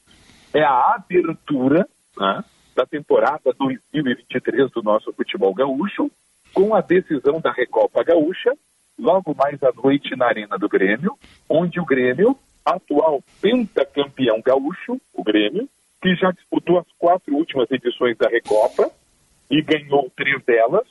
É 0.53 0.63
a 0.63 0.95
abertura 0.95 1.87
né, 2.17 2.43
da 2.75 2.85
temporada 2.85 3.53
2023 3.57 4.71
do 4.71 4.81
nosso 4.81 5.11
futebol 5.13 5.53
gaúcho, 5.53 6.09
com 6.53 6.73
a 6.73 6.81
decisão 6.81 7.39
da 7.39 7.51
Recopa 7.51 8.03
Gaúcha, 8.03 8.53
logo 8.97 9.35
mais 9.35 9.61
à 9.63 9.71
noite 9.71 10.15
na 10.15 10.25
Arena 10.27 10.57
do 10.57 10.67
Grêmio, 10.67 11.17
onde 11.47 11.79
o 11.79 11.85
Grêmio, 11.85 12.37
atual 12.65 13.23
pentacampeão 13.41 14.41
gaúcho, 14.41 14.99
o 15.13 15.23
Grêmio, 15.23 15.67
que 16.01 16.15
já 16.15 16.31
disputou 16.31 16.79
as 16.79 16.87
quatro 16.97 17.35
últimas 17.35 17.69
edições 17.71 18.17
da 18.17 18.29
Recopa 18.29 18.91
e 19.49 19.61
ganhou 19.61 20.11
três 20.15 20.43
delas, 20.43 20.87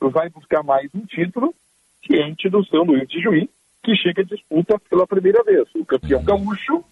vai 0.00 0.28
buscar 0.30 0.62
mais 0.62 0.88
um 0.94 1.04
título 1.04 1.54
diante 2.08 2.48
do 2.48 2.64
São 2.66 2.84
Luís 2.84 3.08
de 3.08 3.20
Juí, 3.20 3.50
que 3.82 3.96
chega 3.96 4.22
à 4.22 4.24
disputa 4.24 4.78
pela 4.88 5.06
primeira 5.06 5.42
vez. 5.42 5.68
O 5.74 5.84
campeão 5.84 6.22
gaúcho 6.22 6.84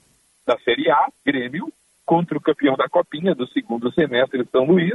da 0.46 0.58
Série 0.58 0.90
A, 0.90 1.08
Grêmio, 1.24 1.72
contra 2.04 2.36
o 2.36 2.40
campeão 2.40 2.76
da 2.76 2.88
Copinha 2.88 3.34
do 3.34 3.46
segundo 3.48 3.92
semestre, 3.92 4.46
São 4.50 4.64
Luís. 4.64 4.94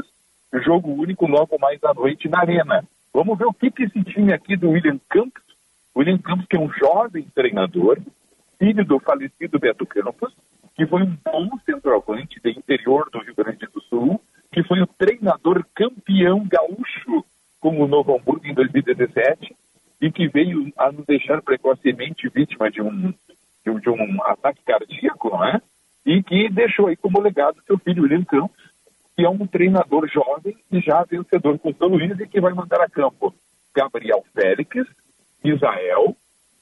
Jogo 0.65 0.91
único 0.91 1.27
logo 1.27 1.57
mais 1.59 1.81
à 1.83 1.93
noite 1.93 2.27
na 2.27 2.39
Arena. 2.39 2.83
Vamos 3.13 3.37
ver 3.37 3.45
o 3.45 3.53
que, 3.53 3.71
que 3.71 3.83
esse 3.83 4.03
time 4.03 4.33
aqui 4.33 4.55
do 4.55 4.69
William 4.69 4.99
Campos, 5.09 5.43
William 5.95 6.17
Campos 6.17 6.45
que 6.49 6.55
é 6.55 6.59
um 6.59 6.71
jovem 6.71 7.25
treinador, 7.33 7.97
filho 8.61 8.85
do 8.85 8.99
falecido 8.99 9.57
Beto 9.57 9.87
Campos, 9.87 10.31
que 10.75 10.85
foi 10.85 11.01
um 11.01 11.17
bom 11.25 11.49
centroavante 11.65 12.39
do 12.39 12.47
interior 12.47 13.09
do 13.11 13.17
Rio 13.17 13.33
Grande 13.33 13.65
do 13.73 13.81
Sul, 13.81 14.21
que 14.51 14.61
foi 14.63 14.79
o 14.81 14.85
treinador 14.87 15.65
campeão 15.73 16.47
gaúcho 16.47 17.25
como 17.59 17.83
o 17.83 17.87
Novo 17.87 18.15
Hamburgo 18.15 18.45
em 18.45 18.53
2017 18.53 19.55
e 19.99 20.11
que 20.11 20.27
veio 20.27 20.71
a 20.77 20.91
nos 20.91 21.07
deixar 21.07 21.41
precocemente 21.41 22.29
vítima 22.29 22.69
de 22.69 22.83
um, 22.83 23.11
de 23.63 23.69
um, 23.71 23.79
de 23.79 23.89
um 23.89 24.23
ataque 24.25 24.61
cardíaco, 24.63 25.29
não 25.29 25.43
é? 25.43 25.59
E 26.05 26.21
que 26.21 26.47
deixou 26.49 26.87
aí 26.87 26.95
como 26.95 27.19
legado 27.19 27.63
seu 27.65 27.79
filho 27.79 28.03
William 28.03 28.23
Campos, 28.23 28.61
que 29.15 29.25
é 29.25 29.29
um 29.29 29.47
treinador 29.47 30.07
jovem 30.07 30.55
e 30.71 30.79
já 30.81 31.03
vencedor 31.03 31.57
com 31.57 31.71
o 31.71 31.75
São 31.75 31.87
Luís 31.87 32.19
e 32.19 32.27
que 32.27 32.39
vai 32.39 32.53
mandar 32.53 32.81
a 32.81 32.89
campo 32.89 33.33
Gabriel 33.75 34.23
Félix, 34.35 34.85
Israel, 35.43 36.15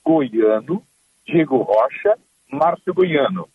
Goiano, 0.05 0.83
Diego 1.29 1.57
Rocha, 1.57 2.17
Márcio 2.51 2.93
Goiano, 2.93 3.47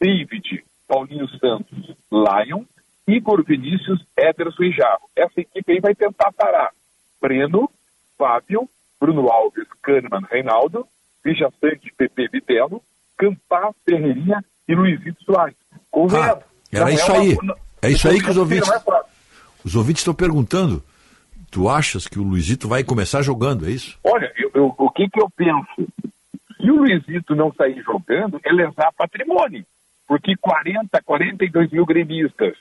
David, 0.00 0.64
Paulinho 0.86 1.28
Santos, 1.38 1.96
Lion, 2.12 2.64
Igor 3.06 3.42
Vinícius, 3.44 4.04
Ederson 4.16 4.64
e 4.64 4.72
Jarro. 4.72 5.08
Essa 5.16 5.40
equipe 5.40 5.72
aí 5.72 5.80
vai 5.80 5.94
tentar 5.94 6.32
parar 6.32 6.70
Breno, 7.20 7.70
Fábio, 8.18 8.68
Bruno 9.00 9.28
Alves, 9.30 9.66
Kahneman, 9.82 10.26
Reinaldo, 10.30 10.86
Vija 11.24 11.50
Sante, 11.60 11.92
Pepe 11.96 12.28
Vitello, 12.28 12.82
Campar, 13.16 13.70
Ferreirinha 13.84 14.44
e 14.68 14.74
Luizito 14.74 15.22
Soares. 15.24 15.56
Ah, 16.12 16.38
era 16.72 16.90
isso 16.92 17.12
é 17.12 17.16
aí. 17.16 17.36
É 17.82 17.90
isso 17.90 18.08
aí 18.08 18.20
que 18.20 18.30
os 18.30 18.36
ouvintes. 18.36 18.70
É 18.70 18.80
fácil. 18.80 19.12
Os 19.64 19.74
ouvintes 19.74 20.00
estão 20.00 20.14
perguntando. 20.14 20.82
Tu 21.50 21.68
achas 21.68 22.08
que 22.08 22.18
o 22.18 22.22
Luizito 22.22 22.66
vai 22.66 22.82
começar 22.82 23.22
jogando, 23.22 23.66
é 23.66 23.70
isso? 23.70 23.96
Olha, 24.02 24.32
eu, 24.36 24.50
eu, 24.54 24.74
o 24.76 24.90
que, 24.90 25.08
que 25.08 25.22
eu 25.22 25.30
penso? 25.30 25.88
Se 26.64 26.70
o 26.70 26.76
Luizito 26.76 27.34
não 27.34 27.52
sair 27.52 27.82
jogando, 27.82 28.40
é 28.42 28.50
lesar 28.50 28.90
patrimônio. 28.96 29.64
Porque 30.08 30.34
40, 30.36 31.02
42 31.04 31.70
mil 31.70 31.84
gremistas, 31.84 32.54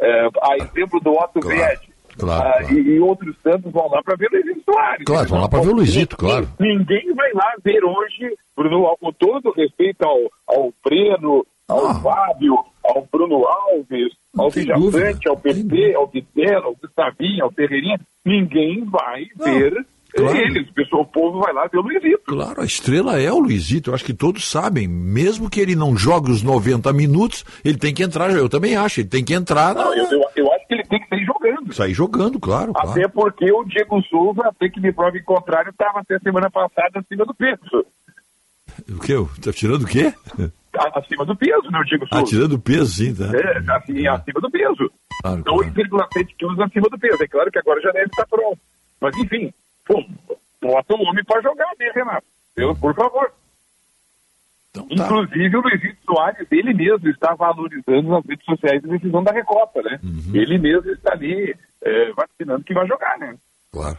é, 0.00 0.26
a 0.42 0.56
exemplo 0.56 1.00
do 1.00 1.12
Otto 1.12 1.38
Claro, 1.38 1.56
Verde, 1.56 1.88
claro, 2.18 2.48
ah, 2.48 2.72
E, 2.72 2.80
e 2.80 3.00
outros 3.00 3.36
tantos 3.42 3.72
vão 3.72 3.88
lá 3.88 4.02
para 4.02 4.16
ver 4.16 4.28
o 4.32 4.36
Luizito 4.36 4.62
Soares. 4.64 5.04
Claro, 5.04 5.28
vão 5.28 5.40
lá 5.40 5.48
para 5.48 5.60
ver 5.60 5.68
o 5.68 5.74
Luizito, 5.74 6.16
claro. 6.16 6.48
Ninguém 6.58 7.14
vai 7.14 7.32
lá 7.32 7.54
ver 7.64 7.84
hoje, 7.84 8.36
Bruno, 8.56 8.96
com 9.00 9.12
todo 9.12 9.52
respeito 9.52 10.02
ao, 10.02 10.18
ao 10.48 10.72
Breno, 10.84 11.46
ao 11.68 11.94
Fábio, 12.02 12.58
ao 12.84 13.06
Bruno 13.10 13.46
Alves, 13.46 14.12
ao 14.36 14.50
Vijafante, 14.50 15.28
ao 15.28 15.36
PP, 15.36 15.94
ao 15.94 16.08
Vitelo, 16.08 16.66
ao 16.66 16.74
Gustavinho, 16.74 17.44
ao 17.44 17.52
Ferreirinha. 17.52 18.00
Ninguém 18.24 18.84
vai 18.84 19.26
ver 19.36 19.86
claro. 20.22 20.36
eles. 20.38 20.68
O 20.68 20.72
pessoal, 20.74 21.02
o 21.02 21.06
povo 21.06 21.40
vai 21.40 21.52
lá 21.52 21.66
ver 21.66 21.78
o 21.78 21.82
Luizito. 21.82 22.22
Claro, 22.26 22.60
a 22.60 22.64
estrela 22.64 23.20
é 23.20 23.32
o 23.32 23.38
Luizito. 23.38 23.90
Eu 23.90 23.94
acho 23.94 24.04
que 24.04 24.14
todos 24.14 24.48
sabem. 24.48 24.86
Mesmo 24.88 25.48
que 25.50 25.60
ele 25.60 25.74
não 25.74 25.96
jogue 25.96 26.30
os 26.30 26.42
90 26.42 26.92
minutos, 26.92 27.44
ele 27.64 27.78
tem 27.78 27.92
que 27.94 28.02
entrar. 28.02 28.30
Eu 28.30 28.48
também 28.48 28.76
acho, 28.76 29.00
ele 29.00 29.08
tem 29.08 29.24
que 29.24 29.34
entrar. 29.34 29.74
Não, 29.74 29.94
eu, 29.94 30.04
eu, 30.10 30.24
eu 30.36 30.52
acho 30.52 30.66
que 30.66 30.74
ele 30.74 30.84
tem 30.84 31.00
que 31.00 31.08
sair 31.08 31.24
jogando. 31.24 31.72
Sair 31.74 31.94
jogando, 31.94 32.40
claro. 32.40 32.72
claro. 32.72 32.90
Até 32.90 33.08
porque 33.08 33.50
o 33.52 33.64
Diego 33.64 34.02
Souza, 34.02 34.42
até 34.46 34.68
que 34.68 34.80
me 34.80 34.92
prove 34.92 35.18
o 35.20 35.24
contrário, 35.24 35.70
estava 35.70 36.00
até 36.00 36.18
semana 36.18 36.50
passada 36.50 37.00
acima 37.00 37.24
do 37.24 37.34
peso. 37.34 37.86
O 38.90 38.98
quê? 38.98 39.14
Tá 39.42 39.52
tirando 39.52 39.82
o 39.82 39.86
quê? 39.86 40.12
A- 40.76 40.98
Acima 40.98 41.24
do 41.24 41.36
peso, 41.36 41.70
né, 41.70 41.78
o 41.78 41.84
Diego 41.84 42.04
Souza? 42.08 42.24
Ah, 42.24 42.26
tirando 42.26 42.54
o 42.54 42.58
peso, 42.58 42.86
sim, 42.86 43.14
tá. 43.14 43.26
É, 43.26 43.58
assim, 43.76 44.06
acima 44.08 44.40
do 44.40 44.50
peso. 44.50 44.90
Claro, 45.22 45.44
2,7 45.44 46.26
quilos 46.36 46.58
acima 46.58 46.88
do 46.90 46.98
peso. 46.98 47.22
É 47.22 47.28
claro 47.28 47.50
que 47.52 47.58
agora 47.60 47.80
já 47.80 47.92
deve 47.92 48.06
estar 48.06 48.26
pronto. 48.26 48.58
Mas, 49.00 49.16
enfim, 49.16 49.52
pô, 49.86 50.04
bota 50.60 50.94
o 50.94 51.02
homem 51.02 51.24
para 51.24 51.42
jogar, 51.42 51.70
né, 51.78 51.90
Renato? 51.94 52.26
Eu, 52.56 52.74
por 52.76 52.94
favor. 52.94 53.32
Então, 54.70 54.88
tá. 54.88 54.94
Inclusive, 55.04 55.56
o 55.56 55.60
Luizito 55.60 55.96
Soares, 56.04 56.46
ele 56.50 56.74
mesmo 56.74 57.08
está 57.08 57.34
valorizando 57.34 58.08
nas 58.10 58.24
redes 58.26 58.44
sociais 58.44 58.84
a 58.84 58.88
decisão 58.88 59.22
da 59.22 59.32
Recopa, 59.32 59.82
né? 59.82 60.00
Uhum. 60.02 60.34
Ele 60.34 60.58
mesmo 60.58 60.90
está 60.90 61.12
ali 61.12 61.54
é, 61.82 62.12
vacinando 62.12 62.64
que 62.64 62.74
vai 62.74 62.86
jogar, 62.86 63.16
né? 63.18 63.36
Claro. 63.70 63.98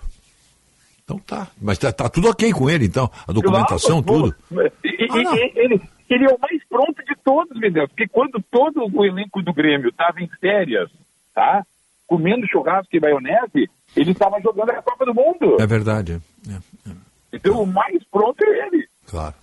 Então 1.03 1.17
tá. 1.19 1.47
Mas 1.61 1.77
tá, 1.77 1.91
tá 1.93 2.09
tudo 2.09 2.29
ok 2.29 2.51
com 2.51 2.69
ele, 2.69 2.85
então. 2.85 3.09
A 3.27 3.31
documentação, 3.31 4.01
Claro, 4.03 4.31
tudo. 4.31 4.35
e- 4.83 4.89
e- 4.89 5.05
e- 5.05 5.51
ele, 5.55 5.81
ele 6.09 6.25
é 6.25 6.33
o 6.33 6.39
mais 6.39 6.61
pronto 6.67 7.03
de 7.05 7.15
todos, 7.23 7.57
Medel, 7.57 7.87
porque 7.87 8.07
quando 8.07 8.41
todo 8.51 8.85
o 8.93 9.05
elenco 9.05 9.41
do 9.41 9.53
Grêmio 9.53 9.89
estava 9.89 10.19
em 10.21 10.27
férias, 10.41 10.89
tá? 11.33 11.63
Comendo 12.07 12.45
churrasco 12.47 12.89
e 12.95 12.99
maionese, 12.99 13.69
ele 13.95 14.11
estava 14.11 14.39
jogando 14.41 14.69
a 14.71 14.81
Copa 14.81 15.05
do 15.05 15.13
Mundo. 15.13 15.57
É 15.59 15.65
verdade. 15.67 16.21
é. 16.49 16.91
Então 17.33 17.63
o 17.63 17.67
mais 17.67 18.01
pronto 18.11 18.41
é 18.43 18.67
ele. 18.67 18.87
Claro. 19.07 19.33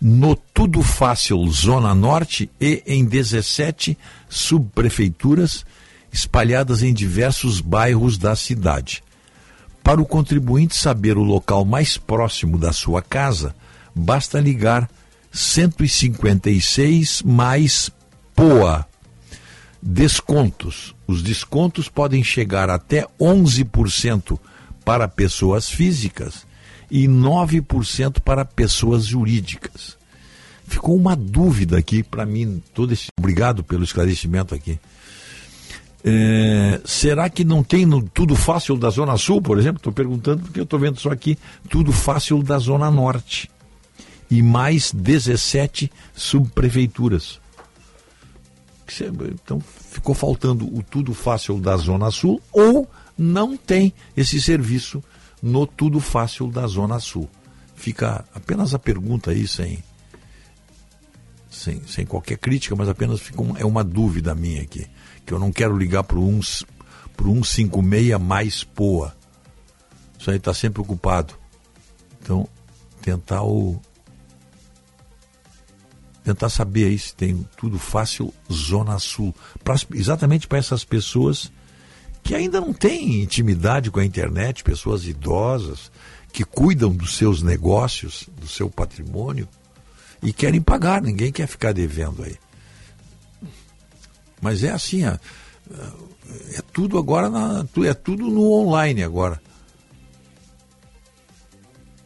no 0.00 0.36
Tudo 0.36 0.82
Fácil 0.82 1.48
Zona 1.48 1.94
Norte 1.94 2.50
e 2.60 2.82
em 2.86 3.04
17 3.04 3.96
subprefeituras 4.28 5.64
espalhadas 6.12 6.82
em 6.82 6.92
diversos 6.92 7.60
bairros 7.60 8.18
da 8.18 8.36
cidade. 8.36 9.02
Para 9.84 10.00
o 10.00 10.06
contribuinte 10.06 10.74
saber 10.74 11.18
o 11.18 11.22
local 11.22 11.62
mais 11.62 11.98
próximo 11.98 12.56
da 12.56 12.72
sua 12.72 13.02
casa, 13.02 13.54
basta 13.94 14.40
ligar 14.40 14.90
156 15.30 17.20
mais 17.20 17.90
POA. 18.34 18.86
Descontos. 19.82 20.94
Os 21.06 21.22
descontos 21.22 21.90
podem 21.90 22.24
chegar 22.24 22.70
até 22.70 23.06
11% 23.20 24.38
para 24.86 25.06
pessoas 25.06 25.68
físicas 25.68 26.46
e 26.90 27.06
9% 27.06 28.20
para 28.20 28.42
pessoas 28.42 29.04
jurídicas. 29.04 29.98
Ficou 30.66 30.96
uma 30.96 31.14
dúvida 31.14 31.76
aqui 31.76 32.02
para 32.02 32.24
mim, 32.24 32.62
todo 32.72 32.94
esse 32.94 33.08
obrigado 33.18 33.62
pelo 33.62 33.84
esclarecimento 33.84 34.54
aqui. 34.54 34.80
É, 36.06 36.82
será 36.84 37.30
que 37.30 37.44
não 37.44 37.64
tem 37.64 37.86
no 37.86 38.02
Tudo 38.02 38.36
Fácil 38.36 38.76
da 38.76 38.90
Zona 38.90 39.16
Sul, 39.16 39.40
por 39.40 39.58
exemplo? 39.58 39.78
Estou 39.78 39.92
perguntando 39.92 40.42
porque 40.42 40.60
eu 40.60 40.64
estou 40.64 40.78
vendo 40.78 41.00
só 41.00 41.10
aqui 41.10 41.38
Tudo 41.70 41.92
Fácil 41.92 42.42
da 42.42 42.58
Zona 42.58 42.90
Norte. 42.90 43.50
E 44.30 44.42
mais 44.42 44.92
17 44.92 45.90
subprefeituras. 46.14 47.40
Então 49.42 49.60
ficou 49.60 50.14
faltando 50.14 50.66
o 50.66 50.82
Tudo 50.82 51.14
Fácil 51.14 51.58
da 51.58 51.76
Zona 51.76 52.10
Sul 52.10 52.40
ou 52.52 52.86
não 53.16 53.56
tem 53.56 53.92
esse 54.16 54.40
serviço 54.42 55.02
no 55.42 55.66
Tudo 55.66 56.00
Fácil 56.00 56.48
da 56.48 56.66
Zona 56.66 57.00
Sul. 57.00 57.28
Fica 57.74 58.24
apenas 58.34 58.74
a 58.74 58.78
pergunta 58.78 59.30
aí, 59.30 59.46
sem, 59.48 59.82
sem, 61.50 61.80
sem 61.86 62.04
qualquer 62.06 62.36
crítica, 62.38 62.76
mas 62.76 62.88
apenas 62.88 63.20
um- 63.38 63.56
é 63.56 63.64
uma 63.64 63.82
dúvida 63.82 64.34
minha 64.34 64.62
aqui. 64.62 64.86
Que 65.24 65.32
eu 65.32 65.38
não 65.38 65.52
quero 65.52 65.76
ligar 65.76 66.04
para 66.04 66.18
o 66.18 66.42
156 66.42 68.20
mais 68.20 68.64
POA. 68.64 69.14
Isso 70.18 70.30
aí 70.30 70.36
está 70.36 70.54
sempre 70.54 70.80
ocupado. 70.80 71.34
Então, 72.20 72.48
tentar 73.02 73.42
o 73.42 73.80
tentar 76.24 76.48
saber 76.48 76.86
aí 76.86 76.98
se 76.98 77.14
tem 77.14 77.46
tudo 77.56 77.78
fácil 77.78 78.32
Zona 78.50 78.98
Sul. 78.98 79.34
Pra, 79.62 79.76
exatamente 79.92 80.48
para 80.48 80.58
essas 80.58 80.82
pessoas 80.82 81.52
que 82.22 82.34
ainda 82.34 82.58
não 82.58 82.72
têm 82.72 83.22
intimidade 83.22 83.90
com 83.90 84.00
a 84.00 84.04
internet, 84.04 84.64
pessoas 84.64 85.06
idosas, 85.06 85.92
que 86.32 86.42
cuidam 86.42 86.90
dos 86.90 87.16
seus 87.16 87.42
negócios, 87.42 88.28
do 88.40 88.48
seu 88.48 88.70
patrimônio 88.70 89.46
e 90.22 90.32
querem 90.32 90.62
pagar, 90.62 91.02
ninguém 91.02 91.30
quer 91.30 91.46
ficar 91.46 91.72
devendo 91.72 92.24
aí. 92.24 92.36
Mas 94.44 94.62
é 94.62 94.68
assim, 94.68 95.06
é, 95.06 95.18
é 96.52 96.60
tudo 96.70 96.98
agora, 96.98 97.30
na, 97.30 97.64
é 97.82 97.94
tudo 97.94 98.26
no 98.28 98.52
online 98.52 99.02
agora. 99.02 99.40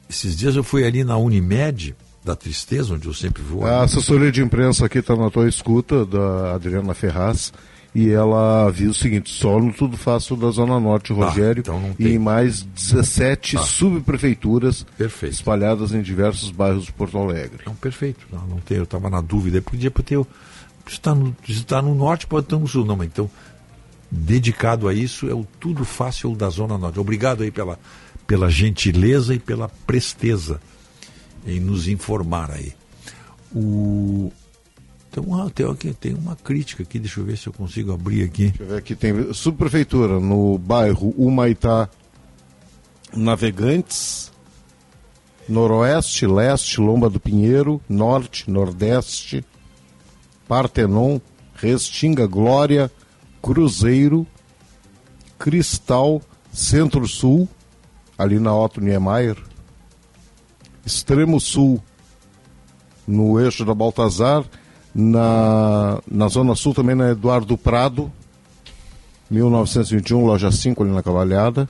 Esses 0.08 0.36
dias 0.36 0.54
eu 0.54 0.62
fui 0.62 0.84
ali 0.84 1.02
na 1.02 1.16
Unimed, 1.16 1.96
da 2.24 2.36
Tristeza, 2.36 2.94
onde 2.94 3.08
eu 3.08 3.12
sempre 3.12 3.42
vou. 3.42 3.66
A 3.66 3.82
assessoria 3.82 4.30
de 4.30 4.40
imprensa 4.40 4.86
aqui 4.86 4.98
está 4.98 5.16
na 5.16 5.28
tua 5.32 5.48
escuta, 5.48 6.06
da 6.06 6.54
Adriana 6.54 6.94
Ferraz, 6.94 7.52
e 7.92 8.08
ela 8.08 8.70
viu 8.70 8.90
o 8.90 8.94
seguinte, 8.94 9.30
só 9.30 9.58
no 9.58 9.72
Tudo 9.72 9.96
Fácil 9.96 10.36
da 10.36 10.50
Zona 10.52 10.78
Norte, 10.78 11.12
Tá, 11.12 11.14
Rogério, 11.26 11.60
então 11.62 11.96
e 11.98 12.10
em 12.10 12.20
mais 12.20 12.62
17 12.62 13.56
Tá. 13.56 13.62
subprefeituras 13.64 14.86
Perfeito. 14.96 15.32
espalhadas 15.32 15.92
em 15.92 16.02
diversos 16.02 16.52
bairros 16.52 16.84
de 16.84 16.92
Porto 16.92 17.18
Alegre. 17.18 17.64
Não, 17.66 17.74
perfeito. 17.74 18.24
Não, 18.32 18.46
não 18.46 18.58
tem, 18.58 18.76
eu 18.76 18.84
estava 18.84 19.10
na 19.10 19.20
dúvida. 19.20 19.60
Podia 19.60 19.90
ter. 19.90 20.16
Se 20.20 20.26
está 20.92 21.14
no, 21.14 21.36
está 21.46 21.82
no 21.82 21.94
norte, 21.94 22.26
pode 22.26 22.46
estar 22.46 22.58
no 22.58 22.66
sul. 22.66 22.84
Não, 22.84 22.96
mas 22.96 23.06
então, 23.08 23.30
dedicado 24.10 24.88
a 24.88 24.94
isso, 24.94 25.28
é 25.28 25.34
o 25.34 25.46
tudo 25.60 25.84
fácil 25.84 26.34
da 26.34 26.48
Zona 26.48 26.78
Norte. 26.78 26.98
Obrigado 26.98 27.42
aí 27.42 27.50
pela, 27.50 27.78
pela 28.26 28.50
gentileza 28.50 29.34
e 29.34 29.38
pela 29.38 29.68
presteza 29.68 30.60
em 31.46 31.60
nos 31.60 31.88
informar 31.88 32.50
aí. 32.50 32.72
O. 33.54 34.30
Então, 35.10 35.34
ah, 35.40 35.50
tem, 35.50 35.66
aqui, 35.66 35.92
tem 35.94 36.14
uma 36.14 36.36
crítica 36.36 36.82
aqui, 36.82 36.98
deixa 36.98 37.20
eu 37.20 37.24
ver 37.24 37.38
se 37.38 37.46
eu 37.46 37.52
consigo 37.52 37.92
abrir 37.92 38.22
aqui. 38.22 38.48
Deixa 38.48 38.62
eu 38.62 38.68
ver 38.68 38.76
aqui, 38.76 38.94
tem 38.94 39.32
subprefeitura 39.32 40.20
no 40.20 40.58
bairro 40.58 41.14
Humaitá 41.16 41.88
Navegantes, 43.16 44.30
Noroeste, 45.48 46.26
Leste, 46.26 46.78
Lomba 46.78 47.08
do 47.08 47.18
Pinheiro, 47.18 47.80
Norte, 47.88 48.50
Nordeste, 48.50 49.42
Partenon, 50.48 51.20
Restinga, 51.54 52.26
Glória, 52.26 52.90
Cruzeiro, 53.42 54.26
Cristal, 55.38 56.20
Centro-Sul, 56.52 57.48
ali 58.16 58.40
na 58.40 58.56
Otto 58.56 58.80
Niemeyer, 58.80 59.36
Extremo 60.84 61.38
Sul, 61.38 61.80
no 63.06 63.38
eixo 63.38 63.64
da 63.64 63.74
Baltazar, 63.74 64.44
na, 64.94 66.00
na 66.10 66.28
Zona 66.28 66.54
Sul 66.54 66.74
também 66.74 66.96
na 66.96 67.10
Eduardo 67.10 67.56
Prado, 67.56 68.10
1921, 69.30 70.24
loja 70.24 70.50
5 70.50 70.82
ali 70.82 70.92
na 70.92 71.02
Cavalhada. 71.02 71.68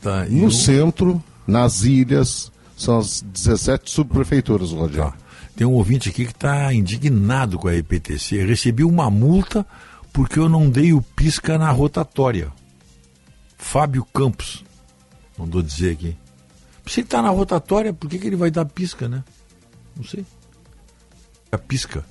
Tá, 0.00 0.24
no 0.26 0.46
o- 0.46 0.50
centro, 0.52 1.22
nas 1.46 1.82
ilhas, 1.82 2.50
são 2.76 2.98
as 2.98 3.20
17 3.22 3.90
subprefeituras, 3.90 4.70
Rogério. 4.70 5.12
Tem 5.54 5.66
um 5.66 5.72
ouvinte 5.72 6.08
aqui 6.08 6.24
que 6.24 6.32
está 6.32 6.72
indignado 6.72 7.58
com 7.58 7.68
a 7.68 7.74
EPTC. 7.74 8.44
Recebi 8.44 8.84
uma 8.84 9.10
multa 9.10 9.66
porque 10.12 10.38
eu 10.38 10.48
não 10.48 10.68
dei 10.68 10.92
o 10.92 11.02
pisca 11.02 11.58
na 11.58 11.70
rotatória. 11.70 12.52
Fábio 13.56 14.04
Campos. 14.04 14.64
Mandou 15.36 15.62
dizer 15.62 15.92
aqui. 15.92 16.16
Se 16.86 17.00
ele 17.00 17.06
está 17.06 17.22
na 17.22 17.30
rotatória, 17.30 17.92
por 17.92 18.08
que, 18.10 18.18
que 18.18 18.26
ele 18.26 18.36
vai 18.36 18.50
dar 18.50 18.64
pisca, 18.64 19.08
né? 19.08 19.22
Não 19.96 20.04
sei. 20.04 20.24
A 21.50 21.58
pisca. 21.58 22.04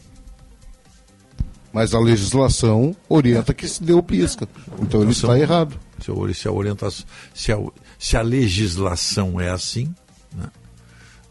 Mas 1.74 1.94
a 1.94 2.00
legislação 2.00 2.96
orienta 3.08 3.54
que 3.54 3.68
se 3.68 3.92
o 3.92 4.04
pisca. 4.04 4.48
Então 4.80 5.02
ele 5.02 5.12
está 5.12 5.38
errado. 5.38 5.80
Se 6.00 6.12
a, 6.12 6.34
se 6.34 6.48
a 6.48 6.52
orientação, 6.52 7.06
se 7.34 7.52
a, 7.52 7.58
se 7.98 8.18
a 8.18 8.22
legislação 8.22 9.40
é 9.40 9.50
assim, 9.50 9.94
né? 10.34 10.50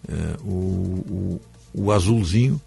É, 0.08 0.36
o, 0.42 0.48
o, 0.48 1.40
o 1.73 1.92
azulzinho, 1.92 2.60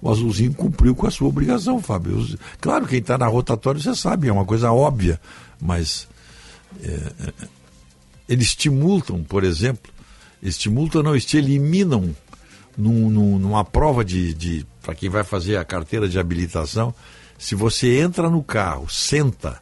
o 0.00 0.10
azulzinho 0.10 0.52
cumpriu 0.54 0.94
com 0.94 1.06
a 1.06 1.10
sua 1.10 1.28
obrigação, 1.28 1.80
Fábio. 1.80 2.38
Claro, 2.60 2.86
quem 2.86 2.98
está 2.98 3.18
na 3.18 3.26
rotatória 3.26 3.80
você 3.80 3.94
sabe, 3.94 4.28
é 4.28 4.32
uma 4.32 4.44
coisa 4.44 4.72
óbvia, 4.72 5.20
mas 5.60 6.08
é, 6.82 6.88
é, 6.88 7.32
eles 8.28 8.54
te 8.54 8.70
multam, 8.70 9.22
por 9.22 9.44
exemplo, 9.44 9.92
multam, 10.70 11.02
não, 11.02 11.12
eles 11.12 11.24
te 11.24 11.36
eliminam 11.36 12.14
num- 12.76 13.10
num- 13.10 13.38
numa 13.38 13.64
prova 13.64 14.04
de, 14.04 14.32
de 14.32 14.66
para 14.82 14.94
quem 14.94 15.08
vai 15.10 15.22
fazer 15.24 15.56
a 15.56 15.64
carteira 15.64 16.08
de 16.08 16.18
habilitação, 16.18 16.94
se 17.38 17.54
você 17.54 18.00
entra 18.00 18.30
no 18.30 18.42
carro, 18.42 18.88
senta 18.88 19.60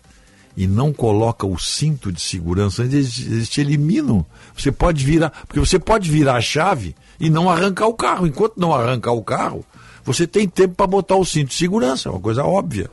e 0.56 0.66
não 0.66 0.92
coloca 0.92 1.46
o 1.46 1.56
cinto 1.58 2.12
de 2.12 2.20
segurança, 2.20 2.82
eles, 2.82 3.18
eles 3.20 3.48
te 3.48 3.60
eliminam. 3.60 4.26
Você 4.56 4.72
pode 4.72 5.04
virar, 5.04 5.30
porque 5.46 5.60
você 5.60 5.78
pode 5.78 6.10
virar 6.10 6.34
a 6.36 6.40
chave 6.40 6.94
e 7.18 7.30
não 7.30 7.50
arrancar 7.50 7.86
o 7.86 7.94
carro. 7.94 8.26
Enquanto 8.26 8.56
não 8.56 8.74
arrancar 8.74 9.12
o 9.12 9.22
carro, 9.22 9.64
você 10.04 10.26
tem 10.26 10.48
tempo 10.48 10.74
para 10.74 10.86
botar 10.86 11.16
o 11.16 11.24
cinto 11.24 11.48
de 11.48 11.54
segurança, 11.54 12.08
é 12.08 12.12
uma 12.12 12.20
coisa 12.20 12.44
óbvia. 12.44 12.90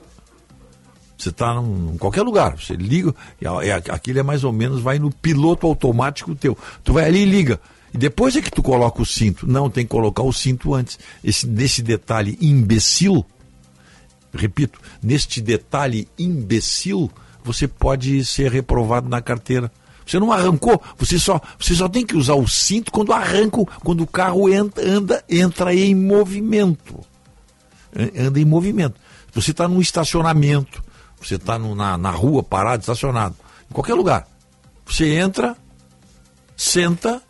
Você 1.18 1.30
está 1.30 1.56
em 1.56 1.98
qualquer 1.98 2.24
lugar, 2.24 2.58
você 2.60 2.74
liga, 2.74 3.16
é, 3.64 3.72
aquilo 3.72 4.20
é 4.20 4.24
mais 4.24 4.44
ou 4.44 4.52
menos, 4.52 4.82
vai 4.82 5.00
no 5.00 5.10
piloto 5.12 5.66
automático 5.66 6.36
teu. 6.36 6.58
Tu 6.84 6.92
vai 6.92 7.06
ali 7.06 7.20
e 7.20 7.26
liga. 7.26 7.60
E 7.94 7.98
depois 7.98 8.36
é 8.36 8.42
que 8.42 8.52
tu 8.52 8.62
coloca 8.62 9.02
o 9.02 9.06
cinto. 9.06 9.48
Não, 9.48 9.70
tem 9.70 9.86
que 9.86 9.90
colocar 9.92 10.24
o 10.24 10.34
cinto 10.34 10.74
antes. 10.74 11.00
Esse, 11.24 11.48
nesse 11.48 11.82
detalhe 11.82 12.38
imbecil, 12.42 13.26
repito, 14.34 14.80
neste 15.02 15.40
detalhe 15.40 16.08
imbecil, 16.20 17.10
você 17.42 17.68
pode 17.68 18.26
ser 18.26 18.52
reprovado 18.52 19.08
na 19.08 19.22
carteira. 19.22 19.72
Você 20.06 20.20
não 20.20 20.32
arrancou, 20.32 20.82
você 20.98 21.18
só, 21.18 21.42
você 21.60 21.74
só 21.74 21.90
tem 21.90 22.06
que 22.06 22.16
usar 22.16 22.36
o 22.36 22.48
cinto 22.48 22.92
quando 22.92 23.12
arranca, 23.12 23.66
quando 23.84 24.02
o 24.02 24.08
carro 24.08 24.48
entra, 24.54 24.88
anda, 24.88 25.24
entra 25.28 25.74
em 25.74 25.96
movimento. 25.96 27.00
An- 27.96 28.28
Anda 28.28 28.40
em 28.40 28.46
movimento. 28.46 29.00
Você 29.34 29.52
está 29.52 29.68
num 29.68 29.82
estacionamento, 29.82 30.84
você 31.20 31.36
está 31.36 31.58
na, 31.58 31.98
na 31.98 32.12
rua 32.12 32.44
parado, 32.44 32.82
estacionado, 32.82 33.36
em 33.70 33.74
qualquer 33.74 33.96
lugar. 33.96 34.28
Você 34.86 35.16
entra, 35.16 35.58
senta, 36.56 37.22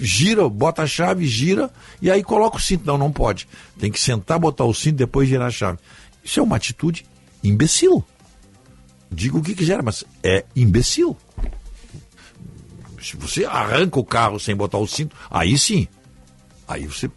gira, 0.00 0.48
bota 0.48 0.82
a 0.82 0.86
chave, 0.86 1.26
gira 1.26 1.70
e 2.00 2.10
aí 2.10 2.22
coloca 2.22 2.56
o 2.56 2.60
cinto. 2.60 2.86
Não, 2.86 2.96
não 2.96 3.12
pode. 3.12 3.46
Tem 3.78 3.92
que 3.92 4.00
sentar, 4.00 4.38
botar 4.38 4.64
o 4.64 4.72
cinto, 4.74 4.96
depois 4.96 5.28
girar 5.28 5.48
a 5.48 5.50
chave. 5.50 5.78
Isso 6.24 6.40
é 6.40 6.42
uma 6.42 6.56
atitude 6.56 7.04
imbecil. 7.44 8.02
Diga 9.10 9.36
o 9.38 9.42
que 9.42 9.54
quiser, 9.54 9.82
mas 9.82 10.04
é 10.22 10.44
imbecil. 10.56 11.16
Se 13.00 13.16
você 13.16 13.44
arranca 13.44 13.98
o 13.98 14.04
carro 14.04 14.38
sem 14.38 14.54
botar 14.54 14.78
o 14.78 14.86
cinto, 14.86 15.16
aí 15.30 15.56
sim. 15.58 15.86
Aí 16.66 16.86
você, 16.86 17.10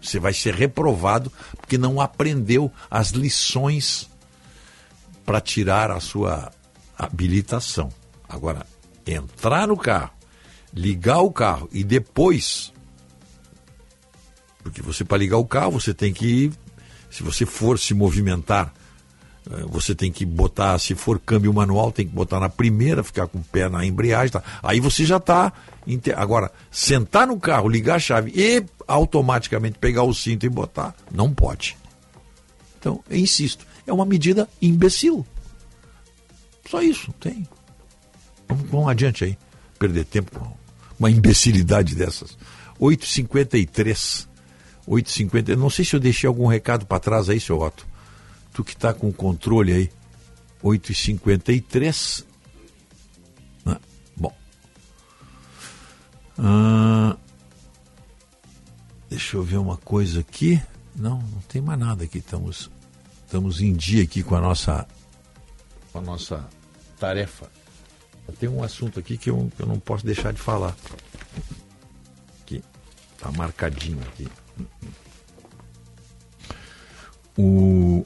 você 0.00 0.18
vai 0.18 0.32
ser 0.32 0.54
reprovado 0.54 1.32
porque 1.56 1.78
não 1.78 2.00
aprendeu 2.00 2.70
as 2.90 3.10
lições 3.10 4.08
para 5.24 5.40
tirar 5.40 5.90
a 5.90 6.00
sua 6.00 6.52
habilitação. 6.96 7.88
Agora, 8.28 8.66
entrar 9.06 9.66
no 9.66 9.76
carro, 9.76 10.12
ligar 10.72 11.20
o 11.20 11.32
carro 11.32 11.68
e 11.72 11.82
depois. 11.82 12.72
Porque 14.62 14.80
você, 14.80 15.04
para 15.04 15.18
ligar 15.18 15.38
o 15.38 15.46
carro, 15.46 15.72
você 15.72 15.92
tem 15.92 16.12
que. 16.12 16.52
Se 17.10 17.22
você 17.22 17.44
for 17.44 17.78
se 17.78 17.92
movimentar, 17.92 18.72
você 19.68 19.94
tem 19.94 20.12
que 20.12 20.24
botar, 20.24 20.78
se 20.78 20.94
for 20.94 21.18
câmbio 21.18 21.52
manual, 21.52 21.90
tem 21.90 22.06
que 22.06 22.12
botar 22.12 22.38
na 22.38 22.48
primeira, 22.48 23.02
ficar 23.02 23.26
com 23.26 23.38
o 23.38 23.44
pé 23.44 23.68
na 23.68 23.84
embreagem. 23.84 24.32
Tá? 24.32 24.42
Aí 24.62 24.78
você 24.78 25.04
já 25.04 25.16
está. 25.16 25.52
Agora, 26.16 26.52
sentar 26.70 27.26
no 27.26 27.38
carro, 27.40 27.68
ligar 27.68 27.96
a 27.96 27.98
chave 27.98 28.32
e 28.34 28.64
automaticamente 28.86 29.78
pegar 29.78 30.04
o 30.04 30.14
cinto 30.14 30.46
e 30.46 30.48
botar, 30.48 30.94
não 31.10 31.34
pode. 31.34 31.76
Então, 32.78 33.02
eu 33.10 33.18
insisto, 33.18 33.66
é 33.86 33.92
uma 33.92 34.06
medida 34.06 34.48
imbecil. 34.60 35.26
Só 36.70 36.80
isso, 36.80 37.08
não 37.08 37.14
tem. 37.18 37.46
Vamos, 38.48 38.70
vamos 38.70 38.88
adiante 38.88 39.24
aí. 39.24 39.36
Perder 39.78 40.04
tempo 40.04 40.38
com 40.38 40.52
uma 40.98 41.10
imbecilidade 41.10 41.96
dessas. 41.96 42.38
8h53. 42.80 44.28
8h50. 44.88 45.56
Não 45.56 45.68
sei 45.68 45.84
se 45.84 45.96
eu 45.96 46.00
deixei 46.00 46.28
algum 46.28 46.46
recado 46.46 46.86
para 46.86 47.00
trás 47.00 47.28
aí, 47.28 47.40
seu 47.40 47.60
Otto. 47.60 47.91
Tu 48.52 48.62
que 48.62 48.72
está 48.72 48.92
com 48.92 49.08
o 49.08 49.12
controle 49.12 49.72
aí. 49.72 49.90
8h53. 50.62 52.24
Ah, 53.66 53.80
bom. 54.16 54.34
Ah, 56.38 57.16
deixa 59.08 59.36
eu 59.36 59.42
ver 59.42 59.56
uma 59.56 59.76
coisa 59.76 60.20
aqui. 60.20 60.62
Não, 60.94 61.18
não 61.18 61.40
tem 61.48 61.60
mais 61.60 61.78
nada 61.78 62.04
aqui. 62.04 62.18
Estamos, 62.18 62.70
estamos 63.24 63.60
em 63.60 63.72
dia 63.72 64.02
aqui 64.02 64.22
com 64.22 64.36
a 64.36 64.40
nossa, 64.40 64.86
com 65.92 65.98
a 65.98 66.02
nossa 66.02 66.48
tarefa. 66.98 67.50
Tem 68.38 68.48
um 68.48 68.62
assunto 68.62 69.00
aqui 69.00 69.18
que 69.18 69.30
eu, 69.30 69.50
que 69.56 69.62
eu 69.62 69.66
não 69.66 69.78
posso 69.78 70.06
deixar 70.06 70.32
de 70.32 70.40
falar. 70.40 70.76
Aqui. 72.42 72.62
Está 73.14 73.30
marcadinho 73.32 74.00
aqui. 74.02 74.28
O, 77.36 78.04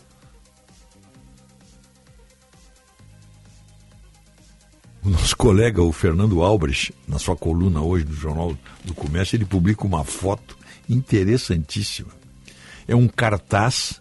o 5.07 5.11
nosso 5.11 5.37
colega, 5.37 5.81
o 5.81 5.93
Fernando 5.93 6.43
Albrecht, 6.43 6.93
na 7.07 7.17
sua 7.17 7.37
coluna 7.37 7.81
hoje 7.81 8.05
do 8.05 8.13
Jornal 8.13 8.59
do 8.85 8.93
Comércio, 8.93 9.37
ele 9.37 9.45
publica 9.45 9.87
uma 9.87 10.03
foto 10.03 10.59
interessantíssima. 10.91 12.11
É 12.89 12.97
um 12.97 13.07
cartaz 13.07 14.01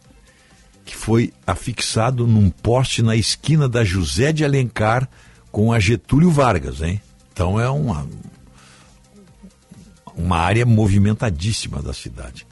que 0.83 0.95
foi 0.95 1.31
afixado 1.45 2.25
num 2.25 2.49
poste 2.49 3.03
na 3.03 3.15
esquina 3.15 3.69
da 3.69 3.83
José 3.83 4.33
de 4.33 4.43
Alencar 4.43 5.07
com 5.51 5.71
a 5.71 5.79
Getúlio 5.79 6.31
Vargas, 6.31 6.81
hein? 6.81 6.99
Então 7.31 7.59
é 7.59 7.69
uma, 7.69 8.07
uma 10.15 10.37
área 10.37 10.65
movimentadíssima 10.65 11.83
da 11.83 11.93
cidade. 11.93 12.47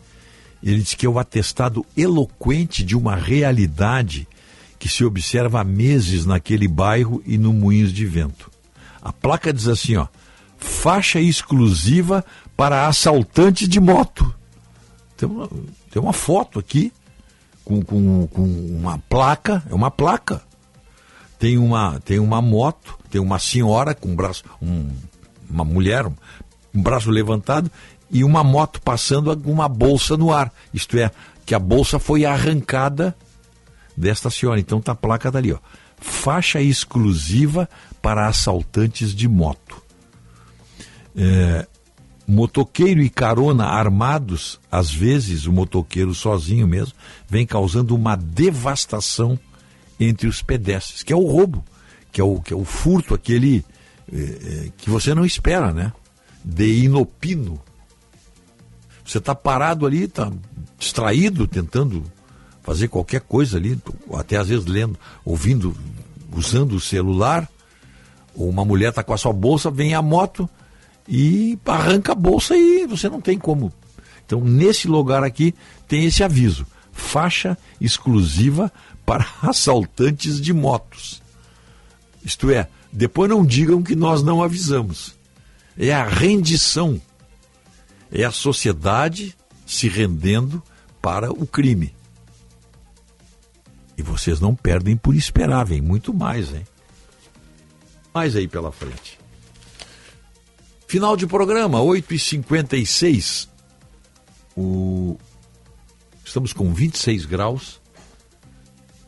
Ele 0.61 0.81
diz 0.81 0.93
que 0.93 1.07
é 1.07 1.09
o 1.09 1.17
atestado 1.17 1.83
eloquente 1.97 2.83
de 2.83 2.95
uma 2.95 3.15
realidade 3.15 4.27
que 4.83 4.89
se 4.89 5.05
observa 5.05 5.61
há 5.61 5.63
meses 5.63 6.25
naquele 6.25 6.67
bairro 6.67 7.23
e 7.25 7.37
no 7.37 7.53
Moinhos 7.53 7.93
de 7.93 8.05
Vento. 8.05 8.51
A 9.01 9.13
placa 9.13 9.53
diz 9.53 9.69
assim, 9.69 9.95
ó, 9.95 10.07
faixa 10.57 11.21
exclusiva 11.21 12.21
para 12.57 12.85
assaltantes 12.85 13.69
de 13.69 13.79
moto. 13.79 14.35
Tem 15.15 15.29
uma, 15.29 15.47
tem 15.89 16.01
uma 16.01 16.11
foto 16.11 16.59
aqui 16.59 16.91
com, 17.63 17.81
com, 17.81 18.27
com 18.27 18.43
uma 18.43 18.97
placa, 18.97 19.63
é 19.69 19.73
uma 19.73 19.89
placa. 19.89 20.41
Tem 21.39 21.57
uma, 21.57 22.01
tem 22.01 22.19
uma 22.19 22.41
moto, 22.41 22.99
tem 23.09 23.21
uma 23.21 23.39
senhora 23.39 23.95
com 23.95 24.09
um 24.09 24.15
braço, 24.17 24.43
um, 24.61 24.89
uma 25.49 25.63
mulher, 25.63 26.05
um, 26.05 26.13
um 26.75 26.83
braço 26.83 27.09
levantado 27.09 27.71
e 28.11 28.21
uma 28.21 28.43
moto 28.43 28.81
passando 28.81 29.33
com 29.37 29.49
uma 29.49 29.69
bolsa 29.69 30.17
no 30.17 30.33
ar. 30.33 30.51
Isto 30.73 30.97
é, 30.97 31.09
que 31.45 31.55
a 31.55 31.59
bolsa 31.59 31.99
foi 31.99 32.25
arrancada 32.25 33.15
desta 33.95 34.29
senhora. 34.29 34.59
Então 34.59 34.81
tá 34.81 34.91
a 34.91 34.95
placa 34.95 35.31
dali, 35.31 35.51
ó. 35.51 35.59
Faixa 35.97 36.61
exclusiva 36.61 37.69
para 38.01 38.27
assaltantes 38.27 39.15
de 39.15 39.27
moto. 39.27 39.81
É, 41.15 41.67
motoqueiro 42.27 43.01
e 43.01 43.09
carona 43.09 43.65
armados, 43.65 44.59
às 44.71 44.93
vezes 44.93 45.45
o 45.45 45.53
motoqueiro 45.53 46.13
sozinho 46.13 46.67
mesmo, 46.67 46.93
vem 47.29 47.45
causando 47.45 47.95
uma 47.95 48.15
devastação 48.15 49.39
entre 49.99 50.27
os 50.27 50.41
pedestres, 50.41 51.03
que 51.03 51.13
é 51.13 51.15
o 51.15 51.25
roubo, 51.25 51.63
que 52.11 52.19
é 52.19 52.23
o, 52.23 52.41
que 52.41 52.53
é 52.53 52.57
o 52.57 52.65
furto, 52.65 53.13
aquele 53.13 53.63
é, 54.11 54.17
é, 54.17 54.71
que 54.77 54.89
você 54.89 55.13
não 55.13 55.25
espera, 55.25 55.71
né? 55.71 55.93
De 56.43 56.83
inopino. 56.83 57.61
Você 59.05 59.17
está 59.17 59.35
parado 59.35 59.85
ali, 59.85 60.03
está 60.03 60.31
distraído, 60.77 61.47
tentando 61.47 62.03
fazer 62.63 62.87
qualquer 62.87 63.21
coisa 63.21 63.57
ali, 63.57 63.77
até 64.13 64.37
às 64.37 64.47
vezes 64.47 64.65
lendo, 64.65 64.97
ouvindo, 65.23 65.75
usando 66.31 66.73
o 66.73 66.79
celular, 66.79 67.47
ou 68.33 68.49
uma 68.49 68.65
mulher 68.65 68.89
está 68.89 69.03
com 69.03 69.13
a 69.13 69.17
sua 69.17 69.33
bolsa, 69.33 69.69
vem 69.69 69.93
a 69.93 70.01
moto 70.01 70.49
e 71.07 71.59
arranca 71.65 72.13
a 72.13 72.15
bolsa 72.15 72.55
e 72.55 72.87
você 72.87 73.09
não 73.09 73.21
tem 73.21 73.37
como. 73.37 73.71
Então, 74.25 74.41
nesse 74.41 74.87
lugar 74.87 75.23
aqui, 75.23 75.53
tem 75.87 76.05
esse 76.05 76.23
aviso: 76.23 76.65
faixa 76.91 77.57
exclusiva 77.79 78.71
para 79.05 79.27
assaltantes 79.41 80.41
de 80.41 80.53
motos. 80.53 81.21
Isto 82.23 82.49
é, 82.49 82.69
depois 82.91 83.29
não 83.29 83.45
digam 83.45 83.83
que 83.83 83.95
nós 83.95 84.23
não 84.23 84.41
avisamos. 84.41 85.13
É 85.77 85.93
a 85.93 86.05
rendição. 86.05 87.01
É 88.09 88.23
a 88.23 88.31
sociedade 88.31 89.35
se 89.65 89.89
rendendo 89.89 90.63
para 91.01 91.31
o 91.31 91.45
crime. 91.45 91.93
Vocês 94.03 94.39
não 94.39 94.53
perdem 94.53 94.97
por 94.97 95.15
esperar, 95.15 95.65
vem 95.65 95.81
muito 95.81 96.13
mais, 96.13 96.53
hein? 96.53 96.65
Mais 98.13 98.35
aí 98.35 98.47
pela 98.47 98.71
frente. 98.71 99.17
Final 100.87 101.17
de 101.17 101.25
programa, 101.25 101.79
8h56. 101.79 103.47
O... 104.55 105.17
Estamos 106.23 106.53
com 106.53 106.71
26 106.73 107.25
graus. 107.25 107.81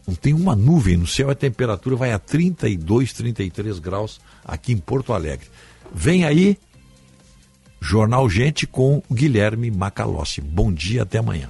Não 0.08 0.16
tem 0.16 0.34
uma 0.34 0.56
nuvem 0.56 0.98
no 0.98 1.06
céu, 1.06 1.30
a 1.30 1.36
temperatura 1.36 1.96
vai 1.96 2.14
a 2.14 2.20
32, 2.20 3.14
33 3.14 3.80
graus 3.80 4.20
aqui 4.44 4.72
em 4.72 4.78
Porto 4.78 5.14
Alegre. 5.14 5.48
Vem 5.94 6.26
aí, 6.26 6.58
Jornal 7.82 8.30
Gente 8.30 8.66
com 8.66 9.04
Guilherme 9.12 9.70
Macalossi. 9.70 10.42
Bom 10.42 10.72
dia, 10.72 11.04
até 11.04 11.20
amanhã. 11.20 11.50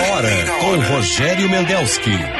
Hora 0.00 0.46
com 0.60 0.76
Rogério 0.94 1.48
Mendelski. 1.48 2.39